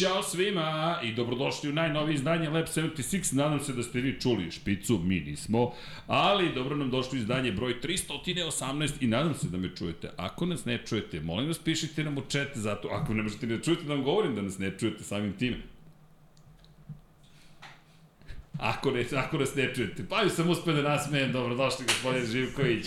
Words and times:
Ćao 0.00 0.22
svima 0.22 1.00
i 1.02 1.12
dobrodošli 1.12 1.70
u 1.70 1.72
najnovije 1.72 2.14
izdanje 2.14 2.48
Lab 2.48 2.66
76. 2.66 3.34
Nadam 3.34 3.60
se 3.60 3.72
da 3.72 3.82
ste 3.82 4.00
vi 4.00 4.20
čuli 4.20 4.50
špicu, 4.50 4.98
mi 4.98 5.20
nismo, 5.20 5.72
ali 6.06 6.54
dobro 6.54 6.76
nam 6.76 6.90
došlo 6.90 7.18
izdanje 7.18 7.52
broj 7.52 7.80
318 7.80 8.92
i 9.00 9.06
nadam 9.06 9.34
se 9.34 9.48
da 9.48 9.58
me 9.58 9.76
čujete. 9.76 10.10
Ako 10.16 10.46
nas 10.46 10.64
ne 10.64 10.78
čujete, 10.86 11.20
molim 11.20 11.48
vas 11.48 11.58
pišite 11.58 12.04
nam 12.04 12.18
u 12.18 12.22
chat, 12.28 12.48
zato 12.54 12.88
ako 12.88 13.14
ne 13.14 13.22
možete 13.22 13.46
da 13.46 13.60
čujete 13.60 13.84
da 13.84 13.94
vam 13.94 14.04
govorim 14.04 14.34
da 14.34 14.42
nas 14.42 14.58
ne 14.58 14.78
čujete 14.78 15.04
samim 15.04 15.32
time. 15.32 15.56
Ako, 18.58 18.90
ne, 18.90 19.04
ako 19.16 19.38
nas 19.38 19.54
ne 19.54 19.74
čujete. 19.74 20.04
Pa 20.08 20.28
sam 20.28 20.50
uspio 20.50 20.72
da 20.72 20.82
nasmejem, 20.82 21.32
dobrodošli 21.32 21.84
gospodin 21.84 22.26
Živković. 22.26 22.86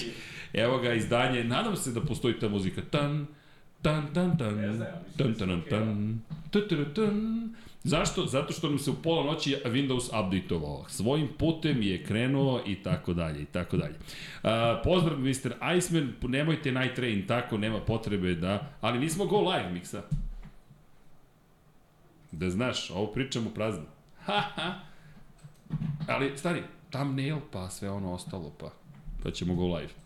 Evo 0.54 0.78
ga 0.78 0.94
izdanje, 0.94 1.44
nadam 1.44 1.76
se 1.76 1.92
da 1.92 2.02
postoji 2.02 2.40
ta 2.40 2.50
muzika. 2.50 2.82
Tan, 2.82 2.92
tan, 2.92 3.43
tan, 3.84 4.14
tan, 4.14 4.38
tan, 4.38 4.56
tan, 5.18 5.36
tan, 5.36 5.36
tan, 5.36 5.62
tan, 6.68 6.94
tan. 6.94 7.54
Zašto? 7.84 8.26
Zato 8.26 8.54
što 8.54 8.70
nam 8.70 8.80
se 8.80 8.92
u 8.92 8.94
pola 8.94 9.32
noći 9.32 9.58
Windows 9.66 10.26
updateovao. 10.26 10.86
Svojim 10.90 11.28
putem 11.40 11.82
je 11.82 12.04
krenuo 12.04 12.62
i 12.66 12.76
tako 12.76 13.14
dalje 13.14 13.42
i 13.42 13.46
tako 13.46 13.78
dalje. 13.78 13.96
Pozdrav 14.84 15.20
Mr. 15.20 15.76
Iceman, 15.78 16.14
nemojte 16.22 16.72
night 16.72 16.96
train, 16.96 17.28
tako 17.28 17.58
nema 17.58 17.80
potrebe 17.80 18.36
da, 18.36 18.70
ali 18.82 19.00
nismo 19.00 19.26
go 19.26 19.42
live 19.42 19.72
miksa. 19.72 20.02
Da 22.32 22.50
znaš, 22.50 22.90
ovo 22.90 23.08
pričamo 23.08 23.50
prazno. 23.50 23.86
Ha, 24.26 24.42
ha. 24.56 24.74
Ali, 26.08 26.38
stari, 26.38 26.64
thumbnail, 26.90 27.38
pa 27.52 27.70
sve 27.70 27.90
ono 27.90 28.14
ostalo, 28.14 28.50
pa, 28.60 28.70
pa 29.24 29.32
ćemo 29.32 29.56
go 29.56 29.76
live. 29.76 30.03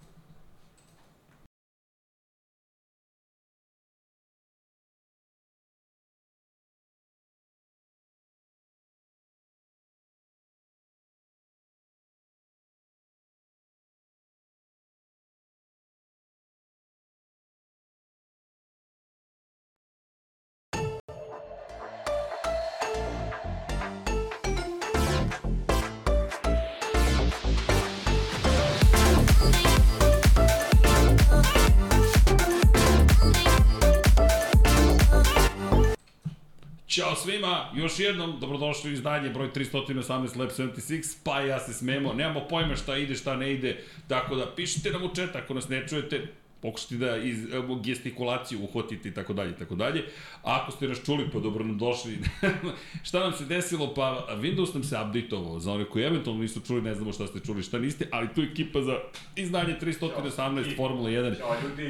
Ćao 36.98 37.16
svima, 37.16 37.70
još 37.76 38.00
jednom 38.00 38.40
dobrodošli 38.40 38.90
u 38.90 38.94
izdanje 38.94 39.30
broj 39.30 39.52
318 39.54 40.40
Lab 40.40 40.50
76, 40.50 41.18
pa 41.24 41.42
ja 41.42 41.60
se 41.60 41.74
smemo, 41.74 42.14
nemamo 42.14 42.48
pojma 42.48 42.76
šta 42.76 42.98
ide, 42.98 43.16
šta 43.16 43.36
ne 43.36 43.54
ide, 43.54 43.84
tako 44.08 44.36
da 44.36 44.54
pišite 44.56 44.92
nam 44.92 45.04
u 45.04 45.16
chat 45.16 45.36
ako 45.36 45.54
nas 45.54 45.70
ne 45.70 45.88
čujete, 45.88 46.28
pokušati 46.62 46.98
da 46.98 47.18
iz, 47.18 47.46
gestikulaciju 47.84 48.64
uhvatite 48.64 49.10
i 49.10 49.14
tako 49.14 49.34
dalje 49.34 49.56
tako 49.56 49.76
dalje. 49.76 50.04
A 50.44 50.60
ako 50.62 50.72
ste 50.72 50.88
nas 50.88 51.06
čuli, 51.06 51.30
pa 51.34 51.40
dobro 51.40 51.66
nam 51.66 51.78
došli. 51.78 52.18
šta 53.08 53.20
nam 53.20 53.34
se 53.34 53.46
desilo? 53.46 53.94
Pa 53.94 54.28
Windows 54.42 54.74
nam 54.74 54.84
se 54.84 54.98
updateovao. 55.08 55.60
Za 55.60 55.74
one 55.74 55.86
koji 55.86 56.04
eventualno 56.04 56.42
nisu 56.42 56.60
čuli, 56.60 56.82
ne 56.82 56.96
znamo 56.96 57.14
šta 57.14 57.28
ste 57.28 57.40
čuli, 57.40 57.64
šta 57.64 57.80
niste, 57.80 58.08
ali 58.12 58.28
tu 58.36 58.42
ekipa 58.42 58.82
za 58.82 59.00
izdanje 59.36 59.76
318 59.82 60.76
Formula 60.76 61.10
1. 61.10 61.36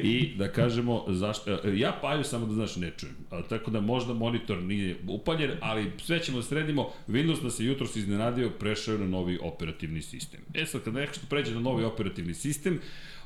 I 0.04 0.36
da 0.36 0.52
kažemo, 0.52 1.06
zašto, 1.08 1.52
e, 1.52 1.60
ja 1.78 2.00
paju 2.02 2.24
samo 2.24 2.46
da 2.46 2.54
znaš 2.54 2.76
ne 2.76 2.92
čujem. 2.98 3.16
Tako 3.50 3.72
da 3.72 3.82
možda 3.82 4.14
monitor 4.14 4.64
nije 4.64 4.98
upaljen, 5.08 5.52
ali 5.62 5.92
sve 6.04 6.24
ćemo 6.24 6.38
da 6.38 6.44
sredimo. 6.44 6.90
Windows 7.08 7.44
nas 7.44 7.60
je 7.60 7.66
jutro 7.66 7.88
se 7.88 8.00
iznenadio, 8.00 8.50
prešao 8.50 8.98
na 8.98 9.08
novi 9.08 9.40
operativni 9.42 10.02
sistem. 10.02 10.40
E 10.54 10.66
sad, 10.66 10.84
kad 10.84 10.94
nešto 10.94 11.22
pređe 11.30 11.54
na 11.54 11.60
novi 11.60 11.84
operativni 11.84 12.34
sistem, 12.34 12.80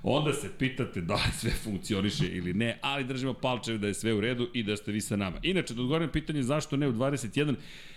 onda 0.03 0.33
se 0.33 0.49
pitate 0.57 1.01
da 1.01 1.13
li 1.13 1.31
sve 1.33 1.51
funkcioniše 1.51 2.27
ili 2.27 2.53
ne, 2.53 2.79
ali 2.81 3.03
držimo 3.03 3.33
palčeve 3.33 3.77
da 3.77 3.87
je 3.87 3.93
sve 3.93 4.13
u 4.13 4.21
redu 4.21 4.49
i 4.53 4.63
da 4.63 4.77
ste 4.77 4.91
vi 4.91 5.01
sa 5.01 5.15
nama. 5.15 5.37
Inače, 5.43 5.73
da 5.73 5.81
odgovorim 5.81 6.09
pitanje 6.09 6.43
zašto 6.43 6.77
ne 6.77 6.87
u 6.87 6.93
21, 6.93 7.55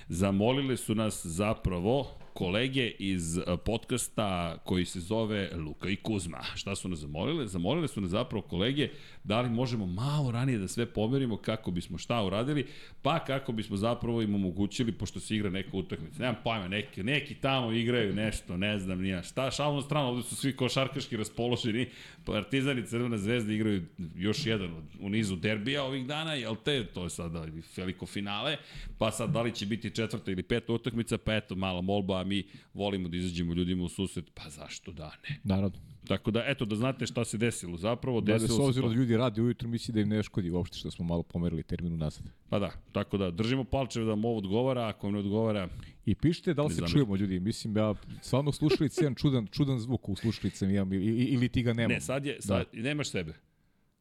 zamolile 0.09 0.77
su 0.77 0.95
nas 0.95 1.27
zapravo 1.27 2.24
kolege 2.35 2.91
iz 2.99 3.39
podcasta 3.65 4.59
koji 4.65 4.85
se 4.85 5.01
zove 5.01 5.51
Luka 5.57 5.89
i 5.89 5.97
Kuzma. 5.97 6.43
Šta 6.55 6.75
su 6.75 6.89
nas 6.89 6.99
zamolile? 6.99 7.47
Zamolile 7.47 7.89
su 7.89 8.01
nas 8.01 8.11
zapravo 8.11 8.43
kolege 8.43 8.89
da 9.25 9.41
li 9.41 9.51
možemo 9.51 9.87
malo 9.87 10.31
ranije 10.31 10.59
da 10.59 10.69
sve 10.69 10.87
pomerimo 10.87 11.37
kako 11.37 11.71
bismo 11.71 11.99
šta 11.99 12.25
uradili, 12.25 12.67
pa 13.03 13.25
kako 13.25 13.53
bismo 13.53 13.77
zapravo 13.77 14.23
im 14.23 14.35
omogućili, 14.35 14.93
pošto 14.93 15.21
se 15.21 15.37
igra 15.37 15.51
neka 15.51 15.77
utakmica. 15.77 16.19
Nemam 16.19 16.37
pojma, 16.45 16.69
neki, 16.69 17.03
neki 17.03 17.35
tamo 17.35 17.73
igraju 17.73 18.15
nešto, 18.15 18.57
ne 18.57 18.79
znam 18.79 19.01
nija 19.01 19.23
šta. 19.23 19.51
Šalno 19.51 19.83
strano, 19.83 20.09
ovde 20.09 20.23
su 20.23 20.37
svi 20.37 20.57
košarkaški 20.57 21.17
raspoloženi, 21.17 21.89
Partizan 22.25 22.79
i 22.79 22.87
Crvena 22.87 23.19
zvezda 23.19 23.53
igraju 23.53 23.83
još 24.17 24.47
jedan 24.47 24.71
u 25.01 25.09
nizu 25.09 25.37
derbija 25.37 25.85
ovih 25.85 26.07
dana, 26.07 26.35
jel 26.35 26.57
te, 26.65 26.85
to 26.87 27.05
je 27.05 27.11
sada 27.11 27.47
veliko 27.77 28.07
finale, 28.07 28.57
pa 28.99 29.11
sad 29.11 29.31
da 29.31 29.43
li 29.43 29.53
će 29.53 29.67
biti 29.67 29.91
četvrta 29.91 30.31
ili 30.31 30.43
peta 30.43 30.73
utakmica, 30.73 31.19
pa 31.19 31.35
eto, 31.35 31.55
mala 31.55 31.81
molba, 31.81 32.24
a 32.25 32.27
mi 32.27 32.45
volimo 32.75 33.09
da 33.09 33.17
izađemo 33.17 33.55
ljudima 33.55 33.85
u 33.85 33.89
susret, 33.89 34.25
pa 34.35 34.51
zašto 34.51 34.93
da 34.93 35.13
ne? 35.29 35.41
Naravno. 35.45 35.79
Tako 36.09 36.31
da, 36.31 36.45
eto, 36.47 36.65
da 36.65 36.77
znate 36.77 37.07
šta 37.07 37.25
se 37.25 37.39
desilo. 37.39 37.77
Zapravo, 37.77 38.21
Da, 38.21 38.33
da 38.33 38.39
desilo 38.39 38.57
s 38.57 38.57
se 38.57 38.63
obzirom 38.63 38.91
to. 38.91 38.95
da 38.95 39.01
ljudi 39.01 39.17
radi 39.17 39.41
ujutru, 39.41 39.69
misli 39.69 39.95
da 39.95 40.01
im 40.01 40.09
ne 40.09 40.23
škodi 40.23 40.51
uopšte 40.51 40.79
što 40.79 40.91
smo 40.91 41.05
malo 41.05 41.23
pomerili 41.23 41.63
termin 41.63 41.93
unazad. 41.93 42.23
Pa 42.49 42.59
da, 42.59 42.71
tako 42.93 43.19
da, 43.19 43.31
držimo 43.31 43.65
palčeve 43.65 44.05
da 44.05 44.11
vam 44.11 44.25
ovo 44.25 44.39
odgovara, 44.39 44.89
ako 44.89 45.07
vam 45.07 45.15
ne 45.15 45.21
odgovara, 45.21 45.69
I 46.07 46.15
pišite 46.15 46.55
da 46.55 46.63
li 46.63 46.75
se 46.75 46.83
čujemo 46.87 47.17
ljudi, 47.17 47.41
mislim 47.41 47.77
ja 47.77 47.95
stvarno 48.23 48.53
slušalice 48.53 49.01
jedan 49.01 49.15
čudan, 49.15 49.47
čudan 49.47 49.79
zvuk 49.79 50.09
u 50.09 50.17
slušalicama 50.17 50.73
imam 50.73 50.93
ili, 50.93 51.05
ili 51.25 51.49
ti 51.49 51.63
ga 51.63 51.73
nemam. 51.73 51.91
ne, 51.95 52.01
sad 52.01 52.27
je, 52.27 52.37
sad, 52.41 52.67
nemaš 52.73 53.11
sebe. 53.11 53.35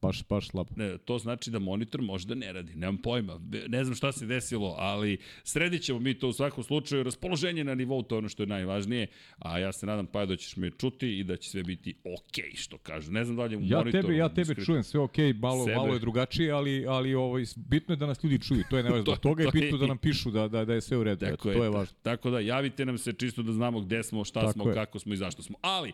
Baš, 0.04 0.24
baš 0.26 0.48
slabo. 0.48 0.70
Ne, 0.76 0.98
to 0.98 1.18
znači 1.18 1.50
da 1.50 1.58
monitor 1.60 2.02
možda 2.02 2.34
ne 2.34 2.52
radi, 2.52 2.74
nemam 2.74 2.98
pojma. 2.98 3.40
Ne 3.68 3.84
znam 3.84 3.94
šta 3.96 4.12
se 4.12 4.26
desilo, 4.26 4.74
ali 4.78 5.14
sredit 5.44 5.82
ćemo 5.82 5.98
mi 5.98 6.14
to 6.14 6.28
u 6.28 6.32
svakom 6.32 6.64
slučaju. 6.64 7.02
Raspoloženje 7.02 7.64
na 7.64 7.74
nivou, 7.74 8.02
to 8.02 8.14
je 8.14 8.18
ono 8.18 8.28
što 8.28 8.42
je 8.42 8.46
najvažnije, 8.48 9.06
a 9.38 9.58
ja 9.58 9.72
se 9.72 9.86
nadam 9.86 10.06
pa 10.06 10.26
da 10.26 10.36
ćeš 10.36 10.56
me 10.56 10.70
čuti 10.70 11.08
i 11.10 11.24
da 11.24 11.36
će 11.36 11.50
sve 11.50 11.62
biti 11.62 11.94
okej, 12.18 12.50
što 12.54 12.78
kažu. 12.78 13.12
Ne 13.12 13.24
znam 13.24 13.36
da 13.36 13.44
li 13.44 13.54
je 13.54 13.58
u 13.58 13.62
Ja 13.62 13.78
monitoru. 13.78 14.02
tebe, 14.02 14.16
ja 14.16 14.28
tebe 14.28 14.40
diskretno. 14.40 14.64
čujem 14.64 14.84
sve 14.84 15.00
okej, 15.00 15.32
malo, 15.34 15.64
Sebe. 15.64 15.76
malo 15.76 15.92
je 15.92 15.98
drugačije, 15.98 16.50
ali, 16.52 16.86
ali 16.86 17.14
ovaj, 17.14 17.44
bitno 17.58 17.92
je 17.92 17.96
da 17.96 18.06
nas 18.06 18.24
ljudi 18.24 18.38
čuju, 18.38 18.62
to 18.70 18.76
je 18.76 18.82
nevažno. 18.82 19.04
To- 19.14 19.16
toga 19.18 19.42
je 19.42 19.50
to 19.50 19.58
je- 19.58 19.62
bitno 19.62 19.78
da 19.78 19.86
nam 19.86 19.98
pišu 19.98 20.30
da, 20.30 20.48
da, 20.48 20.64
da 20.64 20.74
je 20.74 20.80
sve 20.80 20.96
u 20.96 21.04
redu, 21.04 21.20
Tako 21.22 21.36
to 21.44 21.50
je 21.54 21.58
ta- 21.62 21.68
važno. 21.68 21.94
Tako 22.02 22.30
da 22.30 22.40
javite 22.40 22.84
nam 22.84 22.98
se 22.98 23.12
čisto 23.14 23.42
da 23.42 23.52
znamo 23.52 23.80
gde 23.80 24.02
smo, 24.02 24.24
šta 24.24 24.40
Tako 24.40 24.52
smo, 24.52 24.68
je. 24.68 24.74
kako 24.74 24.98
smo 24.98 25.14
i 25.14 25.18
zašto 25.18 25.42
smo. 25.42 25.56
Ali, 25.62 25.92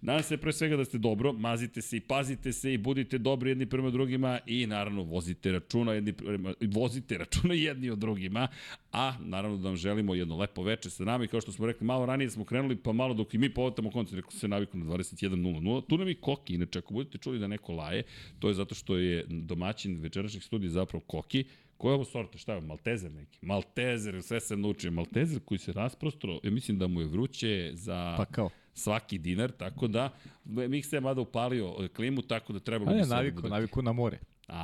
nadam 0.00 0.22
se 0.22 0.36
pre 0.36 0.52
svega 0.52 0.76
da 0.76 0.84
ste 0.84 0.98
dobro, 0.98 1.32
mazite 1.32 1.82
se 1.82 1.96
i 1.96 2.00
pazite 2.02 2.52
se 2.52 2.74
i 2.74 2.78
budite 2.78 3.18
dobri 3.18 3.49
jedni 3.50 3.66
prema 3.66 3.90
drugima 3.90 4.38
i 4.46 4.66
naravno 4.66 5.02
vozite 5.02 5.52
računa 5.52 5.92
jedni 5.92 6.12
prema, 6.12 6.54
vozite 6.60 7.18
računa 7.18 7.54
jedni 7.68 7.90
od 7.90 7.98
drugima, 7.98 8.48
a 8.92 9.14
naravno 9.20 9.56
da 9.56 9.68
vam 9.68 9.76
želimo 9.76 10.14
jedno 10.14 10.36
lepo 10.36 10.62
veče 10.62 10.90
sa 10.90 11.04
nama 11.04 11.24
i 11.24 11.28
kao 11.28 11.40
što 11.40 11.52
smo 11.52 11.66
rekli, 11.66 11.86
malo 11.86 12.06
ranije 12.06 12.30
smo 12.30 12.44
krenuli, 12.44 12.76
pa 12.76 12.92
malo 12.92 13.14
dok 13.14 13.34
i 13.34 13.38
mi 13.38 13.54
povatamo 13.54 13.90
koncert, 13.90 14.16
rekao 14.16 14.30
se 14.30 14.48
naviku 14.48 14.78
na 14.78 14.84
21.00. 14.84 15.86
Tu 15.86 15.98
nam 15.98 16.08
i 16.08 16.14
Koki, 16.14 16.54
inače 16.54 16.78
ako 16.78 16.94
budete 16.94 17.18
čuli 17.18 17.38
da 17.38 17.46
neko 17.46 17.72
laje, 17.72 18.02
to 18.38 18.48
je 18.48 18.54
zato 18.54 18.74
što 18.74 18.96
je 18.96 19.24
domaćin 19.28 20.00
večerašnjeg 20.00 20.42
studija 20.42 20.70
zapravo 20.70 21.04
Koki, 21.06 21.44
Koja 21.80 21.90
je 21.90 21.94
ovo 21.94 22.04
sorta? 22.04 22.38
Šta 22.38 22.54
je? 22.54 22.60
Maltezer 22.60 23.12
neki? 23.12 23.38
Maltezer, 23.42 24.22
sve 24.22 24.40
se 24.40 24.56
naučio. 24.56 24.90
Maltezer 24.90 25.40
koji 25.44 25.58
se 25.58 25.72
rasprostro, 25.72 26.40
ja 26.42 26.50
mislim 26.50 26.78
da 26.78 26.86
mu 26.86 27.00
je 27.00 27.06
vruće 27.06 27.70
za 27.74 28.14
Pa 28.16 28.24
kao. 28.24 28.50
Svaki 28.80 29.18
dinar, 29.18 29.50
tako 29.52 29.88
da 29.88 30.10
Miksa 30.44 30.96
je 30.96 31.00
mada 31.00 31.20
upalio 31.20 31.88
klimu, 31.88 32.22
tako 32.22 32.52
da 32.52 32.60
treba 32.60 32.84
A 32.84 32.94
ne, 32.94 33.02
bi 33.02 33.08
naviku, 33.08 33.42
da- 33.42 33.48
naviku 33.48 33.82
na 33.82 33.92
more. 33.92 34.18
A, 34.48 34.58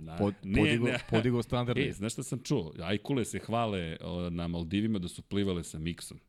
na, 0.00 0.16
Pod, 0.16 0.34
ne, 0.44 0.58
podigo, 0.58 0.86
ne. 0.86 0.98
podigo 1.10 1.42
standarde. 1.42 1.82
E, 1.88 1.92
znaš 1.92 2.12
šta 2.12 2.22
sam 2.22 2.38
čuo? 2.40 2.72
Ajkule 2.80 3.24
se 3.24 3.38
hvale 3.38 3.96
o, 4.00 4.30
na 4.30 4.48
Maldivima 4.48 4.98
da 4.98 5.08
su 5.08 5.22
plivale 5.22 5.64
sa 5.64 5.78
Miksom. 5.78 6.20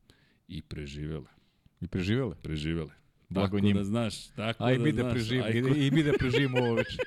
I 0.47 0.61
preživele. 0.61 1.27
I 1.81 1.87
preživele. 1.87 2.35
Preživele. 2.37 2.91
Blago 3.29 3.47
tako 3.47 3.59
njima. 3.59 3.79
da 3.79 3.83
znaš, 3.85 4.27
tako 4.27 4.63
Aj 4.63 4.77
da 4.77 4.83
da 4.85 4.91
znaš. 4.93 5.13
preživimo, 5.13 5.45
Ajkule- 5.45 5.77
i, 5.77 5.87
i 5.87 5.91
mi 5.91 6.03
da 6.03 6.13
preživimo 6.13 6.57
ovo 6.59 6.73
već. 6.73 6.87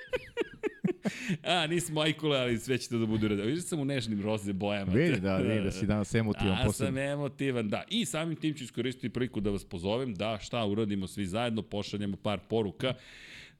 A, 1.42 1.66
nismo 1.66 2.00
ajkule, 2.00 2.38
ali 2.38 2.58
sve 2.58 2.78
će 2.78 2.88
to 2.88 2.98
da 2.98 3.06
bude 3.06 3.28
redao. 3.28 3.46
Da 3.46 3.60
sam 3.60 3.80
u 3.80 3.84
nežnim 3.84 4.22
roze 4.22 4.52
bojama. 4.52 4.92
Vidi 4.92 5.20
da, 5.26 5.36
vidi 5.36 5.60
da 5.64 5.70
si 5.70 5.86
danas 5.86 6.14
emotivan 6.14 6.68
A, 6.68 6.72
sam 6.72 6.98
emotivan, 6.98 7.68
da. 7.68 7.84
I 7.90 8.04
samim 8.04 8.36
tim 8.36 8.54
ću 8.54 8.64
iskoristiti 8.64 9.08
priliku 9.08 9.40
da 9.40 9.50
vas 9.50 9.64
pozovem 9.64 10.14
da 10.14 10.38
šta 10.42 10.64
uradimo 10.64 11.06
svi 11.06 11.26
zajedno, 11.26 11.62
pošaljemo 11.62 12.16
par 12.16 12.40
poruka 12.48 12.94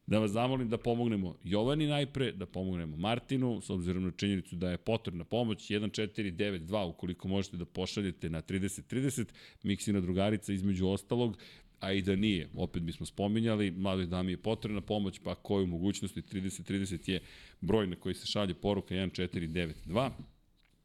da 0.06 0.18
vas 0.18 0.30
zamolim 0.30 0.68
da 0.68 0.78
pomognemo 0.78 1.36
Jovani 1.44 1.86
najpre, 1.86 2.32
da 2.32 2.46
pomognemo 2.46 2.96
Martinu, 2.96 3.60
s 3.60 3.70
obzirom 3.70 4.04
na 4.04 4.10
činjenicu 4.10 4.56
da 4.56 4.70
je 4.70 4.76
potrebna 4.76 5.24
pomoć, 5.24 5.70
1492 5.70 6.88
ukoliko 6.88 7.28
možete 7.28 7.56
da 7.56 7.64
pošaljete 7.64 8.30
na 8.30 8.42
3030, 8.42 9.24
Miksina 9.62 10.00
drugarica 10.00 10.52
između 10.52 10.88
ostalog, 10.88 11.38
a 11.84 11.92
i 11.92 12.02
da 12.02 12.16
nije, 12.16 12.48
opet 12.56 12.82
bismo 12.82 13.06
spominjali, 13.06 13.70
mladoj 13.70 14.06
dami 14.06 14.32
je 14.32 14.36
potrebna 14.36 14.80
pomoć, 14.80 15.18
pa 15.24 15.34
koju 15.34 15.66
mogućnosti 15.66 16.22
3030 16.22 17.10
je 17.10 17.20
broj 17.60 17.86
na 17.86 17.96
koji 17.96 18.14
se 18.14 18.26
šalje 18.26 18.54
poruka 18.54 18.94
1492. 18.94 20.10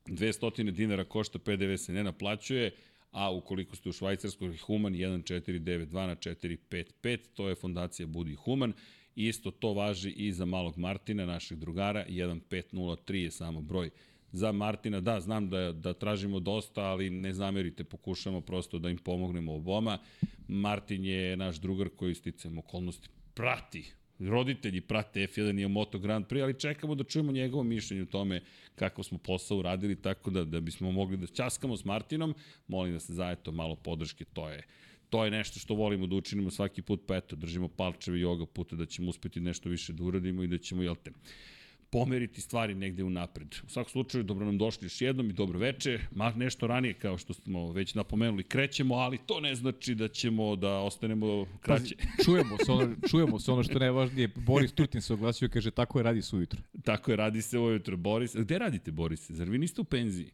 200 0.07 0.72
dinara 0.72 1.04
košta 1.04 1.40
PDV 1.40 1.75
se 1.75 1.94
ne 1.94 2.04
naplaćuje, 2.04 2.72
a 3.12 3.31
ukoliko 3.31 3.75
ste 3.75 3.90
u 3.90 3.94
Švajcarskoj 3.94 4.57
Human 4.57 4.94
1492 4.94 6.07
na 6.07 6.16
455, 6.16 7.18
to 7.34 7.50
je 7.50 7.56
fondacija 7.56 8.07
Budi 8.07 8.36
Human. 8.36 8.74
Isto 9.16 9.51
to 9.51 9.74
važi 9.74 10.12
i 10.12 10.31
za 10.31 10.46
malog 10.46 10.78
Martina, 10.78 11.25
našeg 11.25 11.57
drugara, 11.60 12.06
1503 12.10 13.13
je 13.16 13.31
samo 13.31 13.62
broj 13.62 13.90
za 14.31 14.52
Martina. 14.52 15.02
Da, 15.02 15.20
znam 15.20 15.50
da, 15.50 15.72
da 15.72 15.94
tražimo 15.94 16.40
dosta, 16.40 16.81
ali 16.81 17.10
ne 17.10 17.34
zamerite, 17.34 17.84
pokušamo 17.84 18.42
prosto 18.42 18.80
da 18.80 18.90
im 18.90 18.98
pomognemo 18.98 19.54
oboma. 19.54 19.98
Martin 20.48 21.06
je 21.06 21.38
naš 21.38 21.58
drugar 21.58 21.90
koji 21.90 22.16
sticam 22.16 22.58
okolnosti 22.58 23.10
prati 23.34 23.92
roditelji 24.20 24.81
prate 24.81 25.28
F1 25.28 25.66
i 25.66 25.68
Moto 25.68 26.00
Grand 26.00 26.26
Prix, 26.26 26.44
ali 26.44 26.60
čekamo 26.60 26.96
da 26.96 27.04
čujemo 27.04 27.31
njegovo 27.31 27.64
mišljenje 27.64 28.04
o 28.04 28.06
tome 28.06 28.42
kako 28.76 29.04
smo 29.04 29.18
posao 29.18 29.58
uradili, 29.58 29.96
tako 29.96 30.30
da, 30.32 30.44
da 30.44 30.60
bismo 30.60 30.92
mogli 30.92 31.18
da 31.18 31.28
ćaskamo 31.28 31.78
s 31.78 31.86
Martinom, 31.86 32.36
molim 32.68 32.94
da 32.94 33.00
se 33.00 33.14
zajeto 33.14 33.52
malo 33.52 33.75
podrške, 33.75 34.25
to 34.25 34.50
je 34.50 34.64
to 35.10 35.25
je 35.25 35.32
nešto 35.32 35.60
što 35.60 35.74
volimo 35.74 36.08
da 36.08 36.16
učinimo 36.16 36.52
svaki 36.52 36.82
put, 36.82 37.02
pa 37.08 37.16
eto, 37.16 37.36
držimo 37.36 37.68
palčeve 37.68 38.20
i 38.20 38.24
ovoga 38.24 38.46
puta 38.46 38.75
da 38.75 38.86
ćemo 38.86 39.10
uspeti 39.10 39.40
nešto 39.40 39.70
više 39.70 39.94
da 39.94 40.04
uradimo 40.04 40.44
i 40.44 40.48
da 40.48 40.58
ćemo, 40.58 40.84
jel 40.84 40.96
te, 41.04 41.12
pomeriti 41.89 42.41
stvari 42.41 42.75
negde 42.75 43.03
u 43.03 43.09
napred. 43.09 43.56
U 43.65 43.69
svakom 43.69 43.91
slučaju, 43.91 44.24
dobro 44.24 44.45
nam 44.45 44.57
došli 44.57 44.86
još 44.86 45.01
jednom 45.01 45.30
i 45.30 45.33
dobro 45.33 45.59
veče. 45.59 46.00
Ma 46.12 46.31
nešto 46.31 46.68
ranije, 46.68 46.94
kao 46.94 47.18
što 47.18 47.33
smo 47.33 47.71
već 47.71 47.95
napomenuli, 47.95 48.44
krećemo, 48.44 48.95
ali 48.95 49.18
to 49.18 49.39
ne 49.39 49.56
znači 49.56 49.95
da 49.95 50.07
ćemo 50.07 50.56
da 50.56 50.77
ostanemo 50.77 51.45
kraće. 51.62 51.95
Pazi, 51.95 52.24
čujemo 52.25 52.57
se 52.65 52.71
ono, 52.71 52.95
čujemo 53.09 53.39
se 53.39 53.51
ono 53.51 53.63
što 53.63 53.74
je 53.74 53.80
najvažnije. 53.80 54.27
Boris 54.36 54.71
Tutin 54.71 55.01
se 55.01 55.13
oglasio 55.13 55.45
i 55.45 55.50
kaže 55.50 55.71
tako 55.71 56.00
je 56.00 56.03
radi 56.03 56.21
se 56.21 56.36
ujutro. 56.36 56.62
Tako 56.83 57.12
je, 57.12 57.18
radi 57.18 57.41
se 57.41 57.59
ujutro. 57.59 57.97
Boris, 57.97 58.36
gde 58.36 58.59
radite, 58.59 58.91
Boris? 58.91 59.31
Zar 59.31 59.50
vi 59.50 59.57
niste 59.57 59.81
u 59.81 59.83
penziji? 59.83 60.31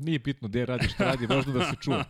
Nije 0.00 0.18
bitno 0.18 0.48
gde 0.48 0.66
radi, 0.66 0.88
šta 0.88 1.04
radi, 1.04 1.26
važno 1.26 1.52
da 1.52 1.64
se 1.64 1.76
čuje. 1.80 2.04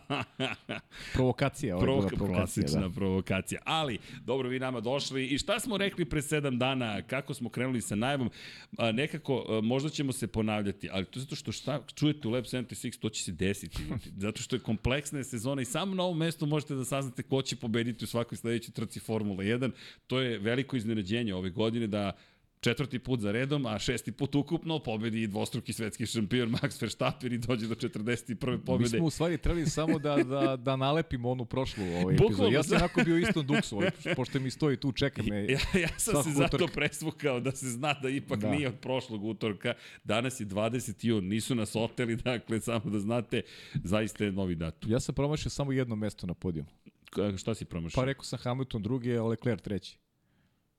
Provokacija, 1.13 1.75
ovo 1.75 1.83
Provoka, 1.83 2.05
je 2.05 2.17
provokacija. 2.17 2.61
klasična 2.63 2.87
Da. 2.87 2.93
provokacija. 2.95 3.61
Ali, 3.65 3.97
dobro, 4.25 4.49
vi 4.49 4.59
nama 4.59 4.79
došli 4.79 5.25
i 5.25 5.37
šta 5.37 5.59
smo 5.59 5.77
rekli 5.77 6.05
pre 6.05 6.21
sedam 6.21 6.57
dana, 6.59 7.01
kako 7.01 7.33
smo 7.33 7.49
krenuli 7.49 7.81
sa 7.81 7.95
najavom, 7.95 8.29
a, 8.77 8.91
nekako, 8.91 9.45
a, 9.49 9.61
možda 9.61 9.89
ćemo 9.89 10.11
se 10.11 10.27
ponavljati, 10.27 10.89
ali 10.91 11.05
to 11.05 11.19
je 11.19 11.23
zato 11.23 11.35
što 11.35 11.51
šta 11.51 11.81
čujete 11.95 12.27
u 12.27 12.31
Lab 12.31 12.43
76, 12.43 12.99
to 12.99 13.09
će 13.09 13.23
se 13.23 13.31
desiti. 13.31 13.77
zato 14.17 14.41
što 14.41 14.55
je 14.55 14.59
kompleksna 14.59 15.17
je 15.19 15.23
sezona 15.23 15.61
i 15.61 15.65
samo 15.65 15.95
na 15.95 16.03
ovom 16.03 16.17
mestu 16.17 16.45
možete 16.45 16.75
da 16.75 16.85
saznate 16.85 17.23
ko 17.23 17.41
će 17.41 17.55
pobediti 17.55 18.03
u 18.03 18.07
svakoj 18.07 18.37
sledećoj 18.37 18.71
trci 18.73 18.99
Formula 18.99 19.43
1. 19.43 19.71
To 20.07 20.19
je 20.19 20.39
veliko 20.39 20.75
iznenađenje 20.75 21.33
ove 21.35 21.49
godine 21.49 21.87
da 21.87 22.11
četvrti 22.59 22.99
put 22.99 23.19
za 23.19 23.31
redom, 23.31 23.65
a 23.65 23.79
šesti 23.79 24.11
put 24.11 24.35
ukupno 24.35 24.79
pobedi 24.79 25.21
i 25.21 25.27
dvostruki 25.27 25.73
svetski 25.73 26.05
šampion 26.05 26.49
Max 26.51 26.81
Verstappen 26.81 27.33
i 27.33 27.37
dođe 27.37 27.67
do 27.67 27.75
41. 27.75 28.51
Mi 28.51 28.65
pobede. 28.65 28.89
smo 28.89 29.05
u 29.05 29.09
stvari 29.09 29.37
trebali 29.37 29.65
samo 29.65 29.99
da, 29.99 30.15
da, 30.15 30.55
da 30.55 30.75
nalepimo 30.75 31.29
onu 31.29 31.45
prošlu 31.45 31.83
ovaj 31.85 32.15
epizodu. 32.15 32.51
Ja 32.51 32.63
sam 32.63 32.77
onako 32.77 33.01
bio 33.03 33.17
istom 33.17 33.45
duksu, 33.47 33.75
ovaj, 33.75 33.89
pošto 34.15 34.39
mi 34.39 34.49
stoji 34.51 34.77
tu, 34.77 34.91
čeka 34.91 35.23
me. 35.23 35.45
Ja, 35.47 35.59
ja 35.73 35.87
sam 35.89 35.97
se 35.97 36.11
svakog 36.13 36.33
zato 36.33 36.57
utorka. 36.57 36.73
presvukao 36.73 37.39
da 37.39 37.51
se 37.51 37.69
zna 37.69 37.93
da 37.93 38.09
ipak 38.09 38.39
da. 38.39 38.51
Nije 38.51 38.67
od 38.67 38.75
prošlog 38.75 39.23
utorka. 39.23 39.73
Danas 40.03 40.39
je 40.39 40.45
20. 40.45 41.05
jun, 41.05 41.25
nisu 41.25 41.55
nas 41.55 41.75
oteli, 41.75 42.15
dakle, 42.23 42.61
samo 42.61 42.89
da 42.89 42.99
znate, 42.99 43.41
zaista 43.83 44.23
je 44.23 44.31
novi 44.31 44.55
datum. 44.55 44.91
Ja 44.91 44.99
sam 44.99 45.15
promašio 45.15 45.49
samo 45.49 45.71
jedno 45.71 45.95
mesto 45.95 46.27
na 46.27 46.33
podijum. 46.33 46.65
Ka- 47.11 47.37
Šta 47.37 47.55
si 47.55 47.65
promašao? 47.65 48.01
Pa 48.01 48.05
rekao 48.05 48.23
sam 48.23 48.39
Hamilton 48.39 48.81
drugi, 48.81 49.17
a 49.17 49.23
Leclerc 49.23 49.61
treći. 49.61 49.97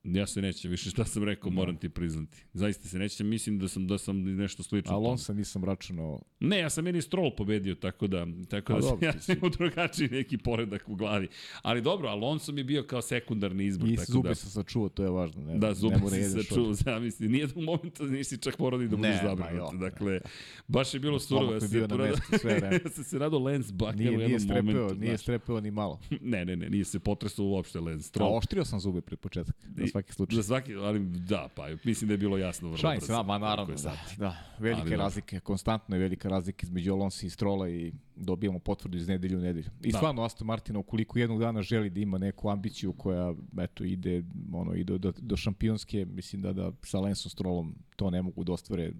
Ja 0.05 0.27
se 0.27 0.43
nećem 0.43 0.71
više 0.71 0.91
šta 0.91 1.05
sam 1.05 1.25
rekao, 1.25 1.51
moram 1.51 1.77
ti 1.77 1.89
priznati. 1.89 2.45
Zaista 2.53 2.89
se 2.89 2.99
nećem, 2.99 3.29
mislim 3.29 3.59
da 3.59 3.69
sam 3.69 3.87
da 3.87 3.99
sam 3.99 4.37
nešto 4.37 4.63
slično. 4.63 4.93
Alonso 4.95 5.35
nisam 5.35 5.65
računao. 5.65 6.23
Ne, 6.41 6.59
ja 6.59 6.71
sam 6.71 6.85
meni 6.85 7.03
Stroll 7.03 7.37
pobedio, 7.37 7.75
tako 7.75 8.07
da, 8.07 8.27
tako 8.49 8.73
A 8.73 8.77
da 8.77 8.83
sam, 8.83 8.91
dobro, 8.91 9.07
ja 9.09 9.21
sam 9.21 9.37
imao 9.37 9.51
drugačiji 9.51 10.09
neki 10.09 10.39
poredak 10.39 10.89
u 10.89 10.95
glavi. 10.95 11.29
Ali 11.63 11.83
dobro, 11.83 12.09
Alonso 12.09 12.53
mi 12.53 12.61
je 12.61 12.65
bio 12.65 12.83
kao 12.83 13.03
sekundarni 13.03 13.65
izbor. 13.67 13.89
I 13.89 13.97
tako 13.97 14.13
zube 14.13 14.29
da, 14.29 14.35
sam 14.35 14.51
sačuvao, 14.51 14.89
to 14.89 15.03
je 15.03 15.11
važno. 15.11 15.43
Ne, 15.43 15.59
Da, 15.59 15.75
zubi 15.75 15.97
se 16.11 16.43
čuo, 16.45 16.73
zamisli. 16.73 17.29
Nije 17.29 17.49
u 17.55 17.61
momentu 17.63 18.05
da 18.05 18.11
nisi 18.13 18.39
čak 18.39 18.59
morao 18.59 18.81
ni 18.81 18.89
da 18.89 18.97
budeš 18.97 19.17
zabrinut. 19.23 19.75
Dakle, 19.81 20.21
baš 20.69 20.95
je 20.95 21.01
bilo 21.01 21.19
surovo. 21.19 21.53
Ja 21.53 21.61
sam 21.61 21.71
bio 21.71 21.89
se 21.89 21.97
na 21.97 22.05
mestu 22.05 22.39
sve 22.39 22.55
vreme. 22.55 22.75
ja 22.85 22.91
sam 22.91 23.05
se 23.05 23.19
Lance 23.19 23.73
Bucker 23.73 23.97
Nije, 23.97 24.11
u 24.11 24.13
nije 24.13 24.23
jednom 24.25 24.41
strepeo, 24.41 24.63
momentu. 24.75 24.95
nije 25.01 25.19
strepeo 25.19 25.61
ni 25.61 25.71
malo. 25.71 26.01
Ne, 26.21 26.45
ne, 26.45 26.57
ne, 26.57 26.71
nije 26.71 26.85
se 26.85 26.99
potresao 26.99 27.47
uopšte 27.47 27.79
A 27.79 27.99
Stroll. 27.99 28.37
oštrio 28.37 28.65
sam 28.65 28.81
zube 28.81 29.01
pred 29.01 29.19
početak, 29.19 29.57
I- 29.79 29.88
svaki 29.91 30.13
slučaj. 30.13 30.37
Za 30.37 30.43
svaki, 30.43 30.75
ali 30.75 31.01
da, 31.01 31.49
pa 31.55 31.69
mislim 31.85 32.09
da 32.09 32.15
je 32.15 32.19
bilo 32.19 32.39
jasno 32.39 32.69
vrlo 32.69 32.91
brzo. 32.91 33.07
se, 33.07 33.13
da, 33.13 33.23
ma 33.23 33.39
naravno, 33.39 33.75
da, 33.75 33.97
da, 34.17 34.37
velike 34.59 34.83
Ali 34.83 34.97
razlike, 34.97 35.41
konstantno 35.41 35.97
je 35.97 36.01
velika 36.01 36.29
razlika 36.29 36.67
između 36.67 36.93
Alonso 36.93 37.27
i 37.27 37.31
Strola 37.31 37.69
i 37.69 37.93
dobijamo 38.17 38.59
potvrdu 38.59 38.97
iz 38.97 39.09
nedelju 39.09 39.39
u 39.39 39.41
nedelju. 39.41 39.71
I 39.83 39.93
Da. 39.93 39.99
stvarno 39.99 40.23
Aston 40.23 40.47
Martina, 40.47 40.79
ukoliko 40.79 41.19
jednog 41.19 41.41
dana 41.41 41.63
želi 41.63 41.91
da 41.91 42.01
ima 42.01 42.19
neku 42.19 42.49
ambiciju 42.49 42.93
koja, 42.93 43.35
eto, 43.59 43.85
ide, 43.85 44.23
ono, 44.53 44.75
ide 44.75 44.99
do, 44.99 45.13
do 45.19 45.37
šampionske, 45.37 46.05
mislim 46.05 46.43
da, 46.43 46.53
da 46.53 46.73
sa 46.83 47.01
Lensom 47.01 47.31
Strolom 47.31 47.75
to 47.97 48.11
ne 48.11 48.23
mogu 48.23 48.45
da 48.45 48.53
ostvare, 48.53 48.93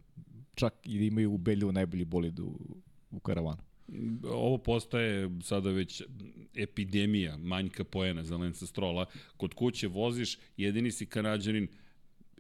čak 0.55 0.75
i 0.85 0.99
da 0.99 1.05
imaju 1.05 1.33
ubedljivo 1.33 1.73
najbolji 1.73 2.05
bolid 2.05 2.41
u, 2.41 2.53
u 3.11 3.21
karavanu. 3.21 3.68
Ovo 4.25 4.59
postaje 4.59 5.31
sada 5.43 5.71
već 5.71 6.03
epidemija 6.55 7.37
manjka 7.37 7.85
poena 7.85 8.25
za 8.25 8.37
Lensa 8.37 8.67
Strola. 8.67 9.07
Kod 9.37 9.55
kuće 9.55 9.89
voziš, 9.89 10.39
jedini 10.57 10.91
si 10.91 11.07
kanadjanin 11.07 11.69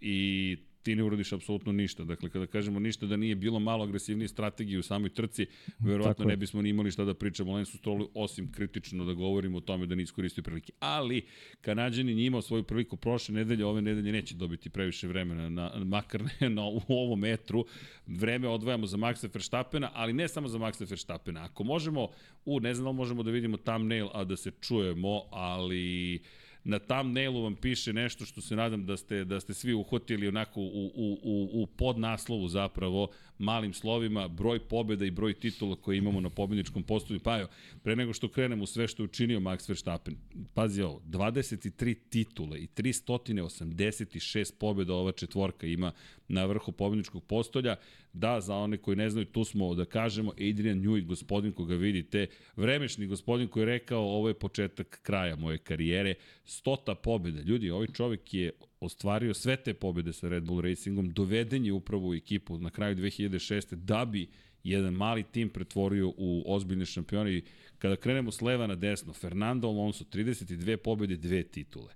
i 0.00 0.56
ti 0.82 0.96
ne 0.96 1.04
uradiš 1.04 1.32
apsolutno 1.32 1.72
ništa. 1.72 2.04
Dakle, 2.04 2.30
kada 2.30 2.46
kažemo 2.46 2.80
ništa 2.80 3.06
da 3.06 3.16
nije 3.16 3.34
bilo 3.34 3.58
malo 3.58 3.84
agresivnije 3.84 4.28
strategije 4.28 4.78
u 4.78 4.82
samoj 4.82 5.10
trci, 5.10 5.46
verovatno 5.78 6.24
ne 6.24 6.36
bismo 6.36 6.62
ni 6.62 6.68
imali 6.68 6.90
šta 6.90 7.04
da 7.04 7.14
pričamo 7.14 7.52
o 7.52 7.54
Lensu 7.54 7.78
Strolu, 7.78 8.10
osim 8.14 8.52
kritično 8.52 9.04
da 9.04 9.12
govorimo 9.12 9.58
o 9.58 9.60
tome 9.60 9.86
da 9.86 9.94
ne 9.94 10.02
iskoristio 10.02 10.42
prilike. 10.42 10.72
Ali, 10.80 11.26
Kanadjanin 11.60 12.18
je 12.18 12.26
imao 12.26 12.42
svoju 12.42 12.62
priliku 12.62 12.96
prošle 12.96 13.34
nedelje, 13.34 13.64
ove 13.66 13.82
nedelje 13.82 14.12
neće 14.12 14.34
dobiti 14.34 14.70
previše 14.70 15.08
vremena, 15.08 15.48
na, 15.48 15.72
makar 15.84 16.22
ne 16.40 16.50
na, 16.50 16.62
u 16.62 16.80
ovom 16.88 17.20
metru. 17.20 17.64
Vreme 18.06 18.48
odvajamo 18.48 18.86
za 18.86 18.96
Maxa 18.96 19.28
Verstappena, 19.34 19.90
ali 19.94 20.12
ne 20.12 20.28
samo 20.28 20.48
za 20.48 20.58
Maxa 20.58 20.90
Verstappena. 20.90 21.44
Ako 21.44 21.64
možemo, 21.64 22.08
u, 22.44 22.60
ne 22.60 22.74
znam 22.74 22.84
da 22.84 22.92
možemo 22.92 23.22
da 23.22 23.30
vidimo 23.30 23.56
thumbnail, 23.56 24.08
a 24.12 24.24
da 24.24 24.36
se 24.36 24.50
čujemo, 24.60 25.22
ali 25.30 26.20
na 26.64 26.78
thumbnailu 26.78 27.42
vam 27.42 27.56
piše 27.56 27.92
nešto 27.92 28.24
što 28.24 28.40
se 28.40 28.56
nadam 28.56 28.86
da 28.86 28.96
ste, 28.96 29.24
da 29.24 29.40
ste 29.40 29.54
svi 29.54 29.74
uhvatili 29.74 30.28
onako 30.28 30.60
u, 30.60 30.90
u, 30.94 31.18
u, 31.22 31.62
u 31.62 31.66
podnaslovu 31.66 32.48
zapravo 32.48 33.08
malim 33.38 33.72
slovima 33.72 34.28
broj 34.28 34.58
pobjeda 34.68 35.04
i 35.04 35.10
broj 35.10 35.34
titula 35.34 35.76
koje 35.76 35.98
imamo 35.98 36.20
na 36.20 36.30
pobjedničkom 36.30 36.82
postoju. 36.82 37.20
Pa 37.20 37.38
evo, 37.38 37.48
pre 37.82 37.96
nego 37.96 38.12
što 38.12 38.28
krenemo 38.28 38.66
sve 38.66 38.88
što 38.88 39.02
je 39.02 39.04
učinio 39.04 39.40
Max 39.40 39.68
Verstappen, 39.68 40.16
pazi 40.54 40.82
ovo, 40.82 41.02
23 41.06 41.96
titule 42.10 42.58
i 42.58 42.66
386 42.66 44.52
pobjeda 44.58 44.94
ova 44.94 45.12
četvorka 45.12 45.66
ima 45.66 45.92
na 46.28 46.44
vrhu 46.44 46.72
pobjedničkog 46.72 47.24
postolja. 47.24 47.76
Da, 48.12 48.40
za 48.40 48.54
one 48.54 48.76
koji 48.76 48.96
ne 48.96 49.10
znaju, 49.10 49.26
tu 49.26 49.44
smo 49.44 49.74
da 49.74 49.84
kažemo 49.84 50.30
Adrian 50.30 50.80
Newey, 50.82 51.04
gospodin 51.04 51.52
koga 51.52 51.74
vidite, 51.74 52.26
vremešni 52.56 53.06
gospodin 53.06 53.48
koji 53.48 53.62
je 53.62 53.66
rekao 53.66 54.00
ovo 54.00 54.28
je 54.28 54.34
početak 54.34 55.00
kraja 55.02 55.36
moje 55.36 55.58
karijere, 55.58 56.14
stota 56.44 56.94
pobjeda. 56.94 57.40
Ljudi, 57.42 57.70
ovaj 57.70 57.86
čovjek 57.86 58.34
je 58.34 58.52
ostvario 58.80 59.34
sve 59.34 59.56
te 59.56 59.74
pobjede 59.74 60.12
sa 60.12 60.28
Red 60.28 60.44
Bull 60.44 60.60
Racingom, 60.60 61.10
doveden 61.10 61.66
je 61.66 61.72
upravo 61.72 62.08
u 62.08 62.14
ekipu 62.14 62.58
na 62.58 62.70
kraju 62.70 62.96
2006. 62.96 63.74
da 63.74 64.04
bi 64.04 64.28
jedan 64.64 64.94
mali 64.94 65.22
tim 65.22 65.48
pretvorio 65.48 66.12
u 66.16 66.44
ozbiljne 66.46 66.86
šampione 66.86 67.32
i 67.32 67.42
kada 67.78 67.96
krenemo 67.96 68.32
s 68.32 68.40
leva 68.40 68.66
na 68.66 68.74
desno, 68.74 69.12
Fernando 69.12 69.68
Alonso 69.68 70.04
32 70.04 70.76
pobjede, 70.76 71.16
dve 71.16 71.42
titule. 71.42 71.94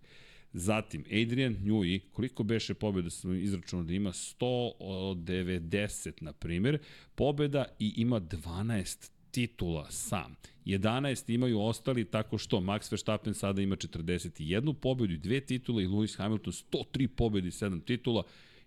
Zatim, 0.53 1.05
Adrian 1.07 1.57
Newey, 1.57 2.01
koliko 2.13 2.43
beše 2.43 2.75
pobjeda 2.75 3.11
sam 3.11 3.35
izračunao 3.35 3.85
da 3.85 3.93
ima 3.93 4.13
190, 4.13 6.23
na 6.23 6.33
primjer, 6.33 6.79
pobjeda 7.15 7.65
i 7.79 7.93
ima 7.97 8.21
12 8.21 9.11
titula 9.33 9.91
sam. 9.91 10.37
11 10.65 11.35
imaju 11.35 11.61
ostali 11.61 12.05
tako 12.05 12.39
što 12.39 12.61
Max 12.61 12.93
Verstappen 12.93 13.35
sada 13.35 13.63
ima 13.63 13.77
41 13.77 14.73
pobedu 14.73 15.15
i 15.15 15.19
dve 15.19 15.41
titule 15.41 15.85
i 15.85 15.87
Lewis 15.87 16.19
Hamilton 16.19 16.53
103 16.53 17.07
pobedi 17.07 17.49
i 17.49 17.51
7 17.51 17.85
titula 17.85 18.23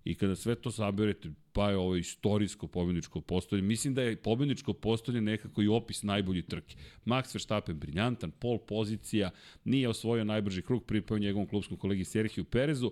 i 0.06 0.16
kada 0.16 0.36
sve 0.36 0.56
to 0.56 0.72
saberete, 0.72 1.30
pa 1.54 1.70
je 1.70 1.78
ovo 1.78 1.96
istorijsko 1.96 2.68
pobedničko 2.68 3.22
postolje. 3.22 3.62
Mislim 3.62 3.94
da 3.94 4.02
je 4.02 4.16
pobedničko 4.16 4.74
postolje 4.74 5.22
nekako 5.22 5.62
i 5.62 5.68
opis 5.68 6.04
najbolji 6.04 6.42
trke. 6.42 6.76
Max 7.06 7.36
Verstappen 7.36 7.80
briljantan, 7.80 8.32
pol 8.32 8.58
pozicija, 8.58 9.32
nije 9.64 9.90
osvojio 9.90 10.24
najbrži 10.24 10.62
krug, 10.62 10.86
pripao 10.86 11.18
njegovom 11.18 11.48
klubskom 11.48 11.78
kolegi 11.78 12.04
Sergio 12.04 12.44
Perezu, 12.44 12.92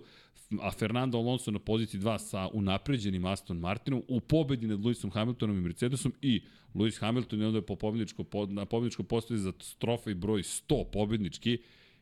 a 0.60 0.70
Fernando 0.70 1.18
Alonso 1.18 1.50
na 1.50 1.58
poziciji 1.58 2.00
2 2.00 2.18
sa 2.18 2.48
unapređenim 2.52 3.24
Aston 3.24 3.58
Martinom 3.58 4.02
u 4.08 4.20
pobedi 4.20 4.66
nad 4.66 4.80
Lewisom 4.80 5.12
Hamiltonom 5.12 5.58
i 5.58 5.60
Mercedesom 5.60 6.12
i 6.22 6.42
Lewis 6.74 7.00
Hamilton 7.00 7.40
je 7.40 7.46
onda 7.46 7.62
po 7.62 7.76
pobedničko, 7.76 8.24
na 8.48 8.64
pobedničko 8.64 9.02
postolje 9.02 9.38
za 9.38 9.52
trofej 9.78 10.14
broj 10.14 10.42
100 10.42 10.84
pobednički 10.92 11.58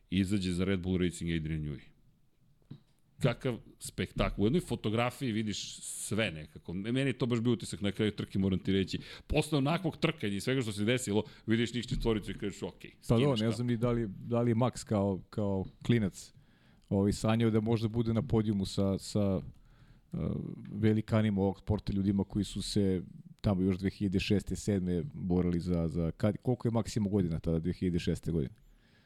izađe 0.09 0.51
za 0.51 0.65
Red 0.65 0.79
Bull 0.79 0.97
Racing 0.97 1.31
Adrian 1.31 1.61
Newey. 1.61 1.92
Kakav 3.23 3.57
spektakl. 3.79 4.41
U 4.41 4.45
jednoj 4.45 4.61
fotografiji 4.61 5.31
vidiš 5.31 5.79
sve 5.81 6.31
nekako. 6.31 6.73
Meni 6.73 7.09
je 7.09 7.17
to 7.17 7.25
baš 7.25 7.39
bio 7.39 7.53
utisak 7.53 7.81
na 7.81 7.91
kraju 7.91 8.11
trke, 8.11 8.39
moram 8.39 8.59
ti 8.59 8.71
reći. 8.71 8.99
Posle 9.27 9.57
onakvog 9.57 9.97
trkanja 9.97 10.33
i 10.33 10.39
svega 10.39 10.61
što 10.61 10.71
se 10.71 10.83
desilo, 10.83 11.23
vidiš 11.45 11.73
njih 11.73 11.87
četvoricu 11.87 12.31
i 12.31 12.37
kažeš, 12.37 12.63
ok, 12.63 12.81
Pa 13.07 13.17
do, 13.17 13.35
ne 13.35 13.51
znam 13.51 13.67
ni 13.67 13.77
da 13.77 13.91
li, 13.91 14.07
da 14.07 14.41
li 14.41 14.51
je 14.51 14.55
Max 14.55 14.85
kao, 14.85 15.21
kao 15.29 15.65
klinac 15.85 16.33
ovaj, 16.89 17.11
sanjao 17.11 17.51
da 17.51 17.61
možda 17.61 17.87
bude 17.87 18.13
na 18.13 18.21
podijumu 18.21 18.65
sa, 18.65 18.97
sa 18.97 19.35
uh, 19.35 19.41
velikanima 20.71 21.41
ovog 21.41 21.59
sporta, 21.59 21.93
ljudima 21.93 22.23
koji 22.23 22.45
su 22.45 22.61
se 22.61 23.01
tamo 23.41 23.61
još 23.61 23.77
2006. 23.77 24.71
7. 24.71 25.03
borali 25.13 25.59
za, 25.59 25.87
za 25.87 26.11
kad, 26.11 26.37
koliko 26.41 26.67
je 26.67 26.71
Maksimo 26.71 27.09
godina 27.09 27.39
tada, 27.39 27.59
2006. 27.59 28.31
godine? 28.31 28.62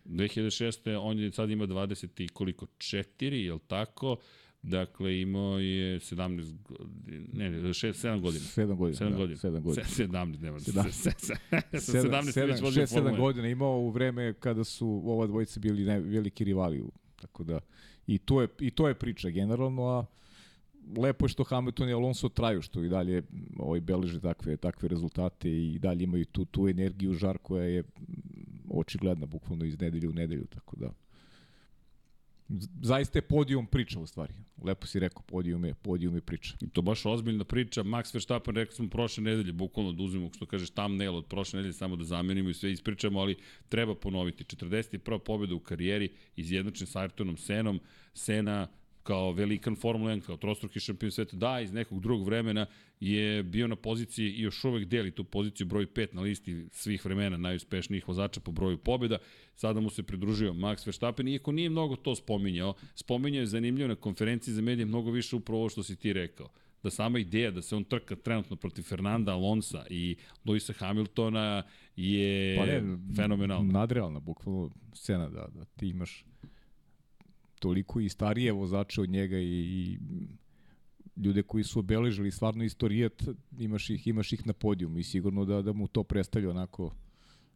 2006. 0.08 0.98
on 1.02 1.20
je 1.20 1.32
sad 1.32 1.50
ima 1.50 1.68
20 1.68 2.24
i 2.24 2.28
koliko, 2.28 2.66
4, 2.66 3.34
je 3.34 3.54
li 3.54 3.60
tako? 3.68 4.18
Dakle, 4.62 5.22
imao 5.22 5.60
je 5.60 6.00
17 6.00 6.54
godina, 6.64 7.28
ne, 7.34 7.50
ne, 7.50 7.70
6, 7.70 8.08
7 8.08 8.22
godina. 8.22 8.46
7 8.46 8.76
godina, 8.76 8.98
7 8.98 9.10
da, 9.10 9.16
godina. 9.16 9.38
7 9.38 9.62
godina. 9.62 9.86
17, 9.86 10.42
nema. 10.42 10.60
17. 10.60 11.36
17 11.72 12.48
već 12.48 12.62
vodio 12.62 12.86
6-7 12.86 12.94
Formule. 12.94 13.18
godina 13.18 13.48
imao 13.48 13.80
u 13.80 13.90
vreme 13.90 14.34
kada 14.34 14.64
su 14.64 15.02
ova 15.06 15.28
dvojica 15.28 15.60
bili 15.60 15.84
naj, 15.84 16.00
veliki 16.00 16.44
rivali. 16.44 16.84
Tako 17.16 17.44
da, 17.44 17.60
i 18.08 18.18
to, 18.18 18.42
je, 18.42 18.48
i 18.60 18.72
to 18.72 18.88
je 18.88 18.94
priča 18.94 19.30
generalno, 19.30 19.88
a 19.88 20.06
lepo 20.98 21.26
je 21.26 21.30
što 21.30 21.44
Hamilton 21.44 21.90
i 21.90 21.94
Alonso 21.94 22.30
traju, 22.30 22.62
što 22.62 22.84
i 22.84 22.90
dalje 22.90 23.24
ovaj, 23.58 23.82
beleže 23.82 24.20
takve, 24.20 24.58
takve 24.58 24.90
rezultate 24.90 25.50
i 25.52 25.80
dalje 25.80 26.04
imaju 26.04 26.26
tu, 26.26 26.46
tu 26.46 26.68
energiju, 26.68 27.14
žar 27.14 27.38
koja 27.38 27.64
je 27.64 27.84
očigledna 28.70 29.26
bukvalno 29.26 29.66
iz 29.66 29.80
nedelje 29.80 30.10
u 30.10 30.14
nedelju, 30.14 30.46
tako 30.46 30.76
da 30.76 30.94
zaista 32.82 33.18
je 33.18 33.22
podijum 33.22 33.68
priča 33.68 34.00
u 34.00 34.08
stvari. 34.08 34.34
Lepo 34.64 34.88
si 34.88 35.00
rekao, 35.00 35.22
podijum 35.22 35.66
je, 35.66 35.74
podijum 35.74 36.16
je 36.16 36.22
priča. 36.22 36.54
I 36.62 36.70
to 36.70 36.82
baš 36.82 37.06
ozbiljna 37.06 37.44
priča. 37.44 37.84
Max 37.84 38.14
Verstappen, 38.14 38.56
rekao 38.56 38.76
smo 38.76 38.90
prošle 38.90 39.24
nedelje, 39.24 39.54
bukvalno 39.54 39.92
da 39.92 40.34
što 40.36 40.46
kažeš, 40.46 40.70
thumbnail 40.70 41.16
od 41.16 41.26
prošle 41.26 41.58
nedelje, 41.58 41.74
samo 41.74 41.96
da 41.96 42.04
zamenimo 42.04 42.50
i 42.50 42.54
sve 42.54 42.72
ispričamo, 42.72 43.20
ali 43.20 43.36
treba 43.70 43.96
ponoviti. 43.96 44.44
41. 44.44 45.20
pobjeda 45.20 45.56
u 45.56 45.60
karijeri, 45.60 46.10
izjednačen 46.36 46.88
sa 46.88 47.00
Ayrtonom 47.00 47.38
Senom. 47.38 47.80
Sena 48.14 48.68
kao 49.08 49.32
velikan 49.32 49.76
Formula 49.76 50.12
1, 50.12 50.22
kao 50.22 50.38
trostruki 50.38 50.80
šampion 50.80 51.12
sveta, 51.12 51.38
da, 51.38 51.62
iz 51.62 51.74
nekog 51.74 52.00
drugog 52.00 52.26
vremena 52.26 52.66
je 53.00 53.44
bio 53.44 53.68
na 53.68 53.76
poziciji 53.76 54.32
i 54.32 54.42
još 54.42 54.64
uvek 54.64 54.86
deli 54.86 55.12
tu 55.12 55.24
poziciju 55.24 55.68
broj 55.68 55.86
5 55.86 56.08
na 56.14 56.22
listi 56.22 56.68
svih 56.72 57.06
vremena 57.06 57.38
najuspešnijih 57.38 58.08
vozača 58.08 58.40
po 58.40 58.52
broju 58.52 58.78
pobjeda. 58.78 59.18
Sada 59.56 59.80
mu 59.80 59.90
se 59.90 60.04
pridružio 60.04 60.54
Max 60.54 60.88
Verstappen, 60.88 61.28
iako 61.28 61.52
nije 61.52 61.70
mnogo 61.70 61.96
to 61.96 62.16
spominjao, 62.16 62.74
spominjao 62.96 63.42
je 63.42 63.46
zanimljivo 63.46 63.88
na 63.88 63.96
konferenciji 63.96 64.54
za 64.54 64.62
medije 64.62 64.86
mnogo 64.86 65.12
više 65.12 65.36
upravo 65.36 65.60
ovo 65.60 65.70
što 65.70 65.84
si 65.84 65.96
ti 65.96 66.14
rekao 66.14 66.50
da 66.84 66.90
sama 66.90 67.20
ideja 67.20 67.52
da 67.52 67.62
se 67.62 67.76
on 67.76 67.84
trka 67.84 68.16
trenutno 68.16 68.56
protiv 68.56 68.84
Fernanda 68.84 69.34
Alonsa 69.34 69.86
i 69.90 70.16
Luisa 70.46 70.74
Hamiltona 70.74 71.64
je 71.96 72.58
pa 72.58 72.66
ne, 72.66 72.98
fenomenalna. 73.16 73.80
Nadrealna, 73.80 74.20
bukvalno 74.20 74.70
scena 74.94 75.30
da, 75.30 75.48
da 75.48 75.66
ti 75.66 75.88
imaš 75.88 76.26
toliko 77.60 78.00
i 78.00 78.10
starije 78.10 78.52
vozače 78.52 79.02
od 79.02 79.10
njega 79.10 79.38
i, 79.38 79.44
i 79.44 80.00
ljude 81.16 81.44
koji 81.44 81.64
su 81.64 81.80
obeležili 81.80 82.32
stvarno 82.32 82.64
istorijat, 82.64 83.24
imaš 83.60 83.90
ih, 83.90 84.08
imaš 84.08 84.34
ih 84.34 84.48
na 84.48 84.54
podijum 84.54 84.98
i 84.98 85.04
sigurno 85.04 85.46
da, 85.46 85.62
da 85.62 85.74
mu 85.74 85.88
to 85.88 86.04
predstavlja 86.04 86.50
onako 86.50 86.92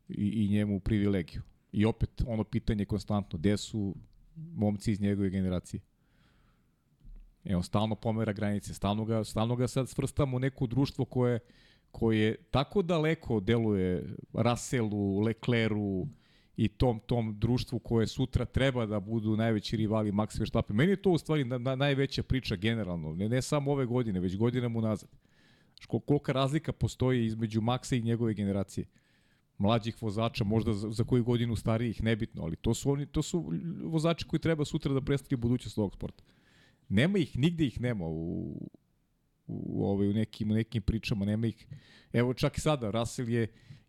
i, 0.10 0.44
i 0.44 0.50
njemu 0.50 0.80
privilegiju. 0.80 1.42
I 1.72 1.86
opet 1.86 2.24
ono 2.28 2.44
pitanje 2.44 2.86
konstantno, 2.86 3.40
gde 3.40 3.58
su 3.58 3.96
momci 4.36 4.92
iz 4.92 5.02
njegove 5.02 5.30
generacije? 5.30 5.82
E, 7.46 7.56
on 7.56 7.64
stalno 7.64 7.96
pomera 7.96 8.34
granice, 8.34 8.74
stalno 8.74 9.06
ga, 9.06 9.24
stalno 9.24 9.56
ga 9.56 9.68
sad 9.68 9.90
svrstamo 9.90 10.38
u 10.38 10.40
neko 10.40 10.68
društvo 10.68 11.06
koje, 11.06 11.40
koje 11.92 12.36
tako 12.52 12.82
daleko 12.82 13.40
deluje 13.40 14.16
Russellu, 14.34 15.20
Lecleru, 15.20 16.08
i 16.62 16.68
tom 16.68 17.00
tom 17.00 17.40
društvu 17.40 17.80
koje 17.80 18.08
sutra 18.08 18.46
treba 18.46 18.86
da 18.86 19.00
budu 19.00 19.36
najveći 19.38 19.78
rivali 19.78 20.12
Max 20.12 20.40
Verstappen. 20.40 20.76
Meni 20.76 20.92
je 20.92 21.02
to 21.02 21.12
u 21.12 21.18
stvari 21.18 21.44
na, 21.44 21.58
na, 21.58 21.76
najveća 21.76 22.24
priča 22.24 22.56
generalno, 22.56 23.16
ne, 23.16 23.30
ne 23.30 23.42
samo 23.42 23.72
ove 23.72 23.86
godine, 23.86 24.20
već 24.20 24.38
godinama 24.38 24.80
unazad. 24.80 25.10
Ško, 25.80 26.00
kolika 26.00 26.32
razlika 26.32 26.72
postoji 26.72 27.26
između 27.26 27.62
Maxa 27.62 27.98
i 27.98 28.02
njegove 28.02 28.34
generacije 28.34 28.86
mlađih 29.58 30.04
vozača, 30.04 30.44
možda 30.44 30.74
za, 30.74 30.92
za 30.92 31.04
koju 31.04 31.24
godinu 31.24 31.56
starijih, 31.56 32.04
nebitno, 32.04 32.44
ali 32.44 32.56
to 32.56 32.74
su 32.74 32.92
oni, 32.92 33.06
to 33.06 33.22
su 33.22 33.54
vozači 33.84 34.26
koji 34.26 34.40
treba 34.40 34.66
sutra 34.66 34.94
da 34.94 35.02
predstavljaju 35.02 35.42
budućnost 35.42 35.78
ovog 35.78 35.94
sporta. 35.94 36.24
Nema 36.90 37.18
ih, 37.18 37.38
nigde 37.38 37.66
ih 37.66 37.82
nema 37.82 38.06
u, 38.06 38.56
u, 39.48 39.86
ovaj, 39.86 40.08
u, 40.08 40.14
nekim, 40.14 40.52
u 40.52 40.54
nekim 40.54 40.82
pričama, 40.82 41.26
nema 41.26 41.48
ih. 41.48 41.68
Evo 42.14 42.34
čak 42.34 42.58
i 42.58 42.62
sada, 42.62 42.92
Russell 42.92 43.30
je 43.30 43.48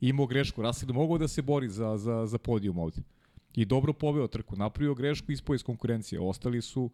imao 0.09 0.27
grešku, 0.27 0.63
Russell 0.63 0.93
mogao 0.93 1.19
da 1.19 1.29
se 1.29 1.43
bori 1.43 1.69
za, 1.69 1.97
za, 1.97 2.27
za 2.27 2.39
podijum 2.39 2.79
ovde. 2.79 3.03
I 3.55 3.65
dobro 3.65 3.93
poveo 3.93 4.27
trku, 4.27 4.57
napravio 4.57 4.95
grešku, 4.95 5.33
ispao 5.33 5.55
iz 5.55 5.63
konkurencije. 5.63 6.21
Ostali 6.21 6.63
su 6.63 6.91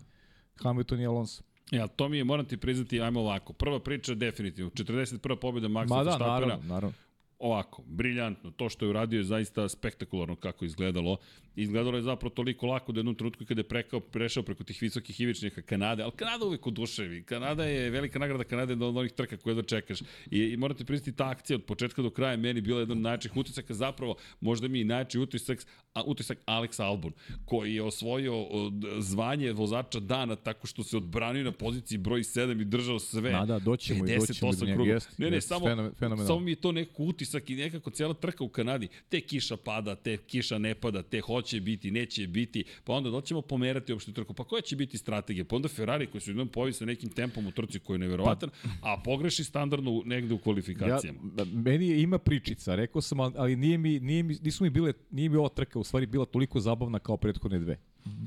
Hamilton 0.62 1.00
i 1.00 1.06
Alonso. 1.06 1.42
Ja, 1.70 1.86
to 1.86 2.08
mi 2.08 2.16
je, 2.16 2.24
moram 2.24 2.46
ti 2.46 2.56
priznati, 2.56 3.00
ajmo 3.00 3.20
ovako. 3.20 3.52
Prva 3.52 3.80
priča 3.80 4.14
definitivno. 4.14 4.70
41. 4.70 5.36
pobjeda 5.36 5.68
Maxa 5.68 5.88
Ma 5.88 6.04
da, 6.04 6.18
naravno, 6.18 6.58
naravno. 6.62 6.92
Ovako, 7.38 7.82
briljantno. 7.86 8.50
To 8.50 8.68
što 8.68 8.84
je 8.84 8.88
uradio 8.88 9.18
je 9.18 9.24
zaista 9.24 9.68
spektakularno 9.68 10.36
kako 10.36 10.64
izgledalo. 10.64 11.16
Izgledalo 11.56 11.96
je 11.96 12.02
zapravo 12.02 12.34
toliko 12.34 12.66
lako 12.66 12.92
da 12.92 12.98
jednom 12.98 13.14
trenutku 13.14 13.44
kada 13.44 13.60
je 13.60 13.68
prekao, 13.68 14.00
prešao 14.00 14.42
preko 14.42 14.64
tih 14.64 14.82
visokih 14.82 15.20
ivičnika 15.20 15.62
Kanade, 15.62 16.02
ali 16.02 16.12
Kanada 16.12 16.44
uvek 16.44 16.66
oduševi. 16.66 17.22
Kanada 17.22 17.64
je 17.64 17.90
velika 17.90 18.18
nagrada 18.18 18.44
Kanade 18.44 18.72
od 18.72 18.96
onih 18.96 19.12
trka 19.12 19.36
koje 19.36 19.54
da 19.54 19.62
čekaš. 19.62 20.00
I, 20.30 20.38
i 20.38 20.56
morate 20.56 20.84
priznati 20.84 21.16
ta 21.16 21.28
akcija 21.28 21.56
od 21.56 21.64
početka 21.64 22.02
do 22.02 22.10
kraja 22.10 22.36
meni 22.36 22.60
bila 22.60 22.80
jedan 22.80 22.98
od 22.98 23.02
najjačih 23.02 23.36
utisaka, 23.36 23.74
zapravo 23.74 24.16
možda 24.40 24.68
mi 24.68 24.80
i 24.80 24.84
najjači 24.84 25.18
utisak, 25.18 25.66
a, 25.94 26.02
utisak 26.02 26.38
Alex 26.46 26.82
Albon, 26.82 27.12
koji 27.44 27.74
je 27.74 27.82
osvojio 27.82 28.46
zvanje 28.98 29.52
vozača 29.52 30.00
dana 30.00 30.36
tako 30.36 30.66
što 30.66 30.82
se 30.84 30.96
odbranio 30.96 31.44
na 31.44 31.52
poziciji 31.52 31.98
broj 31.98 32.20
7 32.20 32.60
i 32.60 32.64
držao 32.64 32.98
sve. 32.98 33.30
Da, 33.30 33.44
da, 33.46 33.58
doćemo 33.58 34.06
i 34.06 34.16
doćemo 34.18 34.52
do 34.52 34.66
njega. 34.66 34.82
Jest, 34.82 35.18
ne, 35.18 35.30
ne, 35.30 35.36
jest, 35.36 35.48
samo, 35.48 35.66
fenomenalno. 35.66 36.26
samo 36.26 36.40
mi 36.40 36.50
je 36.50 36.56
to 36.56 36.72
neko 36.72 37.02
utisak 37.28 37.50
i 37.50 37.56
nekako 37.56 37.90
cijela 37.90 38.14
trka 38.14 38.44
u 38.44 38.48
Kanadi. 38.48 38.88
Te 39.08 39.20
kiša 39.20 39.56
pada, 39.56 39.94
te 39.94 40.16
kiša 40.16 40.58
ne 40.58 40.74
pada, 40.74 41.02
te 41.02 41.20
hoće 41.20 41.60
biti, 41.60 41.90
neće 41.90 42.26
biti, 42.26 42.64
pa 42.84 42.92
onda 42.92 43.10
da 43.10 43.20
ćemo 43.20 43.42
pomerati 43.42 43.92
uopšte 43.92 44.12
trku. 44.12 44.34
Pa 44.34 44.44
koja 44.44 44.62
će 44.62 44.76
biti 44.76 44.98
strategija? 44.98 45.44
Pa 45.44 45.56
onda 45.56 45.68
Ferrari 45.68 46.06
koji 46.06 46.20
su 46.20 46.30
jednom 46.30 46.48
pojavi 46.48 46.72
sa 46.72 46.84
nekim 46.84 47.10
tempom 47.10 47.46
u 47.46 47.50
trci 47.50 47.78
koji 47.78 47.94
je 47.94 47.98
neverovatan, 47.98 48.50
pa, 48.50 48.92
a 48.92 49.00
pogreši 49.04 49.44
standardno 49.44 50.02
negde 50.04 50.34
u 50.34 50.38
kvalifikacijama. 50.38 51.18
Ja, 51.38 51.44
meni 51.44 51.88
je, 51.88 52.02
ima 52.02 52.18
pričica, 52.18 52.74
rekao 52.74 53.02
sam, 53.02 53.20
ali 53.20 53.56
nije 53.56 53.78
mi, 53.78 54.00
nije 54.00 54.22
mi, 54.22 54.36
nisu 54.42 54.64
mi 54.64 54.70
bile, 54.70 54.92
nije 55.10 55.28
mi 55.28 55.36
ova 55.36 55.48
trka 55.48 55.78
u 55.78 55.84
stvari 55.84 56.06
bila 56.06 56.24
toliko 56.24 56.60
zabavna 56.60 56.98
kao 56.98 57.16
prethodne 57.16 57.58
dve. 57.58 57.78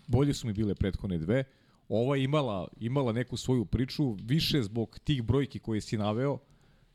Bolje 0.07 0.33
su 0.33 0.47
mi 0.47 0.53
bile 0.53 0.75
prethodne 0.75 1.17
dve. 1.17 1.43
Ova 1.89 2.15
je 2.15 2.23
imala, 2.23 2.67
imala 2.79 3.11
neku 3.11 3.37
svoju 3.37 3.65
priču, 3.65 4.13
više 4.13 4.61
zbog 4.63 4.99
tih 5.03 5.23
brojki 5.23 5.59
koje 5.59 5.81
si 5.81 5.97
naveo. 5.97 6.37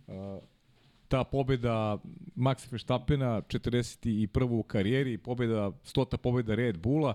Uh, 0.07 0.15
ta 1.09 1.25
pobeda 1.25 1.99
Max 2.35 2.73
Verstappena 2.73 3.43
41. 3.43 4.45
u 4.51 4.63
karijeri, 4.63 5.19
pobeda 5.19 5.73
100. 5.85 6.17
pobeda 6.17 6.55
Red 6.55 6.79
Bulla 6.79 7.15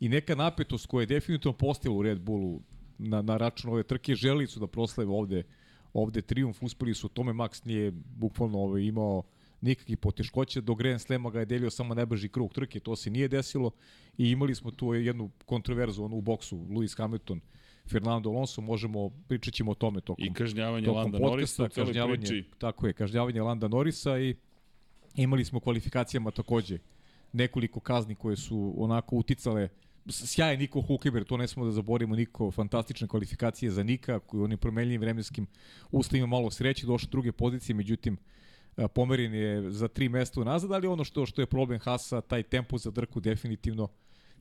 i 0.00 0.08
neka 0.08 0.34
napetost 0.34 0.86
koja 0.86 1.02
je 1.02 1.06
definitivno 1.06 1.56
postala 1.56 1.96
u 1.96 2.02
Red 2.02 2.20
Bullu 2.20 2.62
na, 2.98 3.22
na 3.22 3.36
račun 3.36 3.70
ove 3.70 3.82
trke, 3.82 4.14
želi 4.14 4.46
su 4.46 4.60
da 4.60 4.66
proslave 4.66 5.10
ovde, 5.10 5.42
ovde 5.92 6.22
triumf, 6.22 6.62
uspeli 6.62 6.94
su, 6.94 7.08
tome 7.08 7.32
Max 7.32 7.66
nije 7.66 7.90
bukvalno 7.90 8.58
ovaj, 8.58 8.82
imao 8.82 9.22
nikakvih 9.60 9.98
poteškoća, 9.98 10.60
do 10.60 10.74
Grand 10.74 11.00
Slema 11.00 11.30
ga 11.30 11.38
je 11.38 11.46
delio 11.46 11.70
samo 11.70 11.94
najbrži 11.94 12.28
krug 12.28 12.52
trke, 12.52 12.80
to 12.80 12.96
se 12.96 13.10
nije 13.10 13.28
desilo 13.28 13.70
i 14.18 14.30
imali 14.30 14.54
smo 14.54 14.70
tu 14.70 14.94
jednu 14.94 15.30
kontroverzu 15.46 16.04
ono, 16.04 16.16
u 16.16 16.20
boksu, 16.20 16.56
Lewis 16.56 16.96
Hamilton, 16.96 17.40
Fernando 17.86 18.30
Alonso, 18.30 18.60
možemo, 18.60 19.10
pričat 19.28 19.54
ćemo 19.54 19.70
o 19.70 19.74
tome 19.74 20.00
tokom 20.00 20.24
I 20.24 20.32
kažnjavanje 20.32 20.86
tokom 20.86 21.02
Landa 21.02 21.18
podcasta, 21.18 21.62
Norrisa, 21.62 21.84
kažnjavanje, 21.84 22.26
priči. 22.26 22.44
Tako 22.58 22.86
je, 22.86 22.92
kažnjavanje 22.92 23.42
Landa 23.42 23.68
Norrisa 23.68 24.18
i 24.18 24.36
imali 25.14 25.44
smo 25.44 25.60
kvalifikacijama 25.60 26.30
takođe 26.30 26.78
nekoliko 27.32 27.80
kazni 27.80 28.14
koje 28.14 28.36
su 28.36 28.74
onako 28.76 29.16
uticale 29.16 29.68
sjajan 30.08 30.58
Niko 30.58 30.80
Hulkeber, 30.80 31.24
to 31.24 31.36
ne 31.36 31.48
smo 31.48 31.64
da 31.64 31.70
zaborimo, 31.70 32.16
Niko, 32.16 32.50
fantastične 32.50 33.08
kvalifikacije 33.08 33.70
za 33.70 33.82
Nika, 33.82 34.18
koji 34.18 34.42
onim 34.42 34.58
promenljivim 34.58 35.00
vremenskim 35.00 35.46
uslovima 35.90 36.26
malo 36.26 36.50
sreće, 36.50 36.86
došao 36.86 37.10
druge 37.10 37.32
pozicije, 37.32 37.76
međutim, 37.76 38.16
pomeren 38.94 39.34
je 39.34 39.70
za 39.70 39.88
tri 39.88 40.08
mesta 40.08 40.40
unazad, 40.40 40.72
ali 40.72 40.86
ono 40.86 41.04
što 41.04 41.26
što 41.26 41.42
je 41.42 41.46
problem 41.46 41.80
Hasa, 41.80 42.20
taj 42.20 42.42
tempo 42.42 42.78
za 42.78 42.90
drku 42.90 43.20
definitivno 43.20 43.88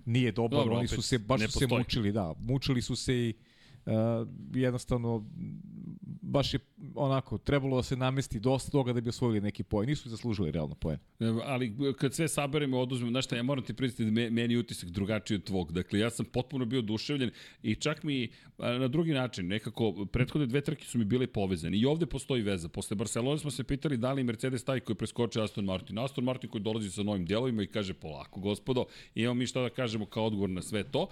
nije 0.06 0.32
dobar, 0.32 0.60
Dobro, 0.60 0.75
oni 0.75 0.88
su 0.88 1.01
se 1.01 1.18
baš 1.18 1.41
su 1.41 1.60
se 1.60 1.68
mučili, 1.68 2.12
da, 2.12 2.34
mučili 2.39 2.82
su 2.82 2.96
se 2.96 3.15
i 3.15 3.34
uh, 3.86 3.93
jednostavno 4.53 5.25
baš 6.29 6.53
je 6.53 6.59
onako, 6.95 7.38
trebalo 7.38 7.77
da 7.77 7.83
se 7.83 7.95
namesti 7.95 8.39
dosta 8.39 8.71
toga 8.71 8.93
da 8.93 9.01
bi 9.01 9.09
osvojili 9.09 9.41
neki 9.41 9.63
poen. 9.63 9.89
Nisu 9.89 10.09
zaslužili 10.09 10.51
realno 10.51 10.75
poen. 10.75 10.98
Ali 11.45 11.75
kad 11.98 12.13
sve 12.13 12.27
saberemo 12.27 12.79
oduzmemo, 12.79 13.12
znaš 13.12 13.25
šta, 13.25 13.36
ja 13.36 13.43
moram 13.43 13.63
ti 13.63 13.74
priznati 13.74 14.05
da 14.05 14.12
me, 14.12 14.29
meni 14.29 14.57
utisak 14.57 14.89
drugačiji 14.89 15.36
od 15.36 15.43
tvog. 15.43 15.71
Dakle, 15.71 16.00
ja 16.00 16.09
sam 16.09 16.25
potpuno 16.25 16.65
bio 16.65 16.79
oduševljen 16.79 17.31
i 17.63 17.75
čak 17.75 18.03
mi 18.03 18.29
na 18.57 18.88
drugi 18.88 19.13
način, 19.13 19.48
nekako, 19.48 20.05
prethodne 20.12 20.48
dve 20.48 20.62
trke 20.62 20.86
su 20.86 20.98
mi 20.98 21.05
bile 21.05 21.27
povezane. 21.27 21.77
I 21.77 21.86
ovde 21.86 22.05
postoji 22.05 22.41
veza. 22.41 22.69
Posle 22.69 22.95
Barcelona 22.95 23.38
smo 23.38 23.51
se 23.51 23.63
pitali 23.63 23.98
da 23.98 24.13
li 24.13 24.24
Mercedes 24.24 24.63
taj 24.63 24.79
koji 24.79 24.95
preskoče 24.95 25.41
Aston 25.41 25.65
Martin. 25.65 26.00
Aston 26.00 26.24
Martin 26.24 26.50
koji 26.50 26.62
dolazi 26.62 26.91
sa 26.91 27.03
novim 27.03 27.25
delovima 27.25 27.63
i 27.63 27.67
kaže 27.67 27.93
polako, 27.93 28.39
gospodo, 28.39 28.86
imamo 29.15 29.33
mi 29.33 29.48
šta 29.48 29.62
da 29.62 29.69
kažemo 29.69 30.05
kao 30.05 30.25
odgovor 30.25 30.50
na 30.50 30.62
sve 30.62 30.83
to. 30.83 31.07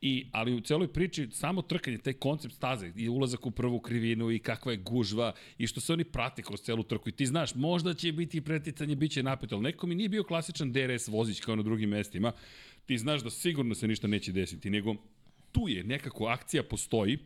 I, 0.00 0.26
ali 0.32 0.54
u 0.54 0.60
celoj 0.60 0.92
priči 0.92 1.28
samo 1.30 1.62
trkanje, 1.62 1.98
taj 2.12 2.18
koncept 2.18 2.54
staze 2.54 2.92
i 2.96 3.08
ulazak 3.08 3.46
u 3.46 3.50
prvu 3.50 3.80
krivinu 3.80 4.30
i 4.30 4.38
kakva 4.38 4.72
je 4.72 4.78
gužva 4.78 5.32
i 5.58 5.66
što 5.66 5.80
se 5.80 5.92
oni 5.92 6.04
prate 6.04 6.42
kroz 6.42 6.60
celu 6.60 6.82
trku 6.82 7.08
i 7.08 7.12
ti 7.12 7.26
znaš, 7.26 7.54
možda 7.54 7.94
će 7.94 8.12
biti 8.12 8.40
preticanje, 8.40 8.96
bit 8.96 9.12
će 9.12 9.22
napeto, 9.22 9.56
ali 9.56 9.62
neko 9.62 9.86
mi 9.86 9.94
nije 9.94 10.08
bio 10.08 10.24
klasičan 10.24 10.72
DRS 10.72 11.08
vozić 11.08 11.40
kao 11.40 11.56
na 11.56 11.62
drugim 11.62 11.90
mestima, 11.90 12.32
ti 12.86 12.98
znaš 12.98 13.22
da 13.22 13.30
sigurno 13.30 13.74
se 13.74 13.88
ništa 13.88 14.06
neće 14.06 14.32
desiti, 14.32 14.70
nego 14.70 14.94
tu 15.52 15.68
je 15.68 15.84
nekako 15.84 16.26
akcija 16.26 16.62
postoji, 16.62 17.18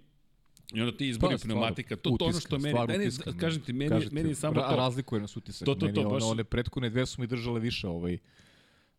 I 0.74 0.80
onda 0.80 0.96
ti 0.96 1.06
izbori 1.08 1.36
pa, 1.36 1.42
pneumatika, 1.42 1.96
to, 1.96 2.10
utiska, 2.10 2.18
to 2.18 2.24
ono 2.24 2.40
što 2.40 2.58
meni, 2.58 2.78
meni 2.88 3.06
utiska, 3.06 3.32
kažem 3.38 3.62
ti, 3.62 3.72
meni, 3.72 3.90
kažem 3.90 4.08
ti, 4.08 4.14
meni 4.14 4.28
je 4.28 4.34
samo 4.34 4.54
to. 4.54 4.76
Razlikuje 4.76 5.20
nas 5.20 5.36
utisak. 5.36 5.66
To, 5.66 5.74
to, 5.74 5.86
to, 5.86 5.86
meni 5.86 6.04
baš... 6.04 6.22
one, 6.22 6.30
one 6.30 6.44
prethodne 6.44 6.90
dve 6.90 7.06
su 7.06 7.20
mi 7.20 7.26
držale 7.26 7.60
više 7.60 7.88
ovaj, 7.88 8.18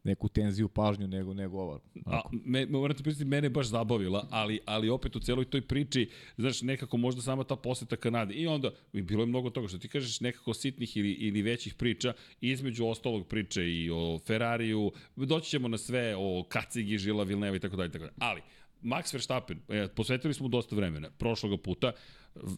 neku 0.08 0.28
tenziju, 0.30 0.68
pažnju 0.68 1.08
nego 1.08 1.34
nego 1.34 1.58
ova. 1.58 1.80
A, 2.06 2.22
me, 2.32 2.66
morate 2.66 3.04
priznati, 3.04 3.30
mene 3.30 3.50
baš 3.50 3.68
zabavila, 3.68 4.28
ali, 4.32 4.60
ali 4.66 4.90
opet 4.90 5.16
u 5.16 5.20
celoj 5.20 5.46
toj 5.46 5.62
priči, 5.62 6.10
znaš, 6.38 6.62
nekako 6.62 6.98
možda 6.98 7.22
sama 7.22 7.44
ta 7.44 7.56
poseta 7.56 7.96
Kanade. 7.96 8.34
I 8.34 8.48
onda, 8.48 8.72
bilo 8.94 9.24
je 9.24 9.28
mnogo 9.28 9.50
toga 9.50 9.68
što 9.68 9.78
ti 9.78 9.88
kažeš, 9.88 10.20
nekako 10.22 10.54
sitnih 10.54 10.98
ili, 10.98 11.12
ili 11.12 11.42
većih 11.42 11.76
priča, 11.76 12.14
između 12.42 12.86
ostalog 12.86 13.28
priče 13.28 13.64
i 13.72 13.90
o 13.90 14.20
Ferrariju, 14.28 14.92
doći 15.16 15.50
ćemo 15.50 15.68
na 15.68 15.78
sve 15.78 16.16
o 16.18 16.46
Kacigi, 16.50 16.98
Žila, 16.98 17.24
Vilneva 17.24 17.56
i 17.56 17.60
tako 17.60 17.76
dalje, 17.76 17.92
tako 17.92 18.04
dalje. 18.06 18.16
Ali, 18.20 18.42
Max 18.84 19.14
Verstappen, 19.14 19.60
e, 19.70 19.88
posvetili 19.88 20.34
smo 20.34 20.48
dosta 20.48 20.76
vremena, 20.76 21.10
prošloga 21.10 21.58
puta, 21.58 21.92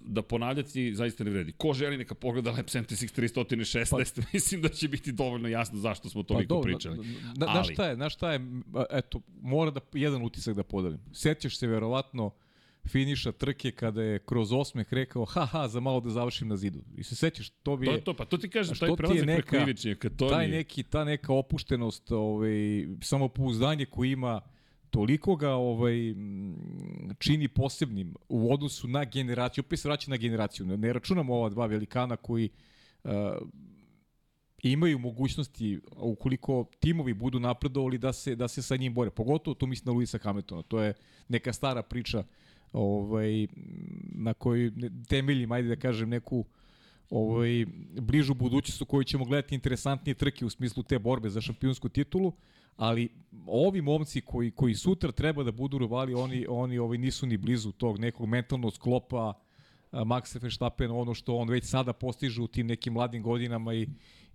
da 0.02 0.22
ponavljati 0.22 0.96
zaista 0.96 1.24
ne 1.24 1.32
vredi. 1.32 1.52
Ko 1.52 1.74
želi 1.74 1.98
neka 1.98 2.16
pogleda 2.16 2.52
Lab 2.52 2.66
76 2.66 3.22
316, 3.22 4.16
pa, 4.16 4.22
mislim 4.34 4.62
da 4.62 4.70
će 4.70 4.88
biti 4.88 5.12
dovoljno 5.12 5.48
jasno 5.48 5.80
zašto 5.80 6.10
smo 6.10 6.24
toliko 6.24 6.56
pa, 6.56 6.56
do, 6.56 6.62
pričali. 6.62 6.98
Na, 6.98 7.46
na, 7.46 7.46
Ali... 7.48 7.74
šta 7.74 7.86
je, 7.86 7.98
na 7.98 8.10
šta 8.10 8.34
je, 8.34 8.40
eto, 8.92 9.22
mora 9.42 9.72
da, 9.72 9.80
jedan 9.94 10.24
utisak 10.24 10.56
da 10.56 10.64
podelim. 10.64 11.00
Sjećaš 11.14 11.58
se 11.58 11.68
verovatno 11.68 12.32
finiša 12.88 13.32
trke 13.32 13.72
kada 13.72 14.04
je 14.04 14.20
kroz 14.20 14.54
osmeh 14.54 14.94
rekao 14.94 15.26
haha 15.26 15.68
za 15.68 15.80
malo 15.80 16.00
da 16.00 16.10
završim 16.10 16.48
na 16.48 16.58
zidu. 16.58 16.80
I 16.98 17.04
se 17.04 17.16
sećaš, 17.16 17.50
to 17.50 17.78
bi 17.78 17.88
je... 17.88 17.98
To, 17.98 18.06
to, 18.06 18.13
pa 18.13 18.26
to 18.26 18.38
ti 18.38 18.50
kažem, 18.50 18.76
taj 18.76 18.96
prelazak 18.96 19.26
preko 19.26 19.56
ivičnjaka, 19.56 20.10
to 20.10 20.30
taj 20.30 20.48
neki, 20.48 20.84
ta 20.84 21.04
neka 21.04 21.34
opuštenost, 21.34 22.12
ovaj, 22.12 22.88
samopouzdanje 23.02 23.86
koji 23.86 24.12
ima 24.12 24.42
toliko 24.89 25.36
ga 25.36 25.49
ovaj 25.49 25.95
čini 27.19 27.47
posebnim 27.47 28.13
u 28.30 28.54
odnosu 28.54 28.88
na 28.88 29.06
generaciju, 29.06 29.63
opet 29.67 29.80
se 29.80 29.88
vraća 29.88 30.12
na 30.12 30.17
generaciju. 30.17 30.65
Ne, 30.65 30.93
računamo 30.93 31.36
ova 31.36 31.49
dva 31.49 31.65
velikana 31.65 32.15
koji 32.15 32.49
uh, 33.04 33.12
imaju 34.63 34.99
mogućnosti 34.99 35.80
ukoliko 35.97 36.65
timovi 36.80 37.13
budu 37.13 37.39
napredovali 37.39 37.97
da 37.97 38.13
se 38.13 38.36
da 38.36 38.47
se 38.47 38.62
sa 38.62 38.75
njim 38.75 38.93
bore. 38.93 39.10
Pogotovo 39.10 39.56
to 39.56 39.65
mislim 39.65 39.86
na 39.86 39.91
Luisa 39.91 40.17
Hamiltona. 40.17 40.62
To 40.62 40.82
je 40.82 40.93
neka 41.28 41.54
stara 41.54 41.84
priča 41.84 42.23
ovaj 42.73 43.47
na 44.15 44.34
kojoj 44.34 44.71
temeljim 45.08 45.52
ajde 45.52 45.67
da 45.67 45.75
kažem 45.75 46.10
neku 46.10 46.45
ovaj 47.10 47.65
bližu 48.02 48.34
budućnost 48.34 48.82
u 48.82 48.86
kojoj 48.86 49.04
ćemo 49.04 49.25
gledati 49.25 49.56
interesantnije 49.56 50.15
trke 50.15 50.45
u 50.45 50.49
smislu 50.49 50.84
te 50.84 50.99
borbe 50.99 51.30
za 51.30 51.41
šampionsku 51.41 51.89
titulu 51.89 52.34
ali 52.80 53.10
ovi 53.48 53.82
momci 53.82 54.22
koji, 54.22 54.52
koji 54.52 54.76
sutra 54.76 55.12
treba 55.12 55.44
da 55.44 55.52
budu 55.52 55.78
rivali, 55.78 56.13
oni, 56.13 56.46
oni 56.50 56.78
ovaj, 56.78 56.98
nisu 56.98 57.28
ni 57.28 57.38
blizu 57.38 57.72
tog 57.72 58.00
nekog 58.00 58.28
mentalnog 58.28 58.74
sklopa 58.74 59.34
Maxa 59.92 60.42
Verstappen, 60.42 60.92
ono 60.92 61.13
što 61.13 61.36
on 61.36 61.50
već 61.50 61.65
sada 61.65 61.94
postiže 61.94 62.42
u 62.42 62.48
tim 62.48 62.68
nekim 62.68 62.94
mladim 62.94 63.24
godinama 63.24 63.74
i, 63.74 63.88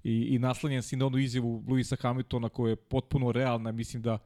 i, 0.04 0.35
i 0.35 0.38
naslanjen 0.38 0.83
si 0.83 0.96
na 0.96 1.07
onu 1.07 1.18
izjavu 1.18 1.64
Luisa 1.68 1.96
Hamiltona 2.00 2.48
koja 2.48 2.70
je 2.70 2.76
potpuno 2.76 3.33
realna, 3.33 3.72
mislim 3.72 4.02
da, 4.02 4.18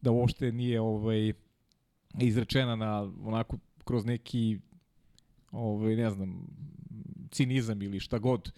da 0.00 0.10
uopšte 0.10 0.52
nije 0.52 0.80
ovaj, 0.80 1.32
izrečena 2.20 2.76
na 2.76 3.12
onako 3.24 3.58
kroz 3.84 4.04
neki 4.04 4.58
ovaj, 5.50 5.96
ne 5.96 6.10
znam, 6.10 6.46
cinizam 7.30 7.82
ili 7.82 8.00
šta 8.00 8.18
god 8.18 8.52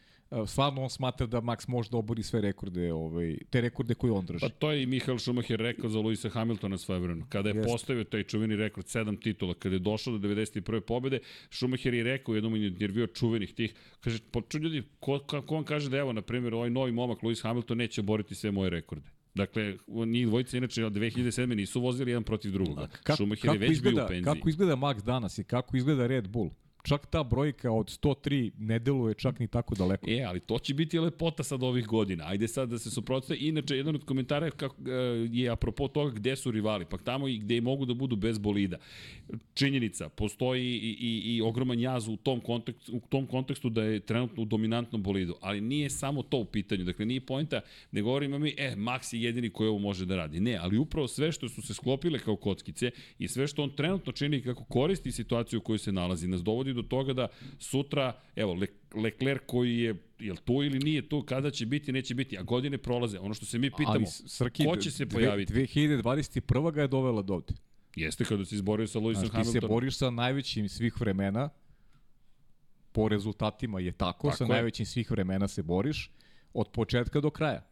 stvarno 0.46 0.82
on 0.82 0.90
smatra 0.90 1.26
da 1.26 1.40
Max 1.40 1.68
može 1.68 1.90
da 1.90 1.96
obori 1.96 2.22
sve 2.22 2.40
rekorde, 2.40 2.92
ovaj, 2.92 3.38
te 3.50 3.60
rekorde 3.60 3.94
koje 3.94 4.12
on 4.12 4.26
drži. 4.26 4.40
Pa 4.40 4.48
to 4.48 4.72
je 4.72 4.82
i 4.82 4.86
Michael 4.86 5.18
Schumacher 5.18 5.60
rekao 5.60 5.90
za 5.90 5.98
Luisa 5.98 6.28
Hamiltona 6.28 6.78
svoje 6.78 7.00
vremena. 7.00 7.26
Kada 7.28 7.48
je 7.48 7.54
Jest. 7.56 7.68
postavio 7.68 8.04
taj 8.04 8.22
čuveni 8.22 8.56
rekord, 8.56 8.86
sedam 8.86 9.16
titula, 9.16 9.54
kada 9.54 9.74
je 9.74 9.78
došao 9.78 10.18
do 10.18 10.28
91. 10.28 10.80
pobede, 10.80 11.18
Schumacher 11.50 11.94
je 11.94 12.04
rekao 12.04 12.32
u 12.32 12.34
jednom 12.34 12.56
intervju 12.56 13.06
čuvenih 13.06 13.54
tih, 13.54 13.74
kaže, 14.00 14.18
poču 14.30 14.58
ljudi, 14.58 14.82
ko, 15.00 15.18
ko, 15.18 15.42
ko 15.42 15.54
vam 15.54 15.64
kaže 15.64 15.90
da 15.90 15.96
evo, 15.96 16.12
na 16.12 16.22
primjer, 16.22 16.54
ovaj 16.54 16.70
novi 16.70 16.92
momak 16.92 17.22
Luis 17.22 17.42
Hamilton 17.42 17.78
neće 17.78 18.02
boriti 18.02 18.34
sve 18.34 18.50
moje 18.50 18.70
rekorde. 18.70 19.10
Dakle, 19.34 19.76
njih 20.06 20.26
dvojica 20.26 20.56
inače 20.56 20.84
od 20.84 20.92
2007. 20.92 21.54
nisu 21.54 21.80
vozili 21.80 22.10
jedan 22.10 22.24
protiv 22.24 22.52
drugoga. 22.52 22.88
Ka, 23.02 23.16
Schumacher 23.16 23.52
je 23.52 23.58
već 23.58 23.70
izgleda, 23.70 23.94
bio 23.94 24.04
u 24.04 24.08
penziji. 24.08 24.24
Kako 24.24 24.48
izgleda 24.48 24.76
Max 24.76 25.04
danas 25.04 25.38
i 25.38 25.44
kako 25.44 25.76
izgleda 25.76 26.06
Red 26.06 26.28
Bull? 26.28 26.50
Čak 26.82 27.06
ta 27.06 27.22
brojka 27.22 27.70
od 27.70 27.86
103 27.86 28.50
ne 28.58 28.78
deluje 28.78 29.14
čak 29.14 29.38
ni 29.38 29.46
tako 29.46 29.74
daleko. 29.74 30.10
E, 30.10 30.22
ali 30.22 30.40
to 30.40 30.58
će 30.58 30.74
biti 30.74 30.98
lepota 30.98 31.42
sad 31.42 31.62
ovih 31.62 31.86
godina. 31.86 32.24
Ajde 32.26 32.48
sad 32.48 32.68
da 32.68 32.78
se 32.78 32.90
suprotstaje. 32.90 33.38
Inače, 33.40 33.76
jedan 33.76 33.94
od 33.94 34.04
komentara 34.04 34.46
e, 34.46 34.50
je 35.32 35.50
apropo 35.50 35.88
toga 35.88 36.12
gde 36.14 36.36
su 36.36 36.50
rivali, 36.50 36.84
pa 36.84 36.98
tamo 36.98 37.28
i 37.28 37.38
gde 37.38 37.60
mogu 37.60 37.84
da 37.84 37.94
budu 37.94 38.16
bez 38.16 38.38
bolida. 38.38 38.76
Činjenica, 39.54 40.08
postoji 40.08 40.64
i, 40.64 40.96
i, 41.00 41.36
i 41.36 41.42
ogroman 41.42 41.80
jaz 41.80 42.08
u 42.08 42.16
tom, 42.16 42.40
kontekstu, 42.40 42.96
u 42.96 43.00
tom 43.08 43.26
kontekstu 43.26 43.70
da 43.70 43.82
je 43.82 44.00
trenutno 44.00 44.42
u 44.42 44.46
dominantnom 44.46 45.02
bolidu, 45.02 45.34
ali 45.40 45.60
nije 45.60 45.90
samo 45.90 46.22
to 46.22 46.36
u 46.36 46.44
pitanju. 46.44 46.84
Dakle, 46.84 47.06
nije 47.06 47.20
pojenta, 47.20 47.60
ne 47.92 48.02
govorimo 48.02 48.38
mi, 48.38 48.54
e, 48.56 48.74
Max 48.76 49.14
je 49.14 49.22
jedini 49.22 49.50
koji 49.50 49.68
ovo 49.68 49.78
može 49.78 50.06
da 50.06 50.16
radi. 50.16 50.40
Ne, 50.40 50.56
ali 50.56 50.78
upravo 50.78 51.08
sve 51.08 51.32
što 51.32 51.48
su 51.48 51.62
se 51.62 51.74
sklopile 51.74 52.18
kao 52.18 52.36
kockice 52.36 52.90
i 53.18 53.28
sve 53.28 53.46
što 53.46 53.62
on 53.62 53.70
trenutno 53.76 54.12
čini 54.12 54.42
kako 54.42 54.64
koristi 54.64 55.12
situaciju 55.12 55.58
u 55.58 55.62
kojoj 55.62 55.78
se 55.78 55.92
nalazi, 55.92 56.28
nas 56.28 56.42
dovodi 56.42 56.67
do 56.74 56.82
toga 56.82 57.12
da 57.12 57.28
sutra, 57.58 58.20
evo, 58.36 58.54
Le, 58.54 58.66
Leclerc 58.94 59.42
koji 59.46 59.78
je 59.78 59.94
je 60.18 60.32
li 60.32 60.38
tu 60.44 60.52
ili 60.52 60.78
nije 60.78 61.08
tu, 61.08 61.22
kada 61.22 61.50
će 61.50 61.66
biti, 61.66 61.92
neće 61.92 62.14
biti, 62.14 62.38
a 62.38 62.42
godine 62.42 62.78
prolaze. 62.78 63.18
Ono 63.18 63.34
što 63.34 63.46
se 63.46 63.58
mi 63.58 63.70
pitamo, 63.70 63.94
Ali, 63.94 64.06
Srki, 64.06 64.64
ko 64.64 64.76
će 64.76 64.90
se 64.90 65.06
pojaviti? 65.06 65.52
2021. 65.52 66.72
ga 66.72 66.82
je 66.82 66.88
dovela 66.88 67.22
do 67.22 67.34
ovde. 67.34 67.54
Jeste 67.96 68.24
kada 68.24 68.44
se 68.44 68.54
izborio 68.54 68.86
sa 68.86 68.98
Lewisom 68.98 69.30
Hamiltonom. 69.30 69.44
Ti 69.44 69.50
se 69.50 69.60
boriš 69.60 69.96
sa 69.96 70.10
najvećim 70.10 70.68
svih 70.68 71.00
vremena, 71.00 71.48
po 72.92 73.08
rezultatima 73.08 73.80
je 73.80 73.92
tako, 73.92 74.28
tako 74.28 74.36
sa 74.36 74.44
je. 74.44 74.48
najvećim 74.48 74.86
svih 74.86 75.10
vremena 75.10 75.48
se 75.48 75.62
boriš, 75.62 76.10
od 76.54 76.68
početka 76.68 77.20
do 77.20 77.30
kraja. 77.30 77.66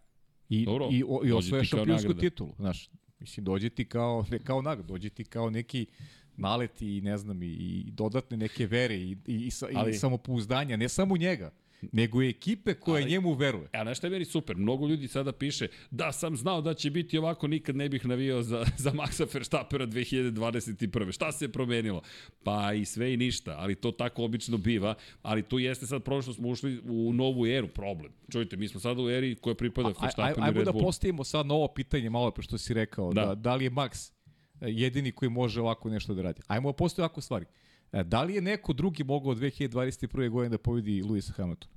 I, 0.49 0.65
Dobro, 0.65 0.89
i, 0.93 1.05
i 1.29 1.33
osvojaš 1.33 1.69
šampionsku 1.69 2.15
titulu. 2.15 2.55
Znaš, 2.59 2.91
mislim, 3.19 3.45
dođe 3.45 3.71
ti 3.71 3.85
kao, 3.85 4.25
ne 4.31 4.39
kao 4.39 4.63
nagrad, 4.63 4.87
dođe 4.87 5.09
ti 5.09 5.25
kao 5.25 5.51
neki 5.51 5.87
naleti 6.37 6.97
i 6.97 7.01
ne 7.01 7.19
znam 7.19 7.43
i, 7.43 7.47
i 7.47 7.91
dodatne 7.91 8.37
neke 8.37 8.67
vere 8.67 8.97
i, 8.97 9.17
i, 9.27 9.35
i, 9.35 9.51
Ali, 9.75 9.91
i 9.91 9.95
samopouzdanja, 9.95 10.77
ne 10.77 10.89
samo 10.89 11.17
njega, 11.17 11.51
nego 11.93 12.23
i 12.23 12.29
ekipe 12.29 12.75
koja 12.75 13.03
ali, 13.03 13.11
njemu 13.11 13.35
veruje. 13.35 13.69
A 13.73 13.83
znaš 13.83 13.99
šta 13.99 14.07
je 14.07 14.11
meni 14.11 14.25
super? 14.25 14.57
Mnogo 14.57 14.89
ljudi 14.89 15.09
sada 15.09 15.33
piše 15.33 15.69
da 15.91 16.13
sam 16.13 16.37
znao 16.37 16.61
da 16.61 16.75
će 16.75 16.91
biti 16.91 17.19
ovako, 17.19 17.47
nikad 17.47 17.77
ne 17.77 17.89
bih 17.89 18.07
navijao 18.07 18.43
za, 18.43 18.65
za 18.85 18.91
Maxa 18.93 19.35
Verstappera 19.35 19.87
2021. 19.87 21.13
Šta 21.13 21.33
se 21.33 21.53
promenilo? 21.53 22.03
Pa 22.43 22.73
i 22.73 22.85
sve 22.85 23.15
i 23.15 23.17
ništa, 23.17 23.57
ali 23.59 23.75
to 23.75 23.93
tako 23.93 24.25
obično 24.25 24.59
biva, 24.59 24.95
ali 25.23 25.43
to 25.43 25.59
jeste 25.59 25.87
sad 25.87 26.03
prošlo 26.03 26.33
smo 26.33 26.49
ušli 26.49 26.81
u 26.85 27.13
novu 27.13 27.47
eru, 27.47 27.69
problem. 27.69 28.13
Čujte, 28.33 28.57
mi 28.57 28.69
smo 28.69 28.81
sada 28.81 29.03
u 29.03 29.11
eri 29.11 29.35
koja 29.35 29.55
pripada 29.55 29.93
Verstappenu 30.03 30.47
i 30.47 30.51
Red 30.51 30.55
Bull. 30.55 30.69
Ajmo 30.69 30.73
da 30.73 30.85
postavimo 30.85 31.25
sad 31.25 31.47
novo 31.47 31.69
pitanje, 31.69 32.11
malo 32.11 32.31
pre 32.31 32.43
što 32.43 32.59
si 32.59 32.75
rekao, 32.75 33.13
da, 33.13 33.25
da, 33.27 33.35
da 33.35 33.55
li 33.55 33.65
je 33.65 33.71
Max 33.71 34.16
jedini 34.61 35.13
koji 35.13 35.29
može 35.29 35.61
ovako 35.61 35.91
nešto 35.91 36.15
da 36.15 36.23
radi. 36.23 36.43
Ajmo 36.47 36.73
postoje 36.73 37.05
ovako 37.05 37.21
stvari. 37.21 37.47
E, 37.93 38.05
da 38.05 38.23
li 38.23 38.35
je 38.35 38.41
neko 38.43 38.73
drugi 38.73 39.05
mogao 39.05 39.35
2021. 39.35 40.29
godine 40.31 40.49
da 40.51 40.59
pobedi 40.59 41.03
Luisa 41.03 41.33
Hamiltona? 41.33 41.75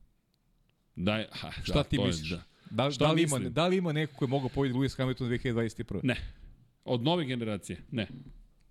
Da, 0.96 1.26
ha, 1.32 1.52
Šta 1.64 1.74
da, 1.74 1.84
ti 1.84 2.00
misliš? 2.00 2.30
da. 2.30 2.44
Da, 2.72 2.92
Šta 2.92 3.06
da, 3.06 3.12
li 3.12 3.24
ima, 3.24 3.40
da 3.40 3.68
li 3.68 3.78
ima 3.78 3.92
neko 3.92 4.14
koji 4.16 4.28
je 4.28 4.30
mogao 4.30 4.50
pobediti 4.50 4.78
Luisa 4.78 4.98
Hamiltona 4.98 5.30
2021. 5.30 6.00
Ne. 6.04 6.16
Od 6.86 7.04
nove 7.04 7.26
generacije? 7.26 7.82
Ne. 7.92 8.08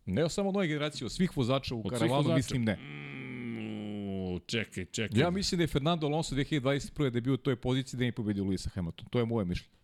Ne 0.06 0.28
samo 0.28 0.52
nove 0.52 0.66
generacije, 0.66 1.06
od 1.06 1.12
svih 1.12 1.36
vozača 1.36 1.74
u 1.74 1.82
od 1.84 1.90
karavanu 1.90 2.34
mislim 2.34 2.64
ne. 2.64 2.74
Mm, 2.76 4.40
čekaj, 4.46 4.84
čekaj. 4.84 5.20
Ja 5.20 5.30
mislim 5.30 5.56
da 5.56 5.62
je 5.62 5.68
Fernando 5.68 6.06
Alonso 6.06 6.34
2021. 6.34 7.10
da 7.10 7.16
je 7.18 7.22
bio 7.22 7.34
u 7.34 7.36
toj 7.36 7.56
poziciji 7.56 7.98
da 7.98 8.04
je 8.04 8.12
pobedio 8.12 8.44
Luisa 8.44 8.70
Hamiltona. 8.74 9.08
To 9.08 9.18
je 9.18 9.24
moje 9.24 9.44
mišljenje. 9.44 9.77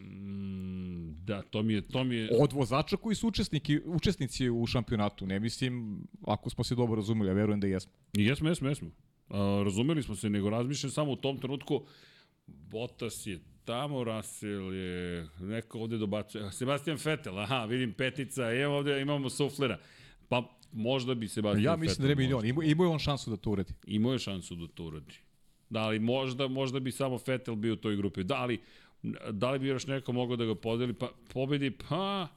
Mm, 0.00 1.24
da, 1.24 1.42
to 1.42 1.62
mi 1.62 1.72
je... 1.72 1.80
To 1.80 2.04
mi 2.04 2.16
je... 2.16 2.28
Od 2.40 2.52
vozača 2.52 2.96
koji 2.96 3.14
su 3.14 3.28
učesniki, 3.28 3.80
učesnici 3.84 4.50
u 4.50 4.66
šampionatu, 4.66 5.26
ne 5.26 5.40
mislim, 5.40 6.02
ako 6.26 6.50
smo 6.50 6.64
se 6.64 6.74
dobro 6.74 6.96
razumeli, 6.96 7.30
ja 7.30 7.34
verujem 7.34 7.60
da 7.60 7.66
jesmo. 7.66 7.92
Jesmo, 8.12 8.48
jesmo, 8.48 8.68
jesmo. 8.68 8.90
A, 9.28 9.62
razumeli 9.64 10.02
smo 10.02 10.16
se, 10.16 10.30
nego 10.30 10.50
razmišljam 10.50 10.90
samo 10.90 11.12
u 11.12 11.16
tom 11.16 11.38
trenutku, 11.38 11.86
Bottas 12.46 13.26
je 13.26 13.40
tamo, 13.64 14.04
Russell 14.04 14.74
je, 14.74 15.28
neko 15.40 15.80
ovde 15.80 15.98
dobacuje, 15.98 16.52
Sebastian 16.52 16.98
Vettel, 17.04 17.38
aha, 17.38 17.64
vidim 17.64 17.92
petica, 17.92 18.52
evo 18.52 18.76
ovde 18.76 19.00
imamo 19.00 19.30
suflera. 19.30 19.78
Pa 20.28 20.42
možda 20.72 21.14
bi 21.14 21.28
Sebastian 21.28 21.64
Ja 21.64 21.76
mislim 21.76 22.02
da 22.02 22.08
ne 22.08 22.14
bi 22.14 22.32
on. 22.32 22.46
Imao, 22.46 22.62
imao 22.62 22.84
je 22.84 22.90
on 22.90 22.98
šansu 22.98 23.30
da 23.30 23.36
to 23.36 23.50
uradi. 23.50 23.72
Imao 23.86 24.12
je 24.12 24.18
šansu 24.18 24.56
da 24.56 24.66
to 24.66 24.84
uradi. 24.84 25.14
Da 25.70 25.88
li 25.88 25.98
možda, 25.98 26.48
možda 26.48 26.80
bi 26.80 26.92
samo 26.92 27.18
Vettel 27.26 27.54
bio 27.54 27.72
u 27.72 27.76
toj 27.76 27.96
grupi. 27.96 28.24
Da 28.24 28.44
li, 28.44 28.60
da 29.30 29.50
li 29.50 29.58
bi 29.58 29.66
još 29.66 29.86
neko 29.86 30.12
mogao 30.12 30.36
da 30.36 30.44
ga 30.44 30.54
podeli, 30.54 30.92
pa 30.92 31.10
pobedi, 31.32 31.70
pa 31.70 32.28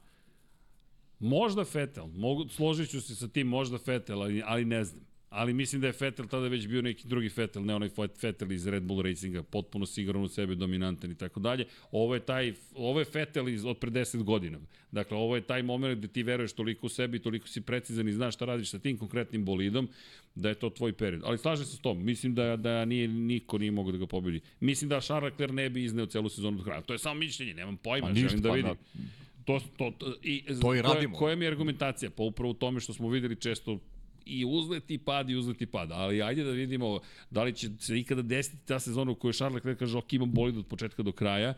možda 1.20 1.66
Vettel, 1.74 2.08
mogu, 2.08 2.48
složit 2.48 2.90
ću 2.90 3.02
se 3.02 3.16
sa 3.16 3.28
tim, 3.28 3.48
možda 3.48 3.78
Vettel, 3.86 4.22
ali, 4.22 4.44
ali 4.46 4.66
ne 4.66 4.84
znam 4.84 5.13
ali 5.34 5.54
mislim 5.54 5.82
da 5.82 5.88
je 5.88 5.94
Vettel 6.00 6.28
tada 6.28 6.48
već 6.48 6.68
bio 6.68 6.82
neki 6.82 7.08
drugi 7.08 7.30
Vettel, 7.36 7.66
ne 7.66 7.76
onaj 7.76 7.90
Vettel 8.22 8.52
iz 8.52 8.68
Red 8.68 8.84
Bull 8.84 9.02
Racinga, 9.02 9.44
potpuno 9.44 9.86
siguran 9.86 10.24
u 10.24 10.28
sebe, 10.28 10.56
dominantan 10.56 11.12
i 11.12 11.16
tako 11.16 11.40
dalje. 11.40 11.66
Ovo 11.92 12.14
je 12.14 12.20
taj, 12.20 12.54
ovo 12.76 13.00
je 13.00 13.06
Vettel 13.14 13.50
iz, 13.50 13.66
od 13.66 13.78
pre 13.78 13.92
10 13.92 14.24
godina. 14.24 14.60
Dakle, 14.92 15.18
ovo 15.18 15.36
je 15.36 15.42
taj 15.42 15.64
moment 15.64 16.00
gde 16.00 16.08
ti 16.08 16.24
veruješ 16.24 16.54
toliko 16.54 16.86
u 16.86 16.90
sebi, 16.90 17.20
toliko 17.20 17.48
si 17.48 17.62
precizan 17.62 18.08
i 18.08 18.14
znaš 18.14 18.36
šta 18.36 18.46
radiš 18.46 18.70
sa 18.70 18.80
tim 18.80 18.98
konkretnim 18.98 19.46
bolidom, 19.46 19.90
da 20.36 20.50
je 20.50 20.56
to 20.56 20.70
tvoj 20.70 20.94
period. 20.94 21.22
Ali 21.26 21.38
slažem 21.38 21.66
se 21.66 21.76
s 21.76 21.82
tom, 21.82 22.06
mislim 22.06 22.36
da, 22.36 22.56
da 22.56 22.86
nije, 22.86 23.08
niko 23.08 23.58
nije 23.58 23.72
mogao 23.72 23.92
da 23.92 23.98
ga 23.98 24.08
pobedi. 24.08 24.42
Mislim 24.60 24.90
da 24.90 25.02
Charles 25.02 25.32
Leclerc 25.32 25.54
ne 25.54 25.70
bi 25.70 25.84
izneo 25.84 26.06
celu 26.06 26.30
sezonu 26.30 26.58
do 26.58 26.64
kraja. 26.64 26.82
To 26.82 26.94
je 26.94 27.00
samo 27.00 27.20
mišljenje, 27.20 27.54
nemam 27.54 27.78
pojma, 27.78 28.08
pa, 28.08 28.14
želim 28.14 28.42
da 28.42 28.50
pa 28.50 28.56
vidim. 28.56 28.72
Da. 28.72 29.02
To, 29.46 29.60
to, 29.78 29.94
to, 29.98 30.14
i, 30.24 30.44
to 30.62 30.76
i 30.76 30.82
radimo. 30.82 31.14
Koja, 31.14 31.20
koja 31.20 31.36
mi 31.36 31.46
je 31.46 31.52
argumentacija? 31.52 32.10
Pa 32.10 32.24
upravo 32.24 32.52
u 32.52 32.54
tome 32.54 32.80
što 32.80 32.94
smo 32.94 33.10
videli 33.10 33.36
često 33.36 33.80
i 34.26 34.46
uzleti 34.46 34.98
pad 34.98 35.30
i 35.30 35.36
uzleti 35.36 35.66
pad. 35.66 35.92
Ali 35.92 36.22
ajde 36.22 36.44
da 36.44 36.52
vidimo 36.52 37.00
da 37.30 37.44
li 37.44 37.54
će 37.54 37.70
se 37.80 38.00
ikada 38.00 38.22
desiti 38.22 38.66
ta 38.66 38.80
sezona 38.80 39.12
u 39.12 39.16
kojoj 39.16 39.34
Charles 39.34 39.56
Leclerc 39.56 39.80
kaže 39.80 39.98
ok, 39.98 40.14
imam 40.14 40.32
bolid 40.32 40.58
od 40.58 40.66
početka 40.66 41.04
do 41.04 41.12
kraja 41.12 41.54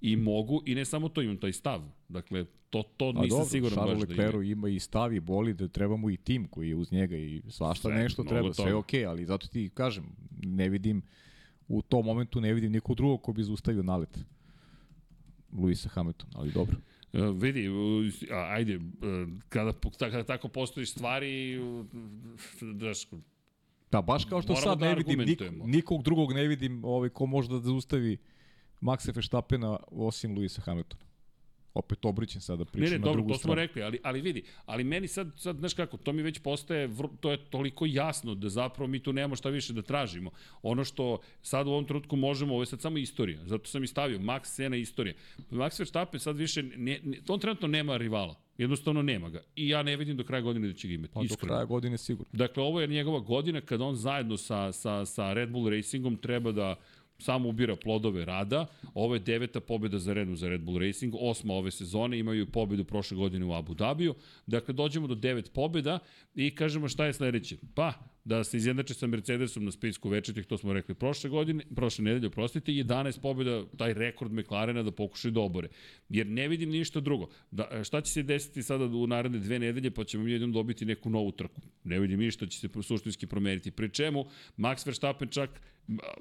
i 0.00 0.16
mogu, 0.16 0.62
i 0.66 0.74
ne 0.74 0.84
samo 0.84 1.08
to, 1.08 1.22
imam 1.22 1.36
taj 1.36 1.52
stav. 1.52 1.82
Dakle, 2.08 2.44
to, 2.70 2.82
to 2.96 3.12
nisam 3.12 3.28
dobro, 3.28 3.44
siguran 3.44 3.74
Charles 3.74 3.98
baš 3.98 4.16
da 4.16 4.22
ima. 4.22 4.44
ima 4.44 4.68
i 4.68 4.78
stav 4.78 5.14
i 5.14 5.20
bolid, 5.20 5.72
treba 5.72 5.96
mu 5.96 6.10
i 6.10 6.16
tim 6.16 6.48
koji 6.48 6.68
je 6.68 6.76
uz 6.76 6.92
njega 6.92 7.16
i 7.16 7.42
svašta 7.48 7.88
sve, 7.88 7.94
nešto 7.94 8.24
treba, 8.24 8.52
sve 8.52 8.70
je 8.70 8.74
okej, 8.74 9.00
okay, 9.00 9.08
ali 9.08 9.26
zato 9.26 9.46
ti 9.48 9.70
kažem, 9.74 10.04
ne 10.42 10.68
vidim, 10.68 11.02
u 11.68 11.82
tom 11.82 12.04
momentu 12.04 12.40
ne 12.40 12.54
vidim 12.54 12.72
nikog 12.72 12.96
drugog 12.96 13.22
ko 13.22 13.32
bi 13.32 13.42
zaustavio 13.42 13.82
nalet. 13.82 14.18
Luisa 15.52 15.88
Hamilton, 15.88 16.30
ali 16.34 16.52
dobro. 16.52 16.76
Uh, 17.16 17.42
vidi, 17.42 17.68
ajde, 18.30 18.76
uh, 18.76 18.82
kada, 19.48 19.72
kada 19.98 20.24
tako 20.24 20.48
postoji 20.48 20.86
stvari, 20.86 21.58
daš, 22.74 23.06
da, 23.92 24.02
baš 24.02 24.24
kao 24.24 24.42
što 24.42 24.56
sad 24.56 24.78
da 24.78 24.86
ne 24.86 24.94
vidim 24.94 25.18
nik, 25.18 25.42
nikog 25.64 26.02
drugog 26.02 26.32
ne 26.32 26.46
vidim 26.46 26.84
ovaj, 26.84 27.08
ko 27.08 27.26
može 27.26 27.48
da 27.48 27.58
zaustavi 27.58 28.16
Maxa 28.80 29.14
Verstappena 29.14 29.78
osim 29.90 30.34
Luisa 30.34 30.62
Hamiltona 30.62 31.05
opet 31.76 32.04
obrićem 32.04 32.40
sada 32.40 32.64
pričam 32.64 32.84
ne, 32.84 32.90
ne, 32.90 32.98
na 32.98 33.04
dobro, 33.04 33.12
drugu 33.12 33.32
to 33.32 33.38
smo 33.38 33.54
rekli, 33.54 33.82
ali, 33.82 33.98
ali 34.02 34.20
vidi, 34.20 34.42
ali 34.66 34.84
meni 34.84 35.08
sad, 35.08 35.28
sad, 35.36 35.56
znaš 35.56 35.74
kako, 35.74 35.96
to 35.96 36.12
mi 36.12 36.22
već 36.22 36.38
postaje, 36.38 36.90
to 37.20 37.30
je 37.30 37.38
toliko 37.50 37.86
jasno 37.86 38.34
da 38.34 38.48
zapravo 38.48 38.88
mi 38.88 38.98
tu 38.98 39.12
nemamo 39.12 39.36
šta 39.36 39.48
više 39.48 39.72
da 39.72 39.82
tražimo. 39.82 40.30
Ono 40.62 40.84
što 40.84 41.18
sad 41.42 41.66
u 41.66 41.70
ovom 41.70 41.84
trenutku 41.84 42.16
možemo, 42.16 42.52
ovo 42.52 42.62
je 42.62 42.66
sad 42.66 42.80
samo 42.80 42.98
istorija, 42.98 43.46
zato 43.46 43.68
sam 43.68 43.84
i 43.84 43.86
stavio, 43.86 44.18
Max 44.18 44.44
Sena 44.44 44.76
istorija. 44.76 45.14
Max 45.50 45.78
Verstappen 45.78 46.20
sad 46.20 46.36
više, 46.36 46.62
ne, 46.62 47.00
ne, 47.04 47.18
on 47.28 47.40
trenutno 47.40 47.68
nema 47.68 47.96
rivala. 47.96 48.34
Jednostavno 48.58 49.02
nema 49.02 49.28
ga. 49.28 49.40
I 49.56 49.68
ja 49.68 49.82
ne 49.82 49.96
vidim 49.96 50.16
do 50.16 50.24
kraja 50.24 50.40
godine 50.40 50.68
da 50.68 50.74
će 50.74 50.88
ga 50.88 50.94
imati. 50.94 51.14
Pa 51.14 51.22
iskreno. 51.22 51.40
do 51.40 51.46
kraja 51.46 51.64
godine 51.64 51.98
sigurno. 51.98 52.30
Dakle, 52.32 52.62
ovo 52.62 52.80
je 52.80 52.86
njegova 52.86 53.20
godina 53.20 53.60
kada 53.60 53.84
on 53.84 53.94
zajedno 53.94 54.36
sa, 54.36 54.72
sa, 54.72 55.04
sa 55.04 55.32
Red 55.32 55.50
Bull 55.50 55.68
Racingom 55.68 56.16
treba 56.16 56.52
da 56.52 56.76
samo 57.18 57.48
ubira 57.48 57.76
plodove 57.76 58.24
rada. 58.24 58.66
Ovo 58.94 59.14
je 59.14 59.20
deveta 59.20 59.60
pobjeda 59.60 59.98
za 59.98 60.12
rednu 60.12 60.36
za 60.36 60.48
Red 60.48 60.60
Bull 60.60 60.78
Racing, 60.78 61.14
osma 61.20 61.54
ove 61.54 61.70
sezone, 61.70 62.18
imaju 62.18 62.46
pobedu 62.46 62.84
prošle 62.84 63.16
godine 63.16 63.44
u 63.44 63.54
Abu 63.54 63.74
Dhabiju. 63.74 64.14
Dakle, 64.46 64.74
dođemo 64.74 65.06
do 65.06 65.14
devet 65.14 65.52
pobjeda 65.52 65.98
i 66.34 66.54
kažemo 66.54 66.88
šta 66.88 67.06
je 67.06 67.12
sledeće. 67.12 67.56
Pa, 67.74 67.92
da 68.26 68.44
se 68.44 68.56
izjednače 68.56 68.94
sa 68.94 69.06
Mercedesom 69.06 69.64
na 69.64 69.70
spisku 69.70 70.08
večetih, 70.08 70.46
to 70.46 70.58
smo 70.58 70.72
rekli 70.72 70.94
prošle 70.94 71.30
godine, 71.30 71.64
prošle 71.76 72.04
nedelje, 72.04 72.30
prostite, 72.30 72.72
11 72.72 73.20
pobjeda, 73.20 73.64
taj 73.76 73.94
rekord 73.94 74.32
McLarena 74.32 74.82
da 74.82 74.90
pokušaju 74.90 75.32
da 75.32 75.40
obore. 75.40 75.68
Jer 76.08 76.26
ne 76.26 76.48
vidim 76.48 76.70
ništa 76.70 77.00
drugo. 77.00 77.28
Da, 77.50 77.84
šta 77.84 78.00
će 78.00 78.12
se 78.12 78.22
desiti 78.22 78.62
sada 78.62 78.84
u 78.84 79.06
naredne 79.06 79.38
dve 79.38 79.58
nedelje, 79.58 79.90
pa 79.90 80.04
ćemo 80.04 80.28
jednom 80.28 80.52
dobiti 80.52 80.84
neku 80.84 81.10
novu 81.10 81.32
trku. 81.32 81.60
Ne 81.84 82.00
vidim 82.00 82.20
ništa 82.20 82.46
će 82.46 82.58
se 82.58 82.68
suštinski 82.82 83.26
promeniti. 83.26 83.70
Pri 83.70 83.90
čemu, 83.90 84.24
Max 84.58 84.86
Verstappen 84.86 85.28
čak 85.28 85.60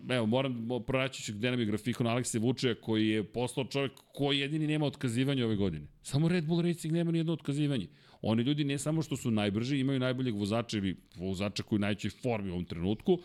evo, 0.09 0.25
moram 0.25 0.67
pronaći 0.87 1.33
gde 1.33 1.51
nam 1.51 1.59
je 1.59 1.65
grafikon 1.65 2.07
Alekse 2.07 2.39
Vučeja 2.39 2.75
koji 2.75 3.07
je 3.07 3.23
poslao 3.23 3.65
čovjek 3.65 3.91
koji 4.13 4.39
jedini 4.39 4.67
nema 4.67 4.85
otkazivanja 4.85 5.45
ove 5.45 5.55
godine. 5.55 5.87
Samo 6.01 6.27
Red 6.27 6.45
Bull 6.45 6.61
Racing 6.61 6.93
nema 6.93 7.11
ni 7.11 7.17
jedno 7.17 7.33
otkazivanje. 7.33 7.87
Oni 8.21 8.43
ljudi 8.43 8.63
ne 8.63 8.77
samo 8.77 9.01
što 9.01 9.17
su 9.17 9.31
najbrži, 9.31 9.79
imaju 9.79 9.99
najboljeg 9.99 10.35
vozača 10.35 10.77
ili 10.77 10.95
vozača 11.15 11.63
koji 11.63 11.79
najvećoj 11.79 12.11
formi 12.11 12.49
u 12.49 12.53
ovom 12.53 12.65
trenutku, 12.65 13.19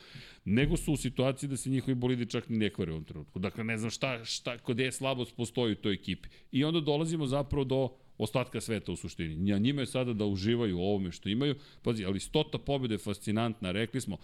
nego 0.44 0.76
su 0.76 0.92
u 0.92 0.96
situaciji 0.96 1.48
da 1.48 1.56
se 1.56 1.70
njihovi 1.70 1.94
bolidi 1.94 2.26
čak 2.26 2.48
ni 2.48 2.58
ne 2.58 2.70
kvare 2.70 2.90
u 2.90 2.94
ovom 2.94 3.04
trenutku. 3.04 3.38
Dakle, 3.38 3.64
ne 3.64 3.78
znam 3.78 3.90
šta, 3.90 4.24
šta, 4.24 4.58
kod 4.58 4.78
je 4.78 4.92
slabost 4.92 5.36
postoji 5.36 5.72
u 5.72 5.76
toj 5.76 5.94
ekipi. 5.94 6.28
I 6.52 6.64
onda 6.64 6.80
dolazimo 6.80 7.26
zapravo 7.26 7.64
do 7.64 7.88
ostatka 8.22 8.60
sveta 8.60 8.92
u 8.92 8.96
suštini. 8.96 9.58
Njima 9.60 9.80
je 9.80 9.86
sada 9.86 10.12
da 10.12 10.26
uživaju 10.26 10.78
u 10.78 10.82
ovome 10.82 11.12
što 11.12 11.28
imaju. 11.28 11.54
Pazi, 11.82 12.04
ali 12.04 12.20
stota 12.20 12.58
pobjede 12.58 12.94
je 12.94 12.98
fascinantna. 12.98 13.72
Rekli 13.72 14.00
smo, 14.00 14.16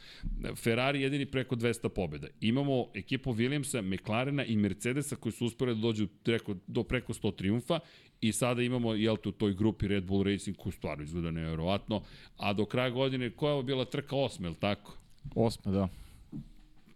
Ferrari 0.57 1.03
jedini 1.03 1.27
preko 1.27 1.57
200 1.57 1.89
pobjeda. 1.89 2.29
Imamo 2.41 2.87
ekipu 2.95 3.35
Williamsa, 3.35 3.83
McLarena 3.83 4.45
i 4.45 4.57
Mercedesa 4.57 5.17
koji 5.17 5.33
su 5.33 5.47
uspore 5.47 5.75
da 5.75 5.81
dođu 5.81 6.09
preko, 6.23 6.55
do 6.67 6.83
preko 6.83 7.13
100 7.13 7.37
triumfa 7.37 7.81
i 8.21 8.33
sada 8.33 8.63
imamo 8.63 8.95
jel 8.95 9.17
te, 9.17 9.29
u 9.29 9.33
toj 9.33 9.55
grupi 9.55 9.89
Red 9.89 10.05
Bull 10.05 10.23
Racing 10.23 10.57
koji 10.57 10.73
stvarno 10.73 11.05
izgleda 11.05 11.31
nevjerovatno. 11.31 12.03
A 12.37 12.53
do 12.53 12.65
kraja 12.65 12.91
godine 12.91 13.31
koja 13.31 13.57
je 13.57 13.63
bila 13.63 13.85
trka 13.85 14.17
osme, 14.17 14.47
je 14.47 14.51
li 14.51 14.57
tako? 14.57 14.97
Osme, 15.35 15.73
da. 15.73 15.89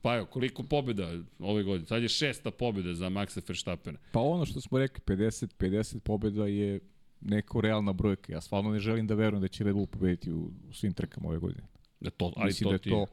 Pa 0.02 0.16
evo, 0.16 0.26
koliko 0.26 0.62
pobjeda 0.62 1.12
ove 1.38 1.62
godine? 1.62 1.86
Sad 1.86 2.02
je 2.02 2.08
šesta 2.08 2.50
pobjeda 2.50 2.94
za 2.94 3.08
Maxa 3.08 3.48
Verstappena. 3.48 3.98
Pa 4.12 4.20
ono 4.20 4.46
što 4.46 4.60
smo 4.60 4.78
rekli, 4.78 5.16
50, 5.16 5.54
50 5.58 5.98
pobjeda 5.98 6.46
je 6.46 6.80
neko 7.20 7.60
realna 7.60 7.92
brojka. 7.92 8.32
Ja 8.32 8.40
stvarno 8.40 8.70
ne 8.70 8.80
želim 8.80 9.06
da 9.06 9.14
verujem 9.14 9.42
da 9.42 9.48
će 9.48 9.64
Red 9.64 9.74
Bull 9.74 9.86
pobediti 9.86 10.32
u, 10.32 10.50
u 10.68 10.72
svim 10.72 10.92
trkama 10.92 11.28
ove 11.28 11.38
godine. 11.38 11.66
Da 12.00 12.10
to, 12.10 12.32
ali 12.36 12.46
Mislim 12.46 12.68
to 12.68 12.72
da 12.72 12.78
ti... 12.78 12.90
to, 12.90 13.06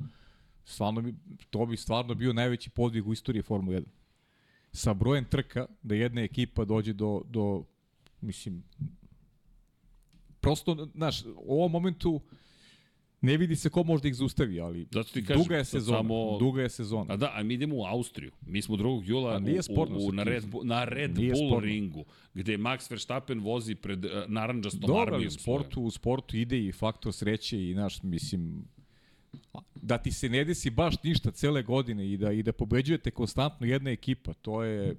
stvarno 0.66 1.02
bi, 1.02 1.16
to 1.50 1.66
bi 1.66 1.78
stvarno 1.78 2.16
bio 2.16 2.34
najveći 2.34 2.70
podvig 2.70 3.08
u 3.08 3.14
istoriji 3.14 3.42
Formule 3.42 3.82
1. 3.82 3.86
Sa 4.72 4.94
brojem 4.94 5.26
trka 5.26 5.66
da 5.84 5.96
jedna 5.96 6.22
ekipa 6.22 6.66
dođe 6.66 6.94
do, 6.94 7.22
do 7.26 7.64
mislim, 8.22 8.64
prosto, 10.42 10.88
znaš, 10.96 11.24
u 11.36 11.60
ovom 11.60 11.72
momentu 11.72 12.22
Ne 13.22 13.38
vidi 13.38 13.56
se 13.56 13.70
ko 13.70 13.84
može 13.84 14.02
da 14.02 14.08
ih 14.08 14.16
zaustavi, 14.16 14.60
ali 14.60 14.88
Zato 14.92 15.14
ti 15.14 15.26
kažem, 15.26 15.44
duga 15.44 15.58
je 15.58 15.66
sezona. 15.66 15.98
Samo... 15.98 16.38
Duga 16.40 16.62
je 16.62 16.70
sezona. 16.70 17.14
A 17.14 17.18
da, 17.18 17.32
a 17.36 17.44
mi 17.44 17.54
idemo 17.54 17.76
u 17.76 17.84
Austriju. 17.86 18.32
Mi 18.42 18.62
smo 18.62 18.76
2. 18.76 19.02
jula 19.06 19.40
nije 19.40 19.64
sporno, 19.64 19.98
u, 19.98 20.08
u, 20.08 20.12
na 20.12 20.24
Red, 20.24 20.44
na 20.64 20.84
Red 20.84 21.18
nije 21.18 21.34
Bull 21.34 21.50
sporno. 21.50 21.66
ringu, 21.66 22.06
gde 22.34 22.58
Max 22.58 22.92
Verstappen 22.92 23.40
vozi 23.40 23.76
pred 23.76 24.06
uh, 24.06 24.12
naranđastom 24.28 24.82
Dobar, 24.82 25.08
armijom. 25.14 25.28
u 25.28 25.32
sportu, 25.32 25.82
u 25.82 25.92
sportu 25.92 26.38
ide 26.38 26.66
i 26.66 26.72
faktor 26.72 27.14
sreće 27.14 27.70
i 27.70 27.74
naš, 27.74 28.04
mislim, 28.04 28.66
da 29.76 29.98
ti 29.98 30.12
se 30.12 30.30
ne 30.30 30.44
desi 30.44 30.70
baš 30.70 31.04
ništa 31.04 31.32
cele 31.32 31.64
godine 31.64 32.12
i 32.12 32.18
da 32.18 32.32
i 32.32 32.44
da 32.44 32.52
pobeđujete 32.52 33.12
konstantno 33.12 33.68
jedna 33.68 33.90
ekipa, 33.90 34.34
to 34.34 34.64
je 34.64 34.96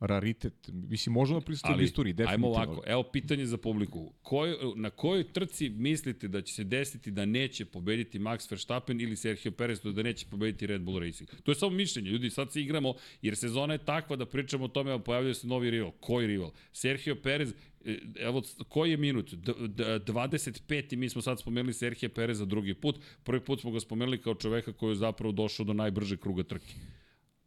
raritet. 0.00 0.70
Mislim, 0.72 1.12
možemo 1.12 1.40
da 1.40 1.44
pristati 1.44 1.80
u 1.80 1.84
istoriji, 1.84 2.12
definitivno. 2.12 2.46
Ajmo 2.46 2.56
ovako, 2.56 2.82
evo 2.86 3.02
pitanje 3.02 3.46
za 3.46 3.56
publiku. 3.56 4.12
Koj, 4.22 4.56
na 4.76 4.90
kojoj 4.90 5.32
trci 5.32 5.68
mislite 5.68 6.28
da 6.28 6.42
će 6.42 6.54
se 6.54 6.64
desiti 6.64 7.10
da 7.10 7.24
neće 7.24 7.64
pobediti 7.64 8.18
Max 8.18 8.50
Verstappen 8.50 9.00
ili 9.00 9.16
Sergio 9.16 9.52
Perez, 9.52 9.80
da 9.80 10.02
neće 10.02 10.26
pobediti 10.26 10.66
Red 10.66 10.82
Bull 10.82 10.98
Racing? 10.98 11.30
To 11.42 11.50
je 11.50 11.54
samo 11.54 11.76
mišljenje. 11.76 12.10
Ljudi, 12.10 12.30
sad 12.30 12.52
se 12.52 12.60
igramo, 12.60 12.94
jer 13.22 13.36
sezona 13.36 13.74
je 13.74 13.84
takva 13.84 14.16
da 14.16 14.26
pričamo 14.26 14.64
o 14.64 14.68
tome, 14.68 15.04
pojavljaju 15.04 15.34
se 15.34 15.46
novi 15.46 15.70
rival. 15.70 15.90
Koji 16.00 16.26
rival? 16.26 16.50
Sergio 16.72 17.16
Perez, 17.16 17.54
e, 17.84 17.98
evo, 18.18 18.42
koji 18.68 18.90
je 18.90 18.96
minut? 18.96 19.34
D 19.34 19.84
25. 19.84 20.96
mi 20.96 21.08
smo 21.08 21.22
sad 21.22 21.40
spomenuli 21.40 21.72
Sergio 21.72 22.08
Perez 22.08 22.38
za 22.38 22.44
drugi 22.44 22.74
put. 22.74 22.96
Prvi 23.24 23.40
put 23.40 23.60
smo 23.60 23.70
ga 23.70 23.80
spomenuli 23.80 24.18
kao 24.18 24.34
čoveka 24.34 24.72
koji 24.72 24.90
je 24.90 24.96
zapravo 24.96 25.32
došao 25.32 25.66
do 25.66 25.72
najbrže 25.72 26.16
kruga 26.16 26.42
trke. 26.42 26.74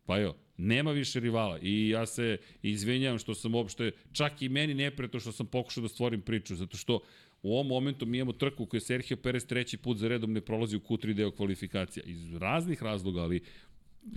Pa 0.05 0.17
jo, 0.17 0.35
nema 0.57 0.91
više 0.91 1.19
rivala 1.19 1.59
i 1.61 1.89
ja 1.89 2.05
se 2.05 2.37
izvinjam 2.61 3.19
što 3.19 3.35
sam 3.35 3.55
uopšte, 3.55 3.91
čak 4.11 4.41
i 4.41 4.49
meni 4.49 4.73
nepreto 4.73 5.19
što 5.19 5.31
sam 5.31 5.45
pokušao 5.45 5.81
da 5.81 5.87
stvorim 5.89 6.21
priču, 6.21 6.55
zato 6.55 6.77
što 6.77 6.99
u 7.43 7.53
ovom 7.53 7.67
momentu 7.67 8.05
mi 8.05 8.17
imamo 8.17 8.33
trku 8.33 8.65
koju 8.65 8.81
Sergio 8.81 9.17
Perez 9.17 9.45
treći 9.45 9.77
put 9.77 9.97
za 9.97 10.07
redom 10.07 10.33
ne 10.33 10.41
prolazi 10.41 10.77
u 10.77 10.79
Q3 10.79 11.13
deo 11.13 11.31
kvalifikacija. 11.31 12.03
Iz 12.05 12.33
raznih 12.33 12.83
razloga, 12.83 13.21
ali 13.21 13.41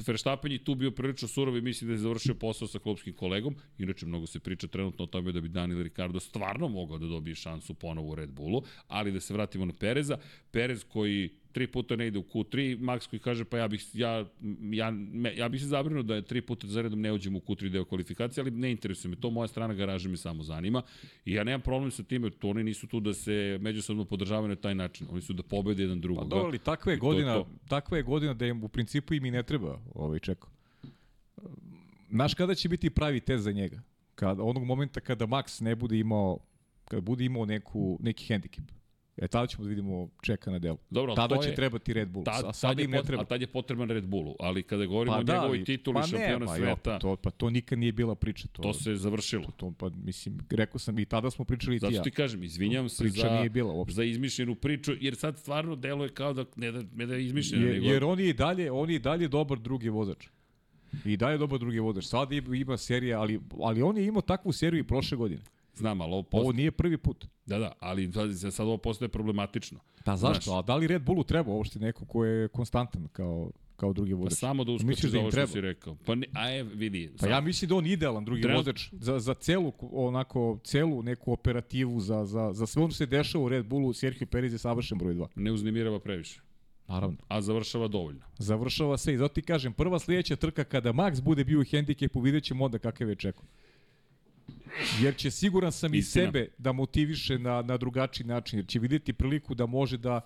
Verstappen 0.07 0.53
je 0.53 0.65
tu 0.65 0.75
bio 0.75 0.91
prilično 0.91 1.29
surov 1.29 1.57
i 1.57 1.61
misli 1.61 1.87
da 1.87 1.93
je 1.93 1.99
završio 1.99 2.35
posao 2.35 2.69
sa 2.69 2.79
klubskim 2.79 3.15
kolegom. 3.15 3.57
Inače, 3.79 4.07
mnogo 4.07 4.27
se 4.27 4.41
priča 4.41 4.67
trenutno 4.67 5.05
o 5.05 5.07
tome 5.07 5.33
da 5.33 5.41
bi 5.41 5.49
Daniel 5.49 5.83
Ricardo 5.83 6.21
stvarno 6.21 6.69
mogao 6.69 6.99
da 6.99 7.07
dobije 7.07 7.35
šansu 7.35 7.75
ponovo 7.75 8.09
u 8.09 8.15
Red 8.15 8.31
Bullu, 8.31 8.63
ali 8.89 9.13
da 9.13 9.21
se 9.21 9.35
vratimo 9.35 9.65
na 9.65 9.73
Pereza. 9.73 10.19
Perez 10.51 10.85
koji 10.85 11.31
tri 11.57 11.67
puta 11.67 11.97
ne 11.97 12.07
ide 12.07 12.19
u 12.19 12.23
Q3, 12.23 12.79
Max 12.81 13.09
koji 13.09 13.21
kaže 13.21 13.45
pa 13.45 13.59
ja 13.59 13.69
bih, 13.69 13.85
ja, 13.95 14.25
ja, 14.73 14.91
me, 14.91 15.37
ja 15.37 15.49
bih 15.49 15.61
se 15.61 15.67
zabrinuo 15.67 16.03
da 16.03 16.15
je 16.15 16.23
tri 16.23 16.41
puta 16.41 16.67
za 16.67 16.83
redom 16.83 17.01
ne 17.01 17.13
uđem 17.13 17.37
u 17.37 17.41
Q3 17.41 17.69
deo 17.69 17.85
kvalifikacije, 17.85 18.43
ali 18.43 18.51
ne 18.51 18.71
interesuje 18.71 19.11
me 19.11 19.17
to, 19.17 19.31
moja 19.31 19.49
strana 19.49 19.75
garaže 19.75 20.09
me 20.09 20.17
samo 20.17 20.43
zanima 20.43 20.83
i 21.25 21.33
ja 21.33 21.45
nemam 21.45 21.61
problem 21.61 21.91
sa 21.91 22.03
time, 22.03 22.31
to 22.31 22.49
oni 22.49 22.65
nisu 22.65 22.87
tu 22.87 23.01
da 23.01 23.15
se 23.15 23.59
međusobno 23.61 24.05
podržavaju 24.05 24.49
na 24.49 24.57
taj 24.57 24.75
način, 24.75 25.07
oni 25.11 25.23
su 25.23 25.33
da 25.33 25.43
pobede 25.43 25.83
jedan 25.83 26.01
drugog. 26.01 26.25
Pa 26.25 26.29
dobro, 26.29 26.47
ali 26.47 26.59
takva 26.59 26.93
je 26.93 26.99
godina, 26.99 27.35
to, 27.35 27.43
to. 27.43 27.69
takva 27.69 27.97
je 27.97 28.03
godina 28.03 28.35
da 28.35 28.47
im 28.47 28.65
u 28.65 28.69
principu 28.69 29.15
im 29.15 29.25
i 29.25 29.31
ne 29.31 29.43
treba 29.43 29.81
ovaj 29.95 30.19
čeko. 30.19 30.51
Znaš 32.11 32.35
kada 32.35 32.55
će 32.55 32.69
biti 32.69 32.91
pravi 32.91 33.21
test 33.21 33.45
za 33.45 33.53
njega? 33.53 33.81
Kad, 34.15 34.41
onog 34.41 34.65
momenta 34.65 35.01
kada 35.01 35.27
Max 35.27 35.63
ne 35.63 35.75
bude 35.75 35.99
imao 35.99 36.39
kada 36.85 37.01
bude 37.01 37.25
imao 37.25 37.47
neku, 37.47 37.99
neki 38.01 38.25
hendikep. 38.25 38.76
E, 39.17 39.29
tada 39.29 39.47
ćemo 39.47 39.65
da 39.65 39.69
vidimo 39.69 40.09
čeka 40.23 40.51
na 40.51 40.59
delu. 40.59 40.79
Dobro, 40.91 41.15
tada 41.15 41.39
će 41.43 41.49
je, 41.49 41.55
trebati 41.55 41.93
Red 41.93 42.09
Bull, 42.09 42.25
ta, 42.25 42.43
a 42.45 42.53
sad 42.53 42.81
im 42.81 42.91
ne 42.91 43.03
treba. 43.03 43.23
A 43.23 43.25
tad 43.25 43.41
je 43.41 43.47
potreban 43.47 43.91
Red 43.91 44.07
Bullu, 44.07 44.37
ali 44.41 44.63
kada 44.63 44.87
govorimo 44.87 45.17
pa 45.17 45.21
o 45.21 45.23
da, 45.23 45.35
njegovoj 45.35 45.65
tituli 45.65 45.95
pa 45.95 46.03
šampiona 46.03 46.47
pa, 46.47 46.57
sveta... 46.57 46.93
Jo, 46.93 46.99
to, 46.99 47.17
pa 47.17 47.31
to 47.31 47.51
nikad 47.51 47.79
nije 47.79 47.93
bila 47.93 48.15
priča. 48.15 48.49
To, 48.49 48.63
to 48.63 48.73
se 48.75 48.95
završilo. 48.95 49.45
To, 49.45 49.53
to, 49.57 49.73
pa, 49.79 49.91
mislim, 50.05 50.39
rekao 50.51 50.79
sam 50.79 50.99
i 50.99 51.05
tada 51.05 51.31
smo 51.31 51.45
pričali 51.45 51.79
Zato 51.79 51.91
ti 51.91 51.95
ja. 51.95 51.99
Zato 51.99 52.05
ti 52.05 52.11
kažem, 52.11 52.43
izvinjam 52.43 52.89
se 52.89 53.05
priča 53.05 53.21
za, 53.21 53.37
nije 53.37 53.51
bila 53.51 53.73
uopšte. 53.73 53.95
za 53.95 54.05
izmišljenu 54.05 54.55
priču, 54.55 54.93
jer 55.01 55.17
sad 55.17 55.39
stvarno 55.39 55.77
deluje 55.77 56.09
kao 56.09 56.33
da 56.33 56.45
ne 56.57 56.73
da, 56.73 56.83
ne 56.95 57.07
da 57.07 57.15
je 57.15 57.25
izmišljena. 57.25 57.67
Je, 57.67 57.73
nego... 57.73 57.87
Jer 57.87 58.05
on 58.05 58.21
je 58.21 58.29
i 58.29 58.33
dalje, 58.33 58.73
on 58.73 58.91
je 58.91 58.97
i 58.97 58.99
dalje 58.99 59.29
dobar 59.29 59.59
drugi 59.59 59.89
vozač. 59.89 60.27
I 61.05 61.17
dalje 61.17 61.39
dobar 61.39 61.59
drugi 61.59 61.79
vozač. 61.79 62.05
Sad 62.05 62.33
ima 62.33 62.77
serija, 62.77 63.21
ali, 63.21 63.41
ali 63.61 63.83
on 63.83 63.97
je 63.97 64.07
imao 64.07 64.23
takvu 64.23 64.53
seriju 64.53 64.81
i 64.81 64.87
prošle 64.87 65.17
godine. 65.17 65.43
Znam, 65.77 66.01
ali 66.01 66.13
ovo, 66.13 66.23
post... 66.23 66.43
ovo 66.43 66.53
nije 66.53 66.71
prvi 66.71 66.99
put. 66.99 67.27
Da, 67.47 67.59
da, 67.59 67.73
ali 67.81 68.13
sad, 68.13 68.55
sad 68.55 68.67
ovo 68.67 68.77
postaje 68.77 69.09
problematično. 69.09 69.81
Da, 70.05 70.17
zašto? 70.17 70.51
Znaš, 70.51 70.59
A 70.59 70.63
da 70.63 70.77
li 70.77 70.87
Red 70.87 71.03
Bullu 71.03 71.25
treba 71.25 71.53
uopšte 71.53 71.79
neko 71.79 72.05
ko 72.05 72.25
je 72.25 72.49
konstantan 72.49 73.09
kao 73.13 73.51
kao 73.77 73.93
drugi 73.93 74.13
vozač. 74.13 74.31
Pa 74.31 74.37
samo 74.37 74.65
da 74.65 74.73
uskoči 74.73 75.09
za 75.09 75.13
da 75.13 75.21
ovo 75.21 75.31
što 75.31 75.47
si 75.47 75.61
rekao. 75.61 75.97
Pa 76.07 76.15
ne, 76.15 76.27
a 76.33 76.49
je, 76.49 76.63
vidi. 76.63 77.11
Pa 77.21 77.29
ja 77.29 77.41
mislim 77.41 77.69
da 77.69 77.75
on 77.75 77.87
idealan 77.87 78.25
drugi 78.25 78.43
Treba... 78.43 78.59
vozač 78.59 78.89
za, 78.93 79.19
za 79.19 79.35
celu, 79.35 79.73
onako, 79.81 80.59
celu 80.65 81.03
neku 81.03 81.33
operativu, 81.33 82.01
za, 82.01 82.25
za, 82.25 82.53
za 82.53 82.67
sve 82.67 82.83
ono 82.83 82.93
se 82.93 83.07
dešava 83.07 83.45
u 83.45 83.49
Red 83.49 83.67
Bullu, 83.67 83.93
Sergio 83.93 84.27
Perez 84.27 84.53
je 84.53 84.59
savršen 84.59 84.99
broj 84.99 85.15
2. 85.15 85.27
Ne 85.35 85.53
uznemirava 85.53 86.01
previše. 86.01 86.41
Naravno. 86.89 87.17
A 87.29 87.41
završava 87.41 87.89
dovoljno. 87.89 88.21
Završava 88.39 88.97
se 88.97 89.15
i 89.15 89.17
zato 89.17 89.35
ti 89.35 89.43
kažem, 89.43 89.73
prva 89.73 89.99
sljedeća 89.99 90.37
trka 90.37 90.65
kada 90.65 90.93
Max 90.93 91.23
bude 91.23 91.45
bio 91.45 91.61
u 91.61 91.65
hendikepu, 91.65 92.21
vidjet 92.21 92.45
ćemo 92.45 92.65
onda 92.65 92.79
kakav 92.79 93.09
je 93.09 93.15
čekao. 93.15 93.45
Jer 95.01 95.17
će 95.17 95.31
siguran 95.31 95.73
sam 95.73 95.95
Istina. 95.95 96.23
i 96.23 96.27
sebe 96.27 96.49
da 96.59 96.73
motiviše 96.73 97.39
na, 97.39 97.63
na 97.63 97.77
drugačiji 97.77 98.27
način, 98.27 98.59
jer 98.59 98.67
će 98.67 98.79
videti 98.79 99.13
priliku 99.13 99.55
da 99.55 99.67
može 99.67 99.97
da 99.97 100.21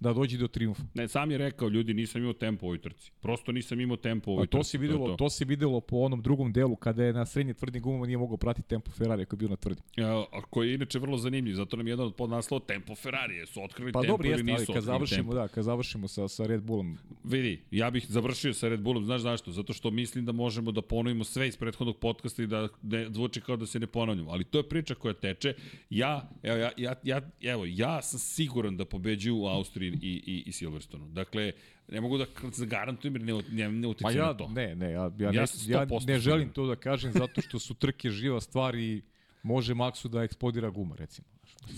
da 0.00 0.12
dođe 0.12 0.38
do 0.38 0.48
triumfa. 0.48 0.82
Ne, 0.94 1.08
sam 1.08 1.30
je 1.30 1.38
rekao, 1.38 1.68
ljudi, 1.68 1.94
nisam 1.94 2.20
imao 2.20 2.32
tempo 2.32 2.66
u 2.66 2.68
ovoj 2.68 2.78
trci. 2.78 3.12
Prosto 3.20 3.52
nisam 3.52 3.80
imao 3.80 3.96
tempo 3.96 4.30
u 4.30 4.34
ovoj 4.34 4.46
trci. 4.46 4.58
To 4.58 4.64
se 4.64 4.78
videlo, 4.78 5.06
to, 5.06 5.12
to. 5.12 5.16
to 5.16 5.30
se 5.30 5.44
videlo 5.44 5.80
po 5.80 5.96
onom 5.96 6.22
drugom 6.22 6.52
delu 6.52 6.76
kada 6.76 7.04
je 7.04 7.12
na 7.12 7.26
srednje 7.26 7.54
tvrdim 7.54 7.82
gumama 7.82 8.06
nije 8.06 8.18
mogao 8.18 8.36
pratiti 8.36 8.68
tempo 8.68 8.90
Ferrari 8.90 9.24
koji 9.24 9.36
je 9.36 9.38
bio 9.38 9.48
na 9.48 9.56
tvrdim. 9.56 9.84
Ja, 9.96 10.18
a 10.18 10.40
koji 10.50 10.68
je 10.68 10.74
inače 10.74 10.98
vrlo 10.98 11.16
zanimljiv, 11.16 11.54
zato 11.54 11.76
nam 11.76 11.86
je 11.86 11.90
jedan 11.90 12.06
od 12.06 12.14
podnaslova 12.14 12.64
tempo 12.66 12.94
Ferrari, 12.94 13.46
su 13.46 13.62
otkrili 13.62 13.92
pa, 13.92 14.00
tempo 14.00 14.12
dobro, 14.12 14.30
ili 14.30 14.42
nisu 14.42 14.64
ali 14.68 14.74
kad 14.74 14.82
završimo, 14.82 15.22
tempo. 15.22 15.34
da, 15.34 15.48
kad 15.48 15.64
završimo 15.64 16.08
sa, 16.08 16.28
sa 16.28 16.46
Red 16.46 16.62
Bullom. 16.62 16.98
Vidi, 17.24 17.62
ja 17.70 17.90
bih 17.90 18.06
završio 18.08 18.54
sa 18.54 18.68
Red 18.68 18.80
Bullom, 18.80 19.04
znaš 19.04 19.20
zašto? 19.20 19.52
Zato 19.52 19.72
što 19.72 19.90
mislim 19.90 20.24
da 20.24 20.32
možemo 20.32 20.72
da 20.72 20.82
ponovimo 20.82 21.24
sve 21.24 21.48
iz 21.48 21.56
prethodnog 21.56 21.98
podcasta 21.98 22.42
i 22.42 22.46
da 22.46 22.68
ne 22.82 23.08
zvuči 23.10 23.40
kao 23.40 23.56
da 23.56 23.66
se 23.66 23.80
ne 23.80 23.86
ponavljamo. 23.86 24.30
Ali 24.30 24.44
to 24.44 24.58
je 24.58 24.68
priča 24.68 24.94
koja 24.94 25.14
teče. 25.14 25.54
Ja, 25.90 26.30
evo, 26.42 26.56
ja, 26.56 26.70
ja, 26.76 26.94
ja, 27.02 27.30
evo, 27.42 27.64
ja 27.68 28.02
sam 28.02 28.18
siguran 28.18 28.76
da 28.76 28.84
pobeđuju 28.84 29.38
u 29.38 29.46
Austriji 29.46 29.83
i, 29.86 30.22
i, 30.26 30.42
i 30.46 30.52
Silverstonu. 30.52 31.08
Dakle, 31.08 31.52
ne 31.88 32.00
mogu 32.00 32.18
da 32.18 32.26
zagarantujem 32.52 33.16
jer 33.16 33.24
ne, 33.24 33.42
ne, 33.50 33.72
ne 33.72 33.88
utiče 33.88 34.18
ja, 34.18 34.26
na 34.26 34.34
to. 34.34 34.48
Ne, 34.48 34.74
ne, 34.74 34.90
ja, 34.90 35.10
ja, 35.18 35.30
ja, 35.30 35.30
ne, 35.30 35.46
ja 35.66 35.86
ne 36.06 36.18
želim 36.18 36.48
to 36.48 36.66
da 36.66 36.76
kažem 36.76 37.12
zato 37.12 37.40
što 37.40 37.58
su 37.58 37.74
trke 37.74 38.10
živa 38.10 38.40
stvar 38.40 38.74
i 38.74 39.02
može 39.42 39.74
Maxu 39.74 40.08
da 40.08 40.22
eksplodira 40.22 40.70
guma, 40.70 40.96
recimo. 40.96 41.28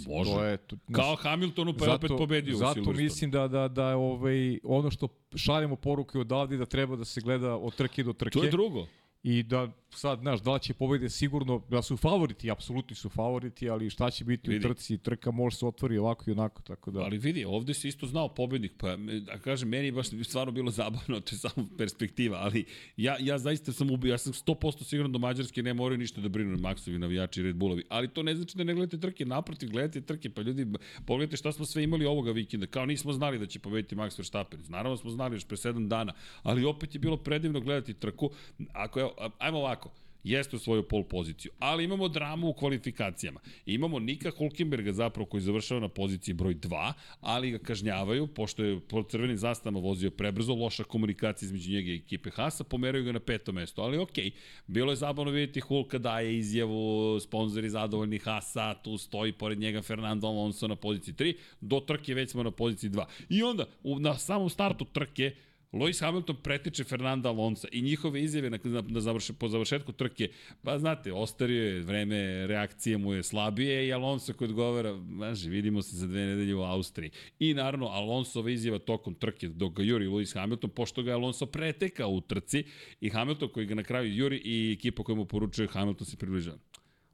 Može. 0.07 0.31
To 0.31 0.45
je, 0.45 0.57
to, 0.57 0.77
Kao 0.92 1.16
Hamiltonu 1.16 1.75
pa 1.79 1.85
je 1.85 1.92
opet 1.92 2.11
pobedio 2.19 2.57
zato 2.57 2.81
u 2.81 2.85
Zato 2.85 2.97
mislim 2.97 3.31
da, 3.31 3.49
da, 3.49 3.69
da 3.69 3.97
ovaj, 3.97 4.59
ono 4.64 4.90
što 4.90 5.09
šaljemo 5.37 5.77
poruke 5.77 6.19
odavde 6.19 6.57
da 6.57 6.66
treba 6.66 6.97
da 6.97 7.05
se 7.05 7.21
gleda 7.21 7.57
od 7.57 7.77
trke 7.77 8.03
do 8.03 8.12
trke. 8.12 8.38
To 8.38 8.45
je 8.45 8.51
drugo 8.51 8.87
i 9.27 9.43
da 9.43 9.73
sad, 9.91 10.21
znaš, 10.21 10.41
da 10.43 10.59
će 10.59 10.75
pobede 10.75 11.11
sigurno, 11.11 11.62
da 11.71 11.83
su 11.83 11.97
favoriti, 11.97 12.51
apsolutni 12.51 12.97
su 12.97 13.09
favoriti, 13.09 13.71
ali 13.71 13.91
šta 13.91 14.11
će 14.11 14.25
biti 14.25 14.51
vidi. 14.51 14.67
u 14.67 14.69
trci, 14.69 14.99
trka 14.99 15.31
može 15.31 15.57
se 15.57 15.67
otvori 15.67 15.99
ovako 15.99 16.25
i 16.27 16.33
onako, 16.33 16.62
tako 16.62 16.91
da. 16.91 17.01
Ali 17.01 17.19
vidi, 17.19 17.45
ovde 17.45 17.75
se 17.75 17.89
isto 17.89 18.07
znao 18.07 18.35
pobednik, 18.35 18.73
pa 18.79 18.97
da 19.27 19.39
kažem, 19.39 19.69
meni 19.69 19.87
je 19.87 19.93
baš 19.93 20.07
stvarno 20.23 20.53
bilo 20.53 20.71
zabavno, 20.71 21.21
to 21.21 21.35
je 21.35 21.39
samo 21.39 21.69
perspektiva, 21.79 22.39
ali 22.41 22.65
ja, 22.97 23.17
ja 23.21 23.39
zaista 23.39 23.73
sam 23.73 23.91
ubio, 23.91 24.11
ja 24.11 24.19
sam 24.19 24.33
100% 24.33 24.85
siguran 24.85 25.12
da 25.12 25.19
Mađarske 25.19 25.62
ne 25.62 25.75
moraju 25.75 25.99
ništa 25.99 26.21
da 26.21 26.29
brinu 26.29 26.59
Maxovi 26.59 26.99
navijači 26.99 27.43
Red 27.43 27.57
Bullovi, 27.57 27.85
ali 27.89 28.09
to 28.09 28.23
ne 28.23 28.35
znači 28.35 28.57
da 28.57 28.65
ne 28.65 28.75
gledate 28.75 29.01
trke, 29.01 29.25
naprotiv, 29.25 29.71
gledate 29.71 30.01
trke, 30.01 30.31
pa 30.31 30.43
ljudi, 30.43 30.67
pogledajte 31.07 31.37
šta 31.37 31.53
smo 31.53 31.65
sve 31.65 31.83
imali 31.83 32.07
ovoga 32.07 32.33
vikenda, 32.33 32.67
kao 32.67 32.87
nismo 32.87 33.12
znali 33.12 33.39
da 33.39 33.47
će 33.47 33.59
pobediti 33.59 33.97
Max 33.97 34.19
Verstappen, 34.19 34.61
naravno 34.69 34.97
smo 34.97 35.11
znali 35.11 35.37
još 35.37 35.45
pre 35.45 35.57
7 35.57 35.89
dana, 35.89 36.12
ali 36.43 36.65
opet 36.65 36.95
je 36.95 36.99
bilo 36.99 37.17
predivno 37.17 37.61
gledati 37.61 37.95
trku, 37.95 38.31
ako 38.73 39.01
je, 39.01 39.07
ajmo 39.39 39.59
ovako, 39.59 39.91
jeste 40.27 40.57
u 40.57 40.59
svoju 40.59 40.83
pol 40.83 41.05
poziciju, 41.05 41.53
ali 41.59 41.85
imamo 41.85 42.09
dramu 42.09 42.49
u 42.49 42.53
kvalifikacijama. 42.53 43.41
Imamo 43.67 43.99
Nika 43.99 44.31
Hulkenberga 44.31 44.93
zapravo 44.93 45.27
koji 45.27 45.41
završava 45.41 45.81
na 45.81 45.89
poziciji 45.89 46.35
broj 46.35 46.55
2, 46.55 46.93
ali 47.21 47.51
ga 47.51 47.59
kažnjavaju, 47.59 48.27
pošto 48.27 48.65
je 48.65 48.81
po 48.81 49.03
crvenim 49.03 49.37
zastavama 49.37 49.81
vozio 49.81 50.11
prebrzo, 50.11 50.55
loša 50.55 50.85
komunikacija 50.85 51.47
između 51.47 51.71
njega 51.73 51.91
i 51.91 51.97
ekipe 51.97 52.31
Hasa, 52.31 52.65
pomeraju 52.65 53.05
ga 53.05 53.13
na 53.13 53.21
peto 53.21 53.53
mesto, 53.53 53.83
ali 53.83 53.99
okej, 53.99 54.31
bilo 54.67 54.93
je 54.93 54.97
zabavno 54.97 55.31
vidjeti 55.31 55.61
Hulka 55.61 55.99
daje 55.99 56.39
izjavu, 56.39 57.21
sponzori 57.21 57.71
zadovoljni 57.71 58.19
Hasa, 58.19 58.75
tu 58.75 58.99
stoji 58.99 59.33
pored 59.33 59.59
njega 59.59 59.83
Fernando 59.83 60.27
Alonso 60.27 60.69
na 60.69 60.77
poziciji 60.77 61.15
3, 61.15 61.37
do 61.61 61.81
trke 61.81 62.15
već 62.15 62.31
smo 62.31 62.43
na 62.43 62.51
poziciji 62.51 62.91
2. 62.91 63.05
I 63.29 63.43
onda, 63.43 63.65
na 63.85 64.19
samom 64.19 64.51
startu 64.51 64.85
trke, 64.85 65.35
Lewis 65.77 66.01
Hamilton 66.01 66.37
pretiče 66.43 66.85
Fernanda 66.85 67.29
Alonso 67.29 67.69
i 67.73 67.83
njihove 67.83 68.23
izjave 68.23 68.51
na, 68.51 68.59
na, 68.65 68.83
na 68.89 69.01
završe, 69.01 69.33
po 69.33 69.49
završetku 69.49 69.93
trke, 69.93 70.29
pa 70.62 70.79
znate, 70.79 71.12
ostario 71.12 71.65
je, 71.65 71.81
vreme 71.81 72.47
reakcije 72.47 72.99
mu 72.99 73.12
je 73.12 73.23
slabije 73.23 73.89
i 73.89 73.93
Alonso 73.93 74.33
koji 74.33 74.49
odgovara, 74.49 74.99
znaš, 75.17 75.45
vidimo 75.45 75.83
se 75.83 75.97
za 75.97 76.07
dve 76.07 76.27
nedelje 76.27 76.55
u 76.55 76.62
Austriji. 76.62 77.11
I 77.39 77.55
naravno, 77.55 77.87
Alonsova 77.87 78.51
izjava 78.51 78.79
tokom 78.79 79.15
trke 79.15 79.49
dok 79.49 79.73
ga 79.73 79.83
juri 79.83 80.07
Lewis 80.07 80.35
Hamilton, 80.35 80.71
pošto 80.71 81.03
ga 81.03 81.11
je 81.11 81.15
Alonso 81.15 81.47
pretekao 81.47 82.11
u 82.11 82.21
trci 82.21 82.65
i 83.01 83.11
Hamilton 83.11 83.49
koji 83.49 83.67
ga 83.67 83.75
na 83.75 83.83
kraju 83.83 84.17
juri 84.17 84.37
i 84.45 84.73
ekipa 84.73 85.03
koja 85.03 85.17
mu 85.17 85.25
poručuje 85.25 85.69
Hamilton 85.69 86.07
se 86.07 86.17
približava. 86.17 86.59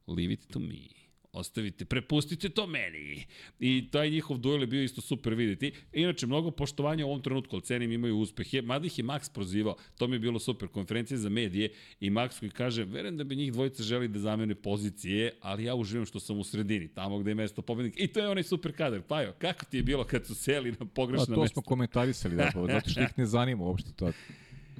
Leave 0.06 0.32
it 0.32 0.46
to 0.52 0.58
me 0.58 1.01
ostavite, 1.32 1.84
prepustite 1.84 2.48
to 2.48 2.66
meni. 2.66 3.24
I 3.60 3.88
taj 3.90 4.10
njihov 4.10 4.38
duel 4.38 4.60
je 4.60 4.66
bio 4.66 4.82
isto 4.82 5.00
super 5.00 5.34
videti. 5.34 5.72
Inače, 5.92 6.26
mnogo 6.26 6.50
poštovanja 6.50 7.06
u 7.06 7.08
ovom 7.08 7.22
trenutku, 7.22 7.56
ali 7.56 7.62
cenim 7.62 7.92
imaju 7.92 8.18
uspehe. 8.18 8.62
Mada 8.62 8.86
ih 8.86 8.98
je 8.98 9.04
Max 9.04 9.32
prozivao, 9.32 9.76
to 9.98 10.08
mi 10.08 10.14
je 10.16 10.20
bilo 10.20 10.38
super, 10.38 10.68
konferencija 10.68 11.18
za 11.18 11.28
medije 11.28 11.72
i 12.00 12.10
Max 12.10 12.40
koji 12.40 12.50
kaže, 12.50 12.84
verujem 12.84 13.16
da 13.16 13.24
bi 13.24 13.36
njih 13.36 13.52
dvojica 13.52 13.82
želi 13.82 14.08
da 14.08 14.18
zamene 14.18 14.54
pozicije, 14.54 15.32
ali 15.40 15.64
ja 15.64 15.74
uživam 15.74 16.06
što 16.06 16.20
sam 16.20 16.38
u 16.38 16.44
sredini, 16.44 16.88
tamo 16.88 17.18
gde 17.18 17.30
je 17.30 17.34
mesto 17.34 17.62
pobednika. 17.62 18.02
I 18.02 18.06
to 18.06 18.20
je 18.20 18.28
onaj 18.28 18.42
super 18.42 18.76
kadar. 18.76 19.02
Pajo, 19.02 19.32
kako 19.38 19.64
ti 19.64 19.76
je 19.76 19.82
bilo 19.82 20.04
kad 20.04 20.26
su 20.26 20.34
seli 20.34 20.74
na 20.80 20.86
pogrešno 20.86 21.26
mesto? 21.28 21.34
To 21.34 21.48
smo 21.48 21.62
komentarisali, 21.62 22.36
da, 22.36 22.50
zato 22.54 22.90
što 22.90 23.00
ih 23.00 23.12
ne 23.16 23.26
zanima 23.26 23.64
uopšte 23.64 23.90
to. 23.96 24.12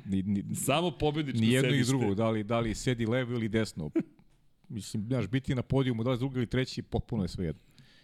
Ni, 0.05 0.23
ni, 0.23 0.45
Samo 0.55 0.91
pobedničko 0.91 1.39
sedište. 1.39 1.69
Ni 1.69 1.75
jedno 1.75 1.77
i 1.77 1.85
drugo, 1.85 2.15
da 2.15 2.31
li, 2.31 2.45
da 2.45 2.61
li 2.61 2.75
sedi 2.75 3.07
levo 3.07 3.33
ili 3.33 3.49
desno 3.49 3.91
mislim, 4.73 5.05
znaš, 5.07 5.29
biti 5.29 5.55
na 5.55 5.63
podijumu, 5.63 6.05
da 6.05 6.11
li 6.11 6.19
drugi 6.19 6.37
ili 6.37 6.47
treći, 6.47 6.83
potpuno 6.83 7.25
je 7.25 7.29
sve 7.29 7.47
jedno. 7.47 7.63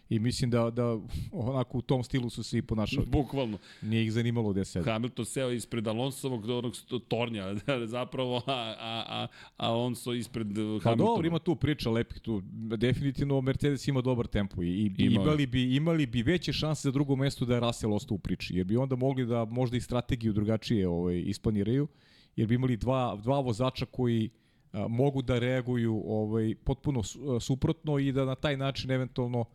I 0.09 0.19
mislim 0.19 0.51
da, 0.51 0.69
da 0.69 0.97
onako 1.31 1.77
u 1.77 1.81
tom 1.81 2.03
stilu 2.03 2.29
su 2.29 2.43
se 2.43 2.57
i 2.57 2.61
ponašali. 2.61 3.07
Bukvalno. 3.07 3.57
Nije 3.81 4.03
ih 4.03 4.11
zanimalo 4.11 4.51
gde 4.51 4.65
sede. 4.65 4.91
Hamilton 4.91 5.25
seo 5.25 5.51
ispred 5.51 5.87
Alonsovog 5.87 6.49
onog 6.49 6.73
tornja, 7.07 7.55
zapravo, 7.85 8.37
a, 8.37 8.75
a, 8.79 9.03
a 9.09 9.27
Alonso 9.57 10.13
ispred 10.13 10.47
Hamiltona. 10.47 10.79
Pa 10.83 10.95
dobro, 10.95 11.27
ima 11.27 11.39
tu 11.39 11.55
priča 11.55 11.89
lepih 11.89 12.19
tu. 12.19 12.41
Definitivno 12.77 13.41
Mercedes 13.41 13.87
ima 13.87 14.01
dobar 14.01 14.27
tempo 14.27 14.63
i, 14.63 14.67
i 14.67 14.93
imali, 14.97 15.47
bi, 15.47 15.75
imali 15.75 16.05
bi 16.05 16.21
veće 16.21 16.53
šanse 16.53 16.81
za 16.81 16.91
drugo 16.91 17.15
mesto 17.15 17.45
da 17.45 17.53
je 17.53 17.59
Russell 17.59 17.93
ostao 17.93 18.15
u 18.15 18.19
priči, 18.19 18.55
jer 18.55 18.65
bi 18.65 18.77
onda 18.77 18.95
mogli 18.95 19.25
da 19.25 19.45
možda 19.45 19.77
i 19.77 19.81
strategiju 19.81 20.33
drugačije 20.33 20.87
ovaj, 20.87 21.19
isplaniraju, 21.19 21.87
jer 22.35 22.47
bi 22.47 22.55
imali 22.55 22.77
dva, 22.77 23.19
dva 23.23 23.39
vozača 23.39 23.85
koji 23.85 24.29
a, 24.71 24.87
mogu 24.87 25.21
da 25.21 25.39
reaguju 25.39 26.03
ovaj 26.05 26.55
potpuno 26.63 27.03
suprotno 27.39 27.99
i 27.99 28.11
da 28.11 28.25
na 28.25 28.35
taj 28.35 28.57
način 28.57 28.91
eventualno 28.91 29.45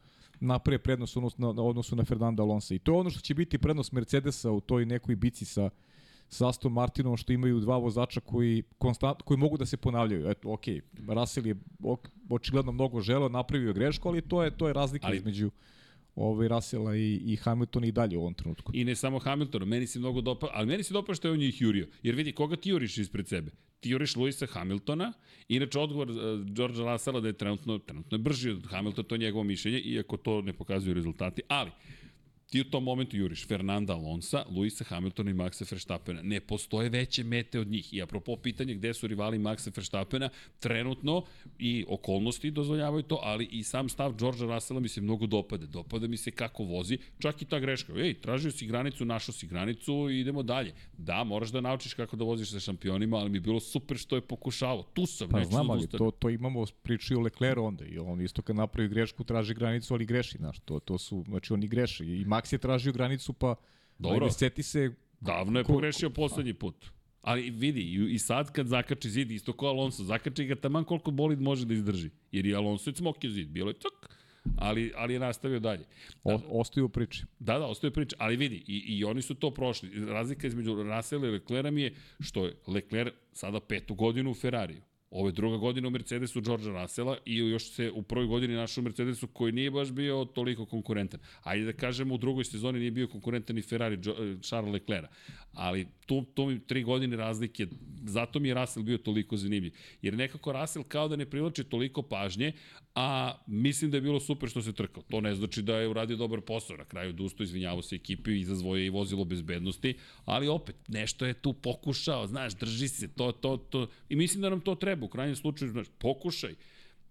naprave 0.41 0.79
prednost 0.79 1.17
odnos 1.17 1.39
na, 1.39 1.49
odnosu 1.49 1.97
na 1.97 2.05
Fernanda 2.05 2.43
Alonso. 2.43 2.75
I 2.75 2.79
to 2.79 2.93
je 2.93 2.99
ono 2.99 3.11
što 3.11 3.21
će 3.21 3.35
biti 3.35 3.59
prednost 3.59 3.93
Mercedesa 3.93 4.51
u 4.51 4.61
toj 4.61 4.87
nekoj 4.87 5.17
bici 5.17 5.45
sa, 5.45 5.71
sa 6.29 6.49
Aston 6.49 6.73
Martinom, 6.73 7.17
što 7.17 7.33
imaju 7.33 7.61
dva 7.61 7.77
vozača 7.79 8.21
koji, 8.21 8.63
konstant, 8.79 9.23
koji 9.23 9.39
mogu 9.39 9.57
da 9.57 9.67
se 9.67 9.77
ponavljaju. 9.77 10.31
Eto, 10.31 10.53
ok, 10.53 10.65
Russell 11.09 11.47
je 11.47 11.57
ok, 11.83 12.09
očigledno 12.29 12.73
mnogo 12.73 13.01
želeo, 13.01 13.29
napravio 13.29 13.73
grešku, 13.73 14.09
ali 14.09 14.23
to 14.23 14.43
je, 14.43 14.57
to 14.57 14.67
je 14.69 14.73
razlika 14.73 15.07
ali, 15.07 15.17
između 15.17 15.51
ovaj 16.17 16.49
Rasela 16.49 16.97
i, 16.97 17.15
i 17.15 17.37
Hamilton 17.37 17.85
i 17.85 17.93
dalje 17.93 18.17
u 18.17 18.21
ovom 18.21 18.35
trenutku. 18.35 18.73
I 18.75 18.85
ne 18.85 18.95
samo 18.97 19.19
Hamilton, 19.19 19.69
meni 19.69 19.87
se 19.87 19.99
mnogo 19.99 20.21
dopa, 20.21 20.49
ali 20.53 20.67
meni 20.67 20.83
se 20.83 20.95
dopa 20.95 21.15
što 21.15 21.29
je 21.29 21.33
on 21.33 21.39
njih 21.39 21.63
jurio. 21.63 21.89
Jer 22.03 22.15
vidi, 22.15 22.33
koga 22.33 22.57
ti 22.57 22.71
juriš 22.71 22.99
ispred 22.99 23.29
sebe? 23.29 23.51
Ti 23.85 23.91
juriš 23.91 24.17
Luisa 24.17 24.47
Hamiltona, 24.47 25.13
inače 25.49 25.79
odgovor 25.79 26.11
uh, 26.11 26.17
George 26.57 26.79
da 27.21 27.29
je 27.29 27.33
trenutno, 27.33 27.79
trenutno 27.79 28.15
je 28.15 28.19
brži 28.19 28.51
od 28.51 28.67
Hamiltona, 28.67 29.09
to 29.09 29.15
je 29.15 29.19
njegovo 29.19 29.45
mišljenje, 29.45 29.79
iako 29.79 30.17
to 30.17 30.43
ne 30.43 30.53
pokazuju 30.53 30.95
rezultati, 30.95 31.43
ali 31.49 31.71
ti 32.51 32.61
u 32.61 32.65
tom 32.65 32.85
momentu 32.85 33.17
juriš 33.17 33.47
Fernanda 33.47 33.93
Alonsa, 33.93 34.45
Luisa 34.51 34.85
Hamiltona 34.85 35.31
i 35.31 35.35
Maxa 35.35 35.73
Verstappena. 35.73 36.23
Ne 36.23 36.41
postoje 36.41 36.89
veće 36.89 37.25
mete 37.25 37.61
od 37.61 37.69
njih. 37.69 37.95
I 37.95 38.03
apropo 38.03 38.37
pitanje 38.37 38.75
gde 38.75 38.95
su 38.95 39.07
rivali 39.07 39.39
Maxa 39.39 39.77
Verstappena, 39.77 40.29
trenutno 40.61 41.25
i 41.59 41.85
okolnosti 41.89 42.51
dozvoljavaju 42.51 43.03
to, 43.03 43.21
ali 43.23 43.49
i 43.51 43.63
sam 43.63 43.89
stav 43.89 44.15
Georgea 44.19 44.55
Russella 44.55 44.81
mi 44.81 44.89
se 44.89 45.01
mnogo 45.01 45.27
dopada. 45.27 45.67
Dopada 45.67 46.07
mi 46.07 46.17
se 46.17 46.31
kako 46.31 46.65
vozi, 46.65 46.99
čak 47.19 47.43
i 47.43 47.45
ta 47.45 47.59
greška. 47.59 47.93
Ej, 47.97 48.15
tražio 48.15 48.51
si 48.51 48.67
granicu, 48.67 49.05
našao 49.05 49.33
si 49.33 49.47
granicu 49.47 50.11
i 50.11 50.21
idemo 50.21 50.43
dalje. 50.43 50.75
Da, 50.99 51.25
moraš 51.25 51.51
da 51.51 51.61
naučiš 51.61 51.95
kako 51.95 52.17
da 52.17 52.25
voziš 52.25 52.51
sa 52.51 52.61
šampionima, 52.61 53.17
ali 53.17 53.31
mi 53.31 53.37
je 53.37 53.41
bilo 53.41 53.61
super 53.61 53.97
što 53.97 54.17
je 54.17 54.21
pokušavao. 54.21 54.83
Tu 54.83 55.07
sam, 55.07 55.29
pa, 55.29 55.39
neću 55.39 55.51
znam, 55.51 55.71
ali 55.71 55.87
to, 55.87 56.11
to 56.11 56.31
imamo 56.31 56.65
priču 56.83 57.19
o 57.19 57.21
Lecleru 57.21 57.65
onda 57.65 57.85
i 57.85 57.99
on 57.99 58.21
isto 58.21 58.43
kad 58.43 58.57
napravi 58.57 58.89
grešku 58.89 59.25
traži 59.25 59.55
granicu, 59.55 59.95
ali 59.95 60.07
greši, 60.07 60.39
znaš, 60.39 60.59
to, 60.59 60.79
to 60.79 60.99
su, 60.99 61.25
znači 61.29 61.53
oni 61.53 61.69
greše 61.69 62.05
i 62.07 62.25
Max 62.35 62.53
je 62.53 62.59
tražio 62.59 62.93
granicu, 62.93 63.33
pa 63.33 63.55
Dobro. 63.99 64.25
ajde, 64.25 64.35
seti 64.35 64.63
se... 64.63 64.91
Davno 65.21 65.59
je 65.59 65.65
pogrešio 65.65 66.11
poslednji 66.11 66.55
put. 66.55 66.87
Ali 67.23 67.51
vidi, 67.51 68.09
i 68.11 68.19
sad 68.19 68.53
kad 68.53 68.67
zakači 68.67 69.11
zid, 69.11 69.31
isto 69.31 69.53
kao 69.53 69.69
Alonso, 69.69 70.05
zakači 70.05 70.45
ga 70.45 70.55
taman 70.55 70.85
koliko 70.85 71.11
bolid 71.11 71.41
može 71.41 71.67
da 71.67 71.75
izdrži. 71.75 72.11
Jer 72.33 72.47
i 72.47 72.55
Alonso 72.55 72.91
je 72.91 72.95
smokio 72.95 73.31
zid, 73.31 73.49
bilo 73.49 73.71
je 73.71 73.75
cak, 73.75 74.17
ali, 74.57 74.93
ali 74.97 75.13
je 75.13 75.21
nastavio 75.21 75.61
dalje. 75.61 75.85
O, 76.25 76.41
ostaju 76.49 76.87
u 76.87 76.89
priči. 76.89 77.25
Da, 77.39 77.59
da, 77.59 77.67
ostaje 77.67 77.91
priča, 77.91 78.17
ali 78.19 78.37
vidi, 78.37 78.65
i, 78.67 78.97
i 78.99 79.05
oni 79.05 79.23
su 79.23 79.35
to 79.35 79.51
prošli. 79.51 80.07
Razlika 80.07 80.47
između 80.47 80.83
Russella 80.83 81.29
i 81.29 81.31
Leclerca 81.31 81.71
mi 81.71 81.83
je 81.83 81.95
što 82.21 82.45
je 82.47 82.57
Leclerc 82.67 83.15
sada 83.33 83.61
petu 83.61 83.95
godinu 83.95 84.31
u 84.31 84.35
Ferrariju. 84.35 84.83
Ovo 85.11 85.29
je 85.29 85.33
druga 85.33 85.57
godina 85.57 85.89
u 85.89 85.91
Mercedesu 85.91 86.41
Georgea 86.41 86.83
Russella 86.83 87.17
i 87.25 87.37
još 87.37 87.71
se 87.71 87.91
u 87.91 88.03
prvoj 88.03 88.27
godini 88.27 88.55
našao 88.55 88.83
u 88.83 88.85
Mercedesu 88.85 89.27
koji 89.27 89.53
nije 89.53 89.71
baš 89.71 89.93
bio 89.93 90.25
toliko 90.25 90.67
konkurentan. 90.67 91.21
Ajde 91.43 91.65
da 91.65 91.73
kažemo 91.73 92.15
u 92.15 92.19
drugoj 92.19 92.45
sezoni 92.45 92.79
nije 92.79 92.91
bio 92.91 93.09
konkurentan 93.09 93.57
ni 93.57 93.63
Ferrari 93.63 93.99
Charles 94.43 94.73
Leclerc. 94.73 95.07
Ali 95.53 95.87
tu, 96.07 96.25
tu 96.35 96.47
mi 96.47 96.67
tri 96.67 96.83
godine 96.83 97.17
razlike, 97.17 97.67
zato 98.05 98.39
mi 98.39 98.49
je 98.49 98.55
Russell 98.55 98.85
bio 98.85 98.99
toliko 98.99 99.37
zanimljiv. 99.37 99.75
Jer 100.03 100.15
nekako 100.15 100.53
Russell 100.53 100.85
kao 100.85 101.09
da 101.09 101.17
ne 101.17 101.27
privlači 101.27 101.65
toliko 101.65 102.03
pažnje, 102.03 102.53
a 102.95 103.35
mislim 103.47 103.91
da 103.91 103.97
je 103.97 104.01
bilo 104.01 104.21
super 104.21 104.49
što 104.49 104.63
se 104.63 104.73
trkao. 104.73 105.03
To 105.03 105.21
ne 105.21 105.35
znači 105.35 105.63
da 105.63 105.77
je 105.77 105.89
uradio 105.89 106.17
dobar 106.17 106.41
posao. 106.41 106.77
Na 106.77 106.85
kraju 106.85 107.13
dusto 107.13 107.43
izvinjavao 107.43 107.83
se 107.83 107.97
ekipi, 107.97 108.41
izazvoje 108.41 108.87
i 108.87 108.91
vozilo 108.91 109.25
bezbednosti, 109.25 109.95
ali 110.25 110.49
opet 110.49 110.77
nešto 110.89 111.27
je 111.27 111.35
tu 111.35 111.53
pokušao, 111.53 112.27
znaš, 112.27 112.55
drži 112.55 112.89
se, 112.89 113.09
to, 113.09 113.33
to, 113.33 113.57
to. 113.57 113.87
I 114.09 114.17
mislim 114.17 114.43
da 114.43 114.51
nam 114.51 114.61
to 114.61 114.75
treba, 114.75 115.07
u 115.07 115.09
krajnjem 115.09 115.37
slučaju, 115.37 115.71
znaš, 115.71 115.87
pokušaj. 115.99 116.55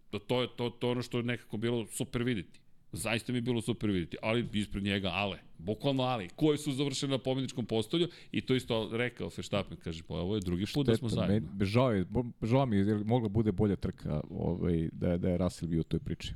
To, 0.09 0.19
to 0.19 0.41
je 0.41 0.47
to, 0.57 0.69
to 0.69 0.91
ono 0.91 1.01
što 1.01 1.17
je 1.17 1.23
nekako 1.23 1.57
bilo 1.57 1.87
super 1.87 2.23
videti. 2.23 2.62
Zaista 2.93 3.31
mi 3.31 3.37
je 3.37 3.41
bilo 3.41 3.61
super 3.61 3.89
videti, 3.89 4.17
ali 4.21 4.47
ispred 4.53 4.83
njega 4.83 5.09
Ale, 5.13 5.39
bukvalno 5.57 6.03
Ale, 6.03 6.27
koji 6.35 6.57
su 6.57 6.71
završili 6.71 7.11
na 7.11 7.17
pobjedičkom 7.17 7.65
postolju 7.65 8.07
i 8.31 8.41
to 8.41 8.55
isto 8.55 8.89
rekao 8.91 9.29
Verstappen, 9.37 9.77
kaže, 9.77 10.03
pa 10.07 10.13
ovo 10.13 10.35
je 10.35 10.41
drugi 10.41 10.65
put 10.73 10.87
da 10.87 10.95
smo 10.95 11.09
zajedno. 11.09 11.49
Me, 11.59 11.65
žao, 11.65 11.91
je, 11.91 12.05
žao 12.41 12.65
mi 12.65 12.75
je, 12.75 12.85
jer 12.85 13.05
mogla 13.05 13.29
bude 13.29 13.51
bolja 13.51 13.75
trka 13.75 14.21
ovaj, 14.29 14.89
da, 14.91 15.17
da 15.17 15.29
je 15.29 15.37
Russell 15.37 15.69
bio 15.69 15.79
u 15.79 15.83
toj 15.83 15.99
priči. 15.99 16.33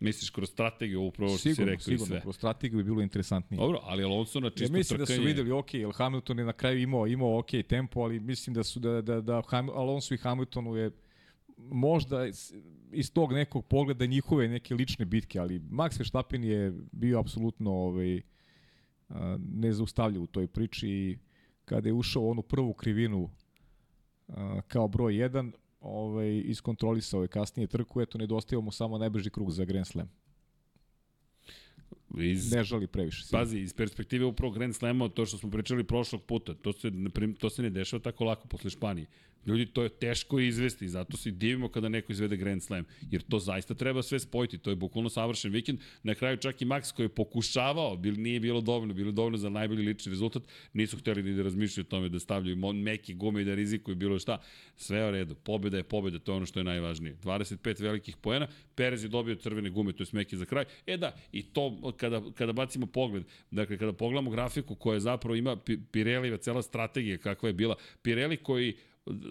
Misliš 0.00 0.30
kroz 0.30 0.50
strategiju 0.50 1.02
upravo 1.02 1.38
što 1.38 1.54
si 1.54 1.64
rekao 1.64 1.80
sigurno, 1.80 2.04
i 2.04 2.08
sve? 2.08 2.20
kroz 2.20 2.36
strategiju 2.36 2.78
bi 2.78 2.84
bilo 2.84 3.02
interesantnije. 3.02 3.58
Dobro, 3.58 3.80
ali 3.82 4.04
Alonso 4.04 4.40
na 4.40 4.50
čisto 4.50 4.64
ja 4.64 4.78
mislim 4.78 4.98
trkanje... 4.98 5.16
da 5.16 5.22
su 5.22 5.26
videli, 5.26 5.52
ok, 5.52 5.74
jer 5.74 5.90
Hamilton 5.94 6.38
je 6.38 6.44
na 6.44 6.52
kraju 6.52 6.80
imao, 6.80 7.06
imao 7.06 7.38
ok 7.38 7.50
tempo, 7.68 8.00
ali 8.00 8.20
mislim 8.20 8.54
da 8.54 8.62
su 8.62 8.80
da, 8.80 9.02
da, 9.02 9.20
da 9.20 9.42
Ham, 9.48 9.68
Alonso 9.68 10.14
i 10.14 10.18
Hamiltonu 10.18 10.76
je 10.76 10.90
možda 11.70 12.26
iz 12.92 13.12
tog 13.12 13.32
nekog 13.32 13.66
pogleda 13.66 14.06
njihove 14.06 14.48
neke 14.48 14.74
lične 14.74 15.04
bitke, 15.04 15.38
ali 15.38 15.60
Max 15.60 15.98
Verstappen 15.98 16.44
je 16.44 16.72
bio 16.92 17.20
apsolutno 17.20 17.70
ovaj, 17.72 18.20
nezaustavljiv 19.38 20.22
u 20.22 20.26
toj 20.26 20.46
priči 20.46 20.88
i 20.88 21.18
kada 21.64 21.88
je 21.88 21.92
ušao 21.92 22.28
onu 22.28 22.42
prvu 22.42 22.74
krivinu 22.74 23.30
kao 24.68 24.88
broj 24.88 25.12
1, 25.14 25.52
ovaj, 25.80 26.42
iskontrolisao 26.44 27.22
je 27.22 27.28
kasnije 27.28 27.66
trku, 27.66 28.00
eto 28.00 28.18
nedostajao 28.18 28.62
mu 28.62 28.72
samo 28.72 28.98
najbrži 28.98 29.30
krug 29.30 29.50
za 29.50 29.64
Grand 29.64 29.86
Slam. 29.86 30.10
Iz, 32.18 32.52
ne 32.52 32.64
žali 32.64 32.86
previše. 32.86 33.24
Sigurno. 33.24 33.40
Pazi, 33.40 33.58
iz 33.58 33.74
perspektive 33.74 34.24
upravo 34.24 34.52
Grand 34.52 34.74
Slama, 34.74 35.08
to 35.08 35.26
što 35.26 35.38
smo 35.38 35.50
pričali 35.50 35.84
prošlog 35.84 36.22
puta, 36.22 36.54
to 36.54 36.72
se, 36.72 36.90
to 37.38 37.50
se 37.50 37.62
ne 37.62 37.70
dešava 37.70 38.02
tako 38.02 38.24
lako 38.24 38.48
posle 38.48 38.70
Španije. 38.70 39.06
Ljudi, 39.46 39.66
to 39.66 39.82
je 39.82 39.88
teško 39.88 40.40
izvesti, 40.40 40.88
zato 40.88 41.16
se 41.16 41.30
divimo 41.30 41.68
kada 41.68 41.88
neko 41.88 42.12
izvede 42.12 42.36
Grand 42.36 42.62
Slam, 42.62 42.84
jer 43.10 43.22
to 43.22 43.38
zaista 43.38 43.74
treba 43.74 44.02
sve 44.02 44.18
spojiti, 44.18 44.58
to 44.58 44.70
je 44.70 44.76
bukvalno 44.76 45.08
savršen 45.08 45.52
vikend. 45.52 45.78
Na 46.02 46.14
kraju 46.14 46.36
čak 46.36 46.62
i 46.62 46.64
Max 46.64 46.94
koji 46.94 47.04
je 47.04 47.08
pokušavao, 47.14 47.96
bil, 47.96 48.14
nije 48.16 48.40
bilo 48.40 48.60
dovoljno, 48.60 48.94
bilo 48.94 49.12
dovoljno 49.12 49.38
za 49.38 49.48
najbolji 49.48 49.82
lični 49.82 50.10
rezultat, 50.10 50.42
nisu 50.72 50.98
hteli 50.98 51.22
ni 51.22 51.36
da 51.36 51.42
razmišljaju 51.42 51.84
o 51.84 51.90
tome 51.90 52.08
da 52.08 52.18
stavljaju 52.18 52.56
meki 52.56 53.14
gume 53.14 53.42
i 53.42 53.44
da 53.44 53.54
rizikuju 53.54 53.96
bilo 53.96 54.18
šta. 54.18 54.42
Sve 54.76 54.98
je 54.98 55.08
u 55.08 55.10
redu, 55.10 55.34
pobjeda 55.34 55.76
je 55.76 55.82
pobjeda, 55.82 56.18
to 56.18 56.32
je 56.32 56.36
ono 56.36 56.46
što 56.46 56.60
je 56.60 56.64
najvažnije. 56.64 57.16
25 57.22 57.82
velikih 57.82 58.16
poena, 58.16 58.48
Perez 58.74 59.04
je 59.04 59.08
dobio 59.08 59.34
crvene 59.34 59.70
gume, 59.70 59.92
to 59.92 60.02
je 60.02 60.06
meki 60.12 60.36
za 60.36 60.44
kraj. 60.44 60.64
E 60.86 60.96
da, 60.96 61.16
i 61.32 61.42
to 61.42 61.92
kada, 61.96 62.22
kada 62.34 62.52
bacimo 62.52 62.86
pogled, 62.86 63.24
dakle 63.50 63.78
kada 63.78 63.92
pogledamo 63.92 64.30
grafiku 64.30 64.74
koja 64.74 65.00
zapravo 65.00 65.36
ima 65.36 65.56
Pirelli, 65.90 66.38
cela 66.38 66.62
strategija 66.62 67.18
kakva 67.18 67.48
je 67.48 67.52
bila, 67.52 67.76
Pirelli 68.02 68.36
koji 68.36 68.74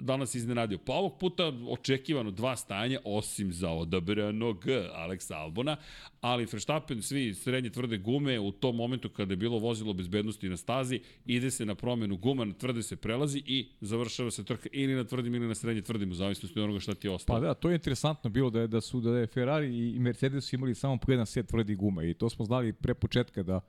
danas 0.01 0.36
iznenadio. 0.36 0.77
Pa 0.77 0.93
ovog 0.93 1.19
puta 1.19 1.53
očekivano 1.69 2.32
dva 2.32 2.55
stajanja, 2.55 2.99
osim 3.05 3.53
za 3.53 3.69
odabranog 3.69 4.65
Aleksa 4.93 5.36
Albona, 5.36 5.77
ali 6.21 6.47
Verstappen, 6.51 7.01
svi 7.01 7.34
srednje 7.34 7.69
tvrde 7.69 7.97
gume, 7.97 8.39
u 8.39 8.51
tom 8.51 8.75
momentu 8.75 9.10
kada 9.10 9.34
je 9.34 9.38
bilo 9.38 9.60
vozilo 9.60 9.93
bezbednosti 9.93 10.49
na 10.49 10.58
stazi, 10.58 11.01
ide 11.25 11.51
se 11.51 11.65
na 11.65 11.75
promenu 11.75 12.17
guma, 12.17 12.45
na 12.45 12.53
tvrde 12.53 12.84
se 12.84 12.95
prelazi 12.95 13.43
i 13.45 13.69
završava 13.82 14.32
se 14.32 14.43
trka 14.43 14.69
ili 14.71 14.93
na 14.93 15.03
tvrdim 15.03 15.36
ili 15.36 15.47
na 15.47 15.55
srednje 15.55 15.82
tvrdim, 15.82 16.12
u 16.12 16.15
zavisnosti 16.15 16.60
od 16.60 16.63
onoga 16.63 16.79
šta 16.79 16.95
ti 16.95 17.08
je 17.08 17.12
ostalo. 17.12 17.39
Pa 17.39 17.47
da, 17.47 17.53
to 17.53 17.69
je 17.69 17.75
interesantno 17.75 18.29
bilo 18.29 18.49
da 18.49 18.62
je, 18.62 18.67
da 18.67 18.82
su 18.82 19.01
da 19.01 19.17
je 19.17 19.27
Ferrari 19.27 19.89
i 19.95 19.99
Mercedes 19.99 20.53
imali 20.53 20.75
samo 20.75 20.97
po 20.97 21.12
jedan 21.12 21.25
set 21.25 21.47
tvrdi 21.47 21.75
guma 21.75 22.03
i 22.03 22.13
to 22.13 22.29
smo 22.29 22.45
znali 22.45 22.73
pre 22.73 22.93
početka 22.93 23.43
da 23.43 23.62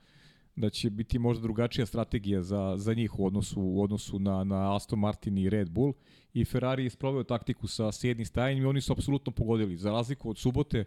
da 0.61 0.71
će 0.71 0.91
biti 0.91 1.19
možda 1.19 1.43
drugačija 1.43 1.87
strategija 1.87 2.43
za, 2.43 2.75
za 2.77 2.95
njih 2.95 3.19
u 3.19 3.27
odnosu, 3.27 3.61
u 3.61 3.83
odnosu 3.83 4.19
na, 4.19 4.45
na 4.45 4.77
Aston 4.77 4.99
Martin 4.99 5.39
i 5.39 5.51
Red 5.51 5.71
Bull 5.71 5.93
i 6.35 6.45
Ferrari 6.45 6.85
je 6.85 6.91
sproveo 6.91 7.25
taktiku 7.25 7.67
sa, 7.67 7.93
sa 7.93 8.07
jednim 8.07 8.27
stajanjem 8.27 8.63
i 8.63 8.67
oni 8.67 8.81
su 8.81 8.93
apsolutno 8.93 9.33
pogodili. 9.33 9.77
Za 9.77 9.91
razliku 9.91 10.31
od 10.31 10.39
subote, 10.39 10.85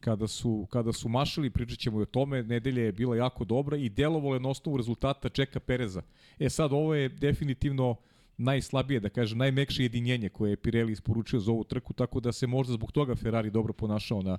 kada 0.00 0.26
su, 0.26 0.66
kada 0.70 0.92
su 0.92 1.08
mašali, 1.08 1.50
pričat 1.50 1.78
ćemo 1.78 2.00
i 2.00 2.02
o 2.02 2.06
tome, 2.06 2.42
nedelja 2.42 2.82
je 2.82 2.92
bila 2.92 3.16
jako 3.16 3.44
dobra 3.44 3.76
i 3.76 3.88
delovalo 3.88 4.34
je 4.34 4.40
na 4.40 4.48
osnovu 4.48 4.76
rezultata 4.76 5.28
Čeka 5.28 5.60
Pereza. 5.60 6.02
E 6.38 6.50
sad, 6.50 6.72
ovo 6.72 6.94
je 6.94 7.08
definitivno 7.08 7.96
najslabije, 8.38 9.00
da 9.00 9.08
kažem, 9.08 9.38
najmekše 9.38 9.82
jedinjenje 9.82 10.28
koje 10.28 10.50
je 10.50 10.56
Pirelli 10.56 10.92
isporučio 10.92 11.40
za 11.40 11.52
ovu 11.52 11.64
trku, 11.64 11.92
tako 11.92 12.20
da 12.20 12.32
se 12.32 12.46
možda 12.46 12.72
zbog 12.72 12.92
toga 12.92 13.14
Ferrari 13.14 13.50
dobro 13.50 13.72
ponašao 13.72 14.22
na, 14.22 14.38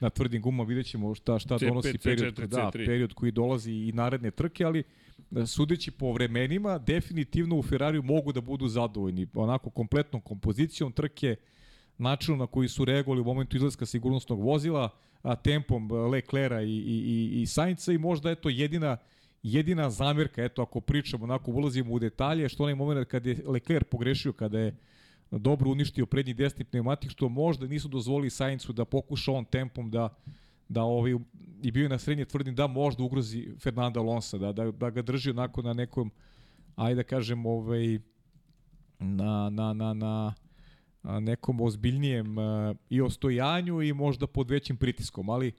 na 0.00 0.10
tvrdim 0.10 0.42
gumama, 0.42 0.68
vidjet 0.68 0.86
ćemo 0.86 1.14
šta, 1.14 1.38
šta 1.38 1.58
C5, 1.58 1.68
donosi 1.68 1.98
period, 1.98 2.34
C4, 2.34 2.46
da, 2.46 2.70
period 2.72 3.14
koji 3.14 3.32
dolazi 3.32 3.72
i 3.72 3.92
naredne 3.92 4.30
trke, 4.30 4.64
ali 4.64 4.82
e, 5.36 5.46
sudeći 5.46 5.90
po 5.90 6.12
vremenima, 6.12 6.78
definitivno 6.78 7.58
u 7.58 7.62
Ferrariju 7.62 8.02
mogu 8.02 8.32
da 8.32 8.40
budu 8.40 8.68
zadovoljni. 8.68 9.26
Onako 9.34 9.70
kompletnom 9.70 10.22
kompozicijom 10.22 10.92
trke, 10.92 11.36
načinom 11.98 12.38
na 12.38 12.46
koji 12.46 12.68
su 12.68 12.84
reagovali 12.84 13.20
u 13.20 13.24
momentu 13.24 13.56
izlaska 13.56 13.86
sigurnosnog 13.86 14.40
vozila, 14.40 14.88
a 15.22 15.36
tempom 15.36 15.92
Leclera 15.92 16.62
i, 16.62 16.70
i, 16.70 17.30
i, 17.32 17.42
i 17.42 17.46
Sainca 17.46 17.92
i 17.92 17.98
možda 17.98 18.30
eto 18.30 18.48
jedina 18.48 18.96
jedina 19.42 19.90
zamerka, 19.90 20.44
eto 20.44 20.62
ako 20.62 20.80
pričamo, 20.80 21.24
onako 21.24 21.50
ulazimo 21.50 21.94
u 21.94 21.98
detalje, 21.98 22.48
što 22.48 22.62
onaj 22.62 22.74
moment 22.74 23.08
kad 23.08 23.26
je 23.26 23.42
Leclerc 23.46 23.88
pogrešio, 23.90 24.32
kada 24.32 24.58
je 24.58 24.76
dobro 25.30 25.70
uništio 25.70 26.06
prednji 26.06 26.34
desni 26.34 26.64
pneumatik, 26.64 27.10
što 27.10 27.28
možda 27.28 27.66
nisu 27.66 27.88
dozvolili 27.88 28.30
Saincu 28.30 28.72
da 28.72 28.84
pokuša 28.84 29.32
on 29.32 29.44
tempom 29.44 29.90
da 29.90 30.08
da 30.68 30.82
ovaj, 30.82 31.14
i 31.62 31.70
bio 31.70 31.88
na 31.88 31.98
srednje 31.98 32.24
tvrdim 32.24 32.54
da 32.54 32.66
možda 32.66 33.02
ugrozi 33.02 33.48
Fernanda 33.60 34.00
Alonso, 34.00 34.38
da, 34.38 34.52
da, 34.52 34.70
da 34.70 34.90
ga 34.90 35.02
drži 35.02 35.30
onako 35.30 35.62
na 35.62 35.72
nekom, 35.72 36.10
ajde 36.76 36.94
da 36.94 37.02
kažem, 37.02 37.46
ovaj, 37.46 37.98
na, 38.98 39.50
na, 39.50 39.72
na, 39.72 39.94
na 39.94 40.34
nekom 41.20 41.60
ozbiljnijem 41.60 42.38
uh, 42.38 42.76
i 42.90 43.00
ostojanju 43.00 43.82
i 43.82 43.92
možda 43.92 44.26
pod 44.26 44.50
većim 44.50 44.76
pritiskom, 44.76 45.30
ali 45.30 45.52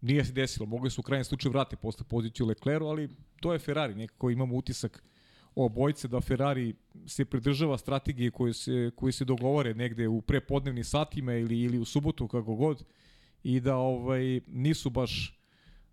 nije 0.00 0.24
se 0.24 0.32
desilo. 0.32 0.66
Mogli 0.66 0.90
su 0.90 1.00
u 1.00 1.04
krajnjem 1.04 1.24
slučaju 1.24 1.52
vrati 1.52 1.76
posle 1.76 2.04
poziciju 2.08 2.46
Lecleru, 2.46 2.86
ali 2.86 3.08
to 3.40 3.52
je 3.52 3.58
Ferrari. 3.58 3.94
Nekako 3.94 4.30
imamo 4.30 4.56
utisak 4.56 5.04
o 5.54 5.68
bojce 5.68 6.08
da 6.08 6.20
Ferrari 6.20 6.74
se 7.06 7.24
pridržava 7.24 7.78
strategije 7.78 8.30
koje 8.30 8.54
se, 8.54 8.90
koje 8.96 9.12
se 9.12 9.24
dogovore 9.24 9.74
negde 9.74 10.08
u 10.08 10.20
prepodnevnim 10.20 10.84
satima 10.84 11.34
ili, 11.34 11.60
ili 11.60 11.78
u 11.78 11.84
subotu 11.84 12.28
kako 12.28 12.54
god 12.54 12.84
i 13.42 13.60
da 13.60 13.76
ovaj 13.76 14.40
nisu 14.46 14.90
baš 14.90 15.40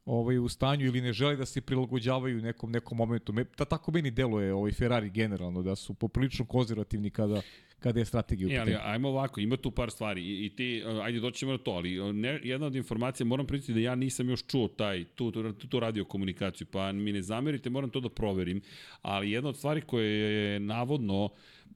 ovaj, 0.06 0.38
u 0.38 0.50
stanju 0.50 0.86
ili 0.86 1.02
ne 1.02 1.14
žele 1.14 1.36
da 1.36 1.46
se 1.46 1.62
prilagođavaju 1.62 2.42
nekom, 2.42 2.72
nekom 2.72 2.98
momentu. 2.98 3.34
Me, 3.34 3.46
ta, 3.46 3.66
tako 3.66 3.92
meni 3.92 4.12
deluje 4.12 4.54
ovaj 4.54 4.72
Ferrari 4.72 5.10
generalno, 5.10 5.62
da 5.64 5.76
su 5.76 5.94
poprilično 5.94 6.46
konzervativni 6.46 7.10
kada, 7.10 7.42
kada 7.80 8.00
je 8.00 8.06
strategija 8.06 8.48
u 8.48 8.52
E, 8.52 8.58
ali 8.58 8.76
ajmo 8.84 9.10
ovako, 9.10 9.40
ima 9.40 9.58
tu 9.58 9.72
par 9.72 9.92
stvari 9.92 10.22
i, 10.22 10.46
i 10.46 10.50
ti, 10.50 10.84
uh, 10.86 11.06
ajde 11.06 11.20
doćemo 11.20 11.52
na 11.52 11.58
to, 11.58 11.72
ali 11.72 12.00
uh, 12.00 12.16
ne, 12.16 12.40
jedna 12.44 12.68
od 12.68 12.76
informacija, 12.76 13.26
moram 13.26 13.48
pričati 13.48 13.74
da 13.74 13.80
ja 13.80 13.96
nisam 13.96 14.30
još 14.30 14.46
čuo 14.48 14.68
taj, 14.68 15.04
tu, 15.04 15.32
tu, 15.32 15.54
tu 15.54 15.80
radio 15.80 16.06
komunikaciju, 16.06 16.68
pa 16.72 16.92
mi 16.92 17.12
ne 17.12 17.22
zamerite, 17.22 17.70
moram 17.70 17.90
to 17.90 18.00
da 18.00 18.10
proverim, 18.10 18.62
ali 19.02 19.32
jedna 19.32 19.50
od 19.50 19.58
stvari 19.58 19.82
koje 19.82 20.10
je 20.10 20.60
navodno 20.60 21.30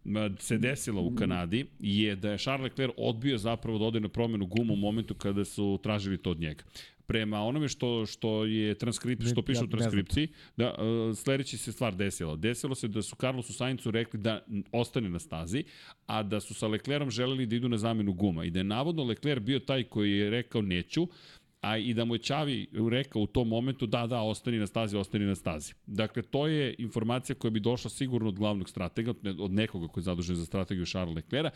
m, 0.06 0.36
se 0.40 0.58
desila 0.58 1.02
u 1.02 1.16
Kanadi 1.16 1.66
je 1.80 2.16
da 2.16 2.32
je 2.32 2.38
Charles 2.38 2.64
Leclerc 2.64 2.94
odbio 2.98 3.38
zapravo 3.38 3.78
da 3.78 3.86
ode 3.86 4.00
na 4.00 4.10
promenu 4.10 4.46
gumu 4.46 4.74
u 4.74 4.78
momentu 4.78 5.14
kada 5.14 5.46
su 5.46 5.80
tražili 5.84 6.18
to 6.18 6.32
od 6.32 6.40
njega 6.40 6.64
prema 7.08 7.40
onome 7.40 7.68
što 7.68 8.06
što 8.06 8.46
je 8.46 8.76
transkript 8.76 9.24
što 9.32 9.42
piše 9.42 9.64
u 9.64 9.68
transkripciji 9.68 10.28
da 10.58 10.74
uh, 10.74 11.18
sledeći 11.18 11.58
se 11.58 11.72
stvar 11.72 11.96
desila. 11.96 12.36
Desilo 12.36 12.76
se 12.76 12.88
da 12.88 13.02
su 13.02 13.16
Carlosu 13.16 13.54
Sainzu 13.54 13.92
rekli 13.92 14.20
da 14.20 14.46
ostane 14.72 15.10
na 15.10 15.20
stazi 15.20 15.64
a 16.06 16.24
da 16.24 16.40
su 16.40 16.54
sa 16.54 16.68
Leclerom 16.68 17.10
želeli 17.10 17.46
da 17.46 17.56
idu 17.56 17.70
na 17.70 17.78
zamenu 17.78 18.14
guma 18.14 18.46
i 18.46 18.50
da 18.50 18.60
je 18.60 18.64
navodno 18.64 19.04
Leclerc 19.04 19.44
bio 19.44 19.60
taj 19.60 19.84
koji 19.84 20.12
je 20.12 20.30
rekao 20.30 20.62
neću 20.62 21.08
a 21.66 21.78
i 21.78 21.94
da 21.94 22.06
mu 22.06 22.16
je 22.16 22.20
Čavi 22.20 22.68
rekao 22.92 23.22
u 23.22 23.28
tom 23.28 23.48
momentu 23.48 23.86
da, 23.86 24.08
da, 24.08 24.22
ostani 24.22 24.60
na 24.60 24.68
stazi, 24.68 24.98
ostani 24.98 25.26
na 25.26 25.36
stazi. 25.36 25.74
Dakle, 25.86 26.22
to 26.22 26.48
je 26.48 26.76
informacija 26.78 27.36
koja 27.36 27.52
bi 27.52 27.60
došla 27.60 27.90
sigurno 27.90 28.30
od 28.30 28.36
glavnog 28.36 28.70
stratega, 28.70 29.14
od 29.40 29.52
nekoga 29.52 29.88
koji 29.88 30.02
je 30.02 30.06
zadužen 30.06 30.36
za 30.36 30.46
strategiju 30.46 30.86
Charles 30.86 31.16
Leclerc, 31.16 31.54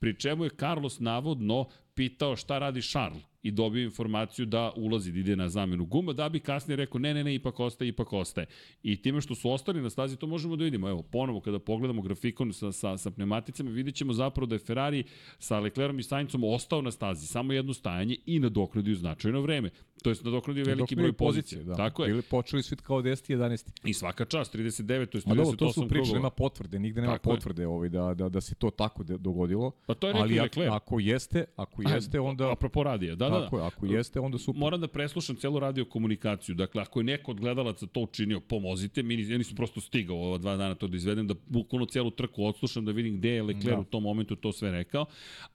pri 0.00 0.18
čemu 0.18 0.44
je 0.44 0.50
Carlos 0.50 1.00
navodno 1.00 1.66
pitao 1.94 2.36
šta 2.36 2.58
radi 2.58 2.82
Charles 2.82 3.22
i 3.42 3.50
dobio 3.50 3.84
informaciju 3.84 4.46
da 4.46 4.72
ulazi, 4.76 5.12
da 5.12 5.18
ide 5.18 5.36
na 5.36 5.48
zamenu 5.48 5.84
guma, 5.84 6.12
da 6.12 6.28
bi 6.28 6.40
kasnije 6.40 6.76
rekao 6.76 6.98
ne, 6.98 7.14
ne, 7.14 7.24
ne, 7.24 7.34
ipak 7.34 7.60
ostaje, 7.60 7.88
ipak 7.88 8.12
ostaje. 8.12 8.46
I 8.82 9.02
time 9.02 9.20
što 9.20 9.34
su 9.34 9.50
ostali 9.50 9.82
na 9.82 9.90
stazi, 9.90 10.16
to 10.16 10.26
možemo 10.26 10.56
da 10.56 10.64
vidimo. 10.64 10.88
Evo, 10.88 11.02
ponovo 11.02 11.40
kada 11.40 11.58
pogledamo 11.58 12.02
grafikon 12.02 12.52
sa, 12.52 12.72
sa, 12.72 12.96
sa 12.98 13.10
pneumaticama, 13.10 13.70
vidjet 13.70 13.94
ćemo 13.94 14.12
zapravo 14.12 14.46
da 14.46 14.54
je 14.54 14.58
Ferrari 14.58 15.04
sa 15.38 15.58
Leclerom 15.58 15.98
i 15.98 16.02
Saincom 16.02 16.44
ostao 16.44 16.82
na 16.82 16.90
stazi, 16.90 17.26
samo 17.26 17.52
jedno 17.52 17.74
stajanje 17.74 18.16
i 18.26 18.38
nadoknadio 18.38 18.94
značajno 18.94 19.40
vreme. 19.40 19.70
To 20.02 20.10
je 20.10 20.16
nadoknadio 20.24 20.64
veliki 20.64 20.96
broj 20.96 21.12
pozicija. 21.12 21.62
Da. 21.62 21.74
Tako 21.74 22.04
je. 22.04 22.08
Bili 22.08 22.22
počeli 22.22 22.62
su 22.62 22.76
kao 22.76 23.02
10 23.02 23.36
11. 23.36 23.70
I 23.84 23.94
svaka 23.94 24.24
čast, 24.24 24.54
39, 24.54 25.06
to 25.06 25.18
je 25.18 25.22
38 25.22 25.28
Ma 25.28 25.34
dobro, 25.34 25.56
to 25.56 25.72
su 25.72 25.88
priče, 25.88 25.94
krugova. 25.94 26.18
nema 26.18 26.30
potvrde, 26.30 26.78
nigde 26.78 27.00
nema 27.00 27.12
Tako 27.12 27.30
je. 27.30 27.36
potvrde 27.36 27.66
ovaj, 27.66 27.88
da, 27.88 28.14
da, 28.14 28.28
da 28.28 28.40
se 28.40 28.54
to 28.54 28.70
tako 28.70 29.02
dogodilo. 29.04 29.70
Pa 29.86 29.94
to 29.94 30.06
je 30.06 30.12
rekao 30.12 30.22
Ali 30.22 30.34
i 30.34 30.40
ako, 30.40 30.60
ako 30.60 31.00
jeste, 31.00 31.44
ako 31.56 31.82
jeste, 31.82 32.20
onda... 32.20 32.52
Apropo 32.52 32.82
radija, 32.82 33.14
da, 33.14 33.28
da, 33.32 33.38
da. 33.40 33.44
Tako 33.44 33.58
je, 33.58 33.66
ako 33.66 33.86
jeste, 33.86 34.20
onda 34.20 34.38
super. 34.38 34.60
Moram 34.60 34.80
da 34.80 34.88
preslušam 34.88 35.36
celu 35.36 35.58
radio 35.58 35.84
komunikaciju. 35.84 36.54
Dakle, 36.54 36.82
ako 36.82 37.00
je 37.00 37.04
neko 37.04 37.30
od 37.30 37.40
gledalaca 37.40 37.86
to 37.86 38.00
učinio, 38.00 38.40
pomozite 38.40 39.02
mi. 39.02 39.28
Ja 39.28 39.38
nisam 39.38 39.56
prosto 39.56 39.80
stigao 39.80 40.16
ova 40.16 40.38
dva 40.38 40.56
dana 40.56 40.74
to 40.74 40.86
da 40.86 40.96
izvedem, 40.96 41.26
da 41.26 41.34
bukvalno 41.46 41.86
celu 41.86 42.10
trku 42.10 42.44
odslušam, 42.44 42.84
da 42.84 42.92
vidim 42.92 43.16
gde 43.16 43.30
je 43.30 43.42
Leclerc 43.42 43.76
Da. 43.76 43.80
u 43.80 43.84
tom 43.84 44.02
momentu 44.02 44.36
to 44.36 44.52
sve 44.52 44.70
rekao. 44.70 45.06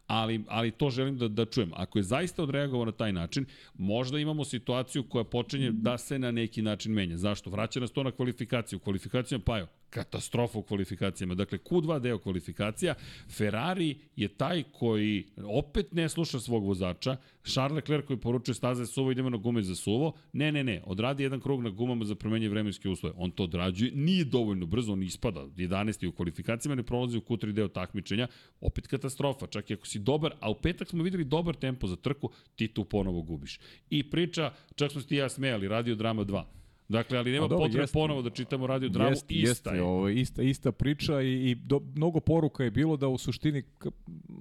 Ali, 0.08 0.44
ali 0.48 0.72
to 0.72 0.90
želim 0.90 1.18
da, 1.18 1.28
da 1.28 1.46
čujem. 1.46 1.72
Ako 1.74 2.00
je 2.00 2.04
zaista 2.04 2.44
odreagovao 2.44 2.86
na 2.86 2.92
taj 2.92 3.14
način, 3.14 3.46
možda 3.78 4.20
imamo 4.20 4.46
situaciju 4.46 5.04
koja 5.04 5.24
počinje 5.24 5.72
da 5.72 5.98
se 5.98 6.20
na 6.20 6.32
neki 6.32 6.62
način 6.62 6.94
menja. 6.94 7.18
Zašto? 7.18 7.50
Vraća 7.50 7.80
nas 7.80 7.92
to 7.92 8.04
na 8.04 8.12
kvalifikaciju. 8.12 8.80
Kvalifikacijama, 8.80 9.44
pa 9.46 9.58
jo, 9.58 9.68
katastrofa 9.90 10.60
u 10.60 10.64
kvalifikacijama. 10.64 11.36
Dakle, 11.36 11.58
Q2 11.58 12.00
deo 12.00 12.20
kvalifikacija, 12.20 12.96
Ferrari 13.30 13.98
je 14.16 14.28
taj 14.28 14.64
koji 14.64 15.26
opet 15.44 15.94
ne 15.94 16.10
sluša 16.10 16.40
svog 16.40 16.66
vozača, 16.66 17.18
Charles 17.44 17.76
Leclerc 17.76 18.06
koji 18.08 18.18
poručuje 18.18 18.56
staze 18.56 18.86
suvo, 18.86 19.12
idemo 19.12 19.30
na 19.30 19.38
gume 19.38 19.62
za 19.62 19.76
suvo, 19.76 20.14
ne, 20.34 20.52
ne, 20.52 20.64
ne, 20.64 20.82
odradi 20.86 21.24
jedan 21.24 21.40
krug 21.40 21.64
na 21.64 21.70
gumama 21.70 22.06
za 22.06 22.16
promenje 22.16 22.50
vremenske 22.50 22.90
uslove. 22.90 23.16
On 23.18 23.32
to 23.32 23.44
odrađuje, 23.44 23.92
nije 23.96 24.26
dovoljno 24.26 24.66
brzo, 24.66 24.94
on 24.94 25.04
ispada 25.04 25.40
11. 25.40 26.08
u 26.08 26.12
kvalifikacijama, 26.12 26.76
ne 26.76 26.84
prolazi 26.84 27.18
u 27.18 27.22
Q3 27.22 27.52
deo 27.52 27.68
takmičenja, 27.68 28.28
opet 28.62 28.88
katastrofa, 28.88 29.48
čak 29.48 29.70
i 29.70 29.74
ako 29.74 29.88
si 29.88 30.00
dobar, 30.00 30.34
a 30.40 30.52
u 30.52 30.56
petak 30.56 30.88
smo 30.88 31.04
videli 31.04 31.24
dobar 31.24 31.56
tempo 31.56 31.88
za 31.88 31.96
trku, 31.96 32.30
ti 32.56 32.68
tu 32.68 32.84
ponovo 32.86 33.22
gubiš. 33.22 33.60
I 33.90 34.10
priča, 34.10 34.52
čak 34.76 34.92
smo 34.92 35.02
ti 35.02 35.16
ja 35.16 35.30
smejali, 35.30 35.68
Radio 35.68 35.96
Drama 35.96 36.26
2. 36.26 36.44
Dakle, 36.90 37.18
ali 37.18 37.32
nema 37.32 37.46
A 37.46 37.48
dobro, 37.48 37.66
potrebe 37.66 37.84
jeste. 37.84 37.94
ponovo 37.94 38.22
da 38.22 38.30
čitamo 38.30 38.68
radio 38.68 38.90
dramu, 38.90 39.10
Jeste, 39.10 39.34
ista 39.34 39.50
jeste, 39.50 39.70
je. 39.70 39.82
Ovo, 39.84 40.10
ista, 40.10 40.42
ista 40.42 40.72
priča 40.72 41.22
i, 41.22 41.52
i 41.52 41.56
do, 41.56 41.82
mnogo 41.96 42.20
poruka 42.20 42.64
je 42.64 42.72
bilo 42.72 42.98
da 42.98 43.08
u 43.08 43.18
suštini 43.18 43.64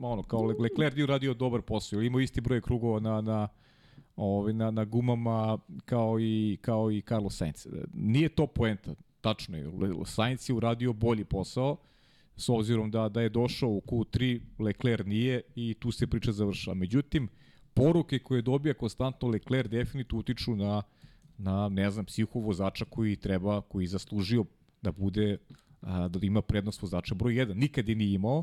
ono, 0.00 0.22
kao 0.22 0.42
Le- 0.42 0.54
Leclerc 0.58 0.96
je 0.96 1.04
uradio 1.04 1.34
dobar 1.34 1.62
posao, 1.62 2.02
imao 2.02 2.20
isti 2.20 2.40
broj 2.40 2.60
krugova 2.60 3.00
na, 3.00 3.20
na, 3.20 3.48
ovaj, 4.16 4.52
na, 4.52 4.70
na 4.70 4.84
gumama 4.84 5.58
kao 5.84 6.20
i, 6.20 6.58
kao 6.60 6.92
i 6.92 7.00
Carlos 7.00 7.36
Sainz. 7.36 7.66
Nije 7.94 8.28
to 8.28 8.46
poenta, 8.46 8.94
tačno 9.20 9.56
je. 9.56 9.70
Sainz 10.04 10.50
je 10.50 10.54
uradio 10.54 10.92
bolji 10.92 11.24
posao, 11.24 11.76
s 12.36 12.48
obzirom 12.48 12.90
da, 12.90 13.08
da 13.08 13.20
je 13.20 13.28
došao 13.28 13.70
u 13.70 13.82
Q3, 13.86 14.40
Leclerc 14.58 15.06
nije 15.06 15.40
i 15.54 15.74
tu 15.74 15.90
se 15.92 16.06
priča 16.06 16.32
završava. 16.32 16.74
Međutim, 16.74 17.28
poruke 17.74 18.18
koje 18.18 18.42
dobija 18.42 18.74
konstantno 18.74 19.28
Leclerc 19.28 19.70
definitivno 19.70 20.20
utiču 20.20 20.56
na 20.56 20.82
na, 21.38 21.68
ne 21.68 21.90
znam, 21.90 22.04
psihu 22.04 22.40
vozača 22.40 22.84
koji 22.84 23.16
treba, 23.16 23.60
koji 23.60 23.86
zaslužio 23.86 24.44
da 24.82 24.92
bude, 24.92 25.38
da 25.82 26.18
ima 26.22 26.42
prednost 26.42 26.82
vozača 26.82 27.14
broj 27.14 27.34
1. 27.34 27.54
Nikad 27.54 27.88
je 27.88 27.94
nije 27.94 28.14
imao, 28.14 28.42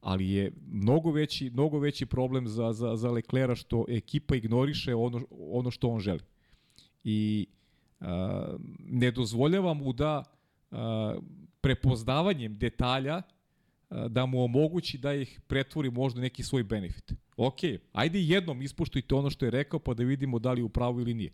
ali 0.00 0.30
je 0.30 0.52
mnogo 0.70 1.10
veći, 1.10 1.50
mnogo 1.50 1.78
veći 1.78 2.06
problem 2.06 2.48
za, 2.48 2.72
za, 2.72 2.96
za 2.96 3.10
Leclera 3.10 3.54
što 3.54 3.84
ekipa 3.88 4.36
ignoriše 4.36 4.94
ono, 4.94 5.26
ono 5.30 5.70
što 5.70 5.88
on 5.88 6.00
želi. 6.00 6.20
I 7.04 7.46
a, 8.00 8.56
ne 8.78 9.10
dozvoljava 9.10 9.74
mu 9.74 9.92
da 9.92 10.24
a, 10.70 11.14
prepoznavanjem 11.60 12.58
detalja 12.58 13.22
a, 13.90 14.08
da 14.08 14.26
mu 14.26 14.44
omogući 14.44 14.98
da 14.98 15.14
ih 15.14 15.40
pretvori 15.46 15.90
možda 15.90 16.20
neki 16.20 16.42
svoj 16.42 16.62
benefit. 16.62 17.12
Ok, 17.36 17.58
ajde 17.92 18.22
jednom 18.22 18.62
ispoštujte 18.62 19.14
ono 19.14 19.30
što 19.30 19.44
je 19.44 19.50
rekao 19.50 19.80
pa 19.80 19.94
da 19.94 20.02
vidimo 20.02 20.38
da 20.38 20.52
li 20.52 20.60
je 20.60 20.64
u 20.64 20.70
ili 21.00 21.14
nije 21.14 21.32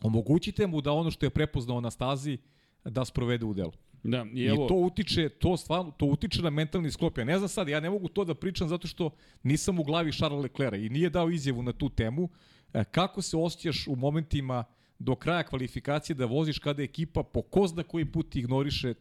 omogućite 0.00 0.66
mu 0.66 0.80
da 0.80 0.92
ono 0.92 1.10
što 1.10 1.26
je 1.26 1.30
prepoznao 1.30 1.80
na 1.80 1.90
stazi 1.90 2.38
da 2.84 3.04
sprovede 3.04 3.44
u 3.44 3.54
delu. 3.54 3.72
Da, 4.02 4.26
i 4.34 4.44
evo, 4.44 4.64
I 4.64 4.68
to 4.68 4.74
utiče, 4.74 5.28
to 5.28 5.56
stvarno, 5.56 5.90
to 5.90 6.06
utiče 6.06 6.42
na 6.42 6.50
mentalni 6.50 6.90
sklop. 6.90 7.18
Ja 7.18 7.24
ne 7.24 7.38
znam 7.38 7.48
sad, 7.48 7.68
ja 7.68 7.80
ne 7.80 7.90
mogu 7.90 8.08
to 8.08 8.24
da 8.24 8.34
pričam 8.34 8.68
zato 8.68 8.88
što 8.88 9.10
nisam 9.42 9.78
u 9.78 9.84
glavi 9.84 10.12
Charles 10.12 10.42
Leclerc 10.42 10.80
i 10.80 10.88
nije 10.88 11.10
dao 11.10 11.30
izjavu 11.30 11.62
na 11.62 11.72
tu 11.72 11.88
temu. 11.88 12.28
E, 12.74 12.84
Kako 12.84 13.22
se 13.22 13.36
osjećaš 13.36 13.86
u 13.88 13.96
momentima 13.96 14.64
do 14.98 15.14
kraja 15.14 15.42
kvalifikacije 15.42 16.16
da 16.16 16.24
voziš 16.24 16.58
kada 16.58 16.82
ekipa 16.82 17.22
po 17.22 17.42
ko 17.42 17.66
zna 17.66 17.82
koji 17.82 18.04
put 18.04 18.36
ignoriše 18.36 18.88
e, 18.88 18.94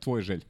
tvoje 0.00 0.22
želje? 0.22 0.46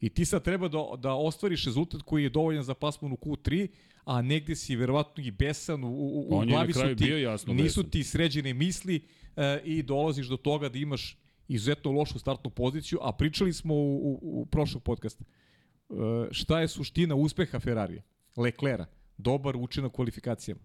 I 0.00 0.08
ti 0.08 0.24
sad 0.24 0.44
treba 0.44 0.68
da, 0.68 0.78
da 0.98 1.14
ostvariš 1.14 1.64
rezultat 1.64 2.02
koji 2.02 2.22
je 2.22 2.30
dovoljan 2.30 2.62
za 2.62 2.74
pasmanu 2.74 3.16
Q3, 3.16 3.68
a 4.04 4.22
negde 4.22 4.56
si 4.56 4.76
verovatno 4.76 5.24
i 5.24 5.30
besan, 5.30 5.84
u, 5.84 5.88
u, 5.88 6.26
u 6.30 6.46
glavi 6.46 6.72
su 6.72 6.80
ti, 6.96 7.04
bio 7.04 7.18
jasno 7.18 7.54
nisu 7.54 7.80
besan. 7.80 7.90
ti 7.90 8.04
sređene 8.04 8.54
misli 8.54 9.04
e, 9.36 9.60
i 9.64 9.82
dolaziš 9.82 10.26
do 10.26 10.36
toga 10.36 10.68
da 10.68 10.78
imaš 10.78 11.18
izuzetno 11.48 11.92
lošu 11.92 12.18
startnu 12.18 12.50
poziciju, 12.50 12.98
a 13.02 13.12
pričali 13.12 13.52
smo 13.52 13.74
u, 13.74 13.96
u, 13.96 14.18
u 14.22 14.46
prošlog 14.46 14.82
podcasta. 14.82 15.24
E, 15.24 15.94
šta 16.30 16.60
je 16.60 16.68
suština 16.68 17.14
uspeha 17.14 17.58
Ferrarija? 17.58 18.02
Leclera. 18.36 18.86
Dobar 19.16 19.56
učinak 19.56 19.92
u 19.92 19.96
kvalifikacijama. 19.96 20.60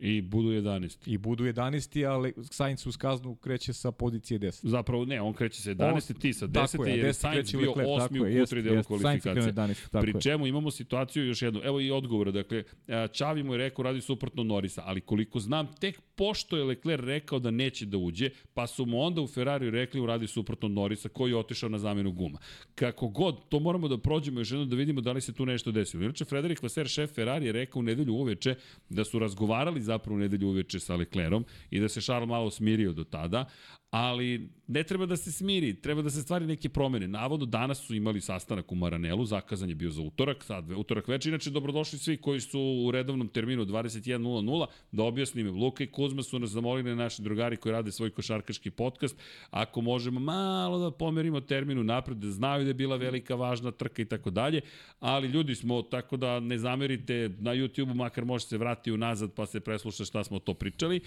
I 0.00 0.22
budu 0.22 0.48
11. 0.48 0.98
I 1.06 1.18
budu 1.18 1.44
11. 1.44 2.08
ali 2.08 2.32
Sainz 2.50 2.86
uz 2.86 2.96
kaznu 2.96 3.34
kreće 3.34 3.72
sa 3.72 3.92
pozicije 3.92 4.40
10. 4.40 4.66
Zapravo 4.66 5.04
ne, 5.04 5.20
on 5.20 5.32
kreće 5.32 5.62
sa 5.62 5.70
11, 5.70 6.18
ti 6.20 6.32
sa 6.32 6.46
10, 6.46 6.52
Tako 6.52 6.84
je, 6.84 6.96
jer 6.96 7.04
je 7.04 7.12
10 7.12 7.12
Sainz 7.12 7.52
bio 7.52 7.70
Leclerc, 7.70 7.88
8. 7.88 7.98
tako 7.98 8.14
u 8.14 8.26
Q3 8.26 8.62
delu 8.62 8.82
kvalifikacije. 8.82 9.34
krenuo 9.34 9.50
11, 9.50 9.90
tako 9.90 10.02
Pri 10.02 10.20
čemu 10.22 10.46
imamo 10.46 10.70
situaciju 10.70 11.26
još 11.26 11.42
jednu, 11.42 11.60
evo 11.64 11.80
i 11.80 11.90
odgovora, 11.90 12.30
dakle, 12.30 12.64
a, 12.88 13.06
Čavi 13.06 13.42
mu 13.42 13.54
je 13.54 13.58
rekao 13.58 13.82
radi 13.82 14.00
suprotno 14.00 14.44
Norisa, 14.44 14.82
ali 14.86 15.00
koliko 15.00 15.40
znam, 15.40 15.74
tek 15.80 16.00
pošto 16.14 16.56
je 16.56 16.64
Leclerc 16.64 17.04
rekao 17.04 17.38
da 17.38 17.50
neće 17.50 17.86
da 17.86 17.98
uđe, 17.98 18.30
pa 18.54 18.66
su 18.66 18.86
mu 18.86 19.02
onda 19.02 19.20
u 19.20 19.26
Ferrariju 19.26 19.70
rekli 19.70 20.00
uradi 20.00 20.26
suprotno 20.26 20.68
Norisa, 20.68 21.08
koji 21.08 21.30
je 21.30 21.36
otišao 21.36 21.68
na 21.68 21.78
zamenu 21.78 22.12
guma. 22.12 22.38
Kako 22.74 23.08
god, 23.08 23.48
to 23.48 23.60
moramo 23.60 23.88
da 23.88 23.98
prođemo 23.98 24.40
još 24.40 24.50
jednom 24.50 24.68
da 24.68 24.76
vidimo 24.76 25.00
da 25.00 25.12
li 25.12 25.20
se 25.20 25.32
tu 25.32 25.46
nešto 25.46 25.72
desilo. 25.72 26.02
Inače, 26.04 26.24
Frederik 26.24 26.62
Vaser, 26.62 26.88
šef 26.88 27.14
Ferrari, 27.14 27.46
je 27.46 27.52
rekao 27.52 27.80
u 27.80 27.82
nedelju 27.82 28.14
uveče 28.14 28.54
da 28.88 29.04
su 29.04 29.18
razgovarali 29.18 29.80
zapravo 29.90 30.16
u 30.16 30.20
nedelju 30.20 30.48
uveče 30.48 30.80
sa 30.80 30.96
Leclerom 30.96 31.44
i 31.70 31.80
da 31.80 31.88
se 31.88 32.00
Charles 32.00 32.28
malo 32.28 32.50
smirio 32.50 32.92
do 32.92 33.04
tada, 33.04 33.44
ali 33.90 34.50
ne 34.66 34.82
treba 34.82 35.06
da 35.06 35.16
se 35.16 35.32
smiri, 35.32 35.80
treba 35.80 36.02
da 36.02 36.10
se 36.10 36.22
stvari 36.22 36.46
neke 36.46 36.68
promene. 36.68 37.08
Navodno 37.08 37.46
danas 37.46 37.78
su 37.78 37.94
imali 37.94 38.20
sastanak 38.20 38.72
u 38.72 38.74
Maranelu, 38.74 39.24
zakazan 39.24 39.68
je 39.68 39.74
bio 39.74 39.90
za 39.90 40.02
utorak, 40.02 40.44
sad 40.44 40.70
utorak 40.70 41.08
večer, 41.08 41.30
inače 41.30 41.50
dobrodošli 41.50 41.98
svi 41.98 42.16
koji 42.16 42.40
su 42.40 42.60
u 42.60 42.90
redovnom 42.90 43.28
terminu 43.28 43.64
21.00, 43.64 44.66
da 44.92 45.02
objasnim, 45.02 45.54
Luka 45.54 45.84
i 45.84 45.86
Kuzma 45.86 46.22
su 46.22 46.38
nas 46.38 46.50
zamolili 46.50 46.96
naši 46.96 47.22
drugari 47.22 47.56
koji 47.56 47.72
rade 47.72 47.92
svoj 47.92 48.10
košarkaški 48.10 48.70
podcast, 48.70 49.16
ako 49.50 49.80
možemo 49.80 50.20
malo 50.20 50.78
da 50.78 50.90
pomerimo 50.90 51.40
terminu 51.40 51.84
napred, 51.84 52.16
da 52.16 52.30
znaju 52.30 52.64
da 52.64 52.70
je 52.70 52.74
bila 52.74 52.96
velika 52.96 53.34
važna 53.34 53.70
trka 53.70 54.02
i 54.02 54.04
tako 54.04 54.30
dalje, 54.30 54.60
ali 55.00 55.28
ljudi 55.28 55.54
smo, 55.54 55.82
tako 55.82 56.16
da 56.16 56.40
ne 56.40 56.58
zamerite 56.58 57.30
na 57.38 57.54
YouTube-u, 57.54 57.94
makar 57.94 58.24
možete 58.24 58.48
se 58.48 58.58
vratiti 58.58 58.92
unazad 58.92 59.32
pa 59.32 59.46
se 59.46 59.60
presluša 59.60 60.04
šta 60.04 60.24
smo 60.24 60.38
to 60.38 60.54
pričali, 60.54 61.00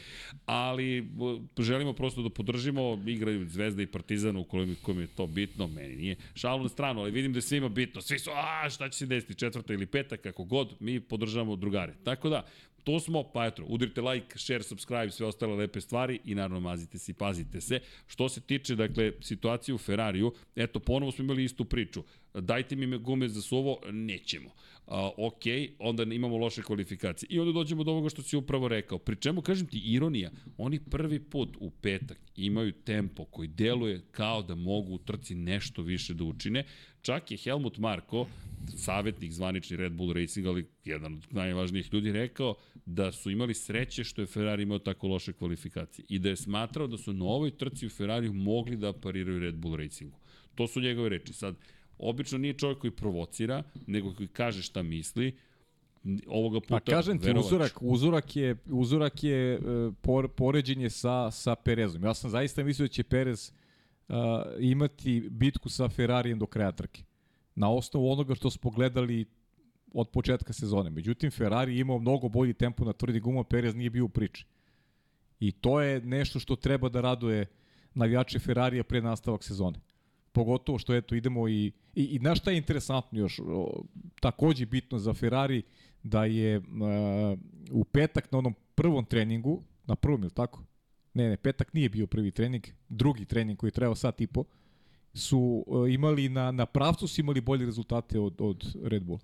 ali 0.46 1.10
želimo 1.60 1.94
prosto 1.94 2.22
da 2.22 2.30
podržimo, 2.30 2.73
igraju 3.06 3.50
Zvezda 3.50 3.82
i 3.82 3.88
Partizan 3.88 4.38
ukoliko 4.38 4.94
mi 4.94 5.02
je 5.02 5.08
to 5.08 5.28
bitno, 5.28 5.68
meni 5.68 5.96
nije. 5.96 6.16
Šalu 6.36 6.64
na 6.64 6.70
stranu, 6.70 7.02
ali 7.02 7.12
vidim 7.12 7.34
da 7.34 7.38
je 7.38 7.42
svima 7.42 7.70
bitno. 7.70 8.02
Svi 8.02 8.20
su, 8.20 8.30
a 8.34 8.70
šta 8.70 8.90
će 8.90 8.98
se 8.98 9.06
desiti, 9.06 9.36
četvrta 9.36 9.74
ili 9.74 9.86
peta, 9.86 10.18
kako 10.18 10.44
god, 10.44 10.74
mi 10.80 11.00
podržavamo 11.00 11.56
drugare. 11.56 11.94
Tako 12.04 12.30
da, 12.30 12.46
To 12.84 13.00
smo, 13.00 13.24
pa 13.24 13.46
eto, 13.46 13.64
udrite 13.68 14.02
like, 14.02 14.40
share, 14.40 14.64
subscribe, 14.64 15.12
sve 15.12 15.26
ostale 15.26 15.56
lepe 15.56 15.82
stvari 15.82 16.20
i 16.26 16.36
naravno 16.36 16.60
mazite 16.60 16.98
se 16.98 17.12
i 17.12 17.16
pazite 17.16 17.62
se. 17.62 17.80
Što 18.08 18.30
se 18.30 18.42
tiče, 18.42 18.76
dakle, 18.76 19.12
situacije 19.22 19.76
u 19.76 19.78
Ferrariju, 19.78 20.34
eto, 20.56 20.80
ponovo 20.80 21.12
smo 21.12 21.24
imali 21.24 21.44
istu 21.44 21.66
priču. 21.66 22.04
Dajte 22.34 22.76
mi 22.76 22.98
gume 22.98 23.30
za 23.30 23.42
suvo, 23.42 23.80
nećemo. 23.92 24.50
A, 24.88 25.12
ok, 25.18 25.44
onda 25.80 26.04
imamo 26.04 26.38
loše 26.38 26.62
kvalifikacije. 26.62 27.28
I 27.32 27.40
onda 27.40 27.52
dođemo 27.52 27.84
do 27.84 27.92
ovoga 27.92 28.10
što 28.10 28.22
si 28.22 28.38
upravo 28.38 28.68
rekao. 28.68 28.98
Pri 28.98 29.16
čemu, 29.16 29.42
kažem 29.42 29.68
ti, 29.68 29.78
ironija, 29.80 30.32
oni 30.58 30.80
prvi 30.80 31.20
put 31.20 31.58
u 31.60 31.70
petak 31.70 32.20
imaju 32.36 32.72
tempo 32.72 33.26
koji 33.26 33.48
deluje 33.48 34.02
kao 34.12 34.42
da 34.42 34.56
mogu 34.56 34.94
u 34.94 34.98
trci 34.98 35.36
nešto 35.36 35.82
više 35.82 36.14
da 36.14 36.24
učine. 36.24 36.64
Čak 37.02 37.32
je 37.32 37.38
Helmut 37.38 37.78
Marko, 37.78 38.28
savjetnik 38.76 39.32
zvanični 39.32 39.78
Red 39.78 39.94
Bull 39.94 40.14
Racing, 40.14 40.48
ali 40.48 40.68
jedan 40.86 41.14
od 41.14 41.28
najvažnijih 41.32 41.94
ljudi, 41.94 42.12
rekao 42.12 42.56
da 42.86 43.12
su 43.12 43.32
imali 43.32 43.54
sreće 43.54 44.04
što 44.04 44.22
je 44.22 44.28
Ferrari 44.28 44.64
imao 44.64 44.80
tako 44.80 45.08
loše 45.08 45.34
kvalifikacije 45.34 46.06
i 46.10 46.20
da 46.20 46.30
je 46.30 46.36
smatrao 46.36 46.88
da 46.88 46.98
su 46.98 47.14
na 47.14 47.26
ovoj 47.26 47.58
trci 47.58 47.86
u 47.86 47.90
Ferrariju 47.90 48.34
mogli 48.34 48.78
da 48.78 48.94
pariraju 48.94 49.40
Red 49.40 49.56
Bull 49.56 49.76
Racingu. 49.76 50.18
To 50.56 50.68
su 50.68 50.82
njegove 50.82 51.10
reči. 51.10 51.34
Sad, 51.34 51.56
obično 51.98 52.38
nije 52.38 52.54
čovjek 52.54 52.80
koji 52.80 52.92
provocira, 52.92 53.64
nego 53.88 54.14
koji 54.14 54.28
kaže 54.28 54.62
šta 54.62 54.84
misli, 54.84 55.36
ovoga 56.28 56.60
puta 56.60 56.80
Pa 56.80 56.80
kažem 56.80 57.20
ti, 57.20 57.26
verovač. 57.26 57.46
uzorak, 57.46 57.78
uzorak 57.82 58.36
je, 58.36 58.56
uzorak 58.66 59.24
je 59.24 59.60
uh, 59.60 59.94
por, 60.02 60.28
poređenje 60.28 60.90
sa, 60.90 61.32
sa 61.32 61.56
Perezom. 61.56 62.04
Ja 62.04 62.14
sam 62.14 62.30
zaista 62.30 62.64
mislio 62.64 62.88
da 62.88 62.94
će 62.94 63.04
Perez 63.04 63.52
uh, 64.10 64.16
imati 64.60 65.28
bitku 65.32 65.70
sa 65.70 65.90
Ferrarijem 65.90 66.40
do 66.40 66.46
kraja 66.46 66.72
trke. 66.72 67.04
Na 67.56 67.72
osnovu 67.72 68.12
onoga 68.12 68.36
što 68.36 68.50
smo 68.50 68.72
gledali 68.72 69.26
od 69.94 70.10
početka 70.10 70.54
sezone. 70.54 70.90
Međutim, 70.90 71.32
Ferrari 71.32 71.76
je 71.76 71.82
imao 71.82 72.00
mnogo 72.00 72.30
bolji 72.30 72.54
tempo 72.54 72.86
na 72.86 72.94
tvrdi 72.94 73.20
guma, 73.20 73.44
Perez 73.44 73.76
nije 73.76 73.90
bio 73.90 74.06
u 74.06 74.10
priči. 74.10 74.46
I 75.40 75.52
to 75.52 75.82
je 75.82 76.02
nešto 76.02 76.40
što 76.40 76.56
treba 76.56 76.90
da 76.90 77.02
raduje 77.02 77.46
navijače 77.94 78.40
Ferrarija 78.40 78.84
pre 78.84 79.02
nastavak 79.02 79.44
sezone. 79.44 79.80
Pogotovo 80.34 80.80
što 80.80 80.96
eto 80.96 81.16
idemo 81.16 81.48
i 81.48 81.72
i, 81.96 82.04
i 82.04 82.18
znaš 82.18 82.40
šta 82.40 82.52
je 82.52 82.58
interesantno 82.58 83.20
još 83.20 83.40
o, 83.40 83.84
takođe 84.20 84.66
bitno 84.66 85.00
za 85.00 85.14
Ferrari 85.14 85.64
da 86.04 86.26
je 86.26 86.58
uh, 86.58 86.64
u 87.72 87.84
petak 87.84 88.32
na 88.32 88.38
onom 88.38 88.56
prvom 88.76 89.06
treningu, 89.06 89.64
na 89.86 89.96
prvom 89.96 90.24
je 90.24 90.30
tako? 90.30 90.64
Ne, 91.14 91.30
ne, 91.30 91.38
petak 91.38 91.74
nije 91.74 91.90
bio 91.90 92.08
prvi 92.08 92.32
trening, 92.32 92.64
drugi 92.90 93.26
trening 93.26 93.60
koji 93.60 93.68
je 93.68 93.72
trebao 93.72 93.96
sat 93.96 94.22
i 94.22 94.28
po, 94.28 94.44
su 95.14 95.64
uh, 95.68 95.94
imali 95.94 96.30
na, 96.30 96.52
na 96.52 96.66
pravcu 96.66 97.08
su 97.08 97.22
imali 97.22 97.42
bolje 97.42 97.66
rezultate 97.66 98.20
od, 98.20 98.36
od 98.40 98.76
Red 98.84 99.04
Bull. 99.04 99.20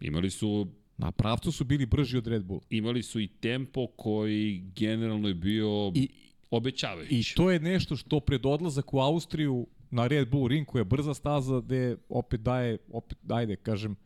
Imali 0.00 0.30
su 0.30 0.66
Na 0.98 1.12
pravcu 1.12 1.52
su 1.52 1.64
bili 1.64 1.86
brži 1.86 2.18
od 2.18 2.26
Red 2.26 2.44
Bull. 2.44 2.60
imali 2.70 3.02
su 3.02 3.20
i 3.20 3.28
tempo 3.28 3.86
koji 3.86 4.64
generalno 4.76 5.28
je 5.28 5.34
bio 5.34 5.92
I, 5.94 6.08
obećavajući. 6.54 7.14
I 7.14 7.34
to 7.36 7.50
je 7.50 7.60
nešto 7.60 7.96
što 7.96 8.20
pred 8.20 8.46
odlazak 8.46 8.94
u 8.94 9.00
Austriju 9.00 9.66
na 9.90 10.06
Red 10.06 10.28
Bull 10.28 10.48
Ring 10.48 10.66
koja 10.66 10.80
je 10.80 10.84
brza 10.84 11.14
staza 11.14 11.60
gde 11.60 11.96
opet 12.08 12.40
daje, 12.40 12.78
opet 12.92 13.18
ajde 13.28 13.56
kažem, 13.56 13.96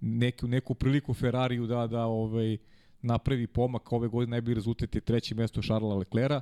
neku, 0.00 0.46
neku 0.46 0.74
priliku 0.74 1.14
Ferrariju 1.14 1.66
da, 1.66 1.86
da 1.86 2.04
ovaj, 2.04 2.58
napravi 3.02 3.46
pomak. 3.46 3.92
Ove 3.92 4.08
godine 4.08 4.30
najbolji 4.30 4.54
rezultat 4.54 4.94
je 4.94 5.00
treće 5.00 5.34
mesto 5.34 5.62
Šarla 5.62 5.94
Leclera 5.94 6.40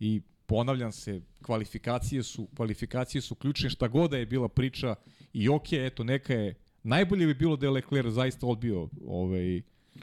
i 0.00 0.20
ponavljam 0.46 0.92
se, 0.92 1.20
kvalifikacije 1.42 2.22
su, 2.22 2.48
kvalifikacije 2.56 3.22
su 3.22 3.34
ključne, 3.34 3.70
šta 3.70 3.88
god 3.88 4.10
da 4.10 4.16
je 4.16 4.26
bila 4.26 4.48
priča. 4.48 4.94
I 5.32 5.48
ok, 5.48 5.72
eto, 5.72 6.04
neka 6.04 6.34
je, 6.34 6.54
najbolje 6.82 7.26
bi 7.26 7.34
bilo 7.34 7.56
da 7.56 7.66
je 7.66 7.70
Lecler 7.70 8.10
zaista 8.10 8.46
odbio 8.46 8.88
ovaj, 9.06 9.62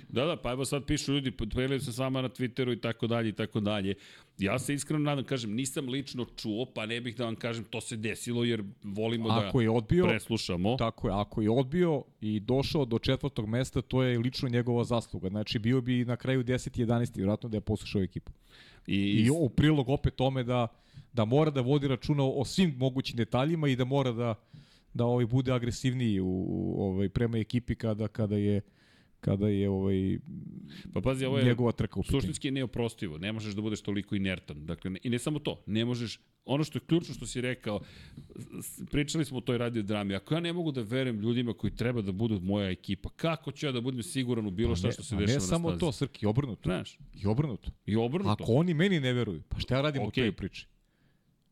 Da, 0.10 0.26
da, 0.26 0.36
pa 0.36 0.52
evo 0.52 0.66
sad 0.66 0.86
pišu 0.86 1.14
ljudi, 1.14 1.32
pojavljaju 1.32 1.80
se 1.80 1.94
sama 1.94 2.22
na 2.22 2.30
Twitteru 2.30 2.74
i 2.78 2.82
tako 2.82 3.08
dalje 3.08 3.30
i 3.30 3.32
tako 3.32 3.60
dalje. 3.60 3.96
Ja 4.38 4.60
se 4.60 4.74
iskreno 4.74 5.04
nadam, 5.04 5.26
kažem, 5.26 5.54
nisam 5.54 5.90
lično 5.90 6.26
čuo, 6.36 6.66
pa 6.76 6.86
ne 6.86 7.02
bih 7.02 7.16
da 7.18 7.26
vam 7.26 7.36
kažem 7.36 7.64
to 7.64 7.82
se 7.82 7.96
desilo 7.98 8.44
jer 8.44 8.64
volimo 8.84 9.30
ako 9.30 9.58
da 9.58 9.64
je 9.64 9.70
odbio, 9.70 10.06
preslušamo. 10.06 10.76
Tako 10.78 11.08
je, 11.08 11.14
ako 11.14 11.42
je 11.42 11.50
odbio 11.50 12.04
i 12.22 12.40
došao 12.40 12.86
do 12.86 13.00
četvrtog 13.00 13.48
mesta, 13.48 13.82
to 13.82 14.04
je 14.04 14.20
lično 14.20 14.50
njegova 14.50 14.84
zasluga. 14.84 15.30
Znači, 15.30 15.60
bio 15.60 15.82
bi 15.82 16.06
na 16.06 16.16
kraju 16.16 16.44
10. 16.44 16.82
i 16.82 16.86
11. 16.86 17.18
vjerojatno 17.18 17.50
da 17.50 17.58
je 17.58 17.62
poslušao 17.62 18.02
ekipu. 18.02 18.32
I, 18.88 18.96
I 18.96 19.30
u 19.30 19.50
prilog 19.50 19.90
opet 19.90 20.16
tome 20.16 20.44
da, 20.44 20.68
da 21.14 21.26
mora 21.26 21.52
da 21.52 21.62
vodi 21.62 21.88
računa 21.88 22.24
o 22.24 22.46
svim 22.46 22.76
mogućim 22.78 23.18
detaljima 23.18 23.68
i 23.68 23.76
da 23.76 23.86
mora 23.86 24.12
da 24.12 24.36
da 24.94 25.06
ovaj 25.06 25.26
bude 25.26 25.52
agresivniji 25.52 26.20
u, 26.20 26.46
u 26.48 26.84
ovaj 26.84 27.10
prema 27.10 27.38
ekipi 27.38 27.76
kada 27.76 28.08
kada 28.08 28.36
je 28.36 28.62
kada 29.20 29.48
je 29.48 29.70
ovaj 29.70 30.20
pa 30.94 31.02
pazi, 31.02 31.26
ovo 31.26 31.38
je 31.38 31.46
njegova 31.46 31.72
trka 31.72 32.00
u 32.00 32.04
pitanju. 32.04 32.22
suštinski 32.22 32.48
je 32.48 32.52
neoprostivo. 32.52 33.18
Ne 33.18 33.34
možeš 33.34 33.54
da 33.54 33.62
budeš 33.62 33.82
toliko 33.82 34.16
inertan. 34.16 34.66
Dakle, 34.66 34.92
ne, 34.92 35.00
i 35.04 35.10
ne 35.10 35.20
samo 35.20 35.40
to, 35.40 35.64
ne 35.66 35.86
možeš, 35.86 36.20
ono 36.46 36.64
što 36.64 36.78
je 36.78 36.82
ključno 36.88 37.16
što 37.16 37.26
si 37.26 37.42
rekao, 37.42 37.80
pričali 38.92 39.26
smo 39.26 39.38
o 39.38 39.42
toj 39.42 39.58
radio 39.58 39.84
drami, 39.84 40.16
ako 40.16 40.34
ja 40.34 40.40
ne 40.40 40.54
mogu 40.54 40.72
da 40.72 40.82
verujem 40.82 41.20
ljudima 41.20 41.54
koji 41.54 41.76
treba 41.76 42.02
da 42.02 42.12
budu 42.12 42.40
moja 42.40 42.70
ekipa, 42.70 43.10
kako 43.16 43.52
ću 43.52 43.66
ja 43.66 43.72
da 43.72 43.82
budem 43.82 44.04
siguran 44.04 44.48
u 44.48 44.52
bilo 44.52 44.76
šta 44.76 44.92
što 44.92 45.04
se 45.04 45.16
dešava 45.16 45.28
ne 45.28 45.34
na 45.34 45.40
samo 45.40 45.70
stazi? 45.70 45.80
to, 45.80 45.92
Srki, 45.92 46.26
obrnuto. 46.26 46.70
Znaš, 46.70 46.98
I 47.14 47.28
obrnuto. 47.28 47.72
i 47.86 47.96
obrnuto. 47.96 48.44
Ako 48.44 48.54
oni 48.54 48.74
meni 48.74 49.00
ne 49.00 49.14
veruju, 49.14 49.42
pa 49.50 49.60
šta 49.60 49.76
ja 49.76 49.82
radim 49.82 50.02
okay. 50.02 50.08
u 50.08 50.12
toj 50.12 50.32
priči? 50.32 50.68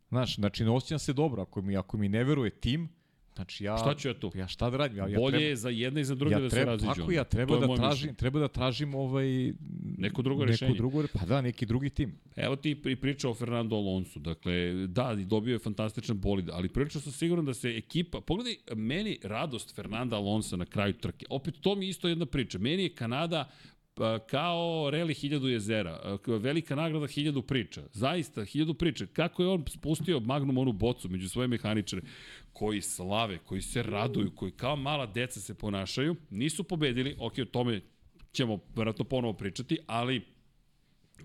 Znaš, 0.10 0.36
znači 0.36 0.64
ne 0.64 0.72
osjećam 0.72 1.00
se 1.00 1.14
dobro. 1.14 1.42
Ako 1.42 1.62
mi, 1.62 1.78
ako 1.78 1.98
mi 1.98 2.10
ne 2.10 2.24
veruje 2.24 2.50
tim, 2.50 2.90
znači 3.38 3.64
ja... 3.64 3.78
Šta 3.78 3.96
ću 3.96 4.08
ja 4.08 4.14
tu? 4.14 4.32
Ja 4.36 4.48
šta 4.48 4.70
da 4.70 4.78
radim? 4.78 4.98
Ja, 4.98 5.08
ja 5.08 5.20
Bolje 5.20 5.38
treba, 5.38 5.46
je 5.46 5.56
za 5.56 5.70
jedne 5.70 6.02
i 6.02 6.04
za 6.04 6.16
druge 6.16 6.36
ja 6.36 6.40
da 6.40 6.50
se 6.50 6.56
treba, 6.56 6.72
raziđu. 6.72 6.94
Tako 6.94 7.12
ja 7.12 7.24
treba 7.24 7.58
da 7.60 7.76
tražim, 7.76 7.90
mišljenje. 7.90 8.16
treba 8.16 8.40
da 8.40 8.48
tražim 8.48 8.96
ovaj 8.96 9.54
Neko 9.98 10.22
drugo 10.22 10.46
neko 10.46 10.52
rešenje. 10.52 10.78
Drugo, 10.78 11.04
pa 11.14 11.26
da, 11.26 11.42
neki 11.42 11.66
drugi 11.66 11.90
tim. 11.90 12.20
Evo 12.36 12.56
ti 12.56 12.76
pri 12.76 12.96
priča 12.96 13.30
o 13.30 13.34
Fernando 13.34 13.76
Alonso. 13.76 14.20
Dakle, 14.20 14.74
da, 14.88 15.16
i 15.22 15.26
dobio 15.26 15.54
je 15.54 15.60
fantastičan 15.60 16.20
bolid, 16.20 16.50
ali 16.50 16.70
prilično 16.70 17.02
sam 17.02 17.12
siguran 17.12 17.46
da 17.46 17.54
se 17.54 17.70
ekipa... 17.70 18.22
Pogledaj, 18.22 18.56
meni 18.76 19.18
radost 19.24 19.76
Fernanda 19.76 20.16
Alonso 20.16 20.58
na 20.58 20.66
kraju 20.66 20.94
trke. 20.94 21.26
Opet, 21.30 21.56
to 21.62 21.76
mi 21.76 21.88
isto 21.88 22.08
jedna 22.08 22.26
priča. 22.26 22.60
Meni 22.60 22.84
je 22.84 22.96
Kanada 22.96 23.50
kao 24.30 24.90
Reli 24.92 25.14
1000 25.14 25.48
jezera, 25.48 26.18
velika 26.28 26.76
nagrada 26.76 27.08
1000 27.08 27.42
priča. 27.42 27.82
Zaista, 27.94 28.42
1000 28.42 28.74
priča. 28.74 29.06
Kako 29.06 29.44
je 29.44 29.50
on 29.50 29.64
spustio 29.68 30.20
Magnum 30.20 30.58
onu 30.58 30.72
bocu 30.72 31.10
među 31.10 31.30
svoje 31.30 31.48
mehaničare 31.48 32.02
koji 32.54 32.82
slave, 32.82 33.38
koji 33.38 33.62
se 33.62 33.84
raduju, 33.84 34.32
koji 34.36 34.52
kao 34.52 34.76
mala 34.76 35.06
deca 35.06 35.40
se 35.40 35.54
ponašaju. 35.54 36.16
Nisu 36.30 36.64
pobedili, 36.64 37.16
ok, 37.20 37.34
o 37.42 37.46
tome 37.46 37.82
ćemo 38.32 38.60
verovatno 38.76 39.06
ponovo 39.06 39.34
pričati, 39.34 39.78
ali 39.88 40.22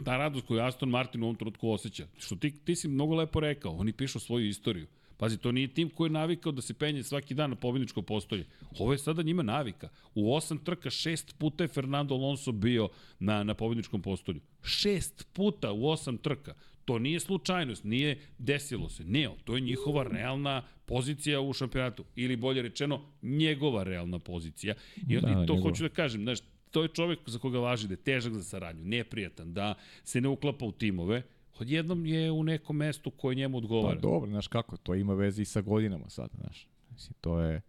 ta 0.04 0.16
radost 0.16 0.46
koju 0.46 0.60
Aston 0.60 0.88
Martin 0.88 1.22
u 1.22 1.26
ovom 1.26 1.36
trenutku 1.36 1.70
osjeća, 1.70 2.06
što 2.18 2.36
ti, 2.36 2.64
ti 2.64 2.76
si 2.76 2.88
mnogo 2.88 3.14
lepo 3.14 3.40
rekao, 3.40 3.72
oni 3.72 3.92
pišu 3.92 4.20
svoju 4.20 4.48
istoriju. 4.48 4.86
Pazi, 5.22 5.38
to 5.38 5.52
nije 5.52 5.68
tim 5.68 5.90
koji 5.90 6.08
je 6.08 6.12
navikao 6.12 6.52
da 6.52 6.62
se 6.62 6.74
penje 6.74 7.02
svaki 7.02 7.34
dan 7.34 7.50
na 7.50 7.56
pobedničko 7.56 8.02
postolje. 8.02 8.46
Ovo 8.78 8.92
je 8.92 8.98
sada 8.98 9.22
njima 9.22 9.42
navika. 9.42 9.88
U 10.14 10.34
osam 10.34 10.58
trka 10.58 10.90
šest 10.90 11.38
puta 11.38 11.64
je 11.64 11.68
Fernando 11.68 12.14
Alonso 12.14 12.52
bio 12.52 12.88
na, 13.18 13.44
na 13.44 13.54
pobedničkom 13.54 14.02
postolju. 14.02 14.40
Šest 14.62 15.26
puta 15.32 15.72
u 15.72 15.88
osam 15.88 16.18
trka. 16.18 16.54
To 16.84 16.98
nije 16.98 17.20
slučajnost, 17.20 17.84
nije 17.84 18.20
desilo 18.38 18.88
se. 18.88 19.04
Ne, 19.04 19.28
to 19.44 19.54
je 19.54 19.60
njihova 19.60 20.02
realna 20.02 20.62
pozicija 20.86 21.40
u 21.40 21.52
šampionatu. 21.52 22.04
Ili 22.16 22.36
bolje 22.36 22.62
rečeno, 22.62 23.00
njegova 23.22 23.82
realna 23.82 24.18
pozicija. 24.18 24.74
I, 24.96 25.20
Da, 25.20 25.28
i 25.30 25.32
to 25.32 25.38
njegova. 25.38 25.62
hoću 25.62 25.82
da 25.82 25.88
kažem, 25.88 26.22
znaš, 26.22 26.38
to 26.70 26.82
je 26.82 26.88
čovek 26.88 27.18
za 27.26 27.38
koga 27.38 27.58
važi 27.58 27.88
da 27.88 27.92
je 27.92 28.02
težak 28.02 28.34
za 28.34 28.42
saradnju, 28.42 28.84
neprijatan, 28.84 29.52
da 29.54 29.74
se 30.04 30.20
ne 30.20 30.28
uklapa 30.28 30.64
u 30.64 30.72
timove, 30.72 31.22
odjednom 31.60 32.06
je 32.06 32.30
u 32.30 32.44
nekom 32.44 32.76
mestu 32.76 33.10
koje 33.10 33.34
njemu 33.34 33.54
Pa 33.54 33.58
odgovara. 33.58 34.00
dobro, 34.00 34.30
znaš 34.30 34.48
kako, 34.48 34.76
to 34.76 34.94
ima 34.94 35.14
veze 35.14 35.42
i 35.42 35.44
sa 35.44 35.60
godinama 35.60 36.08
sada, 36.08 36.34
znaš. 36.40 36.68
Mislim, 36.90 37.14
to 37.20 37.40
je 37.40 37.60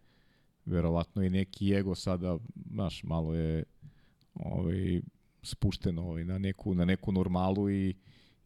verovatno 0.64 1.22
i 1.22 1.30
neki 1.30 1.74
ego 1.74 1.94
sada, 1.94 2.38
znaš, 2.70 3.02
malo 3.02 3.34
je 3.34 3.64
ovaj, 4.34 5.00
spušten 5.42 5.98
ovaj, 5.98 6.24
na, 6.24 6.38
neku, 6.38 6.74
na 6.74 6.84
neku 6.84 7.12
normalu 7.12 7.70
i, 7.70 7.94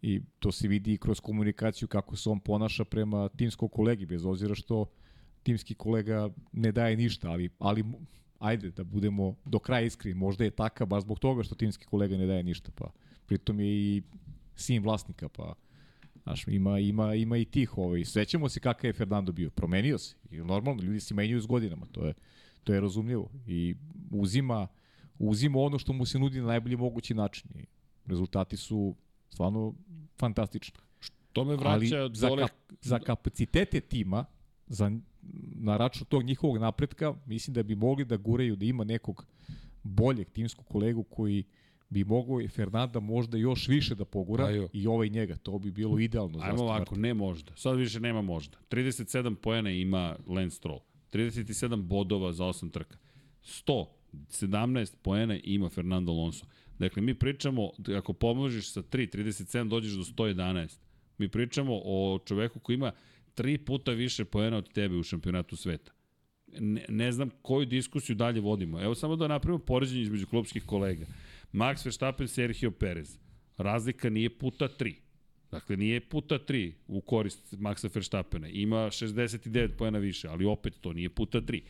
I 0.02 0.20
to 0.38 0.52
se 0.52 0.68
vidi 0.68 0.92
i 0.94 0.98
kroz 0.98 1.20
komunikaciju 1.20 1.88
kako 1.88 2.16
se 2.16 2.30
on 2.30 2.40
ponaša 2.40 2.84
prema 2.84 3.28
timskog 3.28 3.72
kolegi, 3.72 4.06
bez 4.06 4.24
obzira 4.24 4.54
što 4.54 4.86
timski 5.42 5.74
kolega 5.74 6.30
ne 6.52 6.72
daje 6.72 6.96
ništa, 6.96 7.30
ali, 7.30 7.50
ali 7.58 7.84
ajde 8.38 8.70
da 8.70 8.84
budemo 8.84 9.34
do 9.44 9.58
kraja 9.58 9.86
iskreni, 9.86 10.14
možda 10.14 10.44
je 10.44 10.50
takav 10.50 10.86
baš 10.86 11.02
zbog 11.02 11.18
toga 11.18 11.42
što 11.42 11.54
timski 11.54 11.84
kolega 11.84 12.16
ne 12.16 12.26
daje 12.26 12.42
ništa, 12.42 12.70
pa 12.74 12.90
pritom 13.26 13.60
je 13.60 13.66
i 13.66 14.02
sin 14.58 14.82
vlasnika, 14.82 15.28
pa 15.28 15.54
Znaš, 16.28 16.44
ima, 16.48 16.78
ima, 16.78 17.14
ima 17.14 17.36
i 17.36 17.44
tih 17.44 17.78
ovaj. 17.78 18.04
Svećamo 18.04 18.48
se 18.48 18.60
kakav 18.60 18.88
je 18.88 18.92
Fernando 18.92 19.32
bio. 19.32 19.50
Promenio 19.50 19.98
se. 19.98 20.16
I 20.30 20.36
normalno, 20.36 20.82
ljudi 20.82 21.00
se 21.00 21.14
menjaju 21.14 21.40
s 21.40 21.46
godinama. 21.46 21.86
To 21.92 22.06
je, 22.06 22.14
to 22.64 22.74
je 22.74 22.80
razumljivo. 22.80 23.30
I 23.46 23.74
uzima, 24.10 24.66
uzima 25.18 25.58
ono 25.58 25.78
što 25.78 25.92
mu 25.92 26.06
se 26.06 26.18
nudi 26.18 26.40
na 26.40 26.46
najbolji 26.46 26.76
mogući 26.76 27.14
način. 27.14 27.50
I 27.54 27.64
rezultati 28.06 28.56
su 28.56 28.94
stvarno 29.28 29.74
fantastični. 30.18 30.80
To 31.32 31.44
me 31.44 31.56
vraća 31.56 31.70
Ali 31.70 31.88
za, 32.12 32.28
dole... 32.28 32.42
kap, 32.42 32.50
za 32.80 32.98
kapacitete 32.98 33.80
tima, 33.80 34.24
za, 34.66 34.92
na 35.54 35.76
račun 35.76 36.06
tog 36.06 36.22
njihovog 36.22 36.58
napretka, 36.58 37.14
mislim 37.26 37.54
da 37.54 37.62
bi 37.62 37.74
mogli 37.74 38.04
da 38.04 38.16
gureju 38.16 38.56
da 38.56 38.64
ima 38.64 38.84
nekog 38.84 39.26
boljeg 39.82 40.30
timskog 40.30 40.66
kolegu 40.66 41.02
koji 41.02 41.44
bi 41.90 42.04
mogao 42.04 42.40
i 42.40 42.48
Fernanda 42.48 43.00
možda 43.00 43.36
još 43.36 43.68
više 43.68 43.94
da 43.94 44.04
pogura 44.04 44.44
Ajo. 44.44 44.68
i 44.72 44.86
ovaj 44.86 45.08
njega. 45.08 45.36
To 45.36 45.58
bi 45.58 45.70
bilo 45.70 45.98
idealno. 45.98 46.38
Ajmo 46.42 46.62
ovako, 46.62 46.96
ne 46.96 47.14
možda. 47.14 47.52
Sad 47.56 47.76
više 47.76 48.00
nema 48.00 48.22
možda. 48.22 48.58
37 48.70 49.34
poena 49.34 49.70
ima 49.70 50.16
Lance 50.26 50.56
Stroll. 50.56 50.80
37 51.12 51.82
bodova 51.82 52.32
za 52.32 52.44
8 52.44 52.70
trka. 52.70 52.98
100, 53.42 53.86
17 54.12 54.94
poena 55.02 55.38
ima 55.44 55.68
Fernando 55.68 56.12
Alonso. 56.12 56.46
Dakle, 56.78 57.02
mi 57.02 57.14
pričamo, 57.14 57.70
ako 57.96 58.12
pomnožiš 58.12 58.72
sa 58.72 58.82
3, 58.82 59.16
37, 59.16 59.68
dođeš 59.68 59.92
do 59.92 60.02
111. 60.02 60.78
Mi 61.18 61.28
pričamo 61.28 61.80
o 61.84 62.18
čoveku 62.24 62.60
koji 62.60 62.74
ima 62.74 62.92
tri 63.34 63.58
puta 63.58 63.92
više 63.92 64.24
poena 64.24 64.56
od 64.56 64.72
tebe 64.72 64.96
u 64.96 65.02
šampionatu 65.02 65.56
sveta. 65.56 65.92
Ne, 66.46 66.84
ne 66.88 67.12
znam 67.12 67.30
koju 67.42 67.66
diskusiju 67.66 68.16
dalje 68.16 68.40
vodimo. 68.40 68.82
Evo 68.82 68.94
samo 68.94 69.16
da 69.16 69.28
napravimo 69.28 69.58
poređenje 69.58 70.02
između 70.02 70.26
klubskih 70.26 70.64
kolega. 70.66 71.06
Max 71.52 71.84
Verstappen, 71.86 72.28
Sergio 72.28 72.70
Perez. 72.70 73.18
Razlika 73.56 74.10
nije 74.10 74.38
puta 74.38 74.68
3. 74.78 74.94
Dakle, 75.50 75.76
nije 75.76 76.00
puta 76.00 76.38
3 76.38 76.72
u 76.86 77.00
korist 77.00 77.54
Maxa 77.58 77.88
Verstappena. 77.94 78.48
Ima 78.48 78.76
69 78.76 79.68
pojena 79.76 79.98
više, 79.98 80.28
ali 80.28 80.44
opet 80.44 80.74
to 80.80 80.92
nije 80.92 81.08
puta 81.08 81.40
3. 81.40 81.62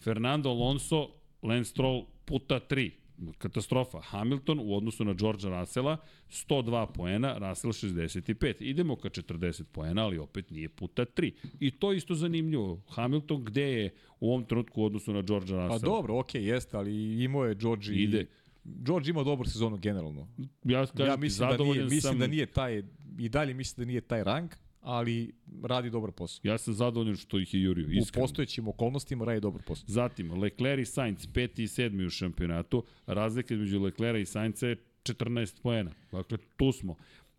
Fernando 0.00 0.50
Alonso, 0.50 1.08
Lance 1.42 1.70
Stroll 1.70 2.06
puta 2.24 2.60
3. 2.70 2.90
Katastrofa. 3.38 4.00
Hamilton 4.00 4.60
u 4.62 4.76
odnosu 4.76 5.04
na 5.04 5.12
Georgea 5.12 5.60
Russella 5.60 5.96
102 6.30 6.92
poena, 6.92 7.38
Russell 7.38 7.72
65. 7.72 8.54
Idemo 8.60 8.96
ka 8.96 9.08
40 9.08 9.64
poena, 9.72 10.04
ali 10.04 10.18
opet 10.18 10.50
nije 10.50 10.68
puta 10.68 11.04
3. 11.04 11.32
I 11.60 11.70
to 11.70 11.92
je 11.92 11.96
isto 11.96 12.14
zanimljivo. 12.14 12.82
Hamilton 12.88 13.44
gde 13.44 13.62
je 13.62 13.94
u 14.20 14.28
ovom 14.28 14.44
trenutku 14.44 14.82
u 14.82 14.84
odnosu 14.84 15.12
na 15.12 15.22
Georgea 15.22 15.56
Russella? 15.56 15.80
Pa 15.80 15.86
dobro, 15.86 16.18
okej, 16.18 16.42
okay, 16.42 16.44
jeste, 16.44 16.76
ali 16.76 17.22
imao 17.24 17.44
je 17.44 17.54
George 17.54 17.92
i... 17.92 18.02
Ide. 18.02 18.26
George 18.64 19.10
ima 19.10 19.22
dobru 19.22 19.48
sezonu 19.48 19.76
generalno. 19.76 20.28
Ja, 20.64 20.86
kažem, 20.86 21.06
ja 21.06 21.16
mislim 21.16 21.48
da, 21.48 21.64
nije, 21.64 21.82
mislim 21.82 22.00
sam, 22.00 22.18
da 22.18 22.26
nije 22.26 22.46
taj, 22.46 22.82
i 23.18 23.28
dalje 23.28 23.54
mislim 23.54 23.84
da 23.84 23.88
nije 23.88 24.00
taj 24.00 24.24
rang, 24.24 24.50
ali 24.80 25.32
radi 25.62 25.90
dobar 25.90 26.12
posao. 26.12 26.40
Ja 26.42 26.58
sam 26.58 26.74
zadovoljan 26.74 27.16
što 27.16 27.38
ih 27.38 27.54
je 27.54 27.62
jurio, 27.62 27.88
iskreno. 27.90 28.24
U 28.24 28.26
postojećim 28.26 28.68
okolnostima 28.68 29.24
radi 29.24 29.40
dobar 29.40 29.62
posao. 29.62 29.84
Zatim, 29.88 30.32
Leclerc 30.32 30.88
i 30.88 30.92
Sainz, 30.92 31.26
peti 31.34 31.62
i 31.62 31.68
sedmi 31.68 32.04
u 32.04 32.10
šampionatu. 32.10 32.84
Razlika 33.06 33.54
između 33.54 33.80
Leclerca 33.80 34.18
i 34.18 34.26
Sainza 34.26 34.68
je 34.68 34.76
14 35.02 35.62
poena. 35.62 35.90
Dakle, 36.12 36.38
tu 36.56 36.72
smo. 36.72 36.96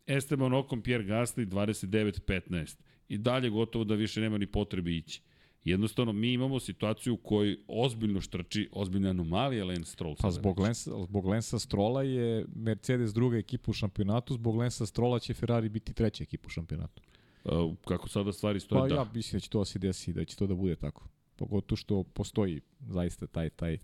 Esteban 0.08 0.54
Ocon, 0.54 0.82
Pierre 0.82 1.04
Gasly, 1.04 1.46
29-15. 1.46 2.78
I 3.10 3.18
dalje 3.18 3.50
gotovo 3.50 3.84
da 3.84 3.96
više 3.96 4.22
nema 4.22 4.38
ni 4.38 4.48
potrebe 4.48 4.92
ići. 4.92 5.22
Jednostavno, 5.66 6.14
mi 6.14 6.34
imamo 6.34 6.60
situaciju 6.60 7.14
u 7.14 7.18
kojoj 7.18 7.58
ozbiljno 7.68 8.22
štrči, 8.22 8.70
ozbiljna 8.72 9.10
anomalija 9.10 9.66
Lance 9.66 9.92
Stroll. 9.92 10.16
Pa 10.22 10.32
zbog 10.32 10.60
Lensa, 10.60 10.92
zbog 11.04 11.26
Lensa 11.26 11.60
Strola 11.60 12.04
je 12.04 12.46
Mercedes 12.56 13.14
druga 13.14 13.38
ekipa 13.38 13.72
u 13.72 13.74
šampionatu, 13.74 14.34
zbog 14.34 14.56
Lensa 14.56 14.86
Strola 14.86 15.20
će 15.20 15.34
Ferrari 15.34 15.70
biti 15.70 15.94
treća 15.94 16.24
ekipa 16.24 16.48
u 16.48 16.50
šampionatu. 16.50 17.02
Uh, 17.44 17.76
kako 17.88 18.10
sada 18.10 18.34
stvari 18.34 18.60
stoje, 18.60 18.82
pa 18.82 18.88
da. 18.88 18.96
ja 18.96 19.06
mislim 19.14 19.38
da 19.38 19.42
će 19.42 19.50
to 19.50 19.60
da 19.60 19.66
se 19.66 19.80
desi, 19.80 20.14
da 20.14 20.26
će 20.26 20.36
to 20.36 20.48
da 20.48 20.56
bude 20.56 20.76
tako. 20.76 21.08
Pogotovo 21.36 21.78
što 21.78 22.04
postoji 22.04 22.62
zaista 22.80 23.28
taj, 23.28 23.50
taj 23.50 23.78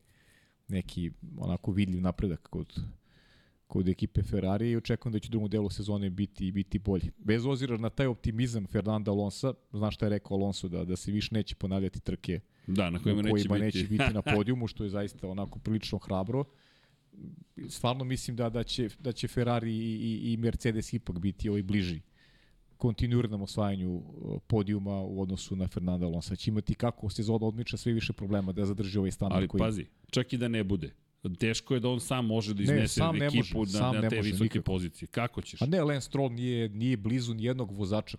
neki 0.67 1.11
onako 1.37 1.71
vidljiv 1.71 2.01
napredak 2.01 2.47
kod, 2.49 2.79
kod 3.71 3.89
ekipe 3.89 4.23
Ferrari 4.23 4.71
i 4.71 4.77
očekujem 4.77 5.13
da 5.13 5.19
će 5.19 5.27
u 5.27 5.31
drugom 5.31 5.49
delu 5.49 5.69
sezone 5.69 6.09
biti 6.09 6.51
biti 6.51 6.79
bolji. 6.79 7.11
Bez 7.17 7.45
obzira 7.45 7.77
na 7.77 7.89
taj 7.89 8.07
optimizam 8.07 8.65
Fernanda 8.67 9.11
Alonsa, 9.11 9.53
znaš 9.73 9.95
šta 9.95 10.05
je 10.05 10.09
rekao 10.09 10.37
Alonso 10.37 10.67
da 10.67 10.85
da 10.85 10.95
se 10.95 11.11
više 11.11 11.29
neće 11.35 11.55
ponavljati 11.55 11.99
trke 11.99 12.39
da, 12.67 12.89
na 12.89 12.99
kojima, 12.99 13.21
neće, 13.21 13.49
biti. 13.49 13.59
neće 13.59 13.83
biti 13.83 14.13
na 14.13 14.21
podijumu, 14.35 14.67
što 14.67 14.83
je 14.83 14.89
zaista 14.89 15.27
onako 15.27 15.59
prilično 15.59 15.97
hrabro. 15.97 16.43
Stvarno 17.69 18.03
mislim 18.03 18.35
da 18.35 18.49
da 18.49 18.63
će 18.63 18.89
da 18.99 19.11
će 19.11 19.27
Ferrari 19.27 19.71
i, 19.71 19.95
i, 20.01 20.33
i 20.33 20.37
Mercedes 20.37 20.93
ipak 20.93 21.19
biti 21.19 21.49
ovaj 21.49 21.63
bliži 21.63 22.01
kontinuiranom 22.77 23.41
osvajanju 23.41 23.95
uh, 23.95 24.41
podijuma 24.47 25.01
u 25.01 25.21
odnosu 25.21 25.55
na 25.55 25.67
Fernanda 25.67 26.05
Alonso. 26.05 26.35
Će 26.35 26.51
imati 26.51 26.75
kako 26.75 27.09
sezona 27.09 27.45
odmiča 27.45 27.77
sve 27.77 27.93
više 27.93 28.13
problema 28.13 28.51
da 28.51 28.65
zadrži 28.65 28.97
ovaj 28.97 29.11
standard 29.11 29.37
Ali 29.37 29.47
koji... 29.47 29.59
pazi, 29.59 29.85
čak 30.09 30.33
i 30.33 30.37
da 30.37 30.47
ne 30.47 30.63
bude. 30.63 30.91
Teško 31.39 31.73
je 31.73 31.79
da 31.79 31.89
on 31.89 31.99
sam 31.99 32.25
može 32.25 32.53
da 32.53 32.57
Ne, 32.57 32.63
iznese 32.63 33.01
ne 33.13 33.25
ekipu 33.25 33.57
može, 33.57 33.79
na, 33.79 33.91
na 33.91 34.09
te 34.09 34.15
može, 34.15 34.21
visoke 34.31 34.43
nikako. 34.43 34.63
pozicije. 34.63 35.07
Kako 35.07 35.41
ćeš? 35.41 35.61
A 35.61 35.65
ne, 35.65 35.81
Lance 35.83 36.05
Stroll 36.05 36.31
nije, 36.33 36.69
nije 36.69 36.97
blizu 36.97 37.33
ni 37.33 37.43
jednog 37.43 37.71
vozača 37.71 38.17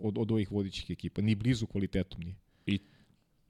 od, 0.00 0.18
od 0.18 0.30
ovih 0.30 0.52
vodičih 0.52 0.90
ekipa. 0.90 1.22
Ni 1.22 1.34
blizu 1.34 1.66
kvalitetom 1.66 2.20
nije. 2.20 2.36
I 2.66 2.78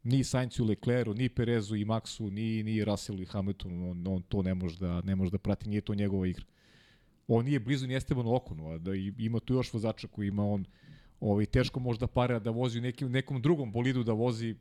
Ni 0.02 0.24
Sainzu, 0.24 0.64
Lecleru, 0.64 1.14
ni 1.14 1.28
Perezu 1.28 1.76
i 1.76 1.84
Maxu, 1.84 2.30
ni, 2.30 2.62
ni 2.62 2.84
Russellu 2.84 3.22
i 3.22 3.26
Hamiltonu. 3.26 3.90
On, 3.90 4.06
on 4.06 4.22
to 4.22 4.42
ne 4.42 4.54
može, 4.54 4.78
da, 4.78 5.00
ne 5.00 5.16
može 5.16 5.30
da 5.30 5.38
prati, 5.38 5.68
nije 5.68 5.80
to 5.80 5.94
njegova 5.94 6.26
igra. 6.26 6.44
On 7.28 7.44
nije 7.44 7.60
blizu 7.60 7.86
ni 7.86 7.94
Estebanu 7.94 8.34
Okonu, 8.34 8.68
a 8.70 8.78
da 8.78 8.94
ima 9.18 9.40
tu 9.40 9.54
još 9.54 9.72
vozača 9.72 10.08
koji 10.08 10.28
ima 10.28 10.46
on 10.46 10.64
ovaj, 11.20 11.46
teško 11.46 11.80
možda 11.80 12.06
para 12.06 12.38
da 12.38 12.50
vozi 12.50 12.78
u 12.78 12.82
nekim, 12.82 13.10
nekom 13.10 13.42
drugom 13.42 13.72
bolidu 13.72 14.02
da 14.04 14.12
vozi 14.12 14.54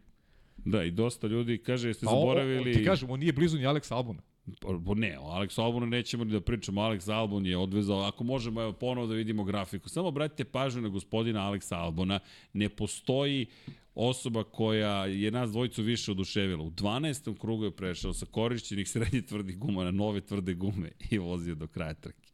Da, 0.65 0.83
i 0.83 0.91
dosta 0.91 1.27
ljudi 1.27 1.57
kaže, 1.57 1.87
jeste 1.87 2.05
Pa 2.05 2.11
zaboravili... 2.11 2.73
ti 2.73 2.85
kažem, 2.85 3.09
on 3.09 3.19
nije 3.19 3.33
blizu 3.33 3.57
ni 3.57 3.63
Alex 3.63 3.93
Albona. 3.93 4.21
Pa, 4.61 4.67
pa 4.85 4.93
ne, 4.93 5.19
o 5.19 5.23
Alex 5.23 5.61
Albonu 5.61 5.85
nećemo 5.85 6.23
ni 6.23 6.31
da 6.31 6.41
pričamo. 6.41 6.81
Alex 6.81 7.13
Albon 7.13 7.45
je 7.45 7.57
odvezao, 7.57 7.99
ako 7.99 8.23
možemo 8.23 8.61
evo, 8.61 8.73
ponovo 8.73 9.07
da 9.07 9.13
vidimo 9.13 9.43
grafiku. 9.43 9.89
Samo 9.89 10.07
obratite 10.07 10.43
pažnju 10.43 10.81
na 10.81 10.89
gospodina 10.89 11.39
Alexa 11.39 11.75
Albona. 11.75 12.19
Ne 12.53 12.69
postoji 12.69 13.45
osoba 13.95 14.43
koja 14.43 15.05
je 15.05 15.31
nas 15.31 15.51
dvojicu 15.51 15.83
više 15.83 16.11
oduševila. 16.11 16.63
U 16.63 16.71
12. 16.71 17.39
krugu 17.39 17.63
je 17.63 17.75
prešao 17.75 18.13
sa 18.13 18.25
korišćenih 18.25 18.89
srednjih 18.89 19.25
tvrdih 19.25 19.57
guma 19.57 19.83
na 19.83 19.91
nove 19.91 20.21
tvrde 20.21 20.53
gume 20.53 20.91
i 21.09 21.17
vozio 21.17 21.55
do 21.55 21.67
kraja 21.67 21.93
trke. 21.93 22.31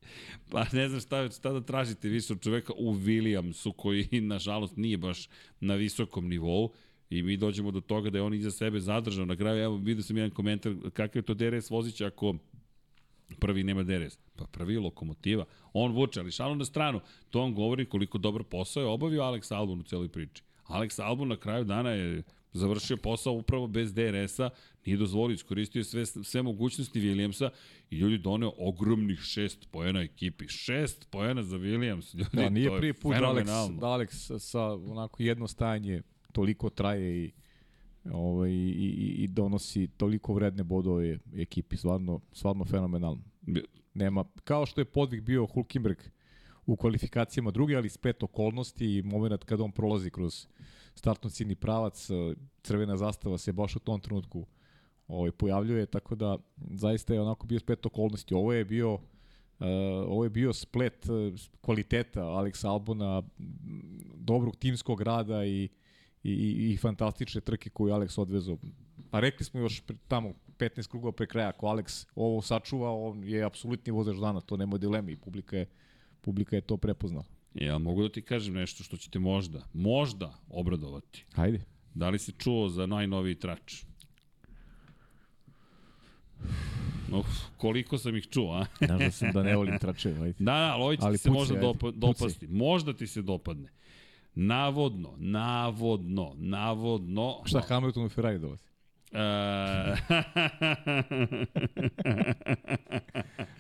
Pa 0.50 0.66
ne 0.74 0.90
znam 0.90 1.02
šta, 1.02 1.30
šta 1.30 1.52
da 1.52 1.62
tražite 1.62 2.10
više 2.10 2.34
od 2.34 2.42
čoveka 2.42 2.74
u 2.78 2.94
Williamsu 2.94 3.74
koji 3.76 4.08
nažalost 4.22 4.78
nije 4.78 4.98
baš 4.98 5.30
na 5.60 5.76
visokom 5.76 6.28
nivou 6.28 6.74
I 7.10 7.24
mi 7.24 7.38
dođemo 7.38 7.72
do 7.72 7.82
toga 7.82 8.10
da 8.10 8.18
je 8.18 8.22
on 8.22 8.34
iza 8.34 8.52
sebe 8.52 8.80
zadržao. 8.80 9.26
Na 9.26 9.36
kraju, 9.36 9.64
evo, 9.64 9.76
vidio 9.78 10.04
sam 10.04 10.18
jedan 10.18 10.32
komentar 10.32 10.74
kakav 10.94 11.20
je 11.20 11.22
to 11.22 11.34
DRS 11.34 11.70
vozić 11.70 12.02
ako 12.02 12.36
prvi 13.40 13.64
nema 13.64 13.84
DRS. 13.84 14.18
Pa 14.36 14.46
prvi 14.46 14.74
je 14.74 14.80
lokomotiva. 14.80 15.46
On 15.74 15.92
vuče, 15.92 16.20
ali 16.20 16.32
šalom 16.32 16.58
na 16.58 16.66
stranu. 16.66 17.00
To 17.30 17.42
on 17.42 17.54
govori 17.54 17.86
koliko 17.86 18.18
dobar 18.18 18.44
posao 18.44 18.82
je 18.82 18.88
obavio 18.88 19.22
Alex 19.22 19.56
Albon 19.56 19.80
u 19.80 19.84
celoj 19.84 20.10
priči. 20.10 20.44
Alex 20.68 21.04
Albon 21.04 21.28
na 21.28 21.38
kraju 21.38 21.64
dana 21.64 21.90
je 21.90 22.24
završio 22.54 22.98
posao 22.98 23.34
upravo 23.34 23.68
bez 23.68 23.94
DRS-a, 23.94 24.50
nije 24.86 24.98
dozvolio, 24.98 25.34
iskoristio 25.34 25.84
sve, 25.84 26.06
sve 26.06 26.42
mogućnosti 26.42 27.02
Williamsa 27.02 27.50
i 27.90 27.96
ljudi 27.96 28.18
doneo 28.18 28.52
ogromnih 28.58 29.20
šest 29.20 29.72
poena 29.72 30.02
ekipi. 30.02 30.48
Šest 30.48 31.08
poena 31.12 31.44
za 31.44 31.58
Williams. 31.58 32.18
Ljudi, 32.18 32.30
Da, 32.34 32.50
nije 32.50 32.68
to 32.68 32.76
je 32.76 32.80
prvi 32.80 32.94
put 32.94 33.16
da 33.16 33.22
Alex, 33.22 33.80
da 33.80 33.88
Alex 33.88 34.08
sa, 34.12 34.40
sa 34.40 34.62
onako 34.74 35.24
jedno 35.24 35.48
stajanje 35.48 36.02
toliko 36.34 36.70
traje 36.70 37.26
i 37.26 37.32
ovaj, 38.12 38.52
i, 38.52 38.54
i, 38.54 39.24
i 39.24 39.28
donosi 39.28 39.88
toliko 39.88 40.34
vredne 40.34 40.64
bodove 40.64 41.20
ekipi, 41.36 41.78
stvarno, 41.78 42.20
stvarno 42.32 42.66
fenomenalno. 42.66 43.22
Nema, 43.94 44.26
kao 44.44 44.66
što 44.66 44.82
je 44.82 44.86
podvig 44.86 45.22
bio 45.22 45.46
Hulkenberg 45.46 45.98
u 46.66 46.76
kvalifikacijama 46.76 47.52
druge, 47.52 47.76
ali 47.76 47.90
s 47.90 47.98
pet 47.98 48.24
okolnosti 48.24 48.98
i 48.98 49.02
moment 49.02 49.44
kada 49.44 49.64
on 49.64 49.72
prolazi 49.72 50.10
kroz 50.10 50.48
startno 50.96 51.30
ciljni 51.30 51.56
pravac, 51.56 52.10
eh, 52.10 52.14
crvena 52.64 52.98
zastava 52.98 53.38
se 53.38 53.54
baš 53.54 53.76
u 53.76 53.80
tom 53.80 54.00
trenutku 54.00 54.46
ovaj, 55.08 55.32
pojavljuje, 55.32 55.86
tako 55.86 56.16
da 56.16 56.38
zaista 56.72 57.14
je 57.14 57.22
onako 57.22 57.48
bio 57.48 57.60
splet 57.60 57.86
okolnosti. 57.86 58.34
Ovo 58.34 58.54
je 58.54 58.66
bio 58.66 59.00
Uh, 59.60 59.68
ovo 60.08 60.24
je 60.24 60.30
bio 60.30 60.54
splet 60.54 61.10
uh, 61.10 61.40
kvaliteta 61.62 62.22
Alex 62.22 62.68
Albona, 62.68 63.24
dobrog 64.16 64.56
timskog 64.56 65.02
rada 65.02 65.46
i, 65.46 65.50
i, 65.64 65.70
i, 66.24 66.72
i 66.74 66.78
fantastične 66.78 67.42
trke 67.42 67.70
koju 67.70 67.94
Alex 67.94 68.20
odvezao. 68.20 68.58
Pa 69.12 69.20
rekli 69.20 69.46
smo 69.46 69.60
još 69.60 69.82
pre, 69.82 69.96
tamo 70.08 70.34
15 70.58 70.90
krugova 70.90 71.12
pre 71.12 71.28
kraja, 71.28 71.50
ako 71.50 71.68
Alex 71.68 72.06
ovo 72.16 72.42
sačuva, 72.42 72.92
on 72.92 73.24
je 73.24 73.44
apsolutni 73.44 73.92
vozač 73.92 74.18
dana, 74.18 74.42
to 74.42 74.58
nema 74.58 74.78
dileme 74.78 75.12
i 75.12 75.18
publika 75.18 75.58
je 75.58 75.68
Publika 76.24 76.56
je 76.56 76.62
to 76.62 76.78
prepoznala. 76.78 77.26
Ja 77.54 77.78
mogu 77.78 78.02
da 78.02 78.10
ti 78.10 78.22
kažem 78.22 78.54
nešto 78.54 78.84
što 78.84 78.98
će 78.98 79.10
te 79.10 79.20
možda, 79.20 79.62
možda 79.74 80.34
obradovati. 80.50 81.26
Hajde. 81.34 81.62
Da 81.94 82.10
li 82.10 82.20
si 82.20 82.32
čuo 82.32 82.70
za 82.70 82.86
najnoviji 82.86 83.36
trač? 83.36 83.84
Uf, 87.12 87.28
koliko 87.58 87.98
sam 87.98 88.16
ih 88.16 88.28
čuo, 88.28 88.54
a? 88.54 88.66
Znaš 88.86 89.00
da 89.00 89.12
sam 89.12 89.32
da 89.32 89.44
ne 89.44 89.56
volim 89.56 89.80
tračeve, 89.80 90.22
ajde. 90.22 90.36
Da, 90.40 90.52
da, 90.52 90.74
ali 90.74 90.84
ovo 90.84 90.96
će 90.96 91.02
Ali 91.06 91.18
ti 91.18 91.24
se 91.24 91.30
možda 91.30 91.60
dopa, 91.60 91.92
dopasti. 91.92 92.48
Možda 92.48 92.94
ti 92.94 93.08
se 93.08 93.22
dopadne. 93.22 93.70
Navodno, 94.36 95.14
navodno, 95.18 96.34
navodno... 96.38 97.42
Šta, 97.46 97.62
Hamilton 97.62 98.06
u 98.06 98.10
Ferrari 98.10 98.40
dolazi? 98.40 98.64
E, 99.12 99.16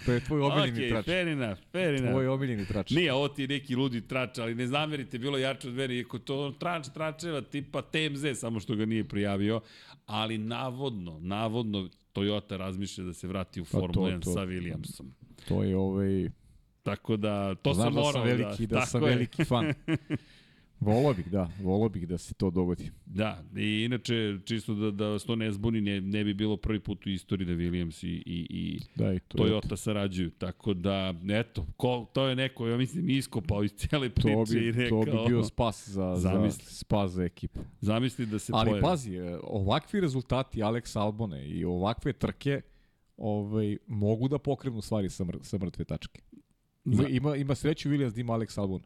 To 0.05 0.11
je 0.11 0.19
tvoj 0.19 0.41
omiljeni 0.41 0.79
okay, 0.79 0.89
trač. 0.89 1.05
fair 1.05 1.27
enough, 1.27 1.59
fair 1.71 1.95
enough. 1.95 2.11
Tvoj 2.11 2.27
omiljeni 2.27 2.65
trač. 2.65 2.91
Nije, 2.91 3.13
ovo 3.13 3.27
ti 3.27 3.47
neki 3.47 3.75
ludi 3.75 4.07
trač, 4.07 4.37
ali 4.37 4.55
ne 4.55 4.67
zamerite, 4.67 5.19
bilo 5.19 5.37
jače 5.37 5.67
od 5.67 5.73
mene, 5.73 5.95
iako 5.95 6.19
to 6.19 6.51
trač 6.59 6.87
tračeva 6.93 7.41
tipa 7.41 7.81
TMZ, 7.81 8.39
samo 8.39 8.59
što 8.59 8.75
ga 8.75 8.85
nije 8.85 9.03
prijavio, 9.03 9.61
ali 10.05 10.37
navodno, 10.37 11.19
navodno 11.19 11.89
Toyota 12.13 12.57
razmišlja 12.57 13.03
da 13.03 13.13
se 13.13 13.27
vrati 13.27 13.61
u 13.61 13.63
Pa 13.63 13.69
Formula 13.69 14.09
1 14.09 14.23
to. 14.23 14.33
sa 14.33 14.39
Williamsom. 14.39 15.05
To 15.47 15.63
je 15.63 15.77
ovaj... 15.77 16.29
Tako 16.83 17.17
da, 17.17 17.55
to 17.55 17.73
Znaš 17.73 17.85
sam 17.85 17.93
da 17.93 17.99
morao 17.99 18.11
sam 18.11 18.23
veliki, 18.23 18.67
da, 18.67 18.75
tako 18.75 18.89
sam 18.89 19.03
veliki 19.03 19.45
fan. 19.45 19.65
Volao 20.83 21.13
bih, 21.13 21.29
da, 21.31 21.49
volao 21.61 21.89
bih 21.89 22.07
da 22.07 22.17
se 22.17 22.33
to 22.33 22.49
dogodi. 22.49 22.91
Da, 23.05 23.43
i 23.55 23.83
inače, 23.85 24.37
čisto 24.45 24.73
da, 24.73 24.91
da 24.91 25.07
vas 25.07 25.23
to 25.23 25.35
ne 25.35 25.51
zbuni, 25.51 25.81
ne, 25.81 26.01
ne 26.01 26.23
bi 26.23 26.33
bilo 26.33 26.57
prvi 26.57 26.79
put 26.79 27.05
u 27.05 27.09
istoriji 27.09 27.45
da 27.47 27.53
Williams 27.53 28.05
i, 28.07 28.23
i, 28.25 28.47
i 28.49 28.79
Da, 28.95 29.13
i 29.13 29.19
to 29.19 29.37
Toyota 29.37 29.75
sarađuju, 29.75 30.31
tako 30.31 30.73
da, 30.73 31.13
eto, 31.29 31.65
ko, 31.77 32.09
to 32.13 32.27
je 32.27 32.35
neko, 32.35 32.67
ja 32.67 32.77
mislim, 32.77 33.09
iskopao 33.09 33.63
iz 33.63 33.71
cele 33.71 34.09
priče 34.09 34.33
To 34.33 34.57
i 34.57 34.61
bi, 34.61 34.71
rekao, 34.71 35.05
to 35.05 35.11
bi 35.11 35.17
bio 35.27 35.43
spas 35.43 35.89
za, 35.89 36.15
za, 36.15 36.29
Zamisli. 36.29 36.65
spas 36.65 37.11
za 37.11 37.23
ekipu. 37.23 37.59
zamisli 37.81 38.25
da 38.25 38.39
se 38.39 38.51
Ali 38.55 38.69
pojavi. 38.69 38.81
pazi, 38.81 39.15
e, 39.15 39.37
ovakvi 39.43 39.99
rezultati 40.01 40.59
Alex 40.61 40.99
Albone 40.99 41.47
i 41.47 41.65
ovakve 41.65 42.13
trke 42.13 42.61
ovaj, 43.17 43.77
mogu 43.87 44.27
da 44.27 44.37
pokrenu 44.37 44.81
stvari 44.81 45.09
sa, 45.09 45.23
mr 45.23 45.37
sa 45.41 45.57
mrtve 45.57 45.85
tačke. 45.85 46.21
Ima, 46.85 46.95
Za- 46.95 47.07
ima, 47.09 47.35
ima 47.35 47.55
sreću 47.55 47.89
Williams 47.89 48.13
da 48.15 48.21
ima 48.21 48.33
Alex 48.33 48.59
Albon. 48.59 48.81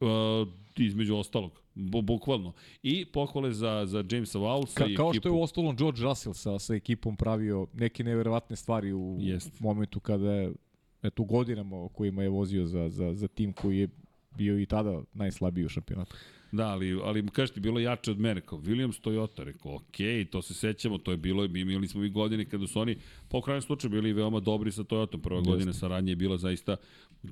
Uh, 0.00 0.48
između 0.76 1.16
ostalog, 1.16 1.60
bu, 1.74 2.02
bukvalno. 2.02 2.52
I 2.82 3.04
pohvale 3.04 3.52
za, 3.52 3.82
za 3.86 4.04
Jamesa 4.10 4.38
Wowlsa 4.38 4.74
Ka, 4.74 4.86
i 4.86 4.94
kao 4.94 5.10
ekipu. 5.10 5.20
što 5.20 5.28
je 5.28 5.32
u 5.32 5.42
ostalom 5.42 5.76
George 5.76 6.02
Russell 6.02 6.34
sa, 6.34 6.58
sa 6.58 6.74
ekipom 6.74 7.16
pravio 7.16 7.66
neke 7.74 8.04
neverovatne 8.04 8.56
stvari 8.56 8.92
u 8.92 9.16
Jest. 9.20 9.60
momentu 9.60 10.00
kada 10.00 10.32
je 10.32 10.52
eto, 11.02 11.24
godinama 11.24 11.76
o 11.76 11.88
kojima 11.88 12.22
je 12.22 12.28
vozio 12.28 12.66
za, 12.66 12.88
za, 12.90 13.14
za 13.14 13.28
tim 13.28 13.52
koji 13.52 13.78
je 13.78 13.88
bio 14.36 14.60
i 14.60 14.66
tada 14.66 15.02
najslabiji 15.14 15.64
u 15.64 15.68
šampionatu. 15.68 16.16
Da, 16.52 16.68
ali, 16.68 17.00
ali 17.04 17.26
kažeš 17.26 17.54
ti, 17.54 17.60
bilo 17.60 17.80
jače 17.80 18.10
od 18.10 18.18
mene, 18.18 18.40
kao 18.40 18.58
Williams 18.58 19.00
Toyota, 19.00 19.44
rekao, 19.44 19.74
ok, 19.74 20.30
to 20.30 20.42
se 20.42 20.54
sećamo, 20.54 20.98
to 20.98 21.10
je 21.10 21.16
bilo, 21.16 21.44
imali 21.44 21.88
smo 21.88 22.04
i 22.04 22.08
godine 22.08 22.44
kada 22.44 22.66
su 22.66 22.80
oni, 22.80 22.96
po 23.28 23.40
krajem 23.40 23.62
slučaju, 23.62 23.90
bili 23.90 24.12
veoma 24.12 24.40
dobri 24.40 24.72
sa 24.72 24.82
Toyotom, 24.82 25.20
prva 25.20 25.38
Jeste. 25.38 25.50
godina 25.50 25.72
saradnje 25.72 26.12
je 26.12 26.16
bila 26.16 26.36
zaista 26.36 26.76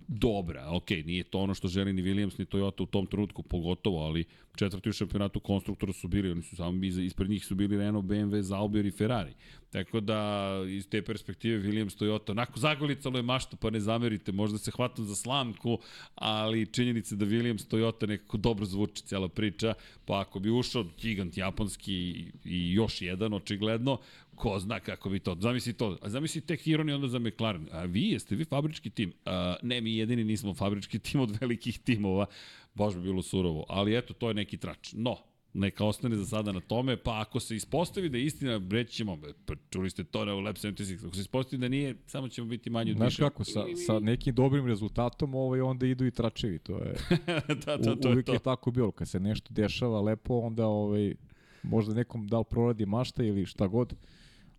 dobra, 0.08 0.70
ok, 0.70 0.90
nije 0.90 1.24
to 1.24 1.38
ono 1.38 1.54
što 1.54 1.68
želi 1.68 1.92
ni 1.92 2.02
Williams 2.02 2.38
ni 2.38 2.44
Toyota 2.44 2.82
u 2.82 2.86
tom 2.86 3.06
trenutku, 3.06 3.42
pogotovo, 3.42 4.04
ali 4.04 4.24
četvrti 4.56 4.88
u 4.88 4.92
šampionatu 4.92 5.40
konstruktora 5.40 5.92
su 5.92 6.08
bili, 6.08 6.30
oni 6.30 6.42
su 6.42 6.56
samo 6.56 6.84
ispred 6.84 7.30
njih 7.30 7.44
su 7.44 7.54
bili 7.54 7.78
Renault, 7.78 8.04
BMW, 8.04 8.40
Zauber 8.40 8.86
i 8.86 8.90
Ferrari. 8.90 9.32
Tako 9.70 10.00
da, 10.00 10.50
iz 10.68 10.88
te 10.88 11.02
perspektive, 11.02 11.62
Williams, 11.62 11.98
Toyota, 11.98 12.30
onako 12.30 12.58
zagolicalo 12.58 13.18
je 13.18 13.22
mašta, 13.22 13.56
pa 13.56 13.70
ne 13.70 13.80
zamerite, 13.80 14.32
možda 14.32 14.58
se 14.58 14.70
hvatam 14.70 15.04
za 15.04 15.14
slamku, 15.14 15.78
ali 16.14 16.66
činjenica 16.66 17.16
da 17.16 17.26
Williams, 17.26 17.70
Toyota 17.70 18.08
nekako 18.08 18.36
dobro 18.36 18.64
zvuči 18.64 19.02
cijela 19.02 19.28
priča, 19.28 19.74
pa 20.04 20.20
ako 20.20 20.38
bi 20.38 20.50
ušao 20.50 20.84
gigant 21.00 21.36
japonski 21.36 22.24
i 22.44 22.72
još 22.72 23.02
jedan, 23.02 23.32
očigledno, 23.32 23.98
ko 24.36 24.58
zna 24.58 24.80
kako 24.80 25.10
bi 25.10 25.18
to, 25.18 25.36
zamisli 25.40 25.72
to, 25.72 25.98
a 26.02 26.08
zamisli 26.08 26.40
tek 26.40 26.66
ironija 26.66 26.94
onda 26.94 27.08
za 27.08 27.18
McLaren, 27.18 27.68
a 27.72 27.84
vi 27.84 28.08
jeste 28.10 28.36
vi 28.36 28.44
fabrički 28.44 28.90
tim, 28.90 29.12
a, 29.24 29.56
ne, 29.62 29.80
mi 29.80 29.96
jedini 29.96 30.24
nismo 30.24 30.54
fabrički 30.54 30.98
tim 30.98 31.20
od 31.20 31.36
velikih 31.40 31.78
timova, 31.78 32.26
baš 32.74 32.94
bi 32.94 33.02
bilo 33.02 33.22
surovo, 33.22 33.66
ali 33.68 33.96
eto, 33.96 34.14
to 34.14 34.28
je 34.28 34.34
neki 34.34 34.56
trač. 34.56 34.92
No, 34.92 35.16
neka 35.54 35.84
ostane 35.84 36.16
za 36.16 36.26
sada 36.26 36.52
na 36.52 36.60
tome, 36.60 36.96
pa 36.96 37.20
ako 37.20 37.40
se 37.40 37.56
ispostavi 37.56 38.08
da 38.08 38.18
je 38.18 38.24
istina, 38.24 38.60
reći 38.70 38.92
ćemo, 38.92 39.18
pa 39.46 39.54
čuli 39.70 39.90
ste 39.90 40.04
to 40.04 40.24
na 40.24 40.34
Lab 40.34 40.56
76, 40.56 41.06
ako 41.06 41.14
se 41.14 41.20
ispostavi 41.20 41.60
da 41.60 41.68
nije, 41.68 41.94
samo 42.06 42.28
ćemo 42.28 42.48
biti 42.48 42.70
manji 42.70 42.90
od 42.90 42.96
Znaš 42.96 43.16
kako, 43.16 43.44
sa, 43.44 43.64
sa 43.86 43.98
nekim 43.98 44.34
dobrim 44.34 44.66
rezultatom 44.66 45.34
ovaj, 45.34 45.60
onda 45.60 45.86
idu 45.86 46.06
i 46.06 46.10
tračevi. 46.10 46.58
To 46.58 46.78
je, 46.78 46.94
da, 47.66 47.76
da, 47.76 47.96
to 47.96 48.08
je 48.08 48.12
uvijek 48.12 48.26
to. 48.26 48.32
je 48.32 48.38
tako 48.38 48.70
bilo. 48.70 48.90
Kad 48.90 49.08
se 49.08 49.20
nešto 49.20 49.54
dešava 49.54 50.00
lepo, 50.00 50.38
onda 50.38 50.66
ovaj, 50.66 51.14
možda 51.62 51.94
nekom 51.94 52.26
da 52.26 52.38
li 52.38 52.44
proradi 52.50 52.86
mašta 52.86 53.24
ili 53.24 53.46
šta 53.46 53.66
god, 53.66 53.94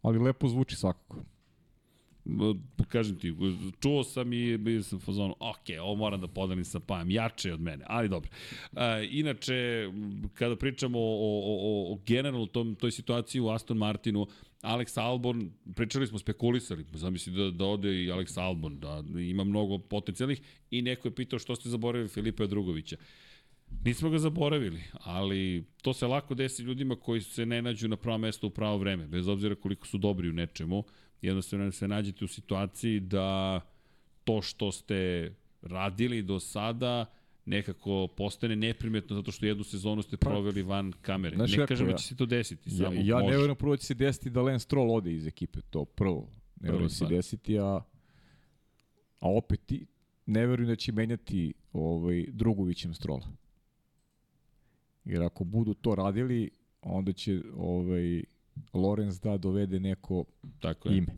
ali 0.05 0.19
lepo 0.19 0.47
zvuči 0.47 0.75
svakako. 0.75 1.23
Pa 2.75 2.83
kažem 2.85 3.19
ti, 3.19 3.35
čuo 3.81 4.03
sam 4.03 4.33
i 4.33 4.57
bio 4.57 4.83
sam 4.83 4.99
fazonu, 4.99 5.35
ok, 5.39 5.67
ovo 5.81 5.95
moram 5.95 6.21
da 6.21 6.27
podelim 6.27 6.65
sa 6.65 6.79
Pajem, 6.79 7.11
jače 7.11 7.53
od 7.53 7.61
mene, 7.61 7.85
ali 7.87 8.09
dobro. 8.09 8.31
E, 8.75 9.07
inače, 9.11 9.89
kada 10.33 10.55
pričamo 10.55 10.99
o, 10.99 11.03
o, 11.03 11.57
o, 11.61 11.93
o 11.93 11.99
generalno 12.05 12.45
tom, 12.45 12.75
toj 12.75 12.91
situaciji 12.91 13.41
u 13.41 13.49
Aston 13.49 13.77
Martinu, 13.77 14.27
Alex 14.61 15.01
Albon, 15.01 15.51
pričali 15.75 16.07
smo, 16.07 16.19
spekulisali, 16.19 16.85
zamisli 16.93 17.33
da, 17.33 17.51
da 17.51 17.65
ode 17.65 18.03
i 18.03 18.07
Alex 18.07 18.41
Albon, 18.41 18.79
da 18.79 19.03
ima 19.19 19.43
mnogo 19.43 19.77
potencijalnih 19.77 20.41
i 20.71 20.81
neko 20.81 21.07
je 21.07 21.15
pitao 21.15 21.39
što 21.39 21.55
ste 21.55 21.69
zaboravili 21.69 22.09
Filipe 22.09 22.47
Drugovića. 22.47 22.97
Nismo 23.83 24.09
ga 24.09 24.17
zaboravili, 24.19 24.81
ali 24.93 25.63
to 25.81 25.93
se 25.93 26.07
lako 26.07 26.35
desi 26.35 26.63
ljudima 26.63 26.95
koji 26.95 27.21
se 27.21 27.45
ne 27.45 27.61
nađu 27.61 27.87
na 27.87 27.95
pravo 27.95 28.17
mesto 28.17 28.47
u 28.47 28.49
pravo 28.49 28.77
vreme, 28.77 29.07
bez 29.07 29.27
obzira 29.27 29.55
koliko 29.55 29.87
su 29.87 29.97
dobri 29.97 30.29
u 30.29 30.33
nečemu. 30.33 30.83
Jednostavno 31.21 31.71
se 31.71 31.87
nađete 31.87 32.25
u 32.25 32.27
situaciji 32.27 32.99
da 32.99 33.61
to 34.23 34.41
što 34.41 34.71
ste 34.71 35.31
radili 35.61 36.21
do 36.21 36.39
sada 36.39 37.05
nekako 37.45 38.07
postane 38.07 38.55
neprimetno 38.55 39.15
zato 39.15 39.31
što 39.31 39.45
jednu 39.45 39.63
sezonu 39.63 40.01
ste 40.01 40.17
proveli 40.17 40.61
van 40.61 40.93
kamere. 41.01 41.35
Znaš 41.35 41.51
ne 41.51 41.67
kažem 41.67 41.85
da 41.85 41.91
ja- 41.91 41.97
će 41.97 42.07
se 42.07 42.15
to 42.15 42.25
desiti, 42.25 42.69
Ja, 42.69 42.75
samo 42.77 42.95
ja 42.95 43.19
ne 43.21 43.31
verujem 43.31 43.55
prvo 43.55 43.73
da 43.73 43.77
će 43.77 43.85
se 43.85 43.93
desiti 43.93 44.29
da 44.29 44.41
Lance 44.41 44.63
Stroll 44.63 44.91
ode 44.91 45.13
iz 45.13 45.27
ekipe, 45.27 45.59
to 45.61 45.85
prvo. 45.85 46.29
Ne 46.61 46.71
verujem 46.71 46.83
da 46.83 46.89
se 46.89 47.05
desiti, 47.05 47.59
a, 47.59 47.81
a 49.19 49.29
opet 49.29 49.59
ti, 49.65 49.85
ne 50.25 50.47
verujem 50.47 50.67
da 50.69 50.75
će 50.75 50.91
menjati 50.91 51.53
ovaj, 51.73 52.25
Drugovićem 52.29 52.93
Strola. 52.93 53.27
Jer 55.05 55.23
ako 55.23 55.43
budu 55.43 55.73
to 55.73 55.95
radili, 55.95 56.49
onda 56.81 57.13
će 57.13 57.41
ovaj, 57.55 58.23
Lorenz 58.73 59.19
da 59.19 59.37
dovede 59.37 59.79
neko 59.79 60.25
Tako 60.59 60.89
je. 60.89 60.97
ime. 60.97 61.17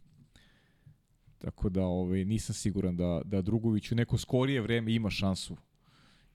Tako 1.38 1.70
da 1.70 1.84
ovaj, 1.84 2.26
nisam 2.26 2.54
siguran 2.56 2.98
da, 2.98 3.22
da 3.26 3.42
Drugović 3.42 3.92
u 3.92 3.96
neko 3.96 4.18
skorije 4.18 4.62
vreme 4.62 4.94
ima 4.94 5.10
šansu. 5.10 5.58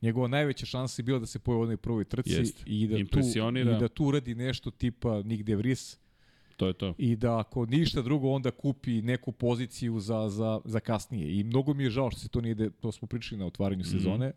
Njegova 0.03 0.29
najveća 0.29 0.67
šansa 0.67 1.01
je 1.01 1.05
bila 1.05 1.19
da 1.19 1.27
se 1.27 1.39
pojavi 1.39 1.61
u 1.61 1.63
onoj 1.63 1.77
prvoj 1.77 2.05
trci 2.05 2.33
Jeste. 2.33 2.63
i 2.67 2.87
da, 2.89 2.97
tu, 2.97 3.19
i 3.59 3.79
da 3.79 3.89
tu 3.89 4.05
uradi 4.05 4.35
nešto 4.35 4.71
tipa 4.71 5.23
Nick 5.23 5.43
De 5.43 5.57
Vries 5.57 5.99
To 6.57 6.67
je 6.67 6.73
to. 6.73 6.95
i 6.99 7.17
da 7.17 7.39
ako 7.39 7.67
ništa 7.67 8.03
drugo 8.03 8.31
onda 8.31 8.51
kupi 8.51 9.03
neku 9.03 9.33
poziciju 9.33 10.01
za, 10.01 10.29
za, 10.29 10.61
za 10.65 10.81
kasnije. 10.81 11.39
I 11.39 11.45
mnogo 11.45 11.75
mi 11.75 11.85
je 11.85 11.91
žao 11.91 12.11
što 12.11 12.21
se 12.21 12.29
to 12.29 12.41
nije, 12.41 12.71
to 12.71 12.93
smo 12.93 13.09
pričali 13.09 13.39
na 13.39 13.47
otvaranju 13.47 13.81
Mhm. 13.81 13.91
sezone, 13.91 14.33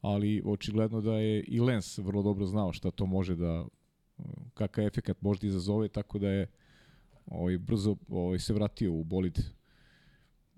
ali 0.00 0.42
očigledno 0.44 1.00
da 1.00 1.14
je 1.14 1.44
i 1.44 1.60
Lens 1.60 1.98
vrlo 1.98 2.22
dobro 2.22 2.46
znao 2.46 2.72
šta 2.72 2.90
to 2.90 3.06
može 3.06 3.36
da, 3.36 3.66
kakav 4.54 4.86
efekat 4.86 5.22
može 5.22 5.40
da 5.40 5.46
izazove, 5.46 5.88
tako 5.88 6.18
da 6.18 6.28
je 6.28 6.46
ovaj, 7.26 7.58
brzo 7.58 7.96
ovaj, 8.08 8.38
se 8.38 8.54
vratio 8.54 8.92
u 8.92 9.04
bolid 9.04 9.38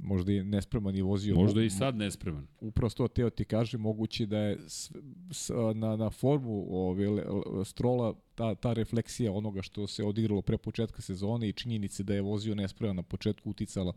možda 0.03 0.33
je 0.33 0.45
nespreman 0.45 0.97
i 0.97 1.03
vozio. 1.03 1.35
Možda 1.35 1.63
i 1.63 1.71
sad 1.71 1.97
nespreman. 1.97 2.47
Upravo 2.61 2.91
to 2.91 3.09
teo 3.09 3.31
ti 3.31 3.45
kaže, 3.45 3.79
moguće 3.79 4.27
da 4.27 4.39
je 4.39 4.59
s, 4.69 4.93
s, 5.31 5.51
na, 5.75 5.97
na 5.97 6.11
formu 6.11 6.67
ove, 6.71 7.09
le- 7.09 7.25
strola 7.65 8.15
ta, 8.35 8.55
ta 8.55 8.73
refleksija 8.73 9.33
onoga 9.33 9.63
što 9.63 9.87
se 9.87 10.05
odigralo 10.05 10.43
pre 10.43 10.59
početka 10.59 11.03
sezone 11.03 11.49
i 11.49 11.53
činjenice 11.53 12.03
da 12.03 12.15
je 12.15 12.23
vozio 12.23 12.55
nespreman 12.55 12.97
na 12.97 13.03
početku 13.03 13.51
uticala 13.51 13.93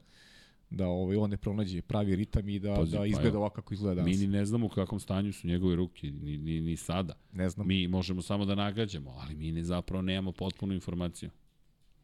da 0.74 0.88
ovaj, 0.88 1.18
on 1.18 1.30
ne 1.30 1.38
pronađe 1.38 1.82
pravi 1.82 2.16
ritam 2.16 2.50
i 2.50 2.60
da, 2.60 2.76
Pazi, 2.76 2.92
da 2.92 2.98
pa 2.98 3.06
izgleda 3.06 3.28
evo, 3.28 3.38
ovako 3.38 3.56
kako 3.56 3.74
izgleda 3.74 3.96
danas. 3.96 4.20
Mi 4.20 4.28
ni 4.28 4.34
ne 4.34 4.46
znamo 4.46 4.66
u 4.66 4.70
kakvom 4.70 5.00
stanju 5.00 5.34
su 5.34 5.48
njegove 5.48 5.76
ruke, 5.76 6.12
ni, 6.12 6.38
ni, 6.38 6.62
ni 6.62 6.78
sada. 6.78 7.14
Ne 7.34 7.50
znam. 7.50 7.68
Mi 7.68 7.88
možemo 7.88 8.22
samo 8.22 8.46
da 8.46 8.56
nagađamo, 8.56 9.16
ali 9.20 9.36
mi 9.36 9.52
ne 9.52 9.64
zapravo 9.64 10.02
nemamo 10.02 10.32
potpunu 10.32 10.74
informaciju. 10.74 11.30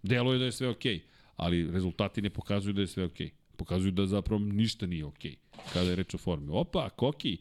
Delo 0.03 0.33
je 0.33 0.39
da 0.39 0.45
je 0.45 0.51
sve 0.51 0.69
okej, 0.69 0.95
okay, 0.95 1.01
ali 1.35 1.71
rezultati 1.71 2.21
ne 2.21 2.29
pokazuju 2.29 2.73
da 2.73 2.81
je 2.81 2.87
sve 2.87 3.03
okej. 3.03 3.27
Okay. 3.27 3.55
Pokazuju 3.57 3.91
da 3.91 4.05
zapravo 4.05 4.39
ništa 4.39 4.85
nije 4.85 5.05
okej 5.05 5.31
okay, 5.31 5.73
kada 5.73 5.89
je 5.89 5.95
reč 5.95 6.13
o 6.13 6.17
formi. 6.17 6.47
Opa, 6.51 6.89
Koki, 6.89 7.37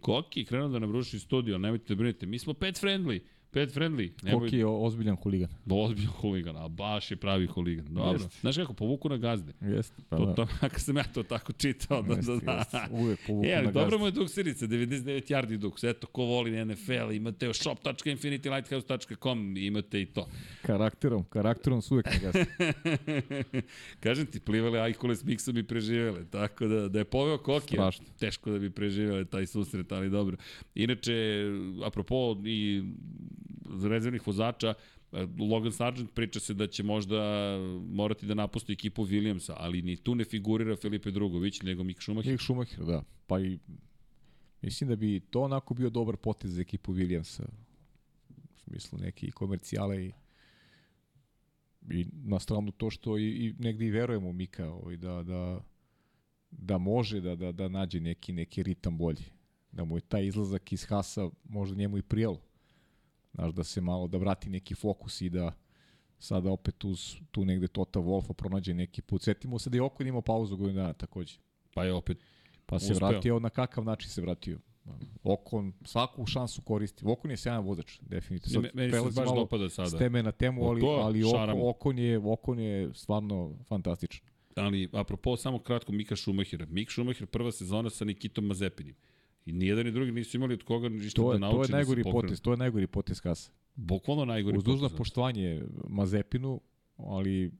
Koki 0.00 0.44
krenuo 0.44 0.68
da 0.68 0.78
nam 0.78 0.92
ruši 0.92 1.18
studio, 1.18 1.58
nemojte 1.58 1.84
da 1.88 1.94
brinete. 1.94 2.26
Mi 2.26 2.38
smo 2.38 2.54
pet 2.54 2.82
friendly. 2.82 3.20
Pet 3.56 3.70
friendly. 3.70 4.10
Koki 4.32 4.56
je 4.56 4.66
ozbiljan 4.66 5.16
huligan. 5.16 5.48
Ozbiljan 5.70 6.12
huligan, 6.12 6.56
a 6.56 6.68
baš 6.68 7.10
je 7.10 7.16
pravi 7.16 7.46
huligan. 7.46 7.86
Dobro. 7.86 8.12
Jest. 8.12 8.40
Znaš 8.40 8.56
kako, 8.56 8.74
povuku 8.74 9.08
na 9.08 9.16
gazde. 9.16 9.52
Jeste. 9.62 10.02
Pa, 10.08 10.16
to, 10.16 10.26
da. 10.26 10.34
to, 10.34 10.46
ako 10.60 10.80
sam 10.80 10.96
ja 10.96 11.04
to 11.04 11.22
tako 11.22 11.52
čitao. 11.52 12.02
Da, 12.02 12.14
Jeste, 12.14 12.32
da, 12.32 12.38
da. 12.42 12.52
jeste. 12.52 12.78
Uvek 12.90 13.18
povuku 13.26 13.46
E, 13.46 13.50
na 13.50 13.56
gazde. 13.62 13.72
dobro 13.72 13.98
mu 13.98 14.06
je 14.06 14.10
duksirica, 14.10 14.66
99 14.66 15.30
yardi 15.30 15.56
duks. 15.56 15.84
Eto, 15.84 16.06
ko 16.06 16.24
voli 16.24 16.64
NFL, 16.64 17.12
imate 17.12 17.54
shop.infinitylighthouse.com, 17.54 19.56
imate 19.56 20.02
i 20.02 20.06
to. 20.06 20.28
Karakterom, 20.62 21.24
karakterom 21.24 21.82
su 21.82 21.94
uvek 21.94 22.06
na 22.06 22.12
gazde. 22.22 22.44
Kažem 24.00 24.26
ti, 24.26 24.40
plivale 24.40 24.80
ajkule 24.80 25.16
s 25.16 25.24
miksom 25.24 25.56
i 25.56 25.62
preživele, 25.62 26.24
tako 26.24 26.66
da, 26.66 26.88
da 26.88 26.98
je 26.98 27.04
poveo 27.04 27.38
Kokija, 27.38 27.82
Strašno. 27.82 28.04
teško 28.18 28.50
da 28.50 28.58
bi 28.58 28.70
preživele 28.70 29.24
taj 29.24 29.46
susret, 29.46 29.92
ali 29.92 30.10
dobro. 30.10 30.36
Inače, 30.74 31.44
apropo 31.84 32.36
i 32.44 32.82
rezervnih 33.90 34.26
vozača, 34.26 34.74
Logan 35.38 35.72
Sargent 35.72 36.14
priča 36.14 36.40
se 36.40 36.54
da 36.54 36.66
će 36.66 36.82
možda 36.82 37.16
morati 37.88 38.26
da 38.26 38.34
napusti 38.34 38.72
ekipu 38.72 39.06
Williamsa, 39.06 39.52
ali 39.56 39.82
ni 39.82 39.96
tu 39.96 40.14
ne 40.14 40.24
figurira 40.24 40.76
Felipe 40.76 41.10
Drugović, 41.10 41.62
nego 41.62 41.84
Mick 41.84 42.02
Schumacher. 42.02 42.32
Mick 42.32 42.42
Schumacher, 42.42 42.84
da. 42.84 43.02
Pa 43.26 43.40
i 43.40 43.58
mislim 44.62 44.90
da 44.90 44.96
bi 44.96 45.20
to 45.20 45.40
onako 45.42 45.74
bio 45.74 45.90
dobar 45.90 46.16
potez 46.16 46.54
za 46.54 46.60
ekipu 46.60 46.94
Williamsa. 46.94 47.42
U 48.28 48.58
smislu 48.58 48.98
neki 48.98 49.30
komercijale 49.30 50.06
i 50.06 50.12
i 51.90 52.06
na 52.24 52.38
stranu 52.38 52.72
to 52.72 52.90
što 52.90 53.18
i, 53.18 53.24
i 53.24 53.54
negde 53.58 53.86
i 53.86 53.90
verujemo 53.90 54.32
Mika 54.32 54.70
ovaj, 54.70 54.96
da, 54.96 55.22
da, 55.22 55.60
da 56.50 56.78
može 56.78 57.20
da, 57.20 57.36
da, 57.36 57.52
da 57.52 57.68
nađe 57.68 58.00
neki, 58.00 58.32
neki 58.32 58.62
ritam 58.62 58.98
bolji. 58.98 59.24
Da 59.72 59.84
mu 59.84 59.96
je 59.96 60.00
taj 60.00 60.26
izlazak 60.26 60.72
iz 60.72 60.84
Hasa 60.84 61.30
možda 61.44 61.76
njemu 61.76 61.98
i 61.98 62.02
prijelo. 62.02 62.40
Znaš, 63.36 63.52
da 63.52 63.64
se 63.64 63.80
malo, 63.80 64.06
da 64.08 64.18
vrati 64.18 64.50
neki 64.50 64.74
fokus 64.74 65.20
i 65.20 65.28
da 65.30 65.52
sada 66.18 66.50
opet 66.50 66.84
uz 66.84 67.16
tu 67.30 67.44
negde 67.44 67.68
Tota 67.68 68.00
Wolfa 68.00 68.32
pronađe 68.32 68.74
neki 68.74 69.02
put. 69.02 69.22
Setimo 69.22 69.58
se 69.58 69.70
da 69.70 69.76
je 69.76 69.82
Okon 69.82 70.06
imao 70.06 70.22
pauzu 70.22 70.56
godinu 70.56 70.80
dana 70.80 70.92
takođe. 70.92 71.38
Pa 71.74 71.84
je 71.84 71.92
opet 71.92 72.18
Pa 72.66 72.78
se 72.78 72.92
Uspeo. 72.92 73.08
vratio, 73.08 73.38
na 73.38 73.50
kakav 73.50 73.84
način 73.84 74.10
se 74.10 74.20
vratio? 74.20 74.58
Okon 75.22 75.72
svaku 75.84 76.26
šansu 76.26 76.62
koristi. 76.62 77.04
Okon 77.06 77.30
je 77.30 77.36
sjajan 77.36 77.64
vozač, 77.64 77.98
definitivno. 78.00 78.60
Me- 78.60 78.70
meni 78.74 78.92
se 78.92 79.00
baš 79.00 79.14
malo 79.14 79.34
dopada 79.34 79.68
sada. 79.68 79.90
S 79.90 79.98
teme 79.98 80.22
na 80.22 80.32
temu, 80.32 80.68
ali, 80.68 80.80
to, 80.80 80.86
ali. 80.86 81.24
Okon, 81.24 81.50
Okon, 81.62 81.98
je, 81.98 82.18
Okon 82.18 82.58
je 82.58 82.94
stvarno 82.94 83.54
fantastičan. 83.68 84.26
Ali, 84.56 84.88
apropo, 84.92 85.36
samo 85.36 85.58
kratko, 85.58 85.92
Mika 85.92 86.16
Schumachera. 86.16 86.66
Mik 86.66 86.90
Schumacher 86.90 87.26
prva 87.26 87.52
sezona 87.52 87.90
sa 87.90 88.04
Nikitom 88.04 88.46
Mazepinim. 88.46 88.94
I 89.46 89.52
nijedan 89.52 89.86
ni 89.86 89.92
drugi 89.92 90.12
nisu 90.12 90.36
imali 90.36 90.54
od 90.54 90.62
koga 90.62 90.88
ništa 90.88 91.22
To 91.22 91.28
da 91.28 91.34
je, 91.34 91.40
nauče 91.40 91.56
to 91.56 91.62
je 91.62 91.68
da 91.68 91.76
najgori 91.76 92.02
pokrenu. 92.02 92.22
potez, 92.22 92.40
to 92.40 92.50
je 92.50 92.56
najgori 92.56 92.86
potez 92.86 93.20
Hasa. 93.22 93.50
Bukvalno 93.74 94.24
najgori 94.24 94.58
Uz 94.58 94.64
dužno 94.64 94.88
potez. 94.88 94.98
poštovanje 94.98 95.62
Mazepinu, 95.88 96.60
ali 96.96 97.50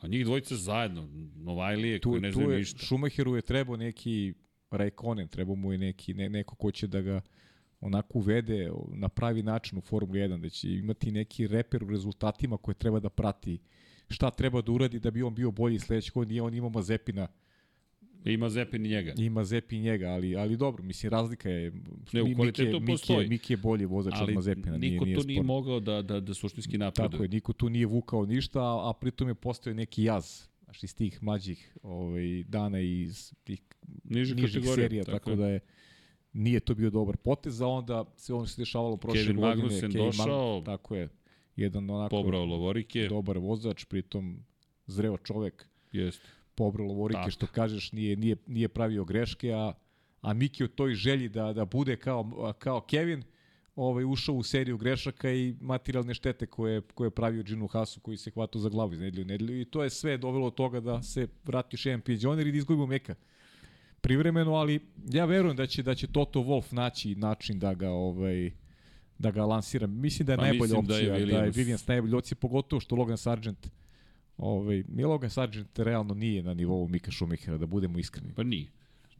A 0.00 0.08
njih 0.08 0.24
dvojica 0.24 0.56
zajedno, 0.56 1.08
Novajlije 1.36 1.98
tu, 1.98 2.10
koji 2.10 2.20
ne 2.20 2.32
znaju 2.32 2.50
je, 2.50 2.58
ništa. 2.58 2.86
Schumacheru 2.86 3.36
je 3.36 3.42
trebao 3.42 3.76
neki 3.76 4.34
Raikkonen, 4.70 5.28
trebao 5.28 5.54
mu 5.54 5.72
je 5.72 5.78
neki, 5.78 6.14
ne, 6.14 6.28
neko 6.28 6.54
ko 6.54 6.70
će 6.70 6.86
da 6.86 7.00
ga 7.00 7.20
onako 7.80 8.18
uvede 8.18 8.70
na 8.94 9.08
pravi 9.08 9.42
način 9.42 9.78
u 9.78 9.80
Formuli 9.80 10.18
1, 10.20 10.40
da 10.40 10.48
će 10.48 10.70
imati 10.72 11.10
neki 11.12 11.46
reper 11.46 11.84
u 11.84 11.88
rezultatima 11.90 12.56
koje 12.56 12.74
treba 12.74 13.00
da 13.00 13.08
prati 13.08 13.58
šta 14.08 14.30
treba 14.30 14.62
da 14.62 14.72
uradi 14.72 14.98
da 15.00 15.10
bi 15.10 15.22
on 15.22 15.34
bio 15.34 15.50
bolji 15.50 15.78
sledeće 15.78 16.10
godine. 16.14 16.42
On 16.42 16.54
imao 16.54 16.70
Mazepina, 16.70 17.26
Ima 18.24 18.48
Zepin 18.48 18.86
i 18.86 18.88
njega. 18.88 19.12
ima 19.18 19.44
Zepi 19.44 19.76
i 19.76 19.80
njega, 19.80 20.08
ali, 20.08 20.36
ali 20.36 20.56
dobro, 20.56 20.82
mislim, 20.82 21.10
razlika 21.10 21.50
je. 21.50 21.72
Ne, 22.12 22.22
u 22.22 22.34
kvalitetu 22.34 22.80
Miki 22.80 22.92
postoji. 22.92 23.28
Miki 23.28 23.52
je 23.52 23.56
bolji 23.56 23.84
vozač 23.84 24.14
Ali 24.16 24.32
od 24.32 24.34
Mazepina, 24.34 24.78
niko 24.78 25.04
nije, 25.04 25.14
nije 25.14 25.16
tu 25.16 25.26
nije 25.26 25.42
mogao 25.42 25.80
da, 25.80 26.02
da, 26.02 26.20
da 26.20 26.34
suštinski 26.34 26.78
napreduje. 26.78 27.10
Tako 27.10 27.22
je, 27.22 27.28
niko 27.28 27.52
tu 27.52 27.68
nije 27.68 27.86
vukao 27.86 28.26
ništa, 28.26 28.60
a, 28.60 28.90
a 28.90 28.92
pritom 29.00 29.28
je 29.28 29.34
postao 29.34 29.74
neki 29.74 30.02
jaz 30.02 30.50
znaš, 30.64 30.82
iz 30.82 30.94
tih 30.94 31.22
mlađih 31.22 31.76
ovaj, 31.82 32.44
dana 32.48 32.80
i 32.80 33.02
iz 33.02 33.34
tih 33.44 33.60
nižih 34.04 34.36
kategorije, 34.36 34.74
serija, 34.74 35.04
tako 35.04 35.18
tako, 35.18 35.30
je. 35.30 35.36
da 35.36 35.48
je 35.48 35.60
nije 36.32 36.60
to 36.60 36.74
bio 36.74 36.90
dobar 36.90 37.16
potez, 37.16 37.60
a 37.60 37.66
onda 37.66 38.04
se 38.16 38.34
ono 38.34 38.46
se 38.46 38.62
dešavalo 38.62 38.96
prošle 38.96 39.22
Kevin 39.22 39.36
godine. 39.36 39.56
Magnussen 39.56 39.92
Kevin 39.92 40.06
došao, 40.06 40.62
tako 40.66 40.96
je, 40.96 41.08
jedan 41.56 41.90
onako 41.90 42.10
Pobrao 42.16 42.44
Lovorike. 42.44 43.08
dobar 43.08 43.38
vozač, 43.38 43.84
pritom 43.84 44.44
zreo 44.86 45.16
čovek, 45.16 45.66
Jeste. 45.92 46.28
Pobrao 46.60 46.86
Lovorike, 46.86 47.18
Tako. 47.18 47.30
što 47.30 47.46
kažeš, 47.46 47.92
nije, 47.92 48.16
nije, 48.16 48.36
nije 48.46 48.68
pravio 48.68 49.04
greške, 49.04 49.52
a, 49.52 49.72
a 50.20 50.32
Miki 50.34 50.64
u 50.64 50.68
toj 50.68 50.94
želji 50.94 51.28
da, 51.28 51.52
da 51.52 51.64
bude 51.64 51.96
kao, 51.96 52.52
kao 52.58 52.80
Kevin, 52.80 53.22
ovaj, 53.76 54.04
ušao 54.04 54.34
u 54.34 54.42
seriju 54.42 54.76
grešaka 54.78 55.30
i 55.32 55.54
materijalne 55.60 56.14
štete 56.14 56.46
koje, 56.46 56.82
koje 56.94 57.06
je 57.06 57.10
pravio 57.16 57.42
Ginu 57.42 57.66
Hasu 57.66 58.00
koji 58.00 58.16
se 58.16 58.30
hvatao 58.30 58.60
za 58.60 58.68
glavu 58.68 58.92
iz 58.92 59.00
nedelju 59.00 59.24
nedelju 59.24 59.60
i 59.60 59.64
to 59.64 59.84
je 59.84 59.90
sve 59.90 60.18
dovelo 60.18 60.50
do 60.50 60.56
toga 60.56 60.80
da 60.80 61.02
se 61.02 61.28
vrati 61.44 61.74
još 61.74 61.86
jedan 61.86 62.02
i 62.40 62.52
da 62.52 62.58
izgubimo 62.58 62.86
Meka 62.86 63.14
privremeno, 64.00 64.54
ali 64.54 64.80
ja 65.12 65.24
verujem 65.24 65.56
da 65.56 65.66
će 65.66 65.82
da 65.82 65.94
će 65.94 66.06
Toto 66.06 66.40
Wolf 66.40 66.72
naći 66.72 67.14
način 67.14 67.58
da 67.58 67.74
ga 67.74 67.90
ovaj 67.90 68.50
da 69.18 69.30
ga 69.30 69.44
lansira. 69.44 69.86
Mislim 69.86 70.26
da 70.26 70.32
je 70.32 70.36
Pa 70.36 70.42
najbolja 70.42 70.68
da 70.70 70.74
je 70.74 70.80
opcija, 70.80 71.08
da 71.12 71.16
je 71.16 71.26
Williams- 71.26 71.52
Williams 71.52 71.88
najbolja 71.88 72.16
opcija, 72.16 72.36
pogotovo 72.40 72.80
što 72.80 72.96
Logan 72.96 73.18
Sargent 73.18 73.70
ovaj, 74.40 74.84
mi 74.88 75.04
Logan 75.04 75.30
Sargent 75.30 75.78
realno 75.78 76.14
nije 76.14 76.42
na 76.42 76.54
nivou 76.54 76.88
Mika 76.88 77.12
Schumachera, 77.12 77.58
da 77.58 77.66
budemo 77.66 77.98
iskreni. 77.98 78.32
Pa 78.34 78.42
nije. 78.42 78.66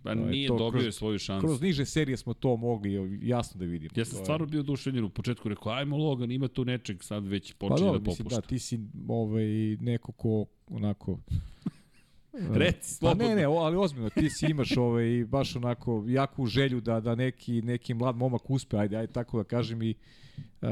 Pa 0.03 0.11
je 0.11 0.17
nije 0.17 0.49
to 0.49 0.57
dobio 0.57 0.71
kroz- 0.73 0.85
je 0.85 0.93
svoju 0.93 1.19
šansu. 1.19 1.47
Kroz 1.47 1.61
niže 1.61 1.85
serije 1.87 2.17
smo 2.17 2.35
to 2.35 2.57
mogli 2.57 2.93
jasno 3.23 3.59
da 3.59 3.65
vidimo. 3.65 3.91
Ja 3.97 4.05
sam 4.05 4.13
To 4.13 4.19
je- 4.19 4.25
stvarno 4.25 4.47
bio 4.47 4.61
oduševljen 4.61 5.05
u 5.05 5.11
početku, 5.11 5.49
rekao, 5.49 5.73
ajmo 5.73 5.97
Logan, 5.99 6.31
ima 6.31 6.49
tu 6.49 6.65
nečeg, 6.65 7.03
sad 7.03 7.27
već 7.27 7.53
Pa 7.53 7.59
počinje 7.59 7.81
dobro, 7.81 7.99
da 7.99 8.05
mislim, 8.05 8.25
popušta. 8.25 8.41
da, 8.41 8.47
ti 8.47 8.59
si 8.59 8.79
ovaj, 9.09 9.45
neko 9.77 10.13
ko 10.13 10.47
onako... 10.69 11.19
Reci, 12.53 12.79
Pa 12.81 12.87
slobodno. 12.87 13.25
ne, 13.25 13.35
ne, 13.35 13.49
o- 13.49 13.55
ali 13.55 13.77
ozbiljno, 13.77 14.11
ti 14.11 14.31
si 14.31 14.47
imaš 14.47 14.77
ovaj, 14.77 15.25
baš 15.25 15.57
onako 15.57 16.05
jaku 16.09 16.47
želju 16.47 16.81
da 16.81 17.01
da 17.01 17.15
neki, 17.15 17.63
neki 17.63 17.95
mlad 17.95 18.17
momak 18.17 18.51
uspe, 18.51 18.77
ajde, 18.77 18.97
ajde 18.97 19.13
tako 19.13 19.39
da 19.39 19.45
kažem 19.45 19.83
i 19.83 19.95
uh, 20.63 20.69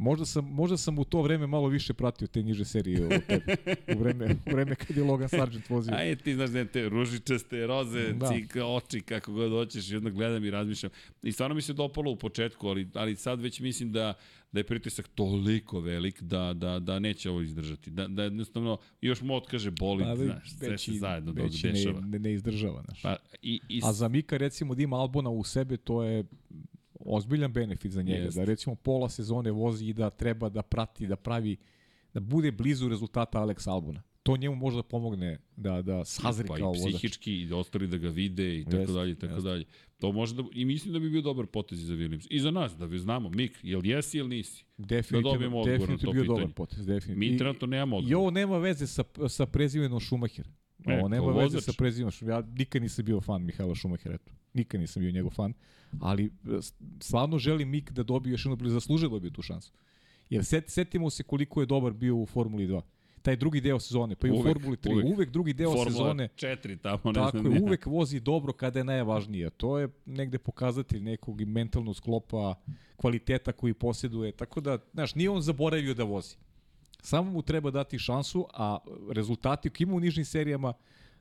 možda, 0.00 0.26
sam, 0.26 0.44
možda 0.44 0.76
sam 0.76 0.98
u 0.98 1.04
to 1.04 1.22
vreme 1.22 1.46
malo 1.46 1.68
više 1.68 1.94
pratio 1.94 2.28
te 2.28 2.42
niže 2.42 2.64
serije 2.64 3.04
od 3.04 3.26
tebe, 3.26 3.56
u 3.96 3.98
vreme, 3.98 4.36
u 4.46 4.50
vreme 4.54 4.74
kad 4.74 4.96
je 4.96 5.04
Logan 5.04 5.28
Sargent 5.28 5.70
vozio. 5.70 5.94
Aj, 5.94 6.16
ti 6.16 6.34
znaš 6.34 6.50
je 6.50 6.68
te 6.68 6.88
ružičaste, 6.88 7.66
roze, 7.66 8.12
Da. 8.12 8.28
cik, 8.28 8.56
oči, 8.64 9.00
kako 9.00 9.32
god 9.32 9.50
hoćeš, 9.50 9.90
i 9.90 9.96
onda 9.96 10.10
gledam 10.10 10.44
i 10.44 10.50
razmišljam. 10.50 10.92
I 11.22 11.32
stvarno 11.32 11.54
mi 11.54 11.62
se 11.62 11.72
dopalo 11.72 12.10
u 12.10 12.16
početku, 12.16 12.68
ali, 12.68 12.88
ali 12.94 13.16
sad 13.16 13.40
već 13.40 13.60
mislim 13.60 13.92
da, 13.92 14.14
da 14.52 14.60
je 14.60 14.64
pritisak 14.64 15.08
toliko 15.08 15.80
velik 15.80 16.22
da, 16.22 16.52
da, 16.52 16.78
da 16.78 16.98
neće 16.98 17.30
ovo 17.30 17.40
izdržati. 17.40 17.90
Da, 17.90 18.08
da 18.08 18.22
jednostavno 18.22 18.78
još 19.00 19.22
mu 19.22 19.34
otkaže 19.34 19.70
boli, 19.70 20.04
Pa, 20.04 20.16
znaš, 20.16 20.56
sve 20.58 20.78
se 20.78 20.92
zajedno 20.92 21.32
da 21.32 21.42
dešava. 21.42 22.00
Ne, 22.00 22.06
ne, 22.06 22.18
ne 22.18 22.32
izdržava, 22.32 22.82
znaš. 22.82 23.02
Pa, 23.02 23.16
i, 23.42 23.60
i, 23.68 23.80
A 23.84 23.92
za 23.92 24.08
Mika 24.08 24.36
recimo 24.36 24.74
da 24.74 24.82
ima 24.82 24.96
Albona 24.96 25.30
u 25.30 25.44
sebe, 25.44 25.76
to 25.76 26.02
je 26.02 26.24
ozbiljan 27.00 27.52
benefit 27.52 27.92
za 27.92 28.02
njega. 28.02 28.24
Jest. 28.24 28.36
Da 28.36 28.44
recimo 28.44 28.74
pola 28.74 29.08
sezone 29.08 29.50
vozi 29.50 29.86
i 29.86 29.92
da 29.92 30.10
treba 30.10 30.48
da 30.48 30.62
prati, 30.62 31.06
da 31.06 31.16
pravi, 31.16 31.56
da 32.14 32.20
bude 32.20 32.52
blizu 32.52 32.88
rezultata 32.88 33.38
Alex 33.38 33.70
Albona. 33.70 34.02
To 34.22 34.36
njemu 34.36 34.56
može 34.56 34.76
da 34.76 34.82
pomogne 34.82 35.38
da, 35.56 35.82
da 35.82 36.04
sazri 36.04 36.48
pa 36.48 36.56
kao 36.56 36.66
i 36.66 36.78
vozač. 36.78 36.92
psihički 36.92 37.42
i 37.42 37.46
da 37.46 37.56
ostali 37.56 37.86
da 37.86 37.96
ga 37.96 38.08
vide 38.08 38.58
i 38.58 38.64
tako 38.64 38.76
Jeste, 38.76 38.92
dalje 38.92 39.12
i 39.12 39.14
tako 39.14 39.34
jeste. 39.34 39.48
dalje. 39.48 39.64
To 39.98 40.12
može 40.12 40.34
da, 40.34 40.44
i 40.52 40.64
mislim 40.64 40.92
da 40.92 41.00
bi 41.00 41.10
bio 41.10 41.22
dobar 41.22 41.46
potez 41.46 41.80
i 41.80 41.84
za 41.84 41.94
Williams. 41.94 42.26
I 42.30 42.40
za 42.40 42.50
nas, 42.50 42.76
da 42.76 42.84
vi 42.84 42.98
znamo, 42.98 43.28
Mik, 43.30 43.52
jel 43.62 43.86
jesi 43.86 44.18
ili 44.18 44.28
nisi? 44.28 44.64
Definitivno, 44.78 45.32
dobijemo 45.32 45.58
odgovor 45.58 45.78
na 45.80 45.86
definitivno 45.86 46.06
to 46.06 46.14
bio 46.14 46.22
pitanje. 46.22 46.40
dobar 46.40 46.54
potez. 46.54 46.86
Definitivno. 46.86 47.18
Mi 47.20 47.26
I- 47.26 47.38
trenutno 47.38 47.66
nemamo 47.66 47.96
I 47.96 47.98
odgovor. 47.98 48.16
ovo 48.16 48.30
nema 48.30 48.58
veze 48.58 48.86
sa, 48.86 49.04
sa 49.28 49.46
prezimenom 49.46 50.00
Schumacher. 50.00 50.46
Ovo 50.86 51.08
nema 51.08 51.32
veze 51.32 51.60
sa 51.60 51.72
Schumacher. 51.72 52.28
Ja 52.28 52.42
nikad 52.58 52.82
nisam 52.82 53.04
bio 53.04 53.20
fan 53.20 53.42
Mihaela 53.42 53.74
Schumachera, 53.74 54.14
eto. 54.14 54.32
Nikad 54.54 54.80
nisam 54.80 55.00
bio 55.02 55.12
njegov 55.12 55.30
fan. 55.30 55.52
Ali 56.00 56.24
e, 56.24 56.28
stvarno 57.00 57.38
želim 57.38 57.68
Mik 57.68 57.92
da 57.92 58.02
dobije 58.02 58.32
još 58.32 58.44
jednu 58.44 58.56
priliku, 58.56 58.72
zaslužio 58.72 59.08
da 59.08 59.14
dobije 59.14 59.32
tu 59.32 59.42
šansu. 59.42 59.72
Jer 60.30 60.44
set, 60.44 60.68
setimo 60.68 61.10
se 61.10 61.22
koliko 61.22 61.60
je 61.60 61.66
dobar 61.66 61.92
bio 61.92 62.16
u 62.16 62.26
Formuli 62.26 62.66
2. 62.66 62.80
Taj 63.22 63.36
drugi 63.36 63.60
deo 63.60 63.80
sezone, 63.80 64.16
pa 64.16 64.26
i 64.26 64.30
u 64.30 64.42
Formuli 64.42 64.76
3. 64.76 64.92
uvek. 64.92 65.06
Uvek, 65.06 65.30
drugi 65.30 65.52
deo 65.52 65.70
Formula 65.70 65.90
sezone. 65.90 66.28
4 66.36 66.78
tamo, 66.82 67.00
ne 67.04 67.12
Tako 67.12 67.38
znam. 67.38 67.56
ja. 67.56 67.62
uvek 67.62 67.86
vozi 67.86 68.20
dobro 68.20 68.52
kada 68.52 68.78
je 68.80 68.84
najvažnije. 68.84 69.50
To 69.50 69.78
je 69.78 69.88
negde 70.06 70.38
pokazatelj 70.38 71.00
nekog 71.00 71.40
mentalnog 71.40 71.96
sklopa, 71.96 72.54
kvaliteta 72.96 73.52
koji 73.52 73.74
posjeduje. 73.74 74.32
Tako 74.32 74.60
da, 74.60 74.78
znaš, 74.92 75.14
nije 75.14 75.30
on 75.30 75.42
zaboravio 75.42 75.94
da 75.94 76.04
vozi. 76.04 76.36
Samo 77.02 77.30
mu 77.30 77.42
treba 77.42 77.70
dati 77.70 77.98
šansu, 77.98 78.46
a 78.54 78.78
rezultati 79.10 79.70
koji 79.70 79.84
ima 79.86 79.94
u 79.96 80.00
nižnim 80.00 80.24
serijama 80.24 80.72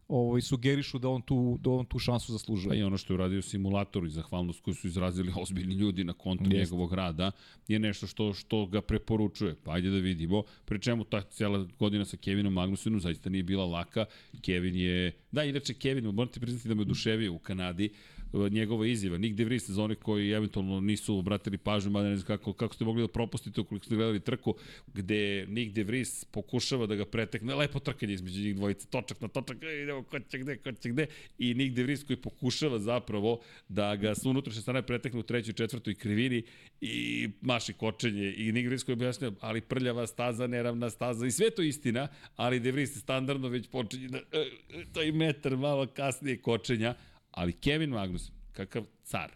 ovaj, 0.07 0.41
sugerišu 0.41 0.99
da 0.99 1.09
on 1.09 1.21
tu, 1.21 1.57
da 1.61 1.69
on 1.69 1.85
tu 1.85 1.99
šansu 1.99 2.27
Pa 2.27 2.31
zaslužuje. 2.33 2.79
i 2.79 2.83
ono 2.83 2.97
što 2.97 3.13
je 3.13 3.15
uradio 3.15 3.41
simulatoru 3.41 4.07
i 4.07 4.09
zahvalnost 4.09 4.61
koju 4.61 4.73
su 4.73 4.87
izrazili 4.87 5.33
ozbiljni 5.35 5.75
ljudi 5.75 6.03
na 6.03 6.13
kontu 6.13 6.43
Jeste. 6.43 6.57
njegovog 6.57 6.93
rada 6.93 7.31
je 7.67 7.79
nešto 7.79 8.07
što 8.07 8.33
što 8.33 8.65
ga 8.65 8.81
preporučuje. 8.81 9.55
Pa 9.63 9.71
ajde 9.71 9.89
da 9.89 9.97
vidimo. 9.97 10.43
Pri 10.65 10.81
čemu 10.81 11.03
ta 11.03 11.21
cijela 11.21 11.67
godina 11.79 12.05
sa 12.05 12.17
Kevinom 12.17 12.53
Magnussenom 12.53 12.99
zaista 12.99 13.29
nije 13.29 13.43
bila 13.43 13.65
laka. 13.65 14.05
Kevin 14.41 14.75
je... 14.75 15.11
Da, 15.31 15.43
inače 15.43 15.73
Kevin, 15.73 16.05
morate 16.05 16.39
priznati 16.39 16.67
da 16.67 16.75
me 16.75 16.81
oduševio 16.81 17.33
u 17.33 17.39
Kanadi. 17.39 17.89
Njegova 18.33 18.87
izjava. 18.87 19.17
Nick 19.17 19.35
De 19.35 19.45
Vries 19.45 19.69
za 19.69 19.83
one 19.83 19.95
koji 19.95 20.31
eventualno 20.31 20.79
nisu 20.79 21.17
obratili 21.17 21.57
pažnju, 21.57 21.91
mada 21.91 22.09
ne 22.09 22.15
znam 22.15 22.27
kako, 22.27 22.53
kako 22.53 22.75
ste 22.75 22.85
mogli 22.85 23.01
da 23.01 23.07
propustite 23.07 23.61
ukoliko 23.61 23.85
ste 23.85 23.95
gledali 23.95 24.19
trku, 24.19 24.55
gde 24.93 25.45
Nick 25.49 25.73
De 25.73 25.83
Vries 25.83 26.25
pokušava 26.25 26.85
da 26.85 26.95
ga 26.95 27.05
pretekne, 27.05 27.55
lepo 27.55 27.79
trkanje 27.79 28.13
između 28.13 28.41
njih 28.41 28.55
dvojice, 28.55 28.87
točak 28.87 29.21
na 29.21 29.27
točak, 29.27 29.57
idemo 29.83 30.03
ko 30.03 30.19
će 30.19 30.37
gde, 30.37 30.57
ko 30.57 30.71
će 30.71 30.89
gde, 30.89 31.07
i 31.37 31.53
Nick 31.53 31.75
De 31.75 31.83
Vries 31.83 32.03
koji 32.03 32.17
pokušava 32.17 32.79
zapravo 32.79 33.39
da 33.69 33.95
ga 33.95 34.15
s 34.15 34.25
unutrašnje 34.25 34.61
strane 34.61 34.81
pretekne 34.81 35.19
u 35.19 35.23
trećoj, 35.23 35.53
četvrtoj 35.53 35.95
krivini 35.95 36.43
i 36.81 37.29
maši 37.41 37.73
kočenje. 37.73 38.33
I 38.37 38.51
Nick 38.51 38.63
De 38.63 38.69
Vries 38.69 38.83
koji 38.83 38.93
objasnio, 38.93 39.33
ali 39.39 39.61
prljava 39.61 40.07
staza, 40.07 40.47
neravna 40.47 40.89
staza. 40.89 41.25
I 41.25 41.31
sve 41.31 41.49
to 41.49 41.61
istina, 41.61 42.07
ali 42.35 42.59
De 42.59 42.71
Vries 42.71 42.97
standardno 42.97 43.47
već 43.47 43.67
počinje 43.67 44.07
da, 44.07 44.17
uh, 44.17 44.83
taj 44.93 45.11
metar 45.11 45.57
malo 45.57 45.87
kasnije 45.87 46.37
kočenja, 46.37 46.95
ali 47.31 47.53
Kevin 47.53 47.89
Magnus, 47.89 48.31
kakav 48.51 48.85
car, 49.03 49.31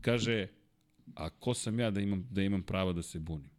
kaže, 0.00 0.46
a 1.14 1.30
ko 1.30 1.54
sam 1.54 1.80
ja 1.80 1.90
da 1.90 2.00
imam, 2.00 2.26
da 2.30 2.42
imam 2.42 2.62
prava 2.62 2.92
da 2.92 3.02
se 3.02 3.18
bunim? 3.18 3.50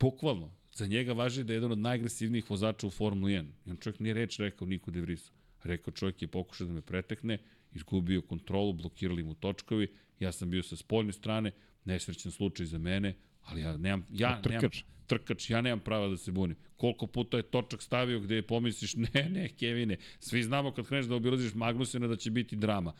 Bukvalno, 0.00 0.50
za 0.74 0.86
njega 0.86 1.12
važi 1.12 1.44
da 1.44 1.52
je 1.52 1.56
jedan 1.56 1.72
od 1.72 1.78
najagresivnijih 1.78 2.50
vozača 2.50 2.86
u 2.86 2.90
Formuli 2.90 3.32
1. 3.32 3.46
I 3.66 3.70
on 3.70 3.76
čovjek 3.76 4.00
nije 4.00 4.14
reč 4.14 4.38
rekao 4.38 4.68
Niko 4.68 4.90
De 4.90 5.00
Vrisu. 5.00 5.32
Rekao 5.62 5.92
čovjek 5.92 6.22
je 6.22 6.28
pokušao 6.28 6.66
da 6.66 6.72
me 6.72 6.80
pretekne, 6.80 7.38
izgubio 7.72 8.22
kontrolu, 8.22 8.72
blokirali 8.72 9.22
mu 9.22 9.34
točkovi, 9.34 9.88
ja 10.20 10.32
sam 10.32 10.50
bio 10.50 10.62
sa 10.62 10.76
spoljne 10.76 11.12
strane, 11.12 11.52
nesrećan 11.84 12.32
slučaj 12.32 12.66
za 12.66 12.78
mene, 12.78 13.14
ali 13.42 13.60
ja 13.60 13.76
nemam, 13.76 14.06
ja 14.10 14.40
nemam, 14.48 14.70
trkač, 15.06 15.50
ja 15.50 15.60
nemam 15.60 15.80
prava 15.80 16.08
da 16.08 16.16
se 16.16 16.32
bunim. 16.32 16.56
Koliko 16.76 17.06
puta 17.06 17.36
je 17.36 17.42
točak 17.42 17.82
stavio 17.82 18.20
gde 18.20 18.34
je 18.34 18.42
pomisliš, 18.42 18.94
ne, 19.14 19.28
ne, 19.30 19.48
Kevine, 19.48 19.96
svi 20.20 20.42
znamo 20.42 20.72
kad 20.72 20.86
kreneš 20.86 21.06
da 21.06 21.14
obilaziš 21.14 21.54
Magnusena 21.54 22.06
da 22.06 22.16
će 22.16 22.30
biti 22.30 22.56
drama. 22.56 22.92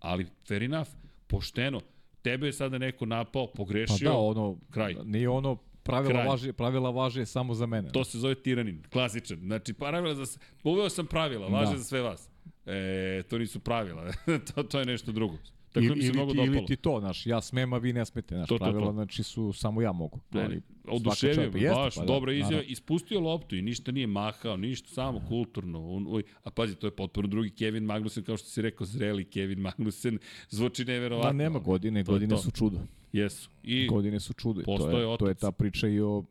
Ali, 0.00 0.26
fair 0.48 0.62
enough, 0.62 0.90
pošteno, 1.26 1.80
tebe 2.22 2.46
je 2.46 2.52
sada 2.52 2.78
neko 2.78 3.06
napao, 3.06 3.46
Pa 3.46 3.52
pogrešio, 3.56 4.10
da, 4.10 4.16
ono, 4.16 4.58
kraj. 4.70 4.94
nije 5.04 5.28
ono 5.28 5.56
pravila 5.82 6.12
Kraj. 6.12 6.26
važe, 6.26 6.52
pravila 6.52 6.90
važe 6.90 7.26
samo 7.26 7.54
za 7.54 7.66
mene. 7.66 7.92
To 7.92 8.04
se 8.04 8.18
zove 8.18 8.34
tiranin, 8.34 8.82
klasičan. 8.92 9.38
Znači, 9.38 9.72
pravila 9.72 10.14
za... 10.14 10.38
Uveo 10.64 10.88
sam 10.88 11.06
pravila, 11.06 11.46
važe 11.48 11.72
Da. 11.72 11.78
za 11.78 11.84
sve 11.84 12.00
vas. 12.02 12.28
E, 12.66 13.22
to 13.22 13.38
nisu 13.38 13.60
pravila, 13.60 14.12
to, 14.54 14.62
to 14.62 14.78
je 14.78 14.86
nešto 14.86 15.12
drugo. 15.12 15.38
Tako 15.72 15.80
da 15.80 15.86
ili, 15.86 16.00
se 16.00 16.06
ili, 16.06 16.16
mnogo 16.16 16.32
ti, 16.32 16.38
ili 16.38 16.46
dopalo. 16.48 16.66
ti 16.66 16.76
to, 16.76 17.00
znaš, 17.00 17.26
ja 17.26 17.40
smem, 17.40 17.72
a 17.72 17.78
vi 17.78 17.92
ne 17.92 18.04
smete, 18.06 18.34
znaš, 18.34 18.48
To, 18.48 18.54
to, 18.54 18.58
to. 18.58 18.70
pravila, 18.70 18.92
znači 18.92 19.22
su 19.22 19.52
samo 19.52 19.82
ja 19.82 19.92
mogu. 19.92 20.20
Ali 20.32 20.60
oduševio 20.84 21.50
me, 21.52 21.68
baš, 21.68 21.94
pa 21.94 22.00
da, 22.00 22.06
dobra 22.06 22.32
izjava, 22.32 22.50
naravno. 22.50 22.72
ispustio 22.72 23.20
loptu 23.20 23.56
i 23.56 23.62
ništa 23.62 23.92
nije 23.92 24.06
mahao, 24.06 24.56
ništa, 24.56 24.88
samo 24.88 25.22
kulturno. 25.28 25.90
On, 25.90 26.06
oj, 26.08 26.22
a 26.44 26.50
pazi, 26.50 26.74
to 26.74 26.86
je 26.86 26.90
potpuno 26.90 27.28
drugi 27.28 27.50
Kevin 27.50 27.84
Magnussen, 27.84 28.24
kao 28.24 28.36
što 28.36 28.48
si 28.48 28.62
rekao, 28.62 28.86
zreli 28.86 29.24
Kevin 29.24 29.60
Magnussen, 29.60 30.18
zvuči 30.50 30.84
neverovatno. 30.84 31.32
nema 31.34 31.58
godine, 31.58 32.04
To 32.04 32.12
godine 32.12 32.30
to. 32.30 32.42
su 32.42 32.50
čudo. 32.50 32.78
Jesu. 33.12 33.50
I 33.62 33.86
Godine 33.86 34.20
su 34.20 34.32
čudo. 34.32 34.62
To 34.62 34.72
je, 34.72 34.78
to 34.78 34.98
je 35.00 35.06
otac. 35.06 35.38
ta 35.40 35.52
priča 35.52 35.88
i 35.88 36.00
o, 36.00 36.24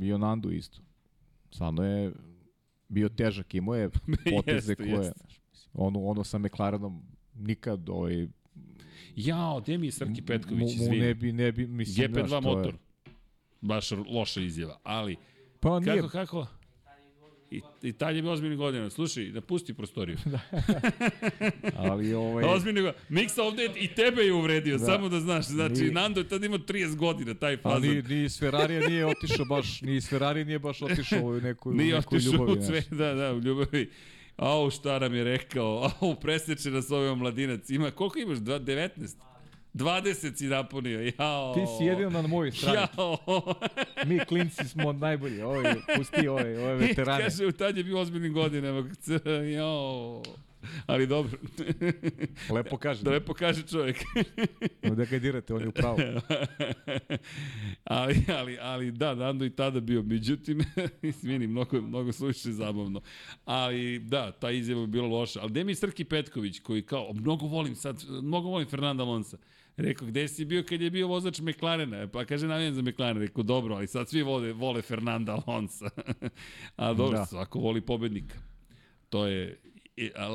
i 0.00 0.12
o 0.12 0.18
Nandu 0.18 0.50
isto. 0.50 0.78
Stvarno 1.50 1.84
je 1.84 2.12
bio 2.88 3.08
težak, 3.08 3.54
imao 3.54 3.74
je 3.74 3.90
poteze 4.36 4.56
Jeste, 4.56 4.74
koje... 4.76 4.90
jeste. 4.90 5.20
Ono, 5.74 6.00
ono 6.00 6.24
sa 6.24 6.38
McLarenom 6.38 7.02
nikad 7.34 7.88
ovaj, 7.88 8.26
jao, 9.16 9.60
gde 9.60 9.78
mi 9.78 9.86
je 9.86 9.92
Srki 9.92 10.22
Petković, 10.22 10.74
izvini. 10.74 10.98
ne 10.98 11.14
bi, 11.14 11.32
ne 11.32 11.52
bi, 11.52 11.66
mislim, 11.66 12.08
GP2 12.08 12.12
znaš, 12.18 12.30
to 12.32 12.40
motor. 12.42 12.74
Je, 12.74 13.12
Baš 13.60 13.90
loša 13.90 14.40
izjava, 14.40 14.78
ali 14.82 15.16
pa 15.60 15.80
nije, 15.80 15.96
kako, 15.96 16.08
kako? 16.08 16.46
I, 17.50 17.60
i 17.82 17.92
talje 17.92 18.22
bi 18.22 18.28
ozbiljnih 18.28 18.58
godina. 18.58 18.90
Slušaj, 18.90 19.24
napusti 19.24 19.74
prostoriju. 19.74 20.16
ali 21.76 22.14
ovaj... 22.14 22.44
Ozbiljnih 22.46 22.82
godina. 22.82 23.04
Miksa 23.10 23.42
ovde 23.42 23.68
i 23.76 23.88
tebe 23.88 24.22
je 24.22 24.32
uvredio, 24.32 24.78
Da. 24.78 24.84
samo 24.84 25.08
da 25.08 25.20
znaš. 25.20 25.46
Znači, 25.46 25.74
Nije- 25.74 25.92
Nando 25.92 26.20
je 26.20 26.28
tad 26.28 26.44
imao 26.44 26.58
30 26.58 26.96
godina, 26.96 27.34
taj 27.34 27.52
Ali 27.52 27.60
fazon. 27.62 27.82
ni, 27.88 28.02
ni 28.04 28.24
iz 28.24 28.38
Ferrarija 28.38 28.88
nije 28.88 29.06
otišao 29.06 29.44
baš, 29.44 29.80
ni 29.82 29.96
iz 29.96 30.08
Ferrari 30.08 30.44
nije 30.44 30.58
baš 30.58 30.82
otišao 30.82 31.22
u 31.22 31.40
neku, 31.40 31.70
u 31.70 31.74
Nije 31.74 31.96
otišao 31.98 32.32
ljubavi. 32.32 32.52
u 32.52 32.54
znaš. 32.54 32.66
sve, 32.84 32.96
da, 32.98 33.14
da, 33.14 33.32
u 33.32 33.38
ljubavi. 33.38 33.90
Au, 34.36 34.70
šta 34.70 34.98
nam 34.98 35.14
je 35.14 35.24
rekao, 35.24 35.90
au, 36.00 36.14
preseče 36.14 36.70
nas 36.70 36.90
ovaj 36.90 37.08
omladinac. 37.08 37.70
Ima, 37.70 37.90
koliko 37.90 38.18
imaš? 38.18 38.38
Dva- 38.38 38.58
19? 38.58 39.16
20 39.74 40.36
si 40.36 40.46
napunio, 40.46 41.00
jao. 41.18 41.54
Ti 41.54 41.60
si 41.78 41.84
jedino 41.84 42.10
na 42.10 42.22
mojoj 42.22 42.52
strani. 42.52 42.76
Jao. 42.96 43.18
Mi 44.06 44.18
klinci 44.18 44.68
smo 44.68 44.92
najbolji. 44.92 45.42
Ovaj, 45.42 45.74
pusti 45.96 46.28
ove, 46.28 46.58
ove 46.64 46.74
veterane. 46.74 47.22
Kaže, 47.24 47.46
u 47.46 47.52
tad 47.52 47.76
je 47.76 47.84
bio 47.84 48.00
ozbiljnim 48.00 48.32
godinama. 48.32 48.88
Jao. 49.56 50.22
Ali 50.86 51.06
dobro. 51.06 51.38
Lepo 52.50 52.76
kaže. 52.76 53.02
da 53.02 53.10
lepo 53.10 53.34
kaže 53.34 53.62
čovjek. 53.62 53.96
Da 54.82 55.04
ga 55.04 55.18
dirate, 55.18 55.54
on 55.54 55.60
je 55.60 55.68
u 55.68 55.72
pravu. 55.72 55.98
ali, 57.84 58.24
ali, 58.28 58.58
ali 58.60 58.90
da, 58.90 59.14
Nando 59.14 59.44
i 59.44 59.50
tada 59.50 59.80
bio. 59.80 60.02
Međutim, 60.02 60.60
izvini, 61.02 61.46
mnogo, 61.46 61.80
mnogo 61.80 62.12
suviše 62.12 62.52
zabavno. 62.52 63.00
Ali 63.44 63.98
da, 63.98 64.32
ta 64.32 64.50
izjava 64.50 64.80
je 64.80 64.86
bila 64.86 65.08
loša. 65.08 65.40
Ali 65.40 65.50
gde 65.50 65.64
mi 65.64 65.74
Srki 65.74 66.04
Petković, 66.04 66.60
koji 66.60 66.82
kao, 66.82 67.12
mnogo 67.12 67.46
volim 67.46 67.74
sad, 67.74 68.04
mnogo 68.22 68.48
volim 68.48 68.68
Fernanda 68.68 69.02
Alonsa. 69.02 69.38
Rekao, 69.76 70.08
gde 70.08 70.28
si 70.28 70.44
bio 70.44 70.62
kad 70.62 70.80
je 70.80 70.90
bio 70.90 71.08
vozač 71.08 71.40
McLarena? 71.40 72.08
Pa 72.08 72.24
kaže, 72.24 72.46
navijem 72.46 72.74
za 72.74 72.82
McLaren. 72.82 73.22
Rekao, 73.22 73.42
dobro, 73.42 73.74
ali 73.74 73.86
sad 73.86 74.08
svi 74.08 74.22
vole, 74.22 74.52
vole 74.52 74.82
Fernanda 74.82 75.42
Alonsa. 75.46 75.90
A 76.76 76.94
dobro, 76.94 77.18
da. 77.18 77.26
Svako 77.26 77.58
voli 77.58 77.80
pobednika. 77.80 78.38
To 79.08 79.26
je 79.26 79.60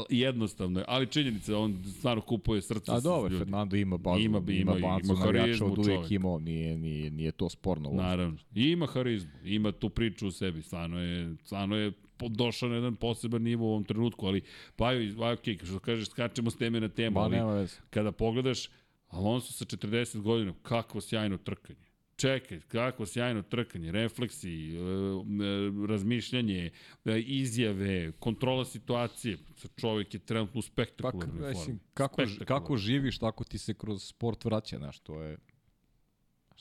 jednostavno, 0.10 0.80
je, 0.80 0.86
ali 0.88 1.08
činjenica, 1.08 1.58
on 1.58 1.84
stvarno 1.90 2.22
kupuje 2.22 2.62
srce 2.62 2.92
A 2.92 3.00
dobro. 3.00 3.38
Fernando 3.38 3.76
ima 3.76 3.98
bazu, 3.98 4.20
Ima 4.20 4.38
ima- 4.40 4.52
ima 4.52 4.72
bazu 4.74 5.14
ima 5.14 5.16
harizmu 5.16 5.68
od 5.68 5.78
uvijek 5.80 5.96
čovek. 5.96 6.12
imao, 6.12 6.40
nije, 6.40 6.78
nije, 6.78 7.12
nije 7.12 7.32
to 7.32 7.50
sporno. 7.50 7.90
uopšte. 7.90 8.04
Naravno. 8.04 8.38
I 8.56 8.64
ima 8.64 8.86
harizmu, 8.86 9.32
ima 9.44 9.72
tu 9.72 9.90
priču 9.90 10.28
u 10.28 10.32
sebi, 10.32 10.62
stvarno 10.62 11.00
je, 11.00 11.36
stvarno 11.44 11.76
je 11.76 11.92
došao 12.22 12.70
na 12.70 12.76
jedan 12.76 12.96
poseban 12.96 13.42
nivo 13.42 13.66
u 13.66 13.70
ovom 13.70 13.84
trenutku, 13.84 14.28
ali 14.28 14.42
pa 14.76 14.92
ju, 14.92 15.24
ok, 15.24 15.64
što 15.64 15.80
kažeš, 15.80 16.08
skačemo 16.08 16.50
s 16.52 16.58
teme 16.58 16.80
na 16.80 16.90
temu, 16.90 17.14
Ba, 17.14 17.22
ali 17.22 17.68
kada 17.90 18.12
pogledaš 18.12 18.68
Alonso 19.08 19.54
sa 19.54 19.66
40 19.66 20.20
godina, 20.20 20.54
kakvo 20.62 21.02
sjajno 21.02 21.38
trkanje. 21.38 21.91
Čekaj, 22.22 22.60
kako 22.68 23.06
sjajno 23.06 23.42
trkanje, 23.42 23.92
refleksi, 23.92 24.76
e, 24.76 24.78
e, 24.78 25.88
razmišljanje, 25.88 26.72
e, 27.06 27.20
izjave, 27.20 28.12
kontrola 28.12 28.66
situacije. 28.66 29.38
Čovjek 29.76 30.14
je 30.14 30.20
trenutno 30.20 30.60
u 30.60 30.62
Pa, 30.62 30.68
spektakularnoj 30.68 31.38
formi. 31.38 31.50
mislim, 31.50 31.80
kako, 31.94 32.22
kako 32.46 32.78
živiš, 32.78 33.18
tako 33.18 33.44
ti 33.44 33.58
se 33.58 33.74
kroz 33.74 34.04
sport 34.04 34.46
vraća, 34.46 34.78
znaš, 34.78 35.00
to 35.00 35.22
je, 35.22 35.38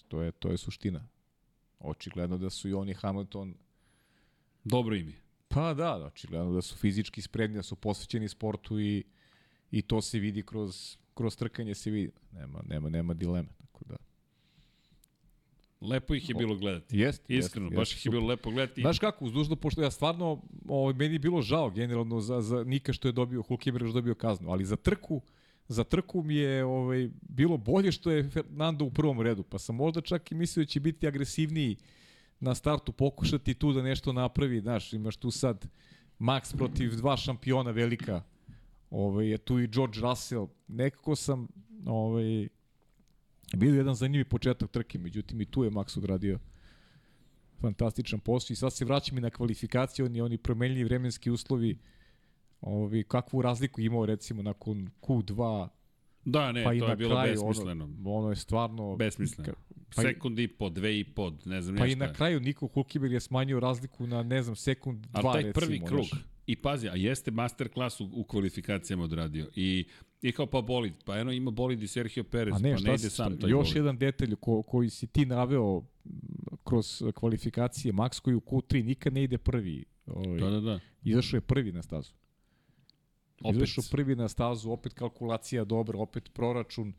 to 0.08 0.22
je, 0.22 0.32
to 0.32 0.50
je 0.50 0.56
suština. 0.56 1.08
Očigledno 1.78 2.38
da 2.38 2.50
su 2.50 2.68
i 2.68 2.72
oni 2.72 2.94
Hamilton 2.94 3.54
Dobro 4.64 4.96
ime. 4.96 5.12
Pa 5.48 5.74
da, 5.74 5.98
da, 5.98 6.06
očigledno 6.06 6.52
da 6.52 6.62
su 6.62 6.76
fizički 6.76 7.22
spremni, 7.22 7.56
da 7.56 7.62
su 7.62 7.76
posvećeni 7.76 8.28
sportu 8.28 8.80
i, 8.80 9.04
i 9.70 9.82
to 9.82 10.02
se 10.02 10.18
vidi 10.18 10.42
kroz, 10.42 10.96
kroz 11.14 11.36
trkanje 11.36 11.74
se 11.74 11.90
vidi. 11.90 12.12
Nema, 12.32 12.62
nema, 12.68 12.88
nema 12.88 13.14
dileme. 13.14 13.48
Tako 13.58 13.84
da. 13.84 13.96
Lepo 15.80 16.14
ih 16.14 16.28
je 16.28 16.34
bilo 16.34 16.56
gledati. 16.56 16.98
Jest, 16.98 17.30
Iskreno, 17.30 17.66
jest, 17.66 17.76
baš 17.76 17.90
jest, 17.90 18.00
ih 18.00 18.06
je 18.06 18.10
bilo 18.10 18.26
lepo 18.26 18.50
gledati. 18.50 18.80
Znaš 18.80 18.98
kako, 18.98 19.24
uz 19.24 19.32
dužno, 19.32 19.56
pošto 19.56 19.82
ja 19.82 19.90
stvarno, 19.90 20.42
ovaj, 20.68 20.94
meni 20.94 21.14
je 21.14 21.18
bilo 21.18 21.42
žao 21.42 21.70
generalno 21.70 22.20
za, 22.20 22.40
za 22.40 22.64
Nika 22.64 22.92
što 22.92 23.08
je 23.08 23.12
dobio, 23.12 23.42
Hulkenberg 23.42 23.84
što 23.84 23.88
je 23.88 24.02
dobio 24.02 24.14
kaznu, 24.14 24.50
ali 24.50 24.64
za 24.64 24.76
trku, 24.76 25.22
za 25.68 25.84
trku 25.84 26.22
mi 26.22 26.34
je 26.34 26.64
ovaj, 26.64 27.10
bilo 27.22 27.56
bolje 27.56 27.92
što 27.92 28.10
je 28.10 28.30
Fernando 28.30 28.84
u 28.84 28.90
prvom 28.90 29.20
redu, 29.20 29.42
pa 29.42 29.58
sam 29.58 29.76
možda 29.76 30.00
čak 30.00 30.32
i 30.32 30.34
mislio 30.34 30.64
da 30.64 30.68
će 30.68 30.80
biti 30.80 31.06
agresivniji 31.06 31.76
na 32.40 32.54
startu, 32.54 32.92
pokušati 32.92 33.54
tu 33.54 33.72
da 33.72 33.82
nešto 33.82 34.12
napravi, 34.12 34.60
znaš, 34.60 34.92
imaš 34.92 35.16
tu 35.16 35.30
sad 35.30 35.66
Max 36.18 36.56
protiv 36.56 36.96
dva 36.96 37.16
šampiona 37.16 37.70
velika, 37.70 38.22
ovaj, 38.90 39.26
je 39.26 39.38
tu 39.38 39.60
i 39.60 39.68
George 39.68 40.00
Russell, 40.00 40.46
nekako 40.68 41.16
sam 41.16 41.48
ovaj, 41.86 42.48
bio 43.57 43.74
jedan 43.74 43.94
zanimljiv 43.94 44.28
početak 44.28 44.70
trke, 44.70 44.98
međutim 44.98 45.40
i 45.40 45.44
tu 45.44 45.64
je 45.64 45.70
Max 45.70 45.98
odradio 45.98 46.38
fantastičan 47.61 48.20
posao 48.20 48.53
i 48.53 48.57
sad 48.57 48.72
se 48.72 48.84
vraćam 48.84 49.18
i 49.18 49.20
na 49.20 49.30
kvalifikacije, 49.30 50.05
oni, 50.05 50.20
oni 50.20 50.38
promenljivi 50.38 50.84
vremenski 50.84 51.30
uslovi, 51.30 51.78
ovi, 52.61 53.05
kakvu 53.05 53.42
razliku 53.42 53.80
je 53.80 53.86
imao 53.86 54.07
recimo 54.07 54.42
nakon 54.42 54.90
Q2, 55.03 55.68
Da, 56.24 56.53
ne, 56.53 56.64
pa 56.64 56.70
to 56.70 56.86
je 56.86 56.96
bilo 56.96 57.11
kraju, 57.11 57.32
besmisleno. 57.32 57.84
ono, 57.84 58.11
ono 58.11 58.30
je 58.30 58.36
stvarno... 58.36 58.96
Besmisleno. 58.96 59.53
pa 59.96 60.03
Sekund 60.03 60.38
i 60.38 60.48
po, 60.48 60.68
dve 60.70 60.98
i 61.01 61.05
po, 61.05 61.32
ne 61.44 61.62
znam 61.62 61.76
Pa 61.76 61.86
i 61.86 61.94
na 61.94 62.05
je. 62.05 62.14
kraju 62.14 62.40
Niko 62.40 62.66
Hulkenberg 62.66 63.12
je 63.12 63.20
smanjio 63.20 63.61
razliku 63.61 64.07
na, 64.07 64.22
ne 64.22 64.42
znam, 64.42 64.57
sekund, 64.57 65.07
dva, 65.07 65.20
Ali 65.24 65.32
taj 65.32 65.42
recimo. 65.42 65.66
prvi 65.66 65.80
krug, 65.86 66.07
i 66.46 66.57
pazi, 66.57 66.88
a 66.88 66.94
jeste 66.94 67.30
masterclass 67.30 68.01
u, 68.01 68.11
u 68.12 68.24
kvalifikacijama 68.24 69.05
odradio. 69.05 69.46
I, 69.57 69.86
I 70.22 70.32
kao 70.32 70.46
pa 70.46 70.60
bolid, 70.60 70.92
pa 71.04 71.18
eno 71.18 71.32
ima 71.32 71.50
bolid 71.50 71.82
i 71.82 71.86
Sergio 71.88 72.24
Perez, 72.24 72.54
A 72.54 72.58
ne, 72.58 72.72
pa 72.72 72.78
šta 72.78 72.88
ne 72.88 72.94
ide 72.94 73.10
sam 73.10 73.38
taj 73.38 73.50
još 73.50 73.66
bolid. 73.66 73.76
jedan 73.76 73.98
detalj 73.98 74.34
ko, 74.40 74.62
koji 74.62 74.90
si 74.90 75.06
ti 75.06 75.26
naveo 75.26 75.82
kroz 76.64 77.02
kvalifikacije, 77.14 77.92
Max 77.92 78.20
koji 78.20 78.34
u 78.36 78.40
Q3 78.40 78.84
nikad 78.84 79.12
ne 79.12 79.22
ide 79.22 79.38
prvi. 79.38 79.84
Ovaj, 80.06 80.40
Da, 80.40 80.50
da, 80.50 80.60
da. 80.60 80.80
Izašao 81.04 81.36
je 81.36 81.40
prvi 81.40 81.72
na 81.72 81.82
stazu. 81.82 82.12
Opet. 83.42 83.56
Izašao 83.56 83.84
prvi 83.90 84.16
na 84.16 84.28
stazu, 84.28 84.70
opet 84.70 84.94
kalkulacija 84.94 85.64
dobra, 85.64 85.98
opet 85.98 86.30
proračun 86.32 86.92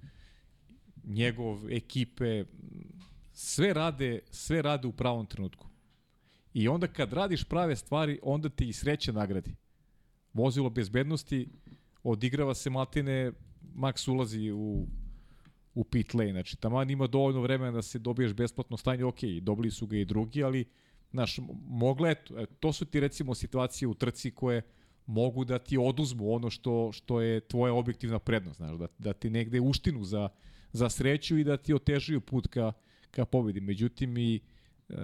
njegov 1.04 1.72
ekipe, 1.72 2.46
sve 3.34 3.74
rade, 3.74 4.20
sve 4.30 4.62
rade 4.62 4.88
u 4.88 4.92
pravom 4.92 5.26
trenutku. 5.26 5.68
I 6.54 6.68
onda 6.68 6.88
kad 6.88 7.14
radiš 7.14 7.44
prave 7.44 7.76
stvari, 7.76 8.20
onda 8.24 8.50
ti 8.50 8.70
i 8.70 8.74
sreća 8.74 9.12
nagradi. 9.12 9.56
Vozilo 10.34 10.70
bezbednosti, 10.70 11.48
odigrava 12.04 12.54
se 12.54 12.70
Matine, 12.70 13.32
Max 13.76 14.12
ulazi 14.12 14.52
u, 14.52 14.88
u 15.74 15.84
pit 15.84 16.14
lane, 16.14 16.32
znači 16.32 16.58
taman 16.58 16.90
ima 16.90 17.08
dovoljno 17.08 17.42
vremena 17.42 17.72
da 17.72 17.82
se 17.82 18.00
dobiješ 18.00 18.34
besplatno 18.34 18.78
stanje, 18.78 19.06
ok, 19.06 19.20
dobili 19.42 19.72
su 19.72 19.88
ga 19.88 19.98
i 19.98 20.06
drugi, 20.06 20.44
ali 20.44 20.66
znaš, 21.12 21.40
mogle, 21.68 22.16
to 22.60 22.74
su 22.74 22.86
ti 22.86 23.00
recimo 23.00 23.36
situacije 23.36 23.88
u 23.88 23.94
trci 23.94 24.32
koje 24.32 24.62
mogu 25.06 25.46
da 25.46 25.60
ti 25.60 25.78
oduzmu 25.78 26.34
ono 26.34 26.50
što, 26.50 26.92
što 26.92 27.22
je 27.22 27.40
tvoja 27.40 27.74
objektivna 27.74 28.20
prednost, 28.20 28.58
znaš, 28.58 28.78
da, 28.78 28.88
da 28.98 29.14
ti 29.14 29.30
negde 29.30 29.60
uštinu 29.60 30.04
za, 30.04 30.30
za 30.72 30.90
sreću 30.90 31.38
i 31.38 31.44
da 31.44 31.58
ti 31.58 31.74
otežuju 31.74 32.22
put 32.22 32.48
ka, 32.48 32.74
ka 33.12 33.26
pobedi. 33.26 33.62
Međutim, 33.62 34.18
i, 34.18 34.40
e, 34.90 34.96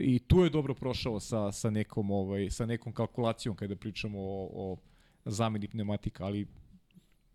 i 0.00 0.18
tu 0.18 0.40
je 0.40 0.50
dobro 0.50 0.74
prošao 0.74 1.20
sa, 1.20 1.52
sa, 1.52 1.70
nekom, 1.70 2.10
ovaj, 2.10 2.50
sa 2.50 2.66
nekom 2.66 2.92
kalkulacijom 2.92 3.56
kada 3.56 3.76
pričamo 3.76 4.18
o, 4.20 4.50
o 4.52 4.76
zameni 5.24 5.68
pneumatika, 5.68 6.24
ali 6.24 6.46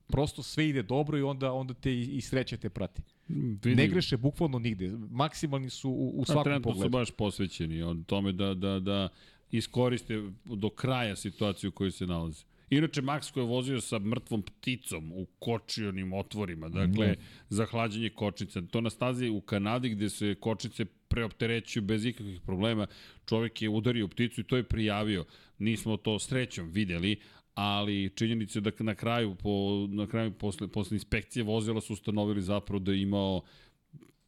prosto 0.08 0.44
sve 0.44 0.70
ide 0.70 0.84
dobro 0.84 1.18
i 1.18 1.22
onda 1.22 1.52
onda 1.52 1.74
te 1.74 1.94
i, 1.94 2.02
i 2.02 2.22
sreća 2.22 2.58
te 2.58 2.70
prati. 2.70 3.02
Vidim. 3.28 3.76
Ne 3.76 3.88
greše 3.88 4.18
bukvalno 4.18 4.60
nigde. 4.60 4.92
Maksimalni 5.12 5.70
su 5.70 5.90
u, 5.90 6.14
u 6.16 6.26
svakom 6.26 6.44
pogledu. 6.44 6.62
Trenutno 6.62 6.84
su 6.84 6.90
baš 6.90 7.12
posvećeni 7.12 7.84
on 7.84 8.04
tome 8.04 8.32
da, 8.32 8.54
da, 8.54 8.80
da 8.80 9.10
iskoriste 9.52 10.32
do 10.46 10.70
kraja 10.70 11.16
situaciju 11.16 11.70
u 11.70 11.74
kojoj 11.74 11.92
se 11.92 12.06
nalaze. 12.06 12.44
Inače, 12.70 13.02
Max 13.02 13.34
koji 13.34 13.44
je 13.44 13.48
vozio 13.48 13.82
sa 13.82 14.00
mrtvom 14.00 14.42
pticom 14.42 15.12
u 15.12 15.26
kočionim 15.40 16.14
otvorima, 16.14 16.70
dakle, 16.70 17.12
mm. 17.12 17.16
za 17.50 17.66
hlađenje 17.66 18.10
kočnica. 18.10 18.62
To 18.62 18.82
na 18.82 18.90
stazi 18.90 19.30
u 19.30 19.42
Kanadi 19.42 19.90
gde 19.90 20.10
se 20.10 20.36
kočnice 20.36 20.86
preopterećuju 20.86 21.84
bez 21.84 22.06
ikakvih 22.06 22.42
problema. 22.42 22.88
Čovek 23.26 23.62
je 23.62 23.70
udario 23.70 24.08
pticu 24.08 24.42
i 24.42 24.44
to 24.44 24.58
je 24.58 24.64
prijavio. 24.64 25.26
Nismo 25.60 25.98
to 25.98 26.20
srećom 26.20 26.72
videli, 26.72 27.20
ali 27.56 28.12
činjenica 28.16 28.60
je 28.60 28.62
da 28.62 28.72
na 28.80 28.96
kraju, 28.96 29.36
po, 29.36 29.88
na 29.90 30.08
kraju 30.08 30.32
posle, 30.32 30.68
posle 30.68 30.96
inspekcije 30.96 31.44
vozila 31.44 31.82
su 31.82 31.94
ustanovili 31.94 32.42
zapravo 32.42 32.80
da 32.80 32.92
je 32.92 33.02
imao 33.02 33.42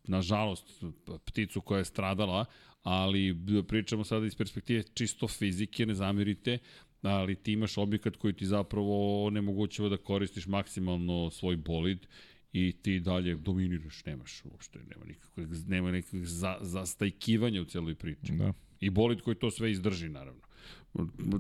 nažalost, 0.04 0.84
pticu 1.26 1.62
koja 1.62 1.78
je 1.78 1.86
stradala, 1.86 2.46
ali 2.84 3.36
pričamo 3.68 4.04
sada 4.04 4.26
iz 4.26 4.36
perspektive 4.36 4.84
čisto 4.94 5.28
fizike, 5.28 5.86
ne 5.86 5.94
zamirite, 5.94 6.58
ali 7.02 7.36
ti 7.36 7.52
imaš 7.52 7.78
objekat 7.78 8.16
koji 8.16 8.34
ti 8.34 8.46
zapravo 8.46 9.26
onemogućava 9.26 9.90
da 9.90 9.98
koristiš 9.98 10.48
maksimalno 10.48 11.30
svoj 11.32 11.56
bolid 11.56 12.08
i 12.54 12.76
ti 12.82 13.00
dalje 13.00 13.36
dominiraš, 13.36 14.06
nemaš 14.06 14.42
uopšte, 14.46 14.80
nema 14.80 15.06
nikakvog, 15.06 15.48
nema 15.68 15.92
nikakvog 15.92 16.26
za, 16.26 16.58
zastajkivanja 16.62 17.62
u 17.62 17.66
celoj 17.66 17.96
priči. 17.96 18.32
Da. 18.32 18.54
I 18.80 18.90
bolid 18.90 19.22
koji 19.22 19.36
to 19.36 19.52
sve 19.52 19.72
izdrži, 19.72 20.10
naravno. 20.10 20.47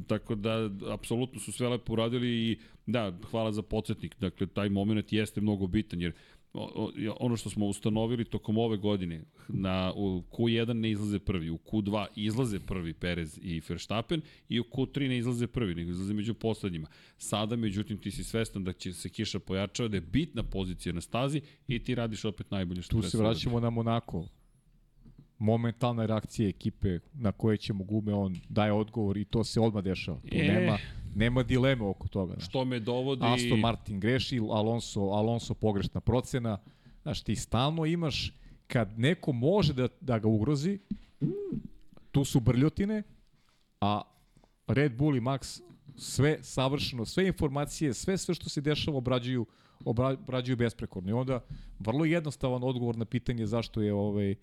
Tako 0.08 0.36
da, 0.36 0.70
apsolutno 0.94 1.40
su 1.40 1.52
sve 1.52 1.70
lepo 1.70 1.94
uradili 1.94 2.28
i 2.28 2.58
da, 2.86 3.20
hvala 3.32 3.52
za 3.52 3.62
podsjetnik. 3.62 4.16
Dakle, 4.20 4.48
taj 4.48 4.70
moment 4.70 5.14
jeste 5.14 5.42
mnogo 5.42 5.68
bitan, 5.68 6.02
jer 6.02 6.14
ono 7.20 7.38
što 7.38 7.50
smo 7.50 7.66
ustanovili 7.66 8.26
tokom 8.26 8.58
ove 8.58 8.78
godine, 8.78 9.24
na, 9.48 9.94
u 9.96 10.24
Q1 10.32 10.74
ne 10.74 10.92
izlaze 10.92 11.20
prvi, 11.20 11.50
u 11.50 11.58
Q2 11.58 12.06
izlaze 12.16 12.60
prvi 12.60 12.94
Perez 12.94 13.40
i 13.42 13.62
Verstappen 13.70 14.22
i 14.50 14.60
u 14.60 14.64
Q3 14.64 15.08
ne 15.08 15.18
izlaze 15.18 15.48
prvi, 15.48 15.76
nego 15.76 15.92
izlaze 15.92 16.14
među 16.14 16.34
poslednjima. 16.34 16.88
Sada, 17.18 17.56
međutim, 17.56 17.98
ti 17.98 18.12
si 18.12 18.24
svestan 18.24 18.64
da 18.64 18.74
će 18.74 18.94
se 18.94 19.10
kiša 19.10 19.40
pojačava, 19.40 19.90
da 19.90 19.98
je 19.98 20.02
bitna 20.02 20.44
pozicija 20.44 20.94
na 20.94 21.02
stazi 21.02 21.42
i 21.68 21.80
ti 21.80 21.96
radiš 21.96 22.26
opet 22.26 22.52
najbolje 22.52 22.82
što 22.82 22.96
Tu 22.96 23.02
se 23.02 23.18
vraćamo 23.18 23.60
na 23.60 23.70
Monako. 23.70 24.28
Momentalna 25.40 26.06
reakcija 26.06 26.50
ekipe 26.50 27.00
na 27.14 27.32
koje 27.32 27.58
ćemo 27.58 27.84
gume, 27.84 28.14
on 28.14 28.36
daje 28.50 28.74
odgovor 28.74 29.18
i 29.18 29.26
to 29.26 29.44
se 29.44 29.60
odmah 29.60 29.84
dešava. 29.84 30.20
Tu 30.20 30.36
e, 30.36 30.48
nema 30.48 30.78
Nema 31.16 31.44
dileme 31.44 31.84
oko 31.84 32.08
toga. 32.08 32.34
Znaš. 32.34 32.46
Što 32.46 32.66
me 32.66 32.80
dovodi... 32.80 33.22
Aston 33.26 33.60
Martin 33.60 34.00
greši, 34.00 34.40
Alonso, 34.40 35.02
Alonso 35.02 35.54
pogrešna 35.54 36.02
procena. 36.02 36.58
Znaš, 37.02 37.24
ti 37.24 37.36
stalno 37.36 37.86
imaš, 37.86 38.34
kad 38.68 39.00
neko 39.00 39.32
može 39.32 39.74
da, 39.74 39.88
da 40.02 40.20
ga 40.20 40.28
ugrozi, 40.28 40.80
tu 42.12 42.26
su 42.26 42.40
brljotine, 42.40 43.04
a 43.82 44.02
Red 44.68 44.98
Bull 44.98 45.18
i 45.18 45.22
Max 45.22 45.62
sve 45.96 46.38
savršeno, 46.42 47.06
sve 47.06 47.28
informacije, 47.28 47.94
sve 47.94 48.18
sve 48.18 48.36
što 48.36 48.50
se 48.50 48.62
dešava 48.62 48.98
obrađuju 48.98 49.46
obrađuju 49.86 50.56
besprekorno. 50.58 51.10
I 51.10 51.14
onda 51.14 51.40
vrlo 51.80 52.06
jednostavan 52.06 52.64
odgovor 52.64 52.98
na 52.98 53.06
pitanje 53.06 53.46
zašto 53.46 53.82
je 53.82 53.94
ovaj 53.94 54.36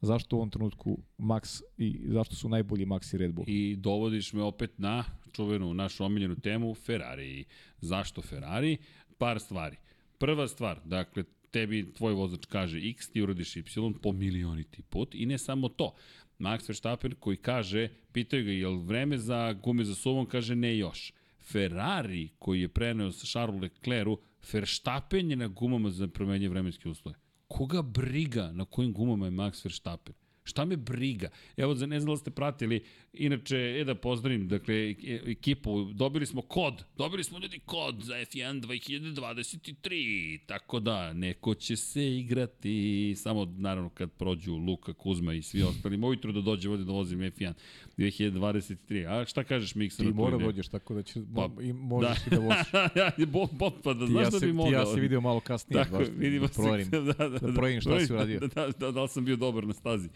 zašto 0.00 0.36
u 0.36 0.38
ovom 0.38 0.50
trenutku 0.50 0.98
Max 1.18 1.62
i 1.78 2.00
zašto 2.06 2.34
su 2.34 2.48
najbolji 2.48 2.86
Max 2.86 3.14
i 3.14 3.18
Red 3.18 3.32
Bull. 3.32 3.44
I 3.48 3.76
dovodiš 3.76 4.32
me 4.32 4.42
opet 4.42 4.78
na 4.78 5.04
čuvenu 5.32 5.74
našu 5.74 6.04
omiljenu 6.04 6.36
temu 6.36 6.74
Ferrari. 6.74 7.44
Zašto 7.80 8.22
Ferrari? 8.22 8.76
Par 9.18 9.40
stvari. 9.40 9.76
Prva 10.18 10.48
stvar, 10.48 10.80
dakle, 10.84 11.24
tebi 11.50 11.92
tvoj 11.92 12.12
vozač 12.12 12.46
kaže 12.46 12.80
X, 12.88 13.10
ti 13.10 13.22
uradiš 13.22 13.56
Y 13.56 13.62
po 14.02 14.12
milioniti 14.12 14.82
put 14.82 15.14
i 15.14 15.26
ne 15.26 15.38
samo 15.38 15.68
to. 15.68 15.94
Max 16.38 16.68
Verstappen 16.68 17.14
koji 17.20 17.36
kaže, 17.36 17.88
pitaju 18.12 18.44
ga, 18.44 18.50
je 18.50 18.68
li 18.68 18.82
vreme 18.82 19.18
za 19.18 19.52
gume 19.52 19.84
za 19.84 19.94
suvom, 19.94 20.26
kaže 20.26 20.56
ne 20.56 20.78
još. 20.78 21.12
Ferrari 21.40 22.28
koji 22.38 22.60
je 22.60 22.68
preneo 22.68 23.12
sa 23.12 23.26
Charles 23.26 23.62
Leclercu, 23.62 24.18
Verstappen 24.52 25.30
je 25.30 25.36
na 25.36 25.48
gumama 25.48 25.90
za 25.90 26.08
promenje 26.08 26.48
vremenske 26.48 26.88
uslove. 26.88 27.18
Koga 27.48 27.82
briga 27.82 28.52
na 28.52 28.64
kojim 28.64 28.92
gumama 28.92 29.26
je 29.26 29.30
Max 29.30 29.64
Verstappen? 29.64 30.14
Šta 30.46 30.64
me 30.64 30.76
briga? 30.76 31.28
Evo, 31.56 31.74
za 31.74 31.86
ne 31.86 32.00
znam 32.00 32.14
da 32.14 32.16
ste 32.16 32.30
pratili, 32.30 32.84
inače, 33.12 33.56
e 33.56 33.84
da 33.84 33.94
pozdravim, 33.94 34.48
dakle, 34.48 34.90
e, 34.90 34.94
ekipu, 35.26 35.84
dobili 35.84 36.26
smo 36.26 36.42
kod, 36.42 36.84
dobili 36.96 37.24
smo 37.24 37.38
ljudi 37.38 37.58
kod 37.58 38.02
za 38.02 38.14
F1 38.14 38.60
2023, 38.60 40.38
tako 40.46 40.80
da, 40.80 41.12
neko 41.12 41.54
će 41.54 41.76
se 41.76 42.16
igrati, 42.16 43.14
samo, 43.16 43.44
naravno, 43.56 43.88
kad 43.88 44.10
prođu 44.12 44.54
Luka, 44.56 44.92
Kuzma 44.92 45.34
i 45.34 45.42
svi 45.42 45.62
ostali, 45.62 45.96
ujutro 46.06 46.32
da 46.32 46.40
dođe 46.40 46.70
ovde 46.70 46.84
da 46.84 46.92
vozim 46.92 47.18
F1 47.18 47.52
2023. 47.98 49.06
A 49.08 49.24
šta 49.26 49.44
kažeš, 49.44 49.74
Miksa? 49.74 50.02
Ti 50.02 50.08
mora 50.08 50.38
dođeš, 50.38 50.68
tako 50.68 50.94
da 50.94 51.02
će, 51.02 51.20
pa, 51.34 51.50
i 51.62 51.72
možeš 51.72 52.24
da. 52.24 52.26
i 52.26 52.30
da 52.30 52.46
voziš. 52.46 52.72
ja, 53.18 53.26
bot, 53.26 53.52
bot, 53.52 53.74
pa 53.82 53.94
da 53.94 54.06
znaš 54.06 54.24
ja 54.24 54.30
da 54.30 54.46
bi 54.46 54.52
mogao. 54.52 54.70
Ti 54.70 54.88
ja 54.90 54.94
se 54.94 55.00
vidio 55.00 55.20
malo 55.20 55.40
kasnije, 55.40 55.84
tako, 55.84 55.98
baš, 55.98 56.08
vidimo 56.16 56.46
da 56.46 56.52
proverim, 56.52 56.88
da, 56.90 57.00
da, 57.00 57.28
da, 57.28 57.28
da 57.28 57.52
proverim 57.52 57.80
šta 57.80 58.06
si 58.06 58.12
uradio. 58.12 58.40
Da, 58.40 58.46
da, 58.46 58.70
da, 58.78 58.90
da, 58.90 59.02
li 59.02 59.08
sam 59.08 59.24
bio 59.24 59.36
dobar 59.36 59.66
na 59.66 59.72
stazi. 59.72 60.08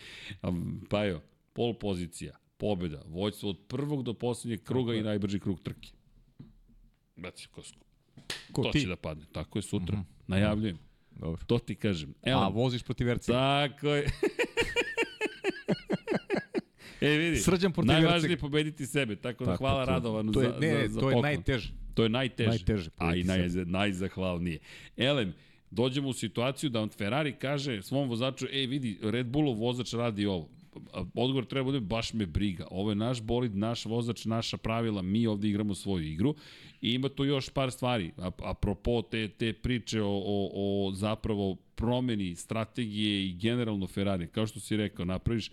Pa 0.88 1.04
jo, 1.04 1.20
pol 1.52 1.74
pozicija, 1.74 2.36
pobjeda, 2.56 3.02
vojstvo 3.06 3.50
od 3.50 3.58
prvog 3.68 4.02
do 4.02 4.14
poslednjeg 4.14 4.62
kruga 4.62 4.94
i 4.94 5.02
najbrži 5.02 5.40
krug 5.40 5.60
trke. 5.60 5.88
Baci 7.16 7.48
kosku. 7.48 7.78
Ko 8.52 8.62
to 8.62 8.70
ti? 8.70 8.80
će 8.80 8.88
da 8.88 8.96
padne. 8.96 9.24
Tako 9.32 9.58
je 9.58 9.62
sutra. 9.62 9.96
Mm 9.96 10.00
-hmm. 10.00 10.26
Najavljujem. 10.26 10.78
Dobro. 11.10 11.42
To 11.46 11.58
ti 11.58 11.74
kažem. 11.74 12.14
Evo, 12.22 12.40
A, 12.40 12.48
voziš 12.48 12.82
protiv 12.82 13.06
Verca. 13.06 13.32
Tako 13.32 13.88
je. 13.88 14.06
e, 17.00 17.08
vidi, 17.08 17.36
Srđan 17.36 17.72
protiv 17.72 17.92
najvažnije 17.92 18.32
je 18.32 18.36
pobediti 18.36 18.86
sebe, 18.86 19.16
tako, 19.16 19.44
da 19.44 19.56
hvala 19.56 19.84
to, 19.84 19.90
Radovanu 19.90 20.32
to 20.32 20.42
je, 20.42 20.48
za, 20.48 20.58
ne, 20.58 20.88
za, 20.88 20.94
za 20.94 21.00
to 21.00 21.10
je 21.10 21.22
najteže. 21.22 21.72
To 21.94 22.02
je 22.02 22.08
najteže. 22.08 22.48
Najteže. 22.48 22.90
A 22.96 23.14
i 23.14 23.24
naj, 23.24 23.48
najzahvalnije. 23.66 24.58
Elem, 24.96 25.34
dođemo 25.70 26.08
u 26.08 26.12
situaciju 26.12 26.70
da 26.70 26.88
Ferrari 26.88 27.32
kaže 27.32 27.82
svom 27.82 28.08
vozaču, 28.08 28.46
ej 28.52 28.66
vidi, 28.66 28.98
Red 29.02 29.26
Bullov 29.26 29.58
vozač 29.58 29.92
radi 29.92 30.26
ovo. 30.26 30.48
Odgovor 31.14 31.44
treba 31.44 31.64
bude, 31.64 31.80
baš 31.80 32.12
me 32.12 32.26
briga. 32.26 32.66
Ovo 32.70 32.90
je 32.90 32.94
naš 32.94 33.20
bolid, 33.20 33.56
naš 33.56 33.84
vozač, 33.84 34.24
naša 34.24 34.56
pravila, 34.56 35.02
mi 35.02 35.26
ovde 35.26 35.48
igramo 35.48 35.74
svoju 35.74 36.06
igru. 36.06 36.34
I 36.80 36.92
ima 36.92 37.08
tu 37.08 37.24
još 37.24 37.48
par 37.48 37.70
stvari. 37.70 38.10
Apropo 38.38 39.02
te, 39.02 39.28
te 39.28 39.52
priče 39.52 40.02
o, 40.02 40.22
o, 40.26 40.50
o 40.54 40.92
zapravo 40.92 41.56
promeni 41.74 42.34
strategije 42.34 43.26
i 43.26 43.32
generalno 43.32 43.86
Ferrari. 43.86 44.28
Kao 44.28 44.46
što 44.46 44.60
si 44.60 44.76
rekao, 44.76 45.04
napraviš 45.04 45.50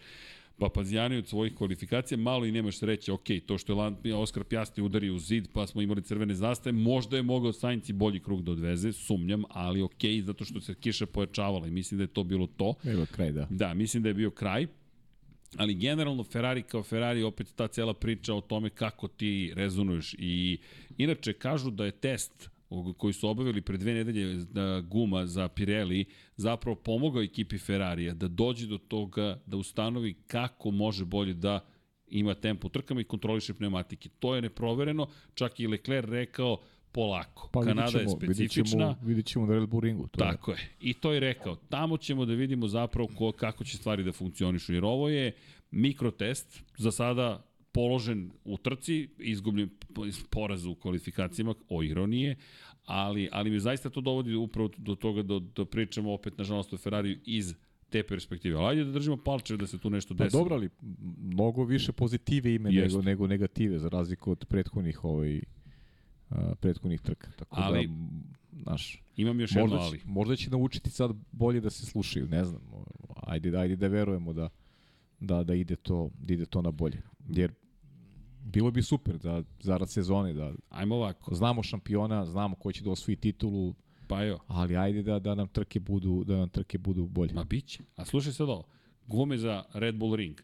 Papazijani 0.59 1.17
od 1.17 1.27
svojih 1.27 1.55
kvalifikacija, 1.55 2.17
malo 2.17 2.45
i 2.45 2.51
nemaš 2.51 2.77
sreće, 2.77 3.11
ok, 3.11 3.27
to 3.45 3.57
što 3.57 3.93
je 4.03 4.15
Oskar 4.15 4.43
Pjasti 4.43 4.81
udario 4.81 5.15
u 5.15 5.19
zid, 5.19 5.47
pa 5.53 5.67
smo 5.67 5.81
imali 5.81 6.01
crvene 6.01 6.35
zastave, 6.35 6.73
možda 6.73 7.17
je 7.17 7.23
mogao 7.23 7.53
Sainz 7.53 7.89
i 7.89 7.93
bolji 7.93 8.19
krug 8.19 8.43
da 8.43 8.51
odveze, 8.51 8.93
sumnjam, 8.93 9.43
ali 9.49 9.81
ok, 9.81 10.03
zato 10.23 10.45
što 10.45 10.61
se 10.61 10.75
kiša 10.75 11.05
pojačavala 11.05 11.67
i 11.67 11.71
mislim 11.71 11.97
da 11.97 12.03
je 12.03 12.07
to 12.07 12.23
bilo 12.23 12.47
to. 12.47 12.73
Bilo 12.83 13.05
kraj, 13.05 13.31
da. 13.31 13.47
Da, 13.49 13.73
mislim 13.73 14.03
da 14.03 14.09
je 14.09 14.13
bio 14.13 14.31
kraj. 14.31 14.67
Ali 15.55 15.73
generalno 15.73 16.23
Ferrari 16.23 16.61
kao 16.61 16.83
Ferrari 16.83 17.23
opet 17.23 17.53
ta 17.55 17.67
cela 17.67 17.93
priča 17.93 18.33
o 18.33 18.41
tome 18.41 18.69
kako 18.69 19.07
ti 19.07 19.53
rezonuješ 19.55 20.15
i 20.19 20.57
inače 20.97 21.33
kažu 21.33 21.71
da 21.71 21.85
je 21.85 21.91
test 21.91 22.49
koji 22.97 23.13
su 23.13 23.29
obavili 23.29 23.61
pre 23.61 23.77
dve 23.77 23.93
nedelje 23.93 24.35
da 24.35 24.81
guma 24.81 25.25
za 25.25 25.47
Pirelli, 25.47 26.05
zapravo 26.35 26.75
pomogao 26.75 27.23
ekipi 27.23 27.57
Ferrarija 27.57 28.13
da 28.13 28.27
dođe 28.27 28.67
do 28.67 28.77
toga 28.77 29.41
da 29.45 29.57
ustanovi 29.57 30.13
kako 30.27 30.71
može 30.71 31.05
bolje 31.05 31.33
da 31.33 31.65
ima 32.07 32.33
tempo 32.33 32.67
u 32.67 32.69
trkama 32.69 33.01
i 33.01 33.03
kontroliše 33.03 33.53
pneumatike. 33.53 34.09
To 34.19 34.35
je 34.35 34.41
neprovereno, 34.41 35.07
čak 35.33 35.59
i 35.59 35.67
Leclerc 35.67 36.09
rekao 36.09 36.57
polako. 36.91 37.49
Pa 37.53 37.61
Kanada 37.61 37.85
vidit 37.85 38.01
je 38.01 38.07
ćemo, 38.07 38.17
specifična. 38.17 38.87
Vidit 38.87 38.97
ćemo, 38.97 39.07
vidit 39.07 39.25
ćemo 39.25 39.45
na 39.45 39.53
Red 39.53 39.69
Bull 39.69 39.81
ringu. 39.81 40.07
To 40.07 40.19
Tako 40.19 40.51
je. 40.51 40.57
I 40.81 40.93
to 40.93 41.13
je 41.13 41.19
rekao. 41.19 41.55
Tamo 41.55 41.97
ćemo 41.97 42.25
da 42.25 42.33
vidimo 42.33 42.67
zapravo 42.67 43.09
ko, 43.17 43.31
kako 43.31 43.63
će 43.63 43.77
stvari 43.77 44.03
da 44.03 44.11
funkcionišu. 44.11 44.73
Jer 44.73 44.85
ovo 44.85 45.09
je 45.09 45.35
mikrotest, 45.71 46.63
za 46.77 46.91
sada 46.91 47.43
položen 47.77 48.31
u 48.45 48.57
trci, 48.57 49.09
izgubljen 49.19 49.69
poraz 50.29 50.65
u 50.65 50.75
kvalifikacijama, 50.75 51.55
o 51.69 51.83
ironije, 51.83 52.35
ali, 52.85 53.29
ali 53.31 53.49
mi 53.49 53.59
zaista 53.59 53.89
to 53.89 54.01
dovodi 54.01 54.35
upravo 54.35 54.69
do 54.77 54.95
toga 54.95 55.23
da, 55.23 55.39
da 55.55 55.65
pričamo 55.65 56.13
opet, 56.13 56.37
nažalost, 56.37 56.73
o 56.73 56.77
Ferrari 56.77 57.19
iz 57.25 57.53
te 57.89 58.03
perspektive. 58.03 58.55
Ali 58.57 58.67
ajde 58.69 58.83
da 58.83 58.91
držimo 58.91 59.17
palče 59.17 59.57
da 59.57 59.67
se 59.67 59.77
tu 59.77 59.89
nešto 59.89 60.15
Pa 60.15 60.23
desi. 60.23 60.37
dobro, 60.37 60.55
ali 60.55 60.69
mnogo 61.17 61.63
više 61.63 61.91
pozitive 61.91 62.55
ime 62.55 62.73
Jeste. 62.73 62.97
nego, 62.97 63.01
nego 63.01 63.27
negative, 63.27 63.79
za 63.79 63.89
razliku 63.89 64.31
od 64.31 64.45
prethodnih 64.45 65.03
ovaj, 65.03 65.41
a, 66.29 66.55
prethodnih 66.55 67.01
trka. 67.01 67.31
Tako 67.31 67.55
Ali, 67.59 67.87
da, 67.87 68.71
naš, 68.71 69.03
Imam 69.17 69.39
još 69.39 69.51
možda, 69.55 69.75
jedno 69.75 69.87
ali. 69.87 69.99
će, 69.99 70.05
možda 70.07 70.35
će 70.35 70.49
naučiti 70.49 70.89
sad 70.89 71.11
bolje 71.31 71.61
da 71.61 71.69
se 71.69 71.85
slušaju, 71.85 72.27
ne 72.27 72.45
znam. 72.45 72.61
Ajde, 73.15 73.57
ajde 73.57 73.75
da 73.75 73.87
verujemo 73.87 74.33
da, 74.33 74.49
da, 75.19 75.43
da, 75.43 75.55
ide 75.55 75.75
to, 75.75 76.09
da 76.19 76.33
ide 76.33 76.45
to 76.45 76.61
na 76.61 76.71
bolje. 76.71 77.01
Jer 77.29 77.53
bilo 78.47 78.71
bi 78.71 78.81
super 78.81 79.17
da 79.17 79.43
zarad 79.59 79.89
sezone 79.91 80.33
da 80.33 80.53
Ajmo 80.69 80.95
ovako. 80.95 81.35
znamo 81.35 81.63
šampiona, 81.63 82.25
znamo 82.25 82.55
ko 82.55 82.71
će 82.71 82.83
da 82.83 82.89
osvoji 82.91 83.15
titulu, 83.15 83.75
Pa 84.07 84.25
evo. 84.25 84.39
ali 84.47 84.77
ajde 84.77 85.03
da 85.03 85.19
da 85.19 85.35
nam 85.35 85.47
trke 85.47 85.79
budu 85.79 86.23
da 86.23 86.37
nam 86.37 86.49
trke 86.49 86.77
budu 86.77 87.07
bolje. 87.07 87.33
Ma 87.33 87.43
biće. 87.43 87.83
A 87.95 88.05
slušaj 88.05 88.33
sad 88.33 88.49
ovo. 88.49 88.63
Gume 89.07 89.37
za 89.37 89.63
Red 89.73 89.95
Bull 89.95 90.15
Ring. 90.15 90.37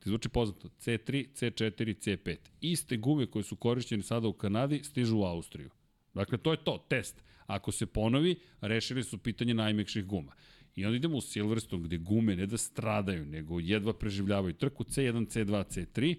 Ti 0.00 0.08
zvuči 0.08 0.28
poznato. 0.28 0.68
C3, 0.68 1.28
C4, 1.34 1.94
C5. 1.94 2.36
Iste 2.60 2.96
gume 2.96 3.26
koje 3.26 3.42
su 3.42 3.56
korišćene 3.56 4.02
sada 4.02 4.28
u 4.28 4.32
Kanadi 4.32 4.80
stižu 4.84 5.18
u 5.18 5.24
Austriju. 5.24 5.70
Dakle, 6.14 6.38
to 6.38 6.50
je 6.50 6.64
to, 6.64 6.86
test. 6.88 7.22
Ako 7.46 7.72
se 7.72 7.86
ponovi, 7.86 8.36
rešili 8.60 9.04
su 9.04 9.18
pitanje 9.18 9.54
najmekših 9.54 10.04
guma. 10.04 10.32
I 10.76 10.84
onda 10.84 10.96
idemo 10.96 11.16
u 11.16 11.20
Silverstone 11.20 11.82
gde 11.82 11.98
gume 11.98 12.36
ne 12.36 12.46
da 12.46 12.56
stradaju, 12.56 13.26
nego 13.26 13.60
jedva 13.60 13.92
preživljavaju 13.92 14.54
trku 14.54 14.84
C1, 14.84 15.26
C2, 15.26 15.64
C3. 15.64 16.16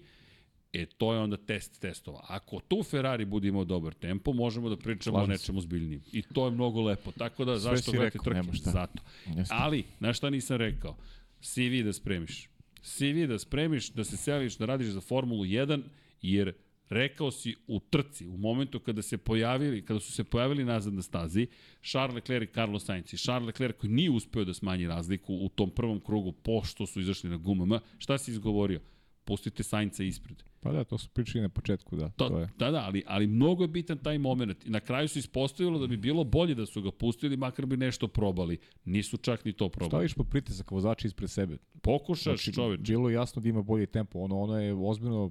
E, 0.72 0.86
to 0.86 1.12
je 1.12 1.18
onda 1.18 1.36
test 1.36 1.80
testova. 1.80 2.24
Ako 2.28 2.60
tu 2.60 2.82
Ferrari 2.82 3.24
bude 3.24 3.48
imao 3.48 3.64
dobar 3.64 3.94
tempo, 3.94 4.32
možemo 4.32 4.68
da 4.68 4.76
pričamo 4.76 5.16
Slažem 5.16 5.30
o 5.30 5.32
nečemu 5.32 5.60
zbiljnijem. 5.60 6.02
I 6.12 6.22
to 6.22 6.44
je 6.44 6.50
mnogo 6.50 6.82
lepo. 6.82 7.12
Tako 7.12 7.44
da, 7.44 7.60
Sve 7.60 7.76
zašto 7.76 7.92
gledate 7.92 8.18
trke? 8.24 8.40
Zato. 8.52 9.02
Jeste. 9.26 9.54
Ali, 9.58 9.84
znaš 9.98 10.16
šta 10.16 10.30
nisam 10.30 10.56
rekao? 10.56 10.96
CV 11.40 11.84
da 11.84 11.92
spremiš. 11.92 12.48
CV 12.82 13.26
da 13.28 13.38
spremiš, 13.38 13.90
da 13.90 14.04
se 14.04 14.16
seliš, 14.16 14.56
da 14.56 14.66
radiš 14.66 14.88
za 14.88 15.00
Formulu 15.00 15.44
1, 15.44 15.82
jer 16.22 16.52
rekao 16.88 17.30
si 17.30 17.54
u 17.66 17.80
trci, 17.80 18.26
u 18.26 18.36
momentu 18.36 18.80
kada 18.80 19.02
se 19.02 19.18
pojavili, 19.18 19.84
kada 19.84 20.00
su 20.00 20.12
se 20.12 20.24
pojavili 20.24 20.64
nazad 20.64 20.94
na 20.94 21.02
stazi, 21.02 21.46
Charles 21.82 22.14
Leclerc 22.14 22.50
i 22.50 22.52
Carlos 22.54 22.84
Sainz. 22.84 23.14
I 23.14 23.18
Charles 23.18 23.46
Leclerc 23.46 23.76
koji 23.80 23.92
nije 23.92 24.10
uspeo 24.10 24.44
da 24.44 24.54
smanji 24.54 24.86
razliku 24.86 25.34
u 25.34 25.48
tom 25.48 25.70
prvom 25.70 26.00
krugu 26.00 26.32
pošto 26.32 26.86
su 26.86 27.00
izašli 27.00 27.30
na 27.30 27.36
gumama, 27.36 27.80
šta 27.98 28.18
si 28.18 28.30
izgovorio? 28.30 28.80
Pustite 29.28 29.62
Sainca 29.62 30.02
ispred. 30.04 30.42
Pa 30.60 30.72
da, 30.72 30.84
to 30.84 30.98
su 30.98 31.08
pričali 31.10 31.42
na 31.42 31.48
početku, 31.48 31.96
da. 31.96 32.08
To, 32.08 32.28
to 32.28 32.38
je. 32.38 32.48
Da, 32.58 32.70
da, 32.70 32.78
ali, 32.78 33.02
ali 33.06 33.26
mnogo 33.26 33.64
je 33.64 33.68
bitan 33.68 33.98
taj 33.98 34.18
moment. 34.18 34.66
Na 34.66 34.80
kraju 34.80 35.08
se 35.08 35.18
ispostavilo 35.18 35.78
da 35.78 35.86
bi 35.86 35.96
bilo 35.96 36.24
bolje 36.24 36.54
da 36.54 36.66
su 36.66 36.82
ga 36.82 36.90
pustili, 36.90 37.36
makar 37.36 37.66
bi 37.66 37.76
nešto 37.76 38.08
probali. 38.08 38.58
Nisu 38.84 39.16
čak 39.16 39.44
ni 39.44 39.52
to 39.52 39.68
probali. 39.68 39.90
Staviš 39.90 40.14
pod 40.14 40.26
pritisak 40.30 40.70
vozača 40.70 41.06
ispred 41.08 41.30
sebe. 41.30 41.58
Pokušaš, 41.82 42.24
Znači, 42.24 42.52
čoveč. 42.52 42.80
bilo 42.80 43.10
jasno 43.10 43.42
da 43.42 43.48
ima 43.48 43.62
bolji 43.62 43.86
tempo. 43.86 44.18
Ono, 44.18 44.40
ono 44.40 44.60
je 44.60 44.74
ozbiljno, 44.74 45.30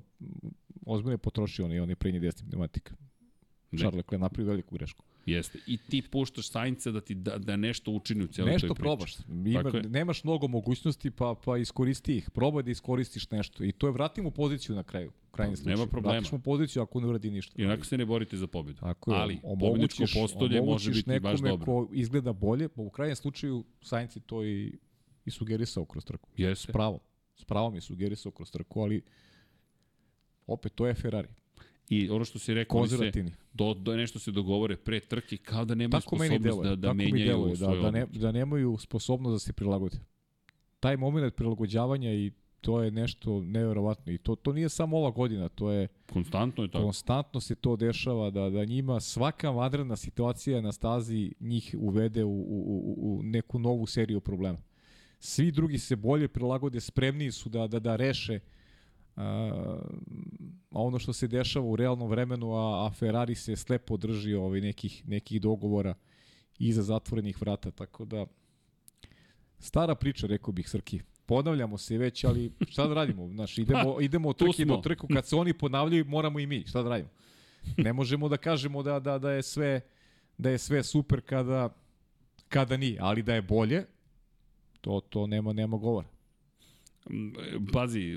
ozbiljno 0.86 1.14
je 1.14 1.18
potrošio 1.18 1.66
on 1.66 1.74
i 1.74 1.80
on 1.80 1.90
je 1.90 1.96
prednji 1.96 2.20
desni 2.20 2.48
pneumatik. 2.50 2.94
Ne. 3.72 3.78
Charles 3.80 3.98
Leclerc 3.98 4.22
napravio 4.22 4.50
veliku 4.50 4.76
grešku. 4.76 5.04
Jeste. 5.28 5.60
I 5.68 5.78
ti 5.80 6.02
puštaš 6.02 6.50
Sainca 6.50 6.92
da 6.92 7.02
ti 7.02 7.16
da, 7.16 7.38
da 7.38 7.56
nešto 7.56 7.92
učini 7.92 8.24
u 8.24 8.28
cijeloj 8.28 8.54
Nešto 8.54 8.68
toj 8.68 8.76
priči. 8.76 8.84
probaš. 8.84 9.16
Ima, 9.46 9.64
Tako 9.64 9.78
je. 9.78 9.84
nemaš 9.84 10.24
mnogo 10.24 10.48
mogućnosti, 10.48 11.12
pa, 11.12 11.36
pa 11.46 11.58
iskoristi 11.58 12.18
ih. 12.18 12.30
Probaj 12.30 12.64
da 12.64 12.72
iskoristiš 12.72 13.32
nešto. 13.32 13.64
I 13.64 13.72
to 13.72 13.88
je 13.88 13.94
vrati 13.94 14.22
mu 14.22 14.32
poziciju 14.32 14.76
na 14.76 14.84
kraju. 14.84 15.10
u 15.10 15.32
Krajnji 15.32 15.56
Nema 15.56 15.76
slučaj. 15.78 15.90
problema. 15.90 16.14
Vratiš 16.14 16.32
mu 16.32 16.40
poziciju 16.40 16.82
ako 16.82 17.00
ne 17.02 17.08
uradi 17.08 17.32
ništa. 17.32 17.54
I 17.58 17.66
onako 17.66 17.86
se 17.86 17.98
ne 17.98 18.06
borite 18.06 18.38
za 18.38 18.48
pobedu. 18.48 18.80
Tako 18.80 19.14
je, 19.14 19.20
Ali, 19.20 19.40
pobedničko 19.60 20.04
postolje 20.14 20.62
može 20.62 20.92
biti 20.92 21.20
baš 21.20 21.32
nekome 21.34 21.50
dobro. 21.50 21.66
ko 21.66 21.90
izgleda 21.94 22.34
bolje, 22.34 22.70
pa 22.70 22.82
u 22.82 22.90
krajnjem 22.90 23.16
slučaju 23.16 23.64
Sainz 23.82 24.16
je 24.16 24.22
to 24.22 24.44
i, 24.46 24.78
i 25.26 25.32
sugerisao 25.32 25.86
kroz 25.86 26.06
trku. 26.06 26.30
S 26.30 26.40
Jeste. 26.40 26.72
pravom. 26.72 27.00
S 27.36 27.44
pravom 27.44 27.76
je 27.76 27.82
sugerisao 27.82 28.32
kroz 28.32 28.52
trku, 28.52 28.82
ali 28.82 29.02
opet 30.48 30.72
to 30.76 30.88
je 30.88 30.94
Ferrari. 30.94 31.28
I 31.90 32.10
ono 32.10 32.26
što 32.26 32.40
si 32.40 32.54
rekao, 32.54 32.88
se, 32.88 33.12
do, 33.54 33.74
do 33.74 33.96
nešto 33.96 34.20
se 34.20 34.32
dogovore 34.32 34.76
pre 34.78 35.00
trke 35.00 35.38
kao 35.38 35.66
da 35.66 35.76
nemaju 35.76 36.02
Tako 36.02 36.16
sposobnost 36.16 36.44
deluje. 36.44 36.70
da, 36.70 36.76
da 36.76 36.94
menjaju 36.94 37.26
deluje, 37.26 37.52
da, 37.52 37.56
svoje 37.56 37.82
da, 37.82 37.92
ne, 37.92 38.06
da 38.06 38.32
nemaju 38.32 38.78
sposobnost 38.80 39.34
da 39.36 39.40
se 39.40 39.54
prilagode. 39.54 39.98
Taj 40.80 40.98
moment 40.98 41.36
prilagođavanja 41.36 42.14
i 42.14 42.32
to 42.62 42.82
je 42.84 42.92
nešto 42.92 43.42
neverovatno. 43.42 44.14
I 44.14 44.18
to, 44.18 44.36
to 44.36 44.54
nije 44.54 44.70
samo 44.70 44.98
ova 44.98 45.12
godina, 45.12 45.50
to 45.50 45.72
je 45.72 45.88
Konstantno 46.14 46.64
je 46.64 46.72
tako. 46.72 46.84
konstantno 46.84 47.40
se 47.40 47.56
to 47.56 47.76
dešava 47.76 48.30
da 48.30 48.50
da 48.50 48.66
njima 48.66 49.00
svaka 49.00 49.50
vanredna 49.50 49.96
situacija 49.96 50.62
na 50.62 50.72
stazi 50.72 51.32
njih 51.40 51.76
uvede 51.80 52.24
u, 52.24 52.30
u, 52.30 52.96
u, 52.98 53.18
u 53.20 53.24
neku 53.24 53.60
novu 53.60 53.86
seriju 53.86 54.22
problema. 54.22 54.58
Svi 55.20 55.52
drugi 55.52 55.78
se 55.78 55.96
bolje 55.96 56.28
prilagode, 56.28 56.80
spremniji 56.80 57.32
su 57.32 57.50
da 57.50 57.68
da 57.68 57.80
da 57.80 57.96
reše 57.96 58.36
a, 58.36 58.57
a 59.18 60.82
ono 60.82 61.00
što 61.00 61.14
se 61.14 61.28
dešava 61.28 61.66
u 61.66 61.76
realnom 61.76 62.10
vremenu, 62.10 62.54
a, 62.54 62.88
a 62.88 62.92
Ferrari 62.92 63.36
se 63.36 63.56
slepo 63.56 63.98
drži 63.98 64.34
ovaj 64.34 64.62
nekih 64.62 65.08
nekih 65.08 65.42
dogovora 65.42 65.94
iza 66.60 66.84
zatvorenih 66.84 67.42
vrata, 67.42 67.72
tako 67.72 68.06
da 68.06 68.26
stara 69.60 69.96
priča, 69.96 70.28
rekao 70.28 70.52
bih 70.52 70.70
Srki. 70.70 71.02
Ponavljamo 71.26 71.78
se 71.78 71.98
već, 71.98 72.24
ali 72.24 72.52
šta 72.70 72.88
da 72.88 72.94
radimo? 72.94 73.28
Znaš, 73.28 73.58
idemo, 73.58 73.98
idemo 74.02 74.30
od 74.30 74.38
trke 74.38 74.66
do 74.66 74.78
trku, 74.78 75.08
kad 75.14 75.28
se 75.28 75.36
oni 75.36 75.54
ponavljaju, 75.54 76.06
moramo 76.06 76.40
i 76.40 76.48
mi. 76.48 76.64
Šta 76.68 76.84
da 76.84 76.90
radimo? 76.90 77.10
Ne 77.78 77.94
možemo 77.94 78.30
da 78.30 78.38
kažemo 78.38 78.84
da, 78.84 79.00
da, 79.00 79.18
da 79.18 79.32
je 79.32 79.44
sve 79.44 79.82
da 80.38 80.50
je 80.50 80.58
sve 80.58 80.84
super 80.84 81.22
kada 81.22 81.70
kada 82.50 82.78
nije, 82.78 82.98
ali 83.02 83.24
da 83.24 83.36
je 83.36 83.42
bolje, 83.42 83.86
to 84.82 85.00
to 85.10 85.28
nema 85.28 85.54
nema 85.54 85.78
govora. 85.78 86.08
Mm, 87.10 87.34
Pazi, 87.74 88.14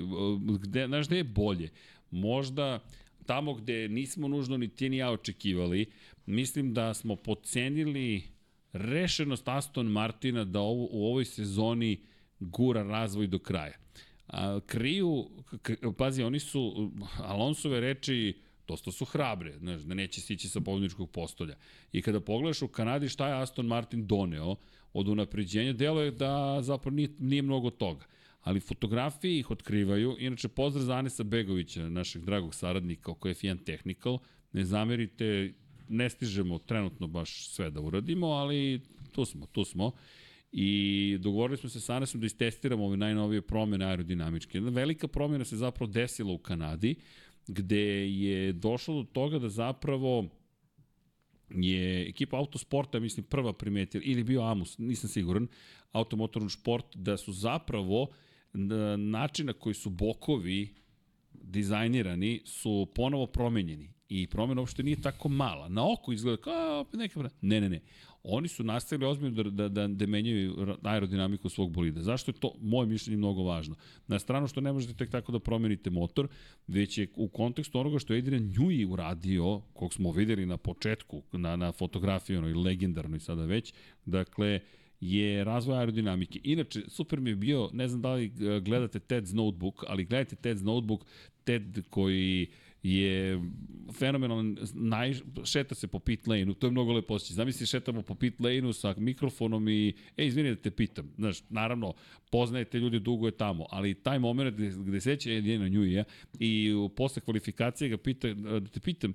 gde, 0.61 0.87
znaš 0.87 1.07
gde 1.07 1.17
je 1.17 1.23
bolje? 1.23 1.69
Možda 2.11 2.79
tamo 3.25 3.53
gde 3.53 3.87
nismo 3.87 4.27
nužno 4.27 4.57
ni 4.57 4.67
ti 4.67 4.89
ni 4.89 4.97
ja 4.97 5.11
očekivali, 5.11 5.85
mislim 6.25 6.73
da 6.73 6.93
smo 6.93 7.15
pocenili 7.15 8.23
rešenost 8.73 9.47
Aston 9.47 9.87
Martina 9.87 10.43
da 10.45 10.59
ovo, 10.59 10.87
u 10.91 11.05
ovoj 11.05 11.25
sezoni 11.25 11.99
gura 12.39 12.83
razvoj 12.83 13.27
do 13.27 13.39
kraja. 13.39 13.77
A, 14.27 14.59
kriju, 14.65 15.29
pazi, 15.97 16.23
oni 16.23 16.39
su, 16.39 16.91
Alonsove 17.19 17.79
reči, 17.79 18.39
dosta 18.67 18.91
su 18.91 19.05
hrabre, 19.05 19.57
znaš, 19.57 19.81
da 19.81 19.93
neće 19.93 20.21
sići 20.21 20.49
sa 20.49 20.61
pobjedničkog 20.61 21.11
postolja. 21.11 21.55
I 21.91 22.01
kada 22.01 22.19
pogledaš 22.19 22.61
u 22.61 22.67
Kanadi 22.67 23.09
šta 23.09 23.27
je 23.27 23.41
Aston 23.41 23.65
Martin 23.65 24.07
doneo 24.07 24.55
od 24.93 25.07
unapređenja, 25.07 25.73
delo 25.73 26.01
je 26.01 26.11
da 26.11 26.59
zapravo 26.61 26.95
nije, 26.95 27.09
nije 27.19 27.41
mnogo 27.41 27.69
toga. 27.69 28.05
Ali 28.41 28.59
fotografije 28.59 29.39
ih 29.39 29.51
otkrivaju. 29.51 30.15
Inače, 30.19 30.47
pozdrav 30.47 30.85
za 30.85 30.93
Anesa 30.93 31.23
Begovića, 31.23 31.89
našeg 31.89 32.25
dragog 32.25 32.55
saradnika 32.55 33.11
oko 33.11 33.29
F1 33.29 33.63
Technical. 33.63 34.17
Ne 34.53 34.65
zamerite, 34.65 35.53
ne 35.89 36.09
stižemo 36.09 36.59
trenutno 36.59 37.07
baš 37.07 37.47
sve 37.47 37.69
da 37.69 37.81
uradimo, 37.81 38.27
ali 38.27 38.81
tu 39.11 39.25
smo, 39.25 39.45
tu 39.45 39.63
smo. 39.63 39.91
I 40.51 41.17
dogovorili 41.21 41.57
smo 41.57 41.69
se 41.69 41.79
sa 41.79 41.95
Anesom 41.95 42.19
da 42.21 42.25
istestiramo 42.25 42.85
ove 42.85 42.97
najnovije 42.97 43.41
promene 43.41 43.85
aerodinamičke. 43.85 44.57
Jedna 44.57 44.69
velika 44.71 45.07
promjena 45.07 45.45
se 45.45 45.57
zapravo 45.57 45.91
desila 45.91 46.33
u 46.33 46.37
Kanadi, 46.37 46.95
gde 47.47 48.09
je 48.11 48.53
došlo 48.53 49.03
do 49.03 49.09
toga 49.13 49.39
da 49.39 49.49
zapravo 49.49 50.27
je 51.49 52.09
ekipa 52.09 52.37
autosporta, 52.37 52.99
mislim, 52.99 53.25
prva 53.25 53.53
primetila, 53.53 54.03
ili 54.05 54.23
bio 54.23 54.41
Amus, 54.41 54.77
nisam 54.77 55.09
siguran, 55.09 55.47
automotorni 55.91 56.49
šport, 56.49 56.85
da 56.95 57.17
su 57.17 57.33
zapravo 57.33 58.07
na- 58.09 58.15
način 58.97 59.45
na 59.45 59.53
koji 59.53 59.73
su 59.73 59.89
bokovi 59.89 60.69
dizajnirani 61.33 62.41
su 62.45 62.87
ponovo 62.95 63.27
promenjeni. 63.27 63.93
I 64.09 64.27
promena 64.27 64.61
uopšte 64.61 64.83
nije 64.83 65.01
tako 65.01 65.29
mala. 65.29 65.69
Na 65.69 65.93
oko 65.93 66.11
izgleda 66.13 66.41
kao 66.41 66.85
neka... 66.93 67.19
vra- 67.19 67.29
Ne, 67.41 67.61
ne, 67.61 67.69
ne. 67.69 67.79
Oni 68.23 68.47
su 68.47 68.63
nastavili 68.63 69.09
ozbiljno 69.09 69.43
da, 69.43 69.49
da, 69.49 69.69
da, 69.69 69.87
da 69.87 70.05
menjaju 70.07 70.77
aerodinamiku 70.83 71.49
svog 71.49 71.71
bolida. 71.71 72.01
Zašto 72.01 72.31
je 72.31 72.35
to, 72.39 72.53
moje 72.61 72.87
mišljenje, 72.87 73.17
mnogo 73.17 73.43
važno? 73.43 73.75
Na 74.07 74.19
stranu 74.19 74.47
što 74.47 74.61
ne 74.61 74.73
možete 74.73 74.93
tek 74.93 75.09
tako 75.09 75.31
da 75.31 75.39
promenite 75.39 75.89
motor, 75.89 76.27
već 76.67 76.97
je 76.97 77.07
u 77.15 77.27
kontekstu 77.27 77.79
onoga 77.79 77.99
što 77.99 78.13
je 78.13 78.19
Adrian 78.19 78.43
Newey 78.43 78.91
uradio, 78.91 79.61
kog 79.73 79.93
smo 79.93 80.11
videli 80.11 80.45
na 80.45 80.57
početku, 80.57 81.23
na, 81.31 81.55
na 81.55 81.71
fotografiji, 81.71 82.37
onoj 82.37 82.53
legendarnoj 82.53 83.19
sada 83.19 83.45
već, 83.45 83.73
dakle, 84.05 84.59
je 85.01 85.43
razvoj 85.43 85.77
aerodinamike. 85.77 86.39
Inače, 86.43 86.81
super 86.87 87.19
mi 87.19 87.29
je 87.29 87.35
bio, 87.35 87.69
ne 87.73 87.87
znam 87.87 88.01
da 88.01 88.13
li 88.13 88.25
e, 88.25 88.59
gledate 88.59 88.99
Ted's 88.99 89.33
Notebook, 89.33 89.83
ali 89.87 90.05
gledajte 90.05 90.35
Ted's 90.35 90.63
Notebook, 90.63 91.05
Ted 91.43 91.83
koji 91.89 92.47
je 92.83 93.41
fenomenalan, 93.93 94.57
naj, 94.73 95.13
šeta 95.43 95.75
se 95.75 95.87
po 95.87 95.99
pit 95.99 96.27
lane-u, 96.27 96.53
to 96.53 96.67
je 96.67 96.71
mnogo 96.71 96.93
lepo 96.93 97.13
osjećaj. 97.13 97.35
Zamisli, 97.35 97.67
šetamo 97.67 98.01
po 98.01 98.15
pit 98.15 98.39
lane-u 98.39 98.73
sa 98.73 98.95
mikrofonom 98.97 99.69
i, 99.69 99.93
e, 100.17 100.25
izvini 100.25 100.49
da 100.49 100.55
te 100.55 100.71
pitam, 100.71 101.11
znaš, 101.17 101.43
naravno, 101.49 101.93
poznajete 102.31 102.79
ljudi, 102.79 102.99
dugo 102.99 103.27
je 103.27 103.37
tamo, 103.37 103.65
ali 103.69 103.93
taj 103.93 104.19
moment 104.19 104.55
gde, 104.55 104.71
gde 104.77 105.01
seća 105.01 105.31
Jedina 105.31 105.67
nju 105.67 105.85
i 105.85 105.93
ja, 105.93 106.03
i 106.39 106.73
posle 106.95 107.21
kvalifikacije 107.21 107.89
ga 107.89 107.97
pita, 107.97 108.33
da 108.33 108.67
te 108.67 108.79
pitam, 108.79 109.13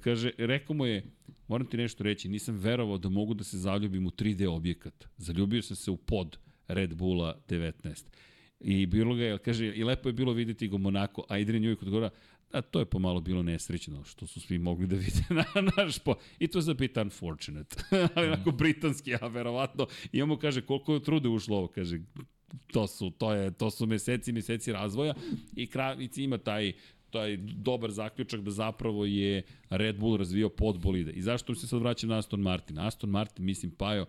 kaže, 0.00 0.30
rekao 0.38 0.76
mu 0.76 0.86
je, 0.86 1.02
moram 1.48 1.66
ti 1.66 1.76
nešto 1.76 2.04
reći, 2.04 2.28
nisam 2.28 2.56
verovao 2.56 2.98
da 2.98 3.08
mogu 3.08 3.34
da 3.34 3.44
se 3.44 3.58
zaljubim 3.58 4.06
u 4.06 4.10
3D 4.10 4.48
objekat. 4.48 5.04
Zaljubio 5.16 5.62
sam 5.62 5.76
se 5.76 5.90
u 5.90 5.96
pod 5.96 6.38
Red 6.68 6.94
Bulla 6.94 7.38
19. 7.48 8.04
I 8.60 8.86
bilo 8.86 9.14
ga 9.14 9.24
je, 9.24 9.38
kaže, 9.38 9.66
i 9.66 9.84
lepo 9.84 10.08
je 10.08 10.12
bilo 10.12 10.32
videti 10.32 10.68
go 10.68 10.78
Monako, 10.78 11.24
a 11.28 11.34
Adrian 11.34 11.62
Newey 11.62 11.76
kod 11.76 11.90
gora, 11.90 12.10
a 12.52 12.60
to 12.60 12.78
je 12.78 12.84
pomalo 12.84 13.20
bilo 13.20 13.42
nesrećno, 13.42 14.04
što 14.04 14.26
su 14.26 14.40
svi 14.40 14.58
mogli 14.58 14.86
da 14.86 14.96
vide 14.96 15.24
na 15.38 15.44
naš 15.76 15.98
po... 15.98 16.14
I 16.38 16.48
to 16.48 16.58
je 16.58 16.62
za 16.62 16.74
bit 16.74 16.96
unfortunate. 16.96 17.76
Ali 18.14 18.26
onako 18.26 18.50
britanski, 18.50 19.14
a 19.20 19.26
verovatno. 19.26 19.86
I 20.12 20.22
on 20.22 20.28
mu 20.28 20.36
kaže, 20.36 20.60
koliko 20.60 20.94
je 20.94 21.02
trude 21.02 21.28
ušlo 21.28 21.56
ovo, 21.56 21.66
kaže, 21.66 22.00
to 22.72 22.86
su, 22.86 23.10
to 23.10 23.32
je, 23.32 23.50
to 23.50 23.70
su 23.70 23.86
meseci, 23.86 24.32
meseci 24.32 24.72
razvoja 24.72 25.14
i 25.56 25.66
Kravici 25.66 26.22
ima 26.22 26.38
taj 26.38 26.72
taj 27.10 27.36
dobar 27.36 27.90
zaključak 27.90 28.40
da 28.40 28.50
zapravo 28.50 29.04
je 29.04 29.42
Red 29.70 29.98
Bull 29.98 30.16
razvio 30.16 30.48
pod 30.48 30.80
bolide. 30.80 31.12
I 31.12 31.22
zašto 31.22 31.54
se 31.54 31.66
sad 31.66 31.80
vraćam 31.80 32.08
na 32.08 32.18
Aston 32.18 32.40
Martin? 32.40 32.78
Aston 32.78 33.10
Martin, 33.10 33.44
mislim, 33.44 33.70
Pajo, 33.70 34.06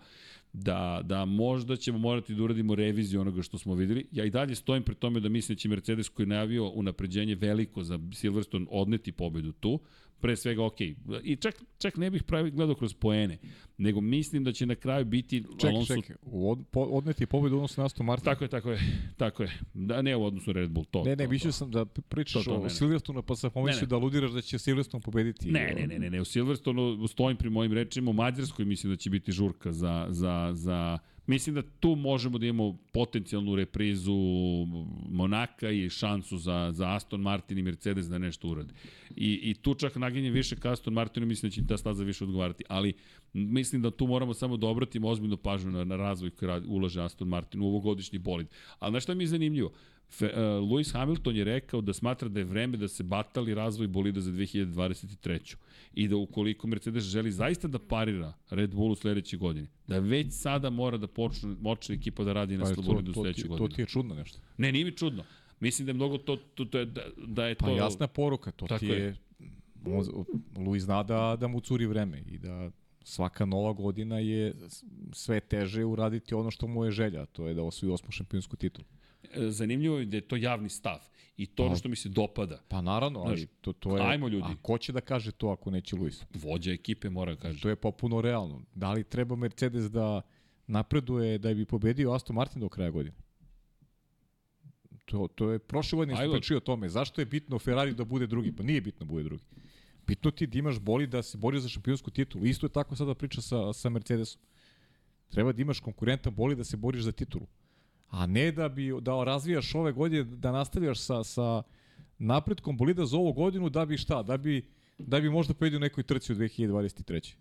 da, 0.52 1.00
da 1.04 1.24
možda 1.24 1.76
ćemo 1.76 1.98
morati 1.98 2.34
da 2.34 2.42
uradimo 2.42 2.74
reviziju 2.74 3.20
onoga 3.20 3.42
što 3.42 3.58
smo 3.58 3.74
videli. 3.74 4.06
Ja 4.12 4.24
i 4.24 4.30
dalje 4.30 4.54
stojim 4.54 4.82
pri 4.82 4.94
tome 4.94 5.20
da 5.20 5.28
mislim 5.28 5.56
da 5.56 5.60
će 5.60 5.68
Mercedes 5.68 6.08
koji 6.08 6.24
je 6.24 6.28
najavio 6.28 6.68
unapređenje 6.68 7.34
veliko 7.34 7.82
za 7.82 7.98
Silverstone 8.14 8.66
odneti 8.70 9.12
pobedu 9.12 9.52
tu, 9.52 9.80
pre 10.20 10.36
svega 10.36 10.64
ok. 10.64 10.80
I 11.22 11.36
čak, 11.36 11.62
čak 11.78 11.96
ne 11.96 12.10
bih 12.10 12.22
pravi 12.22 12.50
gledao 12.50 12.74
kroz 12.74 12.94
poene, 12.94 13.38
nego 13.78 14.00
mislim 14.00 14.44
da 14.44 14.52
će 14.52 14.66
na 14.66 14.74
kraju 14.74 15.04
biti 15.04 15.44
čekaj, 15.58 15.70
Alonso... 15.70 15.94
Čekaj, 15.94 16.16
od, 16.22 16.58
po, 16.70 16.80
odneti 16.80 17.26
pobedu 17.26 17.54
u 17.54 17.58
odnosu 17.58 17.80
na 17.80 17.84
Aston 17.84 18.06
Martin. 18.06 18.24
Tako 18.24 18.44
je, 18.44 18.48
tako 18.48 18.70
je, 18.70 18.78
tako 19.16 19.42
je. 19.42 19.52
Da, 19.74 20.02
ne 20.02 20.16
u 20.16 20.24
odnosu 20.24 20.52
Red 20.52 20.70
Bull, 20.70 20.86
to. 20.90 21.04
Ne, 21.04 21.16
ne, 21.16 21.28
mislio 21.28 21.52
sam 21.52 21.70
da 21.70 21.84
pričaš 21.84 22.44
to, 22.44 22.50
to, 22.50 22.60
o 22.60 22.68
Silverstonu, 22.68 23.22
pa 23.22 23.36
sam 23.36 23.50
pomislio 23.50 23.86
da 23.86 23.96
aludiraš 23.96 24.30
da 24.30 24.40
će 24.40 24.58
Silverstone 24.58 25.02
pobediti. 25.02 25.50
Ne, 25.50 25.74
ne, 25.76 25.86
ne, 25.86 25.98
ne, 25.98 26.10
ne, 26.10 26.20
u 26.20 26.24
Silverstonu 26.24 27.06
stojim 27.08 27.36
pri 27.36 27.50
mojim 27.50 27.72
rečima, 27.72 28.10
u 28.10 28.14
Mađarskoj 28.14 28.64
mislim 28.64 28.92
da 28.92 28.96
će 28.96 29.10
biti 29.10 29.32
žurka 29.32 29.72
za, 29.72 30.06
za, 30.10 30.50
za 30.52 30.98
Mislim 31.28 31.54
da 31.54 31.62
tu 31.62 31.94
možemo 31.94 32.38
da 32.38 32.46
imamo 32.46 32.78
potencijalnu 32.92 33.56
reprizu 33.56 34.14
Monaka 35.10 35.70
i 35.70 35.90
šansu 35.90 36.38
za, 36.38 36.70
za 36.72 36.94
Aston 36.94 37.20
Martin 37.20 37.58
i 37.58 37.62
Mercedes 37.62 38.06
da 38.06 38.18
nešto 38.18 38.48
urade. 38.48 38.74
I, 39.16 39.40
i 39.42 39.54
tu 39.54 39.74
čak 39.74 39.96
naginje 39.96 40.30
više 40.30 40.56
ka 40.56 40.72
Aston 40.72 40.94
Martinu, 40.94 41.26
mislim 41.26 41.50
da 41.50 41.54
će 41.54 41.66
ta 41.66 41.76
staza 41.76 42.04
više 42.04 42.24
odgovarati. 42.24 42.64
Ali 42.68 42.92
mislim 43.32 43.82
da 43.82 43.90
tu 43.90 44.06
moramo 44.06 44.34
samo 44.34 44.56
da 44.56 44.66
obratimo 44.66 45.08
ozbiljnu 45.08 45.36
pažnju 45.36 45.70
na, 45.70 45.84
na 45.84 45.96
razvoj 45.96 46.30
koji 46.30 46.62
ulaže 46.66 47.02
Aston 47.02 47.28
Martin 47.28 47.62
u 47.62 47.66
ovogodišnji 47.66 48.18
bolid. 48.18 48.46
Ali 48.78 48.92
nešto 48.92 49.14
mi 49.14 49.24
je 49.24 49.28
zanimljivo? 49.28 49.72
Fe, 50.10 50.26
uh, 50.26 50.32
Lewis 50.70 50.92
Hamilton 50.92 51.36
je 51.36 51.44
rekao 51.44 51.80
da 51.80 51.92
smatra 51.92 52.28
da 52.28 52.40
je 52.40 52.44
vreme 52.44 52.76
da 52.76 52.88
se 52.88 53.02
batali 53.02 53.54
razvoj 53.54 53.86
bolida 53.86 54.20
za 54.20 54.30
2023. 54.30 55.56
I 55.94 56.08
da 56.08 56.16
ukoliko 56.16 56.66
Mercedes 56.66 57.04
želi 57.04 57.32
zaista 57.32 57.68
da 57.68 57.78
parira 57.78 58.32
Red 58.50 58.74
Bull 58.74 58.92
u 58.92 58.94
sledeće 58.94 59.36
godine, 59.36 59.68
da 59.86 59.98
već 59.98 60.26
sada 60.30 60.70
mora 60.70 60.96
da 60.96 61.06
počne, 61.06 61.54
počne 61.62 61.94
ekipa 61.94 62.24
da 62.24 62.32
radi 62.32 62.56
na 62.56 62.64
pa, 62.64 62.74
slobodidu 62.74 63.10
u 63.10 63.14
sledeće 63.14 63.48
godine. 63.48 63.68
To 63.68 63.74
ti 63.74 63.82
je 63.82 63.86
čudno 63.86 64.14
nešto. 64.14 64.38
Ne, 64.56 64.72
nije 64.72 64.84
mi 64.84 64.96
čudno. 64.96 65.24
Mislim 65.60 65.86
da 65.86 65.90
je 65.90 65.94
mnogo 65.94 66.18
to, 66.18 66.36
to, 66.36 66.64
to 66.64 66.78
je, 66.78 66.84
da, 66.84 67.02
da 67.26 67.46
je 67.46 67.54
pa 67.54 67.66
to... 67.66 67.72
Pa 67.72 67.78
jasna 67.78 68.06
poruka, 68.06 68.50
to 68.50 68.78
ti 68.78 68.86
je... 68.86 68.98
je. 68.98 69.16
Luis 70.56 70.82
zna 70.82 71.02
da, 71.02 71.36
da 71.40 71.48
mu 71.48 71.60
curi 71.60 71.86
vreme 71.86 72.22
i 72.26 72.38
da 72.38 72.70
svaka 73.02 73.44
nova 73.44 73.72
godina 73.72 74.18
je 74.18 74.54
sve 75.12 75.40
teže 75.40 75.84
uraditi 75.84 76.34
ono 76.34 76.50
što 76.50 76.66
mu 76.66 76.84
je 76.84 76.90
želja, 76.90 77.26
to 77.26 77.48
je 77.48 77.54
da 77.54 77.62
osvoji 77.62 77.92
osmu 77.92 78.10
šampionsku 78.10 78.56
titulu. 78.56 78.84
Zanimljivo 79.34 79.98
je 79.98 80.04
da 80.04 80.16
je 80.16 80.20
to 80.20 80.36
javni 80.36 80.68
stav 80.68 80.98
i 81.36 81.46
to 81.46 81.62
ono 81.62 81.72
pa, 81.72 81.78
što 81.78 81.88
mi 81.88 81.96
se 81.96 82.08
dopada. 82.08 82.60
Pa 82.68 82.80
naravno, 82.80 83.20
ali 83.20 83.46
to, 83.46 83.72
to 83.72 83.96
je... 83.96 84.02
Ajmo 84.02 84.28
ljudi. 84.28 84.46
A 84.48 84.56
ko 84.62 84.78
će 84.78 84.92
da 84.92 85.00
kaže 85.00 85.32
to 85.32 85.48
ako 85.48 85.70
neće 85.70 85.96
Luis? 85.96 86.24
Vođa 86.34 86.72
ekipe 86.72 87.10
mora 87.10 87.34
da 87.34 87.40
kaže. 87.40 87.60
To 87.60 87.68
je 87.68 87.76
popuno 87.76 88.20
realno. 88.20 88.62
Da 88.74 88.92
li 88.92 89.04
treba 89.04 89.36
Mercedes 89.36 89.90
da 89.90 90.22
napreduje 90.66 91.38
da 91.38 91.54
bi 91.54 91.64
pobedio 91.64 92.12
Aston 92.12 92.36
Martin 92.36 92.60
do 92.60 92.68
kraja 92.68 92.90
godine? 92.90 93.16
To, 95.04 95.28
to 95.34 95.50
je 95.50 95.58
prošle 95.58 95.96
godine 95.96 96.16
smo 96.16 96.32
pričali 96.32 96.56
o 96.56 96.60
tome. 96.60 96.88
Zašto 96.88 97.20
je 97.20 97.26
bitno 97.26 97.58
Ferrari 97.58 97.94
da 97.94 98.04
bude 98.04 98.26
drugi? 98.26 98.52
Pa 98.56 98.62
nije 98.62 98.80
bitno 98.80 99.06
da 99.06 99.08
bude 99.08 99.24
drugi. 99.24 99.44
Bitno 100.06 100.30
ti 100.30 100.46
da 100.46 100.58
imaš 100.58 100.78
boli 100.78 101.06
da 101.06 101.22
se 101.22 101.38
bori 101.38 101.60
za 101.60 101.68
šampionsku 101.68 102.10
titulu. 102.10 102.46
Isto 102.46 102.66
je 102.66 102.70
tako 102.70 102.96
sada 102.96 103.14
priča 103.14 103.40
sa, 103.40 103.72
sa 103.72 103.88
Mercedesom. 103.88 104.42
Treba 105.28 105.52
da 105.52 105.62
imaš 105.62 105.80
konkurentan 105.80 106.34
boli 106.34 106.56
da 106.56 106.64
se 106.64 106.76
boriš 106.76 107.02
za 107.02 107.12
titulu 107.12 107.46
a 108.10 108.26
ne 108.26 108.52
da 108.52 108.68
bi 108.68 108.92
da 109.00 109.24
razvijaš 109.24 109.74
ove 109.74 109.92
godine, 109.92 110.24
da 110.24 110.52
nastavljaš 110.52 111.00
sa, 111.00 111.24
sa 111.24 111.62
napretkom 112.18 112.76
bolida 112.76 113.06
za 113.06 113.16
ovu 113.16 113.32
godinu, 113.32 113.68
da 113.68 113.86
bi 113.86 113.96
šta, 113.96 114.22
da 114.22 114.36
bi, 114.36 114.66
da 114.98 115.20
bi 115.20 115.30
možda 115.30 115.54
pojedio 115.54 115.78
nekoj 115.78 116.04
trci 116.04 116.32
u 116.32 116.36
2023. 116.36 117.34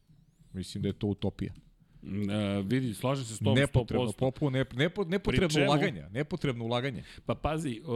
Mislim 0.53 0.81
da 0.81 0.89
je 0.89 0.94
to 0.94 1.07
utopija. 1.07 1.53
Uh, 2.02 2.65
vidi, 2.65 2.94
slažem 2.94 3.26
se 3.26 3.35
s 3.35 3.39
tom 3.39 3.56
nepotrebno, 3.56 4.07
100%. 4.07 4.18
Popu, 4.18 4.49
ne, 4.49 4.65
nepo, 4.73 5.03
nepotrebno 5.03 5.49
čemu, 5.49 5.65
ulaganje, 5.65 6.06
nepotrebno 6.11 6.65
ulaganje. 6.65 7.03
Pa 7.26 7.35
pazi, 7.35 7.81
uh, 7.84 7.89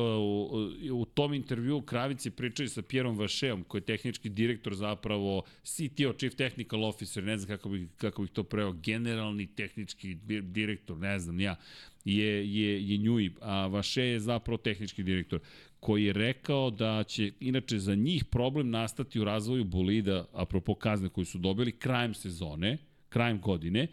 u, 0.91 1.02
u 1.02 1.06
tom 1.06 1.34
intervju 1.34 1.81
Kravici 1.81 2.31
pričaju 2.31 2.69
sa 2.69 2.81
Pjerom 2.81 3.18
Vašeom, 3.18 3.64
koji 3.64 3.81
je 3.81 3.85
tehnički 3.85 4.30
direktor 4.30 4.76
zapravo 4.76 5.43
CTO, 5.64 6.14
Chief 6.18 6.35
Technical 6.35 6.84
Officer, 6.84 7.23
ne 7.23 7.38
znam 7.38 7.57
kako 7.57 7.69
bih, 7.69 7.88
kako 7.98 8.22
bih 8.22 8.31
to 8.31 8.43
preo, 8.43 8.72
generalni 8.72 9.48
tehnički 9.48 10.15
direktor, 10.41 10.98
ne 10.98 11.19
znam, 11.19 11.39
ja 11.39 11.56
je, 12.05 12.53
je, 12.55 12.89
je 12.89 12.97
Njui, 12.97 13.31
a 13.41 13.67
Vaše 13.67 14.03
je 14.03 14.19
zapravo 14.19 14.57
tehnički 14.57 15.03
direktor, 15.03 15.39
koji 15.79 16.05
je 16.05 16.13
rekao 16.13 16.69
da 16.69 17.03
će, 17.03 17.31
inače, 17.39 17.79
za 17.79 17.95
njih 17.95 18.25
problem 18.25 18.69
nastati 18.69 19.19
u 19.19 19.23
razvoju 19.23 19.63
bolida, 19.63 20.25
apropo 20.33 20.75
kazne 20.75 21.09
koju 21.09 21.25
su 21.25 21.37
dobili, 21.37 21.71
krajem 21.71 22.13
sezone, 22.13 22.77
krajem 23.09 23.41
godine, 23.41 23.87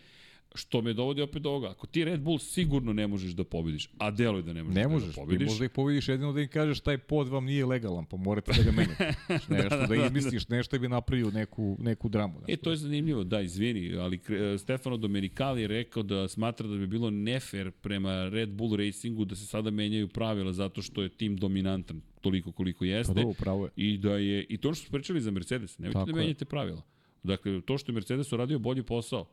Što 0.55 0.83
me 0.83 0.93
dovodi 0.93 1.23
opet 1.23 1.43
do 1.43 1.51
ovoga. 1.51 1.71
Ako 1.71 1.87
ti 1.87 2.05
Red 2.05 2.21
Bull 2.21 2.39
sigurno 2.39 2.93
ne 2.93 3.07
možeš 3.07 3.33
da 3.33 3.45
pobediš, 3.45 3.91
a 3.99 4.11
deluje 4.11 4.43
da 4.43 4.53
ne 4.53 4.63
možeš, 4.63 4.75
ne 4.75 4.89
možeš 4.89 5.09
da 5.09 5.15
pobediš. 5.15 5.39
Ne 5.39 5.45
možeš, 5.45 5.49
ti 5.49 5.53
možda 5.53 5.65
ih 5.65 5.71
pobediš 5.71 6.09
jedino 6.09 6.33
da 6.33 6.41
im 6.41 6.49
kažeš 6.49 6.81
taj 6.81 6.99
pod 6.99 7.29
vam 7.29 7.45
nije 7.45 7.67
legalan, 7.67 8.07
pa 8.07 8.17
morate 8.17 8.53
da 8.53 8.63
ga 8.63 8.73
menjate. 8.73 9.15
nešto 9.49 9.77
da, 9.77 9.77
da, 9.77 9.87
da, 9.87 9.87
da 9.87 10.07
izmisliš, 10.07 10.49
nešto 10.49 10.79
bi 10.79 10.89
napravio 10.89 11.31
neku, 11.31 11.77
neku 11.81 12.09
dramu. 12.09 12.41
E, 12.49 12.57
to 12.57 12.71
je 12.71 12.77
zanimljivo, 12.77 13.25
da, 13.25 13.41
izvini, 13.41 13.97
ali 13.97 14.21
Stefano 14.59 14.97
Domenicali 14.97 15.63
je 15.63 15.69
rekao 15.69 16.03
da 16.03 16.29
smatra 16.29 16.69
da 16.69 16.77
bi 16.77 16.87
bilo 16.87 17.11
nefer 17.11 17.71
prema 17.71 18.29
Red 18.29 18.49
Bull 18.49 18.77
Racingu 18.77 19.25
da 19.25 19.37
se 19.37 19.47
sada 19.47 19.71
menjaju 19.71 20.09
pravila 20.09 20.53
zato 20.53 20.83
što 20.83 21.03
je 21.03 21.09
tim 21.09 21.37
dominantan 21.37 22.01
toliko 22.21 22.53
koliko 22.53 22.85
jeste. 22.85 23.15
Pa 23.15 23.21
dobro, 23.21 23.35
pravo 23.39 23.65
je. 23.65 23.71
I 23.77 23.99
da 23.99 24.17
je, 24.17 24.47
i 24.49 24.59
to 24.59 24.75
što 24.75 24.85
su 24.85 24.93
pričali 24.93 25.21
za 25.21 25.31
Mercedes, 25.31 25.79
nemojte 25.79 25.99
Tako 25.99 26.13
da 26.13 26.17
menjate 26.17 26.45
pravila. 26.45 26.83
Dakle, 27.23 27.61
to 27.61 27.79
što 27.79 27.93
je 27.93 27.95
Mercedes 27.95 28.33
uradio 28.33 28.59
bolji 28.59 28.83
posao, 28.83 29.27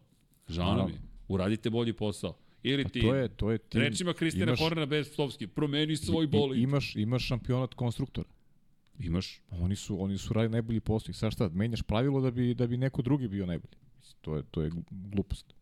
Žao 0.48 0.88
je. 0.88 1.02
Uradite 1.28 1.70
bolji 1.70 1.94
posao. 1.94 2.38
Ili 2.64 2.84
pa 2.84 2.90
ti, 2.90 3.02
to 3.02 3.16
je, 3.16 3.28
to 3.30 3.52
je 3.52 3.58
tim, 3.58 3.82
rečima 3.82 4.14
Kristina 4.14 4.56
Hornera 4.56 4.86
Bestovski, 4.86 5.48
promeni 5.48 5.98
svoj 5.98 6.28
bolid. 6.28 6.62
Imaš, 6.62 6.96
imaš 6.96 7.28
šampionat 7.28 7.74
konstruktora. 7.74 8.30
Imaš. 9.00 9.42
Pa 9.50 9.56
oni 9.56 9.76
su, 9.76 10.04
oni 10.04 10.18
su 10.18 10.34
radili 10.34 10.52
najbolji 10.52 10.80
posao. 10.80 11.12
I 11.12 11.14
sad 11.14 11.32
šta, 11.32 11.50
menjaš 11.54 11.82
pravilo 11.82 12.22
da 12.22 12.32
bi, 12.32 12.54
da 12.54 12.68
bi 12.68 12.78
neko 12.78 13.02
drugi 13.02 13.28
bio 13.28 13.46
najbolji. 13.46 13.78
To 14.22 14.36
je, 14.36 14.44
to 14.52 14.62
je 14.62 14.72
glupost. 14.90 15.54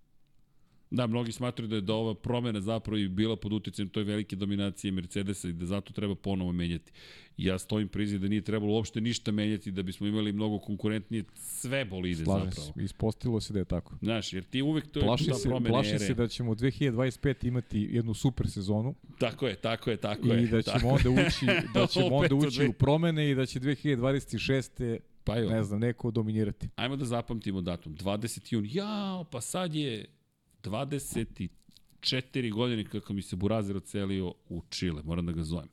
Da, 0.93 1.07
mnogi 1.07 1.31
smatruju 1.31 1.67
da 1.67 1.75
je 1.75 1.81
da 1.81 1.93
ova 1.93 2.13
promena 2.13 2.61
zapravo 2.61 2.97
i 2.97 3.07
bila 3.07 3.35
pod 3.35 3.53
uticajem 3.53 3.89
toj 3.89 4.03
velike 4.03 4.35
dominacije 4.35 4.91
Mercedesa 4.91 5.49
i 5.49 5.53
da 5.53 5.65
zato 5.65 5.93
treba 5.93 6.15
ponovo 6.15 6.51
menjati. 6.51 6.91
Ja 7.37 7.59
stojim 7.59 7.87
prizi 7.87 8.19
da 8.19 8.27
nije 8.27 8.41
trebalo 8.41 8.73
uopšte 8.73 9.01
ništa 9.01 9.31
menjati 9.31 9.71
da 9.71 9.83
bismo 9.83 10.07
imali 10.07 10.31
mnogo 10.31 10.59
konkurentnije 10.59 11.23
sve 11.35 11.85
bolide 11.85 12.23
Slažem 12.23 12.51
zapravo. 12.51 12.73
Se, 12.73 12.83
ispostavilo 12.83 13.41
se 13.41 13.53
da 13.53 13.59
je 13.59 13.65
tako. 13.65 13.95
Znaš, 14.01 14.33
jer 14.33 14.43
ti 14.43 14.61
uvek 14.61 14.91
to 14.91 14.99
je 14.99 15.05
plaši 15.05 15.25
ta 15.25 15.35
promena 15.43 15.69
plaši 15.69 15.89
ere. 15.89 15.99
se 15.99 16.13
da 16.13 16.27
ćemo 16.27 16.51
u 16.51 16.55
2025 16.55 17.47
imati 17.47 17.89
jednu 17.91 18.13
super 18.13 18.49
sezonu. 18.49 18.95
Tako 19.19 19.47
je, 19.47 19.55
tako 19.55 19.89
je, 19.89 19.97
tako 19.97 20.27
je. 20.27 20.43
I 20.43 20.47
da 20.47 20.61
ćemo 20.61 20.89
onda 20.89 21.09
ući, 21.09 21.45
da 21.75 21.87
ćemo 21.87 22.15
onda 22.15 22.35
ući 22.35 22.67
u 22.67 22.73
promene 22.73 23.31
i 23.31 23.35
da 23.35 23.45
će 23.45 23.59
2026 23.59 24.99
pa 25.23 25.37
jo. 25.37 25.49
ne 25.49 25.63
znam, 25.63 25.79
neko 25.79 26.11
dominirati. 26.11 26.69
Ajmo 26.75 26.95
da 26.95 27.05
zapamtimo 27.05 27.61
datum. 27.61 27.95
20. 27.95 28.53
jun. 28.53 28.65
Jao, 28.69 29.23
pa 29.23 29.41
sad 29.41 29.75
je 29.75 30.05
24 30.63 32.51
godine 32.53 32.83
kako 32.83 33.13
mi 33.13 33.21
se 33.21 33.35
Burazir 33.35 33.77
ocelio 33.77 34.33
u 34.49 34.61
Čile, 34.69 35.03
moram 35.03 35.25
da 35.25 35.31
ga 35.31 35.43
zovem. 35.43 35.69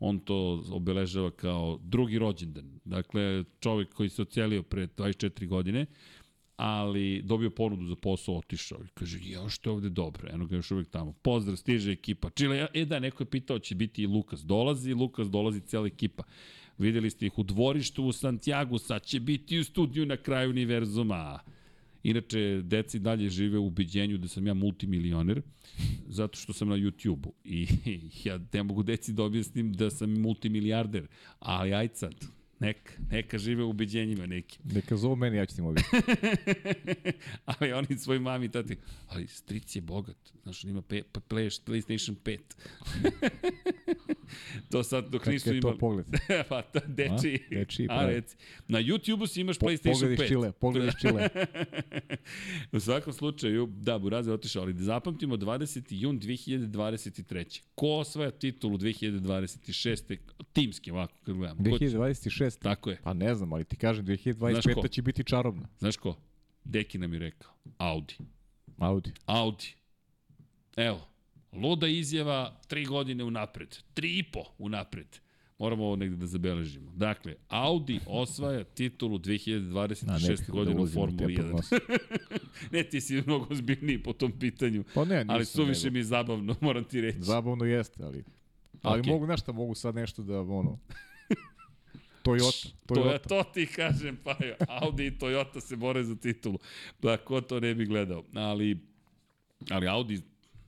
On 0.00 0.20
to 0.20 0.64
obeležava 0.70 1.30
kao 1.30 1.78
drugi 1.82 2.18
rođendan. 2.18 2.80
Dakle, 2.84 3.44
čovjek 3.60 3.94
koji 3.94 4.08
se 4.08 4.22
ocelio 4.22 4.62
pre 4.62 4.86
24 4.86 5.46
godine, 5.46 5.86
ali 6.56 7.22
dobio 7.22 7.50
ponudu 7.50 7.86
za 7.86 7.96
posao, 7.96 8.36
otišao 8.36 8.78
i 8.84 8.88
kaže, 8.94 9.18
ja 9.22 9.48
što 9.48 9.70
je 9.70 9.74
ovde 9.74 9.88
dobro, 9.88 10.28
eno 10.32 10.46
ga 10.46 10.56
još 10.56 10.70
uvek 10.70 10.88
tamo. 10.88 11.12
Pozdrav, 11.12 11.56
stiže 11.56 11.92
ekipa. 11.92 12.30
Čile, 12.30 12.66
e 12.74 12.84
da, 12.84 12.98
neko 12.98 13.22
je 13.22 13.30
pitao, 13.30 13.58
će 13.58 13.74
biti 13.74 14.02
i 14.02 14.06
Lukas. 14.06 14.40
Dolazi, 14.40 14.94
Lukas, 14.94 15.30
dolazi 15.30 15.60
cijela 15.60 15.86
ekipa. 15.86 16.22
Videli 16.78 17.10
ste 17.10 17.26
ih 17.26 17.38
u 17.38 17.42
dvorištu 17.42 18.04
u 18.04 18.12
Santiago, 18.12 18.78
sad 18.78 19.02
će 19.02 19.20
biti 19.20 19.58
u 19.58 19.64
studiju 19.64 20.06
na 20.06 20.16
kraju 20.16 20.50
univerzuma. 20.50 21.38
Inače, 22.02 22.62
deci 22.64 22.98
dalje 22.98 23.30
žive 23.30 23.58
u 23.58 23.66
ubiđenju 23.66 24.18
da 24.18 24.28
sam 24.28 24.46
ja 24.46 24.54
multimilioner, 24.54 25.42
zato 26.08 26.38
što 26.38 26.52
sam 26.52 26.68
na 26.68 26.76
YouTube-u. 26.76 27.32
I 27.44 27.66
ja 28.28 28.40
ne 28.52 28.62
mogu 28.62 28.82
deci 28.82 29.12
da 29.12 29.22
objasnim 29.22 29.72
da 29.72 29.90
sam 29.90 30.20
multimilijarder, 30.20 31.06
ali 31.38 31.74
aj 31.74 31.88
sad, 31.94 32.14
Neka, 32.60 32.92
neka 33.10 33.38
žive 33.38 33.64
u 33.64 33.70
ubeđenjima 33.70 34.26
neki. 34.26 34.58
Neka 34.74 34.96
zovu 34.96 35.16
meni, 35.16 35.36
ja 35.36 35.46
ću 35.46 35.56
ti 35.56 35.62
moći. 35.62 35.84
ali 37.44 37.72
oni 37.72 37.98
svoj 37.98 38.18
mami 38.18 38.46
i 38.46 38.48
tati, 38.48 38.76
ali 39.06 39.26
stric 39.26 39.76
je 39.76 39.82
bogat, 39.82 40.16
znaš, 40.42 40.64
on 40.64 40.70
ima 40.70 40.82
pe, 40.82 41.02
pa 41.12 41.20
play, 41.20 41.62
PlayStation 41.66 42.14
5. 42.24 42.38
to 44.70 44.82
sad 44.82 45.08
dok 45.10 45.20
Kako 45.20 45.30
nisu 45.30 45.48
je 45.52 45.58
imali. 45.58 45.74
to 45.74 45.78
pogled? 45.78 46.06
pa 46.48 46.62
to 46.62 46.80
deči. 46.86 47.40
A? 47.50 47.54
Dečiji, 47.54 47.86
A, 47.90 47.96
pa. 47.96 48.06
reci. 48.06 48.36
Na 48.68 48.78
YouTube-u 48.78 49.26
si 49.26 49.40
imaš 49.40 49.58
Po, 49.58 49.66
PlayStation 49.66 49.92
pogled 49.92 50.18
5. 50.18 50.22
iz 50.22 50.28
Čile, 50.28 50.52
pogled 50.52 50.88
iz 50.88 50.94
Čile. 51.00 51.28
U 52.72 52.80
svakom 52.80 53.12
slučaju, 53.12 53.66
da, 53.66 53.98
Buraz 53.98 54.26
je 54.26 54.32
otišao, 54.32 54.62
ali 54.62 54.72
da 54.72 54.82
zapamtimo 54.82 55.36
20. 55.36 55.82
jun 55.90 56.20
2023. 56.20 57.60
Ko 57.74 57.86
osvaja 57.86 58.30
titulu 58.30 58.78
2026. 58.78 60.16
Timski, 60.52 60.90
ovako, 60.90 61.14
kad 61.24 61.34
gledamo. 61.36 61.70
Ko 61.70 61.78
će? 61.78 61.88
2026. 62.50 62.58
Tako 62.58 62.90
je. 62.90 62.98
Pa 63.02 63.12
ne 63.14 63.34
znam, 63.34 63.52
ali 63.52 63.64
ti 63.64 63.76
kažem, 63.76 64.04
Znaš 64.06 64.16
ko? 64.64 64.80
2025. 64.80 64.90
će 64.90 65.02
biti 65.02 65.24
čarobna. 65.24 65.68
Znaš 65.78 65.96
ko? 65.96 66.16
Deki 66.64 66.98
nam 66.98 67.12
je 67.12 67.18
rekao. 67.18 67.50
Audi. 67.78 68.14
Audi. 68.78 69.12
Audi. 69.26 69.74
Evo, 70.76 71.00
luda 71.52 71.86
izjava 71.86 72.60
tri 72.68 72.84
godine 72.84 73.24
unapred. 73.24 73.76
Tri 73.94 74.18
i 74.18 74.22
po 74.22 74.40
unapred. 74.58 75.06
Moramo 75.58 75.84
ovo 75.84 75.96
negde 75.96 76.16
da 76.16 76.26
zabeležimo. 76.26 76.92
Dakle, 76.96 77.34
Audi 77.48 78.00
osvaja 78.06 78.64
titulu 78.64 79.16
A, 79.16 79.18
2026. 79.18 80.28
nekako 80.30 80.52
godine 80.52 80.76
u 80.76 80.78
ulazimo 80.78 81.02
Formuli 81.02 81.34
te 81.36 81.42
1. 81.42 81.46
prognose. 81.46 81.76
ne, 82.72 82.82
ti 82.82 83.00
si 83.00 83.22
mnogo 83.26 83.54
zbiljniji 83.54 84.02
po 84.02 84.12
tom 84.12 84.32
pitanju. 84.32 84.84
Pa 84.94 85.04
ne, 85.04 85.14
nisam. 85.16 85.30
Ali 85.30 85.44
suviše 85.44 85.84
nego- 85.84 85.94
mi 85.94 86.02
zabavno, 86.02 86.56
moram 86.60 86.84
ti 86.84 87.00
reći. 87.00 87.18
Zabavno 87.20 87.64
jeste, 87.64 88.04
ali... 88.04 88.24
Ali 88.82 89.00
Okej. 89.00 89.12
mogu, 89.12 89.24
znaš 89.24 89.40
šta, 89.40 89.52
mogu 89.52 89.74
sad 89.74 89.94
nešto 89.94 90.22
da, 90.22 90.40
ono... 90.40 90.78
Toyota, 92.22 92.68
To, 92.86 92.94
Toyota. 92.94 93.28
to 93.28 93.44
ti 93.44 93.66
kažem, 93.66 94.18
pa 94.24 94.36
Audi 94.68 95.06
i 95.06 95.10
Toyota 95.10 95.60
se 95.60 95.76
bore 95.76 96.04
za 96.04 96.16
titulu. 96.16 96.58
Da, 97.02 97.16
ko 97.16 97.40
to 97.40 97.60
ne 97.60 97.74
bi 97.74 97.84
gledao. 97.86 98.24
Ali, 98.34 98.78
ali 99.70 99.88
Audi, 99.88 100.20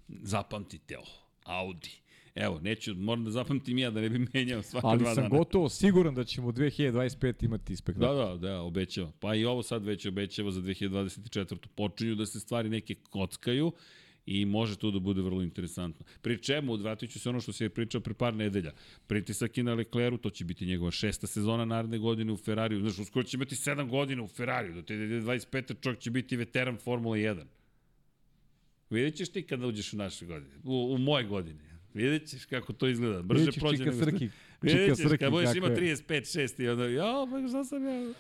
zapamtite 0.09 0.99
ovo, 0.99 1.07
Audi. 1.45 1.91
Evo, 2.35 2.61
neću, 2.61 2.95
moram 2.95 3.25
da 3.25 3.31
zapamtim 3.31 3.79
ja 3.79 3.91
da 3.91 4.01
ne 4.01 4.09
bi 4.09 4.27
menjao 4.35 4.63
svaka 4.63 4.87
Ali 4.87 4.99
dva 4.99 5.15
sam 5.15 5.25
dana. 5.25 5.39
gotovo 5.39 5.69
siguran 5.69 6.15
da 6.15 6.25
ćemo 6.25 6.53
2025 6.53 7.45
imati 7.45 7.77
spektakl. 7.77 8.07
Da, 8.07 8.15
da, 8.15 8.37
da, 8.39 8.61
obećava. 8.61 9.13
Pa 9.21 9.35
i 9.35 9.45
ovo 9.45 9.63
sad 9.63 9.85
već 9.85 10.07
obećava 10.07 10.51
za 10.51 10.61
2024. 10.61 11.57
Počinju 11.67 12.15
da 12.15 12.27
se 12.27 12.41
stvari 12.41 12.69
neke 12.69 12.95
kockaju 12.95 13.73
i 14.31 14.45
može 14.45 14.77
to 14.79 14.91
da 14.91 14.99
bude 14.99 15.23
vrlo 15.23 15.43
interesantno. 15.43 16.07
Pri 16.23 16.39
čemu, 16.39 16.73
odvratit 16.73 17.11
ću 17.11 17.21
se 17.21 17.29
ono 17.29 17.41
što 17.41 17.53
se 17.53 17.65
je 17.65 17.69
pričao 17.69 18.01
pre 18.01 18.15
par 18.15 18.35
nedelja. 18.35 18.73
Pritisak 19.07 19.59
i 19.59 19.63
na 19.63 19.75
Lecleru, 19.75 20.19
to 20.19 20.31
će 20.31 20.45
biti 20.45 20.67
njegova 20.67 20.91
šesta 20.91 21.27
sezona 21.27 21.65
naredne 21.65 21.99
godine 21.99 22.33
u 22.33 22.37
Ferrariju. 22.37 22.81
Znaš, 22.81 22.99
uskoro 22.99 23.25
će 23.25 23.37
imati 23.37 23.57
sedam 23.57 23.89
godina 23.89 24.23
u 24.23 24.29
Ferrariju, 24.29 24.75
do 24.75 24.83
te 24.83 24.95
25. 24.95 25.75
čovjek 25.81 26.01
će 26.01 26.11
biti 26.11 26.37
veteran 26.37 26.77
Formula 26.77 27.17
1. 27.17 27.45
Vidjet 28.91 29.15
ćeš 29.15 29.29
ti 29.29 29.43
kada 29.43 29.67
uđeš 29.67 29.93
u 29.93 29.97
naše 29.97 30.27
godine, 30.27 30.55
u, 30.65 30.95
u 30.95 30.99
moje 30.99 31.25
godine. 31.25 31.61
Vidjet 31.95 32.29
ćeš 32.29 32.45
kako 32.45 32.73
to 32.73 32.89
izgleda. 32.89 33.23
Brže 33.23 33.39
Vidjet 33.39 33.55
ćeš 33.55 33.61
prođe 33.61 33.85
Čika. 33.85 33.93
Srki, 33.93 34.29
Vidjet 34.63 34.97
ćeš, 34.97 35.07
Srki 35.07 35.19
kad 35.19 35.31
budeš 35.31 35.55
je. 35.55 35.63
35, 35.63 36.05
6 36.09 36.63
i 36.63 36.69
onda, 36.69 36.89
ja, 36.89 37.27
pa 37.31 37.49
šta 37.49 37.65
sam 37.65 37.85
ja... 37.85 38.13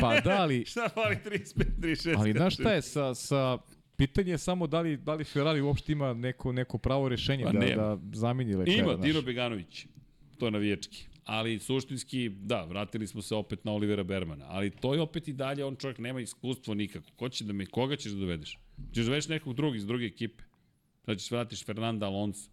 Pa 0.00 0.20
da, 0.20 0.36
ali, 0.40 0.64
Šta 0.70 0.88
fali 0.94 1.16
35, 1.24 1.64
36? 1.78 2.14
ali 2.18 2.32
znaš 2.32 2.54
šta 2.54 2.72
je 2.72 2.82
sa, 2.82 3.14
sa 3.14 3.58
Pitanje 3.96 4.30
je 4.30 4.38
samo 4.38 4.66
da 4.66 4.80
li, 4.80 4.96
da 4.96 5.14
li 5.14 5.24
Ferrari 5.24 5.60
uopšte 5.60 5.92
ima 5.92 6.14
neko, 6.14 6.52
neko 6.52 6.78
pravo 6.78 7.08
rešenje 7.08 7.44
Pa 7.44 7.52
da, 7.52 7.58
da 7.60 7.98
zameni 8.12 8.54
Leclerc. 8.54 8.78
Ima, 8.78 8.96
Dino 8.96 9.22
Beganović. 9.22 9.86
To 10.38 10.46
je 10.46 10.50
navijački. 10.50 11.06
Ali 11.24 11.58
suštinski, 11.58 12.28
da, 12.28 12.64
vratili 12.64 13.06
smo 13.06 13.22
se 13.22 13.34
opet 13.34 13.64
na 13.64 13.72
Olivera 13.72 14.02
Bermana. 14.02 14.44
Ali 14.48 14.70
to 14.70 14.94
je 14.94 15.00
opet 15.00 15.28
i 15.28 15.32
dalje, 15.32 15.64
on 15.64 15.76
čovjek 15.76 15.98
nema 15.98 16.20
iskustvo 16.20 16.74
nikako. 16.74 17.06
Ko 17.16 17.28
će 17.28 17.44
da 17.44 17.52
me, 17.52 17.66
koga 17.66 17.96
ćeš 17.96 18.12
da 18.12 18.18
dovedeš? 18.18 18.58
Ćeš 18.94 19.02
da 19.02 19.04
dovedeš 19.04 19.28
nekog 19.28 19.54
drugog 19.54 19.76
iz 19.76 19.86
druge 19.86 20.06
ekipe. 20.06 20.44
Sad 21.04 21.18
ćeš 21.18 21.30
vratiš 21.30 21.64
Fernanda 21.64 22.06
Alonso. 22.06 22.50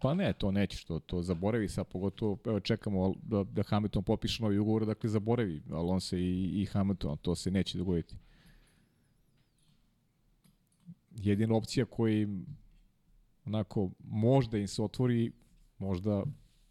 Pa 0.00 0.14
ne, 0.14 0.32
to 0.32 0.50
nećeš, 0.50 0.84
to, 0.84 0.98
to 0.98 1.22
zaboravi 1.22 1.68
sad, 1.68 1.86
pogotovo 1.86 2.38
evo, 2.46 2.60
čekamo 2.60 3.14
da, 3.22 3.44
da 3.44 3.62
Hamilton 3.62 4.02
popiše 4.02 4.42
novi 4.42 4.58
ugovor, 4.58 4.86
dakle 4.86 5.10
zaboravi 5.10 5.62
Alonso 5.72 6.16
i, 6.16 6.62
i 6.62 6.66
Hamilton, 6.66 7.16
to 7.16 7.34
se 7.34 7.50
neće 7.50 7.78
dogoditi. 7.78 8.16
Jedina 11.22 11.54
opcija 11.54 11.84
koji 11.86 12.20
im, 12.22 12.46
onako 13.44 13.90
možda 14.04 14.58
im 14.58 14.68
se 14.68 14.82
otvori, 14.82 15.32
možda 15.78 16.24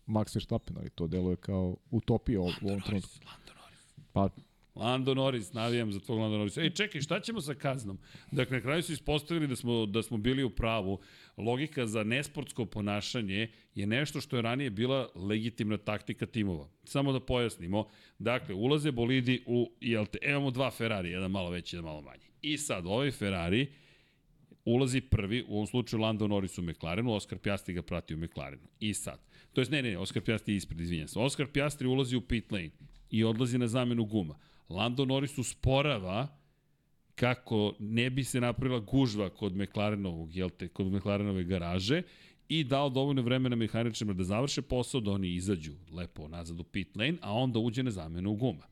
Max 0.08 0.36
Verstappen, 0.36 0.78
ali 0.78 0.90
to 0.90 1.08
deluje 1.08 1.36
kao 1.36 1.76
utopija 1.92 2.42
u 2.42 2.44
u 2.62 2.68
ovom 2.68 2.82
trenutku. 2.82 3.10
Lando 3.26 3.54
Norris. 3.62 3.94
Pa 4.14 4.30
Lando 4.76 5.14
Norris, 5.14 5.54
navijam 5.54 5.92
za 5.92 6.00
tvog 6.00 6.20
Lando 6.20 6.38
Norris. 6.38 6.58
Ej, 6.58 6.70
čekaj, 6.70 7.02
šta 7.02 7.20
ćemo 7.20 7.42
sa 7.42 7.54
kaznom? 7.54 8.00
Dakle, 8.32 8.58
na 8.58 8.62
kraju 8.62 8.84
su 8.84 8.94
ispostavili 8.94 9.48
da 9.48 9.56
smo, 9.56 9.86
da 9.86 10.04
smo 10.04 10.18
bili 10.18 10.44
u 10.44 10.50
pravu. 10.50 11.00
Logika 11.38 11.88
za 11.88 12.04
nesportsko 12.04 12.66
ponašanje 12.66 13.52
je 13.76 13.88
nešto 13.88 14.22
što 14.22 14.36
je 14.36 14.42
ranije 14.42 14.70
bila 14.70 15.10
legitimna 15.16 15.78
taktika 15.78 16.26
timova. 16.26 16.70
Samo 16.84 17.12
da 17.12 17.20
pojasnimo. 17.20 17.88
Dakle, 18.20 18.56
ulaze 18.56 18.92
bolidi 18.92 19.44
u 19.48 19.72
ILT. 19.80 20.16
Imamo 20.22 20.52
dva 20.52 20.72
Ferrari, 20.72 21.12
jedan 21.12 21.32
malo 21.32 21.50
veći, 21.50 21.76
jedan 21.76 21.86
malo 21.86 22.02
manji. 22.02 22.26
I 22.42 22.58
sad, 22.58 22.86
ovaj 22.86 23.12
Ferrari 23.12 23.68
ulazi 24.74 25.02
prvi, 25.02 25.44
u 25.48 25.54
ovom 25.54 25.68
slučaju 25.68 26.02
Lando 26.02 26.28
Norris 26.28 26.58
u 26.58 26.62
McLarenu, 26.62 27.14
Oskar 27.14 27.38
Piastri 27.38 27.74
ga 27.74 27.82
prati 27.82 28.14
u 28.14 28.18
McLarenu. 28.18 28.68
I 28.80 28.94
sad, 28.94 29.20
to 29.54 29.62
jest 29.62 29.72
ne, 29.72 29.82
ne, 29.82 29.92
ne, 29.92 29.98
Oskar 29.98 30.24
Piastri 30.24 30.54
je 30.54 30.58
ispred, 30.58 30.80
izvinjam 30.80 31.08
se. 31.08 31.20
Oskar 31.20 31.48
Piastri 31.48 31.88
ulazi 31.88 32.16
u 32.16 32.22
pit 32.22 32.52
lane 32.52 32.70
i 33.10 33.24
odlazi 33.24 33.58
na 33.58 33.68
zamenu 33.68 34.06
guma. 34.06 34.36
Lando 34.70 35.06
Norris 35.06 35.38
usporava 35.38 36.28
kako 37.16 37.74
ne 37.80 38.10
bi 38.10 38.24
se 38.24 38.42
napravila 38.42 38.80
gužva 38.80 39.30
kod 39.30 39.56
McLarenovog, 39.56 40.36
jel 40.36 40.50
te, 40.50 40.68
kod 40.68 40.88
McLarenove 40.88 41.44
garaže 41.44 42.02
i 42.50 42.64
dao 42.64 42.90
dovoljno 42.90 43.22
vremena 43.22 43.56
mehaničarima 43.56 44.14
da 44.14 44.24
završe 44.24 44.62
posao, 44.62 45.02
da 45.02 45.12
oni 45.12 45.34
izađu 45.34 45.74
lepo 45.92 46.28
nazad 46.28 46.60
u 46.60 46.64
pit 46.64 46.96
lane, 46.96 47.18
a 47.22 47.34
onda 47.34 47.60
uđe 47.60 47.84
na 47.84 47.92
zamenu 47.92 48.34
guma. 48.34 48.68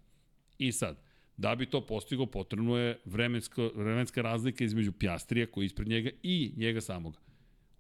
I 0.58 0.72
sad, 0.72 1.07
da 1.38 1.56
bi 1.56 1.66
to 1.66 1.82
postigo, 1.86 2.26
potrebno 2.26 2.78
je 2.78 3.00
vremenska, 3.06 3.70
vremenska 3.76 4.22
razlika 4.22 4.64
između 4.64 4.92
Pjastrija 4.92 5.48
koji 5.48 5.64
je 5.64 5.66
ispred 5.66 5.88
njega 5.88 6.10
i 6.24 6.54
njega 6.58 6.82
samoga. 6.82 7.20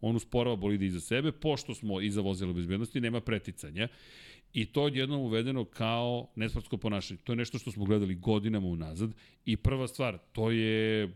On 0.02 0.16
usporava 0.16 0.56
bolide 0.56 0.86
iza 0.86 1.00
sebe, 1.00 1.32
pošto 1.32 1.76
smo 1.76 2.02
iza 2.02 2.22
vozila 2.22 2.54
bezbednosti, 2.54 3.02
nema 3.02 3.22
preticanja. 3.22 3.88
I 4.54 4.66
to 4.66 4.82
je 4.82 4.86
odjednom 4.86 5.22
uvedeno 5.22 5.66
kao 5.66 6.28
nesportsko 6.36 6.78
ponašanje. 6.78 7.20
To 7.24 7.32
je 7.32 7.36
nešto 7.36 7.58
što 7.58 7.72
smo 7.72 7.86
gledali 7.86 8.16
godinama 8.16 8.68
unazad. 8.68 9.12
I 9.46 9.58
prva 9.58 9.88
stvar, 9.88 10.18
to 10.32 10.52
je 10.52 11.10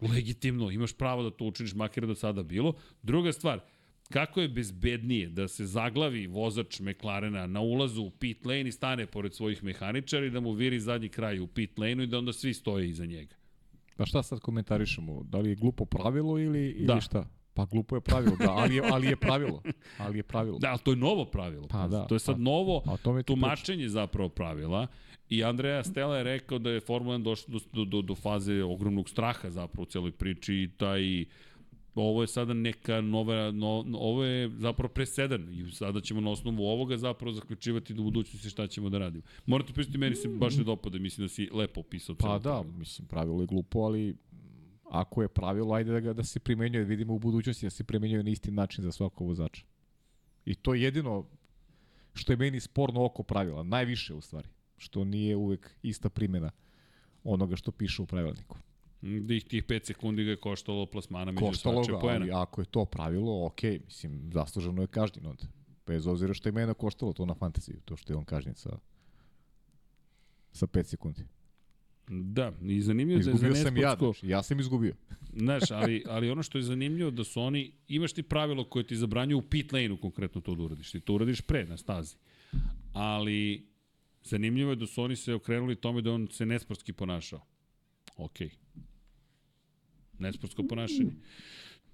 legitimno, 0.00 0.70
imaš 0.70 0.92
pravo 0.92 1.22
da 1.22 1.30
to 1.30 1.44
učiniš, 1.44 1.74
makar 1.74 2.06
do 2.06 2.14
sada 2.14 2.42
bilo. 2.42 2.74
Druga 3.02 3.32
stvar, 3.32 3.60
kako 4.08 4.40
je 4.40 4.48
bezbednije 4.48 5.28
da 5.28 5.48
se 5.48 5.66
zaglavi 5.66 6.26
vozač 6.26 6.80
McLarena 6.80 7.46
na 7.46 7.60
ulazu 7.60 8.02
u 8.02 8.10
pit 8.10 8.44
lane 8.44 8.60
i 8.62 8.72
stane 8.72 9.06
pored 9.06 9.34
svojih 9.34 9.64
mehaničara 9.64 10.26
i 10.26 10.30
da 10.30 10.40
mu 10.40 10.52
viri 10.52 10.80
zadnji 10.80 11.08
kraj 11.08 11.40
u 11.40 11.46
pit 11.46 11.78
lane 11.78 12.04
i 12.04 12.06
da 12.06 12.18
onda 12.18 12.32
svi 12.32 12.54
stoje 12.54 12.88
iza 12.88 13.06
njega. 13.06 13.34
Pa 13.96 14.06
šta 14.06 14.22
sad 14.22 14.40
komentarišemo? 14.40 15.22
Da 15.22 15.38
li 15.38 15.48
je 15.48 15.54
glupo 15.54 15.84
pravilo 15.84 16.38
ili, 16.38 16.66
ili 16.68 16.86
Da. 16.86 17.00
šta? 17.00 17.28
Pa 17.54 17.64
glupo 17.64 17.96
je 17.96 18.00
pravilo, 18.00 18.36
da, 18.36 18.50
ali 18.52 18.76
je, 18.76 18.82
ali 18.84 19.06
je 19.06 19.16
pravilo. 19.18 19.62
Ali 19.98 20.18
je 20.18 20.22
pravilo. 20.22 20.58
Da, 20.58 20.70
ali 20.70 20.78
to 20.78 20.90
je 20.92 20.96
novo 20.96 21.24
pravilo. 21.24 21.66
Pa 21.68 21.88
da, 21.88 22.06
to 22.06 22.14
je 22.14 22.18
sad 22.18 22.34
pa- 22.34 22.40
novo 22.40 22.82
A 22.86 22.92
o 22.92 22.96
tome 22.96 23.22
ti 23.22 23.26
pričam. 23.26 23.40
tumačenje 23.40 23.88
zapravo 23.88 24.28
pravila 24.28 24.86
i 25.28 25.44
Andreja 25.44 25.84
Stella 25.84 26.16
je 26.16 26.24
rekao 26.24 26.58
da 26.58 26.70
je 26.70 26.80
Formula 26.80 27.18
1 27.18 27.22
došla 27.22 27.54
do, 27.72 27.84
do, 27.84 28.02
do 28.02 28.14
faze 28.14 28.62
ogromnog 28.62 29.08
straha 29.08 29.50
zapravo 29.50 29.82
u 29.82 29.86
celoj 29.86 30.12
priči 30.12 30.54
i 30.54 30.68
taj 30.68 31.24
ovo 32.02 32.22
je 32.22 32.26
sada 32.26 32.54
neka 32.54 33.00
nova, 33.00 33.50
no, 33.50 33.84
ovo 33.94 34.24
je 34.24 34.50
zapravo 34.58 34.88
presedan 34.88 35.48
i 35.52 35.70
sada 35.72 36.00
ćemo 36.00 36.20
na 36.20 36.30
osnovu 36.30 36.66
ovoga 36.66 36.96
zapravo 36.96 37.32
zaključivati 37.32 37.94
do 37.94 38.02
budućnosti 38.02 38.50
šta 38.50 38.66
ćemo 38.66 38.90
da 38.90 38.98
radimo. 38.98 39.24
Morate 39.46 39.72
pristiti, 39.72 39.98
meni 39.98 40.16
se 40.16 40.28
baš 40.28 40.56
ne 40.56 40.64
dopada, 40.64 40.98
mislim 40.98 41.24
da 41.24 41.28
si 41.28 41.48
lepo 41.52 41.80
opisao 41.80 42.14
Pa 42.14 42.38
da, 42.38 42.62
mislim, 42.62 43.08
pravilo 43.08 43.40
je 43.40 43.46
glupo, 43.46 43.78
ali 43.78 44.16
ako 44.90 45.22
je 45.22 45.28
pravilo, 45.28 45.74
ajde 45.74 45.92
da 45.92 46.00
ga 46.00 46.12
da 46.12 46.24
se 46.24 46.40
primenjuje, 46.40 46.84
vidimo 46.84 47.14
u 47.14 47.18
budućnosti 47.18 47.66
da 47.66 47.70
se 47.70 47.84
primenjuje 47.84 48.22
na 48.22 48.30
isti 48.30 48.50
način 48.50 48.84
za 48.84 48.92
svakog 48.92 49.26
vozača. 49.26 49.64
I 50.44 50.54
to 50.54 50.74
je 50.74 50.82
jedino 50.82 51.26
što 52.14 52.32
je 52.32 52.36
meni 52.36 52.60
sporno 52.60 53.04
oko 53.04 53.22
pravila, 53.22 53.62
najviše 53.62 54.14
u 54.14 54.20
stvari, 54.20 54.48
što 54.76 55.04
nije 55.04 55.36
uvek 55.36 55.70
ista 55.82 56.08
primjena 56.08 56.50
onoga 57.24 57.56
što 57.56 57.72
piše 57.72 58.02
u 58.02 58.06
pravilniku. 58.06 58.58
Da 59.02 59.34
ih 59.34 59.44
tih 59.44 59.64
5 59.64 59.84
sekundi 59.84 60.24
ga 60.24 60.30
je 60.30 60.36
koštalo 60.36 60.86
plasmana 60.86 61.32
među 61.32 61.46
Koštalo 61.46 61.82
ga, 61.82 61.98
poena. 61.98 62.20
ali 62.20 62.30
ako 62.32 62.60
je 62.60 62.64
to 62.64 62.84
pravilo, 62.84 63.46
ok, 63.46 63.62
mislim, 63.62 64.30
zasluženo 64.32 64.82
je 64.82 64.86
kažnjen 64.86 65.26
onda. 65.26 65.44
bez 65.86 66.06
obzira 66.06 66.34
što 66.34 66.48
je 66.48 66.52
mene 66.52 66.74
koštalo 66.74 67.12
to 67.12 67.26
na 67.26 67.34
fantaziju, 67.34 67.80
to 67.84 67.96
što 67.96 68.12
je 68.12 68.16
on 68.16 68.24
kažnjen 68.24 68.54
sa, 68.54 68.78
sa 70.52 70.66
5 70.66 70.82
sekundi. 70.82 71.24
Da, 72.10 72.52
i 72.62 72.80
zanimljivo 72.80 73.22
da 73.22 73.30
je 73.30 73.34
Izgubio 73.34 73.54
za 73.54 73.62
sam 73.62 73.76
ja, 73.76 73.88
nesportsko... 73.88 74.20
znači, 74.20 74.32
ja 74.32 74.42
sam 74.42 74.60
izgubio. 74.60 74.94
Znaš, 75.44 75.70
ali, 75.70 76.04
ali 76.08 76.30
ono 76.30 76.42
što 76.42 76.58
je 76.58 76.62
zanimljivo 76.62 77.10
da 77.10 77.24
su 77.24 77.40
oni, 77.40 77.72
imaš 77.88 78.12
ti 78.12 78.22
pravilo 78.22 78.64
koje 78.64 78.86
ti 78.86 78.96
zabranjuju 78.96 79.38
u 79.38 79.42
pit 79.42 79.72
lane-u 79.72 80.00
konkretno 80.00 80.40
to 80.40 80.54
da 80.54 80.62
uradiš. 80.62 80.90
Ti 80.90 81.00
to 81.00 81.14
uradiš 81.14 81.40
pre 81.40 81.64
na 81.64 81.76
stazi. 81.76 82.16
Ali 82.92 83.68
zanimljivo 84.24 84.70
je 84.70 84.76
da 84.76 84.86
su 84.86 85.02
oni 85.02 85.16
se 85.16 85.34
okrenuli 85.34 85.76
tome 85.76 86.02
da 86.02 86.12
on 86.12 86.28
se 86.30 86.46
nesportski 86.46 86.92
ponašao. 86.92 87.40
Okej. 88.16 88.50
Nesportsko 90.18 90.62
ponašanje. 90.62 91.10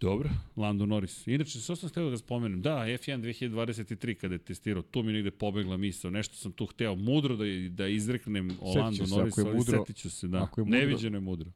Dobro, 0.01 0.31
Lando 0.57 0.87
Norris. 0.87 1.27
Inače, 1.27 1.61
sve 1.61 1.77
sam 1.77 1.89
htio 1.89 2.05
da 2.05 2.11
ga 2.11 2.17
spomenem. 2.17 2.63
Da, 2.63 2.71
F1 2.71 3.21
2023 3.21 4.15
kada 4.15 4.35
je 4.35 4.39
testirao, 4.39 4.83
tu 4.83 5.03
mi 5.03 5.13
negde 5.13 5.31
pobegla 5.31 5.77
misao. 5.77 6.11
Nešto 6.11 6.37
sam 6.37 6.53
tu 6.53 6.67
hteo 6.67 6.95
mudro 6.95 7.37
da, 7.37 7.45
da 7.71 7.89
izreknem 7.89 8.51
o 8.51 8.67
Setit 8.67 8.77
Lando 8.77 9.07
se, 9.07 9.15
Norrisu, 9.15 9.41
ali 9.41 9.51
mudro- 9.51 9.79
setit 9.79 9.97
ću 9.97 10.11
se, 10.11 10.29
da. 10.29 10.43
ako 10.43 10.61
je 10.61 10.65
mudro- 10.65 10.71
Neviđeno 10.71 11.17
je 11.17 11.21
mudro. 11.21 11.51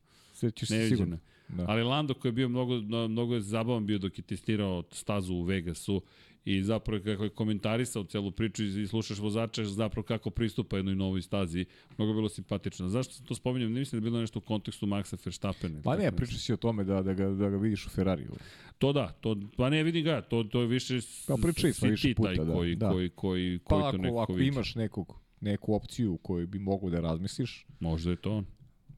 Ćeš 0.55 0.69
se 0.69 0.75
Neviđeno. 0.75 0.97
sigurno. 0.97 1.19
Da. 1.49 1.65
Ali 1.69 1.83
Lando 1.83 2.15
koji 2.15 2.29
je 2.29 2.35
bio 2.35 2.49
mnogo, 2.49 2.77
no, 2.77 3.09
mnogo 3.09 3.35
je 3.35 3.41
zabavan 3.41 3.87
bio 3.87 3.99
dok 3.99 4.19
je 4.19 4.23
testirao 4.23 4.85
stazu 4.93 5.35
u 5.35 5.43
Vegasu 5.43 6.03
i 6.45 6.63
zapravo 6.63 7.03
kako 7.05 7.25
je 7.25 7.31
komentarisao 7.31 8.05
celu 8.05 8.31
priču 8.31 8.65
i 8.65 8.87
slušaš 8.87 9.19
vozača 9.19 9.65
zapravo 9.65 10.03
kako 10.03 10.31
pristupa 10.31 10.77
jednoj 10.77 10.95
novoj 10.95 11.23
stazi, 11.23 11.65
mnogo 11.99 12.13
bilo 12.13 12.29
simpatično. 12.29 12.89
Zašto 12.89 13.15
sam 13.15 13.27
to 13.27 13.35
spominjem? 13.35 13.73
Ne 13.73 13.79
mislim 13.79 14.01
da 14.01 14.07
je 14.07 14.11
bilo 14.11 14.21
nešto 14.21 14.39
u 14.39 14.43
kontekstu 14.43 14.87
Maxa 14.87 15.17
Verstappena. 15.25 15.81
Pa 15.85 15.97
ne, 15.97 16.05
Tako 16.05 16.17
priča 16.17 16.39
si 16.39 16.53
o 16.53 16.57
tome 16.57 16.85
da, 16.85 17.03
da, 17.03 17.15
ga, 17.15 17.29
da 17.29 17.51
ga 17.51 17.57
vidiš 17.57 17.87
u 17.87 17.91
Ferrariju. 17.91 18.33
To 18.79 18.93
da, 18.93 19.09
to, 19.21 19.37
pa 19.57 19.71
ne 19.71 19.83
vidim 19.83 20.05
ga, 20.05 20.21
to, 20.21 20.45
to 20.45 20.61
je 20.61 20.67
više 20.67 20.99
Pa 21.27 21.35
pričali 21.43 21.73
smo 21.73 21.87
si 21.87 21.91
više 21.91 22.15
puta, 22.15 22.35
taj 22.35 22.45
da, 22.45 22.53
koji, 22.53 22.77
da. 22.77 22.91
koji, 22.91 23.11
koji, 23.11 23.59
Pa 23.59 23.69
koji 23.69 23.81
to 23.81 23.87
ako, 23.87 23.97
nekako 23.97 24.21
ako 24.23 24.39
imaš 24.39 24.75
nekog, 24.75 25.21
neku 25.41 25.75
opciju 25.75 26.17
koju 26.23 26.47
bi 26.47 26.59
mogu 26.59 26.91
da 26.91 27.01
razmisliš, 27.01 27.67
Možda 27.81 28.11
je 28.11 28.17
to 28.17 28.33
on. 28.33 28.47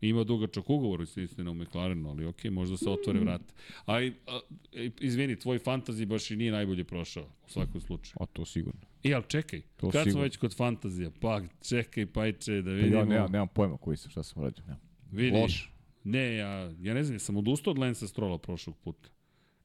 Ima 0.01 0.25
dugačak 0.25 0.71
ugovor 0.71 1.03
istina 1.17 1.51
u 1.51 1.55
McLarenu, 1.55 2.11
ali 2.11 2.25
okej, 2.27 2.51
možda 2.51 2.77
se 2.77 2.91
otvore 2.91 3.21
vrata. 3.21 3.55
Ali, 3.85 4.15
a, 4.27 4.41
e, 4.73 4.91
izvini, 5.01 5.37
tvoj 5.37 5.59
fantazi 5.59 6.07
baš 6.07 6.31
i 6.31 6.37
nije 6.37 6.53
najbolje 6.53 6.85
prošao, 6.85 7.25
u 7.47 7.51
svakom 7.51 7.81
slučaju. 7.81 8.15
a 8.21 8.27
to 8.27 8.45
sigurno. 8.45 8.81
I, 9.03 9.15
ali 9.15 9.25
čekaj, 9.29 9.61
To 9.77 9.91
kad 9.91 10.03
smo 10.03 10.05
sigurno. 10.05 10.23
već 10.23 10.37
kod 10.37 10.57
fantazija, 10.57 11.11
pa 11.21 11.43
čekaj, 11.69 12.07
pajče, 12.07 12.63
da 12.63 12.71
Pa 12.71 12.75
vidimo. 12.75 12.97
ja 12.99 13.05
nemam, 13.05 13.33
nemam 13.33 13.49
pojma 13.49 13.77
koji 13.77 13.97
sam, 13.97 14.11
šta 14.11 14.23
sam 14.23 14.43
radio. 14.43 14.65
Nemam. 14.65 14.81
Vidi, 15.11 15.37
Loš. 15.37 15.73
Ne, 16.05 16.35
ja, 16.37 16.49
ja 16.81 16.95
ne 16.95 17.05
znam, 17.05 17.15
ja 17.15 17.19
sam 17.19 17.37
odustao 17.37 17.71
od 17.71 17.79
Lensa 17.79 18.09
Strola 18.09 18.39
prošlog 18.39 18.77
puta. 18.79 19.09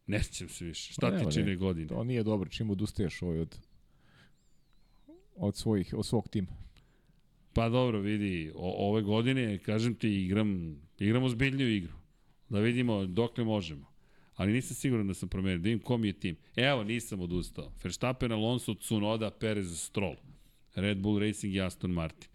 Ne 0.08 0.24
sjećam 0.24 0.50
se 0.50 0.66
više. 0.66 0.94
Šta 0.94 1.12
Pa 1.12 1.18
ti 1.20 1.34
čine 1.34 1.46
ne. 1.46 1.56
godine? 1.56 1.88
To 1.88 2.04
nije 2.04 2.24
dobro, 2.24 2.50
čim 2.50 2.70
odustaješ 2.70 3.22
ovaj 3.22 3.40
od, 3.40 3.58
od, 5.36 5.56
svojih, 5.56 5.94
od 5.98 6.06
svog 6.06 6.28
tima. 6.30 6.48
Pa 7.56 7.70
dobro, 7.70 8.00
vidi, 8.00 8.52
o, 8.56 8.90
ove 8.90 9.02
godine, 9.02 9.58
kažem 9.58 9.96
ti, 9.96 10.10
igram, 10.24 10.76
igramo 11.00 11.30
zbiljniju 11.30 11.76
igru. 11.76 11.94
Da 12.50 12.60
vidimo 12.60 13.06
dokle 13.06 13.44
možemo. 13.44 13.86
Ali 14.36 14.54
nisam 14.54 14.76
siguran 14.76 15.08
da 15.08 15.14
sam 15.14 15.30
promenio, 15.30 15.58
da 15.58 15.64
vidim 15.64 15.80
kom 15.80 16.06
je 16.06 16.14
tim. 16.14 16.36
Evo, 16.56 16.84
nisam 16.84 17.22
odustao. 17.22 17.72
Verstappen, 17.84 18.32
Alonso, 18.32 18.74
Tsunoda, 18.74 19.32
Perez, 19.32 19.82
Stroll. 19.82 20.16
Red 20.76 20.98
Bull 20.98 21.20
Racing 21.20 21.56
i 21.56 21.62
Aston 21.62 21.92
Martin. 21.92 22.30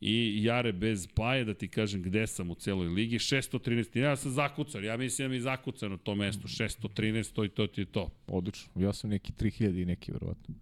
I 0.00 0.44
Jare 0.44 0.72
bez 0.72 1.08
paje, 1.14 1.44
da 1.44 1.54
ti 1.54 1.68
kažem 1.68 2.02
gde 2.02 2.26
sam 2.26 2.50
u 2.50 2.54
celoj 2.54 2.88
ligi, 2.88 3.18
613. 3.18 3.98
Ja 3.98 4.16
sam 4.16 4.32
zakucan, 4.32 4.84
ja 4.84 4.96
mislim 4.96 5.24
da 5.24 5.30
mi 5.30 5.36
je 5.36 5.40
zakucano 5.40 5.96
to 5.96 6.14
mesto, 6.14 6.48
613, 6.48 7.32
to 7.32 7.44
i 7.44 7.48
to 7.48 7.66
ti 7.66 7.80
je 7.80 7.84
to. 7.84 8.10
Odlično. 8.26 8.72
Ja 8.76 8.92
sam 8.92 9.10
neki 9.10 9.32
3000 9.32 9.82
i 9.82 9.84
neki, 9.84 10.12
verovatno. 10.12 10.54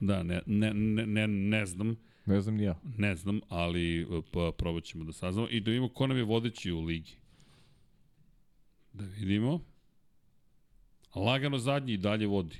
Da, 0.00 0.22
ne, 0.22 0.40
ne, 0.46 0.74
ne, 0.74 1.06
ne, 1.06 1.26
ne 1.26 1.66
znam. 1.66 1.96
Ne 2.28 2.40
znam 2.40 2.56
ni 2.56 2.62
ja. 2.62 2.80
Ne 2.98 3.14
znam, 3.14 3.40
ali 3.48 4.06
pa, 4.32 4.52
probat 4.58 4.84
ćemo 4.84 5.04
da 5.04 5.12
saznamo 5.12 5.48
i 5.50 5.60
da 5.60 5.70
vidimo 5.70 5.88
ko 5.88 6.06
nam 6.06 6.16
je 6.16 6.24
vodeći 6.24 6.72
u 6.72 6.80
ligi. 6.80 7.12
Da 8.92 9.04
vidimo. 9.04 9.60
Lagano 11.14 11.58
zadnji 11.58 11.92
i 11.92 11.96
dalje 11.96 12.26
vodi. 12.26 12.56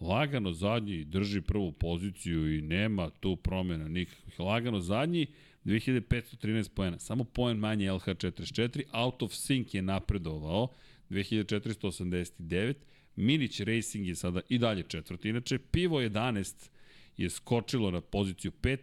Lagano 0.00 0.52
zadnji 0.52 1.04
drži 1.04 1.40
prvu 1.40 1.72
poziciju 1.72 2.56
i 2.58 2.62
nema 2.62 3.10
tu 3.10 3.36
promjena 3.36 3.88
nikakvih. 3.88 4.40
Lagano 4.40 4.80
zadnji 4.80 5.26
2513 5.64 6.68
poena. 6.74 6.98
Samo 6.98 7.24
poen 7.24 7.56
manje 7.56 7.90
LH44. 7.90 8.82
Out 8.92 9.22
of 9.22 9.30
Sync 9.30 9.74
je 9.76 9.82
napredovao 9.82 10.68
2489. 11.10 12.74
Minić 13.16 13.60
Racing 13.60 14.06
je 14.06 14.14
sada 14.14 14.40
i 14.48 14.58
dalje 14.58 14.82
četvrti. 14.82 15.28
Inače, 15.28 15.58
Pivo 15.58 16.00
11 16.00 16.70
je 17.16 17.30
skočilo 17.30 17.90
na 17.90 18.00
poziciju 18.00 18.52
5. 18.62 18.78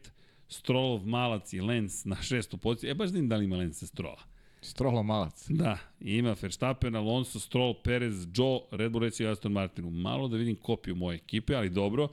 Strollov 0.50 1.06
malac 1.08 1.54
i 1.54 1.62
Lenz 1.62 2.06
na 2.06 2.16
šestu 2.22 2.58
poziciju. 2.58 2.92
E, 2.92 2.94
baš 2.94 3.10
da 3.10 3.20
im 3.20 3.30
da 3.30 3.36
li 3.36 3.46
ima 3.46 3.58
Lenz 3.58 3.84
Strolla. 3.88 4.24
Strohla 4.62 5.04
malac. 5.04 5.46
Da, 5.50 5.78
ima 6.00 6.36
Verstappen, 6.42 6.96
Alonso, 6.96 7.40
Stroll, 7.40 7.74
Perez, 7.84 8.28
Joe, 8.34 8.60
Red 8.72 8.92
Bull 8.92 9.04
Racing 9.04 9.28
i 9.28 9.32
Aston 9.32 9.52
Martinu. 9.52 9.90
Malo 9.90 10.28
da 10.28 10.38
vidim 10.38 10.56
kopiju 10.56 10.96
moje 10.96 11.16
ekipe, 11.16 11.56
ali 11.56 11.70
dobro. 11.70 12.08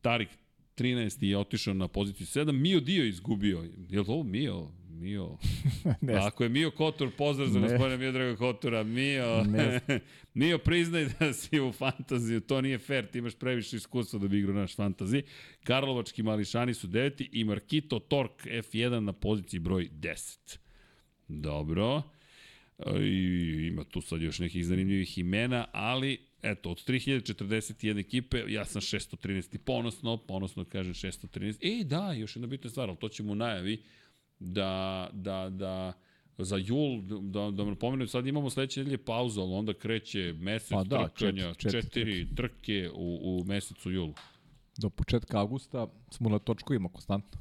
Tarik 0.00 0.28
13. 0.76 1.24
je 1.24 1.38
otišao 1.38 1.74
na 1.74 1.88
poziciju 1.88 2.26
7. 2.26 2.52
Mio 2.52 2.80
Dio 2.80 3.04
izgubio. 3.04 3.64
Je 3.88 4.00
li 4.00 4.06
ovo 4.08 4.22
Mio? 4.22 4.68
Mio. 5.00 5.36
ne, 6.00 6.14
A 6.14 6.26
ako 6.26 6.42
je 6.42 6.48
Mio 6.48 6.70
Kotor, 6.70 7.10
pozdrav 7.18 7.48
za 7.48 7.60
Ne. 7.60 7.68
gospodina 7.68 7.96
Mio 7.96 8.12
Draga 8.12 8.36
Kotora. 8.36 8.82
Mio. 8.82 9.44
Mio, 10.34 10.58
priznaj 10.58 11.06
da 11.20 11.32
si 11.32 11.60
u 11.60 11.72
fantaziju. 11.72 12.40
To 12.40 12.60
nije 12.60 12.78
fair, 12.78 13.06
ti 13.06 13.18
imaš 13.18 13.34
previše 13.34 13.76
iskustva 13.76 14.18
da 14.18 14.28
bi 14.28 14.38
igrao 14.38 14.54
naš 14.54 14.76
fantazi. 14.76 15.22
Karlovački 15.64 16.22
mališani 16.22 16.74
su 16.74 16.86
deveti 16.86 17.28
i 17.32 17.44
Markito 17.44 17.98
Tork 17.98 18.46
F1 18.46 19.00
na 19.00 19.12
poziciji 19.12 19.60
broj 19.60 19.88
10. 19.92 20.58
Dobro. 21.28 22.02
I 23.00 23.66
ima 23.72 23.84
tu 23.84 24.00
sad 24.00 24.22
još 24.22 24.38
nekih 24.38 24.66
zanimljivih 24.66 25.18
imena, 25.18 25.66
ali 25.72 26.18
eto, 26.42 26.70
od 26.70 26.84
3041 26.88 28.00
ekipe, 28.00 28.44
ja 28.48 28.64
sam 28.64 28.80
613 28.80 29.58
ponosno, 29.58 30.16
ponosno 30.16 30.64
kažem 30.64 30.94
613. 30.94 31.80
E, 31.80 31.84
da, 31.84 32.12
još 32.12 32.36
jedna 32.36 32.46
bitna 32.46 32.70
stvar, 32.70 32.88
ali 32.88 32.98
to 32.98 33.08
ćemo 33.08 33.32
u 33.32 33.34
najavi, 33.34 33.82
da, 34.40 34.70
da, 35.12 35.48
da, 35.50 35.92
za 36.38 36.56
jul, 36.56 37.00
da, 37.02 37.50
da 37.50 37.64
napomenem, 37.64 38.08
sad 38.08 38.26
imamo 38.26 38.50
sledeće 38.50 38.80
nedelje 38.80 38.98
pauzu, 38.98 39.40
ali 39.40 39.52
onda 39.52 39.74
kreće 39.74 40.34
mesec 40.34 40.70
Pa 40.70 40.84
da, 40.84 41.08
trkanja, 41.08 41.42
četiri- 41.46 41.60
četiri 41.62 41.82
četiri 41.82 42.34
trke 42.34 42.90
u, 42.94 43.18
u 43.22 43.44
mesecu 43.44 43.90
julu. 43.90 44.14
do 44.78 44.90
početka 44.90 45.40
avgusta 45.40 45.86
smo 46.10 46.28
na 46.28 46.38
točkovima 46.38 46.88
konstantno. 46.88 47.40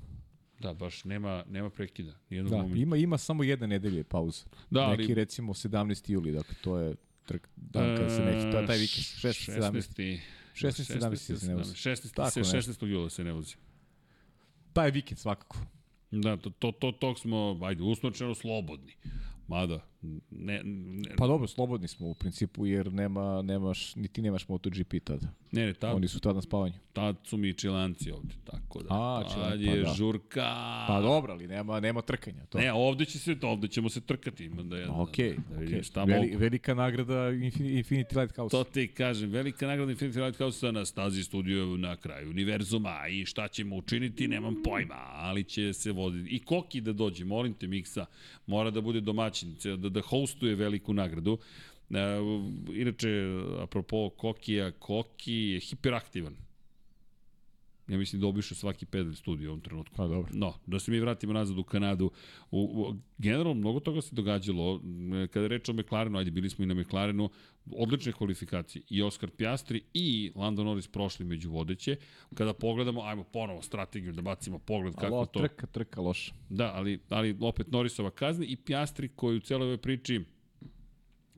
Da, 0.60 0.74
baš 0.74 1.04
nema, 1.04 1.44
nema 1.48 1.70
prekida. 1.70 2.14
Nijednog 2.30 2.52
Da, 2.52 2.58
momenta. 2.58 2.78
ima, 2.78 2.98
ima 2.98 3.18
samo 3.18 3.44
jedne 3.44 3.68
nedelje 3.68 4.04
pauze. 4.04 4.44
Da, 4.70 4.82
ali- 4.82 4.98
Neki 4.98 5.14
recimo 5.14 5.54
17. 5.54 6.10
juli, 6.10 6.32
dakle 6.32 6.56
to 6.62 6.78
je 6.78 6.96
trk, 7.26 7.48
dan 7.56 7.98
kada 7.98 8.10
se 8.10 8.22
neće, 8.22 8.52
to 8.52 8.60
je 8.60 8.68
taj 8.68 8.78
vikend, 8.78 9.04
16. 9.06 9.52
17. 9.52 10.20
16. 10.54 11.00
17. 11.00 11.16
se 11.36 11.48
ne 11.48 11.56
vozi. 11.56 11.74
16. 11.74 12.14
Tako 12.14 12.30
16. 12.32 12.54
nešto. 12.56 12.72
16. 12.74 12.88
jula 12.88 13.10
se 13.10 13.24
ne 13.24 13.32
vozi. 13.32 13.56
Taj 14.74 14.92
vikend 14.92 15.20
svakako. 15.20 15.58
Da, 16.12 16.38
to, 16.38 16.50
to, 16.50 16.72
to, 16.72 16.92
tog 16.92 17.20
smo, 17.20 17.60
ajde, 17.64 17.84
usnočeno 17.84 18.36
slobodni. 18.36 18.96
Mada, 19.48 19.86
ne, 20.32 20.62
ne, 20.64 21.16
Pa 21.18 21.28
dobro, 21.28 21.48
slobodni 21.48 21.88
smo 21.88 22.08
u 22.08 22.14
principu 22.14 22.66
jer 22.66 22.94
nema, 22.94 23.42
nemaš, 23.42 23.96
ni 23.96 24.08
ti 24.08 24.22
nemaš 24.22 24.48
MotoGP 24.48 24.94
tada. 25.00 25.28
ne, 25.52 25.66
ne 25.66 25.74
tad, 25.74 25.96
Oni 25.96 26.08
su 26.08 26.20
tada 26.20 26.36
na 26.36 26.42
spavanju. 26.42 26.74
tad 26.94 27.16
su 27.24 27.38
mi 27.38 27.54
čilanci 27.54 28.12
ovde, 28.12 28.34
tako 28.44 28.80
da. 28.80 28.88
A, 28.92 29.24
tad 29.24 29.34
Čilanci, 29.34 29.64
je 29.66 29.84
pa 29.84 29.90
da. 29.90 29.96
žurka. 29.96 30.86
Pa 30.88 31.02
dobro, 31.02 31.34
ali 31.34 31.48
nema, 31.48 31.80
nema 31.80 32.02
trkanja. 32.02 32.46
To. 32.46 32.58
Ne, 32.58 32.74
ovde 32.74 33.06
će 33.06 33.20
se, 33.20 33.36
ovde 33.44 33.68
ćemo 33.68 33.90
se 33.90 34.02
trkati. 34.02 34.46
Ima 34.46 34.64
da, 34.64 34.78
je, 34.78 34.90
Ok, 34.90 35.18
da, 35.18 35.56
da 35.58 35.78
ok. 35.78 35.84
šta 35.84 36.04
Veli, 36.04 36.36
velika 36.38 36.74
nagrada 36.74 37.14
Infini- 37.14 37.84
Infinity 37.84 38.18
Lighthouse. 38.18 38.52
To 38.52 38.64
ti 38.64 38.88
kažem, 38.88 39.30
velika 39.30 39.68
nagrada 39.68 39.92
Infinity 39.92 40.20
Lighthouse 40.20 40.72
na 40.72 40.86
stazi 40.86 41.24
studiju 41.24 41.78
na 41.78 41.96
kraju 41.96 42.30
univerzuma 42.30 42.80
i 43.10 43.26
šta 43.26 43.48
ćemo 43.48 43.76
učiniti, 43.76 44.28
nemam 44.28 44.56
pojma, 44.64 44.96
ali 45.10 45.44
će 45.44 45.74
se 45.74 45.92
voditi. 45.92 46.30
I 46.30 46.40
Koki 46.40 46.82
da 46.82 46.94
dođe, 46.94 47.26
molim 47.26 47.54
te 47.54 47.68
Miksa, 47.68 48.06
mora 48.48 48.72
da 48.72 48.82
bude 48.82 49.02
domaćin, 49.02 49.56
ce- 49.56 49.89
da, 49.90 50.02
da 50.02 50.08
hostuje 50.08 50.56
veliku 50.56 50.94
nagradu. 50.94 51.38
E, 51.90 51.98
inače, 52.74 53.10
apropo 53.64 54.10
Kokija, 54.10 54.72
Koki 54.72 55.34
je 55.34 55.60
hiperaktivan. 55.60 56.36
Ja 57.90 57.98
mislim 57.98 58.22
da 58.22 58.28
obiše 58.28 58.56
svaki 58.56 58.86
pedal 58.86 59.14
studiju 59.14 59.50
u 59.50 59.52
ovom 59.52 59.62
trenutku. 59.62 59.96
Pa 59.96 60.08
dobro. 60.08 60.30
No, 60.34 60.54
da 60.66 60.80
se 60.80 60.92
mi 60.92 61.00
vratimo 61.00 61.34
nazad 61.34 61.58
u 61.58 61.64
Kanadu. 61.64 62.12
U, 62.52 62.60
u, 62.60 62.96
generalno, 63.18 63.54
mnogo 63.54 63.80
toga 63.80 64.02
se 64.02 64.16
događalo. 64.16 64.82
Kada 65.32 65.48
reč 65.48 65.70
o 65.70 65.74
McLarenu, 65.74 66.18
ajde, 66.18 66.32
bili 66.32 66.50
smo 66.50 66.64
i 66.64 66.68
na 66.68 66.74
McLarenu, 66.74 67.30
odlične 67.72 68.12
kvalifikacije. 68.12 68.84
I 68.90 69.02
Oscar 69.02 69.30
Piastri 69.30 69.82
i 69.94 70.32
Lando 70.36 70.64
Norris 70.64 70.88
prošli 70.88 71.26
među 71.26 71.52
vodeće. 71.52 71.96
Kada 72.34 72.54
pogledamo, 72.54 73.02
ajmo 73.02 73.24
ponovo 73.24 73.62
strategiju 73.62 74.14
da 74.14 74.22
bacimo 74.22 74.60
pogled 74.60 74.96
kako 74.96 75.16
Alo, 75.16 75.26
to... 75.26 75.40
trka, 75.40 75.68
trka 75.68 76.02
loša. 76.02 76.34
Da, 76.50 76.72
ali, 76.76 77.00
ali 77.10 77.38
opet 77.40 77.72
Norrisova 77.72 78.12
kazna 78.12 78.46
i 78.46 78.56
Piastri 78.56 79.08
koji 79.16 79.38
u 79.38 79.42
celoj 79.42 79.66
ovoj 79.66 79.78
priči 79.78 80.22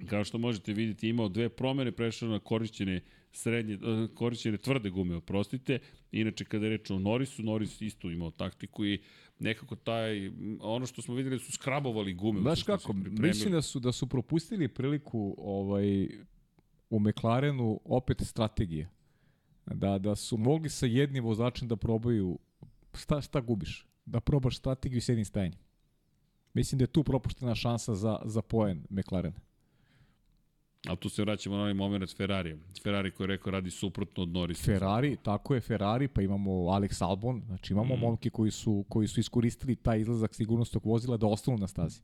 kao 0.09 0.23
što 0.23 0.37
možete 0.37 0.73
vidjeti 0.73 1.09
imao 1.09 1.29
dve 1.29 1.49
promene, 1.49 1.91
prešao 1.91 2.29
na 2.29 2.39
korišćene 2.39 3.01
srednje, 3.31 3.73
e, 3.73 4.07
korišćene 4.15 4.57
tvrde 4.57 4.89
gume, 4.89 5.15
oprostite. 5.15 5.79
Inače, 6.11 6.45
kada 6.45 6.65
je 6.65 6.69
reč 6.69 6.91
o 6.91 6.99
Norisu, 6.99 7.43
Noris 7.43 7.81
isto 7.81 8.09
imao 8.09 8.31
taktiku 8.31 8.85
i 8.85 9.01
nekako 9.39 9.75
taj, 9.75 10.31
ono 10.59 10.85
što 10.85 11.01
smo 11.01 11.15
videli 11.15 11.39
su 11.39 11.51
skrabovali 11.51 12.13
gume. 12.13 12.41
Znaš 12.41 12.63
kako, 12.63 12.93
mislim 12.93 13.51
da 13.51 13.61
su, 13.61 13.79
da 13.79 13.91
su 13.91 14.07
propustili 14.07 14.67
priliku 14.67 15.35
ovaj, 15.37 16.09
u 16.89 16.99
McLarenu 16.99 17.79
opet 17.85 18.21
strategije. 18.21 18.89
Da, 19.65 19.97
da 19.97 20.15
su 20.15 20.37
mogli 20.37 20.69
sa 20.69 20.85
jednim 20.85 21.23
vozačem 21.23 21.67
da 21.67 21.75
probaju 21.75 22.39
šta, 22.93 23.21
šta 23.21 23.41
gubiš? 23.41 23.87
Da 24.05 24.19
probaš 24.19 24.57
strategiju 24.57 25.01
s 25.01 25.09
jednim 25.09 25.25
stajanjem. 25.25 25.59
Mislim 26.53 26.79
da 26.79 26.83
je 26.83 26.87
tu 26.87 27.03
propuštena 27.03 27.55
šansa 27.55 27.95
za, 27.95 28.19
za 28.25 28.41
poen 28.41 28.85
McLaren. 28.89 29.33
Ali 30.87 30.97
tu 30.97 31.09
se 31.09 31.21
vraćamo 31.21 31.55
na 31.55 31.61
onaj 31.61 31.73
moment 31.73 32.09
s 32.09 32.15
Ferrari. 32.15 32.57
Ferrari 32.83 33.11
koji 33.11 33.25
je 33.25 33.27
rekao 33.27 33.51
radi 33.51 33.71
suprotno 33.71 34.23
od 34.23 34.29
Norisa. 34.29 34.63
Ferrari, 34.63 35.17
tako 35.23 35.55
je 35.55 35.61
Ferrari, 35.61 36.07
pa 36.07 36.21
imamo 36.21 36.51
Alex 36.51 37.03
Albon, 37.05 37.41
znači 37.45 37.73
imamo 37.73 37.95
mm. 37.95 37.99
momke 37.99 38.29
koji 38.29 38.51
su, 38.51 38.85
koji 38.89 39.07
su 39.07 39.19
iskoristili 39.19 39.75
taj 39.75 39.99
izlazak 39.99 40.35
sigurnostog 40.35 40.85
vozila 40.85 41.17
da 41.17 41.27
ostanu 41.27 41.57
na 41.57 41.67
stazi. 41.67 42.01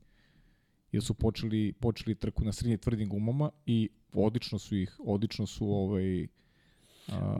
Jer 0.92 1.02
su 1.02 1.14
počeli, 1.14 1.72
počeli 1.72 2.14
trku 2.14 2.44
na 2.44 2.52
srednje 2.52 2.76
tvrdim 2.76 3.08
gumama 3.08 3.50
i 3.66 3.88
odlično 4.12 4.58
su 4.58 4.76
ih, 4.76 5.00
odlično 5.04 5.46
su 5.46 5.70
ovaj, 5.70 6.26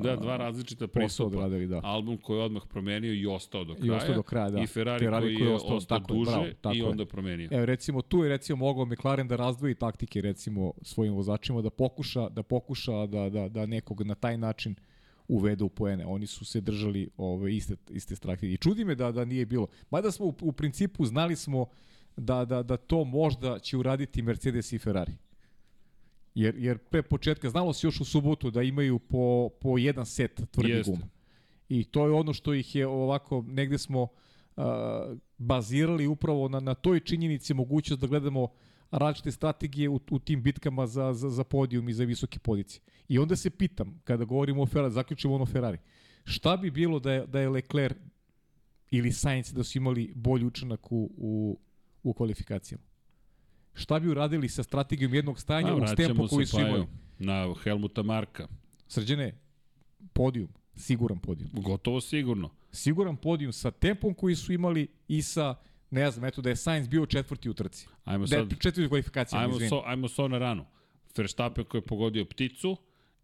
da, 0.02 0.16
dva 0.16 0.36
različita 0.36 0.86
pristupa. 0.86 1.36
Odradili, 1.36 1.66
da. 1.66 1.80
Album 1.84 2.16
koji 2.16 2.38
je 2.38 2.44
odmah 2.44 2.62
promenio 2.68 3.14
i 3.14 3.26
ostao 3.26 3.64
do 3.64 3.74
kraja. 3.74 3.92
I 3.92 3.96
ostao 3.96 4.14
do 4.14 4.22
kraja, 4.22 4.50
da. 4.50 4.60
I 4.60 4.66
Ferrari, 4.66 5.04
Ferrari 5.04 5.26
koji, 5.26 5.36
koji 5.36 5.48
je 5.48 5.54
ostao, 5.54 5.76
ostao 5.76 5.98
tako, 5.98 6.14
duže 6.14 6.30
bravo, 6.30 6.46
tako 6.60 6.76
i 6.76 6.82
onda 6.82 7.06
promenio. 7.06 7.48
Evo, 7.52 7.66
recimo, 7.66 8.02
tu 8.02 8.22
je 8.22 8.28
recimo 8.28 8.56
mogao 8.56 8.84
McLaren 8.84 9.28
da 9.28 9.36
razdvoji 9.36 9.74
taktike, 9.74 10.20
recimo, 10.20 10.72
svojim 10.82 11.14
vozačima, 11.14 11.62
da 11.62 11.70
pokuša, 11.70 12.28
da 12.28 12.42
pokuša 12.42 13.06
da, 13.06 13.30
da, 13.30 13.48
da 13.48 13.66
nekog 13.66 14.02
na 14.02 14.14
taj 14.14 14.38
način 14.38 14.74
uvede 15.28 15.64
u 15.64 15.68
poene. 15.68 16.06
Oni 16.06 16.26
su 16.26 16.44
se 16.44 16.60
držali 16.60 17.08
ove 17.16 17.54
iste, 17.54 17.76
iste 17.90 18.16
strategije. 18.16 18.54
I 18.54 18.56
čudi 18.56 18.84
me 18.84 18.94
da, 18.94 19.12
da 19.12 19.24
nije 19.24 19.46
bilo. 19.46 19.66
Mada 19.90 20.10
smo 20.10 20.26
u, 20.26 20.34
u 20.40 20.52
principu 20.52 21.06
znali 21.06 21.36
smo 21.36 21.66
da, 22.16 22.44
da, 22.44 22.62
da 22.62 22.76
to 22.76 23.04
možda 23.04 23.58
će 23.58 23.76
uraditi 23.76 24.22
Mercedes 24.22 24.72
i 24.72 24.78
Ferrari. 24.78 25.12
Jer, 26.38 26.54
jer 26.58 26.78
pre 26.78 27.02
početka, 27.02 27.50
znalo 27.50 27.72
se 27.72 27.86
još 27.86 28.00
u 28.00 28.04
subotu 28.04 28.50
da 28.50 28.62
imaju 28.62 28.98
po, 28.98 29.48
po 29.60 29.78
jedan 29.78 30.06
set 30.06 30.40
tvrdih 30.50 30.84
guma. 30.84 31.08
I 31.68 31.84
to 31.84 32.06
je 32.06 32.12
ono 32.12 32.32
što 32.32 32.54
ih 32.54 32.74
je 32.74 32.86
ovako, 32.86 33.44
negde 33.48 33.78
smo 33.78 34.02
uh, 34.02 34.64
bazirali 35.38 36.06
upravo 36.06 36.48
na, 36.48 36.60
na 36.60 36.74
toj 36.74 37.00
činjenici 37.00 37.54
mogućnost 37.54 38.00
da 38.00 38.06
gledamo 38.06 38.48
različite 38.90 39.30
strategije 39.30 39.88
u, 39.88 40.00
u 40.10 40.18
tim 40.18 40.42
bitkama 40.42 40.86
za, 40.86 41.12
za, 41.12 41.30
za 41.30 41.44
podijum 41.44 41.88
i 41.88 41.92
za 41.92 42.04
visoke 42.04 42.38
pozicije. 42.38 42.82
I 43.08 43.18
onda 43.18 43.36
se 43.36 43.50
pitam, 43.50 44.00
kada 44.04 44.24
govorimo 44.24 44.62
o 44.62 44.66
Ferrari, 44.66 44.92
zaključimo 44.92 45.34
ono 45.34 45.46
Ferrari, 45.46 45.78
šta 46.24 46.56
bi 46.56 46.70
bilo 46.70 47.00
da 47.00 47.12
je, 47.12 47.26
da 47.26 47.40
je 47.40 47.48
Leclerc 47.48 47.96
ili 48.90 49.12
Sainz 49.12 49.52
da 49.52 49.64
su 49.64 49.78
imali 49.78 50.12
bolji 50.14 50.44
učinak 50.44 50.92
u, 50.92 51.10
u, 51.16 51.58
u 52.02 52.12
kvalifikacijama? 52.12 52.84
Šta 53.78 53.98
bi 53.98 54.08
uradili 54.08 54.48
sa 54.48 54.62
strategijom 54.62 55.14
jednog 55.14 55.40
stanja 55.40 55.74
u 55.74 55.80
tempo 55.96 56.28
koji 56.28 56.46
su 56.46 56.60
imali? 56.60 56.86
Na 57.18 57.54
Helmuta 57.62 58.02
Marka. 58.02 58.48
Srđene, 58.88 59.38
podijum, 60.12 60.48
siguran 60.76 61.18
podijum. 61.18 61.50
Gotovo 61.52 62.00
sigurno. 62.00 62.50
Siguran 62.72 63.16
podijum 63.16 63.52
sa 63.52 63.70
tempom 63.70 64.14
koji 64.14 64.34
su 64.34 64.52
imali 64.52 64.86
i 65.08 65.22
sa 65.22 65.54
ne 65.90 66.10
znam, 66.10 66.24
eto 66.24 66.42
da 66.42 66.48
je 66.48 66.56
Sainz 66.56 66.88
bio 66.88 67.06
četvrti 67.06 67.50
u 67.50 67.54
trci. 67.54 67.86
Ajmo 68.04 68.26
da 68.26 68.36
sad, 68.36 68.50
četvrti 68.60 68.88
kvalifikacija. 68.88 69.40
Ajmo, 69.40 69.60
so, 69.68 69.82
ajmo 69.86 70.08
so 70.08 70.28
na 70.28 70.38
ranu. 70.38 70.64
Verstappen 71.16 71.64
koji 71.64 71.78
je 71.78 71.86
pogodio 71.86 72.24
pticu 72.24 72.76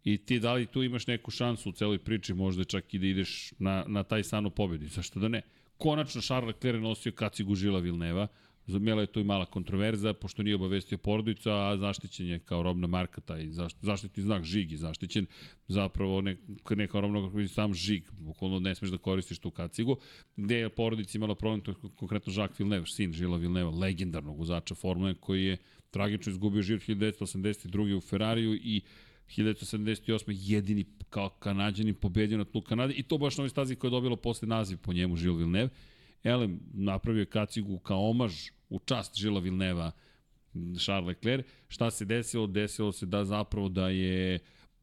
i 0.03 0.17
ti 0.17 0.39
da 0.39 0.53
li 0.53 0.65
tu 0.65 0.83
imaš 0.83 1.07
neku 1.07 1.31
šansu 1.31 1.69
u 1.69 1.73
celoj 1.73 1.99
priči, 1.99 2.33
možda 2.33 2.63
čak 2.63 2.93
i 2.93 2.99
da 2.99 3.05
ideš 3.07 3.53
na, 3.59 3.83
na 3.87 4.03
taj 4.03 4.23
sanu 4.23 4.49
pobedi. 4.49 4.87
Zašto 4.87 5.19
da 5.19 5.27
ne? 5.27 5.41
Konačno 5.77 6.21
Charles 6.21 6.55
Leclerc 6.55 6.81
nosio 6.81 7.11
kacigu 7.11 7.55
Žila 7.55 7.79
Vilneva, 7.79 8.27
Zamela 8.67 9.01
je 9.01 9.07
to 9.07 9.19
i 9.19 9.23
mala 9.23 9.45
kontroverza, 9.45 10.13
pošto 10.13 10.43
nije 10.43 10.55
obavestio 10.55 10.97
porodicu, 10.97 11.49
a 11.49 11.77
zaštićen 11.77 12.27
je 12.27 12.39
kao 12.39 12.63
robna 12.63 12.87
marka, 12.87 13.21
taj 13.21 13.47
zaštitni 13.81 14.23
znak 14.23 14.43
žig 14.43 14.71
je 14.71 14.77
zaštićen, 14.77 15.25
zapravo 15.67 16.21
ne, 16.21 16.37
neka 16.69 16.99
robna 16.99 17.27
kako 17.27 17.47
sam 17.47 17.73
žig, 17.73 18.03
bukvalno 18.17 18.59
ne 18.59 18.75
smeš 18.75 18.91
da 18.91 18.97
koristiš 18.97 19.39
tu 19.39 19.51
kacigu, 19.51 19.97
gde 20.35 20.55
je 20.55 20.69
porodica 20.69 21.17
imala 21.17 21.35
problem, 21.35 21.61
to 21.61 21.71
je 21.71 21.75
konkretno 21.95 22.33
Jacques 22.35 22.59
Villeneuve, 22.59 22.87
sin 22.87 23.13
Žila 23.13 23.37
Villeneuve, 23.37 23.77
legendarnog 23.77 24.39
uzača 24.39 24.75
Formule, 24.75 25.13
koji 25.13 25.43
je 25.45 25.57
tragično 25.91 26.31
izgubio 26.31 26.61
život 26.61 26.81
1982. 26.81 27.97
u 27.97 28.01
Ferrariju 28.01 28.53
i 28.53 28.81
1978. 29.27 30.37
jedini 30.39 30.85
kao 31.09 31.29
kanadjanin 31.29 31.95
pobedio 31.95 32.37
na 32.37 32.45
tlu 32.45 32.61
Kanade 32.61 32.93
i 32.93 33.03
to 33.03 33.17
baš 33.17 33.37
na 33.37 33.41
ovoj 33.41 33.49
stazi 33.49 33.75
koja 33.75 33.89
je 33.89 33.91
dobila 33.91 34.17
posle 34.17 34.47
naziv 34.47 34.77
po 34.77 34.93
njemu 34.93 35.15
Žil 35.15 35.35
Villeneuve. 35.35 35.69
Elem 36.23 36.59
napravio 36.73 37.19
je 37.19 37.25
kacigu 37.25 37.79
kao 37.79 38.09
omaž 38.09 38.33
u 38.69 38.79
čast 38.79 39.15
Žila 39.15 39.39
Vilneva 39.39 39.91
Charles 40.79 41.07
Leclerc. 41.07 41.45
Šta 41.67 41.91
se 41.91 42.05
desilo? 42.05 42.47
Desilo 42.47 42.91
se 42.91 43.05
da 43.05 43.25
zapravo 43.25 43.69
da 43.69 43.89
je 43.89 44.39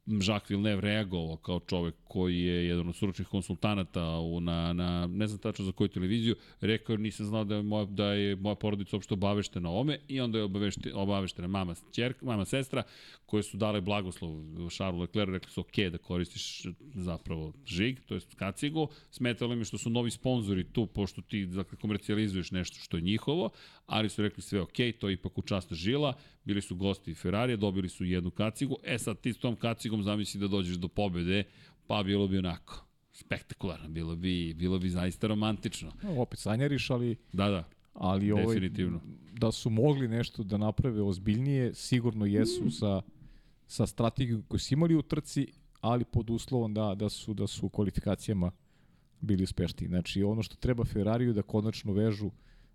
Jacques 0.07 0.51
Villeneuve 0.51 0.81
reagovao 0.81 1.37
kao 1.37 1.61
čovek 1.61 1.95
koji 2.05 2.41
je 2.41 2.67
jedan 2.67 2.89
od 2.89 2.97
stručnih 2.97 3.29
konsultanata 3.29 4.05
u, 4.19 4.41
na, 4.41 4.73
na, 4.73 5.07
ne 5.07 5.27
znam 5.27 5.39
tačno 5.39 5.65
za 5.65 5.73
koju 5.73 5.89
televiziju, 5.89 6.37
rekao 6.61 6.97
nisam 6.97 7.27
znao 7.27 7.45
da 7.45 7.55
je 7.55 7.63
moja, 7.63 7.85
da 7.85 8.13
je 8.13 8.37
moja 8.37 8.55
porodica 8.55 8.97
uopšte 8.97 9.15
obaveštena 9.15 9.71
o 9.71 9.81
ome 9.81 9.99
i 10.09 10.21
onda 10.21 10.39
je 10.39 10.45
obavešte, 10.45 10.95
obaveštena 10.95 11.49
mama, 11.49 11.75
čerka, 11.93 12.27
mama 12.27 12.45
sestra 12.45 12.83
koje 13.27 13.43
su 13.43 13.57
dale 13.57 13.81
blagoslov 13.81 14.31
Charles 14.71 15.01
Leclerc, 15.01 15.31
rekli 15.31 15.51
su 15.51 15.61
ok 15.61 15.79
da 15.93 15.99
koristiš 15.99 16.67
zapravo 16.95 17.53
žig, 17.67 18.01
to 18.07 18.15
je 18.15 18.21
kacigu, 18.37 18.89
smetalo 19.11 19.57
mi 19.57 19.65
što 19.65 19.79
su 19.79 19.91
novi 19.91 20.11
sponzori 20.11 20.65
tu, 20.65 20.87
pošto 20.87 21.23
ti 21.23 21.47
dakle, 21.47 21.79
komercijalizuješ 21.79 22.51
nešto 22.51 22.79
što 22.79 22.97
je 22.97 23.03
njihovo, 23.03 23.51
ali 23.93 24.09
su 24.09 24.23
rekli 24.23 24.43
sve 24.43 24.61
ok, 24.61 24.77
to 25.01 25.09
je 25.09 25.13
ipak 25.13 25.39
u 25.39 25.43
čast 25.43 25.73
žila, 25.73 26.15
bili 26.45 26.63
su 26.63 26.77
gosti 26.77 27.15
Ferrarija, 27.15 27.57
dobili 27.57 27.89
su 27.89 28.05
jednu 28.05 28.31
kacigu, 28.31 28.77
e 28.85 28.99
sad 28.99 29.21
ti 29.21 29.33
s 29.33 29.39
tom 29.39 29.57
kacigom 29.57 30.03
zamisli 30.03 30.41
da 30.41 30.49
dođeš 30.49 30.77
do 30.77 30.89
pobede, 30.89 31.45
pa 31.87 32.03
bilo 32.03 32.29
bi 32.29 32.39
onako 32.39 32.85
spektakularno, 33.13 33.89
bilo 33.89 34.17
bi, 34.17 34.55
bilo 34.55 34.79
bi 34.79 34.89
zaista 34.89 35.27
romantično. 35.27 35.93
No, 36.03 36.21
opet 36.21 36.39
sanjariš, 36.39 36.91
ali... 36.91 37.17
Da, 37.33 37.49
da. 37.49 37.65
Ali 37.95 38.33
ovaj, 38.33 38.47
Definitivno. 38.47 39.01
da 39.33 39.53
su 39.53 39.71
mogli 39.71 40.09
nešto 40.09 40.43
da 40.43 40.57
naprave 40.57 41.03
ozbiljnije, 41.03 41.75
sigurno 41.75 42.27
jesu 42.27 42.71
sa, 42.71 43.03
sa 43.67 43.87
strategijom 43.87 44.43
koju 44.49 44.59
su 44.59 44.75
imali 44.75 44.97
u 44.97 45.03
trci, 45.03 45.47
ali 45.81 46.05
pod 46.05 46.31
uslovom 46.31 46.75
da, 46.75 46.95
da 46.95 47.09
su 47.09 47.35
da 47.35 47.47
su 47.47 47.67
u 47.67 47.69
kvalifikacijama 47.69 48.51
bili 49.21 49.45
uspešni. 49.45 49.89
Znači 49.89 50.23
ono 50.23 50.43
što 50.43 50.57
treba 50.57 50.85
Ferrariju 50.85 51.33
da 51.33 51.43
konačno 51.43 51.93
vežu 51.93 52.31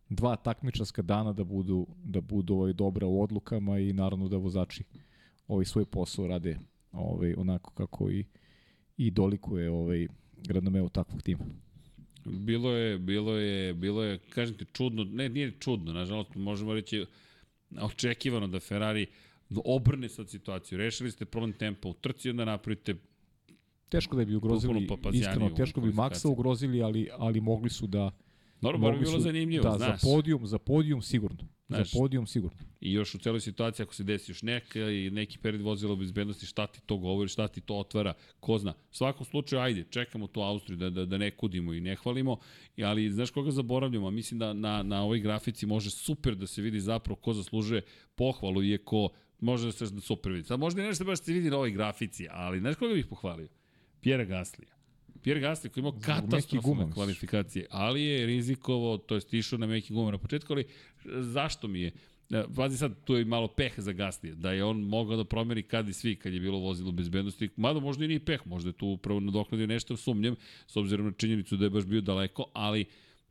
dva 0.09 0.35
takmičarska 0.35 1.01
dana 1.01 1.33
da 1.33 1.43
budu 1.43 1.87
da 2.03 2.21
budu 2.21 2.53
ovaj 2.53 2.73
dobra 2.73 3.07
u 3.07 3.21
odlukama 3.21 3.79
i 3.79 3.93
naravno 3.93 4.27
da 4.27 4.37
vozači 4.37 4.83
ovaj 5.47 5.65
svoj 5.65 5.85
posao 5.85 6.27
rade 6.27 6.59
ovaj 6.91 7.33
onako 7.37 7.71
kako 7.71 8.09
i 8.11 8.25
i 8.97 9.11
dolikuje 9.11 9.71
ovaj 9.71 10.07
gradomeu 10.47 10.89
takvog 10.89 11.21
tima. 11.21 11.45
Bilo 12.25 12.71
je, 12.71 12.97
bilo 12.97 13.37
je, 13.37 13.73
bilo 13.73 14.03
je, 14.03 14.17
kažem 14.17 14.57
ti, 14.57 14.65
čudno, 14.73 15.03
ne, 15.03 15.29
nije 15.29 15.51
čudno, 15.59 15.93
nažalost, 15.93 16.35
možemo 16.35 16.73
reći 16.73 17.05
očekivano 17.81 18.47
da 18.47 18.59
Ferrari 18.59 19.05
obrne 19.65 20.09
sad 20.09 20.29
situaciju. 20.29 20.77
Rešili 20.77 21.11
ste 21.11 21.25
problem 21.25 21.53
tempa 21.53 21.89
u 21.89 21.93
trci, 21.93 22.29
onda 22.29 22.45
napravite 22.45 22.95
Teško 23.89 24.15
da 24.15 24.25
bi 24.25 24.35
ugrozili, 24.35 24.87
iskreno, 25.13 25.49
teško 25.49 25.81
bi 25.81 25.91
Maxa 25.91 26.27
ugrozili, 26.27 26.81
ali, 26.81 27.09
ali 27.17 27.41
mogli 27.41 27.69
su 27.69 27.87
da 27.87 28.11
Normalno, 28.61 28.97
bi 28.97 29.05
bilo 29.05 29.19
zanimljivo, 29.19 29.63
da, 29.63 29.77
znaš. 29.77 30.01
Za 30.01 30.07
podijum, 30.07 30.47
za 30.47 30.57
podijum 30.57 31.01
sigurno. 31.01 31.47
Znaš, 31.67 31.91
za 31.91 31.99
podijum 31.99 32.27
sigurno. 32.27 32.57
I 32.81 32.93
još 32.93 33.15
u 33.15 33.17
celoj 33.17 33.39
situaciji, 33.39 33.83
ako 33.83 33.95
se 33.95 34.03
desi 34.03 34.31
još 34.31 34.41
neka 34.41 34.79
i 34.79 35.09
neki 35.11 35.37
period 35.37 35.61
vozila 35.61 35.95
bezbednosti, 35.95 36.45
šta 36.45 36.67
ti 36.67 36.81
to 36.85 36.97
govori, 36.97 37.29
šta 37.29 37.47
ti 37.47 37.61
to 37.61 37.75
otvara, 37.75 38.13
ko 38.39 38.57
zna. 38.57 38.71
U 38.91 38.95
svakom 38.95 39.25
slučaju, 39.25 39.61
ajde, 39.61 39.83
čekamo 39.89 40.27
tu 40.27 40.41
Austriju 40.41 40.77
da, 40.77 40.89
da, 40.89 41.05
da 41.05 41.17
ne 41.17 41.31
kudimo 41.31 41.73
i 41.73 41.81
ne 41.81 41.95
hvalimo, 41.95 42.37
ali 42.83 43.11
znaš 43.11 43.31
koga 43.31 43.51
zaboravljamo? 43.51 44.11
Mislim 44.11 44.39
da 44.39 44.53
na, 44.53 44.83
na 44.83 45.03
ovoj 45.03 45.19
grafici 45.19 45.65
može 45.65 45.89
super 45.89 46.35
da 46.35 46.47
se 46.47 46.61
vidi 46.61 46.79
zapravo 46.79 47.15
ko 47.15 47.33
zaslužuje 47.33 47.81
pohvalu, 48.15 48.63
iako 48.63 49.09
može 49.39 49.65
da 49.65 49.71
se 49.71 50.01
super 50.01 50.31
vidi. 50.31 50.43
Sad 50.43 50.59
možda 50.59 50.81
i 50.81 50.85
nešto 50.85 51.05
baš 51.05 51.19
se 51.19 51.33
vidi 51.33 51.49
na 51.49 51.55
ovoj 51.55 51.71
grafici, 51.71 52.27
ali 52.31 52.59
znaš 52.59 52.75
koga 52.75 52.93
bih 52.93 53.05
pohvalio? 53.05 53.47
Pjera 54.01 54.25
Gaslija. 54.25 54.76
Pierre 55.23 55.41
Gasly 55.41 55.69
koji 55.69 55.81
imao 55.81 55.99
katastrofalne 56.01 56.91
kvalifikacije, 56.93 57.67
ali 57.69 58.03
je 58.03 58.25
rizikovao, 58.25 58.97
to 58.97 59.15
je 59.15 59.21
stišao 59.21 59.59
na 59.59 59.67
meki 59.67 59.93
guma 59.93 60.11
na 60.11 60.17
početku, 60.17 60.53
ali 60.53 60.65
zašto 61.05 61.67
mi 61.67 61.81
je? 61.81 61.91
E, 62.29 62.43
pazi 62.55 62.77
sad, 62.77 63.03
tu 63.03 63.15
je 63.15 63.25
malo 63.25 63.47
peh 63.47 63.73
za 63.77 63.91
Gasly, 63.91 64.33
da 64.35 64.51
je 64.51 64.63
on 64.63 64.81
mogao 64.81 65.17
da 65.17 65.23
promeni 65.23 65.63
kad 65.63 65.89
i 65.89 65.93
svi, 65.93 66.15
kad 66.15 66.33
je 66.33 66.39
bilo 66.39 66.59
vozilo 66.59 66.91
bezbednosti, 66.91 67.49
mada 67.55 67.79
možda 67.79 68.05
i 68.05 68.07
nije 68.07 68.25
peh, 68.25 68.47
možda 68.47 68.69
je 68.69 68.73
tu 68.73 68.87
upravo 68.87 69.19
nadoknadio 69.19 69.67
nešto, 69.67 69.97
sumnjem, 69.97 70.35
s 70.67 70.75
obzirom 70.75 71.05
na 71.05 71.11
činjenicu 71.11 71.57
da 71.57 71.65
je 71.65 71.69
baš 71.69 71.85
bio 71.85 72.01
daleko, 72.01 72.45
ali 72.53 72.85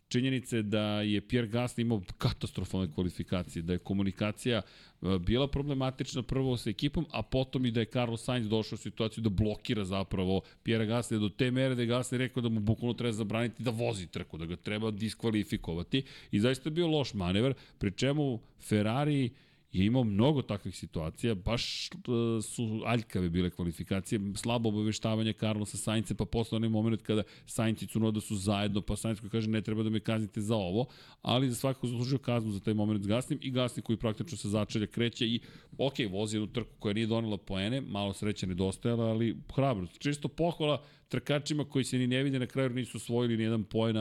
činjenice 0.09 0.63
da 0.63 1.01
je 1.01 1.21
Pierre 1.21 1.49
Gasly 1.49 1.81
imao 1.81 2.03
katastrofalne 2.19 2.93
kvalifikacije, 2.95 3.63
da 3.63 3.73
je 3.73 3.79
komunikacija 3.79 4.63
e, 4.63 5.19
bila 5.19 5.49
problematična 5.49 6.23
prvo 6.23 6.57
sa 6.57 6.71
ekipom, 6.71 7.07
a 7.11 7.23
potom 7.23 7.67
i 7.67 7.71
da 7.71 7.81
je 7.81 7.87
Carlos 7.87 8.25
Sainz 8.25 8.49
došao 8.49 8.77
u 8.77 8.79
situaciju 8.79 9.23
da 9.23 9.31
blokira 9.31 9.85
zapravo 9.85 10.41
Pierre 10.63 10.87
Gasly 10.87 11.19
do 11.19 11.29
te 11.29 11.51
mere 11.51 11.75
da 11.75 11.83
je 11.83 11.89
Gasly 11.89 12.17
rekao 12.17 12.43
da 12.43 12.49
mu 12.49 12.61
bukvalno 12.61 12.95
treba 12.95 13.13
zabraniti 13.13 13.63
da 13.63 13.71
vozi 13.71 14.07
trku, 14.07 14.39
da 14.39 14.47
ga 14.47 14.57
treba 14.57 14.91
diskvalifikovati 14.91 16.03
i 16.31 16.41
zaista 16.41 16.69
je 16.69 16.75
bio 16.75 16.87
loš 16.87 17.15
manevar, 17.15 17.55
pri 17.79 17.91
čemu 17.91 18.41
Ferrari 18.61 19.31
je 19.79 19.87
imao 19.87 20.05
mnogo 20.05 20.43
takvih 20.43 20.77
situacija, 20.77 21.35
baš 21.35 21.91
uh, 21.95 22.45
su 22.45 22.83
aljkave 22.87 23.29
bile 23.29 23.51
kvalifikacije, 23.51 24.21
slabo 24.35 24.69
obaveštavanje 24.69 25.33
Carlosa 25.33 25.77
Saince, 25.77 26.15
pa 26.15 26.25
posle 26.25 26.57
onaj 26.57 26.69
moment 26.69 27.03
kada 27.03 27.23
Sainz 27.47 27.83
i 27.83 27.87
Cunoda 27.87 28.21
su 28.21 28.37
zajedno, 28.37 28.81
pa 28.81 28.97
Sainz 28.97 29.21
koji 29.21 29.31
kaže 29.31 29.49
ne 29.49 29.63
treba 29.63 29.83
da 29.83 29.91
me 29.91 30.01
kaznite 30.01 30.41
za 30.41 30.57
ovo, 30.57 30.87
ali 31.23 31.51
za 31.51 31.55
svakako 31.55 31.87
zaslužio 31.87 32.19
kaznu 32.19 32.53
za 32.53 32.61
taj 32.61 32.75
moment 32.75 33.05
s 33.05 33.07
Gasnim 33.07 33.39
i 33.43 33.51
Gasni 33.51 33.83
koji 33.83 33.97
praktično 33.97 34.39
sa 34.39 34.49
začelja 34.49 34.87
kreće 34.87 35.27
i 35.27 35.41
ok, 35.79 35.95
vozi 36.11 36.37
jednu 36.37 36.53
trku 36.53 36.75
koja 36.79 36.95
nije 36.95 37.07
donela 37.07 37.37
poene, 37.37 37.81
malo 37.81 38.13
sreće 38.13 38.47
nedostajala, 38.47 39.05
ali 39.05 39.37
hrabro. 39.55 39.87
Čisto 39.99 40.29
pohvala 40.29 40.83
trkačima 41.09 41.65
koji 41.65 41.85
se 41.85 41.99
ni 41.99 42.07
ne 42.07 42.23
vide 42.23 42.39
na 42.39 42.47
kraju 42.47 42.71
nisu 42.71 42.97
osvojili 42.97 43.37
ni 43.37 43.43
jedan 43.43 43.65
poen, 43.65 43.97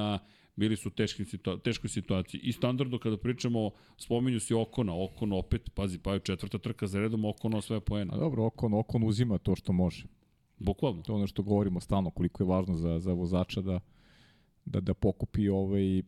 bili 0.56 0.76
su 0.76 0.90
u 0.90 0.92
teškim 0.92 1.26
situa 1.26 1.58
teškoj 1.58 1.90
situaciji. 1.90 2.42
I 2.44 2.52
standardno 2.52 3.00
kada 3.00 3.18
pričamo, 3.18 3.72
spominju 3.98 4.40
si 4.40 4.54
Okona, 4.54 5.04
Okon 5.04 5.34
opet, 5.34 5.70
pazi, 5.74 6.00
pa 6.00 6.14
je 6.14 6.20
četvrta 6.20 6.58
trka 6.58 6.88
za 6.88 7.00
redom, 7.00 7.26
Okon 7.26 7.54
osvaja 7.54 7.80
poena. 7.80 8.14
A 8.14 8.18
dobro, 8.18 8.46
Okon, 8.46 8.74
Okon 8.74 9.04
uzima 9.04 9.38
to 9.38 9.56
što 9.56 9.74
može. 9.74 10.06
Bukvalno. 10.60 11.02
To 11.02 11.12
je 11.12 11.16
ono 11.16 11.28
što 11.28 11.44
govorimo 11.44 11.80
stalno, 11.80 12.10
koliko 12.10 12.44
je 12.44 12.48
važno 12.48 12.76
za, 12.76 13.00
za 13.00 13.14
vozača 13.14 13.62
da, 13.62 13.80
da, 14.66 14.80
da 14.80 14.94
pokupi 14.94 15.50
ovaj, 15.50 16.02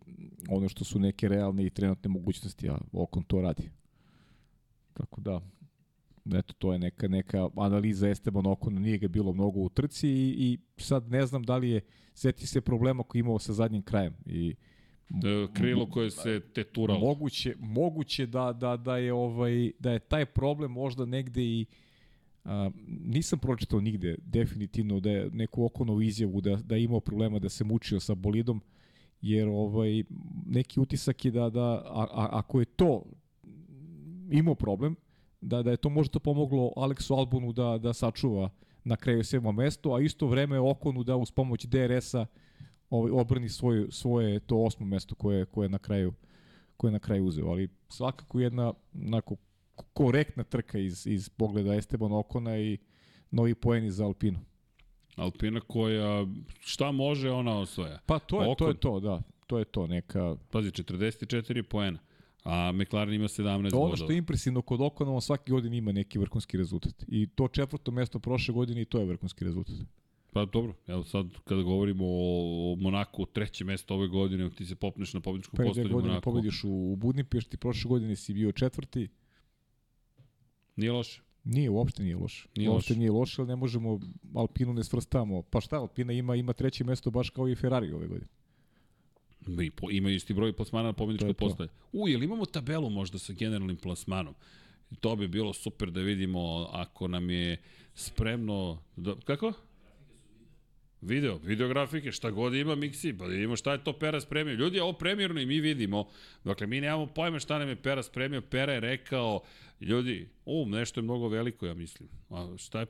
ono 0.50 0.70
što 0.70 0.86
su 0.86 1.00
neke 1.00 1.28
realne 1.28 1.66
i 1.66 1.70
trenutne 1.70 2.10
mogućnosti, 2.10 2.70
a 2.70 2.78
Okon 2.92 3.24
to 3.24 3.42
radi. 3.42 3.70
Tako 4.94 5.22
da, 5.22 5.42
eto, 6.34 6.54
to 6.54 6.74
je 6.74 6.80
neka, 6.80 7.08
neka 7.08 7.50
analiza 7.56 8.10
Esteban 8.10 8.46
Okona, 8.46 8.80
nije 8.80 8.98
ga 8.98 9.08
bilo 9.08 9.34
mnogo 9.34 9.60
u 9.60 9.70
trci 9.70 10.10
i, 10.10 10.36
i 10.38 10.58
sad 10.78 11.12
ne 11.12 11.26
znam 11.26 11.44
da 11.44 11.58
li 11.58 11.70
je, 11.70 11.82
seti 12.14 12.48
se 12.48 12.62
problema 12.62 13.04
koji 13.04 13.20
imao 13.20 13.40
sa 13.40 13.54
zadnjim 13.54 13.82
krajem 13.82 14.14
i 14.26 14.56
Da, 15.10 15.48
krilo 15.54 15.86
koje 15.86 16.12
se 16.12 16.40
teturalo. 16.54 17.00
Moguće, 17.00 17.56
moguće 17.60 18.26
da, 18.26 18.54
da, 18.54 18.78
da, 18.78 18.98
je 18.98 19.14
ovaj, 19.14 19.72
da 19.80 19.92
je 19.92 20.00
taj 20.00 20.26
problem 20.26 20.72
možda 20.72 21.06
negde 21.06 21.42
i 21.42 21.66
a, 22.46 22.70
nisam 22.88 23.40
pročitao 23.40 23.82
nigde 23.82 24.16
definitivno 24.26 25.00
da 25.00 25.12
je 25.12 25.30
neku 25.34 25.66
okonovu 25.66 26.02
izjavu 26.02 26.42
da, 26.42 26.56
da 26.56 26.76
je 26.76 26.84
imao 26.84 27.00
problema 27.00 27.40
da 27.40 27.50
se 27.50 27.64
mučio 27.64 28.00
sa 28.00 28.16
bolidom 28.16 28.62
jer 29.22 29.48
ovaj 29.48 30.04
neki 30.46 30.80
utisak 30.80 31.26
je 31.26 31.32
da, 31.32 31.50
da 31.50 31.66
a, 31.86 32.08
a, 32.12 32.30
ako 32.32 32.60
je 32.60 32.66
to 32.66 33.04
imao 34.32 34.56
problem 34.56 34.96
da, 35.42 35.64
da 35.64 35.72
je 35.72 35.78
to 35.78 35.90
možda 35.90 36.20
pomoglo 36.20 36.74
Aleksu 36.76 37.14
Albonu 37.14 37.54
da, 37.54 37.78
da 37.78 37.94
sačuva 37.94 38.50
na 38.84 38.96
kraju 38.96 39.24
sedmo 39.24 39.52
mesto, 39.52 39.94
a 39.94 40.02
isto 40.02 40.28
vreme 40.28 40.60
Okonu 40.60 41.04
da 41.04 41.16
uz 41.16 41.32
pomoć 41.32 41.66
DRS-a 41.66 42.26
ovaj, 42.90 43.12
obrni 43.12 43.50
svoje, 43.50 43.92
svoje 43.92 44.40
to 44.40 44.58
osmo 44.58 44.86
mesto 44.86 45.16
koje, 45.16 45.46
koje 45.46 45.70
na 45.70 45.78
kraju 45.78 46.14
koje 46.78 46.92
na 46.92 47.00
kraju 47.00 47.26
uzeo, 47.26 47.48
ali 47.48 47.70
svakako 47.90 48.40
jedna 48.40 48.74
onako 49.06 49.36
korektna 49.94 50.44
trka 50.44 50.80
iz, 50.80 51.08
iz 51.08 51.30
pogleda 51.30 51.76
Esteban 51.76 52.12
Okona 52.12 52.58
i 52.58 52.78
novi 53.32 53.56
poeni 53.56 53.92
za 53.92 54.06
Alpinu. 54.06 54.40
Alpina 55.16 55.60
koja, 55.60 56.26
šta 56.60 56.92
može, 56.92 57.32
ona 57.32 57.60
osvaja. 57.60 58.00
Pa 58.06 58.20
to 58.20 58.42
je, 58.42 58.48
Okon, 58.52 58.56
to 58.56 58.68
je 58.68 58.80
to, 58.80 59.00
da. 59.00 59.22
To 59.48 59.60
je 59.60 59.66
to, 59.66 59.88
neka... 59.88 60.36
Pazi, 60.52 60.70
44 60.70 61.62
poena 61.62 62.00
a 62.48 62.72
McLaren 62.72 63.14
ima 63.14 63.28
17 63.28 63.64
bodova. 63.64 63.86
Ono 63.86 63.96
što 63.96 64.12
je 64.12 64.18
impresivno 64.18 64.62
kod 64.62 64.82
Okona, 64.82 65.12
on 65.12 65.22
svaki 65.22 65.52
godin 65.52 65.74
ima 65.74 65.92
neki 65.92 66.20
vrhunski 66.20 66.58
rezultat. 66.58 67.04
I 67.08 67.28
to 67.28 67.48
četvrto 67.48 67.92
mesto 67.92 68.20
prošle 68.20 68.54
godine 68.54 68.82
i 68.82 68.86
to 68.86 69.00
je 69.00 69.06
vrhunski 69.06 69.46
rezultat. 69.46 69.76
Pa 70.34 70.46
dobro, 70.46 70.74
evo 70.88 71.04
sad 71.04 71.26
kada 71.44 71.62
govorimo 71.62 72.06
o, 72.06 72.74
o 72.74 72.76
Monaku, 72.76 73.26
treće 73.26 73.66
mesto 73.66 73.96
ove 73.96 74.08
godine, 74.08 74.50
ti 74.50 74.66
se 74.66 74.76
popneš 74.76 75.14
na 75.14 75.20
pobjedičkom 75.20 75.58
pa, 75.58 75.64
postolju 75.64 75.88
Monaku. 75.88 76.02
godine 76.02 76.22
pobediš 76.22 76.64
u, 76.64 76.70
u 76.70 76.96
Budimpešti, 76.96 77.58
prošle 77.58 77.90
godine 77.90 78.16
si 78.16 78.34
bio 78.34 78.52
četvrti. 78.52 79.08
Nije 80.76 80.92
loše. 80.92 81.22
Nije, 81.44 81.70
uopšte 81.70 82.04
nije 82.04 82.16
loše. 82.16 82.48
Nije 82.56 82.70
uopšte 82.70 82.94
loše. 82.94 83.00
nije 83.00 83.12
loše, 83.12 83.42
ali 83.42 83.48
ne 83.48 83.56
možemo, 83.56 84.00
Alpinu 84.36 84.74
ne 84.74 84.84
svrstamo. 84.84 85.42
Pa 85.42 85.62
šta, 85.62 85.80
Alpina 85.80 86.14
ima, 86.14 86.36
ima 86.36 86.54
treće 86.54 86.84
mesto 86.84 87.12
baš 87.12 87.30
kao 87.30 87.50
i 87.50 87.56
Ferrari 87.56 87.92
ove 87.92 88.08
godine. 88.08 88.37
I 89.62 89.72
po, 89.72 89.92
imaju 89.92 90.16
isti 90.16 90.34
broj 90.34 90.54
plasmana 90.54 90.88
na 90.88 90.94
pobjedičkoj 90.94 91.34
postaje. 91.34 91.70
U, 91.92 92.08
jel 92.08 92.24
imamo 92.24 92.46
tabelu 92.46 92.90
možda 92.90 93.20
sa 93.20 93.34
generalnim 93.34 93.78
plasmanom? 93.78 94.36
To 95.00 95.16
bi 95.16 95.28
bilo 95.28 95.54
super 95.54 95.92
da 95.92 96.02
vidimo 96.02 96.70
ako 96.72 97.08
nam 97.08 97.30
je 97.30 97.58
spremno... 97.96 98.84
Da, 98.96 99.16
kako? 99.26 99.54
Video, 101.02 101.38
videografike, 101.38 102.12
šta 102.12 102.32
god 102.32 102.54
ima 102.54 102.76
Mixi, 102.76 103.18
pa 103.18 103.28
da 103.28 103.34
vidimo 103.34 103.56
šta 103.56 103.72
je 103.72 103.84
to 103.84 103.94
Pera 103.94 104.22
spremio. 104.22 104.54
Ljudi, 104.54 104.80
ovo 104.80 104.94
premjerno 104.94 105.42
i 105.42 105.46
mi 105.46 105.60
vidimo. 105.60 106.08
Dakle, 106.44 106.68
mi 106.68 106.82
nemamo 106.82 107.08
pojma 107.08 107.40
šta 107.40 107.60
nam 107.60 107.70
je 107.70 107.76
Pera 107.76 108.04
spremio. 108.04 108.42
Pera 108.42 108.74
je 108.74 108.80
rekao, 108.80 109.42
ljudi, 109.82 110.30
o, 110.46 110.66
nešto 110.66 111.00
je 111.00 111.04
mnogo 111.04 111.28
veliko, 111.28 111.66
ja 111.66 111.74
mislim. 111.74 112.10
A 112.30 112.54
šta 112.58 112.80
je... 112.80 112.88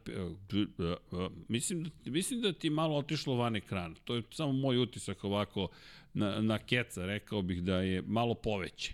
Mislim, 1.47 1.83
da, 1.83 1.89
mislim 2.05 2.41
da 2.41 2.53
ti 2.53 2.69
malo 2.69 2.97
otišlo 2.97 3.35
van 3.35 3.55
ekran. 3.55 3.95
To 4.03 4.15
je 4.15 4.23
samo 4.31 4.51
moj 4.51 4.77
utisak 4.77 5.23
ovako 5.23 5.67
na, 6.17 6.41
na 6.41 6.57
keca, 6.57 7.05
rekao 7.05 7.41
bih 7.41 7.63
da 7.63 7.81
je 7.81 8.01
malo 8.01 8.33
poveće. 8.33 8.93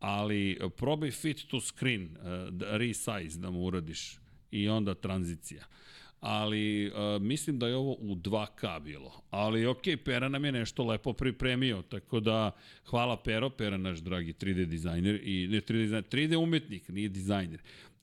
Ali 0.00 0.58
probaj 0.76 1.10
fit 1.10 1.48
to 1.48 1.60
screen, 1.60 2.02
uh, 2.04 2.62
resize 2.70 3.40
da 3.40 3.50
mu 3.50 3.64
uradiš 3.64 4.18
i 4.50 4.68
onda 4.68 4.94
tranzicija. 4.94 5.64
Ali 6.20 6.90
uh, 6.90 7.22
mislim 7.22 7.58
da 7.58 7.68
je 7.68 7.76
ovo 7.76 7.92
u 7.92 8.14
2K 8.14 8.80
bilo. 8.82 9.22
Ali 9.30 9.66
ok, 9.66 9.82
Pera 10.04 10.28
nam 10.28 10.44
je 10.44 10.52
nešto 10.52 10.84
lepo 10.84 11.12
pripremio, 11.12 11.82
tako 11.82 12.20
da 12.20 12.50
hvala 12.84 13.22
Pero, 13.22 13.50
Pera 13.50 13.76
naš 13.76 13.98
dragi 13.98 14.32
3D 14.32 14.64
dizajner 14.64 15.20
i 15.24 15.48
ne 15.48 15.60
3D 15.60 15.82
dizajner, 15.82 16.04
3D 16.10 16.36
umetnik, 16.36 16.88
nije 16.88 17.08
dizajner 17.08 17.60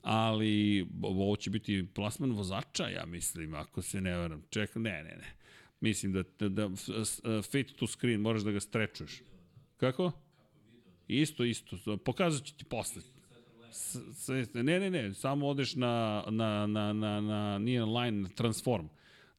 ali 0.08 0.86
ovo 1.02 1.36
će 1.36 1.50
biti 1.50 1.86
plasman 1.94 2.32
vozača, 2.32 2.88
ja 2.88 3.06
mislim, 3.06 3.54
ako 3.54 3.82
se 3.82 4.00
ne 4.00 4.16
varam. 4.16 4.42
Ček, 4.50 4.74
ne, 4.74 5.02
ne, 5.02 5.16
ne. 5.16 5.35
Mislim 5.80 6.12
da, 6.12 6.22
da, 6.38 6.48
da 6.48 6.68
fit 7.42 7.76
to 7.76 7.86
screen, 7.86 8.20
moraš 8.20 8.42
da 8.42 8.50
ga 8.50 8.60
strečuješ. 8.60 9.22
Kako? 9.76 10.12
Isto, 11.08 11.44
isto. 11.44 11.96
Pokazat 11.96 12.44
ću 12.44 12.56
ti 12.56 12.64
posle. 12.64 13.02
S, 13.70 14.28
ne, 14.54 14.80
ne, 14.80 14.90
ne, 14.90 15.14
samo 15.14 15.46
odeš 15.46 15.74
na, 15.74 16.24
na, 16.30 16.66
na, 16.66 16.92
na, 16.92 17.20
na 17.20 17.58
nije 17.58 17.84
line, 17.84 18.22
na 18.22 18.28
transform. 18.28 18.86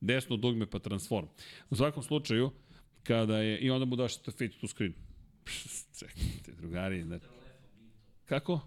Desno 0.01 0.38
dugme 0.38 0.65
pa 0.65 0.80
transform. 0.80 1.27
U 1.69 1.76
svakom 1.76 2.03
slučaju, 2.03 2.51
kada 3.03 3.38
je, 3.38 3.59
i 3.59 3.69
onda 3.69 3.85
mu 3.85 3.95
daš 3.95 4.14
fit 4.38 4.61
to 4.61 4.68
screen. 4.68 4.93
Čekajte, 5.99 6.51
drugari. 6.51 7.05
Na, 7.05 7.19
kako? 8.26 8.59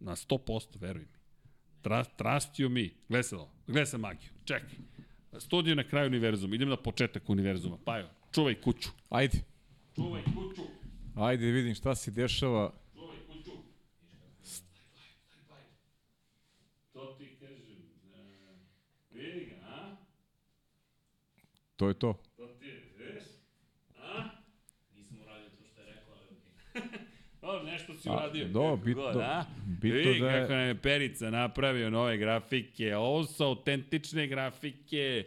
Na 0.00 0.16
100%, 0.16 0.80
veruj 0.80 1.02
mi. 1.02 1.18
Tra, 1.82 2.04
trastio 2.04 2.68
mi. 2.68 2.94
Gledaj 3.08 3.22
se 3.22 3.36
ovo. 3.36 3.50
Se 3.86 3.98
magiju. 3.98 4.30
Čekaj. 4.44 4.97
Studio 5.38 5.74
na 5.74 5.84
kraju 5.84 6.06
univerzuma. 6.06 6.54
Idem 6.54 6.68
na 6.68 6.76
početak 6.76 7.30
univerzuma. 7.30 7.76
Pa 7.84 7.98
jo, 7.98 8.08
čuvaj 8.34 8.54
kuću. 8.60 8.88
Ajde. 9.10 9.38
Čuvaj 9.94 10.22
kuću. 10.24 10.62
Ajde 11.14 11.46
da 11.46 11.52
vidim 11.52 11.74
šta 11.74 11.94
se 11.94 12.10
dešava. 12.10 12.72
Čuvaj 12.94 13.16
kuću. 13.26 13.50
To 16.92 17.16
ti 17.18 17.36
kažem. 17.40 17.78
Uh, 18.12 18.56
vidi 19.10 19.44
ga, 19.46 19.66
a? 19.66 19.96
To 21.76 21.88
je 21.88 21.94
to. 21.94 22.14
To 22.36 22.46
ti 22.46 22.66
je, 22.66 22.92
vidiš? 22.98 23.24
A? 23.98 24.28
Nisam 24.96 25.20
uradio 25.22 25.48
to 25.48 25.64
što 25.72 25.80
je 25.80 25.86
rekao, 25.86 26.14
ali 26.14 26.26
okej. 26.36 26.98
Okay. 27.48 27.60
O, 27.60 27.62
nešto 27.62 27.94
si 27.94 28.08
uradio. 28.08 28.48
Do, 28.48 28.76
bitno, 28.76 29.02
God, 29.02 29.16
a? 29.16 29.44
bitno 29.66 29.98
Vidi 29.98 30.20
da 30.20 30.30
je... 30.30 30.40
kako 30.40 30.52
nam 30.52 30.66
je 30.66 30.74
Perica 30.74 31.30
napravio 31.30 31.90
nove 31.90 32.16
grafike. 32.16 32.96
Ovo 32.96 33.24
su 33.24 33.44
autentične 33.44 34.26
grafike. 34.26 35.24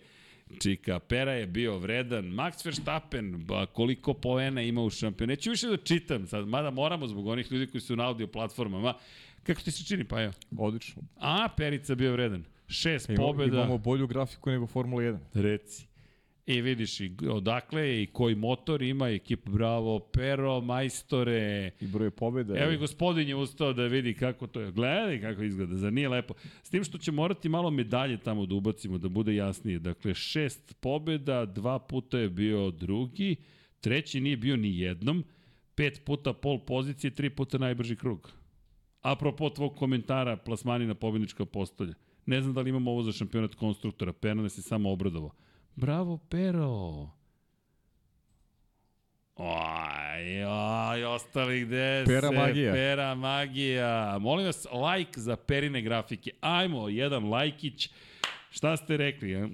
Čika, 0.61 0.99
Pera 0.99 1.33
je 1.33 1.47
bio 1.47 1.77
vredan. 1.77 2.25
Max 2.25 2.65
Verstappen, 2.65 3.45
ba, 3.45 3.65
koliko 3.65 4.13
poena 4.13 4.61
ima 4.61 4.81
u 4.81 4.89
šampionu. 4.89 5.31
Neću 5.31 5.49
više 5.49 5.67
da 5.67 5.77
čitam 5.77 6.27
sad, 6.27 6.47
mada 6.47 6.69
moramo 6.69 7.07
zbog 7.07 7.27
onih 7.27 7.51
ljudi 7.51 7.67
koji 7.67 7.81
su 7.81 7.95
na 7.95 8.07
audio 8.07 8.27
platformama. 8.27 8.93
Kako 9.43 9.61
ti 9.61 9.71
se 9.71 9.83
čini, 9.83 10.03
pa 10.03 10.21
evo? 10.21 10.33
Odlično. 10.57 11.01
A, 11.19 11.47
Perica 11.57 11.95
bio 11.95 12.11
vredan. 12.11 12.43
Šest 12.67 13.09
Imamo, 13.09 13.27
pobjeda. 13.27 13.57
Imamo 13.57 13.77
bolju 13.77 14.07
grafiku 14.07 14.49
nego 14.49 14.67
Formula 14.67 15.01
1. 15.01 15.17
Reci. 15.33 15.90
I 16.45 16.61
vidiš 16.61 16.99
i 16.99 17.11
odakle 17.29 18.01
i 18.01 18.05
koji 18.05 18.35
motor 18.35 18.81
ima 18.81 19.09
ekipa 19.09 19.51
Bravo, 19.51 19.99
Pero, 19.99 20.61
majstore. 20.61 21.71
I 21.79 21.87
broj 21.87 22.11
pobjeda. 22.11 22.57
Evo 22.57 22.71
i 22.71 22.77
gospodin 22.77 23.27
je 23.27 23.35
ustao 23.35 23.73
da 23.73 23.85
vidi 23.85 24.13
kako 24.13 24.47
to 24.47 24.61
je. 24.61 24.71
Gledaj 24.71 25.21
kako 25.21 25.43
izgleda, 25.43 25.75
za 25.75 25.89
nije 25.89 26.09
lepo. 26.09 26.33
S 26.63 26.69
tim 26.69 26.83
što 26.83 26.97
će 26.97 27.11
morati 27.11 27.49
malo 27.49 27.71
medalje 27.71 28.17
tamo 28.17 28.45
da 28.45 28.55
ubacimo, 28.55 28.97
da 28.97 29.09
bude 29.09 29.35
jasnije. 29.35 29.79
Dakle, 29.79 30.13
šest 30.13 30.75
pobjeda, 30.79 31.45
dva 31.45 31.79
puta 31.79 32.19
je 32.19 32.29
bio 32.29 32.71
drugi, 32.71 33.35
Treći 33.81 34.21
nije 34.21 34.37
bio 34.37 34.57
ni 34.57 34.79
jednom, 34.79 35.23
pet 35.75 36.01
puta 36.05 36.33
pol 36.33 36.59
pozicije, 36.59 37.11
tri 37.11 37.29
puta 37.29 37.57
najbrži 37.57 37.95
krug. 37.95 38.31
Apropo 39.01 39.49
tvog 39.49 39.75
komentara, 39.75 40.37
plasmani 40.37 40.87
na 40.87 40.95
pobjednička 40.95 41.45
postolja. 41.45 41.93
Ne 42.25 42.41
znam 42.41 42.53
da 42.53 42.61
li 42.61 42.69
imamo 42.69 42.91
ovo 42.91 43.03
za 43.03 43.11
šampionat 43.11 43.55
konstruktora, 43.55 44.13
Pera 44.13 44.33
nas 44.33 44.57
je 44.57 44.61
samo 44.61 44.91
obradovao. 44.91 45.31
Bravo, 45.75 46.17
Pero! 46.29 47.09
Oj, 49.35 50.43
oj, 50.45 51.03
ostali 51.03 51.61
gde 51.65 52.03
Pera 52.05 52.29
se? 52.29 52.35
magija. 52.35 52.73
Pera 52.73 53.15
magija. 53.15 54.17
Molim 54.21 54.45
vas, 54.45 54.65
like 54.71 55.19
za 55.21 55.35
Perine 55.35 55.81
grafike. 55.81 56.31
Ajmo, 56.41 56.89
jedan 56.89 57.29
lajkić. 57.29 57.89
Šta 58.49 58.77
ste 58.77 58.97
rekli? 58.97 59.31
Ja? 59.31 59.49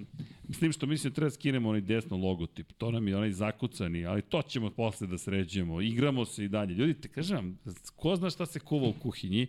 S 0.50 0.60
tim 0.60 0.72
što 0.72 0.86
mislim 0.86 1.12
da 1.12 1.16
treba 1.16 1.26
da 1.30 1.36
skinemo 1.36 1.70
onaj 1.70 1.82
desno 1.82 2.18
logotip. 2.18 2.72
To 2.78 2.92
nam 2.92 3.08
je 3.08 3.18
onaj 3.18 3.32
zakucani, 3.32 4.06
ali 4.06 4.22
to 4.22 4.42
ćemo 4.42 4.70
posle 4.70 5.08
da 5.08 5.18
sređujemo. 5.18 5.82
Igramo 5.82 6.26
se 6.26 6.44
i 6.46 6.48
dalje. 6.48 6.74
Ljudi, 6.74 6.94
te 6.94 7.08
kažem 7.08 7.36
vam, 7.38 7.60
ko 7.96 8.16
zna 8.16 8.30
šta 8.30 8.46
se 8.46 8.60
kuva 8.60 8.88
u 8.88 8.94
kuhinji? 8.94 9.48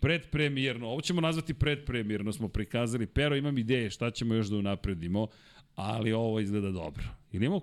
Predpremijerno, 0.00 0.88
ovo 0.88 1.00
ćemo 1.00 1.20
nazvati 1.20 1.54
predpremijerno, 1.54 2.32
smo 2.32 2.48
prikazali. 2.48 3.06
Pero, 3.06 3.36
imam 3.36 3.58
ideje 3.58 3.90
šta 3.90 4.10
ćemo 4.10 4.34
još 4.34 4.46
da 4.46 4.56
unapredimo, 4.56 5.26
ali 5.74 6.12
ovo 6.12 6.40
izgleda 6.40 6.70
dobro. 6.70 7.04
Ili 7.32 7.46
imamo 7.46 7.60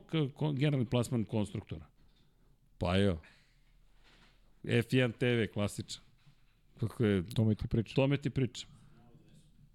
generalni 0.53 0.85
plasman 0.85 1.23
konstruktora? 1.25 1.85
Pa 2.77 2.97
evo. 2.97 3.21
F1 4.63 5.11
TV, 5.17 5.53
klasičan. 5.53 6.03
Kako 6.79 7.05
je, 7.05 7.23
To 7.35 7.45
mi 7.45 7.55
ti 7.55 7.67
priča. 7.67 7.95
tome 7.95 8.17
ti 8.17 8.29
pričam. 8.29 8.69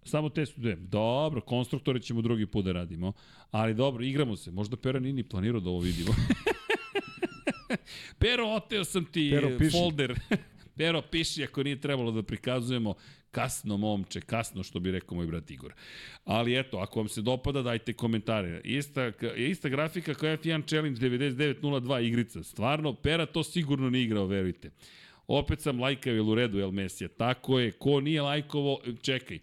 Samo 0.05 0.29
te 0.29 0.47
su 0.47 0.61
dve. 0.61 0.77
Dobro, 0.77 1.41
konstruktore 1.41 2.01
ćemo 2.01 2.23
drugi 2.23 2.47
put 2.47 2.65
da 2.65 2.73
radimo. 2.73 3.13
Ali 3.51 3.75
dobro, 3.75 4.05
igramo 4.05 4.37
se. 4.37 4.51
Možda 4.51 4.77
Pera 4.77 5.01
nije 5.01 5.13
ni 5.13 5.23
planirao 5.23 5.61
da 5.61 5.71
ovo 5.71 5.81
vidimo. 5.81 6.15
Pero, 8.19 8.47
oteo 8.49 8.85
sam 8.85 9.05
ti 9.05 9.29
Pero, 9.33 9.47
Pero, 9.49 9.59
piši. 9.59 9.71
folder. 9.71 10.21
Pero, 10.77 11.03
piši 11.03 11.45
ako 11.45 11.63
nije 11.63 11.81
trebalo 11.81 12.13
da 12.13 12.23
prikazujemo 12.23 12.95
kasno 13.37 13.77
momče, 13.77 14.21
kasno 14.21 14.63
što 14.63 14.81
bi 14.81 14.91
rekao 14.91 15.17
moj 15.17 15.27
brat 15.27 15.51
Igor. 15.51 15.75
Ali 16.25 16.59
eto, 16.59 16.77
ako 16.79 17.01
vam 17.01 17.09
se 17.09 17.23
dopada, 17.23 17.63
dajte 17.63 17.93
komentare. 17.93 18.61
Ista, 18.65 19.13
ista 19.37 19.69
grafika 19.69 20.15
kao 20.15 20.29
F1 20.29 20.69
Challenge 20.69 21.01
9902 21.01 22.01
igrica. 22.07 22.43
Stvarno, 22.43 22.95
Pera 22.95 23.27
to 23.27 23.45
sigurno 23.45 23.91
nije 23.91 24.05
igrao, 24.05 24.27
verujte. 24.27 24.71
Opet 25.27 25.61
sam 25.61 25.81
lajkao 25.81 26.13
ili 26.13 26.31
u 26.31 26.35
redu 26.35 26.61
El 26.61 26.71
Mesija. 26.71 27.09
Tako 27.09 27.59
je, 27.59 27.73
ko 27.73 28.01
nije 28.01 28.23
lajkovo, 28.23 28.79
čekaj. 29.03 29.39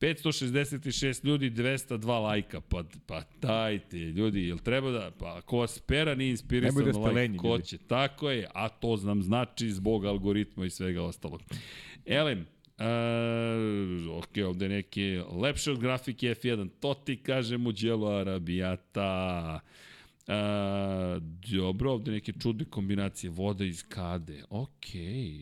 566 0.00 1.24
ljudi, 1.26 1.50
202 1.50 2.22
lajka. 2.22 2.60
Pa, 2.60 2.84
pa 3.06 3.22
dajte, 3.42 3.96
ljudi, 3.96 4.46
jel 4.48 4.58
treba 4.58 4.90
da... 4.90 5.10
Pa 5.18 5.36
ako 5.36 5.58
vas 5.58 5.78
pera 5.78 6.14
nije 6.14 6.30
inspirisan 6.30 6.78
Nemoj 6.78 6.92
da 6.92 6.98
lajk, 6.98 7.14
lenji, 7.14 7.38
ko 7.38 7.48
ljudi. 7.48 7.66
će? 7.66 7.78
Tako 7.78 8.30
je, 8.30 8.46
a 8.54 8.68
to 8.68 8.96
nam 8.96 9.22
znači 9.22 9.70
zbog 9.70 10.04
algoritma 10.04 10.66
i 10.66 10.70
svega 10.70 11.02
ostalog. 11.02 11.42
Elem, 12.06 12.46
Uh, 12.80 14.18
ok, 14.18 14.46
ovde 14.46 14.68
neke 14.68 15.22
lepše 15.42 15.70
od 15.70 15.78
grafike 15.78 16.34
F1, 16.34 16.68
to 16.80 16.94
ti 16.94 17.16
kaže 17.16 17.58
Mugello 17.58 18.08
Arabijata. 18.10 19.60
Uh, 20.30 21.22
dobro, 21.50 21.92
ovde 21.92 22.10
neke 22.12 22.32
čudne 22.32 22.64
kombinacije 22.64 23.30
voda 23.30 23.64
iz 23.64 23.84
kade. 23.88 24.42
Ok, 24.50 24.86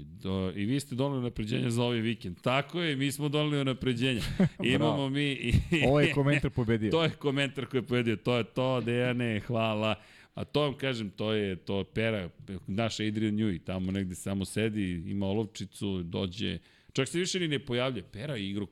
do, 0.04 0.52
i 0.56 0.64
vi 0.64 0.80
ste 0.80 0.94
doneli 0.94 1.22
napređenja 1.22 1.70
za 1.70 1.82
ovaj 1.82 2.00
vikend. 2.00 2.40
Tako 2.40 2.80
je, 2.80 2.96
mi 2.96 3.12
smo 3.12 3.28
doneli 3.28 3.64
napređenja. 3.64 4.22
Imamo 4.74 5.08
mi... 5.08 5.32
I, 5.32 5.52
Ovo 5.88 6.00
je 6.00 6.12
komentar 6.12 6.50
pobedio. 6.60 6.90
to 6.90 7.04
je 7.04 7.10
komentar 7.10 7.66
koji 7.66 7.78
je 7.78 7.86
povedio, 7.86 8.16
to 8.16 8.36
je 8.36 8.44
to, 8.44 8.80
Dejane, 8.80 9.40
hvala. 9.40 9.94
A 10.34 10.44
to 10.44 10.60
vam 10.60 10.74
kažem, 10.74 11.10
to 11.10 11.32
je 11.32 11.56
to 11.56 11.84
pera, 11.84 12.28
naš 12.66 13.00
Adrian 13.00 13.34
Newey, 13.34 13.60
tamo 13.64 13.92
negde 13.92 14.14
samo 14.14 14.44
sedi, 14.44 15.02
ima 15.06 15.26
olovčicu, 15.26 16.02
dođe, 16.02 16.58
čak 16.98 17.08
se 17.08 17.18
više 17.18 17.40
ni 17.40 17.48
ne 17.48 17.58
pojavlja, 17.58 18.02
pera 18.12 18.36
i 18.36 18.50
igru. 18.50 18.68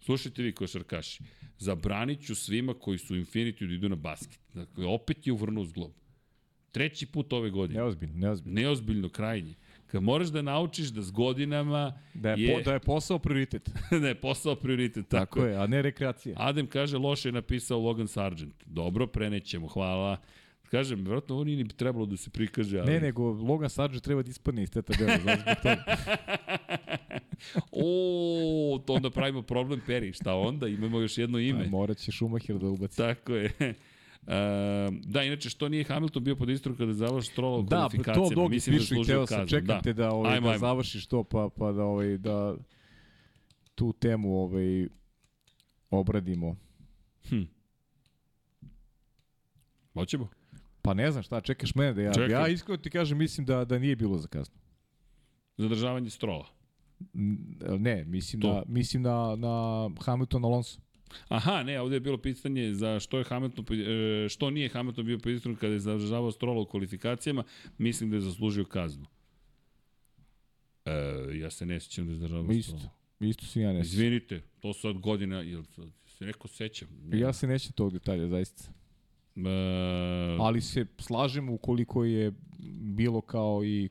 Slušajte 0.00 0.42
vi 0.42 0.52
košarkaši, 0.52 1.22
zabranit 1.58 2.26
ću 2.26 2.34
svima 2.34 2.74
koji 2.74 2.98
su 2.98 3.14
u 3.14 3.16
Infinity 3.16 3.66
da 3.66 3.74
idu 3.74 3.88
na 3.88 3.96
basket. 3.96 4.40
Dakle, 4.54 4.86
opet 4.86 5.26
je 5.26 5.32
uvrnuo 5.32 5.64
s 5.64 5.72
glob. 5.72 5.92
Treći 6.72 7.06
put 7.06 7.32
ove 7.32 7.50
godine. 7.50 7.80
Neozbiljno, 7.80 8.14
neozbiljno. 8.16 8.60
Neozbiljno 8.60 9.08
krajnje. 9.08 9.54
Kad 9.86 10.02
moraš 10.02 10.28
da 10.28 10.42
naučiš 10.42 10.88
da 10.88 11.02
s 11.02 11.10
godinama 11.10 12.00
Da 12.14 12.30
je, 12.30 12.42
je, 12.42 12.54
po, 12.54 12.62
da 12.62 12.72
je 12.72 12.80
posao 12.80 13.18
prioritet. 13.18 13.70
da 14.02 14.08
je 14.08 14.14
posao 14.14 14.56
prioritet. 14.56 15.08
Tako, 15.08 15.24
Tako 15.24 15.46
je, 15.46 15.56
a 15.56 15.66
ne 15.66 15.82
rekreacija. 15.82 16.34
Adem 16.38 16.66
kaže, 16.66 16.98
loše 16.98 17.28
je 17.28 17.32
napisao 17.32 17.78
Logan 17.78 18.08
Sargent. 18.08 18.54
Dobro, 18.66 19.06
prenećemo, 19.06 19.66
hvala. 19.66 20.16
Kažem, 20.70 20.98
vjerojatno 20.98 21.34
ovo 21.34 21.44
nije 21.44 21.64
ni 21.64 21.68
trebalo 21.68 22.06
da 22.06 22.16
se 22.16 22.30
prikaže, 22.30 22.78
ali... 22.78 22.92
Ne, 22.92 23.00
nego 23.00 23.22
Logan 23.32 23.70
Sargent 23.70 24.04
treba 24.04 24.22
da 24.22 24.30
ispadne 24.30 24.62
iz 24.62 24.70
te 24.70 24.82
tabele. 24.82 25.18
Znači, 25.22 25.42
zbog 25.42 25.56
toga. 25.62 25.84
o, 27.72 28.82
to 28.86 28.92
onda 28.92 29.10
pravimo 29.10 29.42
problem 29.42 29.80
Peri. 29.86 30.12
Šta 30.12 30.34
onda? 30.34 30.68
Imamo 30.68 31.00
još 31.00 31.18
jedno 31.18 31.38
ime. 31.38 31.64
A, 31.64 31.68
morat 31.68 31.96
će 31.98 32.12
Schumacher 32.12 32.58
da 32.58 32.66
ubaci. 32.66 32.96
Tako 32.96 33.34
je. 33.34 33.52
Uh, 34.22 34.34
da, 35.04 35.22
inače, 35.22 35.50
što 35.50 35.68
nije 35.68 35.84
Hamilton 35.84 36.24
bio 36.24 36.36
pod 36.36 36.48
istru 36.48 36.76
kada 36.76 36.92
završ 36.92 37.28
Stroll 37.28 37.60
u 37.60 37.62
Da, 37.62 37.76
kvalifikacijama? 37.76 38.28
to 38.28 38.32
mnogi 38.40 38.54
Mislim 38.54 38.76
da 38.76 38.80
pišu 38.80 38.94
i 38.94 39.04
hteo 39.04 39.26
sam, 39.26 39.36
kaznu. 39.38 39.48
čekam 39.58 39.82
te 39.82 39.92
da, 39.92 40.10
ovaj, 40.10 40.34
Ajmo, 40.34 40.46
da 40.46 40.52
ajmo. 40.52 40.58
završiš 40.58 41.06
to, 41.06 41.24
pa, 41.24 41.48
pa 41.58 41.72
da, 41.72 41.82
ovaj, 41.84 42.18
da 42.18 42.56
tu 43.74 43.92
temu 43.92 44.42
ovaj, 44.42 44.88
obradimo. 45.90 46.56
Hm. 47.28 47.42
Hoćemo? 49.94 50.28
Pa 50.82 50.94
ne 50.94 51.10
znam 51.12 51.22
šta, 51.22 51.40
čekaš 51.40 51.74
mene 51.74 51.92
da 51.92 52.02
ja... 52.02 52.12
Čekam. 52.12 52.30
Ja 52.30 52.48
iskreno 52.48 52.76
ti 52.76 52.90
kažem, 52.90 53.18
mislim 53.18 53.46
da, 53.46 53.64
da 53.64 53.78
nije 53.78 53.96
bilo 53.96 54.18
za 54.18 54.28
kaznu. 54.28 54.54
Zadržavanje 55.56 56.10
Strola. 56.10 56.46
Ne, 57.78 58.04
mislim, 58.04 58.42
To. 58.42 58.54
na, 58.54 58.62
mislim 58.66 59.02
na, 59.02 59.36
na 59.36 59.90
Hamilton 60.00 60.44
Alonso. 60.44 60.80
Aha, 61.28 61.62
ne, 61.62 61.80
ovde 61.80 61.96
je 61.96 62.00
bilo 62.00 62.18
pitanje 62.18 62.74
za 62.74 63.00
što 63.00 63.18
je 63.18 63.24
Hamilton, 63.24 63.64
e, 63.70 64.28
što 64.28 64.50
nije 64.50 64.68
Hamilton 64.68 65.06
bio 65.06 65.18
istru 65.34 65.56
kada 65.56 65.72
je 65.72 65.80
zadržavao 65.80 66.32
Strola 66.32 66.60
u 66.60 66.66
kvalifikacijama, 66.66 67.44
mislim 67.78 68.10
da 68.10 68.16
je 68.16 68.20
zaslužio 68.20 68.64
kaznu. 68.64 69.06
E, 70.84 70.90
ja 71.38 71.50
se 71.50 71.66
ne 71.66 71.80
sjećam 71.80 72.06
da 72.06 72.12
je 72.12 72.16
zadržavao 72.18 72.52
Isto. 72.52 72.76
Strola. 72.76 72.94
Isto 73.20 73.46
se 73.46 73.60
ja 73.60 73.72
ne 73.72 73.84
sjećam. 73.84 73.94
Izvinite, 73.94 74.42
to 74.60 74.72
su 74.72 74.88
od 74.88 74.98
godina, 74.98 75.40
jel 75.40 75.62
se 76.06 76.24
neko 76.24 76.48
seća? 76.48 76.86
Ja 77.12 77.32
se 77.32 77.46
nećem 77.46 77.72
tog 77.72 77.92
detalja, 77.92 78.28
zaista. 78.28 78.72
E, 79.36 80.36
Ali 80.40 80.60
se 80.60 80.86
slažem 80.98 81.48
ukoliko 81.48 82.04
je 82.04 82.32
bilo 82.80 83.20
kao 83.20 83.64
i 83.64 83.88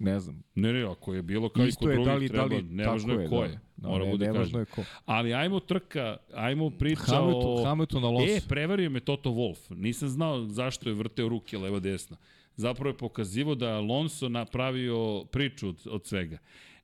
ne 0.00 0.20
znam. 0.20 0.42
ne, 0.54 0.72
ne, 0.72 0.82
ako 0.82 1.14
je 1.14 1.22
bilo 1.22 1.48
kao 1.48 1.64
i 1.64 1.68
Isto 1.68 1.80
kod 1.80 1.90
je 1.90 1.94
drugih 1.94 2.08
da 2.10 2.14
li, 2.16 2.28
da 2.28 2.34
treba, 2.34 2.56
li, 2.56 2.62
nevažno 2.62 3.20
je 3.20 3.28
ko 3.28 3.36
da. 3.36 3.44
je, 3.44 3.60
Da, 3.76 3.88
mora 3.88 4.04
ne, 4.04 4.10
bude 4.10 4.26
kažnjen. 4.26 4.60
je 4.60 4.64
ko. 4.64 4.84
Ali 5.04 5.34
ajmo 5.34 5.60
trka, 5.60 6.16
ajmo 6.34 6.70
priča 6.70 7.02
Hamilton, 7.02 7.60
o... 7.60 7.64
Hamilton 7.64 8.04
Alonso. 8.04 8.32
E, 8.32 8.40
prevario 8.48 8.90
me 8.90 9.00
Toto 9.00 9.30
Wolf. 9.30 9.74
Nisam 9.76 10.08
znao 10.08 10.46
zašto 10.46 10.88
je 10.88 10.94
vrteo 10.94 11.28
ruke 11.28 11.58
levo 11.58 11.80
desno. 11.80 12.16
Zapravo 12.56 12.90
je 12.90 12.96
pokazivo 12.96 13.54
da 13.54 13.68
je 13.68 13.74
Alonso 13.74 14.28
napravio 14.28 15.24
priču 15.24 15.68
od, 15.68 15.86
od 15.86 16.06
svega. 16.06 16.38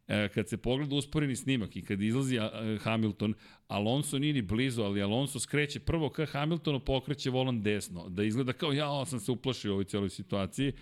E, 0.09 0.29
kad 0.29 0.49
se 0.49 0.57
pogleda 0.57 0.95
usporeni 0.95 1.37
snimak 1.37 1.77
i 1.77 1.83
kad 1.83 2.03
izlazi 2.03 2.39
a, 2.39 2.51
Hamilton, 2.81 3.35
Alonso 3.69 4.19
nije 4.19 4.35
ni 4.35 4.43
blizu, 4.43 4.83
ali 4.83 5.03
Alonso 5.03 5.41
skreće 5.41 5.81
prvo 5.81 6.09
ka 6.09 6.27
Hamiltonu, 6.27 6.81
pokreće 6.81 7.31
volan 7.31 7.63
desno. 7.63 8.09
Da 8.09 8.25
izgleda 8.25 8.53
kao 8.53 8.73
ja 8.73 9.07
sam 9.07 9.21
se 9.21 9.33
uplašio 9.33 9.71
u 9.71 9.75
ovoj 9.75 9.85
celoj 9.85 10.11
situaciji. 10.11 10.73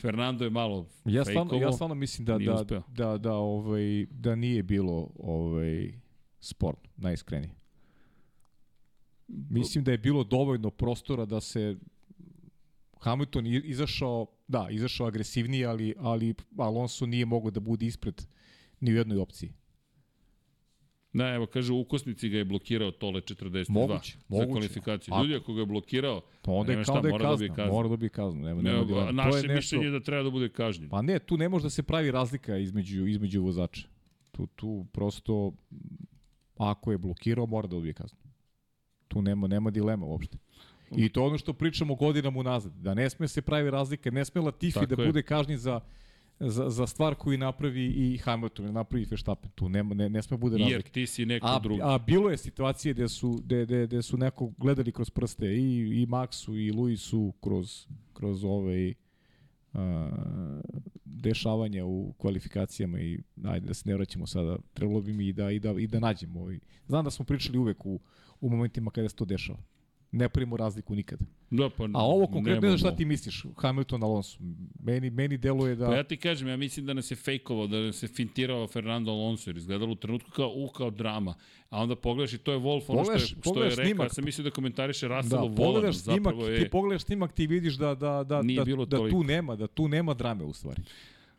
Fernando 0.00 0.44
je 0.44 0.50
malo 0.50 0.86
Ja 1.04 1.24
stvarno, 1.24 1.54
ja 1.54 1.72
stvarno 1.72 1.94
mislim 1.94 2.24
da, 2.24 2.38
da, 2.38 2.54
uspeo. 2.54 2.82
da, 2.88 3.18
da, 3.18 3.34
ovaj, 3.34 4.06
da 4.10 4.34
nije 4.34 4.62
bilo 4.62 5.10
ovaj, 5.18 5.92
sporno, 6.40 6.80
najiskrenije. 6.96 7.54
Mislim 9.28 9.84
da 9.84 9.90
je 9.90 9.98
bilo 9.98 10.24
dovoljno 10.24 10.70
prostora 10.70 11.24
da 11.24 11.40
se 11.40 11.76
Hamilton 13.00 13.46
izašao, 13.46 14.26
da, 14.48 14.68
izašao 14.70 15.06
agresivnije, 15.06 15.66
ali, 15.66 15.94
ali 15.98 16.34
Alonso 16.58 17.06
nije 17.06 17.26
mogao 17.26 17.50
da 17.50 17.60
bude 17.60 17.86
ispred 17.86 18.26
ni 18.80 18.92
u 18.92 18.96
jednoj 18.96 19.18
opciji. 19.18 19.52
Da, 21.12 21.28
evo, 21.28 21.46
kaže, 21.46 21.72
ukosnici 21.72 22.28
ga 22.28 22.38
je 22.38 22.44
blokirao 22.44 22.90
Tole 22.90 23.20
42 23.20 23.70
Moguće, 23.70 24.12
za 24.12 24.24
moguće. 24.28 24.50
kvalifikaciju. 24.50 25.14
Ako- 25.14 25.22
Ljudi, 25.22 25.34
ako 25.34 25.54
ga 25.54 25.60
je 25.60 25.66
blokirao, 25.66 26.20
Pa 26.42 26.52
onda 26.52 26.72
je 26.72 26.76
Nema 26.76 26.84
kao 26.84 27.00
da 27.00 27.08
je 27.08 27.12
mora 27.12 27.22
da 27.22 27.24
kazna, 27.24 27.36
dobije 27.38 27.56
kaznu. 27.56 27.72
mora 27.72 27.88
da 27.88 27.92
dobije 27.92 28.08
kaznu. 28.10 28.40
Nema, 28.40 28.62
ne, 28.62 28.72
nema 28.72 28.84
dileme. 28.84 29.06
To 29.06 29.12
naše 29.12 29.28
je 29.28 29.42
nešto- 29.42 29.52
mišljenje 29.54 29.84
je 29.84 29.90
da 29.90 30.00
treba 30.00 30.22
da 30.22 30.30
bude 30.30 30.48
kažnjen. 30.48 30.88
Pa 30.88 31.02
ne, 31.02 31.18
tu 31.18 31.36
ne 31.36 31.48
može 31.48 31.62
da 31.62 31.70
se 31.70 31.82
pravi 31.82 32.10
razlika 32.10 32.56
između, 32.58 33.06
između 33.06 33.42
vozača. 33.42 33.88
Tu, 34.32 34.46
tu 34.48 34.86
prosto, 34.92 35.52
ako 36.56 36.92
je 36.92 36.98
blokirao, 36.98 37.46
mora 37.46 37.66
da 37.66 37.70
dobije 37.70 37.92
kaznu. 37.94 38.18
Tu 39.08 39.22
nema, 39.22 39.46
nema 39.46 39.70
dilema 39.70 40.06
uopšte. 40.06 40.38
I 40.92 41.08
to 41.08 41.24
ono 41.24 41.38
što 41.38 41.52
pričamo 41.52 41.94
godinama 41.94 42.38
unazad. 42.40 42.72
Da 42.74 42.94
ne 42.94 43.10
sme 43.10 43.28
se 43.28 43.42
pravi 43.42 43.70
razlika, 43.70 44.10
ne 44.10 44.24
sme 44.24 44.40
Latifi 44.40 44.74
Tako 44.74 44.86
da 44.86 45.02
je. 45.02 45.06
bude 45.06 45.22
kažnjen 45.22 45.58
za, 45.58 45.80
za, 46.40 46.70
za 46.70 46.86
stvar 46.86 47.14
koju 47.14 47.38
napravi 47.38 47.86
i 47.86 48.18
Hamilton, 48.18 48.72
napravi 48.72 49.02
i 49.02 49.06
Verstappen. 49.10 49.50
Tu 49.50 49.68
nema, 49.68 49.94
ne, 49.94 50.08
ne 50.08 50.22
sme 50.22 50.36
bude 50.36 50.56
Jer 50.56 50.62
razlika. 50.70 50.90
ti 50.90 51.06
si 51.06 51.26
neko 51.26 51.46
A, 51.46 51.58
drugi. 51.58 51.80
a 51.84 51.98
bilo 51.98 52.30
je 52.30 52.36
situacije 52.36 52.94
gde 52.94 53.08
su, 53.08 53.40
gde, 53.44 53.64
gde, 53.66 53.86
gde 53.86 54.02
su 54.02 54.16
neko 54.16 54.52
gledali 54.58 54.92
kroz 54.92 55.10
prste 55.10 55.46
i, 55.46 56.02
i 56.02 56.06
Maxu 56.06 56.66
i 56.66 56.72
Luisu 56.72 57.32
kroz, 57.40 57.86
kroz 58.12 58.44
ovaj 58.44 58.94
a, 59.72 60.10
dešavanja 61.04 61.84
u 61.84 62.12
kvalifikacijama 62.18 63.00
i 63.00 63.18
ajde 63.44 63.66
da 63.66 63.74
se 63.74 63.88
ne 63.88 63.94
vraćamo 63.94 64.26
sada, 64.26 64.56
trebalo 64.74 65.00
bi 65.00 65.12
mi 65.12 65.26
i 65.28 65.32
da, 65.32 65.50
i 65.50 65.58
da, 65.58 65.70
i 65.78 65.86
da 65.86 66.00
nađemo. 66.00 66.40
ovaj. 66.40 66.58
Znam 66.86 67.04
da 67.04 67.10
smo 67.10 67.24
pričali 67.24 67.58
uvek 67.58 67.86
u, 67.86 68.00
u 68.40 68.50
momentima 68.50 68.90
kada 68.90 69.08
se 69.08 69.14
to 69.16 69.24
dešava. 69.24 69.58
Ne 70.12 70.28
pravimo 70.28 70.56
razliku 70.56 70.94
nikad. 70.94 71.18
Da, 71.50 71.70
pa, 71.70 71.84
A 71.84 72.04
ovo 72.04 72.26
konkretno, 72.26 72.60
znam 72.60 72.78
šta 72.78 72.96
ti 72.96 73.04
misliš, 73.04 73.44
Hamilton 73.56 74.02
Alonso. 74.02 74.38
Meni, 74.80 75.10
meni 75.10 75.36
deluje 75.38 75.74
da... 75.74 75.86
Pa 75.86 75.94
ja 75.94 76.04
ti 76.04 76.16
kažem, 76.16 76.48
ja 76.48 76.56
mislim 76.56 76.86
da 76.86 76.92
nas 76.92 77.10
je 77.10 77.16
fejkovao, 77.16 77.66
da 77.66 77.76
nas 77.78 78.02
je 78.02 78.08
fintirao 78.08 78.66
Fernando 78.66 79.10
Alonso, 79.10 79.50
jer 79.50 79.56
izgledalo 79.56 79.92
u 79.92 79.96
trenutku 79.96 80.30
kao, 80.30 80.52
u, 80.54 80.68
kao 80.68 80.90
drama. 80.90 81.34
A 81.70 81.82
onda 81.82 81.96
pogledaš 81.96 82.32
i 82.32 82.38
to 82.38 82.52
je 82.52 82.58
Wolf, 82.58 82.82
ono 82.88 82.98
Pogledaš- 83.00 83.26
što 83.26 83.36
je, 83.36 83.40
što 83.42 83.62
je 83.62 83.68
rekao, 83.70 83.84
snimak. 83.84 84.04
ja 84.04 84.08
sam 84.08 84.24
mislio 84.24 84.44
da 84.44 84.50
komentariše 84.50 85.08
Da, 85.08 85.16
Russell 85.16 85.40
Volan, 85.40 85.56
pogledaš 85.56 85.96
snimak, 85.96 86.34
je... 86.40 86.58
ti 86.58 86.70
pogledaš 86.70 87.02
snimak, 87.02 87.32
ti 87.32 87.46
vidiš 87.46 87.74
da, 87.74 87.94
da, 87.94 88.24
da, 88.24 88.42
Nije 88.42 88.64
da, 88.64 88.76
da 88.76 88.86
toliko. 88.86 89.16
tu 89.16 89.24
nema, 89.24 89.56
da 89.56 89.66
tu 89.66 89.88
nema 89.88 90.14
drame 90.14 90.44
u 90.44 90.52
stvari. 90.52 90.82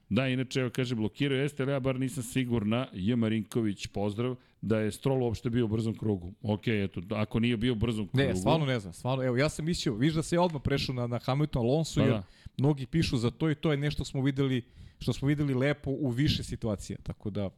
Da, 0.09 0.27
inače, 0.27 0.59
evo 0.59 0.69
kaže, 0.69 0.95
blokirao 0.95 1.37
jeste, 1.37 1.63
ali 1.63 1.71
ja 1.71 1.79
bar 1.79 1.99
nisam 1.99 2.23
sigurna, 2.23 2.87
J. 2.93 3.15
Marinković, 3.15 3.87
pozdrav, 3.87 4.35
da 4.61 4.79
je 4.79 4.91
Stroll 4.91 5.23
uopšte 5.23 5.49
bio 5.49 5.65
u 5.65 5.67
brzom 5.67 5.97
krugu. 5.97 6.33
Ok, 6.41 6.67
eto, 6.67 7.01
ako 7.09 7.39
nije 7.39 7.57
bio 7.57 7.73
u 7.73 7.75
brzom 7.75 8.07
krugu... 8.07 8.17
Ne, 8.17 8.35
stvarno 8.35 8.65
ne 8.65 8.79
znam, 8.79 8.93
stvarno, 8.93 9.23
evo, 9.23 9.37
ja 9.37 9.49
sam 9.49 9.65
mislio, 9.65 9.93
viš 9.93 10.13
da 10.13 10.23
se 10.23 10.35
ja 10.35 10.41
odmah 10.41 10.61
prešao 10.61 10.95
na, 10.95 11.07
na 11.07 11.19
Hamilton 11.19 11.65
Alonso, 11.65 11.99
Pa 11.99 12.05
jer 12.05 12.13
da. 12.13 12.23
mnogi 12.57 12.85
pišu 12.85 13.17
za 13.17 13.31
to 13.31 13.49
i 13.51 13.55
to 13.55 13.71
je 13.71 13.77
nešto 13.77 14.05
smo 14.05 14.21
videli, 14.21 14.61
što 14.99 15.13
smo 15.13 15.27
videli 15.27 15.53
lepo 15.53 15.91
u 15.91 16.09
više 16.09 16.43
situacija, 16.43 16.97
tako 17.03 17.29
da, 17.29 17.49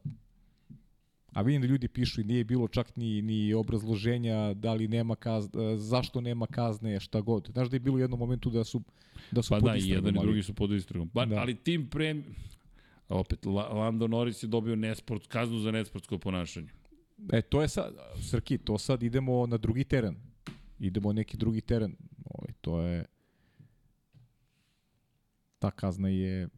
a 1.32 1.42
vidim 1.42 1.62
da 1.62 1.68
ljudi 1.68 1.88
pišu 1.88 2.20
i 2.20 2.24
nije 2.24 2.44
bilo 2.44 2.68
čak 2.68 2.96
ni, 2.96 3.22
ni 3.22 3.54
obrazloženja 3.54 4.54
da 4.54 4.74
li 4.74 4.88
nema 4.88 5.16
kazne, 5.16 5.76
zašto 5.76 6.20
nema 6.20 6.46
kazne, 6.46 7.00
šta 7.00 7.20
god. 7.20 7.50
Znaš 7.52 7.68
da 7.68 7.76
je 7.76 7.80
bilo 7.80 7.96
u 7.96 7.98
jednom 7.98 8.18
momentu 8.18 8.50
da 8.50 8.64
su, 8.64 8.82
da 9.30 9.42
su 9.42 9.50
Pa 9.50 9.60
pod 9.60 9.70
da, 9.70 9.76
i 9.76 9.78
istragom, 9.78 10.06
jedan 10.06 10.22
i 10.22 10.26
drugi 10.26 10.42
su 10.42 10.54
pod 10.54 10.72
istragom. 10.72 11.08
Pa, 11.08 11.24
Da. 11.24 11.36
Ali 11.36 11.56
tim 11.56 11.88
pre... 11.90 12.22
Opet, 13.08 13.46
La- 13.46 13.68
Lando 13.68 14.06
Norris 14.06 14.42
je 14.42 14.46
dobio 14.46 14.76
nesport, 14.76 15.26
kaznu 15.26 15.58
za 15.58 15.70
nesportsko 15.70 16.18
ponašanje. 16.18 16.68
E, 17.32 17.42
to 17.42 17.62
je 17.62 17.68
sad, 17.68 17.94
Srki, 18.22 18.58
to 18.58 18.78
sad 18.78 19.02
idemo 19.02 19.46
na 19.46 19.56
drugi 19.56 19.84
teren. 19.84 20.16
Idemo 20.78 21.12
na 21.12 21.16
neki 21.16 21.36
drugi 21.36 21.60
teren. 21.60 21.96
Ovaj, 22.24 22.52
to 22.60 22.80
je... 22.80 23.04
Ta 25.58 25.70
kazna 25.70 26.08
je 26.08 26.48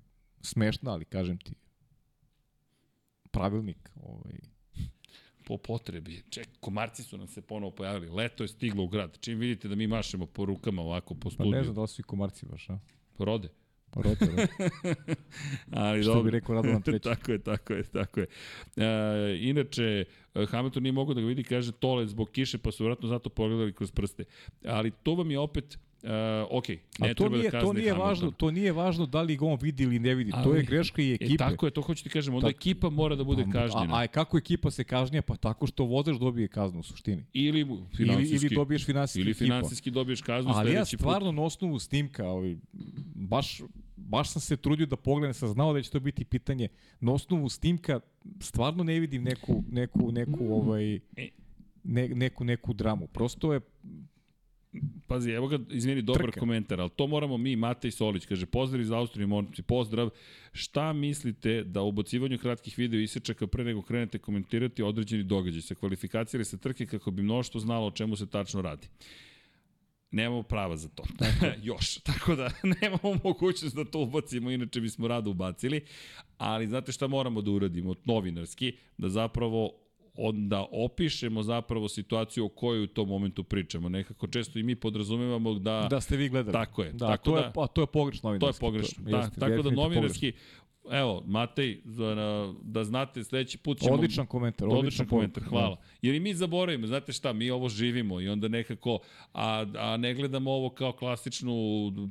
smešna, 0.41 0.93
ali 0.93 1.05
kažem 1.05 1.39
ti, 1.39 1.55
pravilnik. 3.31 3.91
Ovaj, 4.03 4.52
Po 5.53 5.59
potrebi. 5.59 6.23
Ček, 6.31 6.49
komarci 6.61 7.03
su 7.03 7.19
nam 7.19 7.27
se 7.29 7.41
ponovo 7.41 7.71
pojavili. 7.71 8.09
Leto 8.09 8.45
je 8.45 8.49
stiglo 8.49 8.85
u 8.85 8.89
grad. 8.89 9.19
Čim 9.21 9.39
vidite 9.39 9.69
da 9.69 9.75
mi 9.75 9.87
mašemo 9.87 10.27
po 10.27 10.45
rukama 10.45 10.83
ovako 10.83 11.15
po 11.15 11.29
pa 11.29 11.31
studiju. 11.31 11.53
ne 11.53 11.63
znam 11.63 11.75
da 11.75 11.81
li 11.81 11.89
su 11.89 12.01
i 12.01 12.05
komarci 12.05 12.47
baš, 12.47 12.71
a? 12.71 12.79
Rode. 13.19 13.49
Rote, 13.95 14.27
rote. 14.27 14.49
Ali 15.73 16.03
Što 16.03 16.11
dobro. 16.11 16.23
bi 16.23 16.31
rekao 16.31 16.55
Radovan 16.55 16.83
Treći. 16.87 17.03
tako 17.05 17.33
je, 17.33 17.39
tako 17.39 17.73
je, 17.73 17.83
tako 17.83 18.21
je. 18.21 18.27
E, 18.77 18.87
inače, 19.41 20.05
Hamilton 20.49 20.83
nije 20.83 20.93
mogao 20.93 21.15
da 21.15 21.21
ga 21.21 21.27
vidi, 21.27 21.45
kaže 21.45 21.73
tole 21.73 22.07
zbog 22.07 22.31
kiše, 22.31 22.59
pa 22.59 22.73
su 22.73 22.85
vjerojatno 22.85 23.09
zato 23.09 23.29
pogledali 23.31 23.73
kroz 23.73 23.91
prste. 23.91 24.25
Ali 24.65 24.91
to 25.03 25.15
vam 25.15 25.31
je 25.31 25.39
opet, 25.39 25.79
uh, 26.03 26.09
ok, 26.51 26.69
ne 26.69 26.77
A 27.01 27.09
to 27.09 27.15
treba 27.15 27.37
nije, 27.37 27.43
da 27.43 27.51
kazne 27.51 27.61
to 27.63 27.73
nije 27.73 27.85
Hamilton. 27.85 28.09
važno, 28.09 28.31
to 28.31 28.51
nije 28.51 28.73
važno 28.73 29.07
da 29.07 29.23
li 29.23 29.37
ga 29.37 29.47
on 29.47 29.59
vidi 29.59 29.83
ili 29.83 29.99
ne 29.99 30.15
vidi. 30.15 30.31
to 30.33 30.37
Ali- 30.39 30.59
je 30.59 30.63
greška 30.63 31.03
i 31.03 31.11
E, 31.11 31.15
ekipe. 31.15 31.37
tako 31.37 31.67
je, 31.67 31.71
to 31.71 31.83
hoću 31.83 32.03
ti 32.03 32.11
kažem, 32.11 32.35
onda 32.35 32.47
Tak- 32.47 32.57
ekipa 32.57 32.91
mora 32.91 33.17
da 33.17 33.25
bude 33.25 33.45
Pa, 33.45 33.51
kažnjena. 33.53 33.95
A, 33.95 34.03
a 34.03 34.07
kako 34.09 34.39
ekipa 34.39 34.71
se 34.71 34.85
kažnja? 34.85 35.23
Pa 35.23 35.37
tako 35.37 35.67
što 35.67 35.85
vozač 35.85 36.17
dobije 36.17 36.49
kaznu 36.49 36.81
u 36.81 36.85
suštini. 36.85 37.25
ili 37.33 37.61
Ili, 37.61 37.79
ili 38.27 38.49
dobiješ 38.49 38.87
finansijski 38.87 39.21
ili 39.21 39.31
ekipa. 39.31 39.45
finansijski 39.45 39.91
dobiješ 39.91 40.23
kaznu 40.23 40.53
Ali 40.53 40.73
ja 40.73 40.85
stvarno 40.85 41.33
na 41.33 41.43
osnovu 41.43 41.79
snimka, 41.79 42.27
ovaj, 42.27 42.57
baš, 43.15 43.61
baš 43.97 44.31
sam 44.31 44.41
se 44.41 44.57
trudio 44.57 44.87
da 44.87 44.97
pogledam, 44.97 45.35
sam 45.35 45.49
znao 45.49 45.73
da 45.73 45.83
će 45.83 45.91
to 45.91 46.01
biti 46.01 46.25
pitanje. 46.25 46.69
Na 47.01 47.13
osnovu 47.13 47.49
snimka 47.49 48.01
stvarno 48.41 48.85
ne 48.85 49.01
vidim 49.01 49.23
neku, 49.25 49.65
neku, 49.69 50.13
neku, 50.13 50.45
ovaj, 50.47 50.95
E. 50.95 51.29
ne, 51.85 52.09
neku, 52.09 52.45
neku 52.45 52.73
dramu. 52.73 53.07
Prosto 53.07 53.53
je, 53.53 53.61
Pazi, 55.07 55.31
evo 55.31 55.49
ga, 55.49 55.59
izvini, 55.71 56.03
dobar 56.03 56.23
Trka. 56.23 56.41
komentar, 56.41 56.81
ali 56.81 56.91
to 56.91 57.07
moramo 57.07 57.37
mi, 57.39 57.57
Matej 57.57 57.91
Solić, 57.91 58.27
kaže, 58.27 58.47
pozdrav 58.47 58.81
iz 58.81 58.91
Austrije, 58.91 59.27
momci, 59.27 59.63
pozdrav. 59.63 60.11
Šta 60.53 60.93
mislite 60.93 61.65
da 61.65 61.83
u 61.83 61.89
ubacivanju 61.89 62.39
kratkih 62.39 62.79
video 62.79 63.01
isečaka 63.01 63.47
pre 63.47 63.65
nego 63.65 63.83
krenete 63.83 64.19
komentirati 64.19 64.83
određeni 64.83 65.23
događaj 65.23 65.63
sa 65.63 65.75
kvalifikacije 65.75 66.39
ili 66.39 66.45
sa 66.45 66.57
trke 66.57 66.87
kako 66.87 67.11
bi 67.11 67.23
mnoštvo 67.23 67.61
znalo 67.61 67.87
o 67.87 67.91
čemu 67.91 68.17
se 68.17 68.27
tačno 68.27 68.63
radi? 68.63 68.89
Nemamo 70.11 70.43
prava 70.43 70.77
za 70.77 70.89
to. 70.89 71.05
Još. 71.63 71.99
Tako 71.99 72.35
da 72.35 72.51
nemamo 72.81 73.19
mogućnost 73.25 73.77
da 73.77 73.85
to 73.85 74.01
ubacimo, 74.01 74.51
inače 74.51 74.81
bismo 74.81 75.09
rado 75.09 75.31
ubacili. 75.31 75.81
Ali 76.39 76.67
znate 76.67 76.93
šta 76.93 77.07
moramo 77.07 77.43
da 77.43 77.51
uradimo 77.51 77.95
novinarski? 78.05 78.77
Da 78.99 79.09
zapravo 79.09 79.73
onda 80.15 80.67
opišemo 80.73 81.43
zapravo 81.43 81.89
situaciju 81.89 82.45
o 82.45 82.49
kojoj 82.49 82.83
u 82.83 82.87
tom 82.87 83.09
momentu 83.09 83.45
pričamo. 83.45 83.89
Nekako 83.89 84.27
često 84.27 84.59
i 84.59 84.63
mi 84.63 84.77
podrazumevamo 84.77 85.55
da... 85.55 85.87
da 85.91 86.01
ste 86.01 86.17
vi 86.17 86.29
gledali. 86.29 86.53
Tako 86.53 86.83
je, 86.83 86.93
Da, 86.93 87.07
tako 87.07 87.25
to, 87.25 87.33
da- 87.33 87.41
je, 87.41 87.53
a 87.57 87.67
to 87.67 87.81
je 87.81 87.87
pogrešno 87.87 88.23
To 88.23 88.29
je 88.29 88.39
novinarski. 88.39 88.61
pogrešno. 88.61 89.05
Da, 89.05 89.17
jeste, 89.17 89.41
tako 89.41 89.63
da 89.63 89.71
novinarski, 89.71 90.33
evo, 90.91 91.23
Matej, 91.27 91.81
na- 91.87 92.55
da 92.63 92.85
znate, 92.85 93.25
sledeći 93.25 93.59
put 93.59 93.79
ćemo... 93.79 93.95
Odličan 93.95 94.27
komentar, 94.27 94.67
Odličan, 94.67 94.79
odličan 94.79 95.07
komentar, 95.07 95.43
poruka, 95.43 95.51
hvala. 95.51 95.77
Jer 96.03 96.15
i 96.15 96.21
mi 96.21 96.35
zaboravimo, 96.35 96.87
znate 96.87 97.13
šta, 97.13 97.33
mi 97.33 97.51
ovo 97.51 97.69
živimo 97.69 98.21
i 98.21 98.29
onda 98.29 98.49
nekako, 98.49 98.99
a, 99.33 99.67
a 99.77 99.97
ne 99.97 100.15
gledamo 100.15 100.51
ovo 100.51 100.71
kao 100.71 100.93
klasičnu 100.93 101.55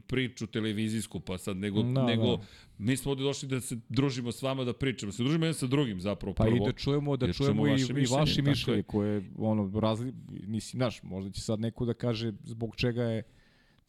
priču 0.07 0.48
televizijsku, 0.48 1.19
pa 1.19 1.38
sad, 1.38 1.57
nego, 1.57 1.84
Da, 1.84 2.03
nego 2.03 2.38
da. 2.38 2.43
mi 2.77 2.98
smo 2.98 3.11
ovde 3.11 3.23
došli 3.23 3.49
da 3.49 3.61
se 3.61 3.77
družimo 3.89 4.31
s 4.31 4.41
vama, 4.41 4.64
da 4.64 4.73
pričamo, 4.73 5.07
da 5.07 5.15
se 5.15 5.23
družimo 5.23 5.45
jedan 5.45 5.53
sa 5.53 5.68
drugim 5.68 6.02
zapravo 6.02 6.34
Pa 6.34 6.43
prvo. 6.43 6.56
i 6.57 6.60
da 6.61 6.72
čujemo, 6.73 7.18
da 7.18 7.26
Jer 7.26 7.35
čujemo 7.35 7.53
čujemo 7.56 7.68
i, 7.69 7.72
vaše 7.72 7.93
i 7.93 8.19
vaše 8.19 8.35
tako 8.35 8.49
mišljenje 8.49 8.80
je. 8.80 8.84
koje 8.84 9.23
ono 9.38 9.80
razli 9.80 10.14
nisi 10.48 10.77
naš, 10.77 11.03
možda 11.03 11.31
će 11.31 11.41
sad 11.41 11.60
neko 11.60 11.85
da 11.85 11.93
kaže 11.93 12.34
zbog 12.43 12.76
čega 12.76 13.03
je 13.03 13.23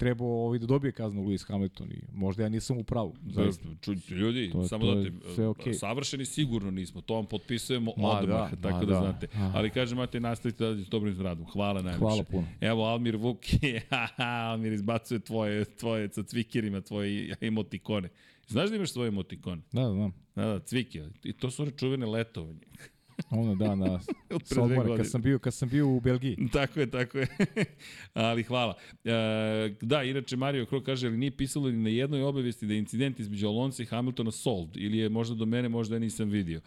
trebao 0.03 0.45
ovaj 0.47 0.59
da 0.59 0.67
dobije 0.67 0.93
kaznu 0.93 1.23
Lewis 1.23 1.49
Hamilton 1.49 1.91
i 1.93 2.03
možda 2.13 2.43
ja 2.43 2.49
nisam 2.49 2.79
u 2.79 2.85
pravu. 2.85 3.15
Zaista. 3.27 3.69
Da, 3.87 4.15
ljudi, 4.15 4.51
To 4.53 4.69
samo 4.69 4.85
to 4.85 4.95
da 4.95 5.05
te, 5.05 5.35
sve 5.35 5.47
okej. 5.49 5.75
savršeni 5.75 6.25
sigurno 6.25 6.71
nismo, 6.71 7.01
to 7.01 7.15
vam 7.15 7.27
potpisujemo 7.27 7.93
Ma 7.97 8.09
odmah, 8.09 8.53
da, 8.53 8.71
tako 8.71 8.79
ma 8.79 8.85
da, 8.85 8.87
da. 8.87 9.01
znate. 9.01 9.29
A. 9.35 9.53
Ali 9.55 9.71
kažem, 9.71 9.99
Matej, 9.99 10.21
nastavite 10.21 10.65
da 10.65 10.77
s 10.85 10.89
dobrim 10.89 11.21
radom. 11.21 11.47
Hvala 11.47 11.83
najviše. 11.83 11.99
Hvala 11.99 12.23
puno. 12.23 12.47
Evo, 12.61 12.85
Almir 12.85 13.17
Vuki, 13.17 13.81
Almir 14.51 14.73
izbacuje 14.73 15.21
tvoje, 15.21 15.65
tvoje 15.65 16.09
sa 16.13 16.23
cvikirima, 16.23 16.81
tvoje 16.81 17.35
emotikone. 17.41 18.09
Znaš 18.49 18.71
da 18.71 18.77
imaš 18.77 18.93
svoje 18.93 19.09
emotikone? 19.09 19.63
Da, 19.73 19.93
znam. 19.93 20.13
Da, 20.35 20.45
da, 20.47 20.59
cvike. 20.61 21.05
I 21.25 21.33
to 21.33 21.51
su 21.51 21.63
one 21.63 21.73
čuvene 21.77 22.07
letovanje. 22.07 22.61
Ono 23.31 23.55
da, 23.55 23.75
na 23.75 24.01
godine. 24.57 24.97
kad 24.97 25.11
sam 25.11 25.23
bio, 25.23 25.39
kad 25.39 25.55
sam 25.55 25.69
bio 25.69 25.89
u 25.89 26.01
Belgiji. 26.01 26.37
Tako 26.53 26.81
je, 26.81 26.91
tako 26.91 27.19
je. 27.19 27.27
Ali 28.15 28.43
hvala. 28.43 28.75
E, 29.05 29.11
da, 29.81 30.03
inače 30.03 30.37
Mario 30.37 30.67
Krog 30.67 30.83
kaže, 30.83 31.07
ali 31.07 31.17
nije 31.17 31.37
pisalo 31.37 31.71
ni 31.71 31.77
na 31.77 31.91
jednoj 31.91 32.23
obavesti 32.23 32.67
da 32.67 32.73
je 32.73 32.79
incident 32.79 33.21
između 33.21 33.47
Alonso 33.47 33.83
i 33.83 33.87
Hamiltona 33.87 34.31
solved, 34.31 34.77
ili 34.77 34.99
je 34.99 35.09
možda 35.09 35.35
do 35.35 35.47
mene, 35.47 35.69
možda 35.69 35.95
ja 35.95 35.99
nisam 35.99 36.29
vidio. 36.29 36.61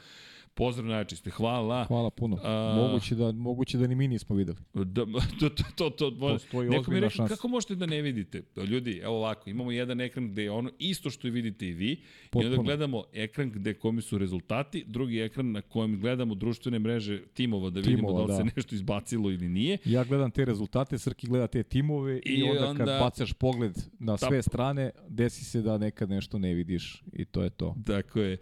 Pozdrav 0.55 0.87
najčiste, 0.87 1.29
hvala. 1.29 1.85
Hvala 1.85 2.09
puno. 2.09 2.37
A- 2.43 2.75
moguće, 2.75 3.15
da, 3.15 3.31
moguće 3.31 3.77
da 3.77 3.87
ni 3.87 3.95
mi 3.95 4.07
nismo 4.07 4.35
videli. 4.35 4.57
Da, 4.73 5.05
to, 5.39 5.49
to, 5.49 5.63
to, 5.75 5.89
to, 5.89 6.19
Postoji 6.19 6.69
neko 6.69 6.91
mi 6.91 6.99
rekao, 6.99 7.27
kako 7.27 7.47
možete 7.47 7.75
da 7.75 7.85
ne 7.85 8.01
vidite? 8.01 8.41
Da, 8.55 8.63
Ljudi, 8.63 8.99
evo 9.03 9.15
ovako, 9.17 9.49
imamo 9.49 9.71
jedan 9.71 10.01
ekran 10.01 10.31
gde 10.31 10.43
je 10.43 10.51
ono 10.51 10.71
isto 10.79 11.09
što 11.09 11.27
vidite 11.27 11.67
i 11.67 11.73
vi, 11.73 11.91
i 11.91 11.97
onda 12.33 12.49
Potpuno. 12.49 12.63
gledamo 12.63 13.03
ekran 13.13 13.51
gde 13.51 13.73
komi 13.73 14.01
su 14.01 14.17
rezultati, 14.17 14.83
drugi 14.87 15.19
ekran 15.19 15.51
na 15.51 15.61
kojem 15.61 15.99
gledamo 15.99 16.35
društvene 16.35 16.79
mreže 16.79 17.21
timova 17.33 17.69
da 17.69 17.79
vidimo 17.79 17.97
Timova, 17.97 18.19
da 18.19 18.33
li 18.33 18.37
se 18.37 18.43
da. 18.43 18.49
nešto 18.55 18.75
izbacilo 18.75 19.31
ili 19.31 19.49
nije. 19.49 19.77
Ja 19.85 20.03
gledam 20.03 20.31
te 20.31 20.45
rezultate, 20.45 20.97
Srki 20.97 21.27
gleda 21.27 21.47
te 21.47 21.63
timove 21.63 22.17
i, 22.17 22.21
I 22.29 22.43
onda, 22.43 22.69
onda- 22.69 22.85
kad 22.85 22.99
bacaš 22.99 23.33
pogled 23.33 23.77
na 23.99 24.17
sve 24.17 24.41
strane, 24.41 24.89
desi 25.09 25.45
se 25.45 25.61
da 25.61 25.77
nekad 25.77 26.09
nešto 26.09 26.39
ne 26.39 26.53
vidiš 26.53 27.03
i 27.13 27.25
to 27.25 27.43
je 27.43 27.49
to. 27.49 27.75
Tako 27.85 28.19
je. 28.19 28.37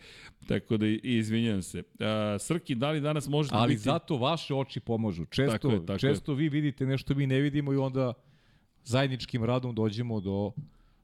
Tako 0.48 0.78
da 0.78 0.86
izvinjam 1.04 1.62
se. 1.62 1.84
A, 2.04 2.40
Srki, 2.40 2.76
da 2.76 2.92
li 2.92 3.02
danas 3.02 3.28
možete 3.28 3.56
Ali 3.58 3.74
biti... 3.74 3.82
zato 3.82 4.18
vaše 4.18 4.56
oči 4.56 4.80
pomažu. 4.80 5.26
Često, 5.26 5.52
Tako 5.52 5.72
je, 5.72 5.86
tako 5.86 6.00
često 6.00 6.34
vi 6.34 6.50
vidite 6.50 6.86
nešto 6.86 7.16
mi 7.16 7.28
ne 7.28 7.40
vidimo 7.40 7.74
i 7.74 7.78
onda 7.78 8.14
zajedničkim 8.84 9.44
radom 9.44 9.76
dođemo 9.76 10.20
do, 10.20 10.52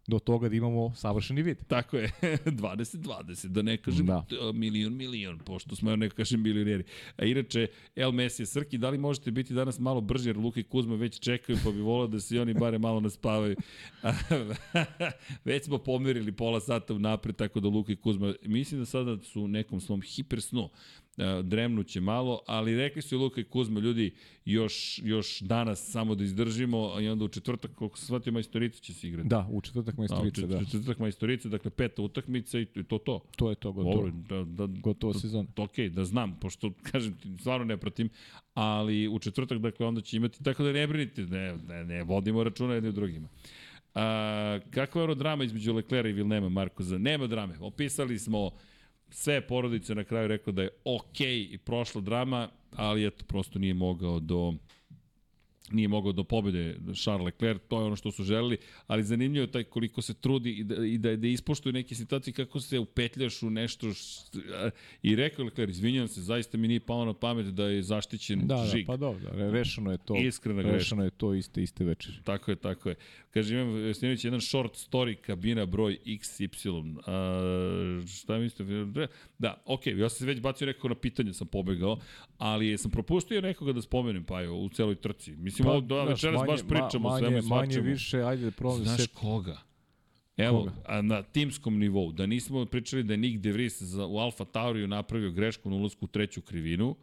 do 0.10 0.20
toga 0.20 0.50
da 0.50 0.56
imamo 0.56 0.94
savršeni 0.96 1.42
vid. 1.42 1.58
Tako 1.68 1.98
je, 1.98 2.12
20-20, 2.46 3.48
da 3.48 3.62
ne 3.62 3.78
kažem 3.78 4.06
Da. 4.06 4.26
milion, 4.54 4.94
milion, 4.96 5.40
pošto 5.40 5.76
smo, 5.76 5.96
ne 5.96 6.10
kažem 6.10 6.42
milioneri. 6.42 6.84
A 7.18 7.26
inače, 7.26 7.68
El 7.96 8.12
Messi, 8.12 8.46
Srki, 8.46 8.78
da 8.78 8.90
li 8.90 8.98
možete 8.98 9.32
biti 9.32 9.54
danas 9.54 9.80
malo 9.80 10.02
brži, 10.02 10.30
jer 10.30 10.38
Luka 10.38 10.60
i 10.60 10.64
Kuzma 10.64 10.96
već 10.96 11.20
čekaju, 11.20 11.58
pa 11.64 11.72
bi 11.72 11.82
volao 11.82 12.08
da 12.08 12.20
se 12.20 12.42
oni 12.42 12.54
bare 12.54 12.78
malo 12.80 13.00
naspavaju. 13.00 13.56
već 15.46 15.66
smo 15.66 15.78
pomerili 15.78 16.32
pola 16.32 16.60
sata 16.60 16.94
napred, 16.94 17.36
tako 17.36 17.60
da 17.60 17.68
Luka 17.68 17.92
i 17.92 17.96
Kuzma, 17.96 18.34
mislim 18.46 18.80
da 18.82 18.86
sada 18.86 19.18
su 19.24 19.42
u 19.42 19.48
nekom 19.48 19.80
svom 19.80 20.02
hipersnu. 20.02 20.70
E, 21.20 21.44
dremnuće 21.44 22.02
malo, 22.02 22.42
ali 22.48 22.78
rekli 22.78 23.02
su 23.02 23.16
i 23.16 23.18
Luka 23.18 23.42
i 23.42 23.44
Kuzma, 23.44 23.80
ljudi, 23.80 24.14
još, 24.46 25.02
još 25.04 25.40
danas 25.40 25.92
samo 25.92 26.16
da 26.16 26.24
izdržimo, 26.24 27.00
i 27.02 27.08
onda 27.08 27.26
u 27.26 27.28
četvrtak, 27.28 27.72
koliko 27.76 27.98
se 27.98 28.06
shvatio, 28.06 28.34
majstorica 28.34 28.80
će 28.80 28.94
se 28.94 29.08
igrati. 29.08 29.30
Da, 29.30 29.48
u 29.52 29.62
četvrtak 29.62 29.98
majstorice, 29.98 30.48
da. 30.48 30.58
U 30.58 30.66
četvrtak 30.66 31.00
majstorica, 31.00 31.50
dakle 31.50 31.72
peta 31.72 32.02
utakmica 32.02 32.60
i 32.60 32.66
to 32.66 32.98
to. 32.98 33.20
To 33.36 33.50
je 33.50 33.56
to, 33.56 33.72
gotovo. 33.72 33.96
Dobro, 33.96 34.12
da, 34.12 34.44
da, 34.44 34.80
Gotovo 34.82 35.14
sezon. 35.14 35.48
Ok, 35.58 35.80
da 35.92 36.06
znam, 36.06 36.40
pošto, 36.40 36.74
kažem 36.92 37.16
stvarno 37.40 37.66
ne 37.66 37.78
pratim, 37.78 38.10
ali 38.54 39.08
u 39.08 39.20
četvrtak, 39.20 39.58
dakle, 39.58 39.86
onda 39.86 40.02
će 40.02 40.18
imati, 40.18 40.44
tako 40.44 40.64
da 40.64 40.72
ne 40.72 40.88
brinite, 40.88 41.22
ne, 41.22 41.58
ne, 41.68 41.86
ne 41.86 42.04
vodimo 42.04 42.44
računa 42.44 42.74
jedni 42.74 42.90
u 42.90 42.94
drugima. 42.94 43.28
A, 43.96 44.60
kakva 44.72 45.02
je 45.02 45.04
ono 45.04 45.16
drama 45.16 45.44
između 45.44 45.74
Leclerca 45.74 46.10
i 46.10 46.14
Vilnema 46.14 46.50
Markoza? 46.50 46.98
Nema 46.98 47.28
drame. 47.28 47.56
Opisali 47.60 48.20
smo 48.20 48.52
sve 49.10 49.48
porodice 49.48 49.96
na 49.96 50.04
kraju 50.04 50.28
rekao 50.28 50.54
da 50.54 50.62
je 50.62 50.70
ok 50.86 51.20
i 51.22 51.60
prošla 51.66 52.02
drama, 52.02 52.50
ali 52.76 53.08
eto, 53.08 53.26
prosto 53.28 53.60
nije 53.60 53.74
mogao 53.74 54.20
do 54.20 54.54
nije 55.72 55.88
mogao 55.88 56.12
do 56.12 56.24
pobede 56.24 56.78
Charles 56.96 57.26
Leclerc, 57.26 57.62
to 57.68 57.80
je 57.80 57.86
ono 57.86 57.96
što 57.96 58.12
su 58.12 58.24
želeli, 58.24 58.58
ali 58.88 59.04
zanimljivo 59.04 59.44
je 59.44 59.52
taj 59.52 59.64
koliko 59.64 60.02
se 60.02 60.14
trudi 60.14 60.52
i 60.52 60.64
da, 60.64 60.86
i 60.86 60.98
da, 60.98 61.16
da 61.16 61.28
ispoštuje 61.28 61.74
neke 61.74 61.96
situacije 61.96 62.34
kako 62.34 62.60
se 62.60 62.80
upetljaš 62.80 63.44
u 63.44 63.50
nešto 63.50 63.94
š, 63.94 64.20
i 65.04 65.16
rekao 65.16 65.46
Leclerc, 65.46 65.72
izvinjam 65.72 66.08
se, 66.08 66.22
zaista 66.22 66.58
mi 66.58 66.68
nije 66.68 66.80
palo 66.80 67.06
na 67.06 67.14
pamet 67.14 67.46
da 67.46 67.64
je 67.64 67.84
zaštićen 67.84 68.48
Da, 68.48 68.56
da, 68.56 68.66
žig. 68.66 68.86
pa 68.88 68.98
dobro, 68.98 69.32
da, 69.36 69.52
rešeno 69.52 69.92
je 69.92 69.98
to. 69.98 70.16
Iskrena 70.16 70.62
greška. 70.62 70.78
Rešeno 70.78 71.04
je 71.04 71.12
to 71.12 71.34
iste, 71.34 71.64
iste 71.64 71.84
večeri. 71.84 72.18
Tako 72.24 72.52
je, 72.52 72.56
tako 72.56 72.90
je. 72.90 72.96
Kaže, 73.34 73.56
imam 73.56 73.74
Vesninović 73.74 74.26
jedan 74.26 74.42
short 74.42 74.74
story, 74.74 75.16
kabina 75.16 75.66
broj 75.66 75.98
XY. 76.06 77.00
A, 77.08 78.08
šta 78.08 78.38
mislite? 78.38 78.64
Da, 79.38 79.62
okej, 79.66 79.94
okay, 79.94 80.00
ja 80.00 80.10
sam 80.10 80.18
se 80.18 80.26
već 80.26 80.42
bacio 80.42 80.68
nekako 80.68 80.90
na 80.90 80.96
pitanje, 80.96 81.34
sam 81.34 81.48
pobegao, 81.48 82.00
ali 82.38 82.78
sam 82.78 82.92
propustio 82.92 83.42
nekoga 83.42 83.74
da 83.74 83.82
spomenem, 83.82 84.24
pa 84.24 84.42
jo, 84.42 84.56
u 84.56 84.70
celoj 84.70 84.96
trci. 84.96 85.36
Mislim, 85.36 85.59
pa, 85.64 85.80
da, 85.80 85.96
znaš, 85.96 86.10
večeras 86.10 86.42
baš 86.48 86.60
pričamo 86.68 87.10
ma, 87.10 87.16
o 87.16 87.18
svemu 87.20 87.38
i 87.38 87.42
manje, 87.42 87.50
manje 87.50 87.66
svačemu. 87.72 87.86
više, 87.90 88.22
ajde 88.22 88.46
da 88.46 88.52
probam 88.52 88.84
Znaš 88.84 89.02
se... 89.02 89.08
koga? 89.08 89.58
Evo, 90.38 90.60
Koga? 90.60 90.72
a 90.86 91.02
na 91.02 91.24
timskom 91.24 91.80
nivou, 91.80 92.12
da 92.12 92.26
nismo 92.26 92.66
pričali 92.66 93.04
da 93.04 93.14
je 93.14 93.18
Nick 93.18 93.40
De 93.42 93.52
Vries 93.52 93.82
za, 93.82 94.06
u 94.06 94.18
Alfa 94.18 94.46
Tauriju 94.46 94.88
napravio 94.88 95.32
grešku 95.32 95.70
na 95.70 95.76
ulazku 95.76 96.06
u 96.06 96.08
treću 96.08 96.42
krivinu, 96.42 96.96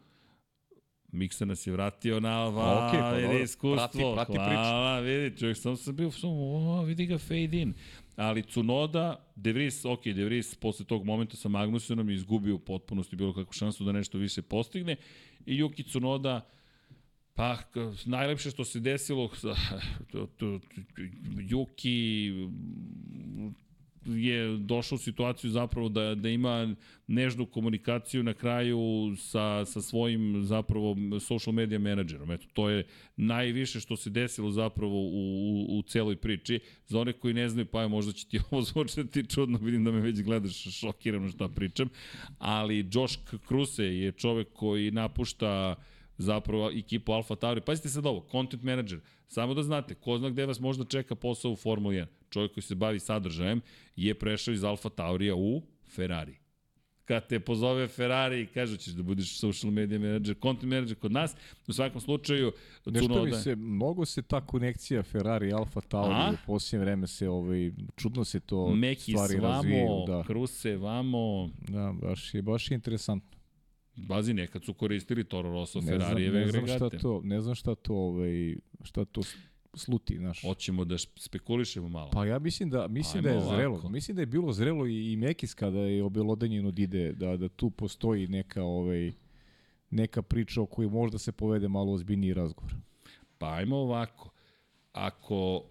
Miksa 1.11 1.45
nas 1.45 1.67
je 1.67 1.73
vratio 1.73 2.19
na 2.19 2.29
Alfa, 2.43 2.87
Okej, 2.87 2.99
pa 2.99 3.11
vidi 3.11 3.43
iskustvo. 3.43 3.75
Prati- 3.75 4.13
prati 4.15 4.31
priču. 4.31 4.45
Hvala, 4.45 4.99
vidi, 4.99 5.37
čovjek 5.37 5.57
sam 5.57 5.77
sam 5.77 5.95
bio, 5.95 6.11
sam, 6.11 6.29
o, 6.29 6.83
vidi 6.83 7.05
ga 7.05 7.17
fade 7.17 7.61
in. 7.61 7.73
Ali 8.15 8.43
Cunoda, 8.43 9.25
De 9.35 9.53
Vries, 9.53 9.85
ok, 9.85 10.03
De 10.03 10.25
Vries 10.25 10.55
posle 10.55 10.85
tog 10.85 11.05
momenta 11.05 11.37
sa 11.37 11.49
Magnusenom 11.49 12.09
je 12.09 12.15
izgubio 12.15 12.55
u 12.55 12.59
potpunosti 12.59 13.15
bilo 13.15 13.33
kakvu 13.33 13.53
šansu 13.53 13.83
da 13.83 13.91
nešto 13.91 14.17
više 14.17 14.41
postigne 14.41 14.95
i 15.45 15.63
Yuki 15.63 15.91
Cunoda, 15.91 16.41
Pa, 17.37 17.57
najlepše 18.05 18.51
što 18.51 18.65
se 18.65 18.79
desilo, 18.79 19.29
Juki 21.49 22.31
mm, 22.31 23.55
je 24.05 24.57
došao 24.57 24.95
u 24.95 24.99
situaciju 24.99 25.51
zapravo 25.51 25.89
da, 25.89 26.15
da 26.15 26.29
ima 26.29 26.75
nežnu 27.07 27.45
komunikaciju 27.45 28.23
na 28.23 28.33
kraju 28.33 29.13
sa, 29.17 29.65
sa 29.65 29.81
svojim 29.81 30.45
zapravo 30.45 30.95
social 31.19 31.53
media 31.53 31.79
menadžerom. 31.79 32.31
Eto, 32.31 32.47
to 32.53 32.69
je 32.69 32.85
najviše 33.15 33.79
što 33.79 33.95
se 33.95 34.09
desilo 34.09 34.51
zapravo 34.51 35.01
u, 35.01 35.07
u, 35.07 35.77
u 35.77 35.81
celoj 35.81 36.15
priči. 36.15 36.59
Za 36.87 36.99
one 36.99 37.13
koji 37.13 37.33
ne 37.33 37.49
znaju, 37.49 37.65
pa 37.65 37.81
je 37.81 37.87
možda 37.87 38.13
će 38.13 38.27
ti 38.27 38.39
ovo 38.51 38.61
zvučati 38.61 39.27
čudno, 39.27 39.57
vidim 39.57 39.83
da 39.83 39.91
me 39.91 40.01
već 40.01 40.21
gledaš 40.21 40.79
šokirano 40.79 41.29
šta 41.29 41.47
pričam, 41.47 41.89
ali 42.39 42.89
Josh 42.91 43.19
Kruse 43.47 43.85
je 43.85 44.11
čovek 44.11 44.47
koji 44.53 44.91
napušta 44.91 45.75
zapravo 46.17 46.71
ekipu 46.71 47.11
Alfa 47.11 47.35
Tauri. 47.35 47.61
Pazite 47.61 47.89
sad 47.89 48.05
ovo, 48.05 48.27
content 48.31 48.63
manager, 48.63 48.99
samo 49.27 49.53
da 49.53 49.63
znate, 49.63 49.95
ko 49.95 50.17
zna 50.17 50.29
gde 50.29 50.45
vas 50.45 50.59
možda 50.59 50.85
čeka 50.85 51.15
posao 51.15 51.51
u 51.51 51.55
Formuli 51.55 51.95
1. 51.95 52.05
Čovjek 52.29 52.53
koji 52.53 52.63
se 52.63 52.75
bavi 52.75 52.99
sadržajem 52.99 53.61
je 53.95 54.13
prešao 54.13 54.53
iz 54.53 54.63
Alfa 54.63 54.89
Taurija 54.89 55.35
u 55.35 55.61
Ferrari. 55.95 56.35
Kad 57.05 57.27
te 57.27 57.39
pozove 57.39 57.87
Ferrari 57.87 58.41
i 58.41 58.45
kaže 58.45 58.77
ćeš 58.77 58.93
da 58.93 59.03
budeš 59.03 59.39
social 59.39 59.71
media 59.71 59.99
manager, 59.99 60.35
content 60.41 60.71
manager 60.71 60.95
kod 60.97 61.11
nas, 61.11 61.35
u 61.67 61.73
svakom 61.73 62.01
slučaju 62.01 62.51
Nešto 62.85 62.91
mi 62.91 63.07
Tsunoda- 63.07 63.41
se, 63.41 63.55
mnogo 63.55 64.05
se 64.05 64.21
ta 64.21 64.41
konekcija 64.45 65.03
Ferrari 65.03 65.53
Alfa 65.53 65.81
Tauri 65.81 66.33
u 66.33 66.37
posljednje 66.45 66.85
vreme 66.85 67.07
se, 67.07 67.29
ovaj, 67.29 67.71
čudno 67.95 68.23
se 68.23 68.39
to 68.39 68.75
Meki 68.75 69.11
stvari 69.11 69.35
vamo, 69.35 69.53
razvijaju. 69.53 70.03
Da, 70.07 70.23
Kruse 70.23 70.77
vamo, 70.77 71.49
da, 71.67 71.93
baš 72.01 72.33
je, 72.33 72.41
baš 72.41 72.71
je 72.71 72.75
interesantno. 72.75 73.36
Bazi 73.97 74.33
nekad 74.33 74.63
su 74.63 74.73
koristili 74.73 75.23
Toro 75.23 75.49
Rosso, 75.49 75.79
Ne 75.79 75.85
znam, 75.85 75.99
Ferrarijeve 75.99 76.39
ne 76.39 76.47
znam 76.47 76.65
šta 76.65 76.75
agregate. 76.75 76.97
to, 76.97 77.21
ne 77.23 77.41
znam 77.41 77.55
šta 77.55 77.75
to, 77.75 77.93
ovaj, 77.95 78.55
šta 78.83 79.05
to 79.05 79.21
sluti, 79.73 80.17
znaš. 80.17 80.41
Hoćemo 80.41 80.85
da 80.85 80.97
spekulišemo 80.97 81.89
malo. 81.89 82.09
Pa 82.11 82.25
ja 82.25 82.39
mislim 82.39 82.69
da 82.69 82.87
mislim 82.87 83.23
da 83.23 83.29
Ajmo 83.29 83.41
je 83.41 83.47
zrelo. 83.47 83.73
ovako. 83.73 83.89
Mislim 83.89 84.15
da 84.15 84.21
je 84.21 84.25
bilo 84.25 84.53
zrelo 84.53 84.87
i, 84.87 85.11
i 85.11 85.15
Mekis 85.15 85.53
kada 85.53 85.79
je 85.79 86.03
obelodanjen 86.03 86.65
od 86.65 86.79
ide 86.79 87.11
da 87.11 87.37
da 87.37 87.49
tu 87.49 87.69
postoji 87.69 88.27
neka 88.27 88.63
ovaj 88.63 89.11
neka 89.89 90.21
priča 90.21 90.61
o 90.61 90.65
kojoj 90.65 90.89
možda 90.89 91.17
se 91.17 91.31
povede 91.31 91.67
malo 91.67 91.91
ozbiljniji 91.93 92.33
razgovor. 92.33 92.73
Pa 93.37 93.53
ajmo 93.53 93.77
ovako. 93.77 94.29
Ako 94.93 95.63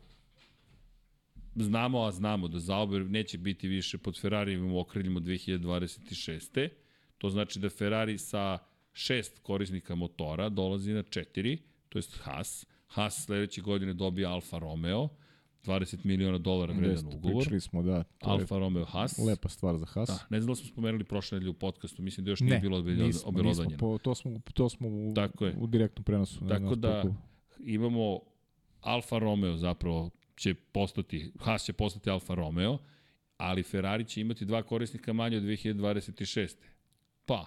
znamo, 1.57 2.03
a 2.03 2.12
znamo 2.12 2.48
da 2.48 2.59
Zauber 2.59 3.07
neće 3.07 3.39
biti 3.39 3.69
više 3.69 3.98
pod 3.98 4.20
Ferrarijevim 4.20 4.77
okriljem 4.77 5.16
od 5.16 5.23
2026. 5.23 6.69
To 7.18 7.30
znači 7.30 7.59
da 7.59 7.68
Ferrari 7.68 8.18
sa 8.18 8.59
šest 8.93 9.38
korisnika 9.38 9.94
motora 9.94 10.48
dolazi 10.48 10.93
na 10.93 11.02
četiri, 11.02 11.59
to 11.88 11.98
jest 11.98 12.18
Haas. 12.22 12.66
Haas 12.86 13.24
sledeće 13.24 13.60
godine 13.60 13.94
dobija 13.94 14.30
Alfa 14.30 14.59
Romeo, 14.59 15.09
20 15.64 16.05
miliona 16.05 16.38
dolara 16.38 16.72
vredan 16.72 17.06
ugovor. 17.06 17.43
Pričali 17.43 17.60
smo 17.60 17.82
da 17.82 18.05
Alfa 18.20 18.59
Romeo 18.59 18.84
Haas. 18.84 19.18
je 19.18 19.24
lepa 19.24 19.48
stvar 19.48 19.76
za 19.76 19.86
Haas. 19.86 20.09
Da, 20.09 20.18
ne 20.30 20.40
znam 20.40 20.52
da 20.52 20.55
smo 20.55 20.68
spomenuli 20.68 21.05
prošle 21.05 21.36
nedelje 21.36 21.51
u 21.51 21.55
podcastu, 21.55 22.02
mislim 22.02 22.24
da 22.24 22.30
još 22.30 22.40
ne, 22.40 22.47
nije 22.47 22.60
bilo 22.60 22.84
obelodanjeno. 23.24 23.78
po, 23.78 23.98
to 23.98 24.14
smo 24.14 24.40
to 24.55 24.68
smo 24.68 24.88
u, 24.88 25.12
Tako 25.14 25.47
je. 25.47 25.55
u 25.59 25.66
direktnom 25.66 26.05
prenosu. 26.05 26.44
ne 26.44 26.48
Tako 26.48 26.74
da 26.74 27.05
imamo 27.64 28.20
Alfa 28.80 29.18
Romeo 29.18 29.56
zapravo 29.56 30.10
će 30.36 30.55
postati, 30.55 31.32
Haas 31.38 31.64
će 31.64 31.72
postati 31.72 32.10
Alfa 32.10 32.34
Romeo, 32.34 32.78
ali 33.36 33.62
Ferrari 33.62 34.05
će 34.05 34.20
imati 34.20 34.44
dva 34.44 34.62
korisnika 34.62 35.12
manje 35.12 35.36
od 35.36 35.43
2026. 35.43 36.56
Pa, 37.27 37.47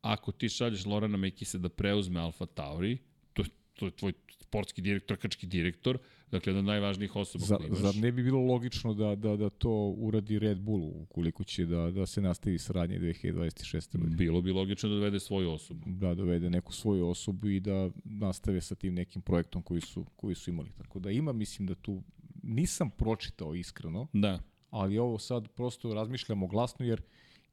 ako 0.00 0.32
ti 0.32 0.48
šalješ 0.48 0.86
Lorana 0.86 1.16
Mekisa 1.16 1.58
da 1.58 1.68
preuzme 1.68 2.20
Alfa 2.20 2.46
Tauri, 2.46 2.98
to, 3.32 3.44
to 3.74 3.86
je 3.86 3.90
tvoj 3.90 4.12
sportski 4.40 4.82
direktor, 4.82 5.16
trkački 5.16 5.46
direktor, 5.46 5.98
dakle 6.30 6.50
jedna 6.50 6.58
od 6.58 6.64
najvažnijih 6.64 7.16
osoba 7.16 7.44
Zar, 7.44 7.58
koju 7.58 7.66
imaš. 7.68 7.78
zar 7.80 7.96
ne 7.96 8.12
bi 8.12 8.22
bilo 8.22 8.40
logično 8.40 8.94
da, 8.94 9.14
da, 9.14 9.36
da 9.36 9.50
to 9.50 9.94
uradi 9.98 10.38
Red 10.38 10.58
Bull 10.60 11.02
ukoliko 11.02 11.44
će 11.44 11.66
da, 11.66 11.90
da 11.90 12.06
se 12.06 12.20
nastavi 12.20 12.58
saradnje 12.58 12.98
2026. 12.98 13.98
godine? 13.98 14.16
Bilo 14.16 14.40
bi 14.42 14.52
logično 14.52 14.88
da 14.88 14.94
dovede 14.94 15.20
svoju 15.20 15.50
osobu. 15.52 15.80
da 15.86 16.14
dovede 16.14 16.50
neku 16.50 16.72
svoju 16.72 17.08
osobu 17.08 17.48
i 17.48 17.60
da 17.60 17.90
nastave 18.04 18.60
sa 18.60 18.74
tim 18.74 18.94
nekim 18.94 19.22
projektom 19.22 19.62
koji 19.62 19.80
su, 19.80 20.04
koji 20.16 20.34
su 20.34 20.50
imali. 20.50 20.70
Tako 20.78 20.98
da 20.98 21.10
ima, 21.10 21.32
mislim 21.32 21.68
da 21.68 21.74
tu 21.74 22.02
nisam 22.42 22.90
pročitao 22.90 23.54
iskreno, 23.54 24.06
Da, 24.12 24.40
ali 24.70 24.98
ovo 24.98 25.18
sad 25.18 25.48
prosto 25.48 25.94
razmišljamo 25.94 26.46
glasno 26.46 26.86
jer 26.86 27.02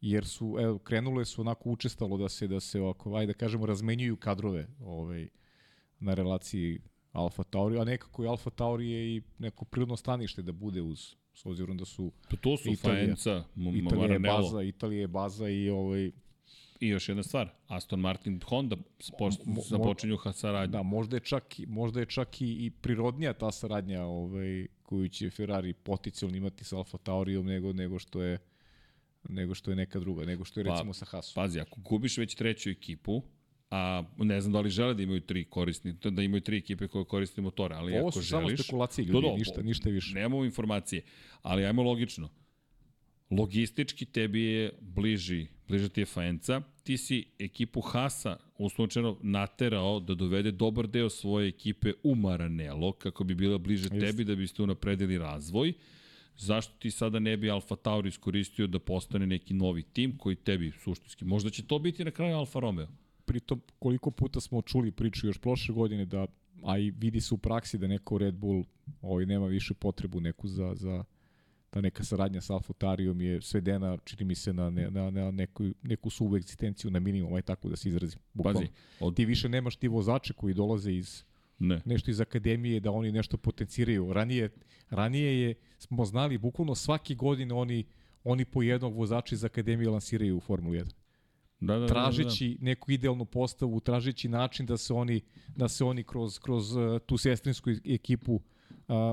jer 0.01 0.25
su 0.25 0.57
evo 0.59 0.77
krenule 0.77 1.25
su 1.25 1.41
onako 1.41 1.69
učestalo 1.69 2.17
da 2.17 2.29
se 2.29 2.47
da 2.47 2.59
se 2.59 2.81
ovako 2.81 3.15
ajde 3.15 3.33
da 3.33 3.37
kažemo 3.37 3.65
razmenjuju 3.65 4.15
kadrove 4.15 4.67
ovaj 4.79 5.27
na 5.99 6.13
relaciji 6.13 6.81
Alfa 7.11 7.43
Tauri, 7.43 7.79
a 7.79 7.83
nekako 7.83 8.23
i 8.23 8.27
Alfa 8.27 8.49
Tauri 8.49 8.89
je 8.89 9.15
i 9.15 9.21
neko 9.39 9.65
prirodno 9.65 9.97
stanište 9.97 10.41
da 10.41 10.51
bude 10.51 10.81
uz 10.81 10.99
s 11.33 11.45
obzirom 11.45 11.77
da 11.77 11.85
su 11.85 12.11
to, 12.29 12.35
to 12.37 12.57
su 12.57 12.69
Italija. 12.71 13.05
Faenza, 13.05 13.43
M- 13.57 13.75
Italija 13.77 14.13
je 14.13 14.19
baza, 14.19 14.63
Italija 14.63 15.01
je 15.01 15.07
baza 15.07 15.49
i 15.49 15.69
ovaj 15.69 16.11
i 16.79 16.87
još 16.87 17.09
jedna 17.09 17.23
stvar, 17.23 17.49
Aston 17.67 17.99
Martin, 17.99 18.41
Honda 18.45 18.75
započinju 19.69 20.17
saradnju. 20.33 20.71
Da, 20.71 20.83
možda 20.83 21.15
je 21.15 21.19
čak, 21.19 21.59
i- 21.59 21.65
možda 21.65 21.99
je 21.99 22.05
čak 22.05 22.41
i, 22.41 22.65
i 22.65 22.71
prirodnija 22.71 23.33
ta 23.33 23.51
saradnja 23.51 24.03
ovaj, 24.03 24.67
koju 24.83 25.09
će 25.09 25.29
Ferrari 25.29 25.73
potencijalno 25.73 26.37
imati 26.37 26.63
sa 26.63 26.77
Alfa 26.77 26.97
Taurijom 26.97 27.45
nego, 27.45 27.73
nego 27.73 27.99
što 27.99 28.21
je 28.21 28.37
nego 29.29 29.55
što 29.55 29.71
je 29.71 29.75
neka 29.75 29.99
druga, 29.99 30.25
nego 30.25 30.45
što 30.45 30.59
je 30.59 30.63
Pa, 30.65 30.71
recimo 30.71 30.93
sa 30.93 31.05
Haasom. 31.05 31.33
Pazi, 31.35 31.59
ako 31.59 31.81
gubiš 31.81 32.17
već 32.17 32.35
treću 32.35 32.69
ekipu, 32.69 33.23
a 33.71 34.03
ne 34.17 34.41
znam 34.41 34.53
da 34.53 34.59
li 34.59 34.69
žele 34.69 34.93
da 34.93 35.03
imaju 35.03 35.21
tri 35.21 35.45
korisni, 35.45 35.93
da 35.93 36.23
imaju 36.23 36.41
tri 36.41 36.57
ekipe 36.57 36.87
koje 36.87 37.05
koriste 37.05 37.41
motore, 37.41 37.75
ali 37.75 37.93
Ovo 37.93 38.07
ako 38.07 38.21
su 38.21 38.27
samo 38.27 38.47
želiš... 38.47 38.61
spekulacije, 38.61 39.05
Da, 39.05 39.11
ljudi, 39.13 39.27
da, 39.27 39.33
ništa, 39.33 39.55
po- 39.55 39.61
ništa 39.61 39.89
više. 39.89 40.13
Nemamo 40.15 40.45
informacije, 40.45 41.01
ali 41.41 41.65
ajmo 41.65 41.83
logično. 41.83 42.29
Logistički 43.31 44.05
tebi 44.05 44.41
je 44.41 44.71
bliži, 44.81 45.47
bliža 45.67 45.89
ti 45.89 46.01
je 46.01 46.05
Faenca, 46.05 46.61
ti 46.83 46.97
si 46.97 47.25
ekipu 47.39 47.81
Hasa 47.81 48.37
uslovčeno 48.57 49.17
naterao 49.21 49.99
da 49.99 50.15
dovede 50.15 50.51
dobar 50.51 50.87
deo 50.87 51.09
svoje 51.09 51.47
ekipe 51.47 51.93
u 52.03 52.15
Maranello, 52.15 52.91
kako 52.91 53.23
bi 53.23 53.35
bila 53.35 53.57
bliže 53.57 53.83
Jeste. 53.91 53.99
tebi, 53.99 54.23
da 54.23 54.35
biste 54.35 54.63
unapredili 54.63 55.17
razvoj. 55.17 55.73
Zašto 56.37 56.73
ti 56.79 56.91
sada 56.91 57.19
ne 57.19 57.37
bi 57.37 57.51
Alfa 57.51 57.75
Tauri 57.75 58.09
iskoristio 58.09 58.67
da 58.67 58.79
postane 58.79 59.27
neki 59.27 59.53
novi 59.53 59.83
tim 59.83 60.17
koji 60.17 60.35
tebi 60.35 60.71
suštinski, 60.83 61.25
možda 61.25 61.49
će 61.49 61.67
to 61.67 61.79
biti 61.79 62.05
na 62.05 62.11
kraju 62.11 62.35
Alfa 62.35 62.59
Romeo. 62.59 62.87
Pritom, 63.25 63.61
koliko 63.79 64.11
puta 64.11 64.41
smo 64.41 64.61
čuli 64.61 64.91
priču 64.91 65.27
još 65.27 65.37
prošle 65.37 65.75
godine 65.75 66.05
da, 66.05 66.27
a 66.63 66.77
i 66.77 66.91
vidi 66.91 67.21
se 67.21 67.33
u 67.33 67.37
praksi 67.37 67.77
da 67.77 67.87
neko 67.87 68.17
Red 68.17 68.35
Bull 68.35 68.63
ovaj, 69.01 69.25
nema 69.25 69.45
više 69.45 69.73
potrebu 69.73 70.19
neku 70.19 70.47
za, 70.47 70.75
za 70.75 71.03
da 71.75 71.81
neka 71.81 72.03
saradnja 72.03 72.41
sa 72.41 72.53
Alfa 72.53 72.73
Tarijom 72.73 73.21
je 73.21 73.41
svedena, 73.41 73.97
čini 74.05 74.23
mi 74.23 74.35
se, 74.35 74.53
na, 74.53 74.69
na, 74.69 74.89
na, 74.89 75.11
na 75.11 75.31
neku, 75.31 75.63
neku 75.83 76.09
suvu 76.09 76.35
egzistenciju 76.37 76.91
na 76.91 76.99
minimum, 76.99 77.33
aj 77.33 77.41
tako 77.41 77.69
da 77.69 77.75
se 77.75 77.89
izrazim. 77.89 78.19
Bukvalno. 78.33 78.59
Pazi, 78.59 78.71
od... 78.99 79.15
Ti 79.15 79.25
više 79.25 79.49
nemaš 79.49 79.75
ti 79.75 79.87
vozače 79.87 80.33
koji 80.33 80.53
dolaze 80.53 80.93
iz 80.93 81.23
Ne. 81.59 81.81
nešto 81.85 82.11
iz 82.11 82.21
akademije 82.21 82.79
da 82.79 82.91
oni 82.91 83.11
nešto 83.11 83.37
potenciraju. 83.37 84.13
Ranije, 84.13 84.49
ranije 84.89 85.41
je, 85.41 85.55
smo 85.77 86.05
znali, 86.05 86.37
bukvalno 86.37 86.75
svake 86.75 87.15
godine 87.15 87.53
oni, 87.53 87.85
oni 88.23 88.45
po 88.45 88.63
jednog 88.63 88.95
vozača 88.95 89.35
iz 89.35 89.43
akademije 89.43 89.89
lansiraju 89.89 90.37
u 90.37 90.39
Formulu 90.39 90.73
1. 90.75 90.91
Da, 91.59 91.73
da, 91.73 91.79
da, 91.79 91.87
Tražeći 91.87 92.57
neku 92.61 92.91
idealnu 92.91 93.25
postavu, 93.25 93.79
tražeći 93.79 94.29
način 94.29 94.65
da 94.65 94.77
se 94.77 94.93
oni, 94.93 95.21
da 95.55 95.67
se 95.67 95.83
oni 95.83 96.03
kroz, 96.03 96.39
kroz 96.39 96.75
uh, 96.75 96.99
tu 97.05 97.17
sestrinsku 97.17 97.69
ekipu 97.85 98.33
uh, 98.33 98.41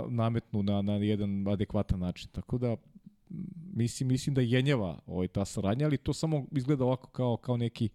nametnu 0.08 0.62
na, 0.62 0.82
na 0.82 0.92
jedan 0.92 1.48
adekvatan 1.48 2.00
način. 2.00 2.30
Tako 2.32 2.58
da, 2.58 2.76
mislim, 3.74 4.08
mislim 4.08 4.34
da 4.34 4.40
jenjava 4.40 4.98
ovaj, 5.06 5.28
ta 5.28 5.44
saradnja, 5.44 5.86
ali 5.86 5.96
to 5.96 6.12
samo 6.12 6.46
izgleda 6.52 6.84
ovako 6.84 7.08
kao, 7.10 7.36
kao 7.36 7.56
neki 7.56 7.88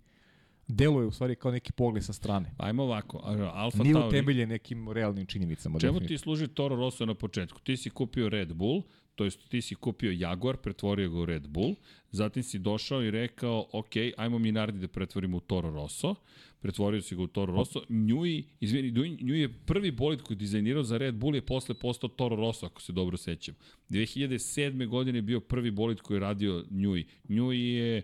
deluje 0.68 1.08
u 1.08 1.12
stvari 1.12 1.36
kao 1.36 1.52
neki 1.52 1.72
pogled 1.72 2.04
sa 2.04 2.14
strane. 2.14 2.52
Da. 2.58 2.66
Ajmo 2.66 2.84
ovako, 2.84 3.22
Alfa 3.54 3.84
Nije 3.84 3.94
Tauri... 3.94 4.08
utemeljen 4.08 4.50
nekim 4.50 4.92
realnim 4.92 5.26
činjenicama. 5.26 5.80
Čemu 5.80 5.94
definitivno. 5.94 6.18
ti 6.18 6.24
služi 6.24 6.48
Toro 6.48 6.76
Rosso 6.76 7.06
na 7.06 7.14
početku? 7.14 7.60
Ti 7.60 7.78
si 7.78 7.90
kupio 7.90 8.30
Red 8.30 8.54
Bull, 8.54 8.82
to 9.16 9.24
jest 9.24 9.50
ti 9.50 9.62
si 9.62 9.76
kupio 9.76 10.12
Jaguar, 10.12 10.58
pretvorio 10.58 11.10
ga 11.10 11.20
u 11.20 11.26
Red 11.26 11.48
Bull, 11.48 11.76
zatim 12.12 12.44
si 12.44 12.60
došao 12.60 13.04
i 13.04 13.12
rekao, 13.12 13.68
ok, 13.72 13.92
ajmo 14.18 14.40
Minardi 14.40 14.80
da 14.80 14.88
pretvorimo 14.88 15.38
u 15.38 15.40
Toro 15.40 15.70
Rosso, 15.70 16.16
pretvorio 16.60 17.02
si 17.02 17.16
ga 17.16 17.22
u 17.22 17.28
Toro 17.28 17.54
Rosso, 17.54 17.82
Njui, 17.90 18.46
izvini, 18.60 19.18
Njui 19.22 19.40
je 19.40 19.54
prvi 19.66 19.92
bolid 19.92 20.22
koji 20.22 20.36
je 20.36 20.40
dizajnirao 20.40 20.84
za 20.84 20.98
Red 20.98 21.16
Bull 21.16 21.36
je 21.36 21.46
posle 21.46 21.76
postao 21.76 22.10
Toro 22.10 22.36
Rosso, 22.36 22.66
ako 22.66 22.82
se 22.82 22.94
dobro 22.94 23.18
sećam. 23.18 23.56
2007. 23.90 24.88
godine 24.88 25.18
je 25.18 25.22
bio 25.22 25.40
prvi 25.40 25.72
bolid 25.72 26.02
koji 26.02 26.16
je 26.16 26.22
radio 26.22 26.66
Njui. 26.70 27.06
Njui 27.30 27.62
je 27.62 28.02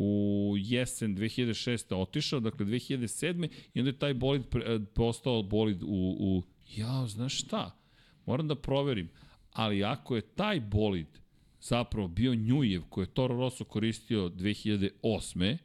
u 0.00 0.54
jesen 0.58 1.16
2006. 1.16 1.94
otišao, 1.94 2.40
dakle 2.40 2.66
2007. 2.66 3.48
i 3.74 3.80
onda 3.80 3.88
je 3.88 3.98
taj 3.98 4.14
bolid 4.14 4.42
e, 4.42 4.78
postao 4.94 5.42
bolid 5.42 5.82
u, 5.82 6.16
u 6.20 6.42
ja, 6.76 7.06
znaš 7.06 7.38
šta, 7.38 7.78
moram 8.26 8.48
da 8.48 8.54
proverim, 8.54 9.08
ali 9.52 9.84
ako 9.84 10.16
je 10.16 10.22
taj 10.22 10.60
bolid 10.60 11.06
zapravo 11.60 12.08
bio 12.08 12.34
Njujev 12.34 12.82
koji 12.88 13.04
je 13.04 13.14
Toro 13.14 13.36
Rosso 13.36 13.64
koristio 13.64 14.28
2008 14.28 15.56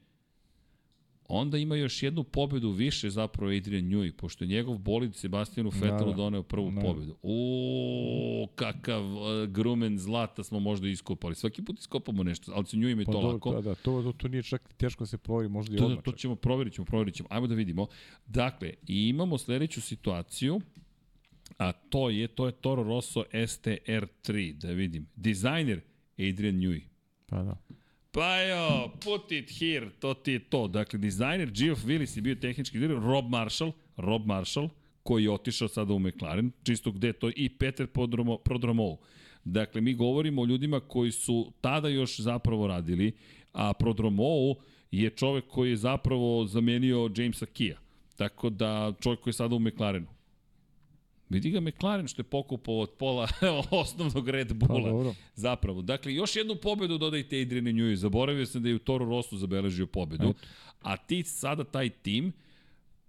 onda 1.33 1.57
ima 1.57 1.75
još 1.75 2.03
jednu 2.03 2.23
pobedu 2.23 2.69
više 2.69 3.09
zapravo 3.09 3.51
Adrian 3.51 3.85
Njuj, 3.85 4.17
pošto 4.17 4.43
je 4.43 4.47
njegov 4.47 4.77
bolid 4.77 5.15
Sebastianu 5.15 5.71
Fetelu 5.71 5.99
da, 5.99 6.05
da. 6.05 6.13
doneo 6.13 6.43
prvu 6.43 6.71
Da. 6.71 6.81
pobedu. 6.81 7.15
O, 7.23 8.47
kakav 8.55 9.13
uh, 9.13 9.47
grumen 9.49 9.99
zlata 9.99 10.43
smo 10.43 10.59
možda 10.59 10.87
iskopali. 10.87 11.35
Svaki 11.35 11.65
put 11.65 11.79
iskopamo 11.79 12.23
nešto, 12.23 12.51
ali 12.55 12.65
se 12.65 12.77
Njuj 12.77 12.95
mi 12.95 13.05
Pa 13.05 13.11
to 13.11 13.21
lako. 13.21 13.53
Da, 13.53 13.61
da, 13.61 13.75
to, 13.75 14.01
to, 14.03 14.11
to 14.11 14.27
nije 14.27 14.43
čak 14.43 14.73
teško 14.77 15.03
da 15.03 15.07
se 15.07 15.17
proveri, 15.17 15.49
možda 15.49 15.75
i 15.75 15.77
To, 15.77 15.85
odmah. 15.85 16.03
to 16.03 16.11
ćemo 16.11 16.35
proverit 16.35 16.73
ćemo, 16.73 16.85
proverit 16.85 17.15
ćemo. 17.15 17.27
Ajmo 17.31 17.47
da 17.47 17.55
vidimo. 17.55 17.87
Dakle, 18.25 18.73
imamo 18.87 19.37
sledeću 19.37 19.81
situaciju, 19.81 20.61
a 21.57 21.71
to 21.71 22.09
je, 22.09 22.27
to 22.27 22.45
je 22.45 22.51
Toro 22.51 22.83
Rosso 22.83 23.23
STR3, 23.33 24.53
da 24.53 24.71
vidim. 24.71 25.07
Dizajner 25.15 25.81
Adrian 26.17 26.55
Newey. 26.55 26.81
Pa 27.25 27.43
da. 27.43 27.57
Pa 28.13 28.41
jo, 28.41 28.91
put 29.01 29.31
it 29.31 29.49
here, 29.59 29.89
to 29.99 30.13
ti 30.13 30.31
je 30.31 30.39
to. 30.39 30.67
Dakle, 30.67 30.99
dizajner 30.99 31.51
Geoff 31.51 31.85
Willis 31.85 32.15
je 32.17 32.21
bio 32.21 32.35
tehnički 32.35 32.79
direktor, 32.79 33.03
Rob 33.03 33.29
Marshall, 33.29 33.71
Rob 33.97 34.25
Marshall, 34.25 34.69
koji 35.03 35.23
je 35.23 35.31
otišao 35.31 35.67
sada 35.67 35.93
u 35.93 35.99
McLaren, 35.99 36.51
čisto 36.63 36.91
gde 36.91 37.13
to, 37.13 37.31
i 37.35 37.49
Peter 37.49 37.87
Prodromo, 37.87 38.37
Prodromou. 38.37 38.97
Dakle, 39.43 39.81
mi 39.81 39.93
govorimo 39.93 40.41
o 40.41 40.45
ljudima 40.45 40.79
koji 40.79 41.11
su 41.11 41.51
tada 41.61 41.89
još 41.89 42.19
zapravo 42.19 42.67
radili, 42.67 43.11
a 43.53 43.73
Prodromou 43.73 44.55
je 44.91 45.09
čovek 45.09 45.47
koji 45.47 45.69
je 45.69 45.77
zapravo 45.77 46.45
zamenio 46.45 47.09
Jamesa 47.17 47.45
Kia. 47.45 47.77
Tako 48.15 48.49
da, 48.49 48.93
čovek 49.01 49.19
koji 49.19 49.31
je 49.31 49.35
sada 49.41 49.55
u 49.55 49.59
McLarenu. 49.59 50.07
Vidi 51.29 51.49
ga 51.49 51.59
McLaren 51.59 52.07
što 52.07 52.19
je 52.19 52.23
pokupao 52.23 52.79
od 52.79 52.89
pola 52.89 53.27
osnovnog 53.71 54.29
Red 54.29 54.47
Pa 54.59 54.67
Bulla. 54.67 54.89
dobro. 54.89 55.13
Zapravo. 55.35 55.81
Dakle, 55.81 56.13
još 56.13 56.35
jednu 56.35 56.55
pobedu 56.55 56.97
dodajte 56.97 57.41
Adrian 57.41 57.65
Newey. 57.65 57.95
Zaboravio 57.95 58.45
sam 58.45 58.63
da 58.63 58.69
je 58.69 58.75
u 58.75 58.79
Toro 58.79 59.05
Rosso 59.05 59.37
zabeležio 59.37 59.85
pobedu. 59.87 60.29
Eto. 60.29 60.39
A 60.81 60.97
ti 60.97 61.23
sada 61.23 61.63
taj 61.63 61.89
tim 61.89 62.31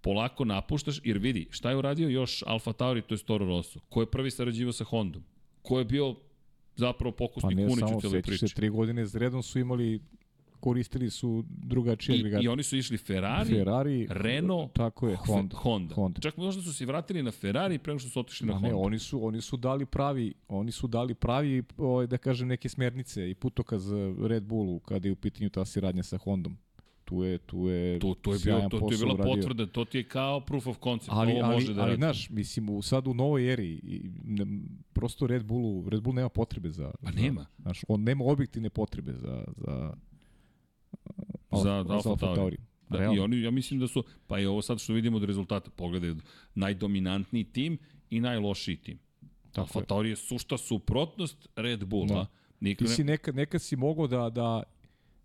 polako 0.01 0.45
napuštaš, 0.45 1.01
jer 1.05 1.19
vidi, 1.19 1.47
šta 1.51 1.71
je 1.71 1.77
uradio 1.77 2.09
još 2.09 2.43
Alfa 2.47 2.73
Tauri, 2.73 3.03
to 3.03 3.15
je 3.15 3.19
Toro 3.19 3.47
Rosso? 3.47 3.81
Ko 3.89 4.01
je 4.01 4.11
prvi 4.11 4.31
sarađivao 4.31 4.73
sa 4.73 4.85
Hondom? 4.85 5.25
Ko 5.63 5.79
je 5.79 5.85
bio 5.85 6.15
zapravo 6.77 7.13
Pa 7.13 7.17
pokusni 7.17 7.55
ne 7.55 7.67
kunić 7.67 7.79
samo, 7.81 7.97
u 7.97 8.01
sećaš 8.01 8.23
priči? 8.23 8.49
se, 8.49 8.55
tri 8.55 8.69
godine 8.69 9.07
za 9.07 9.19
redom 9.19 9.43
su 9.43 9.59
imali, 9.59 10.01
koristili 10.65 11.11
su 11.11 11.45
drugačije 11.49 12.17
I, 12.17 12.21
agregate. 12.21 12.45
I 12.45 12.49
oni 12.49 12.63
su 12.63 12.77
išli 12.77 12.97
Ferrari, 12.97 13.49
Ferrari, 13.49 14.07
Renault, 14.11 14.73
tako 14.73 15.09
je, 15.09 15.17
Honda. 15.17 15.57
Honda. 15.57 15.95
Honda. 15.95 16.21
Čak 16.21 16.37
možda 16.37 16.63
su 16.63 16.73
se 16.73 16.87
vratili 16.87 17.23
na 17.23 17.31
Ferrari 17.31 17.79
pre 17.79 17.91
nego 17.91 17.99
što 17.99 18.11
su 18.11 18.21
otišli 18.21 18.47
na 18.47 18.53
Ma 18.53 18.59
Honda. 18.59 18.77
ne, 18.77 18.83
oni 18.83 18.99
su 18.99 19.27
oni 19.27 19.41
su 19.41 19.57
dali 19.57 19.87
pravi, 19.87 20.35
oni 20.49 20.73
su 20.73 20.87
dali 20.87 21.15
pravi 21.15 21.63
ovaj 21.79 22.07
da 22.07 22.19
kažem 22.19 22.49
neke 22.49 22.69
smernice 22.69 23.31
i 23.31 23.35
putokaz 23.35 23.93
Red 24.27 24.43
Bullu 24.43 24.79
kada 24.79 25.09
je 25.09 25.13
u 25.13 25.17
pitanju 25.17 25.51
ta 25.51 25.65
saradnja 25.65 26.03
sa 26.03 26.19
Hondom. 26.19 26.57
Tu 27.05 27.25
je 27.25 27.39
tu 27.39 27.69
je 27.69 27.99
To, 27.99 28.15
to 28.15 28.33
je, 28.33 28.39
bio, 28.45 28.61
to, 28.71 28.79
to 28.79 28.93
je 28.93 28.99
bila 28.99 29.15
uradio. 29.15 29.35
potvrda, 29.35 29.67
to 29.67 29.85
ti 29.85 29.99
je 29.99 30.05
kao 30.05 30.41
proof 30.41 30.67
of 30.67 30.79
concept, 30.85 31.13
ali, 31.13 31.33
ovo 31.33 31.45
ali, 31.45 31.55
može 31.55 31.75
da 31.75 31.83
ali, 31.83 31.97
znaš, 31.97 32.31
mislim, 32.31 32.69
u, 32.69 32.83
sad 32.83 33.07
u 33.07 33.15
novoj 33.15 33.53
eri, 33.53 33.69
i, 33.83 34.11
ne, 34.25 34.47
prosto 34.93 35.27
Red 35.27 35.45
Bullu, 35.45 35.89
Red 35.89 36.03
Bull 36.03 36.15
nema 36.15 36.29
potrebe 36.29 36.71
za... 36.71 36.93
Pa 37.03 37.11
za, 37.11 37.21
nema. 37.21 37.47
Znaš, 37.59 37.85
on 37.89 38.03
nema 38.03 38.25
objektivne 38.25 38.71
potrebe 38.71 39.13
za... 39.13 39.45
za 39.57 39.95
Za 41.53 41.71
Alfa- 41.73 41.93
Alfa 41.93 42.17
Tauri. 42.17 42.37
Tauri. 42.37 42.57
Da, 42.89 42.99
Realno. 42.99 43.17
I 43.17 43.21
oni, 43.21 43.41
ja 43.41 43.51
mislim 43.51 43.81
da 43.81 43.89
su, 43.89 44.05
pa 44.27 44.39
i 44.39 44.47
ovo 44.47 44.63
sad 44.63 44.79
što 44.79 44.93
vidimo 44.93 45.17
od 45.17 45.25
rezultata, 45.25 45.71
pogledaj, 45.71 46.15
najdominantniji 46.55 47.45
tim 47.45 47.79
i 48.11 48.21
najlošiji 48.21 48.77
tim. 48.77 48.99
Tako 49.53 49.61
Alfa 49.61 49.79
je. 49.79 49.85
Tauri 49.85 50.11
je 50.11 50.17
sušta 50.17 50.59
suprotnost 50.59 51.49
Red 51.57 51.85
Bulla. 51.85 52.15
Da. 52.15 52.27
Nikad 52.61 52.89
Ti 52.89 52.95
si 52.95 53.05
nekad, 53.05 53.35
nekad 53.37 53.63
si 53.63 53.77
mogao 53.77 54.07
da, 54.07 54.31
da 54.31 54.63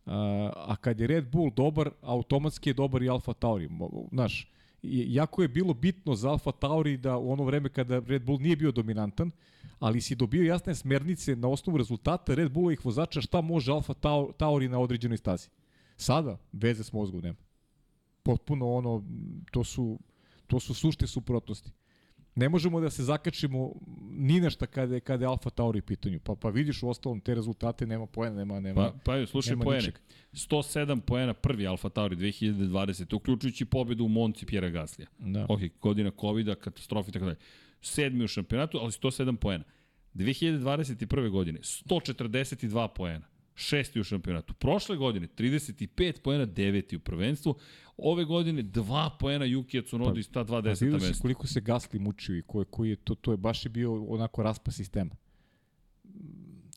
a, 0.05 0.17
a 0.57 0.75
kad 0.75 0.99
je 0.99 1.07
Red 1.07 1.27
Bull 1.27 1.51
dobar, 1.51 1.89
automatski 2.01 2.69
je 2.69 2.73
dobar 2.73 3.03
i 3.03 3.09
Alfa 3.09 3.33
Tauri. 3.33 3.69
Znaš, 4.11 4.51
jako 4.83 5.41
je 5.41 5.47
bilo 5.47 5.73
bitno 5.73 6.15
za 6.15 6.29
Alfa 6.29 6.51
Tauri 6.51 6.97
da 6.97 7.17
u 7.17 7.31
ono 7.31 7.43
vreme 7.43 7.69
kada 7.69 7.99
Red 7.99 8.23
Bull 8.23 8.39
nije 8.39 8.55
bio 8.55 8.71
dominantan, 8.71 9.31
ali 9.79 10.01
si 10.01 10.15
dobio 10.15 10.43
jasne 10.43 10.75
smernice 10.75 11.35
na 11.35 11.47
osnovu 11.47 11.77
rezultata 11.77 12.35
Red 12.35 12.51
Bullovih 12.51 12.85
vozača 12.85 13.21
šta 13.21 13.41
može 13.41 13.71
Alfa 13.71 13.93
Tau- 13.93 14.31
Tauri 14.33 14.67
na 14.67 14.79
određenoj 14.79 15.17
stazi. 15.17 15.49
Sada, 15.99 16.37
veze 16.51 16.83
s 16.83 16.93
mozgom 16.93 17.21
nema. 17.21 17.37
Potpuno 18.23 18.73
ono, 18.73 19.03
to 19.51 19.63
su, 19.63 19.99
to 20.47 20.59
su 20.59 20.73
sušte 20.73 21.07
suprotnosti. 21.07 21.71
Ne 22.35 22.49
možemo 22.49 22.79
da 22.79 22.89
se 22.89 23.03
zakačimo 23.03 23.71
ni 24.09 24.39
na 24.39 24.49
šta 24.49 24.65
kada 24.65 24.95
je, 24.95 24.99
kada 24.99 25.25
je 25.25 25.29
Alfa 25.29 25.49
Tauri 25.49 25.81
pitanju. 25.81 26.19
Pa, 26.19 26.35
pa 26.35 26.49
vidiš 26.49 26.83
u 26.83 26.89
ostalom 26.89 27.19
te 27.19 27.35
rezultate, 27.35 27.87
nema 27.87 28.05
poena, 28.05 28.35
nema, 28.35 28.59
nema, 28.59 28.81
Pa, 28.81 28.97
pa 29.03 29.15
je, 29.15 29.27
slušaj 29.27 29.55
ničeg. 29.55 29.99
107 30.33 30.99
poena 30.99 31.33
prvi 31.33 31.67
Alfa 31.67 31.89
Tauri 31.89 32.15
2020. 32.15 33.15
Uključujući 33.15 33.65
pobedu 33.65 34.05
u 34.05 34.07
Monci 34.07 34.45
Pjera 34.45 34.69
Gaslija. 34.69 35.07
Da. 35.17 35.45
Ok, 35.49 35.59
godina 35.81 36.11
COVID-a, 36.19 36.55
katastrofa 36.55 37.09
i 37.09 37.11
tako 37.11 37.25
dalje. 37.25 37.37
Sedmi 37.81 38.23
u 38.23 38.27
šampionatu, 38.27 38.77
ali 38.77 38.91
107 38.91 39.35
poena. 39.35 39.63
2021. 40.13 41.29
godine 41.29 41.59
142 41.59 42.87
poena. 42.95 43.38
Šesti 43.59 43.99
u 43.99 44.03
šampionatu. 44.03 44.53
Prošle 44.53 44.97
godine 44.97 45.27
35 45.27 46.21
poena, 46.21 46.45
deveti 46.45 46.95
u 46.95 46.99
prvenstvu. 46.99 47.55
Ove 47.97 48.25
godine 48.25 48.63
2 48.63 49.09
poena 49.19 49.45
Yukija 49.45 49.85
Tsunoda 49.85 50.13
Pa- 50.13 50.19
iz 50.19 50.31
ta 50.31 50.43
dva 50.43 50.57
Pa 50.57 50.69
deseta 50.69 50.91
mesta. 50.91 51.21
koliko 51.21 51.47
se 51.47 51.61
Gasly 51.61 51.99
mučio 51.99 52.37
i 52.37 52.41
koji, 52.41 52.65
koji 52.69 52.89
je 52.89 52.95
to, 52.95 53.15
to 53.15 53.31
je 53.31 53.37
baš 53.37 53.65
je 53.65 53.69
bio 53.69 54.05
onako 54.05 54.43
raspa 54.43 54.71
sistema. 54.71 55.15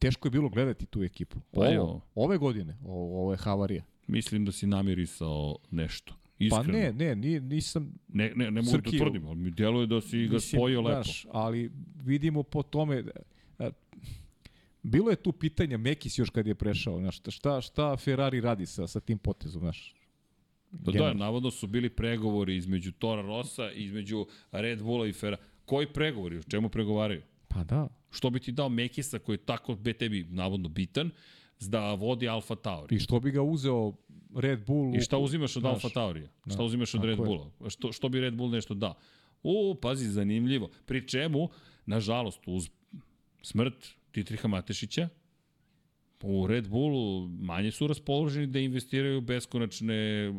Teško 0.00 0.26
je 0.26 0.30
bilo 0.30 0.48
gledati 0.48 0.86
tu 0.86 1.02
ekipu. 1.02 1.40
Pa 1.50 1.72
evo. 1.72 1.84
Ovo, 1.84 2.02
ove 2.14 2.38
godine, 2.38 2.78
ovo, 2.84 3.20
ovo 3.20 3.32
je 3.32 3.36
havarija. 3.36 3.84
Mislim 4.06 4.44
da 4.44 4.52
si 4.52 4.66
namirisao 4.66 5.58
nešto. 5.70 6.14
Pa 6.14 6.44
Iskreno. 6.44 6.78
ne, 6.78 6.92
ne, 6.92 7.16
nije, 7.16 7.40
nisam... 7.40 7.94
Ne, 8.08 8.32
ne, 8.36 8.50
ne 8.50 8.62
mogu 8.62 8.76
da 8.76 8.90
tvrdim, 8.90 9.26
ali 9.26 9.36
mi 9.36 9.50
djeluje 9.50 9.86
da 9.86 10.00
si 10.00 10.26
ga 10.28 10.40
spojio 10.40 10.80
lepo. 10.80 11.02
Znaš, 11.02 11.26
ali 11.32 11.70
vidimo 12.04 12.42
po 12.42 12.62
tome... 12.62 13.04
bilo 14.82 15.10
je 15.10 15.16
tu 15.16 15.32
pitanja 15.32 15.78
Mekis 15.78 16.18
još 16.18 16.30
kad 16.30 16.46
je 16.46 16.54
prešao, 16.54 16.98
znaš, 16.98 17.20
šta, 17.28 17.60
šta 17.60 17.96
Ferrari 17.96 18.40
radi 18.40 18.66
sa, 18.66 18.86
sa 18.86 19.00
tim 19.00 19.18
potezom, 19.18 19.60
znaš. 19.60 19.94
Da, 20.70 20.78
da, 20.78 20.92
Generalno. 20.92 21.24
navodno 21.24 21.50
su 21.50 21.66
bili 21.66 21.90
pregovori 21.90 22.56
između 22.56 22.92
Tora 22.92 23.22
Rosa 23.22 23.70
između 23.70 24.26
Red 24.52 24.82
Bulla 24.82 25.06
i 25.06 25.12
Ferrari. 25.12 25.42
Koji 25.64 25.86
pregovori? 25.86 26.38
O 26.38 26.42
čemu 26.42 26.68
pregovaraju? 26.68 27.22
Pa 27.48 27.64
da. 27.64 27.88
Što 28.10 28.30
bi 28.30 28.40
ti 28.40 28.52
dao 28.52 28.68
Mekisa 28.68 29.18
koji 29.18 29.34
je 29.34 29.44
tako 29.44 29.74
be 29.74 29.92
tebi 29.92 30.26
navodno 30.30 30.68
bitan, 30.68 31.10
da 31.60 31.94
vodi 31.94 32.28
Alfa 32.28 32.54
Tauri? 32.54 32.96
I 32.96 32.98
što 32.98 33.20
bi 33.20 33.30
ga 33.30 33.42
uzeo 33.42 33.92
Red 34.34 34.66
Bull? 34.66 34.96
I 34.96 35.00
šta 35.00 35.18
uzimaš 35.18 35.56
od 35.56 35.64
Alfa 35.64 35.88
Taurija? 35.88 36.28
Šta 36.46 36.56
da, 36.56 36.62
uzimaš 36.62 36.94
od 36.94 37.04
Red. 37.04 37.16
Bulla? 37.16 37.50
Što, 37.68 37.92
što 37.92 38.08
bi 38.08 38.20
Red 38.20 38.34
Bull 38.34 38.50
nešto 38.50 38.74
dao? 38.74 38.94
U, 39.42 39.74
pazi, 39.82 40.08
zanimljivo. 40.08 40.70
Pri 40.86 41.08
čemu, 41.08 41.48
nažalost, 41.86 42.40
uz 42.46 42.70
smrt 43.42 43.88
Titriha 44.12 44.48
Matešića, 44.48 45.08
u 46.22 46.46
Red 46.46 46.68
Bullu 46.68 47.28
manje 47.28 47.70
su 47.70 47.86
raspoloženi 47.86 48.46
da 48.46 48.58
investiraju 48.58 49.20
beskonačne 49.20 50.32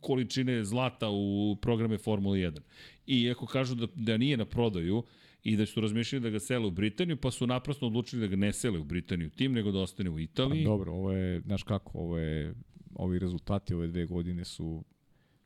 količine 0.00 0.64
zlata 0.64 1.08
u 1.10 1.56
programe 1.62 1.98
Formule 1.98 2.38
1. 2.38 2.60
I 3.06 3.22
iako 3.22 3.46
kažu 3.46 3.74
da, 3.74 3.86
da 3.94 4.16
nije 4.16 4.36
na 4.36 4.44
prodaju 4.44 5.02
i 5.42 5.56
da 5.56 5.66
su 5.66 5.80
razmišljali 5.80 6.22
da 6.22 6.30
ga 6.30 6.40
sele 6.40 6.66
u 6.66 6.70
Britaniju, 6.70 7.16
pa 7.16 7.30
su 7.30 7.46
naprasno 7.46 7.86
odlučili 7.86 8.20
da 8.20 8.26
ga 8.26 8.36
ne 8.36 8.52
sele 8.52 8.78
u 8.78 8.84
Britaniju 8.84 9.30
tim, 9.30 9.52
nego 9.52 9.72
da 9.72 9.78
ostane 9.78 10.10
u 10.10 10.14
Pa, 10.14 10.20
Italiji. 10.20 10.64
dobro, 10.64 10.92
ovo 10.92 11.12
je, 11.12 11.40
znaš 11.40 11.62
kako, 11.62 11.98
ovo 11.98 12.18
je, 12.18 12.54
ovi 12.94 13.18
rezultati 13.18 13.74
ove 13.74 13.86
dve 13.86 14.06
godine 14.06 14.44
su 14.44 14.84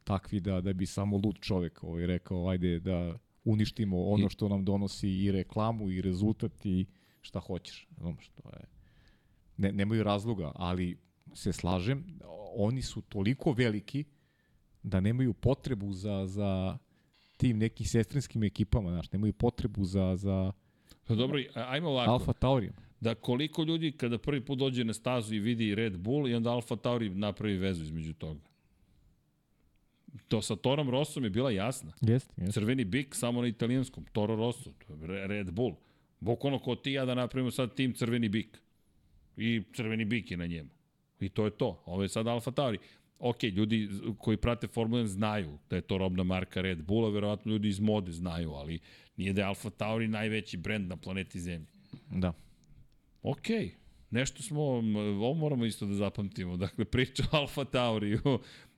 takvi 0.05 0.41
da, 0.41 0.61
da 0.61 0.73
bi 0.73 0.87
samo 0.87 1.17
lud 1.17 1.39
čovek 1.41 1.85
ovaj, 1.85 2.07
rekao, 2.07 2.49
ajde 2.49 2.81
da 2.81 3.19
uništimo 3.45 4.05
ono 4.05 4.29
što 4.29 4.49
nam 4.49 4.65
donosi 4.65 5.09
i 5.09 5.33
reklamu 5.33 5.91
i 5.91 6.03
rezultat 6.03 6.67
i 6.67 6.87
šta 7.23 7.41
hoćeš. 7.41 7.89
Znaš, 7.99 8.29
to 8.29 8.49
je, 8.49 8.65
ne, 9.57 9.73
nemaju 9.73 10.03
razloga, 10.03 10.53
ali 10.55 10.99
se 11.35 11.53
slažem, 11.53 12.19
oni 12.57 12.83
su 12.83 13.01
toliko 13.01 13.53
veliki 13.53 14.05
da 14.83 15.01
nemaju 15.01 15.33
potrebu 15.33 15.93
za, 15.93 16.27
za 16.27 16.79
tim 17.37 17.59
nekim 17.59 17.87
sestrinskim 17.87 18.45
ekipama, 18.45 18.91
znaš, 18.91 19.13
nemaju 19.13 19.33
potrebu 19.33 19.85
za, 19.85 20.17
za 20.17 20.53
Pa 21.07 21.15
dobro, 21.15 21.39
ajmo 21.55 21.89
ovako. 21.89 22.11
Alfa 22.11 22.33
Taurijom. 22.33 22.75
Da 23.01 23.15
koliko 23.15 23.63
ljudi 23.63 23.93
kada 23.93 24.19
prvi 24.19 24.45
put 24.45 24.59
dođe 24.59 24.85
na 24.85 24.93
stazu 24.93 25.35
i 25.35 25.39
vidi 25.39 25.75
Red 25.75 25.99
Bull 25.99 26.29
i 26.29 26.35
onda 26.35 26.51
Alfa 26.51 26.77
Tauri 26.77 27.11
napravi 27.11 27.57
vezu 27.57 27.83
između 27.83 28.13
toga. 28.13 28.41
To 30.29 30.43
sa 30.43 30.57
Torom 30.57 30.91
Rossom 30.91 31.25
je 31.25 31.31
bila 31.31 31.51
jasna. 31.51 31.93
Jeste, 32.01 32.35
jeste. 32.37 32.53
Crveni 32.53 32.85
bik 32.85 33.15
samo 33.15 33.41
na 33.41 33.47
italijanskom, 33.49 34.05
Toro 34.13 34.37
Rosso, 34.37 34.71
Red 35.27 35.51
Bull. 35.51 35.75
Bukvalno 36.23 36.59
ko 36.59 36.75
ti 36.75 36.93
ja 36.93 37.05
da 37.05 37.15
napravimo 37.15 37.51
sad 37.51 37.75
tim 37.75 37.95
Crveni 37.95 38.29
bik. 38.29 38.59
I 39.37 39.63
Crveni 39.75 40.05
bik 40.05 40.31
je 40.31 40.37
na 40.37 40.47
njemu. 40.47 40.71
I 41.21 41.29
to 41.29 41.45
je 41.45 41.51
to. 41.51 41.83
Ovo 41.87 42.03
je 42.03 42.09
sad 42.09 42.27
Alfa 42.27 42.51
Tauri. 42.51 42.79
Ok, 43.19 43.43
ljudi 43.43 43.89
koji 44.19 44.37
prate 44.37 44.67
Formula 44.67 45.03
1 45.03 45.07
znaju 45.07 45.59
da 45.71 45.77
je 45.77 45.83
to 45.83 45.99
robna 45.99 46.23
marka 46.23 46.61
Red 46.61 46.83
Bulla, 46.83 47.11
verovatno 47.11 47.53
ljudi 47.53 47.69
iz 47.69 47.81
mode 47.81 48.13
znaju, 48.13 48.51
ali 48.51 48.79
nije 49.17 49.33
da 49.33 49.41
je 49.41 49.47
Alfa 49.47 49.71
Tauri 49.71 50.09
najveći 50.09 50.57
brend 50.57 50.89
na 50.89 50.97
planeti 50.97 51.41
Zemlji. 51.41 51.67
Da. 52.11 52.33
Ok, 53.23 53.47
nešto 54.11 54.43
smo, 54.43 54.63
ovo 54.63 55.35
moramo 55.35 55.65
isto 55.65 55.87
da 55.87 55.95
zapamtimo. 55.95 56.57
Dakle, 56.57 56.85
priča 56.85 57.23
o 57.33 57.37
Alfa 57.37 57.65
Tauriju, 57.65 58.21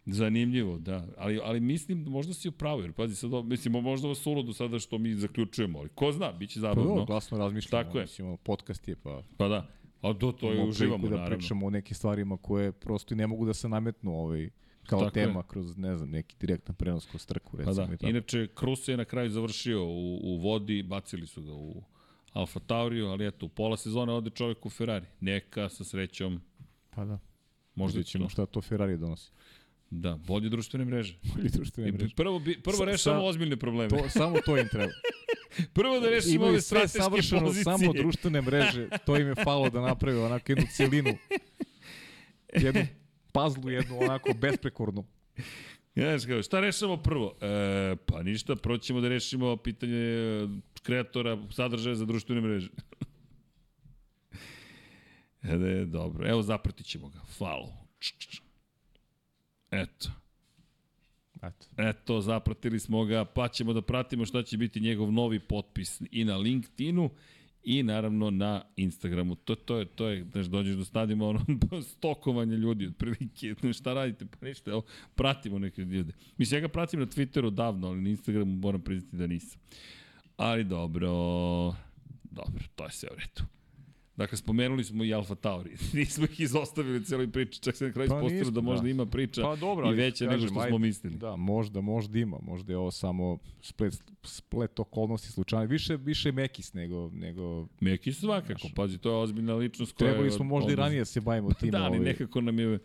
zanimljivo, 0.07 0.79
da. 0.79 1.07
Ali, 1.17 1.41
ali 1.43 1.61
mislim, 1.61 1.99
možda 2.01 2.35
si 2.35 2.49
u 2.49 2.53
pravu, 2.53 2.81
jer 2.81 2.93
pazi, 2.93 3.15
sad, 3.17 3.33
ovo- 3.33 3.43
mislim, 3.43 3.73
možda 3.75 4.09
vas 4.09 4.27
uludo 4.27 4.53
sada 4.53 4.79
što 4.79 4.99
mi 4.99 5.15
zaključujemo, 5.15 5.79
ali 5.79 5.89
ko 5.89 6.13
zna, 6.13 6.33
bit 6.33 6.51
će 6.51 6.57
Pa 6.57 6.61
zabavno. 6.61 6.85
dobro, 6.85 7.05
glasno 7.05 7.39
razmišljamo. 7.39 7.85
Tako 7.85 7.99
je. 7.99 8.03
Mislim, 8.03 8.27
ono, 8.27 8.37
podcast 8.37 8.89
je, 8.89 8.97
pa 8.97 9.23
Pa 9.37 9.49
da, 9.49 9.67
a 10.03 10.13
do 10.13 10.33
to 10.33 10.53
je 10.53 10.65
uživamo, 10.65 11.05
da 11.05 11.11
naravno. 11.11 11.37
pričamo 11.37 11.67
o 11.67 11.71
nekim 11.71 11.95
stvarima 11.95 12.37
koje 12.37 12.73
prosto 12.73 13.15
i 13.15 13.19
ne 13.19 13.27
mogu 13.27 13.47
da 13.47 13.55
se 13.55 13.69
nametnu 13.69 14.13
ovaj, 14.15 14.51
kao 14.83 15.01
Tako 15.01 15.19
je. 15.19 15.25
tema 15.25 15.43
kroz, 15.43 15.77
ne 15.77 15.97
znam, 15.97 16.11
neki 16.11 16.37
direktan 16.41 16.75
prenos 16.75 17.07
kroz 17.07 17.27
trku, 17.27 17.51
Pa 17.53 17.57
recimo. 17.59 17.75
da, 17.77 17.95
i 17.95 17.97
tako. 17.97 18.11
inače, 18.11 18.49
Krus 18.49 18.89
je 18.89 18.97
na 18.97 19.05
kraju 19.05 19.31
završio 19.31 19.85
u, 19.85 20.21
u 20.25 20.39
vodi, 20.39 20.83
bacili 20.83 21.27
su 21.27 21.43
ga 21.43 21.53
u 21.53 21.83
Alfa 22.33 22.61
Tauriju, 22.61 23.07
ali 23.07 23.27
eto, 23.27 23.47
u 23.47 23.49
pola 23.49 23.77
sezone 23.77 24.13
ode 24.13 24.31
čovjek 24.31 24.67
u 24.67 24.71
Ferrari. 24.71 25.07
Neka, 25.21 25.69
sa 25.69 25.85
srećom, 25.85 26.41
Pa 26.91 27.05
da. 27.05 27.19
možda 27.75 28.03
ćemo. 28.03 28.29
šta 28.29 28.47
to 28.47 28.61
Ferrari 28.61 28.97
donosi. 28.97 29.33
Da, 29.95 30.17
bolje 30.17 30.49
društvene 30.49 30.85
mreže. 30.85 31.19
Bolje 31.25 31.49
društvene 31.49 31.93
mreže. 31.93 32.15
prvo, 32.15 32.39
bi, 32.39 32.59
prvo 32.59 32.77
Sa- 32.77 32.85
rešamo 32.85 33.17
sa- 33.17 33.23
ozbiljne 33.23 33.57
probleme. 33.57 33.89
To, 33.89 34.11
samo 34.11 34.41
to 34.41 34.59
im 34.59 34.69
treba. 34.69 34.93
Prvo 35.73 36.01
da 36.01 36.09
rešimo 36.09 36.35
Imaju 36.35 36.51
ove 36.51 36.61
strateške 36.61 37.01
pozicije. 37.41 37.65
samo 37.65 37.93
društvene 37.93 38.41
mreže. 38.41 38.89
To 39.07 39.17
im 39.17 39.27
je 39.27 39.35
falo 39.37 39.71
da 39.71 39.81
naprave 39.81 40.19
onako 40.19 40.53
jednu 40.53 40.67
celinu. 40.73 41.17
Jednu 42.55 42.87
pazlu, 43.33 43.71
jednu 43.71 43.99
onako 44.01 44.35
besprekornu. 44.35 45.05
Znaš 45.95 46.27
kao, 46.27 46.43
šta 46.43 46.61
rešamo 46.61 46.97
prvo? 46.97 47.37
E, 47.41 47.47
pa 47.97 48.23
ništa, 48.23 48.57
prvo 48.57 48.79
ćemo 48.79 49.01
da 49.01 49.09
rešimo 49.09 49.57
pitanje 49.57 49.97
e, 49.97 50.49
kreatora 50.83 51.39
sadržaja 51.51 51.95
za 51.95 52.05
društvene 52.05 52.41
mreže. 52.41 52.71
e, 55.43 55.57
da 55.57 55.69
je 55.69 55.85
dobro. 55.85 56.29
Evo, 56.29 56.43
zapratit 56.43 56.87
ćemo 56.87 57.09
ga. 57.09 57.21
Follow. 57.39 57.73
Č, 57.99 58.13
č, 58.19 58.29
č. 58.29 58.44
Eto. 59.83 60.09
Eto. 61.43 61.67
Eto, 61.77 62.21
zapratili 62.21 62.81
smo 62.81 63.05
ga, 63.05 63.25
pa 63.25 63.49
ćemo 63.49 63.73
da 63.73 63.83
pratimo 63.83 64.27
šta 64.27 64.43
će 64.43 64.57
biti 64.57 64.81
njegov 64.81 65.13
novi 65.13 65.41
potpis 65.41 66.03
i 66.11 66.25
na 66.25 66.37
LinkedInu 66.37 67.11
i 67.65 67.83
naravno 67.83 68.31
na 68.31 68.63
Instagramu. 68.77 69.35
To, 69.35 69.55
to 69.55 69.79
je, 69.79 69.85
to 69.85 70.09
je, 70.09 70.25
znaš, 70.33 70.47
dođeš 70.47 70.77
do 70.77 70.85
stadima 70.85 71.29
ono, 71.29 71.41
stokovanja 71.97 72.57
ljudi, 72.57 72.87
otprilike, 72.87 73.55
znaš, 73.61 73.79
šta 73.79 73.95
radite, 73.95 74.27
pa 74.27 74.47
ništa, 74.47 74.71
evo, 74.71 74.83
pratimo 75.15 75.59
neke 75.59 75.83
ljude. 75.83 76.13
Mislim, 76.37 76.59
ja 76.59 76.61
ga 76.61 76.69
pratim 76.69 77.01
na 77.01 77.07
Twitteru 77.07 77.51
davno, 77.51 77.89
ali 77.89 78.01
na 78.01 78.11
Instagramu 78.11 78.57
moram 78.57 78.81
priznati 78.81 79.17
da 79.17 79.27
nisam. 79.27 79.61
Ali 80.37 80.65
dobro, 80.65 81.09
dobro, 82.23 82.65
to 82.77 82.85
je 82.85 82.91
sve 82.91 83.09
u 83.13 83.15
redu. 83.15 83.55
Dakle, 84.17 84.39
spomenuli 84.39 84.85
smo 84.85 85.05
i 85.05 85.15
Alfa 85.15 85.35
Tauri. 85.35 85.71
Nismo 85.93 86.25
ih 86.25 86.41
izostavili 86.41 86.97
u 86.99 87.03
celoj 87.03 87.31
priči, 87.31 87.61
čak 87.61 87.77
se 87.77 87.87
na 87.87 87.93
kraju 87.93 88.09
Pa 88.09 88.21
da 88.51 88.61
možda 88.61 88.83
da. 88.83 88.89
ima 88.89 89.07
priča 89.07 89.43
Pa 89.43 89.57
dobro, 89.57 89.93
i 89.93 89.95
veća 89.95 90.27
nego 90.27 90.47
što 90.47 90.59
ajde, 90.61 90.71
smo 90.71 90.79
mislili. 90.79 91.17
Da, 91.17 91.37
možda, 91.37 91.81
možda 91.81 92.19
ima. 92.19 92.39
Možda 92.43 92.73
je 92.73 92.77
ovo 92.77 92.91
samo 92.91 93.39
splet, 93.61 93.95
splet 94.23 94.79
okolnosti 94.81 95.33
slučajno. 95.33 95.67
Više, 95.67 95.97
više 95.97 96.33
Mekis 96.33 96.73
nego, 96.73 97.11
nego 97.13 97.67
Meki 97.81 98.13
svakako, 98.13 98.69
pazi, 98.77 98.99
to 98.99 99.11
je 99.11 99.17
ozbiljna 99.17 99.55
ličnost 99.55 99.93
koja 99.93 100.11
Trebali 100.11 100.31
smo 100.31 100.45
možda 100.45 100.71
i 100.71 100.75
odnos- 100.75 100.85
ranije 100.85 100.99
da 100.99 101.05
se 101.05 101.21
bavimo 101.21 101.53
tim. 101.61 101.71
Da, 101.71 101.79
ali 101.79 101.89
ovaj, 101.89 102.01
nekako 102.01 102.41
nam 102.41 102.59
je 102.59 102.79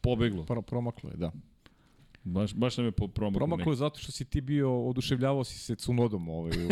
pobeglo. 0.00 0.44
pro, 0.44 0.62
promaklo 0.62 1.10
je, 1.10 1.16
da. 1.16 1.32
Baš, 2.24 2.54
baš 2.54 2.76
nam 2.76 2.86
je 2.86 2.92
promaklo. 2.92 3.30
Promaklo 3.30 3.72
je 3.72 3.76
zato 3.76 3.98
što 3.98 4.12
si 4.12 4.24
ti 4.24 4.40
bio, 4.40 4.88
oduševljavao 4.88 5.44
si 5.44 5.58
se 5.58 5.74
Cunodom 5.74 6.28
ovaj, 6.28 6.66
u 6.66 6.68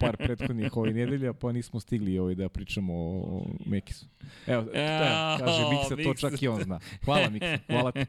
par 0.00 0.16
prethodnih 0.16 0.76
ovaj 0.76 0.92
nedelja, 0.92 1.32
pa 1.32 1.52
nismo 1.52 1.80
stigli 1.80 2.18
ovaj, 2.18 2.34
da 2.34 2.48
pričamo 2.48 2.94
o, 2.94 3.08
o 3.08 3.46
Mekisu. 3.66 4.06
Evo, 4.46 4.62
da, 4.62 5.36
kaže 5.38 5.62
Miksa, 5.70 6.08
to 6.08 6.14
čak 6.14 6.42
i 6.42 6.48
on 6.48 6.62
zna. 6.62 6.80
Hvala 7.04 7.30
Miksa, 7.30 7.58
hvala 7.66 7.92
ti. 7.92 8.04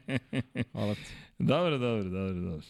Hvala 0.72 0.94
ti. 0.94 1.00
Dobro, 1.38 1.78
dobro, 1.78 2.04
dobro, 2.04 2.34
dobro. 2.34 2.62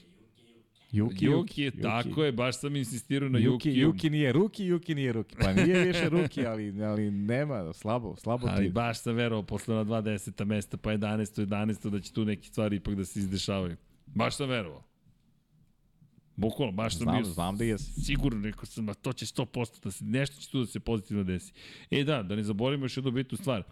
Juki, 0.92 1.24
Juki, 1.24 1.62
je, 1.62 1.70
tako 1.70 2.24
je, 2.24 2.32
baš 2.32 2.60
sam 2.60 2.76
insistirao 2.76 3.28
na 3.28 3.38
Juki. 3.38 3.68
Juki, 3.68 3.80
Juki 3.80 4.10
nije 4.10 4.32
Ruki, 4.32 4.64
Juki 4.64 4.94
nije 4.94 5.12
Ruki. 5.12 5.36
Pa 5.40 5.52
nije 5.52 5.84
više 5.84 6.08
Ruki, 6.08 6.46
ali, 6.46 6.82
ali 6.82 7.10
nema, 7.10 7.72
slabo, 7.72 8.16
slabo 8.16 8.46
Ali 8.50 8.66
ti. 8.66 8.72
baš 8.72 9.02
sam 9.02 9.14
verovao 9.14 9.42
posle 9.42 9.74
na 9.74 9.84
20. 9.84 10.44
mesta, 10.44 10.76
pa 10.76 10.90
11. 10.90 11.46
11. 11.46 11.90
da 11.90 12.00
će 12.00 12.12
tu 12.12 12.24
neke 12.24 12.48
stvari 12.48 12.76
ipak 12.76 12.94
da 12.94 13.04
se 13.04 13.20
izdešavaju. 13.20 13.76
Baš 14.08 14.36
sam 14.36 14.48
verovao. 14.48 14.82
Bukvalno, 16.36 16.72
baš 16.72 16.92
sam 16.92 17.02
Znam, 17.02 17.16
bio 17.16 17.24
znam 17.24 17.56
da 17.56 17.64
jesi. 17.64 18.00
sigurno, 18.02 18.42
rekao 18.42 18.66
sam, 18.66 18.88
a 18.88 18.94
to 18.94 19.12
će 19.12 19.26
100% 19.26 19.44
da 19.84 19.90
se, 19.90 20.04
nešto 20.04 20.36
će 20.36 20.50
tu 20.50 20.60
da 20.60 20.66
se 20.66 20.80
pozitivno 20.80 21.24
desi. 21.24 21.52
E 21.90 22.04
da, 22.04 22.22
da 22.22 22.36
ne 22.36 22.42
zaboravimo 22.42 22.84
još 22.84 22.96
jednu 22.96 23.10
bitnu 23.10 23.38
stvar, 23.38 23.62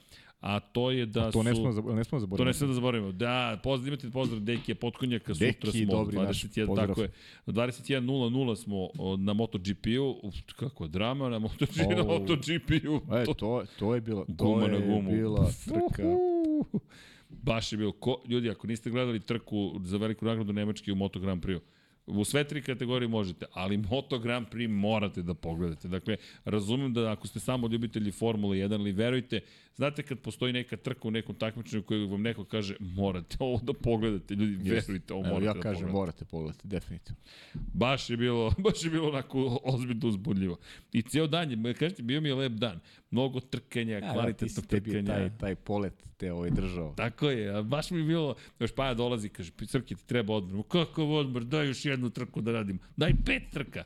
a 0.40 0.60
to 0.60 0.90
je 0.90 1.06
da 1.06 1.30
To 1.30 1.42
ne 1.42 1.50
su... 1.50 1.56
smo, 1.56 1.72
zab- 1.72 1.94
ne 1.94 2.04
smo 2.04 2.16
To 2.16 2.20
zaboraviti. 2.20 2.46
ne 2.46 2.54
smemo 2.54 2.68
da 2.68 2.74
zaboravimo. 2.74 3.12
Da, 3.12 3.60
pozdrav, 3.62 3.88
imate 3.88 4.10
pozdrav 4.10 4.40
Dekija 4.40 4.74
Potkonjaka, 4.74 5.34
sutra 5.34 5.46
Deki, 5.46 5.78
smo 5.78 5.86
dobri 5.88 6.16
naš 6.18 6.42
21, 6.42 6.66
pozdrav. 6.66 6.86
tako 6.88 7.02
je. 7.02 7.12
21.00 7.46 8.56
smo 8.56 8.88
na 9.16 9.32
MotoGP-u, 9.34 10.16
kako 10.56 10.86
drama 10.88 11.28
na 11.28 11.38
MotoGP, 11.38 11.76
na 11.88 12.02
O. 12.04 12.06
MotoGP-u. 12.10 13.00
E, 13.12 13.24
To, 13.24 13.34
to, 13.34 13.64
to 13.78 13.94
je 13.94 14.00
bila, 14.00 14.24
to 14.26 14.32
guma 14.34 14.66
na 14.68 14.74
je 14.74 14.86
gumu. 14.86 15.10
bila 15.10 15.50
trka. 15.64 16.02
Uhu. 16.04 16.80
Baš 17.28 17.72
je 17.72 17.78
bilo, 17.78 17.92
ko, 17.92 18.22
ljudi, 18.28 18.50
ako 18.50 18.66
niste 18.66 18.90
gledali 18.90 19.20
trku 19.20 19.80
za 19.84 19.96
veliku 19.96 20.24
nagradu 20.24 20.52
Nemačke 20.52 20.92
u 20.92 20.96
Moto 20.96 21.20
Grand 21.20 21.44
Prix, 21.44 21.60
U 22.06 22.24
sve 22.24 22.44
tri 22.44 22.62
kategorije 22.62 23.08
možete, 23.08 23.46
ali 23.52 23.76
Moto 23.76 24.18
Grand 24.18 24.46
Prix 24.48 24.68
morate 24.68 25.22
da 25.22 25.34
pogledate. 25.34 25.88
Dakle, 25.88 26.16
razumem 26.44 26.92
da 26.92 27.12
ako 27.12 27.26
ste 27.26 27.40
samo 27.40 27.68
ljubitelji 27.68 28.12
Formule 28.12 28.56
1, 28.56 28.74
ali 28.74 28.92
verujte, 28.92 29.40
znate 29.74 30.02
kad 30.02 30.18
postoji 30.18 30.52
neka 30.52 30.76
trka 30.76 31.08
u 31.08 31.10
nekom 31.10 31.34
takmičenju 31.34 31.82
koju 31.82 32.08
vam 32.08 32.22
neko 32.22 32.44
kaže 32.44 32.76
morate 32.80 33.36
ovo 33.40 33.60
da 33.62 33.72
pogledate, 33.72 34.34
ljudi, 34.34 34.70
verujte, 34.70 35.14
ovo 35.14 35.26
Evo, 35.26 35.34
morate 35.34 35.46
ja 35.46 35.54
da 35.54 35.60
kažem, 35.60 35.74
pogledate. 35.74 35.98
morate 35.98 36.24
pogledati, 36.24 36.68
definitivno. 36.68 37.20
Baš 37.54 38.10
je 38.10 38.16
bilo, 38.16 38.50
baš 38.64 38.84
je 38.84 38.90
bilo 38.90 39.08
onako 39.08 39.60
ozbiljno 39.64 40.08
uzbudljivo. 40.08 40.56
I 40.92 41.02
cijel 41.02 41.26
dan, 41.26 41.50
je, 41.50 41.74
kažete, 41.74 42.02
bio 42.02 42.20
mi 42.20 42.28
je 42.28 42.34
lep 42.34 42.52
dan. 42.52 42.80
Mnogo 43.10 43.40
trkanja, 43.40 43.94
Ja, 43.94 44.00
da, 44.00 44.12
kvalitetno 44.12 44.62
tebi 44.62 44.90
trkanja. 44.90 45.06
taj, 45.06 45.38
taj 45.38 45.54
polet 45.54 46.04
te 46.16 46.32
ovaj 46.32 46.50
držao. 46.50 46.94
Tako 46.96 47.30
je, 47.30 47.56
a 47.58 47.62
baš 47.62 47.90
mi 47.90 47.98
je 47.98 48.04
bilo, 48.04 48.34
još 48.60 48.74
Paja 48.74 48.94
dolazi, 48.94 49.28
kaže, 49.28 49.52
Srki, 49.66 49.94
ti 49.94 50.06
treba 50.06 50.34
odmor. 50.34 50.64
Kakav 50.68 51.10
odmor, 51.10 51.44
daj 51.44 51.66
još 51.66 51.84
jednu 51.84 52.10
trku 52.10 52.40
da 52.40 52.52
radim. 52.52 52.78
Daj 52.96 53.12
pet 53.24 53.42
trka. 53.52 53.84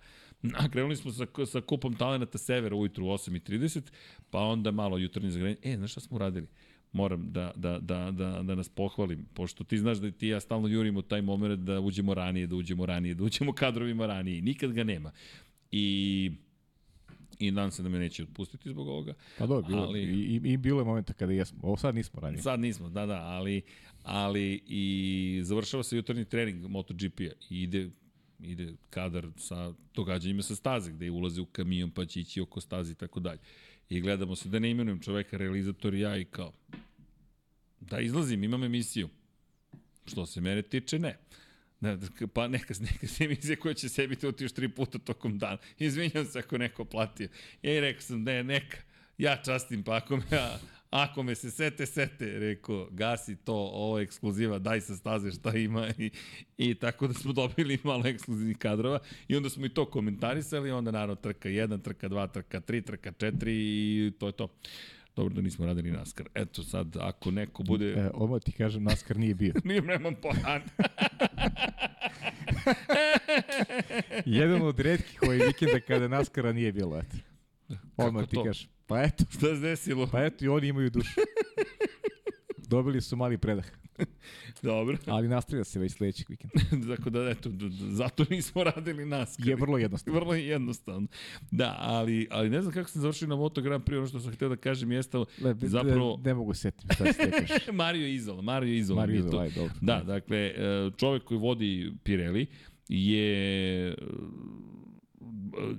A 0.55 0.68
krenuli 0.68 0.97
smo 0.97 1.12
sa, 1.12 1.26
sa 1.47 1.60
kupom 1.60 1.94
talenata 1.94 2.38
Severa 2.38 2.76
ujutru 2.76 3.06
u 3.06 3.09
8.30, 3.09 3.80
pa 4.30 4.38
onda 4.38 4.70
malo 4.70 4.98
jutarnje 4.98 5.30
zagranje. 5.30 5.56
E, 5.62 5.76
znaš 5.76 5.90
šta 5.90 6.01
smo 6.01 6.16
uradili? 6.16 6.47
Moram 6.92 7.32
da, 7.32 7.52
da, 7.56 7.78
da, 7.78 8.10
da, 8.10 8.42
da 8.42 8.55
nas 8.55 8.68
pohvalim, 8.68 9.26
pošto 9.34 9.64
ti 9.64 9.78
znaš 9.78 9.98
da 9.98 10.10
ti 10.10 10.28
ja 10.28 10.40
stalno 10.40 10.68
jurimo 10.68 11.02
taj 11.02 11.22
moment 11.22 11.60
da 11.60 11.80
uđemo 11.80 12.14
ranije, 12.14 12.47
da 12.47 12.56
uđemo 12.56 12.86
ranije, 12.86 13.14
da 13.14 13.24
uđemo 13.24 13.52
kadrovima 13.52 14.06
ranije. 14.06 14.42
Nikad 14.42 14.72
ga 14.72 14.84
nema. 14.84 15.12
I 15.72 16.30
i 17.40 17.50
nadam 17.50 17.70
se 17.70 17.82
da 17.82 17.88
me 17.88 17.98
neće 17.98 18.22
otpustiti 18.22 18.70
zbog 18.70 18.88
ovoga. 18.88 19.14
Pa 19.38 19.46
dobro, 19.46 19.68
bilo, 19.68 19.82
Ali- 19.82 20.02
i, 20.02 20.40
i, 20.44 20.52
i 20.52 20.56
bilo 20.56 20.80
je 20.80 20.84
momenta 20.84 21.12
kada 21.12 21.32
jesmo. 21.32 21.58
Ovo 21.62 21.76
sad 21.76 21.94
nismo 21.94 22.20
ranije. 22.20 22.42
Sad 22.42 22.60
nismo, 22.60 22.88
da, 22.88 23.06
da, 23.06 23.22
ali, 23.22 23.62
ali 24.02 24.62
i 24.66 25.40
završava 25.44 25.82
se 25.82 25.96
jutarnji 25.96 26.24
trening 26.24 26.64
MotoGP-a 26.68 27.32
i 27.50 27.62
ide 27.62 27.90
ide 28.42 28.72
kadar 28.90 29.26
sa 29.36 29.72
događanjima 29.94 30.42
sa 30.42 30.56
staze, 30.56 30.92
gde 30.92 31.10
ulaze 31.10 31.40
u 31.40 31.46
kamion 31.46 31.90
pa 31.90 32.04
će 32.06 32.20
ići 32.20 32.40
oko 32.40 32.60
staze 32.60 32.92
i 32.92 32.94
tako 32.94 33.20
dalje. 33.20 33.40
I 33.88 34.00
gledamo 34.00 34.36
se 34.36 34.48
da 34.48 34.58
ne 34.58 34.70
imenujem 34.70 35.00
čoveka, 35.00 35.36
realizator 35.36 35.94
i 35.94 36.00
ja 36.00 36.16
i 36.16 36.24
kao 36.24 36.52
da 37.80 38.00
izlazim, 38.00 38.44
imam 38.44 38.62
emisiju. 38.64 39.08
Što 40.06 40.26
se 40.26 40.40
mene 40.40 40.62
tiče, 40.62 40.98
ne. 40.98 41.18
Ne, 41.81 41.98
pa 42.35 42.48
neka, 42.48 42.74
neka 42.81 43.07
se 43.07 43.24
emisija 43.24 43.57
koja 43.57 43.74
će 43.74 43.89
sebi 43.89 44.16
to 44.16 44.28
otiš 44.28 44.52
tri 44.52 44.69
puta 44.69 44.98
tokom 44.98 45.39
dana. 45.39 45.59
Izvinjam 45.78 46.27
se 46.27 46.39
ako 46.39 46.59
neko 46.59 46.85
platio. 46.85 47.28
Ja 47.62 47.81
rekao 47.81 48.02
sam, 48.02 48.23
ne, 48.23 48.44
neka. 48.44 48.77
Ja 49.19 49.36
častim, 49.36 49.82
pa 49.82 49.97
ako 49.97 50.16
me, 50.16 50.23
ako 50.90 51.23
me 51.23 51.35
se 51.35 51.51
sete, 51.51 51.86
sete, 51.86 52.39
rekao, 52.39 52.89
gasi 52.90 53.36
to, 53.36 53.55
ovo 53.55 53.98
je 53.98 54.02
ekskluziva, 54.02 54.59
daj 54.59 54.81
sa 54.81 54.97
staze 54.97 55.31
šta 55.31 55.57
ima 55.57 55.89
i, 55.98 56.11
i 56.59 56.74
tako 56.74 57.07
da 57.07 57.15
smo 57.15 57.32
dobili 57.32 57.78
malo 57.85 58.07
ekskluzivnih 58.07 58.59
kadrova 58.59 58.98
i 59.28 59.36
onda 59.36 59.51
smo 59.51 59.66
i 59.66 59.69
to 59.69 59.85
komentarisali, 59.85 60.70
onda 60.70 60.90
naravno 60.90 61.15
trka 61.15 61.48
1, 61.48 61.82
trka 61.82 62.09
2, 62.09 62.32
trka 62.32 62.61
3, 62.61 62.85
trka 62.86 63.12
4 63.12 63.48
i 63.48 64.12
to 64.19 64.27
je 64.27 64.32
to. 64.32 64.48
Dobro 65.16 65.35
da 65.35 65.41
nismo 65.41 65.66
radili 65.66 65.91
NASCAR. 65.91 66.28
Eto 66.35 66.62
sad, 66.62 66.97
ako 66.97 67.31
neko 67.31 67.62
bude... 67.62 67.87
E, 67.87 68.11
ovo 68.15 68.39
ti 68.39 68.53
kažem, 68.53 68.82
NASCAR 68.82 69.16
nije 69.16 69.35
bio. 69.35 69.55
Nije 69.65 69.82
nemam 69.82 70.15
plan. 70.15 70.62
Jedan 74.24 74.62
od 74.62 74.81
redkih 74.81 75.23
ovih 75.23 75.43
vikenda 75.47 75.81
kada 75.81 76.09
NASCAR-a 76.09 76.53
nije 76.53 76.73
bilo, 76.73 76.99
eto. 76.99 77.16
Odmah 77.97 78.27
ti 78.28 78.37
kažem. 78.45 78.69
Pa 78.87 79.03
eto, 79.03 79.24
Šta 79.31 79.47
se 79.47 79.61
desilo? 79.61 80.07
pa 80.12 80.24
eto 80.24 80.45
i 80.45 80.49
oni 80.49 80.69
imaju 80.69 80.91
dušu. 80.91 81.20
Dobili 82.70 83.01
su 83.01 83.16
mali 83.16 83.39
predah, 83.39 83.65
Dobro. 84.62 84.98
ali 85.06 85.28
nastavlja 85.28 85.64
se 85.64 85.78
već 85.78 85.93
sledećeg 85.93 86.27
vikenda. 86.28 86.55
Tako 86.97 87.10
da, 87.10 87.31
eto, 87.31 87.51
zato 87.90 88.24
nismo 88.31 88.64
radili 88.64 89.06
NASCAR. 89.06 89.48
Je 89.48 89.56
vrlo 89.56 89.78
jednostavno. 89.78 90.10
Vrlo 90.20 90.35
jednostavno. 90.35 91.09
Da, 91.51 91.77
ali, 91.78 92.28
ali 92.31 92.51
ne 92.51 92.62
znam 92.62 92.74
kako 92.74 92.90
sam 92.90 93.02
završio 93.02 93.28
na 93.28 93.36
Moto 93.36 93.62
Grand 93.62 93.85
Prix, 93.85 93.98
ono 93.98 94.06
što 94.06 94.20
sam 94.20 94.32
hteo 94.32 94.48
da 94.48 94.56
kažem 94.56 94.93
jeste 94.93 95.18
Ne, 95.18 95.55
ne, 95.55 95.68
zapravo 95.68 96.20
ne 96.24 96.35
mogu 96.35 96.55
setiti 96.55 96.94
šta 96.94 97.12
se 97.12 97.18
te 97.18 97.31
kažeš. 97.31 97.66
Mario 97.72 98.06
Izola, 98.06 98.43
Mario 98.43 98.74
Izola. 98.74 99.01
Mario 99.01 99.14
je. 99.14 99.20
Izola, 99.20 99.43
aj, 99.43 99.51
dobro. 99.51 99.74
Da, 99.81 100.02
dakle, 100.02 100.39
e, 100.39 100.90
čovek 100.97 101.24
koji 101.24 101.40
vodi 101.40 101.93
Pirelli 102.02 102.47
je 102.89 103.89
e, 103.89 103.94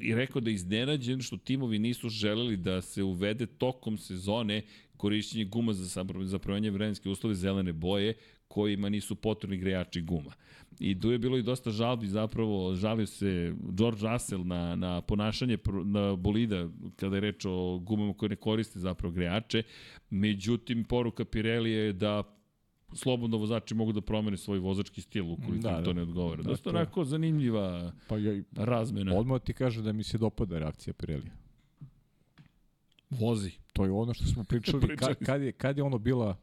i 0.01 0.15
rekao 0.15 0.41
da 0.41 0.49
je 0.49 0.53
iznenađen 0.53 1.21
što 1.21 1.37
timovi 1.37 1.79
nisu 1.79 2.09
želeli 2.09 2.57
da 2.57 2.81
se 2.81 3.03
uvede 3.03 3.45
tokom 3.45 3.97
sezone 3.97 4.61
korišćenje 5.01 5.45
guma 5.45 5.73
za, 5.73 5.85
za 6.23 6.39
provanje 6.39 6.71
vremenske 6.71 7.09
uslove 7.09 7.35
zelene 7.35 7.73
boje 7.73 8.13
kojima 8.47 8.89
nisu 8.89 9.15
potrebni 9.17 9.57
grejači 9.57 10.01
guma. 10.03 10.31
I 10.79 10.99
tu 10.99 11.11
je 11.11 11.19
bilo 11.19 11.37
i 11.37 11.43
dosta 11.43 11.71
žalbi 11.71 12.07
zapravo, 12.07 12.75
žalio 12.75 13.05
se 13.07 13.31
George 13.69 14.01
Russell 14.03 14.45
na, 14.45 14.75
na 14.75 15.01
ponašanje 15.01 15.57
na 15.85 16.15
bolida 16.15 16.67
kada 16.95 17.15
je 17.15 17.21
reč 17.21 17.45
o 17.45 17.55
gumama 17.79 18.13
koje 18.13 18.29
ne 18.29 18.35
koriste 18.37 18.79
zapravo 18.79 19.11
grejače. 19.13 19.63
Međutim, 20.11 20.83
poruka 20.85 21.25
Pirelli 21.25 21.71
je 21.71 21.93
da 21.93 22.23
slobodno 22.93 23.37
vozači 23.37 23.75
mogu 23.75 23.91
da 23.93 24.01
promene 24.01 24.37
svoj 24.37 24.59
vozački 24.59 25.01
stil 25.01 25.25
ukoliko 25.27 25.51
Da, 25.59 25.71
da, 25.71 25.77
im 25.77 25.83
to 25.83 25.89
da. 25.89 25.95
ne 25.95 26.01
odgovara. 26.01 26.43
Da, 26.43 26.49
Dosta 26.49 26.63
to- 26.63 26.69
onako 26.71 27.03
zanimljiva 27.05 27.91
Pa 28.07 28.17
ja, 28.17 28.41
razmena. 28.55 29.15
odmah 29.15 29.41
ti 29.41 29.53
kažem 29.53 29.83
da 29.83 29.91
mi 29.93 30.03
se 30.03 30.17
dopada 30.17 30.59
reakcija 30.59 30.93
Pirelija. 30.93 31.33
Vozi. 33.11 33.51
To 33.73 33.85
je 33.85 33.91
ono 33.91 34.13
što 34.13 34.25
smo 34.25 34.43
pričali, 34.49 34.81
Pričali 34.81 35.15
ka, 35.15 35.25
kad, 35.25 35.41
je, 35.41 35.51
kad 35.51 35.77
je 35.77 35.83
ono 35.83 35.97
bila 35.97 36.37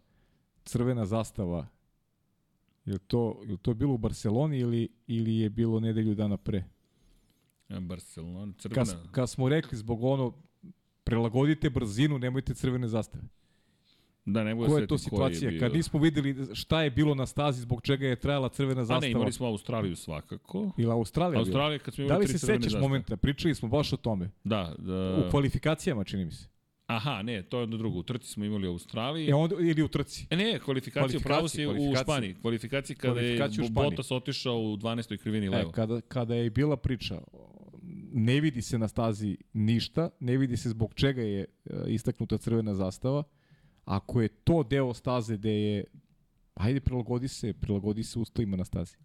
crvena 0.64 1.06
zastava, 1.06 1.66
je 2.84 2.98
to, 2.98 3.40
je 3.46 3.56
to 3.56 3.74
bilo 3.74 3.94
u 3.94 3.98
Barceloni 3.98 4.58
ili, 4.58 4.88
ili 5.06 5.36
je 5.36 5.50
bilo 5.50 5.80
nedelju 5.80 6.14
dana 6.14 6.36
pre? 6.36 6.64
Ja, 7.68 7.80
Barcelona, 7.80 8.52
crvena. 8.58 8.84
Kad, 8.84 9.10
kad 9.10 9.30
smo 9.30 9.48
rekli 9.48 9.78
zbog 9.78 10.04
ono, 10.04 10.32
prelagodite 11.04 11.70
brzinu, 11.70 12.18
nemojte 12.18 12.54
crvene 12.54 12.88
zastave. 12.88 13.24
Da, 14.24 14.44
ne 14.44 14.54
mogu 14.54 14.66
Koja 14.66 14.76
da 14.76 14.80
je 14.80 14.86
to 14.86 14.98
situacija? 14.98 15.50
bio. 15.50 15.60
Kad 15.60 15.72
nismo 15.72 16.00
videli 16.00 16.36
šta 16.54 16.82
je 16.82 16.90
bilo 16.90 17.14
na 17.14 17.26
stazi, 17.26 17.60
zbog 17.60 17.82
čega 17.82 18.06
je 18.06 18.16
trajala 18.16 18.48
crvena 18.48 18.80
A 18.80 18.84
zastava? 18.84 19.00
ne, 19.00 19.10
imali 19.10 19.32
smo 19.32 19.46
Australiju 19.46 19.96
svakako. 19.96 20.72
Ili 20.76 20.92
Australija? 20.92 21.38
Australija 21.38 21.78
kad 21.78 21.94
smo 21.94 22.02
Da 22.02 22.06
imali 22.06 22.20
li 22.20 22.28
tri 22.28 22.38
se 22.38 22.46
sećaš 22.46 22.62
zastave. 22.62 22.82
momenta? 22.82 23.16
Pričali 23.16 23.54
smo 23.54 23.68
baš 23.68 23.92
o 23.92 23.96
tome. 23.96 24.30
Da, 24.44 24.74
da. 24.78 25.24
U 25.26 25.30
kvalifikacijama, 25.30 26.04
čini 26.04 26.24
mi 26.24 26.32
se. 26.32 26.48
Aha, 26.88 27.22
ne, 27.22 27.42
to 27.42 27.58
je 27.58 27.62
jedno 27.62 27.76
drugo. 27.76 27.98
U 27.98 28.02
trci 28.02 28.28
smo 28.28 28.44
imali 28.44 28.68
u 28.68 28.70
Australiji. 28.72 29.28
E, 29.28 29.34
onda, 29.34 29.56
ili 29.60 29.82
u 29.82 29.88
trci. 29.88 30.26
E 30.30 30.36
ne, 30.36 30.58
kvalifikacije, 30.58 31.20
pravo 31.20 31.48
si 31.48 31.66
u. 31.66 31.94
Španiji. 32.02 32.34
Kvalifikacije 32.34 32.96
kada 32.96 33.20
je. 33.20 33.48
Bottas 33.70 34.10
otišao 34.10 34.58
u 34.58 34.76
12. 34.76 35.16
krivini 35.16 35.46
E, 35.46 35.50
levo. 35.50 35.70
kada, 35.70 36.00
kada 36.00 36.34
je 36.34 36.50
bila 36.50 36.76
priča, 36.76 37.20
ne 38.12 38.40
vidi 38.40 38.62
se 38.62 38.78
na 38.78 38.88
stazi 38.88 39.36
ništa, 39.52 40.10
ne 40.20 40.36
vidi 40.36 40.56
se 40.56 40.68
zbog 40.68 40.94
čega 40.94 41.22
je 41.22 41.40
e, 41.40 41.46
istaknuta 41.86 42.38
crvena 42.38 42.74
zastava. 42.74 43.22
Ako 43.84 44.20
je 44.20 44.28
to 44.28 44.62
deo 44.62 44.94
staze 44.94 45.36
gde 45.36 45.52
je, 45.52 45.84
ajde 46.54 46.80
prilagodi 46.80 47.28
se, 47.28 47.52
prilagodi 47.52 48.02
se 48.02 48.18
uslovima 48.18 48.56
na 48.56 48.64
stazi. 48.64 48.96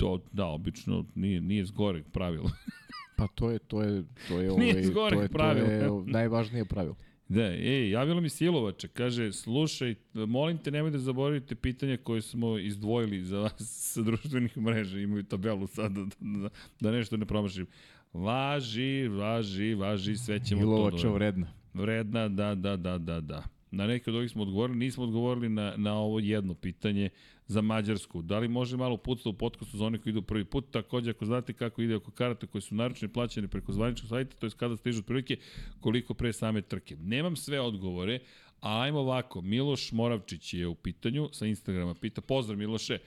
To, 0.00 0.20
da, 0.32 0.46
obično 0.46 1.04
nije, 1.14 1.40
nije 1.40 1.64
zgoreg 1.64 2.04
pravilo. 2.12 2.50
Pa 3.16 3.26
to 3.26 3.50
je, 3.50 3.58
to 3.58 3.82
je, 3.82 4.04
to 4.28 4.40
je, 4.40 4.50
ovaj, 4.50 4.72
to 4.72 5.08
je, 5.08 5.28
to 5.28 5.32
pravila. 5.32 5.68
je 5.68 5.90
najvažnije 6.18 6.64
pravilo. 6.64 6.96
Da, 7.28 7.42
ej, 7.42 7.90
javilo 7.90 8.20
mi 8.20 8.28
Silovača, 8.28 8.88
kaže, 8.88 9.32
slušaj, 9.32 9.94
molim 10.14 10.58
te, 10.58 10.70
nemoj 10.70 10.90
da 10.90 10.98
zaboravite 10.98 11.54
pitanja 11.54 11.96
koje 11.96 12.22
smo 12.22 12.58
izdvojili 12.58 13.22
za 13.22 13.38
vas 13.38 13.54
sa 13.92 14.02
društvenih 14.02 14.58
mreža, 14.58 14.98
imaju 14.98 15.22
tabelu 15.22 15.66
sad, 15.66 15.92
da, 15.92 16.04
da, 16.20 16.48
da 16.80 16.90
nešto 16.90 17.16
ne 17.16 17.26
promašim. 17.26 17.66
Važi, 18.12 19.08
važi, 19.08 19.74
važi, 19.74 20.16
sve 20.16 20.44
ćemo 20.44 20.60
to 20.60 20.66
Milovača 20.66 21.08
da... 21.08 21.14
vredna. 21.14 21.46
Vredna, 21.74 22.28
da, 22.28 22.54
da, 22.54 22.76
da, 22.76 22.98
da, 22.98 23.20
da. 23.20 23.44
Na 23.70 23.86
neke 23.86 24.10
od 24.10 24.16
ovih 24.16 24.30
smo 24.30 24.42
odgovorili, 24.42 24.78
nismo 24.78 25.04
odgovorili 25.04 25.48
na, 25.48 25.74
na 25.76 25.94
ovo 25.94 26.20
jedno 26.20 26.54
pitanje 26.54 27.10
za 27.50 27.60
Mađarsku. 27.60 28.22
Da 28.22 28.38
li 28.38 28.48
može 28.48 28.76
malo 28.76 28.96
pucati 28.96 29.28
u 29.28 29.32
podcastu 29.32 29.76
za 29.76 29.84
one 29.84 29.98
koji 29.98 30.10
idu 30.10 30.22
prvi 30.22 30.44
put? 30.44 30.70
Takođe, 30.70 31.10
ako 31.10 31.26
znate 31.26 31.52
kako 31.52 31.82
ide 31.82 31.96
oko 31.96 32.10
karata 32.10 32.46
koje 32.46 32.62
su 32.62 32.74
naručene 32.74 33.10
i 33.10 33.12
plaćene 33.12 33.48
preko 33.48 33.72
zvaničnog 33.72 34.08
sajta, 34.08 34.36
to 34.36 34.46
je 34.46 34.50
kada 34.56 34.76
stižu 34.76 34.98
otprilike, 34.98 35.36
koliko 35.80 36.14
pre 36.14 36.32
same 36.32 36.62
trke. 36.62 36.96
Nemam 36.96 37.36
sve 37.36 37.60
odgovore, 37.60 38.18
a 38.60 38.80
ajmo 38.80 38.98
ovako, 38.98 39.40
Miloš 39.40 39.92
Moravčić 39.92 40.54
je 40.54 40.66
u 40.66 40.74
pitanju 40.74 41.28
sa 41.32 41.46
Instagrama, 41.46 41.94
pita, 41.94 42.20
pozdrav 42.20 42.58
Miloše, 42.58 42.98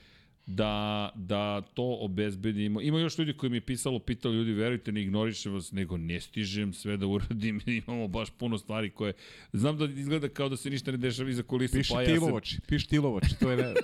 da, 0.46 1.12
da 1.14 1.60
to 1.60 1.96
obezbedimo. 2.00 2.80
Ima 2.80 3.00
još 3.00 3.18
ljudi 3.18 3.32
koji 3.32 3.50
mi 3.50 3.56
je 3.56 3.60
pisalo, 3.60 3.98
pitali 3.98 4.36
ljudi, 4.36 4.52
verujte, 4.52 4.92
ne 4.92 5.02
ignorišem 5.02 5.52
vas, 5.52 5.72
nego 5.72 5.96
ne 5.96 6.20
stižem 6.20 6.72
sve 6.72 6.96
da 6.96 7.06
uradim, 7.06 7.60
imamo 7.86 8.08
baš 8.08 8.30
puno 8.30 8.58
stvari 8.58 8.90
koje, 8.90 9.12
znam 9.52 9.78
da 9.78 9.84
izgleda 9.84 10.28
kao 10.28 10.48
da 10.48 10.56
se 10.56 10.70
ništa 10.70 10.90
ne 10.90 10.96
dešava 10.96 11.30
iza 11.30 11.42
kulisa, 11.42 11.76
Piši 11.76 11.92
pa 11.92 12.02
ja 12.02 12.06
se 12.06 12.12
Tilovači, 12.12 12.60
piši 12.68 12.88
Tilovači, 12.88 13.38
to 13.40 13.50
je 13.50 13.56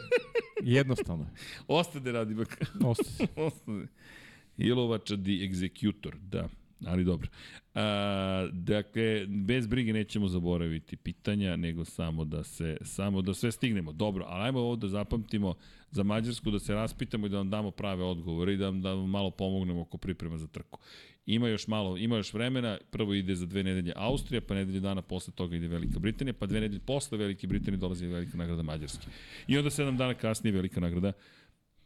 jednostavno. 0.62 1.26
ostade 1.68 2.12
radi 2.12 2.34
bak. 2.34 2.60
Ostaje. 2.84 3.28
ostade. 3.36 3.86
Ilovača 4.58 5.16
the 5.16 5.44
executor, 5.44 6.16
da. 6.16 6.48
Ali 6.86 7.04
dobro. 7.04 7.28
A, 7.74 8.48
dakle, 8.52 9.26
bez 9.26 9.66
brige 9.66 9.92
nećemo 9.92 10.28
zaboraviti 10.28 10.96
pitanja, 10.96 11.56
nego 11.56 11.84
samo 11.84 12.24
da 12.24 12.44
se 12.44 12.76
samo 12.82 13.22
da 13.22 13.34
sve 13.34 13.52
stignemo. 13.52 13.92
Dobro, 13.92 14.24
ali 14.28 14.44
ajmo 14.44 14.60
ovo 14.60 14.76
da 14.76 14.88
zapamtimo 14.88 15.54
za 15.90 16.02
Mađarsku, 16.02 16.50
da 16.50 16.58
se 16.58 16.74
raspitamo 16.74 17.26
i 17.26 17.28
da 17.28 17.36
vam 17.36 17.50
damo 17.50 17.70
prave 17.70 18.04
odgovore 18.04 18.54
i 18.54 18.56
da 18.56 18.66
vam, 18.66 18.82
da 18.82 18.94
vam 18.94 19.10
malo 19.10 19.30
pomognemo 19.30 19.80
oko 19.80 19.98
priprema 19.98 20.38
za 20.38 20.46
trku. 20.46 20.80
Ima 21.26 21.48
još 21.48 21.66
malo, 21.66 21.96
ima 21.96 22.16
još 22.16 22.34
vremena, 22.34 22.78
prvo 22.90 23.14
ide 23.14 23.34
za 23.34 23.46
dve 23.46 23.62
nedelje 23.62 23.92
Austrija, 23.96 24.40
pa 24.40 24.54
nedelju 24.54 24.80
dana 24.80 25.02
posle 25.02 25.34
toga 25.34 25.56
ide 25.56 25.68
Velika 25.68 25.98
Britanija, 25.98 26.34
pa 26.34 26.46
dve 26.46 26.60
nedelje 26.60 26.80
posle 26.80 27.18
Velike 27.18 27.46
Britanije 27.46 27.78
dolazi 27.78 28.06
Velika 28.06 28.36
nagrada 28.36 28.62
Mađarske. 28.62 29.06
I 29.46 29.58
onda 29.58 29.70
sedam 29.70 29.96
dana 29.96 30.14
kasnije 30.14 30.52
Velika 30.52 30.80
nagrada 30.80 31.12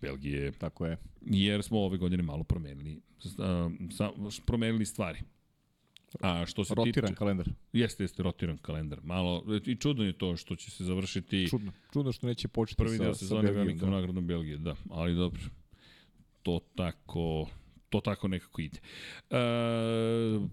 Belgije 0.05 0.53
Tako 0.53 0.87
je. 0.87 0.97
jer 1.21 1.63
smo 1.63 1.79
ove 1.81 1.99
godine 1.99 2.23
malo 2.23 2.45
promenili, 2.45 3.01
sa, 3.91 4.11
promenili 4.47 4.85
stvari. 4.85 5.19
A 6.21 6.47
što 6.47 6.65
se 6.65 6.75
Rotiran 6.75 7.09
tiče... 7.09 7.19
kalendar. 7.19 7.49
Jeste, 7.73 8.05
jeste, 8.05 8.23
rotiran 8.23 8.59
kalendar. 8.59 9.01
Malo, 9.03 9.45
i 9.67 9.77
čudno 9.77 10.05
je 10.05 10.13
to 10.13 10.37
što 10.37 10.57
će 10.57 10.71
se 10.71 10.85
završiti 10.85 11.49
Čudno. 11.51 11.73
Čudno 11.93 12.13
što 12.13 12.27
neće 12.27 12.49
početi 12.49 12.77
prvi 12.77 12.97
sa, 12.97 13.03
deo 13.03 13.15
sezone 13.15 13.53
velikom 13.53 13.91
da. 13.91 13.97
nagradom 13.97 14.27
Belgije, 14.27 14.59
da. 14.59 14.75
Ali 14.91 15.15
dobro, 15.15 15.41
to 16.43 16.61
tako, 16.75 17.49
to 17.91 18.01
tako 18.01 18.29
nekako 18.29 18.61
ide. 18.61 18.79
E, 19.31 19.37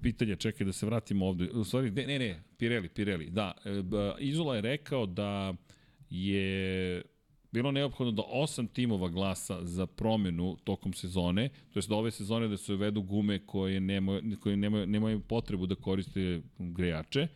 pitanje, 0.01 0.35
čekaj 0.35 0.65
da 0.65 0.73
se 0.73 0.85
vratimo 0.85 1.27
ovde. 1.27 1.49
U 1.49 1.63
stvari, 1.63 1.91
ne, 1.91 2.07
ne, 2.07 2.19
ne, 2.19 2.43
Pirelli, 2.57 2.89
Pirelli. 2.89 3.29
Da, 3.29 3.53
e, 3.65 3.69
Izola 4.19 4.55
je 4.55 4.61
rekao 4.61 5.05
da 5.05 5.53
je 6.09 7.01
bilo 7.51 7.71
neophodno 7.71 8.11
da 8.11 8.23
osam 8.27 8.67
timova 8.67 9.09
glasa 9.09 9.65
za 9.65 9.85
promenu 9.85 10.57
tokom 10.63 10.93
sezone, 10.93 11.49
to 11.49 11.79
jest 11.79 11.89
da 11.89 11.95
ove 11.95 12.11
sezone 12.11 12.47
da 12.47 12.57
se 12.57 12.73
uvedu 12.73 13.01
gume 13.01 13.39
koje 13.45 13.79
nemaju, 13.79 14.37
koje 14.39 14.57
nemaju, 14.57 14.87
nemaju 14.87 15.19
potrebu 15.19 15.65
da 15.65 15.75
koriste 15.75 16.41
grejače. 16.57 17.27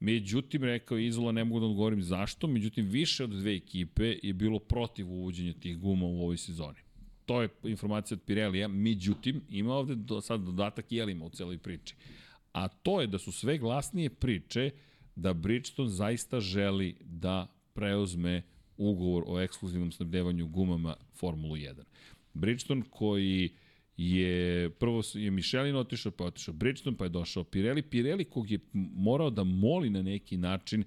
Međutim, 0.00 0.64
rekao 0.64 0.98
je 0.98 1.06
Izola, 1.06 1.32
ne 1.32 1.44
mogu 1.44 1.60
da 1.60 1.66
odgovorim 1.66 2.02
zašto, 2.02 2.46
međutim, 2.46 2.86
više 2.86 3.24
od 3.24 3.30
dve 3.30 3.54
ekipe 3.54 4.16
je 4.22 4.32
bilo 4.32 4.58
protiv 4.58 5.10
uvođenja 5.10 5.52
tih 5.52 5.78
guma 5.78 6.06
u 6.06 6.22
ovoj 6.22 6.36
sezoni. 6.36 6.78
To 7.26 7.42
je 7.42 7.48
informacija 7.64 8.16
od 8.16 8.22
Pirelija, 8.22 8.68
međutim, 8.68 9.40
ima 9.50 9.74
ovde 9.74 9.94
do, 9.94 10.20
sad 10.20 10.40
dodatak 10.40 10.92
jelima 10.92 11.24
u 11.24 11.30
celoj 11.30 11.58
priči. 11.58 11.94
A 12.52 12.68
to 12.68 13.00
je 13.00 13.06
da 13.06 13.18
su 13.18 13.32
sve 13.32 13.58
glasnije 13.58 14.10
priče 14.10 14.70
da 15.16 15.32
Bridgestone 15.32 15.88
zaista 15.88 16.40
želi 16.40 16.96
da 17.00 17.46
preuzme 17.74 18.42
ugovor 18.78 19.24
o 19.26 19.40
ekskluzivnom 19.40 19.92
snabdevanju 19.92 20.46
gumama 20.46 20.96
Formulu 21.14 21.56
1. 21.56 21.74
Bridgestone 22.34 22.82
koji 22.90 23.50
je, 23.96 24.70
prvo 24.70 25.02
je 25.14 25.30
Michelin 25.30 25.76
otišao, 25.76 26.12
pa 26.12 26.24
je 26.24 26.28
otišao 26.28 26.54
Bridgestone, 26.54 26.96
pa 26.96 27.04
je 27.04 27.08
došao 27.08 27.44
Pirelli. 27.44 27.82
Pirelli 27.82 28.24
kog 28.24 28.50
je 28.50 28.58
morao 28.72 29.30
da 29.30 29.44
moli 29.44 29.90
na 29.90 30.02
neki 30.02 30.36
način 30.36 30.84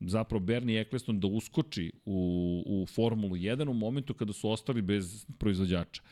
zapravo 0.00 0.44
Bernie 0.44 0.80
Eccleston 0.80 1.20
da 1.20 1.26
uskoči 1.26 1.92
u, 2.04 2.62
u 2.66 2.86
Formulu 2.86 3.36
1 3.36 3.70
u 3.70 3.74
momentu 3.74 4.14
kada 4.14 4.32
su 4.32 4.50
ostali 4.50 4.82
bez 4.82 5.26
proizvođača. 5.38 6.02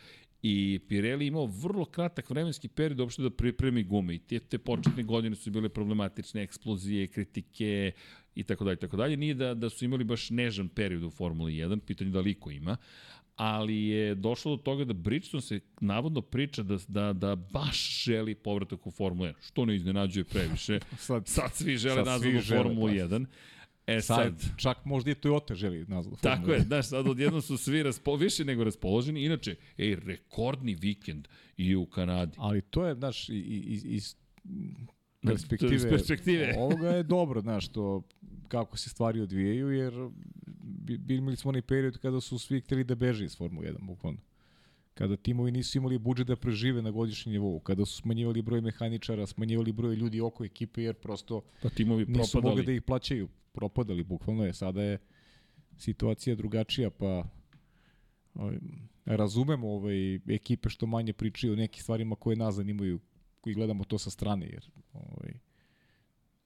I 0.43 0.81
Pirelli 0.89 1.27
imao 1.27 1.47
vrlo 1.47 1.85
kratak 1.85 2.31
vremenski 2.31 2.69
period 2.69 3.01
uopšte 3.01 3.23
da 3.23 3.31
pripremi 3.31 3.83
gume 3.83 4.15
i 4.15 4.19
te, 4.19 4.39
te 4.39 4.59
početne 4.59 5.03
godine 5.03 5.37
su 5.37 5.51
bile 5.51 5.69
problematične, 5.69 6.43
eksplozije, 6.43 7.07
kritike 7.07 7.93
i 8.35 8.45
tako 8.45 8.65
dalje, 8.65 8.77
tako 8.77 8.97
dalje. 8.97 9.17
Nije 9.17 9.35
da, 9.35 9.55
da 9.55 9.71
su 9.71 9.85
imali 9.85 10.05
baš 10.05 10.31
nežan 10.31 10.69
period 10.69 11.05
u 11.05 11.11
Formuli 11.11 11.53
1, 11.53 11.81
pitanje 11.81 12.11
da 12.11 12.21
liko 12.21 12.51
ima, 12.51 12.77
ali 13.37 13.87
je 13.87 14.15
došlo 14.15 14.57
do 14.57 14.63
toga 14.63 14.85
da 14.85 14.93
Bridgestone 14.93 15.41
se 15.41 15.61
navodno 15.81 16.21
priča 16.21 16.63
da, 16.63 16.79
da, 16.89 17.13
da 17.13 17.37
baš 17.37 18.05
želi 18.05 18.35
povratak 18.35 18.87
u 18.87 18.91
Formulu 18.91 19.29
1, 19.29 19.35
što 19.47 19.65
ne 19.65 19.77
iznenađuje 19.77 20.25
previše. 20.25 20.81
sad, 20.99 21.29
sad 21.29 21.55
svi 21.55 21.77
žele 21.77 22.03
nazad 22.05 22.35
u 22.35 22.41
Formulu 22.41 22.89
1. 22.89 23.27
E 23.87 24.01
sad, 24.01 24.41
sad, 24.41 24.57
čak 24.57 24.85
možda 24.85 25.11
i 25.11 25.15
Toyota 25.15 25.55
želi 25.55 25.85
nazvu. 25.89 26.17
Tako 26.21 26.53
je, 26.53 26.61
znaš, 26.61 26.89
sad 26.89 27.09
odjedno 27.09 27.41
su 27.41 27.57
svi 27.57 27.83
raspo, 27.83 28.17
više 28.17 28.45
nego 28.45 28.65
raspoloženi. 28.65 29.25
Inače, 29.25 29.57
ej, 29.79 29.95
rekordni 29.95 30.75
vikend 30.75 31.29
i 31.57 31.77
u 31.77 31.87
Kanadi. 31.87 32.37
Ali 32.39 32.63
to 32.63 32.87
je, 32.87 32.95
znaš, 32.95 33.29
iz, 33.29 33.85
iz 33.85 34.17
perspektive, 35.27 35.77
iz 35.77 35.87
perspektive. 35.91 36.55
ovoga 36.59 36.89
je 36.89 37.03
dobro, 37.03 37.41
znaš, 37.41 37.69
to 37.69 38.03
kako 38.49 38.77
se 38.77 38.91
stvari 38.91 39.21
odvijaju, 39.21 39.71
jer 39.71 39.93
bi, 40.99 41.17
imali 41.17 41.37
smo 41.37 41.49
onaj 41.49 41.63
period 41.63 41.99
kada 41.99 42.21
su 42.21 42.39
svi 42.39 42.61
hteli 42.61 42.85
da 42.85 42.95
beže 42.95 43.25
iz 43.25 43.37
Formule 43.37 43.73
1, 43.73 43.87
bukvalno. 43.87 44.19
Kada 44.95 45.17
timovi 45.17 45.53
nisu 45.53 45.79
imali 45.79 45.99
budžet 45.99 46.27
da 46.27 46.37
prežive 46.37 46.83
na 46.83 46.91
godišnjem 46.91 47.33
nivou, 47.33 47.61
kada 47.61 47.85
su 47.85 48.03
smanjivali 48.03 48.43
broj 48.43 48.61
mehaničara, 48.61 49.27
smanjivali 49.27 49.73
broj 49.73 49.95
ljudi 49.95 50.21
oko 50.21 50.45
ekipe, 50.45 50.83
jer 50.83 50.95
prosto 50.95 51.41
pa 51.63 51.69
timovi 51.69 52.05
nisu 52.07 52.33
propadali. 52.33 52.51
mogli 52.51 52.67
da 52.67 52.73
ih 52.73 52.83
plaćaju 52.83 53.29
propadali, 53.53 54.05
bukvalno 54.05 54.45
je. 54.45 54.53
Sada 54.53 54.83
je 54.83 54.99
situacija 55.79 56.37
drugačija, 56.37 56.91
pa 56.91 57.25
ovaj, 58.35 58.59
razumemo 59.05 59.69
ovaj, 59.69 60.15
ekipe 60.15 60.69
što 60.69 60.87
manje 60.87 61.13
pričaju 61.13 61.53
o 61.53 61.57
nekim 61.57 61.83
stvarima 61.83 62.17
koje 62.17 62.37
nas 62.37 62.55
zanimaju, 62.55 63.01
koji 63.41 63.55
gledamo 63.55 63.85
to 63.85 63.99
sa 63.99 64.11
strane, 64.11 64.47
jer 64.47 64.71
ovaj, 64.93 65.33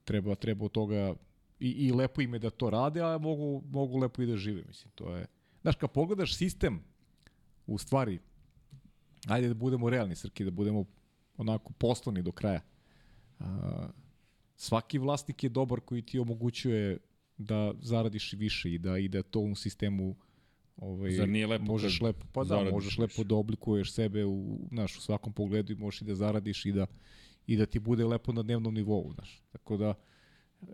treba, 0.04 0.34
treba 0.34 0.64
od 0.64 0.72
toga 0.72 1.14
i, 1.60 1.70
i 1.70 1.92
lepo 1.92 2.20
im 2.20 2.34
je 2.34 2.38
da 2.38 2.50
to 2.50 2.70
rade, 2.70 3.00
a 3.00 3.18
mogu, 3.18 3.62
mogu 3.70 3.98
lepo 3.98 4.22
i 4.22 4.26
da 4.26 4.36
žive, 4.36 4.64
mislim, 4.66 4.92
to 4.94 5.16
je... 5.16 5.26
Znaš, 5.62 5.76
kad 5.76 5.90
pogledaš 5.90 6.36
sistem, 6.36 6.80
u 7.66 7.78
stvari, 7.78 8.18
ajde 9.26 9.48
da 9.48 9.54
budemo 9.54 9.90
realni, 9.90 10.14
Srki, 10.14 10.44
da 10.44 10.50
budemo 10.50 10.84
onako 11.36 11.72
poslovni 11.72 12.22
do 12.22 12.32
kraja. 12.32 12.60
A, 13.38 13.88
svaki 14.56 14.98
vlasnik 14.98 15.44
je 15.44 15.50
dobar 15.50 15.80
koji 15.80 16.02
ti 16.02 16.18
omogućuje 16.18 16.98
da 17.38 17.74
zaradiš 17.80 18.32
više 18.32 18.72
i 18.72 18.78
da 18.78 18.98
i 18.98 19.08
da 19.08 19.22
to 19.22 19.40
u 19.40 19.54
sistemu 19.54 20.16
ovaj 20.76 21.10
Zar 21.10 21.28
nije 21.28 21.46
lepo 21.46 21.64
možeš 21.64 22.00
lepo 22.00 22.26
pa 22.32 22.44
da 22.44 22.70
možeš 22.70 22.98
lepo 22.98 23.24
da 23.24 23.34
oblikuješ 23.34 23.92
sebe 23.92 24.24
u 24.24 24.68
naš 24.70 24.98
u 24.98 25.00
svakom 25.00 25.32
pogledu 25.32 25.72
i 25.72 25.76
možeš 25.76 26.02
i 26.02 26.04
da 26.04 26.14
zaradiš 26.14 26.66
i 26.66 26.72
da 26.72 26.86
i 27.46 27.56
da 27.56 27.66
ti 27.66 27.78
bude 27.78 28.04
lepo 28.04 28.32
na 28.32 28.42
dnevnom 28.42 28.74
nivou 28.74 29.12
znaš. 29.12 29.42
Tako 29.52 29.76
da 29.76 29.94
e, 30.62 30.66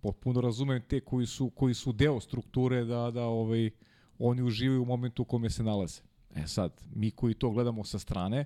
potpuno 0.00 0.40
razumem 0.40 0.82
te 0.88 1.00
koji 1.00 1.26
su 1.26 1.50
koji 1.50 1.74
su 1.74 1.92
deo 1.92 2.20
strukture 2.20 2.84
da 2.84 3.10
da 3.10 3.24
ovaj 3.24 3.70
oni 4.18 4.42
uživaju 4.42 4.82
u 4.82 4.86
momentu 4.86 5.22
u 5.22 5.24
kome 5.24 5.50
se 5.50 5.62
nalaze 5.62 6.00
e 6.36 6.46
sad 6.46 6.82
mi 6.94 7.10
koji 7.10 7.34
to 7.34 7.50
gledamo 7.50 7.84
sa 7.84 7.98
strane 7.98 8.44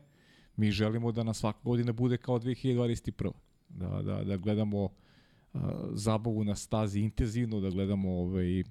mi 0.56 0.70
želimo 0.70 1.12
da 1.12 1.22
na 1.22 1.34
svaka 1.34 1.58
godina 1.62 1.92
bude 1.92 2.16
kao 2.16 2.38
2021 2.38 3.32
da, 3.68 4.02
da, 4.02 4.24
da 4.24 4.36
gledamo 4.36 4.84
uh, 4.84 5.60
zabavu 5.92 6.44
na 6.44 6.56
stazi 6.56 7.00
intenzivno, 7.00 7.60
da 7.60 7.70
gledamo 7.70 8.10
ovaj, 8.10 8.62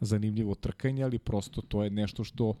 zanimljivo 0.00 0.54
trkanje, 0.54 1.04
ali 1.04 1.18
prosto 1.18 1.62
to 1.62 1.84
je 1.84 1.90
nešto 1.90 2.24
što 2.24 2.54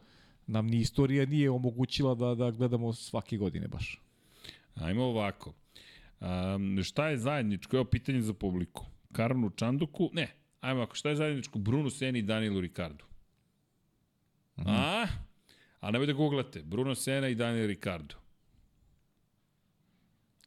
nam 0.46 0.66
ni 0.66 0.76
istorija 0.76 1.26
nije 1.26 1.50
omogućila 1.50 2.14
da, 2.14 2.34
da 2.34 2.50
gledamo 2.50 2.92
svake 2.92 3.36
godine 3.36 3.68
baš. 3.68 4.02
Ajmo 4.74 5.04
ovako. 5.04 5.52
Um, 6.20 6.82
šta 6.82 7.08
je 7.08 7.18
zajedničko? 7.18 7.76
Evo 7.76 7.84
pitanje 7.84 8.20
za 8.20 8.32
publiku. 8.32 8.86
Karnu 9.12 9.50
Čanduku? 9.50 10.10
Ne. 10.12 10.34
Ajmo 10.60 10.80
ovako. 10.80 10.94
Šta 10.94 11.08
je 11.08 11.16
zajedničko? 11.16 11.58
Bruno 11.58 11.90
Seni 11.90 12.18
i 12.18 12.22
Danielu 12.22 12.60
Ricardu. 12.60 13.04
Mm. 14.56 14.62
A? 14.66 15.06
A 15.80 15.90
nemoj 15.90 16.06
da 16.06 16.12
googlate. 16.12 16.62
Bruno 16.62 16.94
Sena 16.94 17.28
i 17.28 17.34
Daniel 17.34 17.66
Ricardo. 17.66 18.14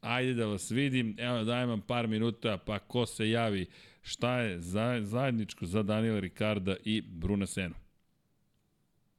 Ajde 0.00 0.34
da 0.34 0.46
vas 0.46 0.70
vidim, 0.70 1.16
evo 1.18 1.44
dajem 1.44 1.68
vam 1.68 1.80
par 1.80 2.08
minuta, 2.08 2.58
pa 2.58 2.78
ko 2.78 3.06
se 3.06 3.30
javi, 3.30 3.66
šta 4.02 4.40
je 4.40 4.60
zajedničko 5.02 5.66
za 5.66 5.82
Daniela 5.82 6.20
Ricarda 6.20 6.76
i 6.84 7.00
Bruna 7.00 7.46
Senu. 7.46 7.74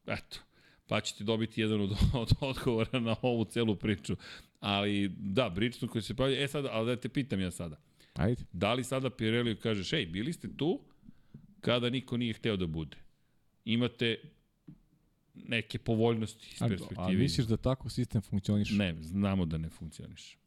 Eto, 0.07 0.40
pa 0.88 1.02
ćete 1.02 1.23
dobiti 1.23 1.61
jedan 1.61 1.81
od, 1.81 1.91
od 2.22 2.31
odgovora 2.40 2.99
na 2.99 3.15
ovu 3.22 3.45
celu 3.45 3.76
priču. 3.76 4.15
Ali 4.60 5.11
da, 5.18 5.49
Bridgestone 5.49 5.91
koji 5.91 6.02
se 6.02 6.15
pavlja, 6.15 6.44
e 6.44 6.48
sada, 6.48 6.69
ali 6.72 6.88
da 6.88 7.02
te 7.02 7.10
pitam 7.10 7.40
ja 7.40 7.52
sada. 7.52 7.77
Ajde. 8.14 8.44
Da 8.52 8.73
li 8.73 8.84
sada 8.84 9.10
Pirelli 9.10 9.56
kažeš, 9.56 9.94
ej, 9.94 10.06
bili 10.06 10.34
ste 10.34 10.48
tu 10.57 10.80
kada 11.61 11.90
niko 11.90 12.18
nije 12.18 12.34
hteo 12.34 12.57
da 12.57 12.68
bude? 12.68 12.98
Imate 13.65 14.18
neke 15.34 15.80
povoljnosti 15.80 16.50
iz 16.54 16.60
perspektive. 16.60 17.02
A, 17.02 17.06
a 17.06 17.12
misliš 17.12 17.48
da 17.48 17.58
tako 17.58 17.90
sistem 17.90 18.22
funkcioniše? 18.22 18.76
Ne, 18.76 18.96
znamo 19.02 19.46
da 19.46 19.58
ne 19.58 19.70
funkcioniše. 19.70 20.38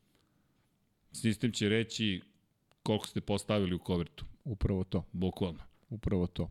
Sistem 1.12 1.52
će 1.52 1.68
reći 1.68 2.22
koliko 2.82 3.06
ste 3.06 3.20
postavili 3.20 3.74
u 3.74 3.78
kovertu. 3.78 4.24
Upravo 4.44 4.84
to. 4.84 5.04
Bukvalno. 5.12 5.62
Upravo 5.88 6.26
to. 6.26 6.50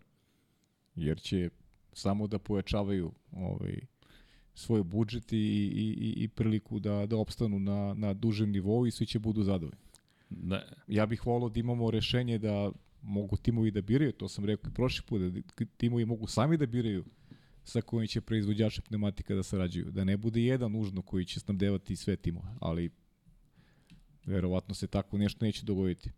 Jer 0.96 1.22
će 1.22 1.50
samo 1.94 2.28
da 2.28 2.40
pojačavaju 2.40 3.12
ovaj, 3.32 3.80
svoj 4.54 4.84
budžet 4.84 5.34
i, 5.34 5.38
i, 5.38 6.14
i 6.24 6.28
priliku 6.28 6.80
da, 6.80 7.06
da 7.06 7.18
opstanu 7.18 7.60
na, 7.60 7.94
na 7.94 8.14
dužem 8.14 8.52
nivou 8.52 8.88
i 8.88 8.92
svi 8.92 9.06
će 9.06 9.20
budu 9.20 9.44
zadovoljni. 9.44 9.82
Ne. 10.30 10.64
Ja 10.88 11.06
bih 11.06 11.26
volao 11.26 11.50
da 11.50 11.60
imamo 11.60 11.92
rešenje 11.92 12.38
da 12.38 12.72
mogu 13.02 13.38
timovi 13.38 13.72
da 13.72 13.82
biraju, 13.82 14.12
to 14.12 14.28
sam 14.28 14.46
rekao 14.46 14.70
i 14.70 14.74
prošli 14.74 15.06
put, 15.08 15.22
da 15.22 15.66
timovi 15.78 16.06
mogu 16.06 16.28
sami 16.28 16.58
da 16.58 16.66
biraju 16.66 17.06
sa 17.66 17.82
kojim 17.82 18.08
će 18.08 18.22
proizvođače 18.22 18.82
pneumatika 18.82 19.36
da 19.36 19.44
sarađuju. 19.44 19.92
Da 19.92 20.04
ne 20.04 20.18
bude 20.18 20.42
jedan 20.42 20.72
nužno 20.72 21.02
koji 21.02 21.26
će 21.26 21.40
snabdevati 21.40 21.96
sve 21.96 22.16
timove, 22.16 22.50
ali 22.60 22.90
Verovatno 24.26 24.76
se 24.76 24.88
tako 24.88 25.18
nešto 25.18 25.46
neće 25.46 25.66
dogoditi. 25.66 26.10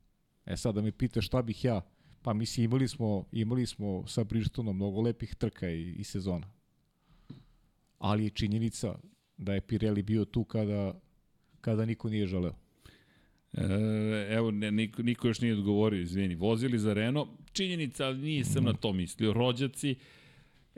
E 0.46 0.58
sad 0.58 0.76
da 0.76 0.82
me 0.82 0.92
pita 0.92 1.22
šta 1.22 1.42
bih 1.42 1.66
ja, 1.66 1.82
pa 2.22 2.34
mislim 2.34 2.64
imali 2.64 2.88
smo, 2.88 3.26
imali 3.32 3.66
smo 3.66 4.08
sa 4.08 4.24
Bridgestoneom 4.24 4.76
mnogo 4.76 5.02
lepih 5.02 5.36
trka 5.36 5.70
i, 5.70 5.92
i 5.92 6.04
sezona. 6.04 6.48
Ali 8.00 8.24
je 8.24 8.30
činjenica 8.30 9.00
da 9.38 9.54
je 9.54 9.62
Pirelli 9.62 10.04
bio 10.04 10.26
tu 10.26 10.44
kada, 10.44 11.00
kada 11.62 11.86
niko 11.86 12.10
nije 12.10 12.28
želeo. 12.28 12.56
E, 13.54 13.64
evo, 14.30 14.52
ne, 14.52 14.72
niko, 14.72 15.04
niko 15.04 15.28
još 15.28 15.42
nije 15.42 15.54
odgovorio, 15.54 16.02
izvini. 16.02 16.36
Vozili 16.36 16.80
za 16.80 16.94
Renault, 16.94 17.30
činjenica, 17.54 18.06
ali 18.06 18.18
nisam 18.18 18.64
mm. 18.64 18.66
na 18.66 18.74
to 18.74 18.94
mislio. 18.94 19.34
Rođaci, 19.34 19.96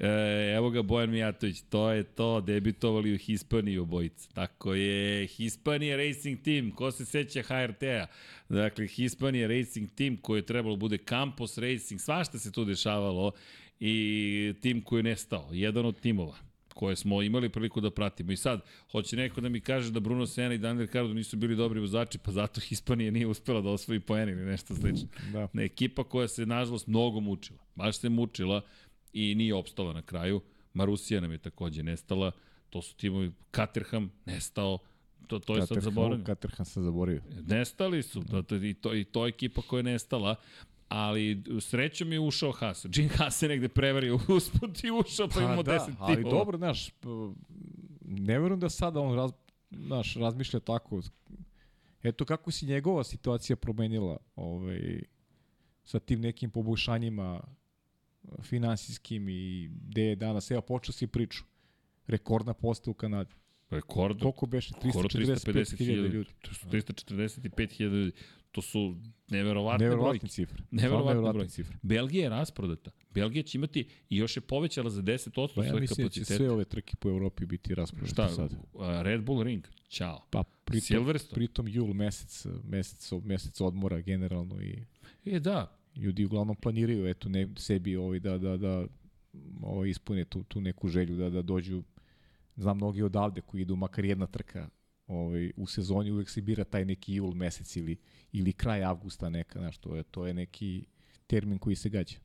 E, 0.01 0.53
evo 0.55 0.69
ga 0.69 0.81
Bojan 0.81 1.09
Mijatović, 1.09 1.61
to 1.69 1.91
je 1.91 2.03
to, 2.03 2.41
debitovali 2.41 3.13
u 3.13 3.17
Hispaniji 3.17 3.77
obojica. 3.77 4.29
Tako 4.33 4.73
je, 4.73 5.27
Hispanija 5.27 5.97
Racing 5.97 6.41
Team, 6.41 6.71
ko 6.71 6.91
se 6.91 7.05
seća 7.05 7.41
HRT-a? 7.41 8.07
Dakle, 8.49 8.87
Hispanija 8.87 9.47
Racing 9.47 9.89
Team 9.91 10.17
koji 10.17 10.39
je 10.39 10.45
trebalo 10.45 10.75
da 10.75 10.79
bude 10.79 10.97
Campos 10.97 11.57
Racing, 11.57 12.01
svašta 12.01 12.39
se 12.39 12.51
tu 12.51 12.65
dešavalo 12.65 13.31
i 13.79 14.53
tim 14.61 14.81
koji 14.81 14.99
je 14.99 15.03
nestao, 15.03 15.49
jedan 15.51 15.85
od 15.85 15.99
timova 15.99 16.35
koje 16.73 16.95
smo 16.95 17.21
imali 17.21 17.49
priliku 17.49 17.81
da 17.81 17.91
pratimo. 17.91 18.31
I 18.31 18.37
sad, 18.37 18.61
hoće 18.91 19.15
neko 19.15 19.41
da 19.41 19.49
mi 19.49 19.61
kaže 19.61 19.91
da 19.91 19.99
Bruno 19.99 20.25
Sena 20.25 20.53
i 20.53 20.57
Daniel 20.57 20.85
Ricardo 20.85 21.13
nisu 21.13 21.37
bili 21.37 21.55
dobri 21.55 21.79
vozači, 21.79 22.17
pa 22.17 22.31
zato 22.31 22.61
Hispanija 22.61 23.11
nije 23.11 23.27
uspela 23.27 23.61
da 23.61 23.69
osvoji 23.69 23.99
poen 23.99 24.29
ili 24.29 24.45
nešto 24.45 24.75
slično. 24.75 25.07
Da. 25.33 25.47
Ne, 25.53 25.65
ekipa 25.65 26.03
koja 26.03 26.27
se, 26.27 26.45
nažalost, 26.45 26.87
mnogo 26.87 27.19
mučila. 27.19 27.59
Baš 27.75 27.99
se 27.99 28.09
mučila 28.09 28.61
i 29.13 29.35
nije 29.35 29.55
opstala 29.55 29.93
na 29.93 30.01
kraju. 30.01 30.41
Marusija 30.73 31.21
nam 31.21 31.31
je 31.31 31.37
takođe 31.37 31.83
nestala. 31.83 32.31
To 32.69 32.81
su 32.81 32.95
timovi 32.95 33.31
Caterham, 33.55 34.11
nestao. 34.25 34.77
To, 35.27 35.39
to 35.39 35.55
je 35.55 35.67
sad 35.67 35.81
zaboravljeno. 35.81 36.25
Caterham 36.25 36.65
sam 36.65 36.83
zaboravio. 36.83 37.21
Nestali 37.47 38.03
su, 38.03 38.23
da. 38.23 38.41
to, 38.41 38.55
i, 38.55 38.73
to, 38.73 38.95
i 38.95 39.03
to 39.03 39.25
je 39.25 39.29
ekipa 39.29 39.61
koja 39.61 39.79
je 39.79 39.83
nestala, 39.83 40.35
ali 40.87 41.43
srećom 41.59 42.11
je 42.11 42.19
ušao 42.19 42.51
Haas. 42.51 42.85
Jim 42.95 43.09
Haas 43.09 43.41
je 43.41 43.49
negde 43.49 43.67
prevario 43.67 44.19
usput 44.37 44.83
i 44.83 44.91
ušao, 44.91 45.27
pa, 45.27 45.33
pa 45.35 45.41
imamo 45.41 45.63
da, 45.63 45.71
10 45.71 45.85
timova. 45.85 46.05
ali 46.05 46.23
dobro, 46.23 46.57
znaš, 46.57 46.89
ne 48.01 48.39
verujem 48.39 48.59
da 48.59 48.69
sada 48.69 48.99
on 48.99 49.15
raz, 49.15 49.31
znaš, 49.71 50.15
razmišlja 50.15 50.59
tako. 50.59 51.01
Eto 52.03 52.25
kako 52.25 52.51
si 52.51 52.65
njegova 52.65 53.03
situacija 53.03 53.55
promenila 53.55 54.17
ovaj, 54.35 55.01
sa 55.83 55.99
tim 55.99 56.21
nekim 56.21 56.49
poboljšanjima 56.49 57.41
finansijskim 58.41 59.29
i 59.29 59.69
gde 59.81 60.03
je 60.03 60.15
danas, 60.15 60.51
evo 60.51 60.61
počeo 60.61 60.93
si 60.93 61.07
priču. 61.07 61.43
Rekordna 62.07 62.53
posta 62.53 62.91
u 62.91 62.93
Kanadi. 62.93 63.33
Rekord, 63.69 64.19
Koliko 64.19 64.45
beše? 64.45 64.73
skoro 64.89 65.09
345.000 65.09 66.07
ljudi. 66.07 66.29
To 66.41 66.53
su 66.53 66.67
345.000 66.67 67.81
ljudi. 67.83 68.11
To 68.51 68.61
su 68.61 68.97
neverovatne 69.29 69.77
brojke. 69.79 69.95
Neverovatne 69.95 70.29
cifre. 70.29 70.63
Neverovatne 70.71 71.11
Stvarno 71.11 71.33
brojke. 71.33 71.51
cifre. 71.51 71.77
Belgija 71.81 72.23
je 72.23 72.29
rasprodata. 72.29 72.91
Belgija 73.11 73.43
će 73.43 73.57
imati 73.57 73.79
i 74.09 74.17
još 74.17 74.37
je 74.37 74.41
povećala 74.41 74.89
za 74.89 75.01
10% 75.01 75.31
Pa 75.55 75.63
ja 75.63 75.69
svoje 75.69 75.81
mislim 75.81 76.05
da 76.05 76.09
će 76.09 76.19
kapacitete. 76.19 76.35
sve 76.35 76.49
ove 76.49 76.65
trke 76.65 76.95
po 76.95 77.09
Evropi 77.09 77.45
biti 77.45 77.75
raspravljene 77.75 78.09
Šta? 78.09 78.29
sad. 78.29 78.55
Red 79.01 79.21
Bull 79.21 79.43
Ring. 79.43 79.63
Ćao. 79.89 80.25
Pa 80.29 80.43
pritom, 80.43 80.85
Silverstone. 80.87 81.35
pritom 81.35 81.67
jul 81.67 81.93
mesec, 81.93 82.45
mesec, 82.63 83.11
mesec 83.23 83.61
odmora 83.61 84.01
generalno 84.01 84.61
i 84.61 84.85
E, 85.25 85.39
da. 85.39 85.78
Ljudi 85.99 86.25
uglavnom 86.25 86.55
planiraju 86.55 87.07
eto 87.07 87.29
ne, 87.29 87.47
sebi 87.57 87.95
ovaj 87.95 88.19
da 88.19 88.37
da 88.37 88.57
da 88.57 88.85
ovaj 89.61 89.89
ispune 89.89 90.25
tu 90.25 90.43
tu 90.43 90.61
neku 90.61 90.87
želju 90.87 91.17
da 91.17 91.29
da 91.29 91.41
dođu 91.41 91.83
znam 92.55 92.77
mnogi 92.77 93.01
odavde 93.01 93.41
koji 93.41 93.61
idu 93.61 93.75
makar 93.75 94.05
jedna 94.05 94.27
trka 94.27 94.69
ovaj 95.07 95.51
u 95.55 95.67
sezoni 95.67 96.11
uvek 96.11 96.29
se 96.29 96.41
bira 96.41 96.63
taj 96.63 96.85
neki 96.85 97.13
jul 97.13 97.33
mesec 97.33 97.75
ili 97.75 97.97
ili 98.31 98.53
kraj 98.53 98.83
avgusta 98.83 99.29
neka 99.29 99.59
znaš 99.59 99.77
to 99.77 99.95
je 99.95 100.03
to 100.03 100.27
je 100.27 100.33
neki 100.33 100.85
termin 101.27 101.57
koji 101.57 101.75
se 101.75 101.89
gađa. 101.89 102.17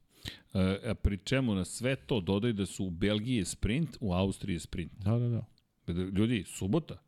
E, 0.54 0.90
a 0.90 0.94
pri 0.94 1.18
čemu 1.24 1.54
na 1.54 1.64
sve 1.64 1.96
to 1.96 2.20
dodaj 2.20 2.52
da 2.52 2.66
su 2.66 2.84
u 2.84 2.90
Belgiji 2.90 3.44
sprint, 3.44 3.96
u 4.00 4.12
Austriji 4.12 4.58
sprint. 4.58 4.92
Da, 4.92 5.18
da, 5.18 5.28
da. 5.28 5.46
Ljudi, 5.92 6.44
subota, 6.46 7.02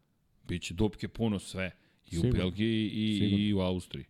biće 0.49 0.75
dupke 0.75 1.09
puno 1.09 1.39
sve. 1.39 1.71
I 2.11 2.19
u 2.19 2.21
Sigurno. 2.21 2.39
Belgiji 2.39 2.91
i, 2.91 3.19
Sigurno. 3.19 3.45
i 3.45 3.55
u 3.55 3.61
Austriji. 3.61 4.05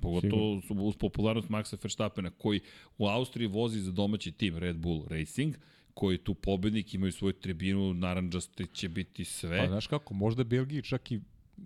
Pogotovo 0.00 0.60
su 0.60 0.74
uz 0.74 0.96
popularnost 0.96 1.48
Maxa 1.48 1.76
Verstappena, 1.82 2.30
koji 2.30 2.60
u 2.98 3.06
Austriji 3.06 3.46
vozi 3.48 3.80
za 3.80 3.92
domaći 3.92 4.32
tim 4.32 4.56
Red 4.58 4.76
Bull 4.76 5.04
Racing, 5.08 5.54
koji 5.94 6.18
tu 6.18 6.34
pobednik, 6.34 6.94
imaju 6.94 7.12
svoju 7.12 7.32
tribinu, 7.32 7.94
naranđaste 7.94 8.66
će 8.72 8.88
biti 8.88 9.24
sve. 9.24 9.58
Pa 9.58 9.66
znaš 9.66 9.86
kako, 9.86 10.14
možda 10.14 10.44
Belgiji 10.44 10.82
čak 10.82 11.12
i 11.12 11.20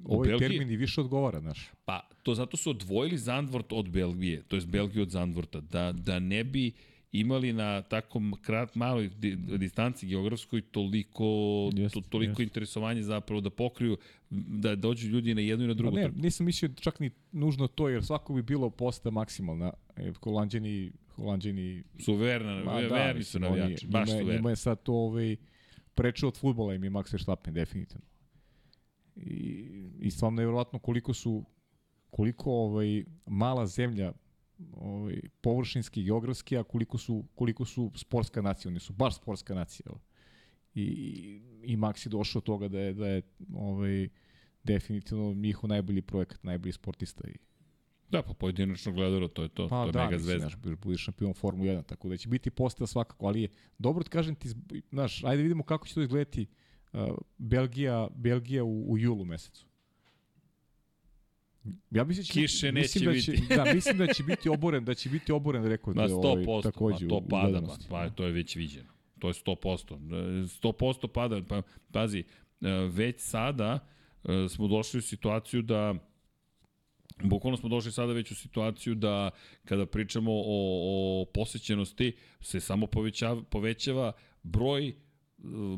ovaj 0.05 0.29
Belgiji- 0.29 0.39
termin 0.49 0.71
i 0.71 0.77
više 0.77 1.01
odgovara, 1.01 1.41
znaš. 1.41 1.71
Pa, 1.85 2.09
to 2.23 2.35
zato 2.35 2.57
su 2.57 2.71
odvojili 2.71 3.19
Zandvort 3.19 3.73
od 3.73 3.89
Belgije, 3.89 4.43
to 4.43 4.57
je 4.57 4.63
Belgiju 4.67 5.03
od 5.03 5.11
Zandvorta, 5.11 5.61
da, 5.61 5.93
da 5.93 6.19
ne 6.19 6.45
bi 6.45 6.73
imali 7.15 7.53
na 7.53 7.83
tako 7.83 8.21
krat, 8.43 8.75
maloj 8.75 9.09
di, 9.09 9.37
distanci 9.37 10.07
geografskoj 10.07 10.63
toliko, 10.63 11.25
Jeste, 11.75 12.01
to, 12.01 12.09
toliko 12.09 12.31
jeste. 12.31 12.43
interesovanje 12.43 13.03
zapravo 13.03 13.41
da 13.41 13.51
pokriju, 13.51 13.97
da 14.31 14.75
dođu 14.77 15.09
ljudi 15.09 15.35
na 15.35 15.41
jednu 15.41 15.65
i 15.65 15.69
na 15.69 15.75
Pa 15.75 15.77
drugu 15.77 15.97
ne, 15.97 16.03
trku. 16.03 16.19
nisam 16.19 16.47
mislio 16.47 16.71
čak 16.81 17.01
ni 17.01 17.11
nužno 17.33 17.67
to, 17.67 17.89
jer 17.89 18.05
svako 18.05 18.35
bi 18.35 18.43
bilo 18.43 18.71
posta 18.71 19.11
maksimalna. 19.11 19.73
Holandjani, 20.21 20.93
Holandjani 21.17 21.83
Su 21.99 22.15
verna, 22.15 22.65
Ma 22.65 22.81
da, 22.81 22.89
verni 22.89 23.25
su 23.25 23.39
navijači, 23.39 23.87
baš 23.87 24.09
su 24.09 24.17
verni. 24.17 24.33
Njima 24.33 24.51
je 24.51 24.57
sad 24.57 24.83
to 24.83 24.93
ovaj, 24.93 25.37
preče 25.95 26.27
od 26.27 26.39
futbola 26.39 26.75
im 26.75 26.85
je 26.85 26.91
Max 26.91 27.13
Verstappen, 27.13 27.55
definitivno. 27.55 28.07
I, 29.17 29.65
i 30.01 30.11
stvarno 30.11 30.37
nevjerovatno 30.37 30.79
koliko 30.79 31.15
su 31.15 31.45
koliko 32.11 32.53
ovaj 32.53 33.05
mala 33.27 33.67
zemlja 33.67 34.13
ovaj 34.73 35.21
površinski 35.41 36.03
geografski 36.03 36.57
a 36.57 36.63
koliko 36.63 36.99
su 36.99 37.25
koliko 37.35 37.65
su 37.65 37.91
sportska 37.95 38.43
nacija 38.43 38.71
oni 38.71 38.81
su 38.81 38.93
baš 38.93 39.17
sportska 39.17 39.55
nacija 39.55 39.87
ovaj. 39.87 40.03
i 40.75 40.85
i 41.63 41.77
Max 41.77 42.07
je 42.07 42.11
došao 42.11 42.41
do 42.41 42.45
toga 42.45 42.69
da 42.69 42.79
je 42.81 42.93
da 42.95 43.07
je 43.09 43.23
ovaj 43.55 44.09
definitivno 44.65 45.35
njihov 45.35 45.69
najbolji 45.69 46.03
projekat 46.03 46.45
najbolji 46.45 46.73
sportista 46.73 47.29
i 47.29 47.37
Da, 48.11 48.23
pa 48.23 48.35
pojedinačno 48.35 48.93
gledano, 48.93 49.29
to 49.29 49.43
je 49.43 49.49
to, 49.49 49.69
Pa 49.69 49.83
to 49.83 49.89
je 49.89 49.93
da, 49.93 50.05
mega 50.05 50.19
zvezda. 50.19 50.39
znaš, 50.41 50.57
budeš- 50.57 50.79
budeš 50.79 51.01
šampion 51.01 51.35
Formule 51.35 51.71
1, 51.71 51.83
tako 51.85 52.09
da 52.09 52.17
će 52.17 52.29
biti 52.29 52.51
posta 52.51 52.87
svakako, 52.87 53.27
ali 53.27 53.43
je 53.43 53.49
dobro 53.79 54.05
ti 54.05 54.11
kažem 54.11 54.35
ti, 54.35 54.49
znaš, 54.91 55.25
ajde 55.25 55.43
vidimo 55.43 55.63
kako 55.63 55.87
će 55.87 55.95
to 55.95 56.03
izgledati 56.03 56.47
uh, 56.93 57.01
Belgija, 57.39 58.09
Belgija 58.15 58.65
u, 58.65 58.93
u 58.93 58.99
julu 58.99 59.25
mesecu. 59.25 59.67
Ja 61.91 62.05
mislim 62.05 62.23
da 62.23 62.27
će 62.27 62.33
Kiše 62.33 62.73
mislim 62.73 62.75
neće 62.75 63.19
da 63.19 63.21
će, 63.21 63.33
biti. 63.33 63.55
da, 63.57 63.75
mislim 63.75 63.99
da 63.99 64.07
će 64.07 64.23
biti 64.23 64.49
oboren, 64.49 64.85
da 64.85 64.95
će 64.95 65.09
biti 65.09 65.33
oboren 65.33 65.65
rekord 65.65 65.97
Na 65.97 66.03
ovaj, 66.03 66.45
100%, 66.45 66.63
takođe 66.63 67.09
pa 67.09 67.15
to 67.15 67.27
pada, 67.31 67.61
pa, 67.61 67.77
pa 67.91 68.11
to 68.11 68.25
je 68.27 68.33
već 68.33 68.57
viđeno. 68.57 68.89
To 69.19 69.29
je 69.29 69.35
100%. 69.35 69.95
E, 69.95 70.47
100% 70.47 71.09
pada, 71.09 71.43
pa 71.49 71.63
pazi, 71.93 72.19
e, 72.19 72.25
već 72.71 73.21
sada 73.21 73.79
e, 74.25 74.49
smo 74.49 74.69
došli 74.69 74.99
u 74.99 75.03
situaciju 75.03 75.63
da 75.63 75.95
Bukvalno 77.23 77.57
smo 77.57 77.69
došli 77.69 77.93
sada 77.93 78.13
već 78.13 78.31
u 78.31 78.35
situaciju 78.35 78.95
da 78.95 79.31
kada 79.65 79.87
pričamo 79.87 80.33
o, 80.33 81.23
o 81.23 81.25
posećenosti 81.35 82.17
se 82.41 82.61
samo 82.61 82.87
povećava, 82.87 83.43
povećava 83.43 84.13
broj 84.43 84.89
e, 84.89 84.95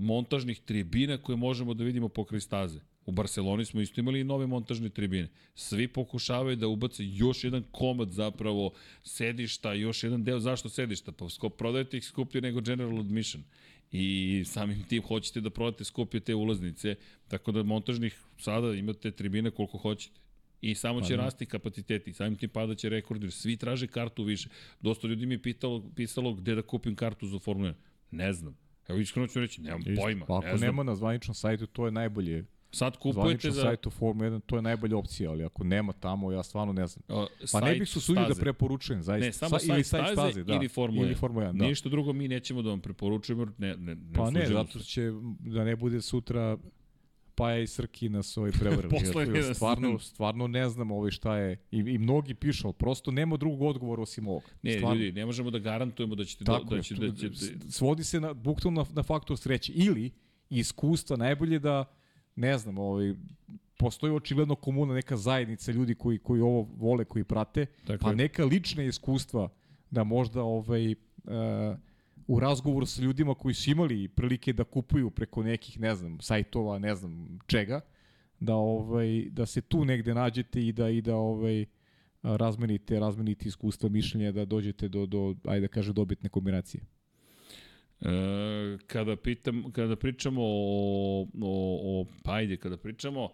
montažnih 0.01 0.61
tribina 0.61 1.19
koje 1.19 1.37
možemo 1.37 1.75
da 1.75 1.85
vidimo 1.85 2.09
pokraj 2.09 2.41
staze. 2.41 2.81
U 3.07 3.13
Barceloni 3.13 3.65
smo 3.65 3.81
isto 3.81 4.01
imali 4.01 4.21
i 4.21 4.25
nove 4.25 4.47
montažne 4.47 4.89
tribine. 4.89 5.29
Svi 5.55 5.89
pokušavaju 5.89 6.57
da 6.57 6.69
ubace 6.69 7.07
još 7.07 7.45
jedan 7.45 7.65
komad 7.71 8.11
zapravo 8.11 8.73
sedišta, 9.03 9.73
još 9.73 10.05
jedan 10.05 10.25
deo. 10.25 10.41
Zašto 10.41 10.69
sedišta? 10.69 11.13
Pa 11.13 11.29
sko, 11.29 11.49
prodajete 11.49 11.97
ih 11.97 12.05
skuplje 12.05 12.41
nego 12.41 12.61
general 12.61 13.01
admission. 13.01 13.45
I 13.93 14.43
samim 14.47 14.85
tim 14.89 15.03
hoćete 15.03 15.41
da 15.41 15.51
prodate 15.51 15.85
skuplje 15.85 16.21
te 16.21 16.35
ulaznice, 16.35 16.95
tako 17.29 17.53
da 17.53 17.63
montažnih 17.63 18.21
sada 18.39 18.75
imate 18.75 19.11
tribine 19.11 19.51
koliko 19.51 19.79
hoćete. 19.79 20.21
I 20.61 20.75
samo 20.75 21.01
će 21.01 21.17
Pa 21.17 21.23
rasti 21.23 21.47
kapaciteti, 21.47 22.13
samim 22.13 22.37
tim 22.37 22.51
padaće 22.51 22.89
rekord, 22.89 23.23
jer 23.23 23.33
svi 23.33 23.57
traže 23.57 23.87
kartu 23.87 24.23
više. 24.25 24.49
Dosta 24.81 25.09
ljudi 25.09 25.27
mi 25.27 25.35
je 25.35 25.43
pitalo, 25.43 25.91
pisalo 25.97 26.35
gde 26.35 26.55
da 26.55 26.63
kupim 26.63 26.97
kartu 26.97 27.27
za 27.27 27.39
Formulu 27.39 27.69
1. 27.69 27.75
Ne 28.11 28.33
znam. 28.33 28.57
Evo 28.89 28.99
iskreno 28.99 29.29
ću 29.29 29.41
reći, 29.41 29.61
nemam 29.61 29.81
Isto. 29.81 30.03
pojma. 30.03 30.27
Pa 30.27 30.39
ako 30.39 30.47
ne 30.47 30.57
znam. 30.57 30.69
nema 30.69 30.83
na 30.83 30.95
zvaničnom 30.95 31.35
sajtu, 31.35 31.67
to 31.67 31.87
je 31.87 31.93
najbolje. 31.93 32.45
Sad 32.71 32.97
kupujete 32.97 33.51
za... 33.51 33.63
sajtu 33.63 33.91
Formule 33.91 34.31
1, 34.31 34.41
to 34.47 34.57
je 34.57 34.63
najbolja 34.63 34.97
opcija, 34.97 35.31
ali 35.31 35.45
ako 35.45 35.65
nema 35.65 35.93
tamo, 35.93 36.33
ja 36.33 36.43
stvarno 36.43 36.73
ne 36.73 36.87
znam. 36.87 37.03
o, 37.09 37.27
Pa 37.53 37.61
ne 37.61 37.75
bih 37.75 37.89
se 37.89 37.99
usudio 37.99 38.23
da 38.23 38.27
staze. 38.27 38.41
preporučujem, 38.41 39.03
zaista. 39.03 39.27
Ne, 39.27 39.33
samo 39.33 39.59
Sa- 39.59 39.75
ili 39.75 39.85
sajt 39.85 40.05
sajt 40.05 40.13
staze, 40.19 40.45
da. 40.45 40.55
ili 40.55 40.69
Formula 40.69 41.03
1. 41.03 41.07
Ili 41.07 41.15
Formula 41.15 41.47
1, 41.47 41.59
da. 41.59 41.67
Ništa 41.67 41.89
drugo 41.89 42.13
mi 42.13 42.29
nećemo 42.29 42.63
da 42.63 42.71
vam 42.71 42.81
preporučujemo, 42.81 43.43
jer 43.43 43.51
ne, 43.59 43.77
ne, 43.77 43.95
ne 43.95 44.13
Pa 44.15 44.31
ne, 44.31 44.47
zato 44.47 44.79
će 44.79 45.13
da 45.41 45.65
ne 45.65 45.77
bude 45.77 46.01
sutra 46.03 46.59
Paja 47.35 47.59
i 47.59 47.67
Srki 47.67 48.09
nas 48.17 48.37
ovaj 48.37 48.51
prevarili. 48.51 48.89
Posle 48.89 49.27
da 49.27 49.55
stvarno, 49.55 49.99
stvarno 49.99 50.47
ne 50.47 50.69
znam 50.69 50.91
ovaj 50.91 51.11
šta 51.11 51.37
je. 51.37 51.57
I, 51.71 51.79
I 51.79 51.99
mnogi 51.99 52.35
pišu, 52.35 52.67
ali 52.67 52.75
prosto 52.75 53.11
nema 53.11 53.37
drugog 53.37 53.63
odgovora 53.63 54.03
osim 54.03 54.29
ovog. 54.29 54.43
Ne, 54.63 54.73
stvarno. 54.73 55.01
ljudi, 55.01 55.13
ne 55.13 55.27
možemo 55.27 55.51
da 55.51 55.59
garantujemo 55.59 56.15
da 56.15 56.25
ćete... 56.25 56.45
Tako 56.45 56.65
da 56.65 56.77
je, 56.77 56.83
će, 56.83 56.95
da 56.95 57.17
ćete, 57.17 57.71
svodi 57.71 58.05
se 58.05 58.21
na, 58.21 58.35
bukvalno 58.35 58.81
na, 58.83 58.87
na 58.95 59.03
faktor 59.03 59.39
sreće. 59.39 59.73
Ili 59.73 60.11
iskustva, 60.51 61.17
najbolje 61.17 61.59
da, 61.59 61.85
ne 62.37 62.59
znam, 62.59 62.79
ovaj, 62.79 63.15
postoji 63.79 64.13
očigledno 64.13 64.55
komuna, 64.55 64.95
neka 64.95 65.17
zajednica 65.17 65.73
ljudi 65.73 65.95
koji, 65.95 66.19
koji 66.19 66.41
ovo 66.41 66.69
vole, 66.77 67.05
koji 67.05 67.25
prate, 67.25 67.67
Tako 67.87 68.05
pa 68.05 68.11
je. 68.11 68.17
neka 68.17 68.45
lična 68.45 68.83
iskustva 68.83 69.49
da 69.91 70.05
možda 70.05 70.43
ovaj, 70.43 70.93
uh, 70.93 70.97
u 72.27 72.41
razgovoru 72.41 72.87
sa 72.87 73.03
ljudima 73.03 73.35
koji 73.35 73.55
su 73.55 73.71
imali 73.71 74.09
prilike 74.09 74.53
da 74.53 74.65
kupuju 74.65 75.11
preko 75.11 75.43
nekih, 75.43 75.81
ne 75.81 75.95
znam, 75.95 76.21
sajtova, 76.21 76.79
ne 76.79 76.95
znam 76.95 77.39
čega, 77.47 77.81
da 78.41 78.55
ovaj 78.55 79.25
da 79.31 79.47
se 79.47 79.61
tu 79.61 79.85
negde 79.85 80.15
nađete 80.15 80.67
i 80.67 80.73
da 80.73 80.91
i 80.91 81.01
da 81.01 81.17
ovaj 81.17 81.65
razmenite 82.23 83.01
razmenite 83.01 83.49
iskustva, 83.49 83.89
mišljenja 83.89 84.33
da 84.33 84.45
dođete 84.45 84.89
do 84.89 85.07
do 85.07 85.35
ajde 85.45 85.61
da 85.61 85.69
kaže 85.69 85.93
dobitne 85.93 86.29
kombinacije. 86.29 86.83
E, 88.01 88.09
kada, 88.87 89.17
pitam, 89.17 89.73
kada 89.73 89.97
pričamo 89.97 90.41
o, 90.43 91.27
o, 91.43 91.81
o, 91.83 92.07
pa 92.23 92.33
ajde, 92.33 92.57
kada 92.57 92.77
pričamo 92.77 93.31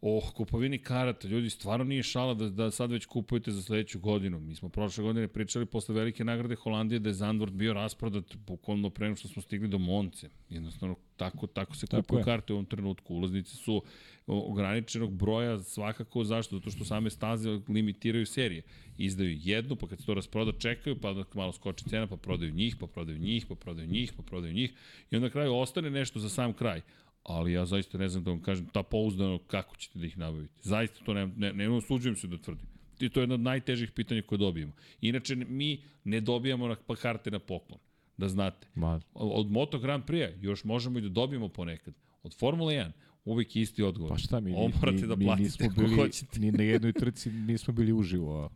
o 0.00 0.22
kupovini 0.36 0.78
karata, 0.78 1.28
ljudi, 1.28 1.50
stvarno 1.50 1.84
nije 1.84 2.02
šala 2.02 2.34
da, 2.34 2.48
da 2.48 2.70
sad 2.70 2.90
već 2.90 3.06
kupujete 3.06 3.50
za 3.50 3.62
sledeću 3.62 3.98
godinu. 3.98 4.40
Mi 4.40 4.54
smo 4.54 4.68
prošle 4.68 5.04
godine 5.04 5.28
pričali 5.28 5.66
posle 5.66 5.94
velike 5.94 6.24
nagrade 6.24 6.54
Holandije 6.54 6.98
da 6.98 7.08
je 7.08 7.14
Zandvoort 7.14 7.52
bio 7.52 7.72
rasprodat 7.72 8.36
bukvalno 8.36 8.90
pre 8.90 9.06
nego 9.06 9.16
što 9.16 9.28
smo 9.28 9.42
stigli 9.42 9.68
do 9.68 9.78
Monce. 9.78 10.28
Jednostavno, 10.50 10.96
tako, 11.16 11.46
tako 11.46 11.76
se 11.76 11.86
Tako 11.86 12.02
kupuju 12.02 12.18
je. 12.18 12.24
karte 12.24 12.52
u 12.52 12.56
ovom 12.56 12.66
trenutku. 12.66 13.14
Ulaznice 13.14 13.56
su 13.56 13.82
ograničenog 14.28 15.12
broja 15.12 15.58
svakako 15.58 16.24
zašto? 16.24 16.56
Zato 16.56 16.70
što 16.70 16.84
same 16.84 17.10
staze 17.10 17.60
limitiraju 17.68 18.26
serije. 18.26 18.62
Izdaju 18.98 19.38
jednu, 19.42 19.76
pa 19.76 19.88
kad 19.88 19.98
se 19.98 20.06
to 20.06 20.14
rasproda 20.14 20.52
čekaju, 20.52 21.00
pa 21.00 21.10
onda 21.10 21.24
malo 21.34 21.52
skoči 21.52 21.84
cena, 21.84 22.06
pa 22.06 22.16
prodaju 22.16 22.52
njih, 22.52 22.76
pa 22.80 22.86
prodaju 22.86 23.18
njih, 23.18 23.46
pa 23.48 23.54
prodaju 23.54 23.88
njih, 23.88 24.12
pa 24.16 24.22
prodaju 24.22 24.54
njih 24.54 24.72
i 25.10 25.16
onda 25.16 25.26
na 25.26 25.32
kraju 25.32 25.54
ostane 25.54 25.90
nešto 25.90 26.20
za 26.20 26.28
sam 26.28 26.52
kraj 26.52 26.80
ali 27.28 27.52
ja 27.52 27.66
zaista 27.66 27.98
ne 27.98 28.08
znam 28.08 28.24
da 28.24 28.30
vam 28.30 28.42
kažem 28.42 28.66
ta 28.66 28.82
pouzdano 28.82 29.38
kako 29.38 29.76
ćete 29.76 29.98
da 29.98 30.06
ih 30.06 30.18
nabavite. 30.18 30.54
Zaista 30.62 31.04
to 31.04 31.14
ne, 31.14 31.26
ne, 31.26 31.52
ne 31.52 31.68
usuđujem 31.70 32.16
se 32.16 32.26
da 32.26 32.38
tvrdim. 32.38 32.66
I 33.00 33.08
to 33.08 33.20
je 33.20 33.22
jedno 33.22 33.34
od 33.34 33.40
najtežih 33.40 33.90
pitanja 33.90 34.22
koje 34.22 34.38
dobijemo. 34.38 34.72
Inače, 35.00 35.36
mi 35.36 35.82
ne 36.04 36.20
dobijamo 36.20 36.68
na, 36.68 36.76
pa 36.86 36.96
karte 36.96 37.30
na 37.30 37.38
poklon, 37.38 37.80
da 38.16 38.28
znate. 38.28 38.66
Ma, 38.74 39.00
Od 39.14 39.50
Moto 39.50 39.78
Grand 39.78 40.04
Prix 40.04 40.32
još 40.40 40.64
možemo 40.64 40.98
i 40.98 41.02
da 41.02 41.08
dobijemo 41.08 41.48
ponekad. 41.48 41.94
Od 42.22 42.38
Formule 42.38 42.74
1 42.74 42.90
uvijek 43.28 43.56
je 43.56 43.62
isti 43.62 43.82
odgovor. 43.82 44.12
pa 44.12 44.18
šta 44.18 44.40
mi, 44.40 44.52
Ovo 44.52 44.68
morate 44.68 45.00
mi, 45.02 45.06
da 45.06 45.16
mi 45.16 45.24
platite 45.24 45.42
nismo 45.42 45.66
ako 45.66 45.80
bili, 45.80 45.94
hoćete. 45.94 46.40
ni 46.40 46.52
na 46.52 46.62
jednoj 46.62 46.92
trci 46.92 47.30
nismo 47.30 47.74
bili 47.74 47.92
uživo, 47.92 48.44
a 48.44 48.48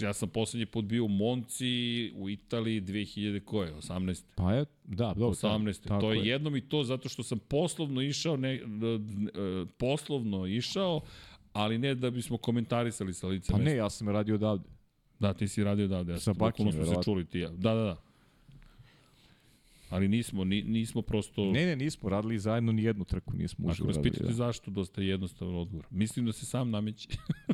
Ja 0.00 0.12
sam 0.12 0.28
poslednji 0.28 0.66
put 0.66 0.84
bio 0.84 1.04
u 1.04 1.08
Monci, 1.08 2.12
u 2.16 2.28
Italiji 2.28 2.80
2000 2.80 3.44
koje, 3.44 3.74
18. 3.74 4.24
Pa 4.34 4.52
je, 4.52 4.64
da, 4.84 5.14
dobro. 5.16 5.28
18. 5.28 5.88
tako 5.88 6.00
to 6.00 6.12
je 6.12 6.26
jednom 6.28 6.56
i 6.56 6.60
to 6.60 6.84
zato 6.84 7.08
što 7.08 7.22
sam 7.22 7.38
poslovno 7.38 8.02
išao, 8.02 8.36
ne, 8.36 8.54
e, 8.54 8.60
poslovno 9.78 10.46
išao, 10.46 11.00
ali 11.52 11.78
ne 11.78 11.94
da 11.94 12.10
bismo 12.10 12.36
komentarisali 12.36 13.14
sa 13.14 13.26
lice 13.26 13.52
Pa 13.52 13.58
mesta. 13.58 13.70
ne, 13.70 13.76
ja 13.76 13.90
sam 13.90 14.08
radio 14.08 14.34
odavde. 14.34 14.68
Da, 15.18 15.34
ti 15.34 15.48
si 15.48 15.64
radio 15.64 15.84
odavde. 15.84 16.12
Ja 16.12 16.18
Sa 16.18 16.24
sam, 16.24 16.32
bukvalno 16.34 16.70
Bakijem, 16.70 16.86
smo 16.86 16.94
se 16.94 17.04
čuli 17.04 17.24
ti 17.24 17.38
ja. 17.38 17.48
Da, 17.50 17.74
da, 17.74 17.82
da. 17.82 18.07
Ali 19.88 20.08
nismo, 20.08 20.44
ni, 20.44 20.62
nismo 20.62 21.02
prosto... 21.02 21.44
Ne, 21.44 21.66
ne, 21.66 21.76
nismo 21.76 22.08
radili 22.08 22.38
zajedno 22.38 22.72
ni 22.72 22.82
jednu 22.82 23.04
trku, 23.04 23.32
nismo 23.36 23.66
Ako 23.66 23.70
uživo 23.70 23.86
nas 23.86 23.96
radili. 23.96 24.12
pitate 24.12 24.32
zašto, 24.32 24.70
dosta 24.70 25.00
je 25.00 25.08
jednostavan 25.08 25.54
odgovor. 25.54 25.86
Mislim 25.90 26.26
da 26.26 26.32
se 26.32 26.46
sam 26.46 26.70
nameće. 26.70 27.08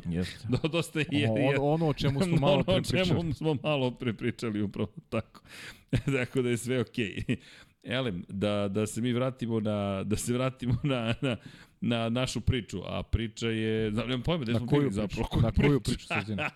Da. 0.05 0.11
Jeste. 0.17 0.47
da, 0.49 0.67
dosta 0.67 0.99
je... 0.99 1.05
je, 1.11 1.29
ono, 1.29 1.63
ono 1.63 1.87
o 1.87 1.93
čemu 1.93 2.21
smo 2.21 2.37
malo 2.47 2.53
ono 2.53 2.63
pre 2.63 3.01
o 3.01 3.05
čemu 3.05 3.33
smo 3.33 3.57
malo 3.63 3.91
pre 3.91 4.13
pričali, 4.13 4.61
upravo 4.61 4.91
tako. 5.09 5.41
tako 6.17 6.41
da 6.41 6.49
je 6.49 6.57
sve 6.57 6.81
okej. 6.81 7.15
Okay. 7.15 7.35
Elem, 7.83 8.23
da, 8.29 8.67
da 8.67 8.87
se 8.87 9.01
mi 9.01 9.13
vratimo 9.13 9.59
na, 9.59 10.03
da 10.03 10.15
se 10.15 10.33
vratimo 10.33 10.77
na, 10.83 11.15
na, 11.21 11.37
na 11.81 12.09
našu 12.09 12.41
priču, 12.41 12.81
a 12.85 13.03
priča 13.03 13.47
je, 13.47 13.91
znam, 13.91 14.07
nemam 14.07 14.21
pojma, 14.21 14.43
gde 14.43 14.53
Na 14.53 14.59
smo 14.59 14.67
koju 14.67 14.81
bili 14.81 14.93
zapravo. 14.93 15.27
Na 15.41 15.51
koju 15.51 15.79
priču 15.79 16.07
srđana? 16.07 16.49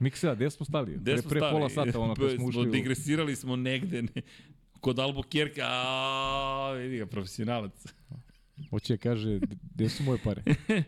Miksa, 0.00 0.34
gde 0.34 0.50
smo 0.50 0.66
stali? 0.66 0.96
Gde 0.96 1.12
pre, 1.12 1.22
smo 1.22 1.30
pre 1.30 1.40
pola 1.40 1.68
sata, 1.68 2.00
ono 2.00 2.14
kad 2.14 2.30
smo 2.36 2.46
ušli. 2.46 2.70
Digresirali 2.70 3.36
smo 3.36 3.56
negde, 3.56 4.02
ne, 4.02 4.22
kod 4.82 4.98
Albuquerque, 4.98 5.62
a 5.64 6.72
vidi 6.78 6.98
ga, 6.98 7.06
profesionalac. 7.06 7.86
Hoće 8.70 8.96
kaže, 8.96 9.40
gde 9.74 9.88
su 9.88 10.02
moje 10.02 10.18
pare? 10.24 10.42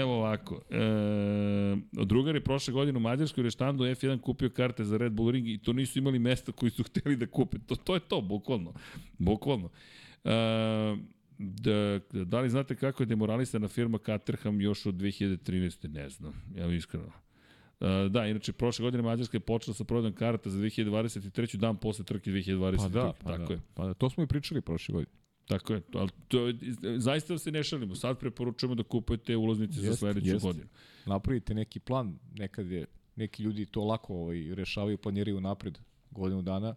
Evo 0.00 0.14
ovako. 0.14 0.60
E, 0.70 2.04
drugar 2.04 2.34
je 2.34 2.44
prošle 2.44 2.72
godine 2.72 2.96
u 2.96 3.00
Mađarskoj 3.00 3.42
reštandu 3.44 3.84
F1 3.84 4.20
kupio 4.20 4.50
karte 4.50 4.84
za 4.84 4.96
Red 4.96 5.12
Bull 5.12 5.30
Ring 5.30 5.48
i 5.48 5.58
to 5.58 5.72
nisu 5.72 5.98
imali 5.98 6.18
mesta 6.18 6.52
koji 6.52 6.70
su 6.70 6.82
hteli 6.88 7.16
da 7.16 7.26
kupe. 7.26 7.58
To, 7.66 7.76
to 7.76 7.94
je 7.94 8.00
to, 8.00 8.20
bukvalno. 8.20 8.72
Bukvalno. 9.18 9.70
E, 10.24 10.96
da, 11.38 12.00
da 12.12 12.40
li 12.40 12.50
znate 12.50 12.76
kako 12.76 13.02
je 13.02 13.06
demoralisana 13.06 13.68
firma 13.68 13.98
Caterham 13.98 14.60
još 14.60 14.86
od 14.86 14.94
2013. 14.94 15.88
Ne 15.88 16.10
znam, 16.10 16.32
ja 16.56 16.66
iskreno. 16.74 17.12
E, 17.80 18.08
da, 18.08 18.26
inače, 18.26 18.52
prošle 18.52 18.82
godine 18.82 19.02
Mađarska 19.02 19.36
je 19.36 19.40
počela 19.40 19.74
sa 19.74 19.84
prodajom 19.84 20.14
karata 20.14 20.50
za 20.50 20.58
2023. 20.58 21.56
dan 21.56 21.76
posle 21.76 22.04
trke 22.04 22.30
2022. 22.30 22.76
Pa 22.76 22.88
da, 22.88 23.12
pa 23.24 23.30
Tako 23.30 23.44
da. 23.44 23.52
je. 23.52 23.60
Pa 23.74 23.86
da, 23.86 23.94
to 23.94 24.10
smo 24.10 24.22
i 24.22 24.26
pričali 24.26 24.60
prošle 24.60 24.92
godine. 24.92 25.20
Tako 25.46 25.72
je, 25.74 25.82
ali 25.94 26.10
to, 26.28 26.38
zaista 26.96 27.38
se 27.38 27.50
ne 27.50 27.62
šalimo. 27.62 27.94
Sad 27.94 28.18
preporučujemo 28.18 28.74
da 28.74 28.82
kupujete 28.82 29.36
ulaznice 29.36 29.80
za 29.80 29.86
Jeste, 29.86 29.98
sledeću 29.98 30.26
jeste. 30.26 30.46
godinu. 30.46 30.66
Napravite 31.06 31.54
neki 31.54 31.80
plan, 31.80 32.18
nekad 32.38 32.70
je, 32.70 32.86
neki 33.16 33.42
ljudi 33.42 33.66
to 33.66 33.84
lako 33.84 34.14
ovaj, 34.14 34.54
rešavaju, 34.54 34.98
planiraju 34.98 35.40
napred 35.40 35.78
godinu 36.10 36.42
dana. 36.42 36.74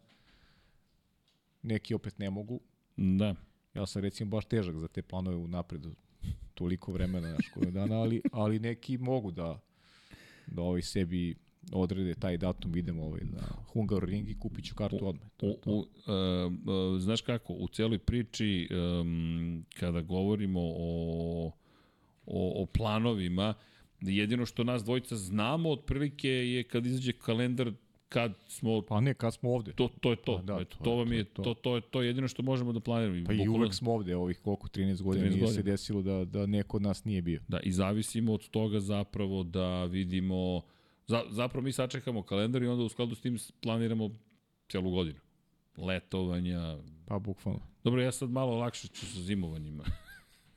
Neki 1.62 1.94
opet 1.94 2.20
ne 2.20 2.30
mogu. 2.30 2.60
Da. 2.98 3.36
Ja 3.74 3.86
sam 3.86 4.02
recimo 4.02 4.30
baš 4.30 4.46
težak 4.46 4.78
za 4.78 4.88
te 4.88 5.02
planove 5.02 5.36
u 5.36 5.48
napred 5.48 5.86
toliko 6.54 6.92
vremena, 6.92 7.30
znaš, 7.30 7.52
godinu 7.56 7.72
dana, 7.72 7.96
ali, 7.96 8.22
ali 8.32 8.60
neki 8.60 8.98
mogu 8.98 9.32
da, 9.32 9.60
da 10.48 10.62
ovaj 10.62 10.82
sebi 10.82 11.36
odrede 11.72 12.14
taj 12.14 12.38
datum, 12.38 12.76
idemo 12.76 13.04
ovaj, 13.04 13.22
na 13.24 13.42
Hungaroring 13.74 14.30
i 14.30 14.40
kupit 14.40 14.66
ću 14.66 14.76
kartu 14.76 15.08
odmah. 15.08 15.30
To, 15.38 15.48
U, 15.48 15.54
to. 15.64 15.72
u, 15.72 15.78
uh, 15.80 17.02
znaš 17.02 17.22
kako, 17.22 17.54
u 17.54 17.68
celoj 17.68 18.00
priči, 18.00 18.70
um, 18.72 19.66
kada 19.80 20.02
govorimo 20.02 20.60
o, 20.62 21.52
o, 22.26 22.64
o 22.64 22.66
planovima, 22.66 23.54
jedino 24.02 24.46
što 24.46 24.64
nas 24.64 24.84
dvojica 24.84 25.16
znamo 25.16 25.70
otprilike 25.70 26.30
je 26.30 26.64
kad 26.64 26.86
izađe 26.86 27.14
kalendar 27.14 27.72
kad 28.14 28.34
smo 28.48 28.82
Pa 28.82 29.02
ne, 29.02 29.14
kad 29.14 29.34
smo 29.34 29.50
ovde. 29.52 29.74
to 29.74 29.90
to 30.02 30.10
je 30.10 30.16
to. 30.16 30.36
Pa 30.38 30.42
da, 30.44 30.62
Eto, 30.62 30.78
to 30.78 30.84
to, 30.84 30.92
je- 30.92 30.98
vam 30.98 31.08
to 31.08 31.14
je 31.14 31.24
to. 31.26 31.44
to 31.44 31.54
to 31.54 31.76
je 31.76 31.82
to 31.82 32.02
je 32.02 32.08
jedino 32.08 32.28
što 32.28 32.44
možemo 32.44 32.74
da 32.74 32.80
planiramo. 32.80 33.26
Pa 33.26 33.34
i 33.34 33.48
uvek 33.50 33.74
smo 33.74 33.94
ovde, 33.94 34.16
ovih 34.16 34.40
koliko, 34.40 34.68
13 34.68 35.02
godina 35.02 35.26
13 35.26 35.36
nije 35.36 35.48
se 35.48 35.64
desilo 35.64 36.02
da, 36.02 36.26
da 36.26 36.46
neko 36.46 36.78
od 36.78 36.84
nas 36.84 37.06
nije 37.06 37.22
bio. 37.22 37.42
Da, 37.48 37.60
i 37.60 37.72
zavisimo 37.72 38.34
od 38.34 38.50
toga 38.50 38.80
zapravo 38.80 39.44
da 39.44 39.86
vidimo, 39.86 40.62
za, 41.08 41.24
zapravo 41.30 41.64
mi 41.64 41.72
sačekamo 41.72 42.22
kalendar 42.22 42.64
i 42.64 42.68
onda 42.68 42.84
u 42.84 42.90
skladu 42.90 43.16
s 43.16 43.22
tim 43.22 43.38
planiramo 43.62 44.10
celu 44.70 44.92
godinu. 44.92 45.20
Letovanja. 45.78 46.78
Pa 47.06 47.20
bukvalno. 47.20 47.60
Dobro, 47.84 48.02
ja 48.02 48.12
sad 48.12 48.30
malo 48.30 48.56
lakše 48.56 48.88
ću 48.88 49.06
sa 49.06 49.22
zimovanjima. 49.22 49.84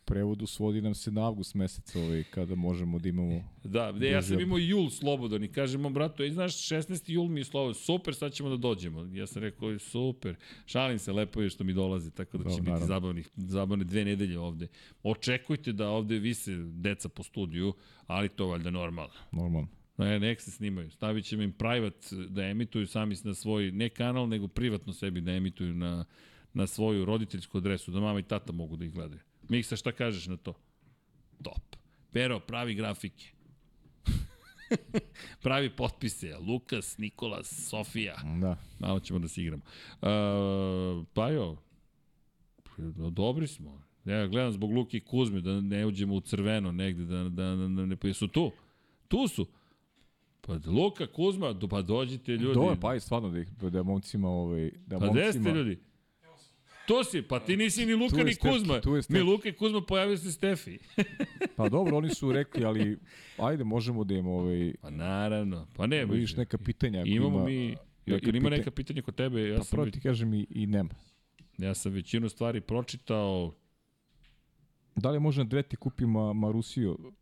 prevodu 0.06 0.46
svodi 0.46 0.80
nam 0.80 0.94
se 0.94 1.10
na 1.10 1.26
avgust 1.26 1.54
mesec 1.54 1.96
ovaj, 1.96 2.24
kada 2.24 2.54
možemo 2.54 2.98
da 2.98 3.08
imamo 3.08 3.44
Da, 3.64 3.92
ne, 3.92 4.06
ja 4.06 4.22
sam 4.22 4.40
imao 4.40 4.58
jul 4.58 4.90
slobodan 4.90 5.44
i 5.44 5.48
kažem 5.48 5.80
mom 5.80 5.94
bratu, 5.94 6.22
ej, 6.22 6.30
znaš, 6.30 6.54
16. 6.54 7.10
jul 7.10 7.28
mi 7.28 7.40
je 7.40 7.44
slobodan, 7.44 7.74
super, 7.74 8.14
sad 8.14 8.32
ćemo 8.32 8.48
da 8.48 8.56
dođemo. 8.56 9.08
Ja 9.12 9.26
sam 9.26 9.42
rekao, 9.42 9.78
super, 9.78 10.34
šalim 10.66 10.98
se, 10.98 11.12
lepo 11.12 11.42
je 11.42 11.50
što 11.50 11.64
mi 11.64 11.72
dolazi, 11.72 12.10
tako 12.10 12.38
da 12.38 12.44
Da, 12.44 12.50
će 12.50 12.56
biti 12.56 12.70
naravno. 12.70 12.86
zabavnih, 12.86 13.28
zabavne 13.36 13.84
dve 13.84 14.04
nedelje 14.04 14.38
ovde. 14.38 14.68
Očekujte 15.02 15.72
da 15.72 15.88
ovde 15.88 16.18
vise 16.18 16.52
deca 16.56 17.08
po 17.08 17.22
studiju, 17.22 17.74
ali 18.06 18.28
to 18.28 18.46
valjda 18.46 18.70
normalno. 18.70 19.12
normalno. 19.32 19.68
Ne, 19.98 20.20
nek 20.20 20.40
se 20.40 20.50
snimaju. 20.50 20.90
Stavit 20.90 21.24
ćemo 21.24 21.42
im 21.42 21.52
private 21.52 22.16
da 22.28 22.42
emituju 22.44 22.86
sami 22.86 23.14
na 23.24 23.34
svoj, 23.34 23.72
ne 23.72 23.88
kanal, 23.88 24.28
nego 24.28 24.48
privatno 24.48 24.92
sebi 24.92 25.20
da 25.20 25.32
emituju 25.32 25.74
na, 25.74 26.04
na 26.54 26.66
svoju 26.66 27.04
roditeljsku 27.04 27.58
adresu, 27.58 27.90
da 27.90 28.00
mama 28.00 28.18
i 28.18 28.22
tata 28.22 28.52
mogu 28.52 28.76
da 28.76 28.84
ih 28.84 28.92
gledaju. 28.92 29.20
Miksa, 29.48 29.76
šta 29.76 29.92
kažeš 29.92 30.26
na 30.26 30.36
to? 30.36 30.54
Top. 31.42 31.76
Pero, 32.12 32.40
pravi 32.40 32.74
grafike. 32.74 33.24
pravi 35.42 35.70
potpise. 35.70 36.36
Lukas, 36.36 36.98
Nikolas, 36.98 37.68
Sofija. 37.68 38.16
Da. 38.40 38.56
Malo 38.78 39.00
ćemo 39.00 39.18
da 39.18 39.28
se 39.28 39.42
igramo. 39.42 39.62
Uh, 40.02 41.06
pa 41.14 41.28
jo, 41.30 41.56
dobri 43.10 43.46
smo. 43.46 43.82
Ja 44.04 44.26
gledam 44.26 44.52
zbog 44.52 44.72
Luke 44.72 44.96
i 44.96 45.00
Kuzme 45.00 45.40
da 45.40 45.60
ne 45.60 45.86
uđemo 45.86 46.14
u 46.14 46.20
crveno 46.20 46.72
negde, 46.72 47.04
da, 47.04 47.16
da, 47.16 47.28
da, 47.28 47.56
da 47.56 47.86
ne... 47.86 47.96
Pa 47.96 48.08
jesu 48.08 48.28
tu? 48.28 48.52
Tu 49.08 49.28
su. 49.28 49.46
Pa 50.40 50.58
Luka, 50.66 51.06
Kuzma, 51.06 51.52
do, 51.52 51.68
pa 51.68 51.82
dođite 51.82 52.32
ljudi. 52.32 52.54
Dobro, 52.54 52.76
pa 52.80 52.94
i 52.94 53.00
stvarno 53.00 53.30
da, 53.30 53.38
ih, 53.38 53.48
da 53.48 53.82
momcima, 53.82 54.28
ovaj, 54.28 54.70
da 54.86 54.98
Pa 54.98 55.06
momcima, 55.06 55.50
ljudi? 55.50 55.78
Tu 56.86 57.04
si, 57.04 57.22
pa 57.22 57.40
ti 57.40 57.56
nisi 57.56 57.86
ni 57.86 57.94
Luka 57.94 58.24
ni 58.24 58.34
Stefki, 58.34 58.48
Kuzma. 58.48 58.80
Stefki. 59.02 59.22
Luka 59.22 59.48
i 59.48 59.52
Kuzma 59.52 59.80
pojavio 59.80 60.16
se 60.16 60.32
Stefi. 60.32 60.78
pa 61.56 61.68
dobro, 61.68 61.96
oni 61.96 62.14
su 62.14 62.32
rekli, 62.32 62.64
ali 62.64 62.98
ajde, 63.38 63.64
možemo 63.64 64.04
da 64.04 64.14
im, 64.14 64.26
ovaj, 64.26 64.74
Pa 64.80 64.90
naravno. 64.90 65.66
Pa 65.76 65.86
ne, 65.86 66.04
vidiš 66.04 66.36
neka 66.36 66.58
pitanja. 66.58 67.02
imamo 67.06 67.36
ima, 67.36 67.44
mi... 67.44 67.76
Ili 68.06 68.20
ima 68.24 68.32
pitanja. 68.32 68.56
neka 68.56 68.70
pitanja 68.70 69.02
kod 69.02 69.14
tebe? 69.14 69.48
Ja 69.48 69.56
Pa 69.56 69.64
sam, 69.64 69.76
prvo 69.76 69.84
već, 69.84 69.94
ti 69.94 70.00
kažem 70.00 70.34
i, 70.34 70.46
i 70.50 70.66
nema. 70.66 70.90
ja 71.58 71.74
sam 71.74 71.92
većinu 71.92 72.28
stvari 72.28 72.60
pročitao. 72.60 73.54
Da 74.96 75.10
li 75.10 75.20
može 75.20 75.40
Andreti 75.40 75.76
kupi 75.76 76.06
ma, 76.06 76.32
Marusiju, 76.32 77.12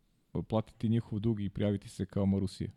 platiti 0.47 0.89
njihov 0.89 1.19
dug 1.19 1.41
i 1.41 1.49
prijaviti 1.49 1.89
se 1.89 2.05
kao 2.05 2.25
Marusija? 2.25 2.69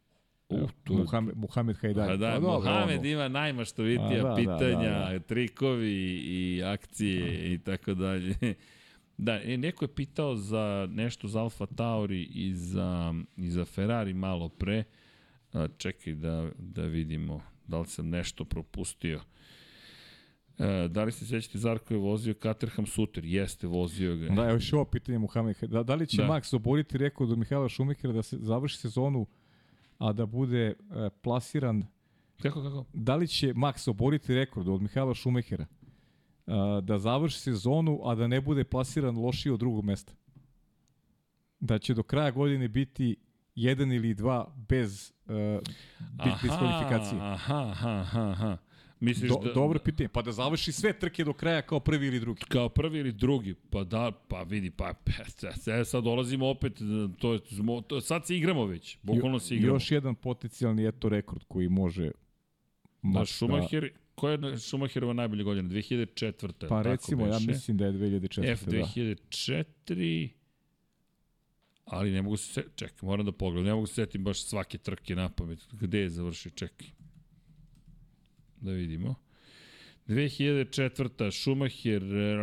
Uh, 0.48 0.70
to, 0.84 0.94
Muhamed, 0.94 1.36
Muhamed 1.36 1.76
Hajdari. 1.76 2.08
Pa 2.08 2.16
da, 2.16 2.32
dobro, 2.40 2.52
Mohamed 2.52 2.98
ono. 2.98 3.08
ima 3.08 3.28
najmaštovitija 3.28 4.20
A, 4.20 4.22
da, 4.22 4.28
da, 4.28 4.34
pitanja, 4.36 4.90
da, 4.90 5.12
da. 5.12 5.18
trikovi 5.18 6.20
i 6.24 6.62
akcije 6.64 7.52
i 7.54 7.58
tako 7.58 7.94
dalje. 7.94 8.34
Da, 9.20 9.40
e, 9.44 9.56
neko 9.56 9.84
je 9.84 9.94
pitao 9.94 10.36
za 10.36 10.88
nešto 10.90 11.28
za 11.28 11.40
Alfa 11.40 11.66
Tauri 11.66 12.22
i 12.22 12.54
za, 12.54 13.14
i 13.36 13.50
za 13.50 13.64
Ferrari 13.64 14.14
malo 14.14 14.48
pre. 14.48 14.84
A, 15.52 15.68
čekaj 15.78 16.14
da, 16.14 16.50
da 16.58 16.82
vidimo 16.82 17.42
da 17.66 17.78
li 17.78 17.86
sam 17.86 18.08
nešto 18.08 18.44
propustio. 18.44 19.20
E, 20.58 20.88
da 20.88 21.04
li 21.04 21.12
se 21.12 21.26
sećate 21.26 21.58
Zarko 21.58 21.94
je 21.94 21.98
vozio 21.98 22.34
Caterham 22.34 22.86
Suter? 22.86 23.24
Jeste, 23.24 23.66
vozio 23.66 24.16
ga. 24.16 24.28
Da, 24.28 24.50
još 24.50 24.72
ovo 24.72 24.84
pitanje 24.84 25.18
Muhamed. 25.18 25.56
Da, 25.62 25.82
da 25.82 25.94
li 25.94 26.06
će 26.06 26.16
Da. 26.16 26.22
da. 26.22 26.32
Max 26.32 26.56
oboriti 26.56 26.98
rekord 26.98 27.30
od 27.30 27.38
Mihajla 27.38 27.68
Šumikera 27.68 28.12
da 28.12 28.22
se 28.22 28.38
završi 28.40 28.76
sezonu, 28.78 29.26
a 29.98 30.12
da 30.12 30.26
bude 30.26 30.66
e, 30.66 30.74
plasiran 31.22 31.84
Kako, 32.42 32.62
kako? 32.62 32.84
da 32.92 33.16
li 33.16 33.28
će 33.28 33.54
Max 33.54 33.90
oboriti 33.90 34.34
rekord 34.34 34.68
od 34.68 34.82
Mihajla 34.82 35.14
Šumehera 35.14 35.66
a, 36.46 36.80
da 36.82 36.98
završi 36.98 37.38
sezonu, 37.38 38.00
a 38.04 38.14
da 38.14 38.26
ne 38.26 38.40
bude 38.40 38.64
plasiran 38.64 39.16
lošije 39.16 39.52
od 39.52 39.58
drugog 39.58 39.84
mesta? 39.84 40.12
Da 41.60 41.78
će 41.78 41.94
do 41.94 42.02
kraja 42.02 42.30
godine 42.30 42.68
biti 42.68 43.16
jedan 43.54 43.92
ili 43.92 44.14
dva 44.14 44.54
bez 44.68 45.12
uh, 45.26 45.34
diskvalifikacije? 46.42 47.20
Aha, 47.20 47.70
aha, 47.70 47.90
aha, 47.90 48.30
aha. 48.30 48.56
Misliš 49.00 49.30
Do, 49.30 49.40
da, 49.44 49.52
dobro 49.52 49.78
pitanje. 49.78 50.08
Pa 50.08 50.22
da 50.22 50.32
završi 50.32 50.72
sve 50.72 50.92
trke 50.92 51.24
do 51.24 51.32
kraja 51.32 51.62
kao 51.62 51.80
prvi 51.80 52.06
ili 52.06 52.20
drugi. 52.20 52.42
kao 52.48 52.68
prvi 52.68 52.98
ili 52.98 53.12
drugi, 53.12 53.54
pa 53.70 53.84
da, 53.84 54.12
pa 54.28 54.42
vidi, 54.42 54.70
pa 54.70 54.94
e, 55.80 55.84
sad 55.84 56.04
dolazimo 56.04 56.48
opet, 56.48 56.72
to, 57.18 57.32
je, 57.32 57.40
to, 57.88 58.00
sad 58.00 58.26
se 58.26 58.36
igramo 58.36 58.66
već, 58.66 58.98
bukvalno 59.02 59.38
se 59.38 59.54
igramo. 59.54 59.74
Još 59.76 59.90
jedan 59.90 60.14
potencijalni 60.14 60.86
eto 60.86 61.08
rekord 61.08 61.44
koji 61.48 61.68
može 61.68 62.10
Da, 63.02 63.26
Schumacher, 63.26 63.90
koja 64.14 64.32
je 64.32 64.58
Schumacherova 64.58 65.12
najbolja 65.12 65.44
godina? 65.44 65.68
2004. 65.68 66.52
Pa 66.52 66.68
tako 66.68 66.82
recimo, 66.82 67.26
ja 67.26 67.32
beše. 67.32 67.46
mislim 67.46 67.76
da 67.76 67.86
je 67.86 67.92
2004. 67.92 68.52
F 68.52 68.64
da. 68.64 68.76
2004, 68.76 70.28
ali 71.84 72.10
ne 72.10 72.22
mogu 72.22 72.36
se 72.36 72.64
čekaj, 72.74 72.98
moram 73.02 73.26
da 73.26 73.32
pogledam, 73.32 73.66
ne 73.66 73.74
mogu 73.74 73.86
se 73.86 73.94
setim 73.94 74.24
baš 74.24 74.44
svake 74.44 74.78
trke 74.78 75.16
na 75.16 75.28
pamet. 75.28 75.66
Gde 75.72 75.98
je 75.98 76.10
završio, 76.10 76.50
čekaj. 76.50 76.88
Da 78.60 78.72
vidimo. 78.72 79.14
2004. 80.08 81.30
Schumacher, 81.30 82.02
e, 82.02 82.36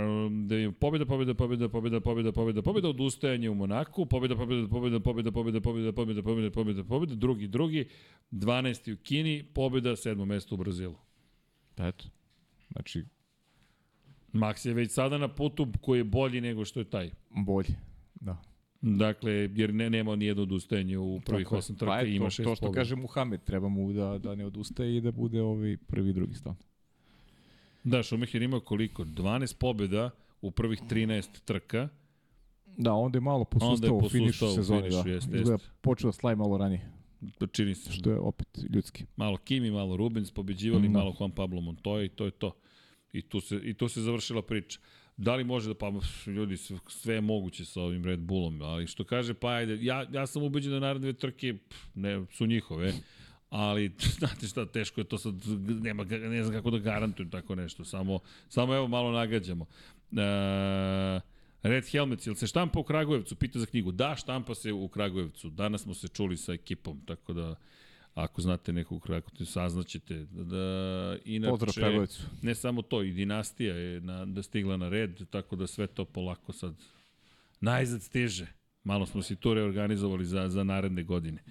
da 0.45 0.55
vidimo, 0.55 0.73
pobjeda, 0.79 1.05
pobjeda, 1.05 1.33
pobjeda, 1.33 1.69
pobjeda, 1.69 1.99
pobjeda, 2.01 2.31
pobjeda, 2.31 2.61
pobjeda, 2.61 2.89
odustajanje 2.89 3.49
u 3.49 3.55
Monaku, 3.55 4.05
pobjeda, 4.05 4.35
pobjeda, 4.35 4.67
pobjeda, 4.67 4.99
pobjeda, 4.99 5.31
pobjeda, 5.31 5.61
pobjeda, 5.61 5.91
pobjeda, 5.91 6.21
pobjeda, 6.21 6.51
pobjeda, 6.51 6.83
pobjeda, 6.83 7.15
drugi, 7.15 7.47
drugi, 7.47 7.87
12. 8.31 8.93
u 8.93 8.97
Kini, 8.97 9.43
pobjeda, 9.53 9.95
sedmo 9.95 10.25
mesto 10.25 10.55
u 10.55 10.57
Brazilu. 10.57 10.95
Pa 11.75 11.87
eto. 11.87 12.05
Znači, 12.71 13.03
Max 14.33 14.67
je 14.67 14.73
već 14.73 14.91
sada 14.91 15.17
na 15.17 15.27
putu 15.27 15.67
koji 15.81 15.99
je 15.99 16.03
bolji 16.03 16.41
nego 16.41 16.65
što 16.65 16.79
je 16.79 16.89
taj. 16.89 17.11
bolje. 17.29 17.75
Da. 18.15 18.41
Dakle, 18.81 19.31
jer 19.53 19.73
ne, 19.73 19.89
nema 19.89 20.15
nijedno 20.15 20.43
odustajanje 20.43 20.97
u 20.97 21.19
prvih 21.21 21.45
Tako 21.45 21.57
osam 21.57 21.75
Pa 21.75 21.79
trka 21.79 21.97
eto, 21.97 22.05
i 22.05 22.15
ima 22.15 22.29
šest 22.29 22.43
To 22.43 22.55
što 22.55 22.65
pobjeda. 22.65 22.75
kaže 22.75 22.95
Muhamed, 22.95 23.43
treba 23.43 23.69
mu 23.69 23.93
da, 23.93 24.17
da 24.17 24.35
ne 24.35 24.45
odustaje 24.45 24.97
i 24.97 25.01
da 25.01 25.11
bude 25.11 25.41
ovaj 25.41 25.77
prvi 25.77 26.09
i 26.09 26.13
drugi 26.13 26.33
stan. 26.33 26.55
Da, 27.83 28.03
Schumacher 28.03 28.41
ima 28.41 28.59
koliko? 28.59 29.03
12 29.03 29.57
pobjeda 29.57 30.09
u 30.41 30.51
prvih 30.51 30.81
13 30.81 31.41
trka. 31.41 31.89
Da, 32.77 32.93
onda 32.93 33.17
je 33.17 33.21
malo 33.21 33.37
Onda 33.37 33.49
posustao 33.49 33.97
u 33.97 34.09
finišu 34.09 34.47
sezoni. 34.47 34.81
finišu, 34.81 35.03
da. 35.03 35.09
jeste, 35.09 35.37
Izgleda 35.37 35.63
počeo 35.81 36.07
da 36.07 36.11
slavi 36.11 36.35
malo 36.35 36.57
ranije, 36.57 36.91
To 37.37 37.47
čini 37.47 37.75
se. 37.75 37.91
što 37.91 38.09
je 38.09 38.19
opet 38.19 38.47
ljudski. 38.69 39.05
Malo 39.15 39.37
Kimi, 39.37 39.71
malo 39.71 39.97
Rubens 39.97 40.31
pobeđivali, 40.31 40.83
Da. 40.83 40.89
malo 40.89 41.15
Juan 41.19 41.31
Pablo 41.31 41.61
Montoya 41.61 42.05
i 42.05 42.09
to 42.09 42.25
je 42.25 42.31
to. 42.31 42.51
I 43.13 43.21
tu 43.21 43.41
se, 43.41 43.55
i 43.57 43.73
tu 43.73 43.87
se 43.87 44.01
završila 44.01 44.41
priča. 44.41 44.79
Da 45.17 45.35
li 45.35 45.43
može 45.43 45.67
da, 45.67 45.73
pa 45.75 45.91
ljudi, 46.27 46.57
sve- 46.87 47.15
je 47.15 47.21
moguće 47.21 47.65
sa 47.65 47.81
ovim 47.81 48.05
Red 48.05 48.19
Bullom, 48.19 48.61
ali 48.61 48.87
što 48.87 49.03
kaže, 49.03 49.33
pa 49.33 49.49
ajde, 49.49 49.77
ja, 49.81 50.05
ja 50.11 50.27
sam 50.27 50.43
ubeđen 50.43 50.71
da 50.71 50.79
naredne 50.79 51.13
trke 51.13 51.53
pff, 51.69 51.95
ne, 51.95 52.25
su 52.31 52.45
njihove, 52.45 52.93
ali 53.49 53.91
znate 54.19 54.47
šta, 54.47 54.65
teško 54.65 55.01
je 55.01 55.05
to 55.05 55.17
sad, 55.17 55.33
nema, 55.81 56.03
ne 56.03 56.43
znam 56.43 56.55
kako 56.55 56.69
da 56.71 56.77
garantujem 56.77 57.29
tako 57.29 57.55
nešto, 57.55 57.85
samo, 57.85 58.19
samo 58.49 58.75
evo 58.75 58.87
malo 58.87 59.11
nagađamo. 59.11 59.65
E, 60.11 61.19
Red 61.63 61.85
Helmets, 61.85 62.27
jel 62.27 62.35
se 62.35 62.47
štampa 62.47 62.79
u 62.79 62.83
Kragujevcu? 62.83 63.35
Pita 63.35 63.59
za 63.59 63.65
knjigu. 63.65 63.91
Da, 63.91 64.15
štampa 64.15 64.55
se 64.55 64.71
u 64.73 64.87
Kragujevcu. 64.87 65.49
Danas 65.49 65.81
smo 65.81 65.93
se 65.93 66.07
čuli 66.07 66.37
sa 66.37 66.53
ekipom, 66.53 67.01
tako 67.05 67.33
da 67.33 67.55
ako 68.15 68.41
znate 68.41 68.73
nekog 68.73 69.03
Kragujevcu, 69.03 69.45
saznaćete. 69.45 70.25
Da, 70.31 71.17
inače, 71.25 71.51
Pozdrav 71.51 71.73
Kragujevcu. 71.73 72.23
ne 72.41 72.55
samo 72.55 72.81
to, 72.81 73.03
i 73.03 73.11
dinastija 73.11 73.75
je 73.75 74.01
na, 74.01 74.25
da 74.25 74.43
stigla 74.43 74.77
na 74.77 74.89
red, 74.89 75.29
tako 75.29 75.55
da 75.55 75.67
sve 75.67 75.87
to 75.87 76.05
polako 76.05 76.53
sad 76.53 76.75
najzad 77.61 78.01
stiže. 78.03 78.47
Malo 78.83 79.05
smo 79.05 79.21
si 79.21 79.35
to 79.35 79.53
reorganizovali 79.53 80.25
za, 80.25 80.49
za 80.49 80.63
naredne 80.63 81.03
godine. 81.03 81.43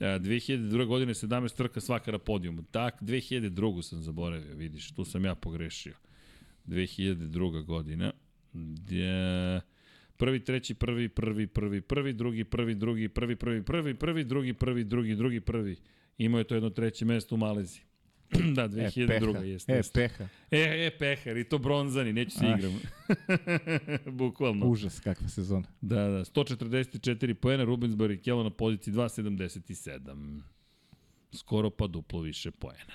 E, 0.00 0.04
2002. 0.04 0.86
godine 0.86 1.14
17 1.14 1.56
trka 1.56 1.80
svaka 1.80 2.12
na 2.12 2.18
podijumu. 2.18 2.62
Tak, 2.70 3.02
2002. 3.02 3.82
sam 3.82 4.02
zaboravio, 4.02 4.54
vidiš, 4.54 4.92
tu 4.92 5.04
sam 5.04 5.24
ja 5.24 5.34
pogrešio. 5.34 5.94
2002. 6.66 7.64
godina. 7.64 8.12
Gdje, 8.52 9.60
prvi, 10.16 10.44
treći, 10.44 10.74
prvi, 10.74 11.08
prvi, 11.08 11.46
prvi, 11.46 11.80
prvi, 11.80 12.12
drugi, 12.12 12.44
prvi, 12.44 12.74
drugi, 12.74 13.08
prvi, 13.08 13.36
prvi, 13.36 13.62
prvi, 13.62 13.94
prvi, 13.94 14.24
drugi, 14.24 14.52
prvi, 14.52 14.84
drugi, 14.84 15.14
drugi, 15.14 15.40
prvi. 15.40 15.76
Imao 16.18 16.38
je 16.38 16.44
to 16.44 16.54
jedno 16.54 16.70
treće 16.70 17.04
mesto 17.04 17.34
u 17.34 17.38
Maleziji. 17.38 17.82
da, 18.56 18.68
2002. 18.68 19.02
E, 19.04 19.32
peha. 19.32 19.44
jeste. 19.44 19.72
E, 19.72 19.82
peha. 19.94 20.28
E, 20.50 20.58
e, 20.86 20.90
pehar, 20.98 21.36
i 21.36 21.44
to 21.44 21.58
bronzani, 21.58 22.12
neću 22.12 22.30
se 22.30 22.46
Ah. 22.46 22.56
igram. 22.58 22.80
Bukvalno. 24.18 24.66
Užas, 24.66 25.00
kakva 25.00 25.28
sezona. 25.28 25.66
Da, 25.80 25.96
da, 25.96 26.24
144 26.24 27.34
poena, 27.34 27.64
Rubens 27.64 27.94
Barrichello 27.94 28.42
na 28.42 28.50
poziciji 28.50 28.94
2.77. 28.94 30.40
Skoro 31.32 31.70
pa 31.70 31.86
duplo 31.86 32.20
više 32.20 32.50
poena. 32.50 32.92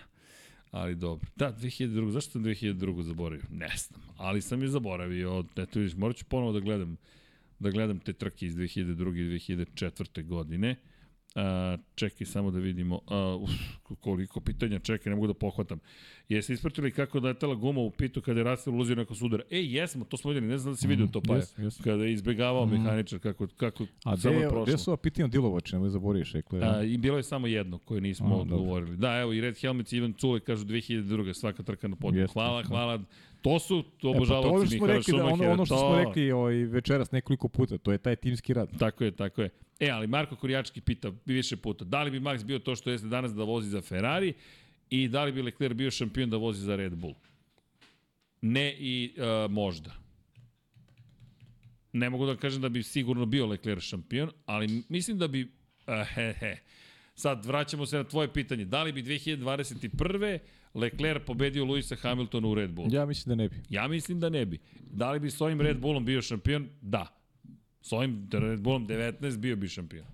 Ali 0.72 0.96
dobro. 0.96 1.30
Da, 1.36 1.54
2002. 1.54 2.10
Zašto 2.10 2.32
sam 2.32 2.44
2002. 2.44 3.02
zaboravio? 3.02 3.46
Ne 3.52 3.70
znam. 3.78 4.02
Ali 4.18 4.42
sam 4.42 4.62
je 4.62 4.68
zaboravio. 4.68 5.46
Eto 5.56 5.80
vidiš, 5.80 5.96
morat 5.96 6.16
ću 6.18 6.26
ponovo 6.26 6.52
da 6.52 6.60
gledam 6.60 6.98
da 7.60 7.70
gledam 7.70 8.00
te 8.00 8.14
trke 8.14 8.46
iz 8.46 8.56
2002. 8.56 9.18
i 9.50 9.56
2004. 9.56 10.24
godine. 10.24 10.76
A, 11.36 11.78
čekaj 11.96 12.28
samo 12.28 12.52
da 12.52 12.60
vidimo 12.60 13.00
a, 13.08 13.36
uf, 13.36 13.50
koliko 13.96 14.40
pitanja 14.42 14.80
čekaj, 14.80 15.10
ne 15.10 15.16
mogu 15.16 15.28
da 15.28 15.34
pohvatam. 15.36 15.80
Jeste 16.30 16.54
ispratili 16.54 16.92
kako 16.92 17.20
da 17.20 17.28
je 17.28 17.34
tela 17.34 17.56
guma 17.56 17.82
u 17.82 17.92
pitu 17.92 18.22
kada 18.22 18.40
je 18.40 18.44
Russell 18.46 18.76
ulazio 18.76 18.96
neko 18.96 19.16
sudara? 19.16 19.44
E, 19.46 19.58
jesmo, 19.60 20.06
to 20.06 20.18
smo 20.18 20.32
videli, 20.32 20.48
ne 20.48 20.58
znam 20.58 20.74
da 20.74 20.78
si 20.78 20.88
vidio 20.88 21.08
to 21.08 21.22
pa. 21.22 21.36
jes, 21.36 21.54
jes. 21.58 21.78
Kada 21.78 22.04
je 22.04 22.14
izbegavao 22.14 22.66
Mhm. 22.66 22.74
mehaničar 22.76 23.20
kako, 23.20 23.48
kako 23.48 23.86
A 24.06 24.18
samo 24.18 24.36
je 24.36 24.50
prošlo. 24.50 24.66
gde 24.66 24.78
su 24.78 24.92
ova 24.92 24.98
pitanja 24.98 25.28
Dilovače, 25.28 25.76
nemoj 25.76 25.90
zaboriš, 25.90 26.32
rekla 26.34 26.60
je. 26.60 26.66
A, 26.68 26.84
I 26.84 26.98
bilo 26.98 27.18
je 27.18 27.24
samo 27.24 27.48
jedno 27.48 27.78
koje 27.78 28.02
nismo 28.02 28.28
A, 28.28 28.38
odgovorili. 28.38 28.98
Da, 28.98 29.20
evo 29.20 29.34
i 29.34 29.42
Red 29.42 29.58
Helmets 29.58 29.92
i 29.92 29.98
Ivan 29.98 30.14
Cule 30.14 30.40
kažu 30.40 30.66
2002. 30.66 31.34
svaka 31.34 31.64
trka 31.64 31.88
na 31.88 31.96
podiju. 31.96 32.22
Jeste, 32.22 32.34
Hvala, 32.34 32.64
hvala. 32.64 33.04
To 33.44 33.60
su 33.60 33.80
E, 33.80 33.84
pa 33.84 34.00
to 34.02 34.10
obožavaoci 34.10 34.68
što 34.68 34.78
smo 34.78 34.88
Mihaela 34.88 34.98
rekli, 34.98 35.18
da, 35.18 35.26
ono, 35.26 35.52
ono 35.52 35.66
što 35.66 35.76
to... 35.76 35.82
smo 35.82 36.04
rekli 36.04 36.32
ovaj, 36.32 36.56
večeras 36.56 37.12
nekoliko 37.12 37.48
puta, 37.48 37.78
to 37.78 37.92
je 37.92 37.98
taj 37.98 38.16
timski 38.16 38.54
rad. 38.54 38.70
Tako 38.80 39.04
je, 39.04 39.12
tako 39.12 39.42
je. 39.42 39.50
E, 39.80 39.90
ali 39.90 40.08
Marko 40.08 40.36
Kurjački 40.36 40.82
pita 40.82 41.12
više 41.26 41.58
puta, 41.58 41.86
da 41.86 42.04
li 42.04 42.12
bi 42.12 42.20
Max 42.20 42.46
bio 42.46 42.60
to 42.60 42.76
što 42.76 42.92
jeste 42.92 43.08
danas 43.08 43.34
da 43.34 43.44
vozi 43.44 43.70
za 43.70 43.82
Ferrari 43.82 44.34
i 44.90 45.08
da 45.08 45.24
li 45.24 45.32
bi 45.32 45.42
Leclerc 45.42 45.76
bio 45.76 45.92
šampion 45.92 46.30
da 46.30 46.38
vozi 46.38 46.62
za 46.62 46.76
Red 46.76 46.96
Bull? 46.96 47.14
Ne 48.42 48.76
i 48.80 49.16
uh, 49.18 49.52
možda. 49.52 49.92
Ne 51.94 52.10
mogu 52.10 52.26
da 52.26 52.36
kažem 52.36 52.62
da 52.62 52.70
bi 52.70 52.84
sigurno 52.84 53.26
bio 53.26 53.46
Leclerc 53.46 53.84
šampion, 53.84 54.32
ali 54.46 54.84
mislim 54.90 55.18
da 55.18 55.28
bi... 55.28 55.44
Uh, 55.44 56.08
he, 56.16 56.34
he. 56.40 56.58
Sad, 57.16 57.46
vraćamo 57.46 57.86
se 57.86 57.98
na 57.98 58.04
tvoje 58.04 58.34
pitanje. 58.34 58.66
Da 58.66 58.84
li 58.84 58.92
bi 58.92 59.04
2021. 59.04 60.40
Leclerc 60.74 61.26
pobedio 61.26 61.66
Luisa 61.66 61.96
Hamiltona 61.96 62.48
u 62.48 62.56
Red 62.56 62.72
Bull? 62.72 62.94
Ja 62.94 63.06
mislim 63.06 63.38
da 63.38 63.44
ne 63.44 63.50
bi. 63.50 63.56
Ja 63.70 63.88
mislim 63.88 64.20
da 64.20 64.30
ne 64.30 64.46
bi. 64.46 64.58
Da 64.92 65.12
li 65.12 65.20
bi 65.20 65.32
s 65.32 65.42
ovim 65.42 65.62
Red 65.62 65.80
Bullom 65.80 66.06
bio 66.06 66.22
šampion? 66.22 66.68
Da. 66.82 67.08
S 67.82 67.92
ovim 67.92 68.28
Red 68.32 68.62
Bullom 68.62 68.88
19 68.88 69.38
bio 69.38 69.56
bi 69.56 69.68
šampion. 69.68 70.06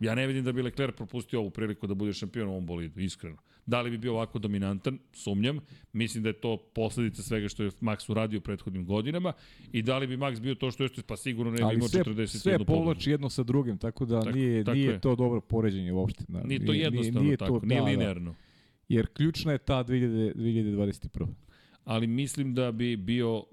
Ja 0.00 0.14
ne 0.14 0.26
vidim 0.26 0.44
da 0.44 0.52
bi 0.52 0.62
Leclerc 0.62 0.96
propustio 0.96 1.40
ovu 1.40 1.50
priliku 1.50 1.86
da 1.86 1.94
bude 1.94 2.12
šampion 2.12 2.48
u 2.48 2.52
ovom 2.52 2.66
bolidu, 2.66 3.00
iskreno. 3.00 3.36
Da 3.66 3.80
li 3.80 3.90
bi 3.90 3.98
bio 3.98 4.12
ovako 4.12 4.38
dominantan? 4.38 4.98
Sumnjam. 5.12 5.60
Mislim 5.92 6.22
da 6.22 6.28
je 6.28 6.32
to 6.32 6.56
posledica 6.56 7.22
svega 7.22 7.48
što 7.48 7.62
je 7.62 7.70
Max 7.70 8.10
uradio 8.10 8.38
u 8.38 8.42
prethodnim 8.42 8.84
godinama. 8.86 9.32
I 9.72 9.82
da 9.82 9.98
li 9.98 10.06
bi 10.06 10.16
Max 10.16 10.40
bio 10.40 10.54
to 10.54 10.70
što 10.70 10.82
jeste, 10.82 11.02
pa 11.02 11.16
sigurno 11.16 11.52
ne 11.52 11.68
bi 11.68 11.74
imao 11.74 11.88
sve, 11.88 12.04
41 12.04 12.26
sve 12.26 12.52
pobedu. 12.52 12.64
povlači 12.64 13.10
jedno 13.10 13.30
sa 13.30 13.42
drugim, 13.42 13.78
tako 13.78 14.04
da 14.06 14.20
Tako- 14.20 14.32
nije, 14.32 14.64
tako 14.64 14.74
nije 14.74 14.90
je. 14.90 15.00
to 15.00 15.16
dobro 15.16 15.40
poređenje 15.40 15.92
uopšte. 15.92 16.24
Da, 16.28 16.42
Nije 16.42 16.66
to 16.66 16.72
jednostavno 16.72 17.36
tako, 17.36 17.60
nije 17.64 17.82
linearno. 17.82 18.34
Jer 18.88 19.06
ključna 19.06 19.52
je 19.52 19.58
ta 19.58 19.84
2000, 19.84 20.34
2021. 20.34 21.26
Ali 21.84 22.06
mislim 22.06 22.54
da 22.54 22.72
bi 22.72 22.96
bio, 22.96 23.44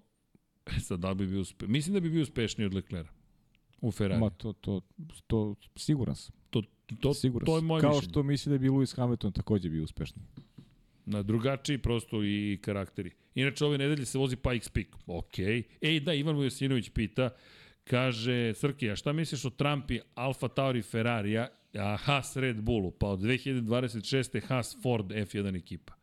e 0.66 0.80
sad 0.80 1.00
da 1.00 1.14
bi 1.14 1.28
bio 1.28 1.42
uspe... 1.42 1.68
mislim 1.68 1.94
da 1.94 2.00
bi 2.00 2.10
bio 2.10 2.22
uspešniji 2.22 2.66
od 2.66 2.74
Leclerca 2.74 3.12
u 3.82 3.92
Ferrari. 3.92 4.20
Ma 4.22 4.30
to, 4.30 4.54
to, 4.54 4.82
to 5.28 5.56
siguran 5.76 6.16
sam. 6.16 6.36
to, 6.50 6.62
to, 7.02 7.14
siguran 7.14 7.46
to 7.46 7.56
je 7.56 7.62
moje 7.62 7.82
Kao 7.82 7.90
mišljenje. 7.90 8.10
što 8.10 8.24
misli 8.24 8.52
da 8.52 8.58
bi 8.58 8.70
Lewis 8.70 8.96
Hamilton 8.96 9.32
takođe 9.32 9.70
bio 9.70 9.84
uspešni. 9.84 10.22
Na 11.06 11.22
drugačiji 11.24 11.78
prosto 11.78 12.24
i 12.24 12.60
karakteri. 12.62 13.12
Inače, 13.36 13.66
ove 13.66 13.78
nedelje 13.78 14.06
se 14.06 14.18
vozi 14.18 14.36
Pikes 14.36 14.70
Peak. 14.70 14.88
Ok. 15.08 15.40
Ej, 15.82 16.00
da, 16.00 16.14
Ivan 16.14 16.36
Vujosinović 16.36 16.90
pita, 16.90 17.30
kaže, 17.84 18.54
Srki, 18.54 18.90
a 18.92 18.96
šta 18.96 19.14
misliš 19.14 19.46
o 19.46 19.50
Trumpi, 19.50 20.00
Alfa 20.16 20.48
Tauri, 20.48 20.82
Ferrarija, 20.82 21.48
a 21.76 21.98
Haas 21.98 22.38
Red 22.38 22.62
Bullu, 22.62 22.92
pa 22.92 23.08
od 23.08 23.20
2026. 23.20 24.40
Haas 24.40 24.78
Ford 24.82 25.06
F1 25.08 25.56
ekipa. 25.56 25.94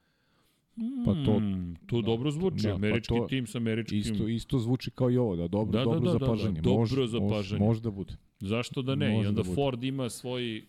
Pa 1.04 1.14
to- 1.16 1.40
Mm, 1.40 1.74
to 1.86 2.02
dobro 2.02 2.30
zvuči, 2.30 2.56
da, 2.56 2.68
pa 2.68 2.74
američki 2.74 3.08
to 3.08 3.26
tim 3.28 3.46
sa 3.46 3.58
američkim... 3.58 3.98
Isto, 4.00 4.28
isto 4.28 4.58
zvuči 4.58 4.90
kao 4.90 5.10
i 5.10 5.16
ovo, 5.16 5.36
da 5.36 5.48
dobro, 5.48 5.72
Da, 5.72 5.78
da, 5.78 5.84
dobro 5.84 6.00
da, 6.00 6.06
da, 6.06 6.12
da, 6.12 6.24
zapažanje. 6.26 6.60
dobro 6.60 6.78
može, 6.80 7.06
zapažanje. 7.08 7.30
Može, 7.30 7.56
može 7.58 7.80
da 7.80 7.90
bude. 7.90 8.14
Zašto 8.40 8.82
da 8.82 8.94
ne? 8.94 9.08
I 9.08 9.12
Može 9.12 9.28
onda 9.28 9.36
da 9.36 9.44
bude. 9.44 9.54
Ford 9.54 9.84
ima 9.84 10.08
svoj 10.10 10.62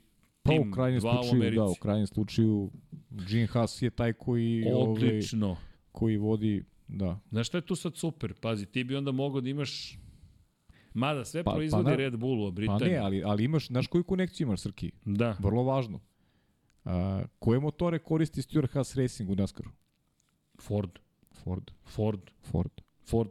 Pa 0.44 0.52
tim, 0.52 0.62
u 0.62 0.74
krajnjem 0.74 0.98
u 0.98 1.02
slučaju, 1.02 1.32
Americi. 1.34 1.56
da, 1.56 1.66
u 1.66 1.76
krajnjem 1.76 2.08
slučaju 2.08 2.70
Gene 3.10 3.48
Haas 3.48 3.82
je 3.82 3.90
taj 3.90 4.14
koji, 4.14 4.64
ovaj, 4.66 4.92
Odlično. 4.92 5.56
koji 5.92 6.18
vodi, 6.18 6.64
da. 6.88 7.20
Znaš 7.30 7.48
šta 7.48 7.58
je 7.58 7.62
tu 7.62 7.76
sad 7.76 7.96
super? 7.96 8.34
Pazi, 8.34 8.66
ti 8.66 8.84
bi 8.84 8.96
onda 8.96 9.12
mogao 9.12 9.42
da 9.42 9.50
imaš... 9.50 9.98
Mada, 10.94 11.26
sve 11.26 11.44
Pa- 11.44 11.52
pa 11.52 11.56
proizvodi 11.56 11.90
na- 11.90 11.96
Red 11.96 12.18
Bull 12.18 12.42
u 12.42 12.48
Pa 12.48 12.52
Britaniji. 12.52 12.90
ne, 12.90 12.98
ali, 12.98 13.24
ali 13.24 13.44
imaš, 13.44 13.68
znaš 13.68 13.88
koju 13.88 14.04
konekciju 14.04 14.48
imaš, 14.48 14.60
Srki? 14.60 14.92
Da. 15.06 15.36
Vrlo 15.40 15.64
važno. 15.64 16.00
A, 16.86 17.24
koje 17.40 17.60
motore 17.60 18.00
koristi 18.00 18.42
Stuart 18.42 18.72
Haas 18.72 18.96
Racing 18.96 19.30
u 19.30 19.36
NASCAR-u? 19.36 19.70
Ford. 20.62 21.00
Ford. 21.34 21.72
Ford. 21.86 22.22
Ford. 22.42 22.72
Ford. 23.06 23.30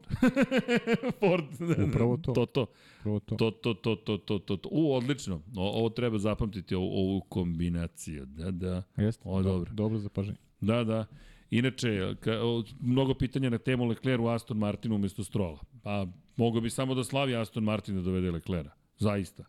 Ford. 1.20 1.44
Upravo 1.89 2.16
to. 2.16 2.32
To, 2.32 2.47
to. 2.47 2.66
Prvo 3.02 3.20
to. 3.20 3.36
To, 3.36 3.50
to, 3.50 3.74
to, 3.74 3.97
to, 3.97 4.16
to, 4.18 4.39
to, 4.39 4.57
to. 4.57 4.68
U, 4.73 4.94
odlično. 4.94 5.42
O, 5.57 5.68
ovo 5.70 5.89
treba 5.89 6.18
zapamtiti, 6.18 6.74
ovu, 6.74 6.86
ovu 6.89 7.20
kombinaciju. 7.20 8.26
Da, 8.26 8.50
da. 8.50 8.82
Jeste? 8.97 9.23
O, 9.26 9.42
dobro. 9.42 9.70
Dobro 9.73 9.99
zapažanje. 9.99 10.39
Da, 10.60 10.84
da. 10.84 11.07
Inače, 11.50 12.15
ka, 12.20 12.32
o, 12.32 12.62
mnogo 12.81 13.15
pitanja 13.15 13.50
na 13.50 13.58
temu 13.58 13.84
Leclerc 13.84 14.20
u 14.20 14.28
Aston 14.28 14.58
Martinu 14.58 14.94
umesto 14.94 15.24
Strola. 15.24 15.58
Pa, 15.82 16.07
mogo 16.36 16.60
bi 16.60 16.70
samo 16.70 16.94
da 16.94 17.04
slavi 17.04 17.36
Aston 17.36 17.64
Martin 17.64 17.94
da 17.94 18.02
dovede 18.02 18.30
Leclerca. 18.30 18.70
Zaista. 18.98 19.44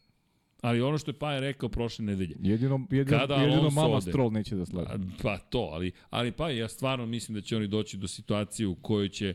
Ali 0.61 0.81
ono 0.81 0.97
što 0.97 1.11
je 1.11 1.19
Paja 1.19 1.39
rekao 1.39 1.69
prošle 1.69 2.05
nedelje, 2.05 2.35
Jedino, 2.39 2.87
jedino, 2.91 3.19
Kada 3.19 3.35
jedino 3.35 3.69
mama 3.69 3.95
ode? 3.95 4.11
Stroll 4.11 4.31
neće 4.31 4.55
da 4.55 4.65
slavi. 4.65 4.87
Pa 5.21 5.37
to, 5.37 5.69
ali, 5.73 5.91
ali 6.09 6.31
pa 6.31 6.49
ja 6.49 6.67
stvarno 6.67 7.05
mislim 7.05 7.35
da 7.35 7.41
će 7.41 7.57
oni 7.57 7.67
doći 7.67 7.97
do 7.97 8.07
situacije 8.07 8.67
u 8.67 8.75
kojoj 8.75 9.09
će 9.09 9.33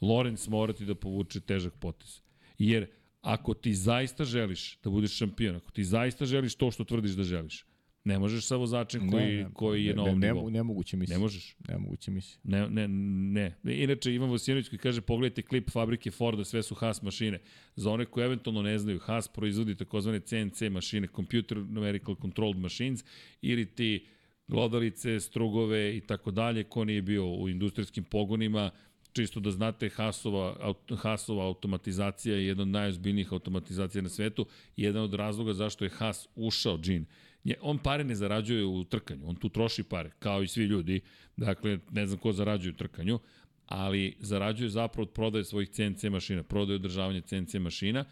Lorenz 0.00 0.48
morati 0.48 0.84
da 0.84 0.94
povuče 0.94 1.40
težak 1.40 1.72
potez. 1.80 2.20
Jer 2.58 2.86
ako 3.20 3.54
ti 3.54 3.74
zaista 3.74 4.24
želiš 4.24 4.78
da 4.84 4.90
budeš 4.90 5.16
šampion, 5.16 5.56
ako 5.56 5.70
ti 5.70 5.84
zaista 5.84 6.24
želiš 6.24 6.54
to 6.54 6.70
što 6.70 6.84
tvrdiš 6.84 7.12
da 7.12 7.22
želiš, 7.22 7.64
ne 8.10 8.18
možeš 8.18 8.44
sa 8.46 8.56
vozačem 8.56 9.10
koji, 9.10 9.46
koji 9.52 9.84
je 9.84 9.94
na 9.94 10.02
ovom 10.02 10.20
ne, 10.20 10.26
nivou. 10.26 10.50
ne, 10.50 10.58
nemoguće 10.58 10.96
misli. 10.96 11.14
Ne 11.14 11.18
možeš. 11.18 11.56
Nemoguće 11.68 12.10
misli. 12.10 12.40
Ne, 12.44 12.68
ne, 12.68 12.88
ne. 12.88 13.56
Inače, 13.64 14.14
Ivan 14.14 14.30
Vosinović 14.30 14.68
koji 14.68 14.78
kaže, 14.78 15.00
pogledajte 15.00 15.42
klip 15.42 15.70
fabrike 15.70 16.10
Forda, 16.10 16.44
sve 16.44 16.62
su 16.62 16.74
Haas 16.74 17.02
mašine. 17.02 17.38
Za 17.76 17.90
one 17.90 18.04
koji 18.04 18.24
eventualno 18.24 18.62
ne 18.62 18.78
znaju, 18.78 18.98
Haas 18.98 19.28
proizvodi 19.28 19.74
takozvane 19.74 20.20
CNC 20.20 20.62
mašine, 20.70 21.08
Computer 21.16 21.58
Numerical 21.58 22.16
Controlled 22.22 22.58
Machines, 22.58 23.04
ili 23.42 23.66
ti 23.66 24.06
glodalice, 24.48 25.20
strugove 25.20 25.96
i 25.96 26.00
tako 26.00 26.30
dalje, 26.30 26.64
ko 26.64 26.84
nije 26.84 27.02
bio 27.02 27.34
u 27.34 27.48
industrijskim 27.48 28.04
pogonima, 28.04 28.70
čisto 29.12 29.40
da 29.40 29.50
znate, 29.50 29.88
Haasova, 29.88 30.56
aut, 30.60 30.92
Haasova 30.96 31.44
automatizacija 31.44 32.36
je 32.36 32.46
jedna 32.46 32.62
od 32.62 32.68
najozbiljnijih 32.68 33.32
automatizacija 33.32 34.02
na 34.02 34.08
svetu 34.08 34.46
jedan 34.76 35.02
od 35.02 35.14
razloga 35.14 35.52
zašto 35.52 35.84
je 35.84 35.90
Haas 35.90 36.28
ušao, 36.34 36.76
Gene, 36.76 37.04
Nje, 37.44 37.54
on 37.60 37.78
pare 37.78 38.04
ne 38.04 38.14
zarađuje 38.14 38.64
u 38.64 38.84
trkanju, 38.84 39.28
on 39.28 39.36
tu 39.36 39.48
troši 39.48 39.82
pare, 39.82 40.10
kao 40.18 40.42
i 40.42 40.48
svi 40.48 40.64
ljudi, 40.64 41.00
dakle, 41.36 41.78
ne 41.90 42.06
znam 42.06 42.18
ko 42.18 42.32
zarađuje 42.32 42.72
u 42.72 42.76
trkanju, 42.76 43.18
ali 43.66 44.16
zarađuje 44.20 44.70
zapravo 44.70 45.02
od 45.02 45.12
prodaje 45.12 45.44
svojih 45.44 45.68
CNC 45.68 46.04
mašina, 46.04 46.42
prodaje 46.42 46.76
održavanje 46.76 47.20
CNC 47.20 47.54
mašina 47.54 48.04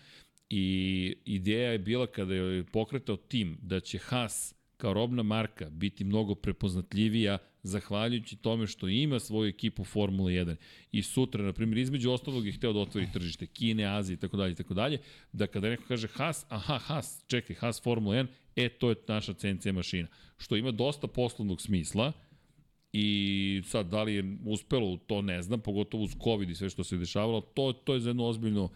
i 0.51 1.17
ideja 1.25 1.73
je 1.73 1.79
bila 1.79 2.07
kada 2.07 2.35
je 2.35 2.65
pokretao 2.65 3.17
tim 3.17 3.59
da 3.63 3.81
će 3.81 3.99
Haas 3.99 4.55
kao 4.79 4.93
robna 4.93 5.23
marka 5.23 5.71
biti 5.71 6.05
mnogo 6.05 6.35
prepoznatljivija 6.35 7.39
zahvaljujući 7.63 8.37
tome 8.37 8.67
što 8.67 8.89
ima 8.89 9.19
svoju 9.19 9.49
ekipu 9.49 9.85
Formula 9.85 10.31
1 10.31 10.57
i 10.93 11.03
sutra, 11.03 11.45
na 11.45 11.53
primjer, 11.53 11.79
između 11.79 12.11
ostalog 12.11 12.47
je 12.47 12.53
hteo 12.53 12.73
da 12.73 12.79
otvori 12.79 13.09
tržište 13.13 13.47
Kine, 13.47 13.85
Azije 13.85 14.15
i 14.15 14.19
tako 14.19 14.37
dalje 14.37 14.53
i 14.53 14.55
tako 14.55 14.75
dalje, 14.75 14.99
da 15.33 15.47
kada 15.47 15.69
neko 15.69 15.83
kaže 15.89 16.09
Haas, 16.09 16.47
aha, 16.49 16.79
Haas, 16.79 17.25
čekaj, 17.27 17.57
Haas 17.57 17.83
Formula 17.83 18.17
1, 18.17 18.27
e, 18.57 18.69
to 18.69 18.91
je 18.91 18.97
naša 19.09 19.35
CNC 19.35 19.67
mašina, 19.67 20.09
što 20.37 20.57
ima 20.57 20.71
dosta 20.71 21.07
poslovnog 21.07 21.61
smisla, 21.61 22.13
I 22.93 23.63
sad, 23.67 23.91
da 23.93 24.03
li 24.03 24.15
je 24.15 24.25
uspelo 24.47 24.97
to, 24.97 25.23
ne 25.23 25.43
znam, 25.43 25.61
pogotovo 25.61 26.05
uz 26.05 26.17
COVID 26.25 26.51
i 26.51 26.55
sve 26.55 26.71
što 26.71 26.85
se 26.85 26.97
dešavalo, 26.97 27.41
to, 27.41 27.73
to 27.73 27.95
je 27.95 28.01
za 28.01 28.11
jednu 28.11 28.25
ozbiljnu 28.25 28.69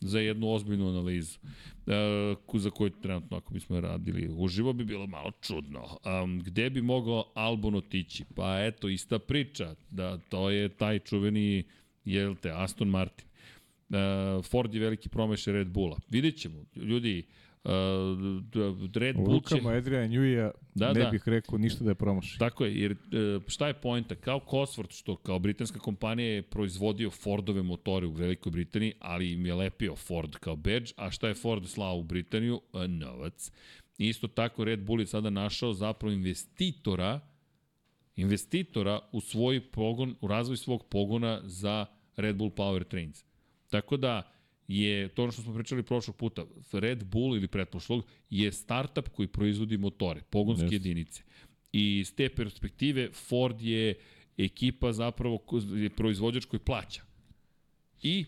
za 0.00 0.20
jednu 0.20 0.50
ozbiljnu 0.50 0.88
analizu 0.88 1.38
e, 1.86 2.34
za 2.54 2.70
koju 2.70 2.90
trenutno 2.90 3.36
ako 3.36 3.54
bismo 3.54 3.80
radili 3.80 4.28
uživo 4.36 4.72
bi 4.72 4.84
bilo 4.84 5.06
malo 5.06 5.30
čudno. 5.40 5.98
Um, 6.22 6.40
gde 6.42 6.70
bi 6.70 6.82
mogao 6.82 7.32
Albon 7.34 7.74
otići? 7.74 8.24
Pa 8.34 8.64
eto, 8.64 8.88
ista 8.88 9.18
priča, 9.18 9.74
da 9.90 10.18
to 10.18 10.50
je 10.50 10.68
taj 10.68 10.98
čuveni, 10.98 11.64
jel 12.04 12.34
te, 12.34 12.50
Aston 12.54 12.88
Martin. 12.88 13.26
E, 13.90 14.42
Ford 14.42 14.74
je 14.74 14.80
veliki 14.80 15.08
promešaj 15.08 15.52
Red 15.52 15.68
Bulla. 15.68 15.98
Vidjet 16.10 16.36
ćemo, 16.36 16.64
ljudi, 16.76 17.24
e, 17.66 18.98
Red 18.98 19.16
Bull 19.16 19.40
će... 19.40 19.54
rukama 19.54 19.76
Adriana 19.76 20.06
Njuija 20.06 20.50
Da, 20.74 20.92
ne 20.92 21.00
da. 21.00 21.10
bih 21.10 21.22
rekao 21.26 21.58
ništa 21.58 21.84
da 21.84 21.90
je 21.90 21.94
promaši. 21.94 22.38
Tako 22.38 22.64
je, 22.64 22.80
jer 22.80 22.92
e, 22.92 22.96
šta 23.46 23.66
je 23.66 23.74
poenta? 23.74 24.14
Kao 24.14 24.40
Cosworth, 24.40 24.98
što 24.98 25.16
kao 25.16 25.38
britanska 25.38 25.78
kompanija 25.78 26.28
je 26.28 26.42
proizvodio 26.42 27.10
Fordove 27.10 27.62
motore 27.62 28.06
u 28.06 28.12
Velikoj 28.12 28.50
Britaniji, 28.50 28.92
ali 29.00 29.32
im 29.32 29.46
je 29.46 29.54
lepio 29.54 29.96
Ford 29.96 30.36
kao 30.36 30.56
badge, 30.56 30.92
a 30.96 31.10
šta 31.10 31.28
je 31.28 31.34
Ford 31.34 31.66
slao 31.66 31.98
u 31.98 32.02
Britaniju? 32.02 32.60
E, 32.74 32.88
Novac. 32.88 33.52
Isto 33.98 34.28
tako 34.28 34.64
Red 34.64 34.80
Bull 34.80 35.00
je 35.00 35.06
sada 35.06 35.30
našao 35.30 35.72
zapravo 35.72 36.12
investitora 36.12 37.20
investitora 38.16 39.00
u 39.12 39.20
svoj 39.20 39.60
pogon, 39.60 40.16
u 40.20 40.26
razvoj 40.26 40.56
svog 40.56 40.84
pogona 40.88 41.40
za 41.44 41.86
Red 42.16 42.36
Bull 42.36 42.50
Power 42.50 42.84
Trains. 42.84 43.24
Tako 43.70 43.96
da 43.96 44.32
je 44.68 45.08
to 45.08 45.22
ono 45.22 45.32
što 45.32 45.42
smo 45.42 45.54
pričali 45.54 45.82
prošlog 45.82 46.16
puta, 46.16 46.44
Red 46.72 47.04
Bull 47.04 47.36
ili 47.36 47.48
pretprošlog 47.48 48.06
je 48.30 48.52
startup 48.52 49.08
koji 49.08 49.28
proizvodi 49.28 49.76
motore, 49.76 50.22
pogonske 50.30 50.64
Jeste. 50.64 50.74
jedinice. 50.74 51.22
I 51.72 51.98
iz 51.98 52.14
te 52.14 52.28
perspektive 52.28 53.08
Ford 53.12 53.62
je 53.62 53.98
ekipa 54.38 54.92
zapravo 54.92 55.44
je 55.74 55.90
proizvođač 55.90 56.44
koji 56.44 56.60
plaća. 56.60 57.02
I 58.02 58.24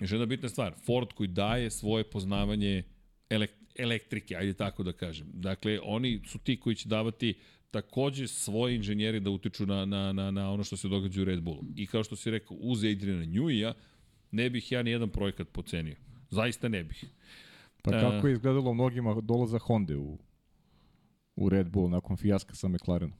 još 0.00 0.10
jedna 0.10 0.26
bitna 0.26 0.48
stvar, 0.48 0.74
Ford 0.86 1.12
koji 1.12 1.28
daje 1.28 1.70
svoje 1.70 2.04
poznavanje 2.04 2.82
elek 3.30 3.50
elektrike, 3.78 4.36
ajde 4.36 4.52
tako 4.52 4.82
da 4.82 4.92
kažem. 4.92 5.26
Dakle, 5.32 5.80
oni 5.82 6.20
su 6.26 6.38
ti 6.38 6.56
koji 6.56 6.76
će 6.76 6.88
davati 6.88 7.34
takođe 7.70 8.28
svoje 8.28 8.76
inženjeri 8.76 9.20
da 9.20 9.30
utiču 9.30 9.66
na, 9.66 9.84
na, 9.84 10.12
na, 10.12 10.30
na 10.30 10.52
ono 10.52 10.64
što 10.64 10.76
se 10.76 10.88
događa 10.88 11.22
u 11.22 11.24
Red 11.24 11.42
Bullu. 11.42 11.64
I 11.76 11.86
kao 11.86 12.04
što 12.04 12.16
si 12.16 12.30
rekao, 12.30 12.56
uz 12.56 12.84
Adriana 12.84 13.24
Njujija, 13.24 13.74
ne 14.34 14.50
bih 14.50 14.72
ja 14.72 14.82
ni 14.82 14.90
jedan 14.90 15.08
projekat 15.08 15.48
pocenio. 15.52 15.96
Zaista 16.30 16.68
ne 16.68 16.84
bih. 16.84 17.04
Pa 17.82 17.96
E. 17.96 18.00
kako 18.00 18.26
je 18.26 18.32
izgledalo 18.32 18.74
mnogima 18.74 19.20
dolaza 19.20 19.58
Honda 19.58 19.98
u, 19.98 20.18
u 21.36 21.48
Red 21.48 21.68
Bull 21.68 21.90
nakon 21.90 22.16
fijaska 22.16 22.54
sa 22.54 22.68
McLarenom? 22.68 23.16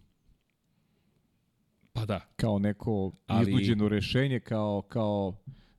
Pa 1.92 2.06
da. 2.06 2.20
Kao 2.36 2.58
neko 2.58 3.12
Ali- 3.26 3.42
iznuđeno 3.42 3.88
rešenje, 3.88 4.40
kao, 4.40 4.82
kao 4.82 5.34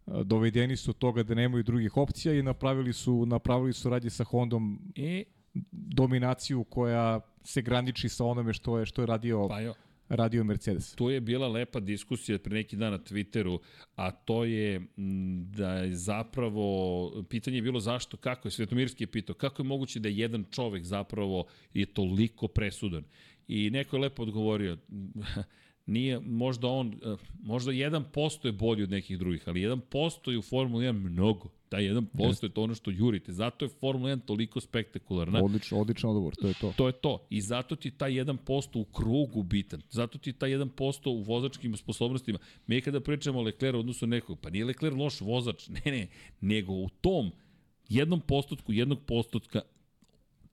a, 0.05 0.23
dovedeni 0.23 0.77
su 0.77 0.89
od 0.91 0.97
toga 0.97 1.23
da 1.23 1.35
nemaju 1.35 1.63
drugih 1.63 1.97
opcija 1.97 2.33
i 2.33 2.43
napravili 2.43 2.93
su, 2.93 3.25
napravili 3.25 3.73
su 3.73 3.89
radnje 3.89 4.09
sa 4.09 4.23
Hondom 4.23 4.79
E, 4.95 5.23
dominaciju 5.71 6.63
koja 6.63 7.19
se 7.43 7.61
graniči 7.61 8.09
sa 8.09 8.25
onome 8.25 8.53
što 8.53 8.79
je 8.79 8.85
što 8.85 9.01
je 9.01 9.05
radio 9.05 9.47
pa 9.47 9.59
jo, 9.59 9.73
radio 10.09 10.43
Mercedes. 10.43 10.95
tu 10.95 11.09
je 11.09 11.21
bila 11.21 11.47
lepa 11.47 11.79
diskusija 11.79 12.39
pre 12.39 12.53
neki 12.53 12.75
dan 12.75 12.91
na 12.91 12.99
Twitteru, 12.99 13.59
a 13.95 14.11
to 14.11 14.43
je 14.43 14.81
da 15.51 15.69
je 15.77 15.95
zapravo, 15.95 17.25
pitanje 17.29 17.57
je 17.57 17.61
bilo 17.61 17.79
zašto, 17.79 18.17
kako 18.17 18.47
je, 18.47 18.51
Svetomirski 18.51 19.03
je 19.03 19.07
pitao, 19.07 19.35
kako 19.35 19.61
je 19.61 19.67
moguće 19.67 19.99
da 19.99 20.09
jedan 20.09 20.45
čovek 20.51 20.83
zapravo 20.83 21.45
je 21.73 21.85
toliko 21.85 22.47
presudan. 22.47 23.03
I 23.47 23.69
neko 23.69 23.95
je 23.95 24.01
lepo 24.01 24.23
odgovorio, 24.23 24.77
nije, 25.85 26.19
možda 26.19 26.67
on, 26.67 26.93
eh, 27.05 27.15
možda 27.43 27.71
1% 27.71 28.47
je 28.47 28.51
bolji 28.51 28.83
od 28.83 28.89
nekih 28.89 29.19
drugih, 29.19 29.43
ali 29.45 29.61
1% 29.61 30.31
je 30.31 30.37
u 30.37 30.41
Formuli 30.41 30.85
1 30.85 30.91
mnogo. 30.91 31.49
Taj 31.69 31.83
1% 31.83 32.43
je 32.45 32.49
to 32.49 32.63
ono 32.63 32.75
što 32.75 32.91
jurite. 32.91 33.31
Zato 33.33 33.65
je 33.65 33.69
Formula 33.69 34.09
1 34.09 34.25
toliko 34.25 34.61
spektakularna. 34.61 35.43
Odlično, 35.43 35.79
odličan 35.79 36.09
odgovor, 36.09 36.35
to 36.35 36.47
je 36.47 36.53
to. 36.61 36.73
To 36.77 36.87
je 36.87 36.93
to. 36.93 37.27
I 37.29 37.41
zato 37.41 37.75
ti 37.75 37.91
taj 37.91 38.11
1% 38.11 38.79
u 38.79 38.83
krugu 38.83 39.43
bitan. 39.43 39.81
Zato 39.89 40.17
ti 40.17 40.33
taj 40.33 40.49
1% 40.49 41.09
u 41.09 41.21
vozačkim 41.21 41.77
sposobnostima. 41.77 42.39
Mi 42.67 42.81
kada 42.81 42.99
pričamo 42.99 43.39
o 43.39 43.41
Leclerc 43.41 43.75
odnosu 43.75 44.07
nekog, 44.07 44.39
pa 44.39 44.49
nije 44.49 44.65
Leclerc 44.65 44.95
loš 44.95 45.21
vozač, 45.21 45.67
ne, 45.85 45.91
ne, 45.91 46.07
nego 46.41 46.73
u 46.73 46.89
tom 47.01 47.31
jednom 47.89 48.21
postotku, 48.21 48.73
jednog 48.73 48.99
postotka, 49.05 49.61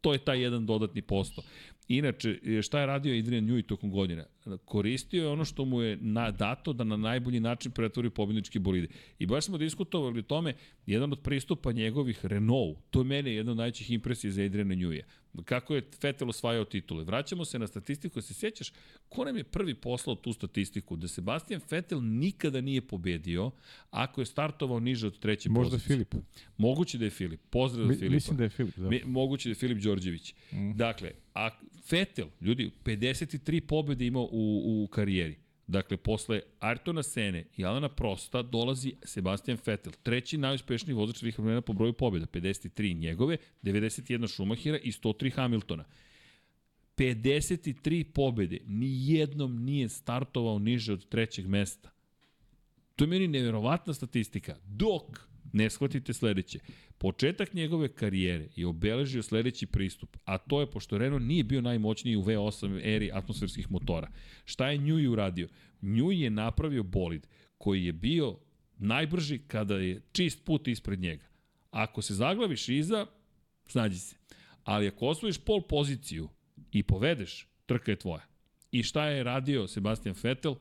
to 0.01 0.13
je 0.13 0.19
taj 0.19 0.43
jedan 0.43 0.67
dodatni 0.67 1.03
posto. 1.03 1.43
Inače, 1.89 2.39
šta 2.63 2.81
je 2.81 2.87
radio 2.87 3.19
Adrian 3.19 3.45
Newey 3.45 3.67
tokom 3.67 3.91
godina? 3.91 4.25
Koristio 4.65 5.23
je 5.23 5.29
ono 5.29 5.45
što 5.45 5.65
mu 5.65 5.83
je 5.83 5.99
dato 6.39 6.73
da 6.73 6.85
na 6.85 6.97
najbolji 6.97 7.41
način 7.41 7.73
pretvori 7.73 8.11
pobjedničke 8.11 8.59
bolide. 8.59 8.89
I 9.19 9.27
baš 9.27 9.45
smo 9.45 9.59
diskutovali 9.59 10.19
o 10.19 10.23
tome, 10.23 10.55
jedan 10.87 11.13
od 11.13 11.21
pristupa 11.21 11.73
njegovih 11.73 12.27
Renault, 12.27 12.79
to 12.91 13.01
je 13.01 13.05
mene 13.05 13.35
jedna 13.35 13.53
od 13.53 13.59
najvećih 13.59 13.91
impresija 13.91 14.31
za 14.31 14.43
Adriana 14.43 14.75
Newey. 14.75 15.03
Kako 15.45 15.75
je 15.75 15.89
Vettel 16.03 16.29
osvajao 16.29 16.65
titule. 16.65 17.05
Vraćamo 17.05 17.45
se 17.45 17.59
na 17.59 17.67
statistiku, 17.67 18.21
se 18.21 18.35
sjećaš, 18.35 18.73
ko 19.09 19.25
nam 19.25 19.37
je 19.37 19.45
prvi 19.45 19.75
poslao 19.75 20.17
tu 20.17 20.33
statistiku? 20.33 20.97
Da 20.97 21.09
Sebastian 21.09 21.61
Vettel 21.71 22.01
nikada 22.03 22.61
nije 22.61 22.81
pobedio 22.81 23.51
ako 23.91 24.21
je 24.21 24.27
startovao 24.27 24.81
niže 24.81 25.07
od 25.07 25.19
treće 25.19 25.51
Možda 25.51 25.71
pozicije. 25.71 25.97
Filip. 25.97 26.15
Moguće 26.57 26.99
da 26.99 27.05
je 27.05 27.11
Filip. 27.11 27.41
Pozdrav 27.51 27.87
Mi, 27.87 27.95
Filipa. 27.95 28.15
mislim 28.15 28.37
da 28.37 28.45
je 28.45 28.51
Filip, 28.51 28.77
da. 28.77 28.91
Moguće 29.05 29.49
da 29.49 29.51
je 29.51 29.55
Filip 29.55 29.79
Đorđević. 29.79 30.35
Mm. 30.53 30.73
Dakle, 30.73 31.11
a 31.35 31.51
Vettel, 31.91 32.29
ljudi, 32.41 32.71
53 32.85 33.61
pobjede 33.61 34.07
imao 34.07 34.29
u, 34.33 34.83
u 34.85 34.87
karijeri. 34.87 35.42
Dakle, 35.67 35.97
posle 35.97 36.41
Ayrtona 36.61 37.03
Sene 37.03 37.45
i 37.57 37.65
Alana 37.65 37.89
Prosta 37.89 38.43
dolazi 38.43 38.95
Sebastian 39.03 39.59
Vettel, 39.67 39.93
treći 40.03 40.39
najuspešniji 40.39 40.95
vozač 40.95 41.19
svih 41.19 41.39
vremena 41.39 41.61
po 41.61 41.73
broju 41.73 41.93
pobjeda, 41.93 42.27
53 42.27 42.97
njegove, 42.99 43.37
91 43.63 44.27
Schumachera 44.29 44.79
i 44.79 44.93
103 44.93 45.33
Hamiltona. 45.33 45.85
53 46.97 48.05
pobjede, 48.05 48.59
ni 48.67 49.13
jednom 49.13 49.65
nije 49.65 49.89
startovao 49.89 50.59
niže 50.59 50.93
od 50.93 51.09
trećeg 51.09 51.47
mesta. 51.47 51.91
To 52.97 53.05
je 53.05 53.09
meni 53.09 53.29
neverovatna 53.29 53.95
statistika. 53.95 54.57
Dok 54.65 55.32
ne 55.53 55.71
shvatite 55.71 56.13
sledeće. 56.13 56.59
Početak 56.99 57.55
njegove 57.55 57.89
karijere 57.89 58.49
je 58.57 58.67
obeležio 58.67 59.23
sledeći 59.23 59.67
pristup, 59.67 60.17
a 60.25 60.39
to 60.39 60.61
je 60.61 60.71
pošto 60.71 60.99
Renault 60.99 61.23
nije 61.23 61.45
bio 61.45 61.61
najmoćniji 61.61 62.17
u 62.17 62.23
V8 62.23 62.81
eri 62.83 63.11
atmosferskih 63.13 63.71
motora. 63.71 64.09
Šta 64.45 64.71
je 64.71 64.79
Njuj 64.79 65.07
uradio? 65.07 65.49
Njuj 65.83 66.25
je 66.25 66.31
napravio 66.31 66.83
bolid 66.83 67.27
koji 67.59 67.85
je 67.85 67.93
bio 67.93 68.39
najbrži 68.79 69.39
kada 69.39 69.77
je 69.77 70.01
čist 70.13 70.45
put 70.45 70.69
ispred 70.69 71.01
njega. 71.01 71.25
Ako 71.71 72.03
se 72.03 72.15
zaglaviš 72.15 72.69
iza, 72.69 73.07
snađi 73.67 73.99
se. 73.99 74.17
Ali 74.65 74.89
ako 74.89 75.07
osvojiš 75.07 75.39
pol 75.39 75.63
poziciju 75.63 76.29
i 76.73 76.83
povedeš, 76.83 77.49
trka 77.67 77.91
je 77.91 77.99
tvoja. 77.99 78.27
I 78.73 78.83
šta 78.83 79.07
je 79.07 79.25
radio 79.25 79.69
Sebastian 79.69 80.15
Vettel? 80.23 80.55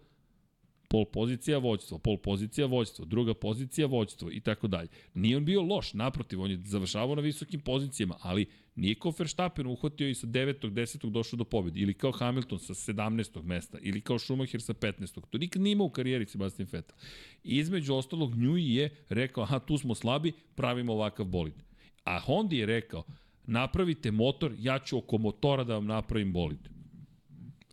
Pol 0.91 1.05
pozicija 1.05 1.57
vođstvo, 1.57 1.97
pol 1.97 2.17
pozicija 2.17 2.67
vođstvo, 2.67 3.05
druga 3.05 3.33
pozicija 3.33 3.87
vođstvo 3.87 4.31
i 4.31 4.39
tako 4.39 4.67
dalje. 4.67 4.87
Nije 5.13 5.37
on 5.37 5.45
bio 5.45 5.61
loš, 5.61 5.93
naprotiv, 5.93 6.41
on 6.41 6.51
je 6.51 6.59
završavao 6.65 7.15
na 7.15 7.21
visokim 7.21 7.59
pozicijama, 7.59 8.15
ali 8.21 8.45
nije 8.75 8.95
kao 8.95 9.13
Verstappen 9.19 9.67
uhvatio 9.67 10.09
i 10.09 10.15
sa 10.15 10.27
9. 10.27 10.69
10. 10.69 11.09
došao 11.09 11.37
do 11.37 11.43
pobjede, 11.43 11.79
ili 11.79 11.93
kao 11.93 12.11
Hamilton 12.11 12.59
sa 12.59 12.73
17. 12.73 13.43
mesta, 13.43 13.77
ili 13.81 14.01
kao 14.01 14.19
Schumacher 14.19 14.61
sa 14.61 14.73
15. 14.73 15.21
To 15.29 15.37
nikad 15.37 15.61
nije 15.61 15.71
imao 15.71 15.87
u 15.87 15.89
karijeri 15.89 16.25
Sebastian 16.25 16.67
Vettel. 16.71 16.97
Između 17.43 17.95
ostalog, 17.95 18.35
Njuji 18.35 18.75
je 18.75 18.89
rekao, 19.09 19.43
aha, 19.43 19.59
tu 19.59 19.77
smo 19.77 19.95
slabi, 19.95 20.31
pravimo 20.55 20.93
ovakav 20.93 21.25
bolid. 21.25 21.53
A 22.03 22.19
Honda 22.19 22.55
je 22.55 22.65
rekao, 22.65 23.03
napravite 23.45 24.11
motor, 24.11 24.53
ja 24.59 24.79
ću 24.79 24.97
oko 24.97 25.17
motora 25.17 25.63
da 25.63 25.73
vam 25.73 25.85
napravim 25.85 26.33
bolid. 26.33 26.81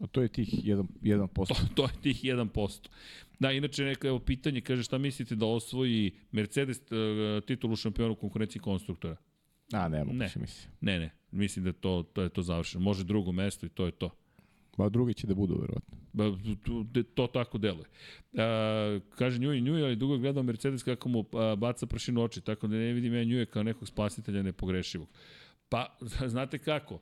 A 0.00 0.06
to 0.06 0.22
je 0.22 0.28
tih 0.28 0.48
1%. 0.64 0.86
1%. 1.02 1.46
To, 1.48 1.54
to 1.74 1.82
je 1.82 2.02
tih 2.02 2.24
1%. 2.24 2.88
Da, 3.38 3.52
inače 3.52 3.84
neko 3.84 4.06
evo 4.06 4.18
pitanje, 4.18 4.60
kaže 4.60 4.82
šta 4.82 4.98
mislite 4.98 5.36
da 5.36 5.46
osvoji 5.46 6.12
Mercedes 6.32 6.78
uh, 6.78 7.44
titulu 7.44 7.76
šampiona 7.76 8.12
u 8.12 8.16
konkurenciji 8.16 8.62
konstruktora? 8.62 9.16
A, 9.72 9.88
ne, 9.88 10.04
Ne. 10.04 10.12
ne. 10.12 10.30
mislim. 10.36 10.72
Ne, 10.80 10.98
ne, 10.98 11.10
mislim 11.30 11.64
da 11.64 11.72
to, 11.72 12.02
to 12.12 12.22
je 12.22 12.28
to 12.28 12.42
završeno. 12.42 12.84
Može 12.84 13.04
drugo 13.04 13.32
mesto 13.32 13.66
i 13.66 13.68
to 13.68 13.86
je 13.86 13.92
to. 13.92 14.10
Ba, 14.78 14.88
drugi 14.88 15.14
će 15.14 15.26
da 15.26 15.34
budu, 15.34 15.54
verovatno. 15.54 15.98
Ba, 16.12 16.24
to, 16.64 17.02
to, 17.14 17.26
tako 17.26 17.58
deluje. 17.58 17.86
A, 18.38 19.00
kaže 19.14 19.38
Njuj, 19.38 19.60
Njuj, 19.60 19.84
ali 19.84 19.96
dugo 19.96 20.18
gledao 20.18 20.42
Mercedes 20.42 20.82
kako 20.82 21.08
mu 21.08 21.24
a, 21.32 21.56
baca 21.56 21.86
prašinu 21.86 22.20
u 22.20 22.24
oči, 22.24 22.40
tako 22.40 22.66
da 22.66 22.76
ne 22.76 22.92
vidim 22.92 23.14
ja 23.14 23.24
Njuja 23.24 23.46
kao 23.46 23.62
nekog 23.62 23.88
spasitelja 23.88 24.42
nepogrešivog. 24.42 25.08
Pa, 25.68 25.96
znate 26.34 26.58
kako, 26.58 27.00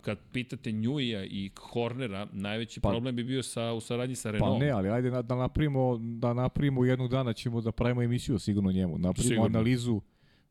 kad 0.00 0.18
pitate 0.32 0.72
Njuja 0.72 1.24
i 1.24 1.50
Hornera, 1.60 2.28
najveći 2.32 2.80
pa, 2.80 2.88
Pa- 2.88 2.92
problem 2.92 3.16
bi 3.16 3.24
bio 3.24 3.42
sa, 3.42 3.72
u 3.72 3.80
saradnji 3.80 4.14
sa 4.14 4.28
Pa 4.28 4.32
Renaultom. 4.32 4.60
ne, 4.60 4.70
ali 4.70 4.88
ajde 4.88 5.10
da, 5.10 5.22
da 5.22 5.34
napravimo, 5.34 5.98
da 5.98 6.34
napravimo 6.34 6.84
jednog 6.84 7.10
dana 7.10 7.32
ćemo 7.32 7.60
da 7.60 7.72
pravimo 7.72 8.02
emisiju 8.02 8.38
sigurno 8.38 8.72
njemu. 8.72 8.98
Napravimo 8.98 9.28
Sigurno. 9.34 9.58
analizu 9.58 10.00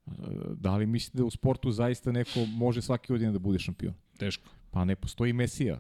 e, 0.08 0.12
da 0.56 0.78
li 0.78 0.86
mislite 0.86 1.18
da 1.18 1.26
u 1.26 1.30
sportu 1.30 1.72
zaista 1.72 2.12
neko 2.12 2.40
može 2.48 2.82
svake 2.82 3.06
godine 3.10 3.32
da 3.32 3.40
bude 3.40 3.60
šampion. 3.60 3.94
Teško. 4.18 4.50
Pa 4.72 4.86
ne 4.86 4.96
postoji 4.96 5.34
Mesija. 5.34 5.80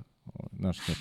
Znaš, 0.53 0.87
ne, 0.87 0.95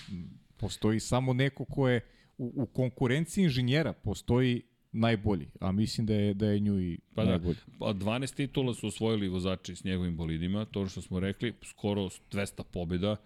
postoji 0.57 1.01
samo 1.01 1.33
neko 1.33 1.65
ko 1.65 1.89
je 1.89 2.01
u, 2.39 2.53
u 2.57 2.67
konkurenciji 2.67 3.45
inženjera 3.45 3.93
postoji 3.93 4.63
najbolji, 4.93 5.49
a 5.61 5.73
mislim 5.73 6.07
da 6.07 6.15
je 6.15 6.35
da 6.35 6.47
je 6.47 6.61
nju 6.61 6.81
i 6.81 6.99
Pa 7.15 7.25
da. 7.25 7.31
najbolji. 7.31 7.57
Pa 7.79 7.87
12 7.87 8.35
titula 8.35 8.75
su 8.75 8.87
osvojili 8.87 9.29
vozači 9.29 9.77
s 9.77 9.85
njegovim 9.85 10.17
bolidima, 10.17 10.65
to 10.65 10.87
što 10.87 11.03
smo 11.03 11.21
rekli, 11.21 11.55
skoro 11.63 12.03
200 12.03 12.63
pobjeda, 12.63 13.17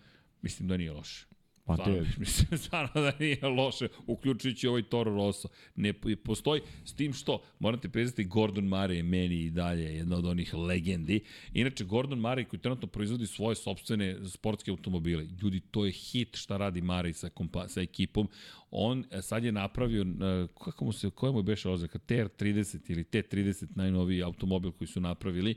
mislim 0.43 0.69
da 0.69 0.77
nije 0.77 0.93
loše. 0.93 1.27
Pa 1.67 1.75
Stvarno, 1.75 1.95
te, 1.95 2.11
mislim 2.21 2.59
stvarno 2.59 3.01
da 3.01 3.13
nije 3.19 3.49
loše, 3.49 3.89
uključujući 4.07 4.69
ovaj 4.69 4.83
Toro 4.83 5.15
Rosso. 5.15 5.49
Ne 5.77 5.93
postoji 6.25 6.61
s 6.85 6.93
tim 6.93 7.13
što, 7.13 7.43
morate 7.59 7.89
priznati, 7.89 8.25
Gordon 8.25 8.65
Murray 8.65 8.93
je 8.93 9.03
meni 9.03 9.41
i 9.41 9.51
dalje 9.51 9.83
jedna 9.83 10.17
od 10.17 10.27
onih 10.27 10.55
legendi. 10.55 11.21
Inače, 11.53 11.85
Gordon 11.85 12.19
Murray 12.21 12.45
koji 12.45 12.61
trenutno 12.61 12.89
proizvodi 12.89 13.27
svoje 13.27 13.57
sobstvene 13.57 14.17
sportske 14.29 14.71
automobile. 14.71 15.27
Ljudi, 15.43 15.61
to 15.61 15.85
je 15.85 15.93
hit 15.93 16.37
šta 16.37 16.57
radi 16.57 16.83
Murray 16.83 17.13
sa, 17.13 17.29
kompa, 17.29 17.69
sa 17.69 17.81
ekipom. 17.81 18.29
On 18.71 19.05
e, 19.11 19.23
sad 19.23 19.45
je 19.45 19.53
napravio, 19.53 20.03
e, 20.03 20.47
kako 20.65 20.85
mu 20.85 20.93
se, 20.93 21.11
koja 21.11 21.33
mu 21.33 21.39
je 21.39 21.43
beše 21.43 21.71
oznaka, 21.71 21.99
TR30 21.99 22.91
ili 22.91 23.05
T30, 23.05 23.67
najnoviji 23.75 24.23
automobil 24.23 24.73
koji 24.73 24.89
su 24.89 25.01
napravili 25.01 25.55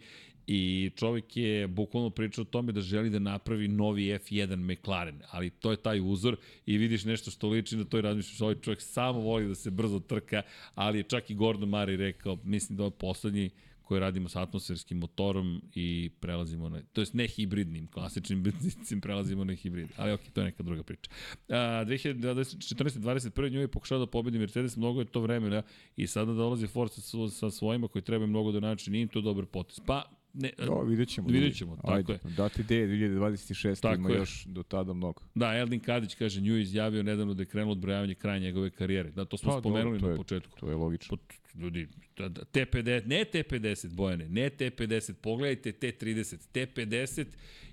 I 0.48 0.92
čovjek 0.96 1.38
je 1.38 1.68
bukvalno 1.68 2.10
pričao 2.10 2.42
o 2.42 2.46
tome 2.46 2.72
da 2.72 2.82
želi 2.82 3.10
da 3.10 3.20
napravi 3.20 3.68
novi 3.68 4.04
F1 4.04 4.74
McLaren, 4.74 5.22
ali 5.32 5.50
to 5.50 5.72
je 5.72 5.78
taj 5.78 6.00
uzor 6.00 6.36
i 6.66 6.78
vidiš 6.78 7.06
nešto 7.06 7.32
što 7.32 7.50
liči 7.50 7.78
na 7.78 7.84
to 7.84 7.98
i 7.98 8.02
razmišljaš, 8.02 8.42
ovaj 8.42 8.56
čovjek 8.56 8.82
samo 8.82 9.20
voli 9.20 9.48
da 9.48 9.56
se 9.56 9.72
brzo 9.72 10.00
trka, 10.00 10.42
ali 10.76 11.00
je 11.00 11.04
čak 11.04 11.30
i 11.30 11.36
Gordon 11.36 11.70
Murray 11.70 11.96
rekao, 11.96 12.38
mislim 12.44 12.78
da 12.78 12.84
je 12.84 12.92
poslednji 12.92 13.50
koji 13.88 14.00
radimo 14.00 14.30
sa 14.30 14.42
atmosferskim 14.42 14.98
motorom 14.98 15.62
i 15.76 16.10
prelazimo 16.20 16.70
na, 16.70 16.82
to 16.94 17.02
jest 17.02 17.14
ne 17.14 17.28
hibridnim, 17.28 17.88
klasičnim 17.88 18.44
benzincem 18.48 19.02
prelazimo 19.02 19.44
na 19.44 19.54
hibrid, 19.54 19.88
ali 19.98 20.12
ok, 20.12 20.22
to 20.34 20.42
je 20.42 20.46
neka 20.46 20.64
druga 20.64 20.84
priča. 20.84 21.12
A, 21.50 21.86
2014-21. 21.88 23.52
nju 23.52 23.60
je 23.60 23.68
pokušao 23.68 24.00
da 24.00 24.06
pobedi 24.06 24.40
Mercedes, 24.40 24.78
mnogo 24.78 25.00
je 25.02 25.06
to 25.06 25.22
vremena 25.22 25.62
i 25.96 26.08
sada 26.08 26.34
dolazi 26.34 26.68
Ford 26.68 26.92
sa, 26.92 27.30
sa 27.30 27.52
svojima 27.52 27.88
koji 27.88 28.02
treba 28.02 28.26
mnogo 28.26 28.52
da 28.52 28.60
naći, 28.60 28.92
nije 28.92 29.08
to 29.08 29.22
dobar 29.22 29.46
potes. 29.46 29.80
Pa, 29.86 30.17
ne, 30.34 30.52
Jo, 30.60 30.82
vidjet 30.82 31.10
ćemo. 31.10 31.28
Vidjet 31.28 31.56
ćemo, 31.56 31.76
tako 31.76 31.92
Ajde, 31.92 32.14
je. 32.14 32.20
Dati 32.28 32.64
D 32.64 32.76
2026, 32.78 33.82
Tako 33.82 33.96
ima 33.96 34.10
je. 34.10 34.16
još 34.16 34.46
do 34.46 34.64
tada 34.64 34.94
mnogo. 34.94 35.22
Da, 35.36 35.54
Eldin 35.54 35.80
Kadić 35.80 36.16
kaže, 36.16 36.42
nju 36.42 36.58
izjavio 36.58 37.04
nedavno 37.04 37.34
da 37.34 37.42
je 37.42 37.48
krenulo 37.48 37.72
odbrojavanje 37.72 38.16
kraja 38.16 38.40
njegove 38.40 38.70
karijere. 38.70 39.12
Da, 39.12 39.26
to 39.26 39.38
smo 39.38 39.52
Pa, 39.52 39.60
spomenuli 39.60 39.94
dobro, 39.94 40.08
na 40.08 40.14
je- 40.14 40.18
početku. 40.18 40.60
To 40.60 40.70
je 40.70 40.76
logično. 40.76 41.18
Po, 41.18 41.24
ljudi, 41.56 41.88
da- 42.18 42.30
da, 42.30 42.42
T50, 42.44 43.06
ne 43.06 43.26
T50, 43.26 43.88
Bojane, 43.90 44.30
ne 44.30 44.50
T50, 44.52 45.14
pogledajte 45.14 45.72
T30. 45.74 46.38
T50 46.54 47.26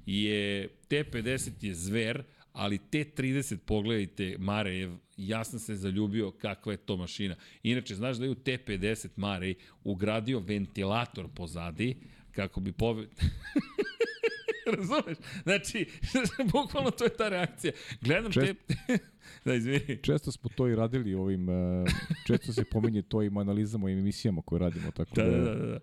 je, 0.07 0.69
T50 0.89 1.25
je 1.61 1.75
zver, 1.75 2.23
ali 2.53 2.79
T30, 2.83 3.57
pogledajte, 3.59 4.37
Marejev, 4.39 4.93
ja 5.17 5.45
sam 5.45 5.59
se 5.59 5.77
zaljubio 5.77 6.31
kakva 6.33 6.73
je 6.73 6.79
to 6.79 6.97
mašina. 6.97 7.35
Inače, 7.63 7.95
znaš 7.95 8.17
da 8.17 8.25
je 8.25 8.31
u 8.31 8.35
T50 8.37 9.09
Marej 9.17 9.55
ugradio 9.85 10.39
ventilator 10.39 11.29
pozadi, 11.29 11.97
kako 12.37 12.61
bi 12.61 12.73
pove... 12.73 13.07
Razumeš? 14.77 15.19
Znači, 15.43 15.91
bukvalno 16.53 16.91
to 16.91 17.05
je 17.05 17.17
ta 17.17 17.29
reakcija. 17.29 17.73
Gledam 18.01 18.33
Čest- 18.33 18.55
te... 18.87 18.99
da, 19.45 19.55
izvini. 19.55 19.99
Često 20.03 20.33
smo 20.33 20.51
to 20.57 20.69
i 20.69 20.75
radili 20.77 21.15
ovim, 21.15 21.49
e, 21.51 21.85
često 22.27 22.53
se 22.53 22.65
pominje 22.65 23.03
to 23.03 23.23
i 23.23 23.31
analizama 23.37 23.91
i 23.91 23.93
emisijama 23.93 24.43
koje 24.43 24.59
radimo, 24.59 24.91
tako 24.91 25.15
Da, 25.15 25.25
da, 25.25 25.39
da, 25.39 25.55
da. 25.55 25.67
da. 25.67 25.79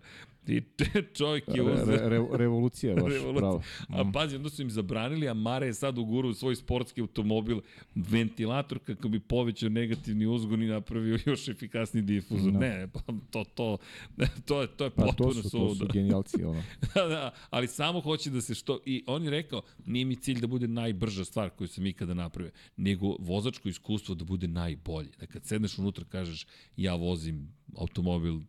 I 0.46 0.62
čovjek 1.14 1.44
je 1.54 1.62
uzeo... 1.62 1.86
re, 1.86 2.08
re, 2.08 2.26
revolucija, 2.32 2.94
baš 2.94 3.12
Revolucija. 3.12 3.40
pravo. 3.40 3.62
A 3.88 4.04
Mm. 4.04 4.12
pazi, 4.12 4.36
onda 4.36 4.48
su 4.50 4.62
im 4.62 4.70
zabranili, 4.70 5.28
a 5.28 5.34
Mare 5.34 5.66
je 5.66 5.74
sad 5.74 5.98
ugurao 5.98 6.30
u 6.30 6.34
svoj 6.34 6.56
sportski 6.56 7.00
automobil 7.00 7.60
ventilator 7.94 8.78
kako 8.78 9.08
bi 9.08 9.20
povećao 9.20 9.68
negativni 9.68 10.26
uzgon 10.26 10.62
i 10.62 10.66
napravio 10.66 11.18
još 11.26 11.48
efikasni 11.48 12.02
difuzor. 12.02 12.52
Da. 12.52 12.58
Ne, 12.58 12.88
pa 12.92 13.00
to, 13.30 13.44
to, 13.54 13.78
to, 14.44 14.62
je, 14.62 14.68
to 14.76 14.84
je 14.84 14.90
Pa 14.90 15.02
potpuno 15.02 15.32
to 15.32 15.42
su, 15.42 15.50
to 15.50 15.74
su 15.74 15.86
genijalci, 15.92 16.44
ono. 16.44 16.62
da, 16.94 17.06
da, 17.08 17.30
ali 17.50 17.66
samo 17.68 18.00
hoće 18.00 18.30
da 18.30 18.40
se 18.40 18.54
što... 18.54 18.80
I 18.86 19.04
on 19.06 19.24
je 19.24 19.30
rekao, 19.30 19.62
nije 19.86 20.04
mi 20.04 20.16
cilj 20.16 20.40
da 20.40 20.46
bude 20.46 20.68
najbrža 20.68 21.24
stvar 21.24 21.50
koju 21.50 21.68
sam 21.68 21.86
ikada 21.86 22.14
napravio, 22.14 22.52
nego 22.76 23.16
vozačko 23.32 23.68
iskustvo 23.68 24.14
da 24.14 24.24
bude 24.24 24.48
najbolje. 24.48 25.10
Da 25.20 25.26
kad 25.26 25.46
sedneš 25.46 25.78
unutra 25.78 26.04
kažeš, 26.04 26.46
ja 26.76 26.94
vozim 26.94 27.48
automobil 27.76 28.40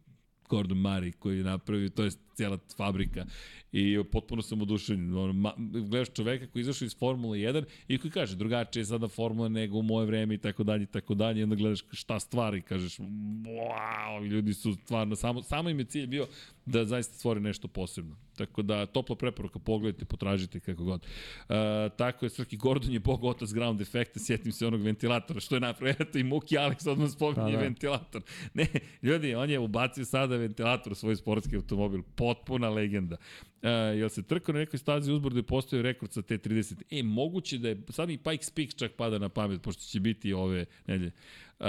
Gordon 0.50 0.78
Murray 0.78 1.12
koji 1.12 1.38
je 1.38 1.44
napravio, 1.44 1.90
to 1.90 2.04
je 2.04 2.12
cijela 2.34 2.58
fabrika 2.78 3.26
i 3.72 4.04
potpuno 4.12 4.42
sam 4.42 4.62
oduševljen. 4.62 5.18
Ono, 5.18 5.34
ma, 5.34 5.54
gledaš 5.58 6.14
čoveka 6.14 6.48
koji 6.48 6.62
izašao 6.62 6.86
iz 6.86 6.98
Formule 6.98 7.38
1 7.38 7.64
i 7.88 7.98
koji 7.98 8.12
kaže 8.12 8.36
drugačije 8.36 8.82
je 8.82 8.86
sada 8.86 9.08
Formula 9.08 9.50
nego 9.50 9.78
u 9.78 9.82
moje 9.82 10.06
vreme 10.06 10.36
i 10.36 10.38
tako 10.38 10.64
dalje 10.64 10.84
i 10.84 10.88
tako 10.88 11.14
dalje 11.14 11.40
i 11.40 11.44
onda 11.44 11.56
gledaš 11.56 11.84
šta 11.92 12.20
stvari 12.20 12.62
kažeš 12.62 12.98
wow, 12.98 14.28
ljudi 14.28 14.54
su 14.54 14.74
stvarno, 14.74 15.16
samo, 15.16 15.44
samo 15.44 15.70
im 15.70 15.80
je 15.80 15.86
cilj 15.86 16.08
bio 16.08 16.28
da 16.66 16.86
zaista 16.86 17.14
stvori 17.14 17.40
nešto 17.40 17.68
posebno. 17.68 18.16
Tako 18.38 18.62
da, 18.62 18.86
topla 18.86 19.16
preporuka, 19.16 19.60
pogledajte, 19.60 20.06
potražite 20.06 20.60
kako 20.60 20.84
god. 20.84 21.02
Uh, 21.02 21.56
tako 21.98 22.26
je, 22.26 22.30
Srki 22.30 22.58
Gordon 22.58 22.92
je 22.92 23.00
bog 23.00 23.24
otac 23.24 23.50
ground 23.54 23.82
efekta, 23.82 24.20
sjetim 24.20 24.52
se 24.52 24.68
onog 24.68 24.82
ventilatora, 24.82 25.40
što 25.40 25.56
je 25.56 25.62
napravio, 25.62 25.96
eto 26.00 26.18
i 26.18 26.24
Muki 26.24 26.56
Alex 26.56 26.90
odmah 26.90 27.10
spominje 27.10 27.52
da, 27.52 27.58
da. 27.58 27.64
ventilator. 27.64 28.22
Ne, 28.54 28.68
ljudi, 29.02 29.36
on 29.36 29.50
je 29.50 29.60
ubacio 29.60 30.06
sada 30.06 30.38
ventilator 30.38 30.92
u 30.92 30.96
svoj 30.96 31.16
sportski 31.16 31.56
automobil, 31.56 32.02
potpuna 32.24 32.70
legenda. 32.70 33.18
Uh, 33.62 33.70
jel 34.00 34.10
se 34.10 34.24
trkao 34.24 34.54
na 34.54 34.60
nekoj 34.60 34.80
stazi 34.80 35.12
uzbrdo 35.12 35.40
i 35.40 35.44
postoji 35.44 35.82
rekord 35.82 36.12
sa 36.12 36.22
T30? 36.22 36.82
E, 36.92 37.04
moguće 37.04 37.58
da 37.58 37.70
je, 37.70 37.82
sad 37.90 38.08
mi 38.08 38.18
Pikes 38.18 38.50
Peak 38.50 38.76
čak 38.76 38.92
pada 38.98 39.20
na 39.20 39.30
pamet, 39.30 39.62
pošto 39.62 39.84
će 39.84 40.00
biti 40.00 40.34
ove 40.34 40.66
nedelje. 40.88 41.12
Uh, 41.60 41.68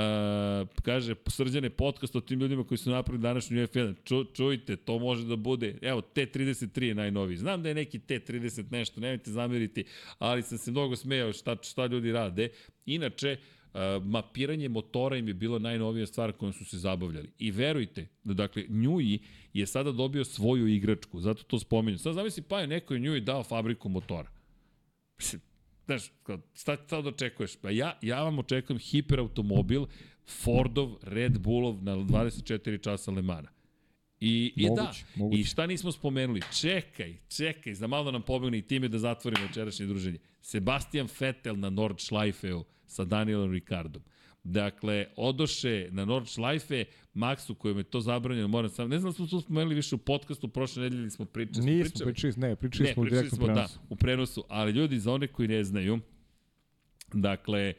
kaže, 0.83 1.15
srđane 1.26 1.70
podcast 1.70 2.16
o 2.16 2.20
tim 2.20 2.41
ljudima 2.41 2.65
koji 2.65 2.78
su 2.78 2.91
napravili 2.91 3.23
današnju 3.23 3.66
F1. 3.66 3.94
Ču, 4.05 4.24
čujte, 4.24 4.76
to 4.76 4.99
može 4.99 5.26
da 5.26 5.36
bude, 5.36 5.78
evo, 5.83 6.02
T33 6.15 6.83
je 6.83 6.94
najnoviji. 6.94 7.36
Znam 7.36 7.62
da 7.62 7.68
je 7.68 7.74
neki 7.74 7.99
T30 7.99 8.73
nešto, 8.73 9.00
nemojte 9.00 9.31
zameriti, 9.31 9.84
ali 10.18 10.42
sam 10.42 10.58
se 10.58 10.70
mnogo 10.70 10.97
smejao 10.97 11.33
šta, 11.33 11.57
šta 11.62 11.86
ljudi 11.86 12.12
rade. 12.12 12.49
Inače, 12.86 13.36
mapiranje 14.05 14.69
motora 14.69 15.17
im 15.17 15.28
je 15.28 15.35
bila 15.35 15.59
najnovija 15.59 16.07
stvar 16.07 16.33
kojom 16.33 16.53
su 16.53 16.65
se 16.65 16.78
zabavljali. 16.78 17.31
I 17.39 17.51
verujte, 17.51 18.07
da 18.25 18.35
dakle, 18.35 18.65
Njui 18.69 19.19
je 19.53 19.67
sada 19.67 19.93
dobio 19.93 20.25
svoju 20.25 20.67
igračku, 20.67 21.20
zato 21.20 21.43
to 21.43 21.59
spominju. 21.59 21.99
Sad 21.99 22.15
zamisli, 22.15 22.43
pa 22.43 22.61
je 22.61 22.67
neko 22.67 22.99
Njui 22.99 23.20
dao 23.20 23.43
fabriku 23.43 23.89
motora. 23.89 24.31
Znaš, 25.86 26.12
šta, 26.55 27.03
da 27.03 27.09
očekuješ? 27.09 27.57
Pa 27.57 27.70
ja, 27.70 27.99
ja 28.03 28.23
vam 28.23 28.39
očekujem 28.39 28.78
hiperautomobil 28.78 29.86
Fordov, 30.43 30.97
Red 31.03 31.39
Bullov 31.39 31.83
na 31.83 31.97
24 31.97 32.83
časa 32.83 33.11
Lemana. 33.11 33.49
I, 34.27 34.53
i 34.57 34.67
da, 34.77 34.93
moguće. 35.17 35.41
i 35.41 35.44
šta 35.44 35.67
nismo 35.67 35.93
spomenuli? 35.93 36.41
Čekaj, 36.61 37.17
čekaj, 37.28 37.75
za 37.75 37.86
malo 37.86 38.05
da 38.05 38.11
nam 38.11 38.23
pobegne 38.23 38.59
i 38.59 38.62
time 38.62 38.89
da 38.89 38.99
zatvorimo 38.99 39.47
večerašnje 39.47 39.86
druženje. 39.86 40.19
Sebastian 40.41 41.09
Vettel 41.20 41.59
na 41.59 41.70
Nordschleifeu 41.70 42.65
sa 42.86 43.05
Danielom 43.05 43.53
Ricardom. 43.53 44.03
Dakle, 44.44 45.07
odoše 45.17 45.89
na 45.91 46.05
Nordschleife, 46.05 46.85
Maxu 47.15 47.55
kojem 47.55 47.78
je 47.78 47.85
to 47.85 48.01
zabranjeno, 48.01 48.49
moram 48.49 48.70
sam, 48.70 48.89
ne 48.89 48.99
znam 48.99 49.12
da 49.12 49.17
smo 49.17 49.27
to 49.27 49.41
spomenuli 49.41 49.75
više 49.75 49.94
u 49.94 49.99
podcastu, 49.99 50.49
prošle 50.49 50.83
nedelje 50.83 51.11
smo 51.11 51.25
pričali. 51.25 51.67
Nismo 51.67 51.83
pričali, 51.85 52.12
pričali, 52.12 52.35
ne, 52.36 52.57
pričali 52.57 52.89
ne, 52.89 52.94
smo 52.94 53.03
u 53.03 53.07
direktnom 53.07 53.36
smo, 53.36 53.47
prenosu. 53.47 53.78
Da, 53.78 53.86
u 53.89 53.97
prenosu, 53.97 54.44
ali 54.49 54.73
ljudi, 54.73 54.99
za 54.99 55.12
one 55.12 55.27
koji 55.27 55.49
ne 55.49 55.65
znaju, 55.65 55.99
dakle, 57.12 57.75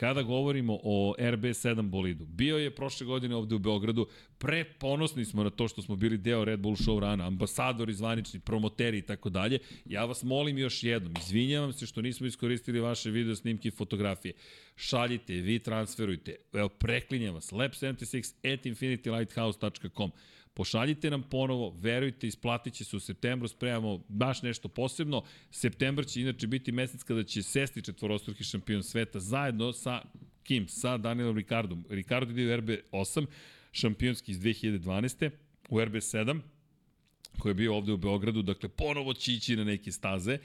kada 0.00 0.22
govorimo 0.22 0.78
o 0.82 1.14
RB7 1.18 1.82
bolidu, 1.82 2.26
bio 2.26 2.58
je 2.58 2.74
prošle 2.74 3.06
godine 3.06 3.36
ovde 3.36 3.54
u 3.54 3.58
Beogradu, 3.58 4.06
pre 4.38 4.64
ponosni 4.64 5.24
smo 5.24 5.44
na 5.44 5.50
to 5.50 5.68
što 5.68 5.82
smo 5.82 5.96
bili 5.96 6.18
deo 6.18 6.44
Red 6.44 6.60
Bull 6.60 6.76
show 6.76 6.98
rana, 6.98 7.26
ambasadori, 7.26 7.94
zvanični, 7.94 8.40
promoteri 8.40 8.98
i 8.98 9.02
tako 9.02 9.30
dalje. 9.30 9.58
Ja 9.84 10.04
vas 10.04 10.22
molim 10.22 10.58
još 10.58 10.82
jednom, 10.82 11.14
izvinjavam 11.26 11.72
se 11.72 11.86
što 11.86 12.02
nismo 12.02 12.26
iskoristili 12.26 12.80
vaše 12.80 13.10
video 13.10 13.36
snimke 13.36 13.68
i 13.68 13.70
fotografije. 13.70 14.34
Šaljite, 14.76 15.34
vi 15.34 15.58
transferujte, 15.58 16.36
evo 16.52 16.68
preklinjam 16.68 17.34
vas, 17.34 17.52
lab76 17.52 18.54
at 18.54 18.66
infinitylighthouse.com. 18.66 20.10
Pošaljite 20.54 21.10
nam 21.10 21.22
ponovo, 21.22 21.70
verujte, 21.80 22.26
isplatit 22.26 22.74
će 22.74 22.84
se 22.84 22.96
u 22.96 23.00
septembru, 23.00 23.48
spremamo 23.48 24.04
baš 24.08 24.42
nešto 24.42 24.68
posebno. 24.68 25.22
Septembar 25.50 26.06
će 26.06 26.20
inače 26.20 26.46
biti 26.46 26.72
mesec 26.72 27.02
kada 27.02 27.22
će 27.24 27.42
sesti 27.42 27.82
četvorostruki 27.82 28.44
šampion 28.44 28.82
sveta 28.82 29.20
zajedno 29.20 29.72
sa 29.72 30.02
kim? 30.42 30.68
Sa 30.68 30.96
Danielom 30.98 31.36
Ricardom. 31.36 31.84
Ricardo 31.90 32.32
ide 32.32 32.54
u 32.54 32.56
RB8, 32.56 33.26
šampionski 33.72 34.32
iz 34.32 34.40
2012. 34.40 35.30
u 35.68 35.78
RB7, 35.78 36.40
koji 37.38 37.50
je 37.50 37.54
bio 37.54 37.76
ovde 37.76 37.92
u 37.92 37.96
Beogradu, 37.96 38.42
dakle 38.42 38.68
ponovo 38.68 39.14
će 39.14 39.32
ići 39.32 39.56
na 39.56 39.64
neke 39.64 39.92
staze 39.92 40.38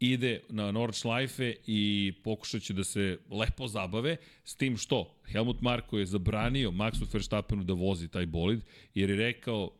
ide 0.00 0.40
na 0.48 0.72
Nordschleife 0.72 1.54
i 1.66 2.12
pokušat 2.24 2.62
će 2.62 2.72
da 2.72 2.84
se 2.84 3.18
lepo 3.30 3.66
zabave, 3.66 4.16
s 4.44 4.56
tim 4.56 4.76
što 4.76 5.14
Helmut 5.26 5.60
Marko 5.60 5.98
je 5.98 6.06
zabranio 6.06 6.70
Maxu 6.70 7.04
Verstappenu 7.12 7.64
da 7.64 7.72
vozi 7.72 8.08
taj 8.08 8.26
bolid, 8.26 8.60
jer 8.94 9.10
je 9.10 9.16
rekao, 9.16 9.70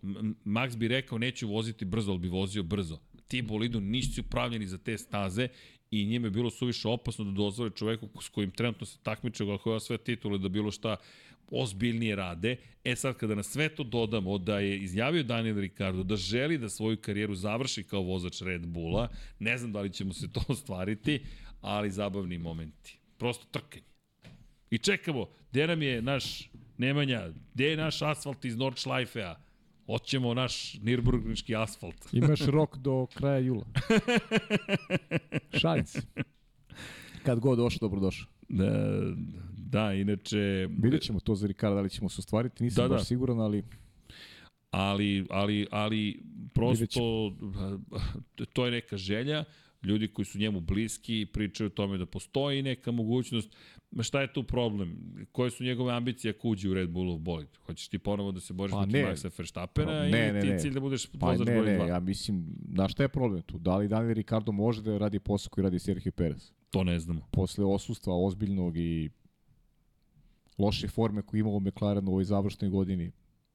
Max 0.44 0.76
bi 0.76 0.88
rekao 0.88 1.18
neću 1.18 1.48
voziti 1.48 1.84
brzo, 1.84 2.10
ali 2.10 2.20
bi 2.20 2.28
vozio 2.28 2.62
brzo. 2.62 2.98
Ti 3.28 3.42
bolidu 3.42 3.80
nisu 3.80 4.20
upravljeni 4.20 4.66
za 4.66 4.78
te 4.78 4.98
staze 4.98 5.48
i 5.90 6.06
njime 6.06 6.26
je 6.26 6.30
bilo 6.30 6.50
suviše 6.50 6.88
opasno 6.88 7.24
da 7.24 7.30
dozvore 7.30 7.70
čoveku 7.74 8.08
s 8.22 8.28
kojim 8.28 8.50
trenutno 8.50 8.86
se 8.86 8.98
takmiče, 9.02 9.44
je 9.44 9.80
sve 9.80 9.98
titule 9.98 10.38
da 10.38 10.48
bilo 10.48 10.70
šta 10.70 10.96
ozbiljnije 11.50 12.16
rade. 12.16 12.56
E 12.84 12.96
sad, 12.96 13.16
kada 13.16 13.34
na 13.34 13.42
sve 13.42 13.68
to 13.68 13.84
dodamo 13.84 14.38
da 14.38 14.58
je 14.58 14.78
izjavio 14.78 15.22
Daniel 15.22 15.58
Ricardo 15.58 16.02
da 16.02 16.16
želi 16.16 16.58
da 16.58 16.68
svoju 16.68 16.96
karijeru 16.96 17.34
završi 17.34 17.82
kao 17.82 18.02
vozač 18.02 18.42
Red 18.42 18.66
Bulla, 18.66 19.08
ne 19.38 19.58
znam 19.58 19.72
da 19.72 19.80
li 19.80 19.92
ćemo 19.92 20.12
se 20.12 20.32
to 20.32 20.42
ostvariti, 20.48 21.24
ali 21.60 21.90
zabavni 21.90 22.38
momenti. 22.38 22.98
Prosto 23.18 23.46
trkanje. 23.50 23.84
I 24.70 24.78
čekamo, 24.78 25.26
gde 25.50 25.66
nam 25.66 25.82
je 25.82 26.02
naš 26.02 26.50
Nemanja, 26.78 27.28
gde 27.54 27.64
je 27.64 27.76
naš 27.76 28.02
asfalt 28.02 28.44
iz 28.44 28.56
Nordschleife-a? 28.56 29.36
Hoćemo 29.86 30.34
naš 30.34 30.74
Nürburgrinski 30.74 31.62
asfalt. 31.62 32.08
Imaš 32.12 32.40
rok 32.40 32.76
do 32.76 33.06
kraja 33.14 33.38
jula. 33.38 33.64
Šalim 35.60 35.86
se. 35.86 36.02
Kad 37.24 37.40
god 37.40 37.58
došao, 37.58 37.78
dobro 37.80 38.00
došao. 38.00 38.26
Da, 38.48 39.00
da, 39.66 39.94
inače... 39.94 40.68
Vidjet 40.82 41.02
ćemo 41.02 41.20
to 41.20 41.34
za 41.34 41.46
Ricarda, 41.46 41.74
da 41.74 41.80
li 41.80 41.90
ćemo 41.90 42.08
se 42.08 42.16
ostvariti, 42.18 42.64
nisam 42.64 42.84
da, 42.84 42.88
baš 42.88 43.00
da. 43.00 43.04
siguran, 43.04 43.40
ali... 43.40 43.62
Ali, 44.70 45.26
ali, 45.30 45.66
ali 45.70 46.22
prosto 46.54 47.32
to 48.52 48.66
je 48.66 48.70
neka 48.70 48.96
želja, 48.96 49.44
ljudi 49.82 50.08
koji 50.08 50.26
su 50.26 50.38
njemu 50.38 50.60
bliski 50.60 51.26
pričaju 51.32 51.66
o 51.66 51.70
tome 51.70 51.98
da 51.98 52.06
postoji 52.06 52.62
neka 52.62 52.90
mogućnost. 52.92 53.56
Šta 54.00 54.20
je 54.20 54.32
tu 54.32 54.42
problem? 54.42 54.96
Koje 55.32 55.50
su 55.50 55.64
njegove 55.64 55.92
ambicije 55.92 56.30
ako 56.30 56.48
uđe 56.48 56.70
u 56.70 56.74
Red 56.74 56.90
Bullov 56.90 57.18
bolid? 57.18 57.48
Hoćeš 57.66 57.88
ti 57.88 57.98
ponovo 57.98 58.32
da 58.32 58.40
se 58.40 58.52
boriš 58.52 58.72
pa 58.72 58.82
protiv 58.82 59.06
Maxa 59.06 59.38
Verstappena 59.38 59.86
pa, 59.86 59.92
ne, 59.92 60.28
ili 60.28 60.32
ne, 60.32 60.40
ti 60.40 60.46
ne. 60.46 60.58
cilj 60.58 60.74
da 60.74 60.80
budeš 60.80 61.06
pa 61.06 61.26
vozač 61.26 61.46
broj 61.46 61.58
2? 61.58 61.64
Ne, 61.64 61.78
ne, 61.78 61.86
ja 61.86 62.00
mislim, 62.00 62.44
da 62.48 62.88
šta 62.88 63.02
je 63.02 63.08
problem 63.08 63.42
tu? 63.42 63.58
Da 63.58 63.76
li 63.76 63.88
Daniel 63.88 64.14
Ricardo 64.14 64.52
može 64.52 64.82
da 64.82 64.98
radi 64.98 65.18
posao 65.18 65.50
koji 65.50 65.62
radi 65.62 65.78
Sergio 65.78 66.12
Perez? 66.12 66.52
To 66.70 66.84
ne 66.84 66.98
znamo. 66.98 67.28
Posle 67.30 67.64
osustva 67.64 68.14
ozbiljnog 68.14 68.76
i 68.76 69.10
loše 70.60 70.88
forme 70.88 71.22
koje 71.22 71.40
imao 71.40 71.60
McLaren 71.60 72.08
u 72.08 72.10
ovoj 72.10 72.24
završnoj 72.24 72.70
godini, 72.70 73.12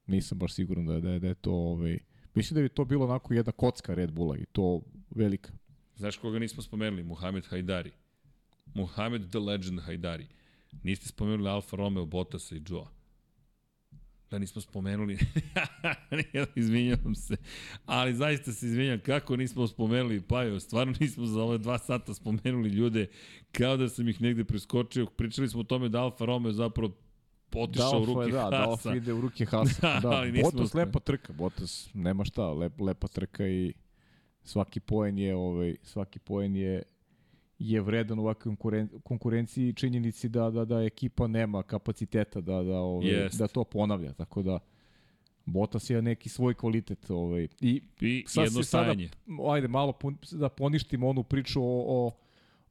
nisam 0.08 0.38
baš 0.38 0.54
siguran 0.54 0.86
da 0.86 1.00
da 1.00 1.20
da 1.20 1.28
je 1.28 1.36
to... 1.36 1.54
Ovaj, 1.54 2.00
mislim 2.36 2.56
da 2.56 2.62
bi 2.62 2.70
to 2.70 2.86
bilo 2.86 3.06
onako 3.06 3.34
jedna 3.34 3.52
kocka 3.52 3.94
Red 3.94 4.12
Bulla 4.12 4.38
i 4.38 4.46
to 4.46 4.82
velika. 5.10 5.52
Znaš 5.96 6.18
koga 6.18 6.40
nismo 6.40 6.62
spomenuli? 6.62 7.04
Muhammed 7.04 7.46
Hajdari. 7.46 7.92
Muhammed 8.74 9.30
the 9.30 9.40
Legend 9.40 9.80
Hajdari. 9.80 10.28
Niste 10.84 11.08
spomenuli 11.08 11.50
Alfa 11.50 11.76
Romeo, 11.76 12.06
Bottasa 12.06 12.56
i 12.56 12.62
Joa. 12.70 12.95
Da 14.32 14.40
nismo 14.40 14.62
spomenuli, 14.62 15.18
izvinjavam 16.56 17.16
se, 17.16 17.36
ali 17.86 18.14
zaista 18.14 18.52
se 18.54 18.66
izvinjam, 18.66 19.00
kako 19.00 19.36
nismo 19.36 19.68
spomenuli 19.68 20.22
Pajo, 20.22 20.60
stvarno 20.60 20.94
nismo 21.00 21.26
za 21.26 21.42
ove 21.42 21.58
dva 21.58 21.78
sata 21.78 22.14
spomenuli 22.14 22.70
ljude, 22.70 23.08
kao 23.52 23.78
da 23.78 23.90
sam 23.90 24.10
ih 24.10 24.22
negde 24.22 24.44
preskočio, 24.44 25.06
pričali 25.06 25.50
smo 25.50 25.60
o 25.60 25.64
tome 25.64 25.90
da 25.90 26.02
Alfa 26.02 26.26
Romeo 26.26 26.52
zapravo 26.52 26.92
otišao 27.56 28.02
u 28.02 28.06
ruke 28.06 28.32
da, 28.32 28.42
Hasa. 28.42 28.50
Da, 28.50 28.66
Dalf 28.66 28.86
ide 28.86 29.14
u 29.14 29.22
ruke 29.22 29.46
Hasa. 29.46 30.00
da, 30.04 30.26
da 30.26 30.42
Bottas 30.44 30.74
lepa 30.74 31.00
trka, 31.00 31.34
Bottas 31.34 31.90
nema 31.94 32.26
šta, 32.26 32.52
lep, 32.52 32.82
lepa 32.82 33.08
trka 33.08 33.48
i 33.48 33.74
svaki 34.44 34.80
poen 34.80 35.18
je 35.18 35.36
ovaj 35.36 35.76
svaki 35.84 36.20
poen 36.20 36.56
je 36.56 36.84
je 37.60 37.82
vredan 37.82 38.18
konkuren, 38.44 38.90
konkurenciji 39.04 39.74
činjenici 39.74 40.30
da, 40.30 40.50
da, 40.50 40.66
da 40.66 40.84
ekipa 40.84 41.28
nema 41.28 41.64
kapaciteta 41.64 42.42
da, 42.42 42.64
da, 42.64 42.80
ovaj, 42.80 43.08
yes. 43.08 43.38
da 43.38 43.48
to 43.48 43.64
ponavlja. 43.64 44.14
Tako 44.14 44.42
da 44.42 44.60
Botas 45.46 45.90
je 45.90 46.02
neki 46.02 46.30
svoj 46.30 46.54
kvalitet. 46.54 47.10
Ovaj. 47.10 47.48
I, 47.62 47.82
I 48.02 48.24
sad 48.28 48.44
jedno 48.44 48.64
sada, 48.64 48.96
ajde, 49.52 49.68
malo 49.68 49.94
pun, 49.94 50.18
da 50.32 50.50
poništimo 50.50 51.10
onu 51.10 51.24
priču 51.24 51.62
o, 51.64 51.84
o, 51.88 52.12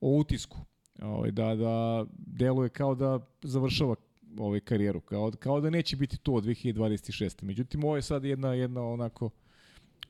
o 0.01 0.17
utisku. 0.19 0.59
Ovaj, 1.03 1.31
da, 1.31 1.55
da 1.55 2.05
deluje 2.17 2.69
kao 2.69 2.95
da 2.95 3.27
završava 3.43 3.95
ovaj 4.39 4.61
karijeru, 4.61 5.01
kao, 5.01 5.33
kao 5.39 5.61
da 5.61 5.71
neće 5.71 5.97
biti 5.97 6.19
to 6.19 6.33
od 6.33 6.45
2026. 6.45 7.43
Međutim, 7.43 7.85
ovo 7.85 7.97
je 7.97 8.03
sad 8.03 8.25
jedna, 8.25 8.55
jedna 8.55 8.83
onako 8.83 9.31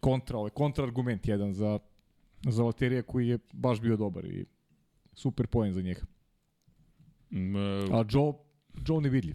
kontra, 0.00 0.38
ovaj, 0.38 0.50
kontraargument 0.50 1.28
jedan 1.28 1.52
za, 1.52 1.78
za 2.48 2.62
Valterija 2.62 3.02
koji 3.02 3.28
je 3.28 3.38
baš 3.52 3.80
bio 3.80 3.96
dobar 3.96 4.24
i 4.24 4.44
super 5.14 5.46
poen 5.46 5.72
za 5.72 5.82
njega. 5.82 6.00
Mm, 7.30 7.56
A 7.92 8.04
Joe, 8.10 8.32
Joe 8.88 9.00
nevidljiv. 9.00 9.34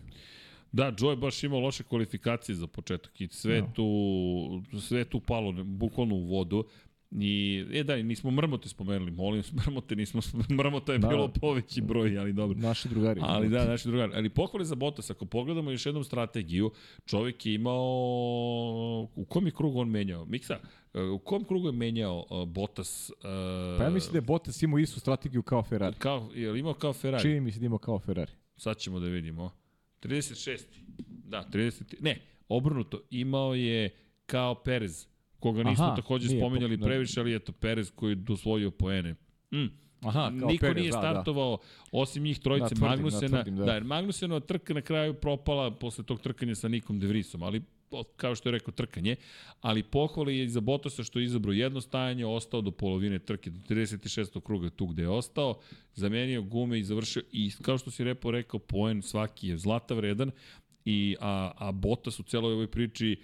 Da, 0.72 0.93
Joe 0.99 1.11
je 1.11 1.16
baš 1.16 1.43
imao 1.43 1.59
loše 1.59 1.83
kvalifikacije 1.83 2.56
za 2.56 2.67
početak 2.67 3.22
i 3.22 3.27
sve, 3.27 3.61
no. 3.61 3.67
Tu, 3.75 4.80
sve 4.80 5.06
tu 5.06 5.19
palo 5.19 5.51
bukvalno 5.64 6.16
u 6.16 6.25
vodu. 6.25 6.64
I, 7.12 7.66
e 7.74 7.84
da, 7.84 7.96
nismo 7.96 8.32
Mrmote 8.32 8.70
spomenuli, 8.70 9.12
molim 9.12 9.38
vas, 9.38 9.54
Mrmote 9.66 9.96
nismo, 9.96 10.22
Mrmota 10.50 10.94
je 10.94 11.00
Da. 11.00 11.08
bilo 11.08 11.28
poveći 11.28 11.82
broj, 11.82 12.18
ali 12.18 12.34
dobro. 12.34 12.58
Naši 12.60 12.90
drugari. 12.90 13.22
Ali 13.24 13.50
da, 13.50 13.66
naši 13.66 13.88
drugari. 13.88 14.12
Ali 14.16 14.30
pohvale 14.30 14.66
za 14.66 14.76
Bottas, 14.76 15.10
ako 15.10 15.26
pogledamo 15.26 15.72
još 15.72 15.86
jednom 15.86 16.04
strategiju, 16.04 16.72
čovjek 17.06 17.46
je 17.46 17.54
imao... 17.54 17.80
U 19.16 19.26
kom 19.30 19.46
je 19.46 19.52
krugu 19.52 19.80
on 19.80 19.90
menjao? 19.90 20.26
Miksa, 20.26 20.60
u 21.16 21.20
kom 21.20 21.44
krugu 21.44 21.68
je 21.68 21.72
menjao 21.72 22.26
uh, 22.30 22.48
Bottas? 22.48 23.10
Uh, 23.10 23.24
Pa 23.78 23.84
ja 23.84 23.90
mislim 23.90 24.12
da 24.12 24.18
je 24.18 24.22
Bottas 24.22 24.62
imao 24.62 24.80
istu 24.80 25.00
strategiju 25.00 25.44
kao 25.44 25.64
Ferrari. 25.64 25.96
Kao, 26.00 26.30
je 26.36 26.52
li 26.52 26.60
imao 26.60 26.74
kao 26.74 26.94
Ferrari? 26.94 27.22
Čini 27.24 27.40
mi 27.42 27.52
se 27.52 27.60
da 27.60 27.66
imao 27.66 27.78
kao 27.80 28.00
Ferrari. 28.00 28.32
Sad 28.58 28.78
ćemo 28.78 29.00
da 29.00 29.08
vidimo. 29.08 29.52
36. 30.02 30.60
Da, 31.08 31.46
30. 31.54 31.82
Ne, 32.00 32.22
obrnuto. 32.50 33.02
Imao 33.10 33.56
je 33.56 33.90
kao 34.26 34.56
Perez, 34.56 35.08
koga 35.40 35.64
nismo 35.64 35.85
Aha, 35.85 35.95
takođe 35.95 36.27
nije, 36.27 36.40
spomenjali 36.42 36.77
da. 36.77 36.85
previše, 36.85 37.19
ali 37.19 37.35
eto 37.35 37.51
Perez 37.51 37.92
koji 37.95 38.11
je 38.11 38.16
dosvojio 38.16 38.72
poene. 38.72 39.16
Mm. 39.53 39.66
Aha, 40.01 40.32
kao 40.40 40.50
Niko 40.50 40.61
Perez, 40.61 40.76
nije 40.76 40.92
da, 40.92 40.98
da. 40.98 41.01
startovao, 41.01 41.58
osim 41.92 42.24
njih 42.24 42.40
trojice, 42.40 42.64
Da, 42.64 42.69
tvrdim, 42.69 42.82
da, 42.82 42.90
Magnusena. 42.90 43.38
tvrdim, 43.38 43.56
da. 43.56 43.66
da, 43.66 43.74
jer 43.74 43.84
Magnusenova 43.84 44.40
trka 44.40 44.74
na 44.74 44.82
kraju 44.82 45.14
propala 45.14 45.72
posle 45.72 46.03
tog 46.03 46.22
trkanja 46.22 46.56
sa 46.56 46.68
Nikom 46.68 47.00
De 47.00 47.08
Vrisom, 47.08 47.43
ali 47.43 47.61
kao 48.16 48.35
što 48.35 48.50
je 48.50 48.53
rekao 48.53 48.72
trkanje, 48.72 49.16
ali 49.61 49.84
pohvali 49.84 50.38
je 50.38 50.43
i 50.45 50.50
za 50.50 50.59
Bottasa 50.59 51.03
što 51.03 51.19
je 51.19 51.26
izabrao 51.26 51.53
jedno 51.53 51.82
stajanje, 51.82 52.26
ostao 52.26 52.61
do 52.61 52.72
polovine 52.72 53.19
trke, 53.19 53.50
do 53.50 53.59
36. 53.76 54.42
kruga 54.42 54.69
tu 54.69 54.88
gde 54.88 55.01
je 55.01 55.09
ostao, 55.09 55.59
zamenio 55.93 56.42
gume 56.42 56.80
i 56.80 56.84
završio 56.84 57.22
i 57.32 57.51
kao 57.61 57.77
što 57.77 57.92
si 57.92 58.03
repo 58.03 58.32
rekao, 58.32 58.59
poen 58.59 59.01
svaki 59.01 59.48
je 59.48 59.58
zlata 59.58 59.93
vredan, 59.93 60.32
i, 60.85 61.16
a, 61.19 61.51
a 61.58 61.72
Bottas 61.72 62.19
u 62.19 62.24
celoj 62.24 62.53
ovoj 62.53 62.68
priči 62.68 63.19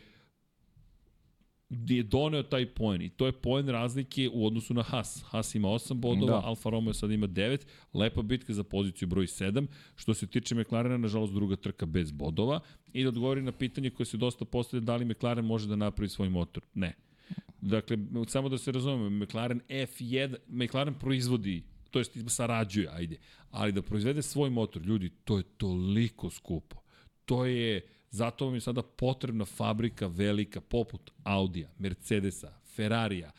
je 1.69 2.03
doneo 2.03 2.43
taj 2.43 2.65
poen 2.65 3.01
i 3.01 3.09
to 3.09 3.25
je 3.25 3.31
poen 3.31 3.69
razlike 3.69 4.29
u 4.33 4.45
odnosu 4.45 4.73
na 4.73 4.83
Haas. 4.83 5.23
Haas 5.27 5.55
ima 5.55 5.67
8 5.67 5.93
bodova, 5.93 6.41
da. 6.41 6.47
Alfa 6.47 6.69
Romeo 6.69 6.93
sad 6.93 7.11
ima 7.11 7.27
9, 7.27 7.65
lepa 7.93 8.21
bitka 8.21 8.53
za 8.53 8.63
poziciju 8.63 9.07
broj 9.07 9.25
7. 9.25 9.67
Što 9.95 10.13
se 10.13 10.27
tiče 10.27 10.55
McLarena, 10.55 10.97
nažalost 10.97 11.33
druga 11.33 11.55
trka 11.55 11.85
bez 11.85 12.11
bodova 12.11 12.59
i 12.93 13.03
da 13.03 13.09
odgovori 13.09 13.41
na 13.41 13.51
pitanje 13.51 13.89
koje 13.89 14.05
se 14.05 14.17
dosta 14.17 14.45
postavlja 14.45 14.85
da 14.85 14.95
li 14.95 15.05
McLaren 15.05 15.45
može 15.45 15.67
da 15.67 15.75
napravi 15.75 16.09
svoj 16.09 16.29
motor. 16.29 16.63
Ne. 16.73 16.93
Dakle, 17.61 17.97
samo 18.27 18.49
da 18.49 18.57
se 18.57 18.71
razumemo, 18.71 19.25
McLaren 19.25 19.61
F1, 19.69 20.35
McLaren 20.47 20.93
proizvodi 20.93 21.63
to 21.95 21.99
jest 21.99 22.17
sarađuje, 22.27 22.89
ajde, 22.91 23.17
ali 23.51 23.71
da 23.71 23.81
proizvede 23.81 24.21
svoj 24.21 24.49
motor, 24.49 24.81
ljudi, 24.81 25.09
to 25.23 25.37
je 25.37 25.43
toliko 25.43 26.29
skupo. 26.29 26.81
To 27.25 27.45
je, 27.45 27.81
zato 28.15 28.45
vam 28.45 28.53
je 28.53 28.61
sada 28.61 28.81
potrebna 28.81 29.45
fabrika 29.45 30.07
velika, 30.07 30.61
poput 30.61 31.11
Audija, 31.23 31.69
Mercedesa, 31.79 32.53
Ferrarija, 32.75 33.31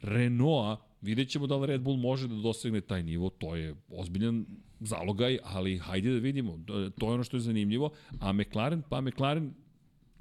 Renaulta, 0.00 0.82
vidjet 1.00 1.28
ćemo 1.28 1.46
da 1.46 1.56
li 1.56 1.66
Red 1.66 1.80
Bull 1.80 1.96
može 1.96 2.28
da 2.28 2.34
dosegne 2.34 2.80
taj 2.80 3.02
nivo, 3.02 3.30
to 3.30 3.56
je 3.56 3.74
ozbiljan 3.88 4.46
zalogaj, 4.80 5.38
ali 5.44 5.78
hajde 5.78 6.12
da 6.12 6.18
vidimo, 6.18 6.58
to 6.98 7.08
je 7.08 7.14
ono 7.14 7.24
što 7.24 7.36
je 7.36 7.40
zanimljivo, 7.40 7.90
a 8.20 8.32
McLaren, 8.32 8.82
pa 8.88 9.00
McLaren 9.00 9.52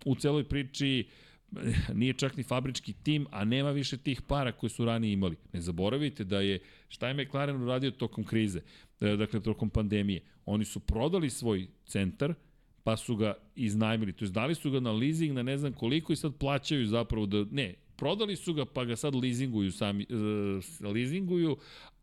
u 0.05 0.15
celoj 0.15 0.43
priči 0.43 1.07
nije 1.93 2.13
čak 2.13 2.37
ni 2.37 2.43
fabrički 2.43 2.93
tim, 2.93 3.27
a 3.31 3.45
nema 3.45 3.71
više 3.71 3.97
tih 3.97 4.21
para 4.21 4.51
koje 4.51 4.69
su 4.69 4.85
ranije 4.85 5.13
imali. 5.13 5.35
Ne 5.53 5.61
zaboravite 5.61 6.23
da 6.23 6.41
je, 6.41 6.59
šta 6.89 7.07
je 7.07 7.13
McLaren 7.13 7.61
uradio 7.61 7.91
tokom 7.91 8.23
krize, 8.23 8.61
E, 9.01 9.15
dakle 9.15 9.39
tokom 9.39 9.69
pandemije, 9.69 10.21
oni 10.45 10.65
su 10.65 10.79
prodali 10.79 11.29
svoj 11.29 11.67
centar, 11.85 12.33
pa 12.87 12.97
su 12.97 13.15
ga 13.15 13.33
iznajmili, 13.55 14.13
to 14.13 14.25
je 14.25 14.31
dali 14.31 14.55
su 14.55 14.71
ga 14.71 14.79
na 14.79 14.91
leasing 14.91 15.33
na 15.33 15.43
ne 15.43 15.57
znam 15.57 15.73
koliko 15.73 16.13
i 16.13 16.15
sad 16.15 16.35
plaćaju 16.35 16.85
zapravo 16.85 17.25
da, 17.25 17.45
ne, 17.51 17.73
prodali 17.95 18.35
su 18.35 18.53
ga 18.53 18.65
pa 18.65 18.85
ga 18.85 18.95
sad 18.95 19.15
leasinguju 19.15 19.71
sami, 19.71 20.05
uh, 20.09 20.91
leasinguju, 20.91 21.57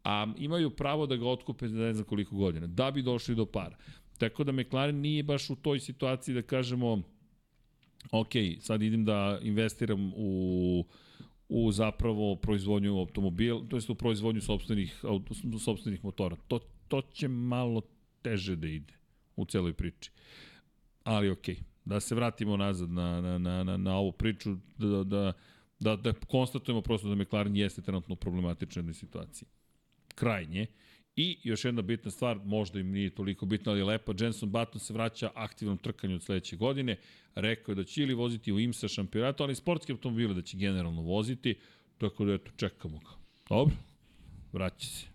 a 0.05 0.27
imaju 0.39 0.71
pravo 0.71 1.07
da 1.07 1.17
ga 1.17 1.29
otkupe 1.29 1.69
za 1.69 1.79
ne 1.79 1.93
znam 1.95 2.05
koliko 2.05 2.37
godina, 2.37 2.67
da 2.67 2.91
bi 2.91 3.03
došli 3.03 3.35
do 3.35 3.47
para. 3.47 3.77
Tako 4.19 4.45
da 4.45 4.53
McLaren 4.53 4.97
nije 4.97 5.23
baš 5.23 5.51
u 5.51 5.57
toj 5.57 5.81
situaciji 5.81 6.35
da 6.35 6.43
kažemo 6.43 7.03
ok, 8.11 8.33
sad 8.61 8.83
idem 8.83 9.05
da 9.05 9.39
investiram 9.43 10.13
u 10.17 10.85
u 11.49 11.73
zapravo 11.73 12.37
proizvodnju 12.37 12.99
automobila, 12.99 13.65
to 13.69 13.77
jest 13.77 13.91
u 13.91 13.95
proizvodnju 13.95 14.41
sopstvenih, 14.41 15.05
auto, 15.05 15.35
sopstvenih 15.59 16.05
motora. 16.05 16.37
To, 16.49 16.59
to 16.89 17.03
će 17.13 17.29
malo 17.29 17.83
teže 18.23 18.57
da 18.57 18.69
ide 18.69 18.93
u 19.37 19.45
celoj 19.45 19.73
priči. 19.73 20.11
Ali 21.05 21.31
okej, 21.31 21.57
da 21.85 22.01
se 22.01 22.15
vratimo 22.15 22.57
nazad 22.57 22.91
na, 22.91 23.21
na, 23.21 23.39
na, 23.39 23.65
na, 23.65 23.77
na 23.77 23.97
ovu 23.97 24.13
priču, 24.13 24.57
da, 24.79 25.05
da, 25.05 25.33
da, 25.81 25.97
da 25.97 26.13
konstatujemo 26.13 26.83
prosto 26.83 27.09
da 27.09 27.15
McLaren 27.15 27.57
jeste 27.57 27.83
trenutno 27.83 28.13
u 28.13 28.17
problematičnoj 28.17 28.95
situaciji. 28.95 29.49
Krajnje. 30.15 30.67
I 31.17 31.39
još 31.43 31.65
jedna 31.65 31.83
bitna 31.83 32.11
stvar, 32.11 32.39
možda 32.45 32.81
im 32.81 32.91
nije 32.91 33.15
toliko 33.15 33.47
bitna, 33.47 33.73
ali 33.73 33.81
je 33.81 33.85
lepa, 33.85 34.13
Jenson 34.21 34.51
Button 34.51 34.81
se 34.81 34.93
vraća 34.93 35.31
aktivnom 35.35 35.79
trkanju 35.79 36.15
od 36.15 36.23
sledeće 36.23 36.57
godine. 36.57 36.97
Rekao 37.35 37.73
je 37.73 37.77
da 37.77 37.85
će 37.85 38.03
ili 38.03 38.15
voziti 38.15 38.53
u 38.53 38.61
IMSA 38.61 38.89
šampionatu, 38.89 39.43
ali 39.43 39.55
sportske 39.55 39.93
automobile 39.93 40.35
da 40.35 40.43
će 40.43 40.57
generalno 40.57 41.03
voziti, 41.03 41.59
tako 41.99 42.25
da 42.25 42.33
eto, 42.35 42.51
čekamo 42.57 42.99
ga. 42.99 43.11
Dobro, 43.49 43.77
vraća 44.53 44.87
se. 44.87 45.14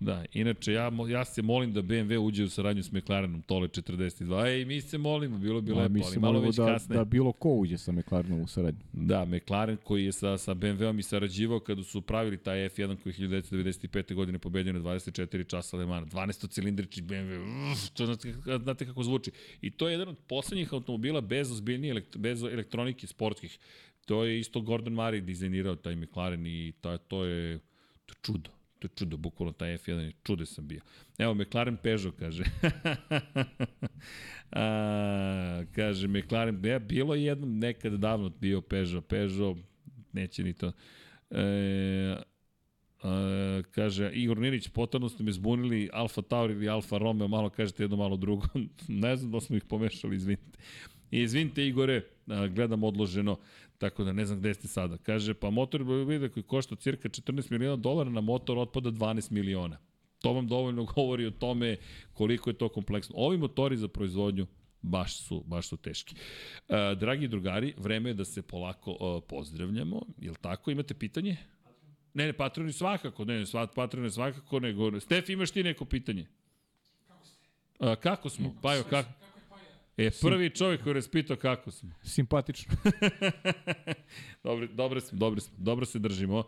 Da, 0.00 0.24
inače 0.32 0.72
ja, 0.72 0.92
ja 1.08 1.24
se 1.24 1.42
molim 1.42 1.72
da 1.72 1.82
BMW 1.82 2.18
uđe 2.18 2.44
u 2.44 2.48
saradnju 2.48 2.82
s 2.82 2.92
McLarenom 2.92 3.42
Tole 3.42 3.68
42. 3.68 4.46
Ej, 4.46 4.64
mi 4.64 4.80
se 4.80 4.98
molimo, 4.98 5.38
bilo 5.38 5.60
bi 5.60 5.72
A, 5.72 5.74
lepo, 5.74 6.00
ali 6.06 6.18
malo 6.18 6.32
molimo 6.32 6.46
već 6.46 6.56
da, 6.56 6.66
kasne. 6.66 6.96
da 6.96 7.04
bilo 7.04 7.32
ko 7.32 7.48
uđe 7.50 7.78
sa 7.78 7.92
McLarenom 7.92 8.40
u 8.40 8.46
saradnju. 8.46 8.80
Da, 8.92 9.24
McLaren 9.24 9.76
koji 9.84 10.04
je 10.04 10.12
sa, 10.12 10.38
sa 10.38 10.54
BMW-om 10.54 10.98
i 10.98 11.02
sarađivao 11.02 11.60
kada 11.60 11.82
su 11.82 12.00
pravili 12.00 12.36
taj 12.36 12.58
F1 12.58 12.96
koji 13.02 13.14
je 13.18 13.42
1995. 13.42 14.14
godine 14.14 14.38
pobedio 14.38 14.72
na 14.72 14.80
24 14.80 15.46
časa 15.46 15.76
Le 15.76 15.86
Mans. 15.86 16.12
12-cilindrični 16.12 17.02
BMW, 17.02 17.72
uf, 17.72 17.90
to 17.90 18.06
znate, 18.06 18.34
znate 18.62 18.86
kako 18.86 19.02
zvuči. 19.02 19.30
I 19.60 19.70
to 19.70 19.88
je 19.88 19.92
jedan 19.92 20.08
od 20.08 20.18
poslednjih 20.28 20.72
automobila 20.72 21.20
bez 21.20 21.52
ozbiljnije, 21.52 21.90
elekt, 21.90 22.16
bez 22.16 22.42
elektronike 22.42 23.06
sportskih. 23.06 23.58
To 24.06 24.24
je 24.24 24.40
isto 24.40 24.60
Gordon 24.60 24.94
Murray 24.94 25.20
dizajnirao 25.20 25.76
taj 25.76 25.96
McLaren 25.96 26.46
i 26.46 26.72
to, 26.80 26.98
to 26.98 27.24
je 27.24 27.58
to 28.06 28.12
je 28.12 28.14
čudo. 28.22 28.55
To 28.78 28.86
je 28.86 28.90
čudo, 28.96 29.16
bukvalno 29.16 29.52
taj 29.52 29.78
F1 29.78 29.98
je 29.98 30.12
čude 30.22 30.46
sam 30.46 30.68
bio. 30.68 30.80
Evo, 31.18 31.34
McLaren 31.34 31.76
Peugeot 31.76 32.14
kaže. 32.18 32.44
A, 34.52 35.64
kaže, 35.74 36.08
McLaren, 36.08 36.64
ja, 36.64 36.78
bilo 36.78 37.14
je 37.14 37.24
jednom 37.24 37.58
nekad 37.58 37.92
davno 37.92 38.28
bio 38.28 38.60
Peugeot. 38.60 39.08
Peugeot, 39.08 39.56
neće 40.12 40.44
ni 40.44 40.52
to. 40.52 40.72
E, 41.30 42.16
a, 43.02 43.62
kaže, 43.70 44.10
Igor 44.12 44.38
Ninić, 44.38 44.68
potorno 44.68 45.08
ste 45.08 45.22
me 45.22 45.32
zbunili 45.32 45.90
Alfa 45.92 46.22
Tauri 46.22 46.52
ili 46.52 46.68
Alfa 46.68 46.98
Romeo, 46.98 47.28
malo 47.28 47.50
kažete 47.50 47.82
jedno, 47.82 47.96
malo 47.96 48.16
drugo. 48.16 48.46
ne 48.88 49.16
znam 49.16 49.30
da 49.30 49.40
smo 49.40 49.56
ih 49.56 49.64
pomešali, 49.64 50.16
izvinite. 50.16 50.58
Izvinite 51.10 51.66
Igore, 51.66 52.02
gledam 52.50 52.84
odloženo, 52.84 53.38
tako 53.78 54.04
da 54.04 54.12
ne 54.12 54.26
znam 54.26 54.38
gde 54.38 54.54
ste 54.54 54.68
sada. 54.68 54.96
Kaže, 54.98 55.34
pa 55.34 55.50
motor 55.50 55.82
vide 55.82 56.28
koji 56.28 56.42
košta 56.44 56.76
cirka 56.76 57.08
14 57.08 57.50
miliona 57.50 57.76
dolara, 57.76 58.10
na 58.10 58.20
motor 58.20 58.58
otpada 58.58 58.90
12 58.90 59.32
miliona. 59.32 59.78
To 60.22 60.32
vam 60.32 60.46
dovoljno 60.46 60.84
govori 60.94 61.26
o 61.26 61.30
tome 61.30 61.76
koliko 62.12 62.50
je 62.50 62.58
to 62.58 62.68
kompleksno. 62.68 63.14
Ovi 63.18 63.38
motori 63.38 63.76
za 63.76 63.88
proizvodnju 63.88 64.46
baš 64.82 65.18
su, 65.18 65.44
baš 65.46 65.68
su 65.68 65.76
teški. 65.76 66.14
E, 66.68 66.94
dragi 66.94 67.28
drugari, 67.28 67.74
vreme 67.78 68.10
je 68.10 68.14
da 68.14 68.24
se 68.24 68.42
polako 68.42 68.90
e, 68.90 69.28
pozdravljamo. 69.28 70.02
Jel 70.18 70.34
tako? 70.34 70.70
Imate 70.70 70.94
pitanje? 70.94 71.36
Ne, 72.14 72.26
ne, 72.26 72.32
patroni 72.32 72.72
svakako, 72.72 73.24
ne, 73.24 73.38
ne, 73.38 73.46
svat, 73.46 73.74
patroni 73.74 74.10
svakako, 74.10 74.60
nego... 74.60 75.00
Stef, 75.00 75.28
imaš 75.28 75.50
ti 75.50 75.62
neko 75.62 75.84
pitanje? 75.84 76.26
Kako 77.06 77.24
ste? 77.24 77.46
A, 77.78 77.96
kako 77.96 78.28
smo? 78.28 78.54
Pajo, 78.62 78.84
kako? 78.84 79.25
E, 79.96 80.10
prvi 80.22 80.50
čovjek 80.50 80.82
koji 80.82 80.90
je 80.90 80.94
raspitao 80.94 81.36
kako 81.36 81.70
smo. 81.70 81.90
Simpatično. 82.14 82.74
dobro, 84.44 84.66
dobro 84.66 85.00
smo, 85.00 85.18
dobro 85.18 85.40
smo, 85.40 85.56
dobro 85.58 85.86
se 85.86 85.98
držimo. 85.98 86.44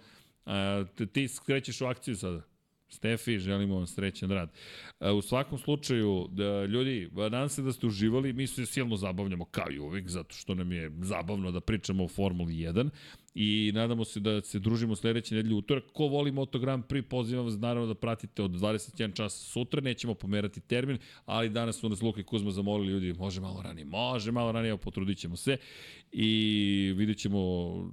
A, 0.47 0.85
te- 0.97 1.07
ti 1.07 1.29
skrećeš 1.29 1.81
u 1.81 1.87
akciju 1.87 2.17
sada. 2.17 2.43
Stefi, 2.91 3.39
želimo 3.39 3.75
vam 3.75 3.87
srećan 3.87 4.31
rad. 4.31 4.53
A, 4.99 5.13
u 5.13 5.23
svakom 5.23 5.59
slučaju, 5.59 6.29
da, 6.31 6.65
ljudi, 6.65 7.11
nadam 7.13 7.49
se 7.49 7.63
da 7.63 7.73
ste 7.73 7.87
uživali, 7.87 8.33
mi 8.33 8.47
se 8.47 8.67
silno 8.67 8.97
zabavljamo 8.97 9.45
kao 9.45 9.71
i 9.71 9.79
uvijek, 9.79 10.09
zato 10.09 10.35
što 10.35 10.55
nam 10.55 10.73
je 10.73 10.93
zabavno 11.03 11.51
da 11.51 11.61
pričamo 11.61 12.05
o 12.05 12.09
Formuli 12.09 12.55
1 12.55 12.91
i 13.35 13.73
nadamo 13.75 14.05
se 14.05 14.21
da 14.21 14.43
se 14.43 14.59
družimo 14.59 14.97
sledeće 14.97 15.35
nedelje 15.35 15.55
utorak. 15.55 15.85
Ko 15.93 16.07
voli 16.07 16.33
Moto 16.33 16.59
Grand 16.59 16.85
Prix, 16.85 17.03
pozivam 17.03 17.45
vas 17.45 17.55
naravno 17.59 17.87
da 17.87 17.95
pratite 17.95 18.43
od 18.43 18.51
21 18.51 19.15
časa 19.15 19.39
sutra, 19.39 19.81
nećemo 19.81 20.15
pomerati 20.15 20.61
termin, 20.61 20.99
ali 21.25 21.49
danas 21.49 21.77
su 21.77 21.89
nas 21.89 22.03
Luka 22.03 22.21
i 22.21 22.25
Kuzma 22.25 22.51
zamolili 22.51 22.93
ljudi, 22.93 23.13
može 23.13 23.41
malo 23.41 23.63
ranije, 23.63 23.85
može 23.85 24.33
malo 24.33 24.53
ranije, 24.53 24.77
potrudit 24.77 25.19
ćemo 25.19 25.37
se 25.37 25.57
i 26.13 26.95
vidjet 26.97 27.19
ćemo 27.19 27.39
uh, 27.41 27.91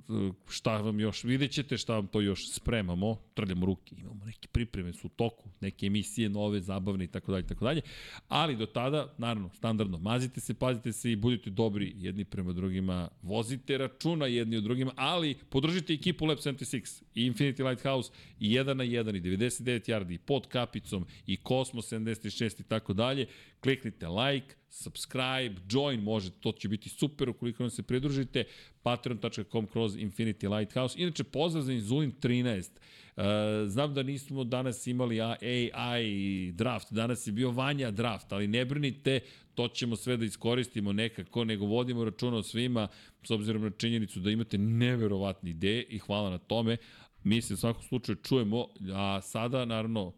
šta 0.50 0.78
vam 0.78 1.00
još, 1.00 1.24
vidjet 1.24 1.52
ćete 1.52 1.78
šta 1.78 1.94
vam 1.94 2.08
to 2.08 2.22
još 2.22 2.52
spremamo, 2.52 3.18
trljamo 3.34 3.66
ruke, 3.66 3.96
imamo 3.98 4.26
neke 4.26 4.48
pripreme 4.48 4.94
su 4.94 5.08
u 5.08 5.10
toku, 5.10 5.50
neke 5.62 5.86
emisije 5.86 6.30
nove, 6.30 6.62
zabavne 6.62 7.06
i 7.06 7.08
tako 7.08 7.32
dalje, 7.32 7.48
tako 7.48 7.66
dalje, 7.66 7.82
ali 8.28 8.56
do 8.56 8.66
tada, 8.66 9.14
naravno, 9.18 9.50
standardno, 9.54 9.98
mazite 9.98 10.42
se, 10.42 10.54
pazite 10.54 10.94
se 10.94 11.12
i 11.12 11.16
budite 11.16 11.50
dobri 11.50 11.94
jedni 11.96 12.26
prema 12.26 12.54
drugima, 12.54 13.10
vozite 13.22 13.78
računa 13.78 14.26
jedni 14.26 14.58
od 14.58 14.64
drugima, 14.64 14.92
ali 14.96 15.25
ali 15.26 15.36
podržite 15.50 15.94
ekipu 15.94 16.26
Lab 16.26 16.38
76 16.38 17.04
i 17.16 17.32
Infinity 17.32 17.70
Lighthouse 17.70 18.12
i 18.40 18.50
1 18.50 18.74
na 18.74 18.84
1 18.84 19.18
i 19.18 19.22
99 19.22 19.90
yardi 19.90 20.14
i 20.14 20.18
pod 20.18 20.48
kapicom 20.48 21.06
i 21.28 21.38
Cosmos 21.48 21.92
76 21.92 22.62
i 22.62 22.64
tako 22.64 22.94
dalje. 22.94 23.28
Kliknite 23.60 24.08
like, 24.08 24.56
subscribe, 24.70 25.56
join, 25.70 26.02
može, 26.02 26.32
to 26.32 26.52
će 26.52 26.68
biti 26.68 26.90
super 26.90 27.30
ukoliko 27.30 27.64
nam 27.64 27.70
se 27.70 27.84
pridružite, 27.84 28.44
patreon.com 28.84 29.68
kroz 29.68 29.96
Infinity 29.96 30.58
Lighthouse. 30.58 31.02
Inače, 31.02 31.24
pozdrav 31.24 31.64
za 31.64 31.74
Inzulin 31.74 32.12
13. 32.22 32.70
Uh, 33.18 33.24
znam 33.68 33.94
da 33.94 34.04
nismo 34.04 34.44
danas 34.44 34.88
imali 34.88 35.22
AI 35.22 36.52
draft, 36.52 36.94
danas 36.94 37.28
je 37.28 37.32
bio 37.32 37.52
Vanja 37.52 37.92
draft, 37.92 38.32
ali 38.32 38.48
ne 38.48 38.66
brinite, 38.66 39.20
to 39.54 39.68
ćemo 39.68 39.96
sve 39.96 40.18
da 40.18 40.26
iskoristimo 40.26 40.94
nekako, 40.94 41.44
nego 41.46 41.66
vodimo 41.66 42.06
računa 42.06 42.38
o 42.38 42.44
svima, 42.44 42.88
s 43.24 43.32
obzirom 43.32 43.62
na 43.62 43.70
činjenicu 43.70 44.20
da 44.20 44.32
imate 44.32 44.58
neverovatne 44.58 45.50
ideje 45.50 45.84
i 45.84 46.00
hvala 46.00 46.30
na 46.30 46.38
tome. 46.38 46.78
Mi 47.24 47.42
se 47.42 47.54
u 47.54 47.58
svakom 47.58 47.84
slučaju 47.84 48.16
čujemo, 48.16 48.68
a 48.94 49.22
sada, 49.22 49.66
naravno, 49.66 50.14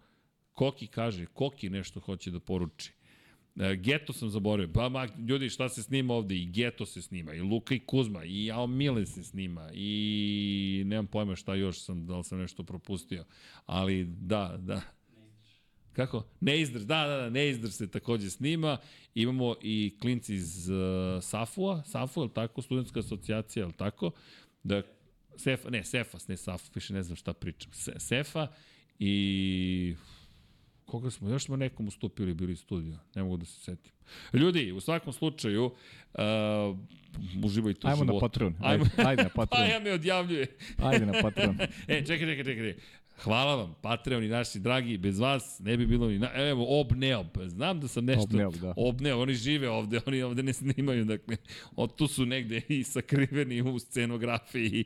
Koki 0.54 0.88
kaže, 0.88 1.26
Koki 1.26 1.70
nešto 1.70 2.00
hoće 2.00 2.32
da 2.32 2.40
poruči. 2.40 2.97
E, 3.60 3.76
Geto 3.76 4.14
sam 4.14 4.30
zaboravio. 4.30 4.74
Pa, 4.74 4.90
ma, 4.90 5.08
ljudi, 5.28 5.50
šta 5.50 5.70
se 5.70 5.84
snima 5.84 6.14
ovde? 6.14 6.36
I 6.36 6.46
Geto 6.46 6.86
se 6.86 7.02
snima, 7.02 7.34
i 7.34 7.42
Luka 7.42 7.76
i 7.76 7.80
Kuzma, 7.80 8.24
i 8.24 8.46
Jao 8.46 8.68
Milen 8.68 9.06
se 9.06 9.24
snima, 9.24 9.70
i 9.74 10.84
nemam 10.86 11.08
pojma 11.08 11.36
šta 11.36 11.56
još 11.56 11.80
sam, 11.80 12.06
da 12.06 12.18
li 12.18 12.24
sam 12.24 12.40
nešto 12.40 12.64
propustio. 12.64 13.26
Ali, 13.66 14.04
da, 14.06 14.56
da. 14.60 14.82
Kako? 15.94 16.24
Neizdrž, 16.40 16.84
da, 16.84 17.08
da, 17.08 17.18
da, 17.18 17.30
Neizdrž 17.30 17.72
se 17.72 17.92
takođe 17.92 18.30
snima. 18.30 18.78
Imamo 19.16 19.56
i 19.62 19.98
klinci 20.02 20.36
iz 20.36 20.70
uh, 20.70 21.24
Safua, 21.24 21.84
Safu, 21.84 22.24
je 22.24 22.34
tako? 22.34 22.62
Studentska 22.62 23.00
asocijacija, 23.00 23.66
je 23.66 23.72
tako? 23.72 24.12
Da, 24.64 24.82
Sefa, 25.38 25.70
ne, 25.70 25.84
Sefas, 25.84 26.28
ne 26.28 26.38
Safu, 26.38 26.72
više 26.76 26.94
ne 26.94 27.04
znam 27.04 27.16
šta 27.16 27.34
pričam. 27.34 27.72
Se, 27.74 27.94
Sefa 28.00 28.48
i 29.00 29.96
koga 30.88 31.12
smo, 31.12 31.30
još 31.30 31.46
smo 31.46 31.56
nekom 31.56 31.88
ustupili 31.88 32.34
bili 32.34 32.56
studio, 32.56 32.98
ne 33.16 33.24
mogu 33.24 33.38
da 33.38 33.46
se 33.46 33.60
setim. 33.60 33.92
Ljudi, 34.34 34.72
u 34.72 34.80
svakom 34.80 35.14
slučaju, 35.14 35.66
uh, 35.66 36.22
uživajte 37.44 37.88
u 37.88 37.90
Ajmo 37.90 38.04
životu. 38.04 38.14
na 38.14 38.20
Patreon. 38.20 38.56
Ajde, 38.60 38.86
ajde 38.98 39.24
na 39.24 39.30
Pa 39.36 39.46
Patreon. 39.46 39.70
ja 39.70 39.80
me 39.80 39.92
odjavljuje. 39.92 40.48
Ajde 40.78 41.06
na 41.06 41.14
Patreon. 41.22 41.58
e, 41.88 42.06
čekaj, 42.06 42.28
čekaj, 42.28 42.44
čekaj. 42.44 42.76
Hvala 43.18 43.56
vam, 43.56 43.76
Patreon 43.82 44.24
i 44.24 44.28
naši 44.28 44.60
dragi, 44.60 44.98
bez 44.98 45.20
vas 45.20 45.60
ne 45.60 45.78
bi 45.78 45.88
bilo 45.88 46.08
ni... 46.08 46.20
Na... 46.20 46.30
Evo, 46.34 46.80
obneob, 46.82 47.28
znam 47.46 47.80
da 47.80 47.88
sam 47.88 48.06
nešto... 48.06 48.24
Obneob, 48.24 48.56
da. 48.56 48.74
Obneob, 48.78 49.20
oni 49.20 49.34
žive 49.34 49.70
ovde, 49.70 50.00
oni 50.06 50.22
ovde 50.22 50.44
ne 50.44 50.54
snimaju, 50.54 51.06
dakle, 51.06 51.38
od 51.76 51.96
tu 51.96 52.08
su 52.08 52.26
negde 52.26 52.62
i 52.70 52.84
sakriveni 52.84 53.62
u 53.62 53.80
scenografiji, 53.80 54.86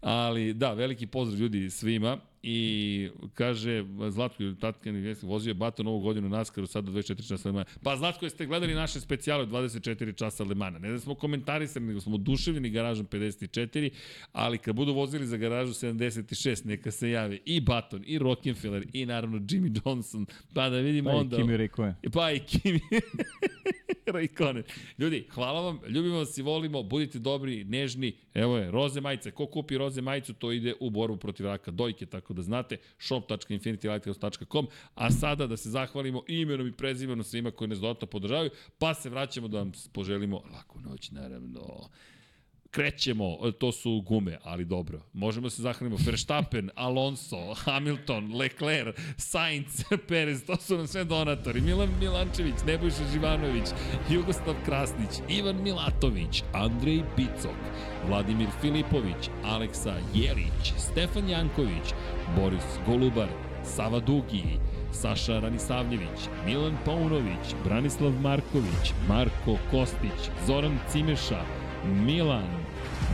ali 0.00 0.54
da, 0.54 0.72
veliki 0.72 1.06
pozdrav 1.06 1.40
ljudi 1.40 1.70
svima 1.70 2.18
i 2.48 3.08
kaže 3.34 3.84
Zlatko 4.10 4.42
Tatkan 4.60 5.14
vozio 5.22 5.50
je 5.50 5.54
Bato 5.54 5.82
novu 5.82 6.00
godinu 6.00 6.28
Naskaru 6.28 6.66
sad 6.66 6.84
do 6.84 6.92
24 6.92 7.28
časa 7.28 7.48
Lemana. 7.48 7.64
Pa 7.82 7.96
Zlatko 7.96 8.26
jeste 8.26 8.46
gledali 8.46 8.74
naše 8.74 9.00
specijale 9.00 9.42
od 9.42 9.48
24 9.48 10.16
časa 10.16 10.44
Lemana. 10.44 10.78
Ne 10.78 10.90
da 10.90 11.00
smo 11.00 11.14
komentarisali, 11.14 11.84
nego 11.84 12.00
smo 12.00 12.14
oduševljeni 12.14 12.70
garažom 12.70 13.06
54, 13.06 13.90
ali 14.32 14.58
kad 14.58 14.74
budu 14.74 14.94
vozili 14.94 15.26
za 15.26 15.36
garažu 15.36 15.72
76, 15.72 16.66
neka 16.66 16.90
se 16.90 17.10
jave 17.10 17.38
i 17.44 17.60
Baton, 17.60 18.02
i 18.06 18.18
Rockefeller, 18.18 18.86
i 18.92 19.06
naravno 19.06 19.38
Jimmy 19.38 19.80
Johnson, 19.84 20.26
pa 20.54 20.68
da 20.68 20.76
vidimo 20.76 21.10
Pa 21.10 21.16
i 21.16 21.18
onda... 21.18 21.36
Kimi 21.36 21.56
Raikkonen. 21.56 21.94
Pa 22.12 22.32
i 22.32 22.38
Kimi 22.38 22.80
Raikkonen. 24.14 24.62
Ljudi, 24.98 25.26
hvala 25.30 25.60
vam, 25.60 25.80
ljubimo 25.88 26.18
vas 26.18 26.38
i 26.38 26.42
volimo, 26.42 26.82
budite 26.82 27.18
dobri, 27.18 27.64
nežni. 27.64 28.16
Evo 28.34 28.56
je, 28.56 28.70
roze 28.70 29.00
majice. 29.00 29.30
Ko 29.30 29.46
kupi 29.46 29.78
roze 29.78 30.00
majicu, 30.00 30.34
to 30.34 30.52
ide 30.52 30.74
u 30.80 30.90
borbu 30.90 31.16
protiv 31.16 31.46
raka 31.46 31.70
dojke, 31.70 32.06
tako 32.06 32.34
da 32.36 32.42
znate, 32.42 32.76
shop.infinitylighthouse.com. 32.98 34.68
A 34.94 35.10
sada 35.10 35.46
da 35.46 35.56
se 35.56 35.70
zahvalimo 35.70 36.22
imenom 36.28 36.66
i 36.66 36.72
prezimenom 36.72 37.24
svima 37.24 37.50
koji 37.50 37.68
nas 37.68 37.78
dodatno 37.78 38.06
podržavaju, 38.06 38.50
pa 38.78 38.94
se 38.94 39.10
vraćamo 39.10 39.48
da 39.48 39.58
vam 39.58 39.72
poželimo 39.92 40.42
laku 40.52 40.80
noć, 40.80 41.10
naravno 41.10 41.88
krećemo, 42.76 43.50
to 43.58 43.72
su 43.72 44.02
gume, 44.06 44.38
ali 44.42 44.64
dobro. 44.64 45.00
Možemo 45.12 45.50
se 45.50 45.62
zahvalimo 45.62 45.96
Verstappen, 46.06 46.70
Alonso, 46.86 47.54
Hamilton, 47.54 48.34
Leclerc, 48.34 48.96
Sainz, 49.16 49.84
Perez, 50.08 50.44
to 50.44 50.56
su 50.56 50.76
nam 50.76 50.86
sve 50.86 51.04
donatori. 51.04 51.60
Milan 51.60 51.88
Milančević, 52.00 52.54
Nebojša 52.66 53.04
Živanović, 53.12 53.64
Jugoslav 54.10 54.54
Krasnić, 54.64 55.10
Ivan 55.28 55.62
Milatović, 55.62 56.42
Andrej 56.52 57.02
Bicok, 57.16 57.56
Vladimir 58.08 58.48
Filipović, 58.60 59.30
Aleksa 59.44 59.94
Jelić, 60.14 60.72
Stefan 60.78 61.28
Janković, 61.28 61.94
Boris 62.36 62.64
Golubar, 62.86 63.28
Sava 63.64 64.00
Dugi, 64.00 64.44
Saša 64.92 65.40
Ranisavljević, 65.40 66.28
Milan 66.46 66.76
Paunović, 66.84 67.54
Branislav 67.64 68.12
Marković, 68.22 68.92
Marko 69.08 69.56
Kostić, 69.70 70.30
Zoran 70.46 70.78
Cimeša, 70.92 71.42
Milan, 71.86 72.65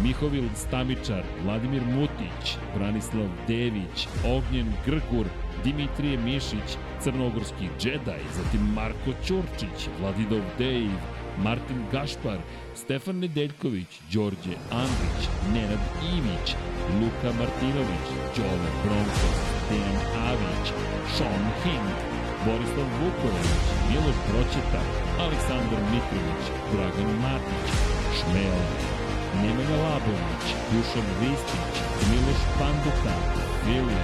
Mihovil 0.03 0.49
Stamičar, 0.55 1.23
Vladimir 1.45 1.83
Mutić, 1.83 2.57
Branislav 2.75 3.29
Dević, 3.49 4.09
Ognjen 4.27 4.73
Grgur, 4.87 5.27
Dimitrije 5.65 6.19
Mišić, 6.19 6.77
Crnogorski 7.03 7.69
džedaj, 7.81 8.21
zatim 8.37 8.73
Marko 8.75 9.13
Ćurčić, 9.27 9.89
Vladidov 10.01 10.41
Dejv, 10.59 10.99
Martin 11.39 11.85
Gašpar, 11.93 12.39
Stefan 12.75 13.19
Nedeljković, 13.19 14.01
Đorđe 14.13 14.55
Andrić, 14.71 15.21
Nenad 15.55 15.83
Ivić, 16.15 16.57
Luka 17.01 17.31
Martinović, 17.39 18.07
Đole 18.37 18.71
Bronkos, 18.85 19.39
Dejan 19.69 20.01
Avić, 20.31 20.67
Sean 21.17 21.45
Hink, 21.63 21.97
Borislav 22.47 22.89
Vuković, 22.99 23.63
Miloš 23.89 24.19
Broćeta, 24.29 24.83
Aleksandar 25.21 25.83
Mitrović, 25.93 26.45
Dragan 26.73 27.13
Matić, 27.23 27.67
Šmela, 28.19 29.02
Nemanja 29.41 29.77
Labović, 29.85 30.45
Dušan 30.71 31.09
Ristić, 31.21 31.75
Miloš 32.09 32.41
Panduka, 32.59 33.15
Fili, 33.65 34.01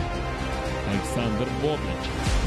Aleksandar 0.91 1.51
Bobić, 1.63 2.03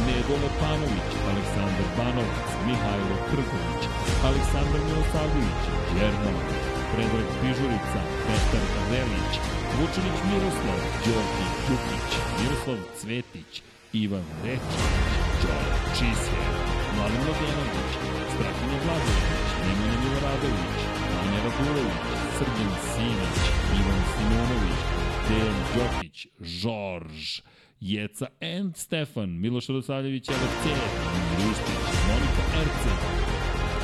Nedo 0.05 0.35
Lepanović, 0.43 1.09
Aleksandar 1.31 1.87
Banovac, 1.97 2.49
Mihajlo 2.65 3.17
Krgović, 3.29 3.83
Aleksandar 4.27 4.81
Milosavljević, 4.87 5.63
Jerman, 5.97 6.37
Predrag 6.91 7.29
Pižurica, 7.39 8.01
Petar 8.25 8.65
Velić, 8.91 9.33
Vučinić 9.77 10.17
Miroslav, 10.29 10.79
Đorđe 11.05 11.47
Đukić, 11.67 12.09
Miroslav 12.39 12.79
Cvetić, 12.99 13.51
Ivan 13.93 14.27
Rečić, 14.43 14.83
Đora 15.41 15.75
Čisje, 15.97 16.41
Mladen 16.95 17.21
Mladenović, 17.25 17.91
Strahinja 18.33 18.77
Vladović, 18.83 19.49
Nemanja 19.63 19.97
Miloradović, 20.03 20.79
Anja 21.41 21.49
Radulović, 21.49 21.93
Srđan 22.37 22.73
Simić, 22.93 23.37
Ivan 23.79 24.01
Simonović, 24.11 24.79
Dejan 25.27 25.59
Đokić, 25.75 26.27
Žorž, 26.41 27.41
Jeca 27.79 28.27
and 28.55 28.77
Stefan, 28.77 29.29
Miloš 29.41 29.67
Radosavljević, 29.67 30.29
LFC, 30.29 30.65
Ristić, 31.39 31.83
Monika 32.07 32.43
Erceg, 32.61 32.99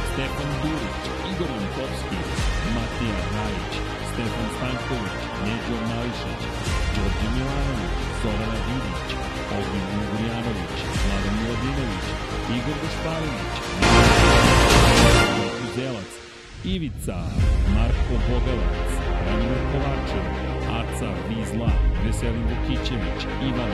Stefan 0.09 0.51
Durić, 0.61 1.03
Igor 1.31 1.49
Jankovski, 1.55 2.19
Matija 2.75 3.19
Rajić, 3.35 3.73
Stefan 4.11 4.47
Stanković, 4.55 5.21
Neđo 5.43 5.77
Mališić, 5.89 6.41
Đorđe 6.95 7.27
Milanović, 7.35 7.93
Zorana 8.21 8.59
Vidić, 8.67 9.09
Ognjen 9.57 9.87
Ugrijanović, 10.03 10.77
Vladan 11.03 11.35
Miladinović, 11.39 12.05
Igor 12.57 12.77
Gašparović, 12.81 13.53
Marko 15.03 15.47
Zelac, 15.75 16.16
Ivica, 16.65 17.17
Marko 17.75 18.15
Bogavac, 18.27 18.89
Branimir 19.23 19.63
Kovačev, 19.71 20.25
Aca 20.79 21.09
Vizla, 21.29 21.71
Veselin 22.05 22.43
Vukićević, 22.49 23.21
Ivan, 23.49 23.73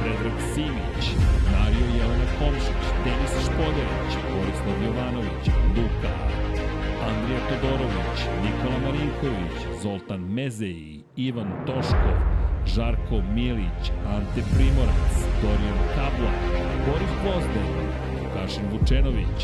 Predrag 0.00 0.38
Simić, 0.54 1.02
Mario 1.52 1.86
Jelena 1.96 2.28
Komšić, 2.38 2.84
Denis 3.04 3.34
Špoljarić, 3.46 4.12
Borislav 4.32 4.76
Jovanović, 4.84 5.44
Luka, 5.76 6.14
Andrija 7.08 7.40
Todorović, 7.48 8.18
Nikola 8.44 8.78
Marinković, 8.84 9.82
Zoltan 9.82 10.20
Mezeji, 10.20 11.04
Ivan 11.16 11.50
Toškov, 11.66 12.16
Žarko 12.66 13.22
Milić, 13.34 13.82
Ante 14.06 14.42
Primorac, 14.54 15.12
Dorijan 15.42 15.80
Kabla, 15.94 16.32
Boris 16.86 17.12
Gvozden, 17.22 17.89
Vukašin 18.30 18.66
Vučenović, 18.72 19.40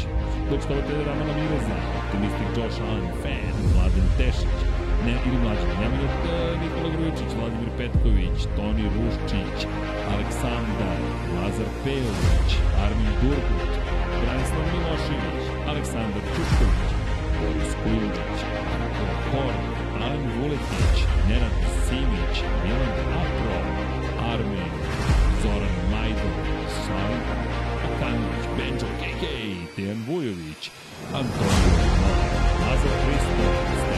dočitavatelj 0.50 1.00
Ramana 1.06 1.34
Miroza, 1.38 1.76
optimistik 2.00 2.48
Josh 2.56 2.78
Allen, 2.88 3.10
fan, 3.22 3.54
Mladen 3.72 4.08
Tešić, 4.18 4.58
ne, 5.06 5.14
ili 5.26 5.38
mlađi, 5.42 5.66
Nemanja 5.80 6.10
e, 6.12 6.16
Nikola 6.62 6.90
Grujičić, 6.94 7.30
Vladimir 7.38 7.70
Petković, 7.78 8.38
Toni 8.56 8.84
Ruščić, 8.96 9.58
Aleksandar, 10.12 10.98
Lazar 11.36 11.68
Pejović, 11.82 12.50
Armin 12.84 13.12
Durgut, 13.20 13.72
Branislav 14.20 14.64
Milošević, 14.72 15.44
Aleksandar 15.70 16.24
Čuković, 16.34 16.90
Boris 17.38 17.72
Kulđić, 17.82 18.38
Marko 18.68 19.06
Horn, 19.28 19.62
Alen 20.04 20.24
Vuletić, 20.36 20.96
Nenad 21.28 21.56
Simić, 21.84 22.34
Milan 22.62 22.94
Apro, 23.22 23.58
Armin, 24.32 24.70
Zoran 25.42 25.85
Dejan 29.76 30.04
Vujović, 30.06 30.70
Antonio 31.12 31.76
Nazar 32.60 32.96
Hristo, 33.02 33.95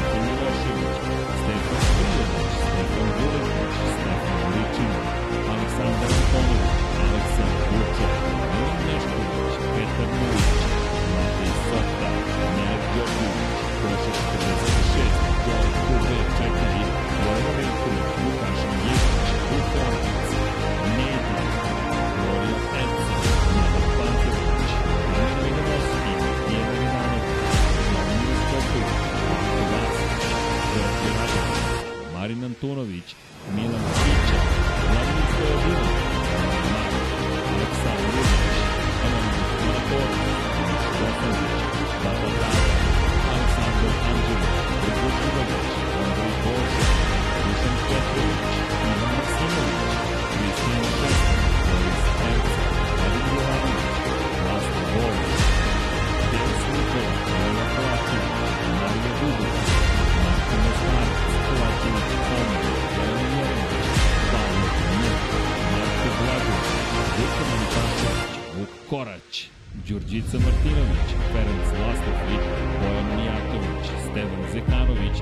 Korać, 68.98 69.50
Đurđica 69.88 70.38
Martinović, 70.46 71.08
Ferenc 71.32 71.68
Lastovnik, 71.80 72.44
Bojan 72.80 73.06
Mijatović, 73.16 73.86
Stevan 74.04 74.44
Zekanović, 74.52 75.16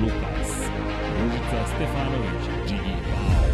Lukas, 0.00 0.50
Ružica 1.18 1.58
Stefanović, 1.72 2.44
Džigi 2.66 2.96
Bao, 3.10 3.44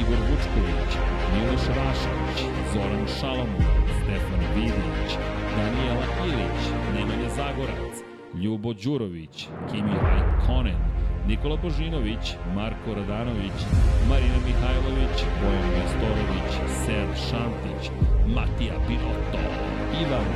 Igor 0.00 0.20
Vučković, 0.28 0.90
Miloš 1.32 1.64
Rašković, 1.78 2.38
Zoran 2.72 3.06
Šalamun, 3.20 3.66
Stefan 3.98 4.42
Vidić, 4.54 5.10
Danijela 5.56 6.06
Ilić, 6.30 6.60
Nemanja 6.94 7.28
Zagorac, 7.36 7.94
Ljubo 8.42 8.72
Đurović, 8.72 9.48
Kimi 9.70 9.94
Rajkonen, 10.02 10.91
Nikola 11.26 11.56
Božinović, 11.56 12.34
Marko 12.54 12.94
Radanović, 12.94 13.58
Marina 14.08 14.38
Mihajlović, 14.46 15.16
Bojan 15.40 15.68
Nestorović, 15.76 16.50
Ser 16.82 17.08
Šantić, 17.28 17.82
Matija 18.34 18.76
Pinotto, 18.86 19.40
Ivan 20.02 20.28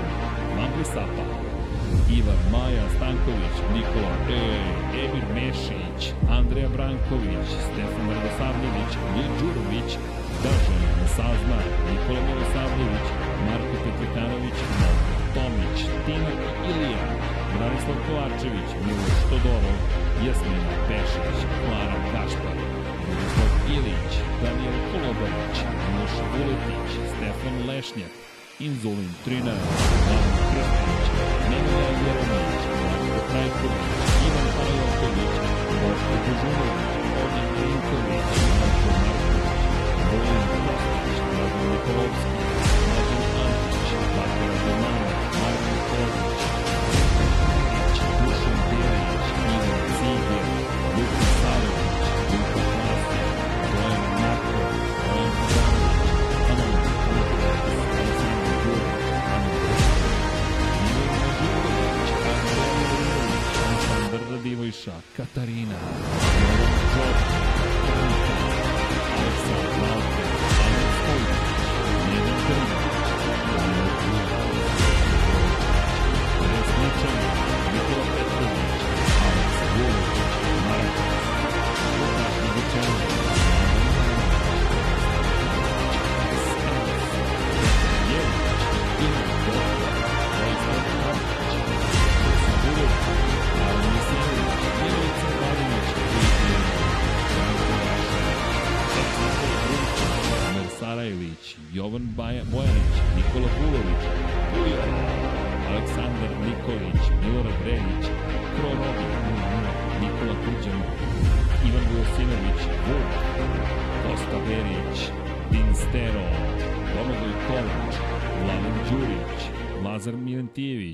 Vamblisapa, 0.57 1.27
Ivan 2.19 2.41
Maja 2.53 2.87
Stanković, 2.97 3.57
Nikola 3.75 4.15
E, 4.31 4.43
Emir 5.03 5.27
Mešić, 5.35 6.01
Andreja 6.39 6.69
Branković, 6.69 7.49
Stefan 7.67 8.07
Radosavljević, 8.15 8.93
Lje 9.15 9.27
Đurović, 9.39 9.91
Držan 10.43 10.83
Sazna, 11.17 11.59
Nikola 11.89 12.21
Milosavljević, 12.27 13.07
Marko 13.47 13.75
Petrekanović, 13.85 14.59
Tomić, 15.35 15.79
Tina 16.05 16.33
Ilija, 16.71 17.05
Branislav 17.57 17.97
Kovačević, 18.07 18.71
Miloš 18.85 19.21
Todorov, 19.31 20.06
Jasmina 20.25 20.75
Pešić, 20.89 21.39
Klara 21.61 21.99
Kašpar, 22.13 22.57
Miroslav 23.09 23.51
Ilić, 23.77 24.13
Daniel 24.43 24.77
Kolobarić, 24.91 25.57
Miloš 25.81 26.15
Vuletić, 26.33 26.91
Stefan 27.13 27.57
Lešnjak, 27.69 28.13
Inzulin 28.59 29.13
13, 29.27 29.53
Vladan 30.07 30.37
Krstić, 30.51 31.05
Nemanja 31.51 31.91
Jeremić, 32.05 32.63
Marko 32.83 33.21
Trajković, 33.31 33.95
Ivan 34.27 34.49
Parajotović, 34.57 35.35
Boško 35.81 36.15
Božunović, 36.25 36.93
Ognjen 37.23 37.51
Rinković, 37.61 38.29
Marko 38.59 38.91
Marković, 39.01 39.51
Vojan 40.09 40.47
Kostić, 40.65 41.17
Dragan 41.31 41.67
Nikolovski, 41.71 42.35
Mlađan 42.89 43.25
Antić, 43.45 43.89
Bakar 44.15 44.53
Domana, 44.65 45.11
Marko 45.41 45.75
Kozić, 45.89 46.41
Dušan 48.21 48.56
Ivan 65.27 66.26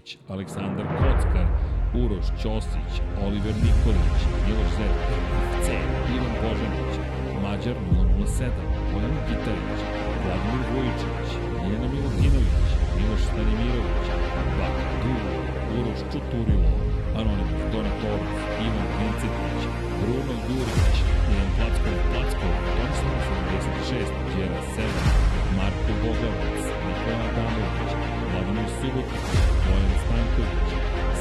Milentijević, 0.02 0.18
Aleksandar 0.28 0.86
Kockar, 0.98 1.46
Uroš 2.02 2.26
Ćosić, 2.42 2.92
Oliver 3.24 3.54
Nikolić, 3.64 4.18
Miloš 4.46 4.70
Zet, 4.76 4.96
C, 5.64 5.66
Ivan 6.14 6.34
Božanić, 6.42 6.94
Mađar 7.42 7.76
007, 8.26 8.50
Bojan 8.92 9.16
Gitarić, 9.26 9.80
Vladimir 10.22 10.66
Vujičić, 10.72 11.28
Miljana 11.62 11.88
Milutinović, 11.94 12.68
Miloš 12.96 13.22
Stanimirović, 13.28 14.06
Baka 14.58 14.84
Dugo, 15.02 15.32
Uroš 15.78 16.00
Čuturilo, 16.12 16.72
Anonimus 17.18 17.62
Donatorov, 17.72 18.32
Ivan 18.66 18.88
Vincetić, 18.98 19.62
Bruno 20.00 20.34
Jurić, 20.48 20.96
Ivan 21.32 21.50
Plackov, 21.56 21.96
Plackov, 22.10 22.52
Tomislav 22.76 23.18
86, 23.90 24.10
Đera 24.34 24.60
7, 24.76 24.86
Marko 25.56 25.92
Bogavac, 26.02 26.62
Nikola 26.84 27.24
Adamović, 27.28 28.11
Vladimir 28.32 28.68
Subotić, 28.80 29.26
Bojan 29.64 29.92
Stanković, 30.02 30.70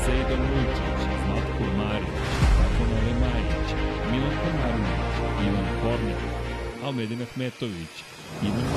Sejdan 0.04 0.42
Vujčić, 0.50 1.00
Zlatko 1.24 1.66
Marić, 1.78 2.18
Tatjana 2.58 3.00
Lemajić, 3.08 3.68
Milan 4.12 4.36
Komarović, 4.42 5.16
Ivan 5.46 5.68
Hornjak, 5.82 6.22
Almedin 6.84 7.22
Ahmetović, 7.22 7.94
Ivan 8.48 8.68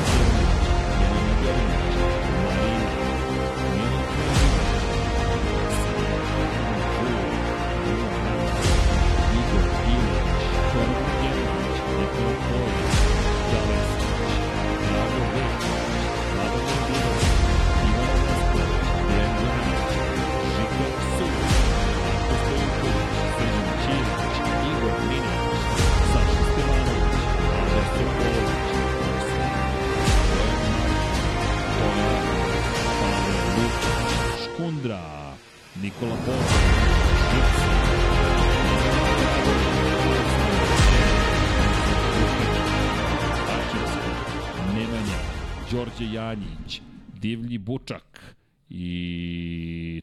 Janjić, 46.25 46.81
Divlji 47.15 47.59
Bučak 47.59 48.35
i 48.71 48.93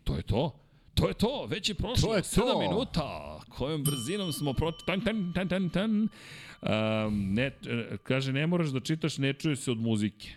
to 0.04 0.16
je 0.16 0.22
to. 0.24 0.56
To 0.94 1.08
je 1.08 1.14
to, 1.14 1.46
već 1.46 1.70
je 1.70 1.76
prošlo 1.76 2.10
To 2.10 2.16
je 2.16 2.22
7 2.22 2.36
to. 2.36 2.60
minuta. 2.60 3.40
Kojom 3.50 3.84
brzinom 3.84 4.34
smo 4.34 4.54
prošli. 4.54 4.80
Tan, 4.86 5.02
tan, 5.02 5.34
tan, 5.34 5.48
tan, 5.50 5.70
tan. 5.70 5.92
Um, 5.92 7.34
ne, 7.34 7.44
e, 7.44 7.98
kaže, 7.98 8.34
ne 8.34 8.48
moraš 8.48 8.70
da 8.70 8.80
čitaš, 8.80 9.18
ne 9.18 9.34
čuje 9.34 9.56
se 9.56 9.72
od 9.72 9.78
muzike. 9.78 10.30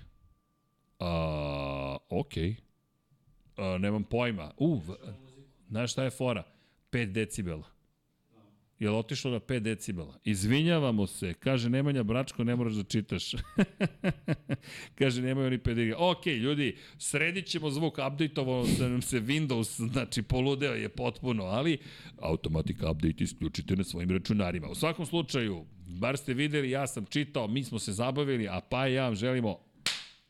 A, 0.98 1.96
okej. 2.10 2.54
A, 3.56 3.78
nemam 3.78 4.04
pojma. 4.04 4.50
U, 4.58 4.74
v- 4.76 4.96
znaš 5.68 5.92
šta 5.92 6.02
je 6.02 6.10
fora? 6.10 6.42
5 6.92 7.06
decibela. 7.06 7.64
Je 8.78 8.90
li 8.90 8.96
otišlo 8.96 9.30
na 9.30 9.40
5 9.40 9.58
decibela? 9.58 10.18
Izvinjavamo 10.24 11.06
se. 11.06 11.34
Kaže 11.34 11.70
Nemanja 11.70 12.02
Bračko, 12.02 12.44
ne 12.44 12.56
moraš 12.56 12.72
da 12.72 12.82
čitaš. 12.82 13.32
Kaže, 14.98 15.22
nemaju 15.22 15.46
oni 15.46 15.58
5 15.58 15.74
decibela. 15.74 16.10
Ok, 16.10 16.26
ljudi, 16.26 16.76
sredit 16.98 17.46
ćemo 17.46 17.70
zvuk, 17.70 17.98
update-ovao 17.98 18.66
da 18.78 18.88
nam 18.88 19.02
se 19.02 19.20
Windows, 19.20 19.88
znači 19.92 20.22
poludeo 20.22 20.74
je 20.74 20.88
potpuno, 20.88 21.44
ali 21.44 21.78
automatic 22.18 22.76
update 22.76 23.24
isključite 23.24 23.76
na 23.76 23.84
svojim 23.84 24.10
računarima. 24.10 24.68
U 24.68 24.74
svakom 24.74 25.06
slučaju, 25.06 25.64
bar 25.86 26.16
ste 26.16 26.34
videli, 26.34 26.70
ja 26.70 26.86
sam 26.86 27.06
čitao, 27.06 27.48
mi 27.48 27.64
smo 27.64 27.78
se 27.78 27.92
zabavili, 27.92 28.48
a 28.48 28.60
pa 28.70 28.86
ja 28.86 29.04
vam 29.04 29.14
želimo 29.14 29.58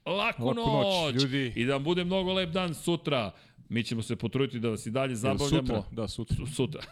laku, 0.06 0.46
Laku 0.46 0.54
noć, 0.54 1.14
noć, 1.14 1.22
ljudi. 1.22 1.52
i 1.56 1.64
da 1.64 1.72
vam 1.72 1.84
bude 1.84 2.04
mnogo 2.04 2.32
lep 2.32 2.50
dan 2.50 2.74
sutra. 2.74 3.32
Mi 3.74 3.84
ćemo 3.84 4.02
se 4.02 4.16
potruditi 4.16 4.60
da 4.60 4.68
vas 4.68 4.86
i 4.86 4.90
dalje 4.90 5.16
zabavljamo. 5.16 5.66
Sutra, 5.66 5.82
da, 5.92 6.08
sutra. 6.08 6.36
Su- 6.36 6.46
Sutra. 6.46 6.82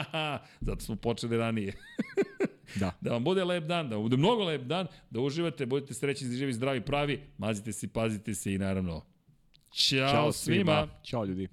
Zato 0.60 0.80
smo 0.80 0.96
počeli 0.96 1.36
ranije. 1.36 1.76
Da. 2.74 2.92
Da 3.00 3.12
vam 3.12 3.24
bude 3.24 3.44
lep 3.44 3.64
dan, 3.64 3.88
da 3.88 3.96
vam 3.96 4.04
bude 4.04 4.16
mnogo 4.16 4.44
lep 4.44 4.62
dan, 4.62 4.86
da 5.10 5.20
uživate, 5.20 5.66
budete 5.66 5.94
srećni, 5.94 6.28
živi, 6.28 6.52
zdravi, 6.52 6.80
pravi, 6.80 7.20
mazite 7.38 7.72
se, 7.72 7.88
pazite 7.88 8.34
se 8.34 8.54
i 8.54 8.58
naravno, 8.58 9.02
Ćao, 9.72 10.08
Ćao 10.10 10.32
svima. 10.32 10.56
svima. 10.72 10.88
Ćao 11.02 11.24
ljudi. 11.24 11.48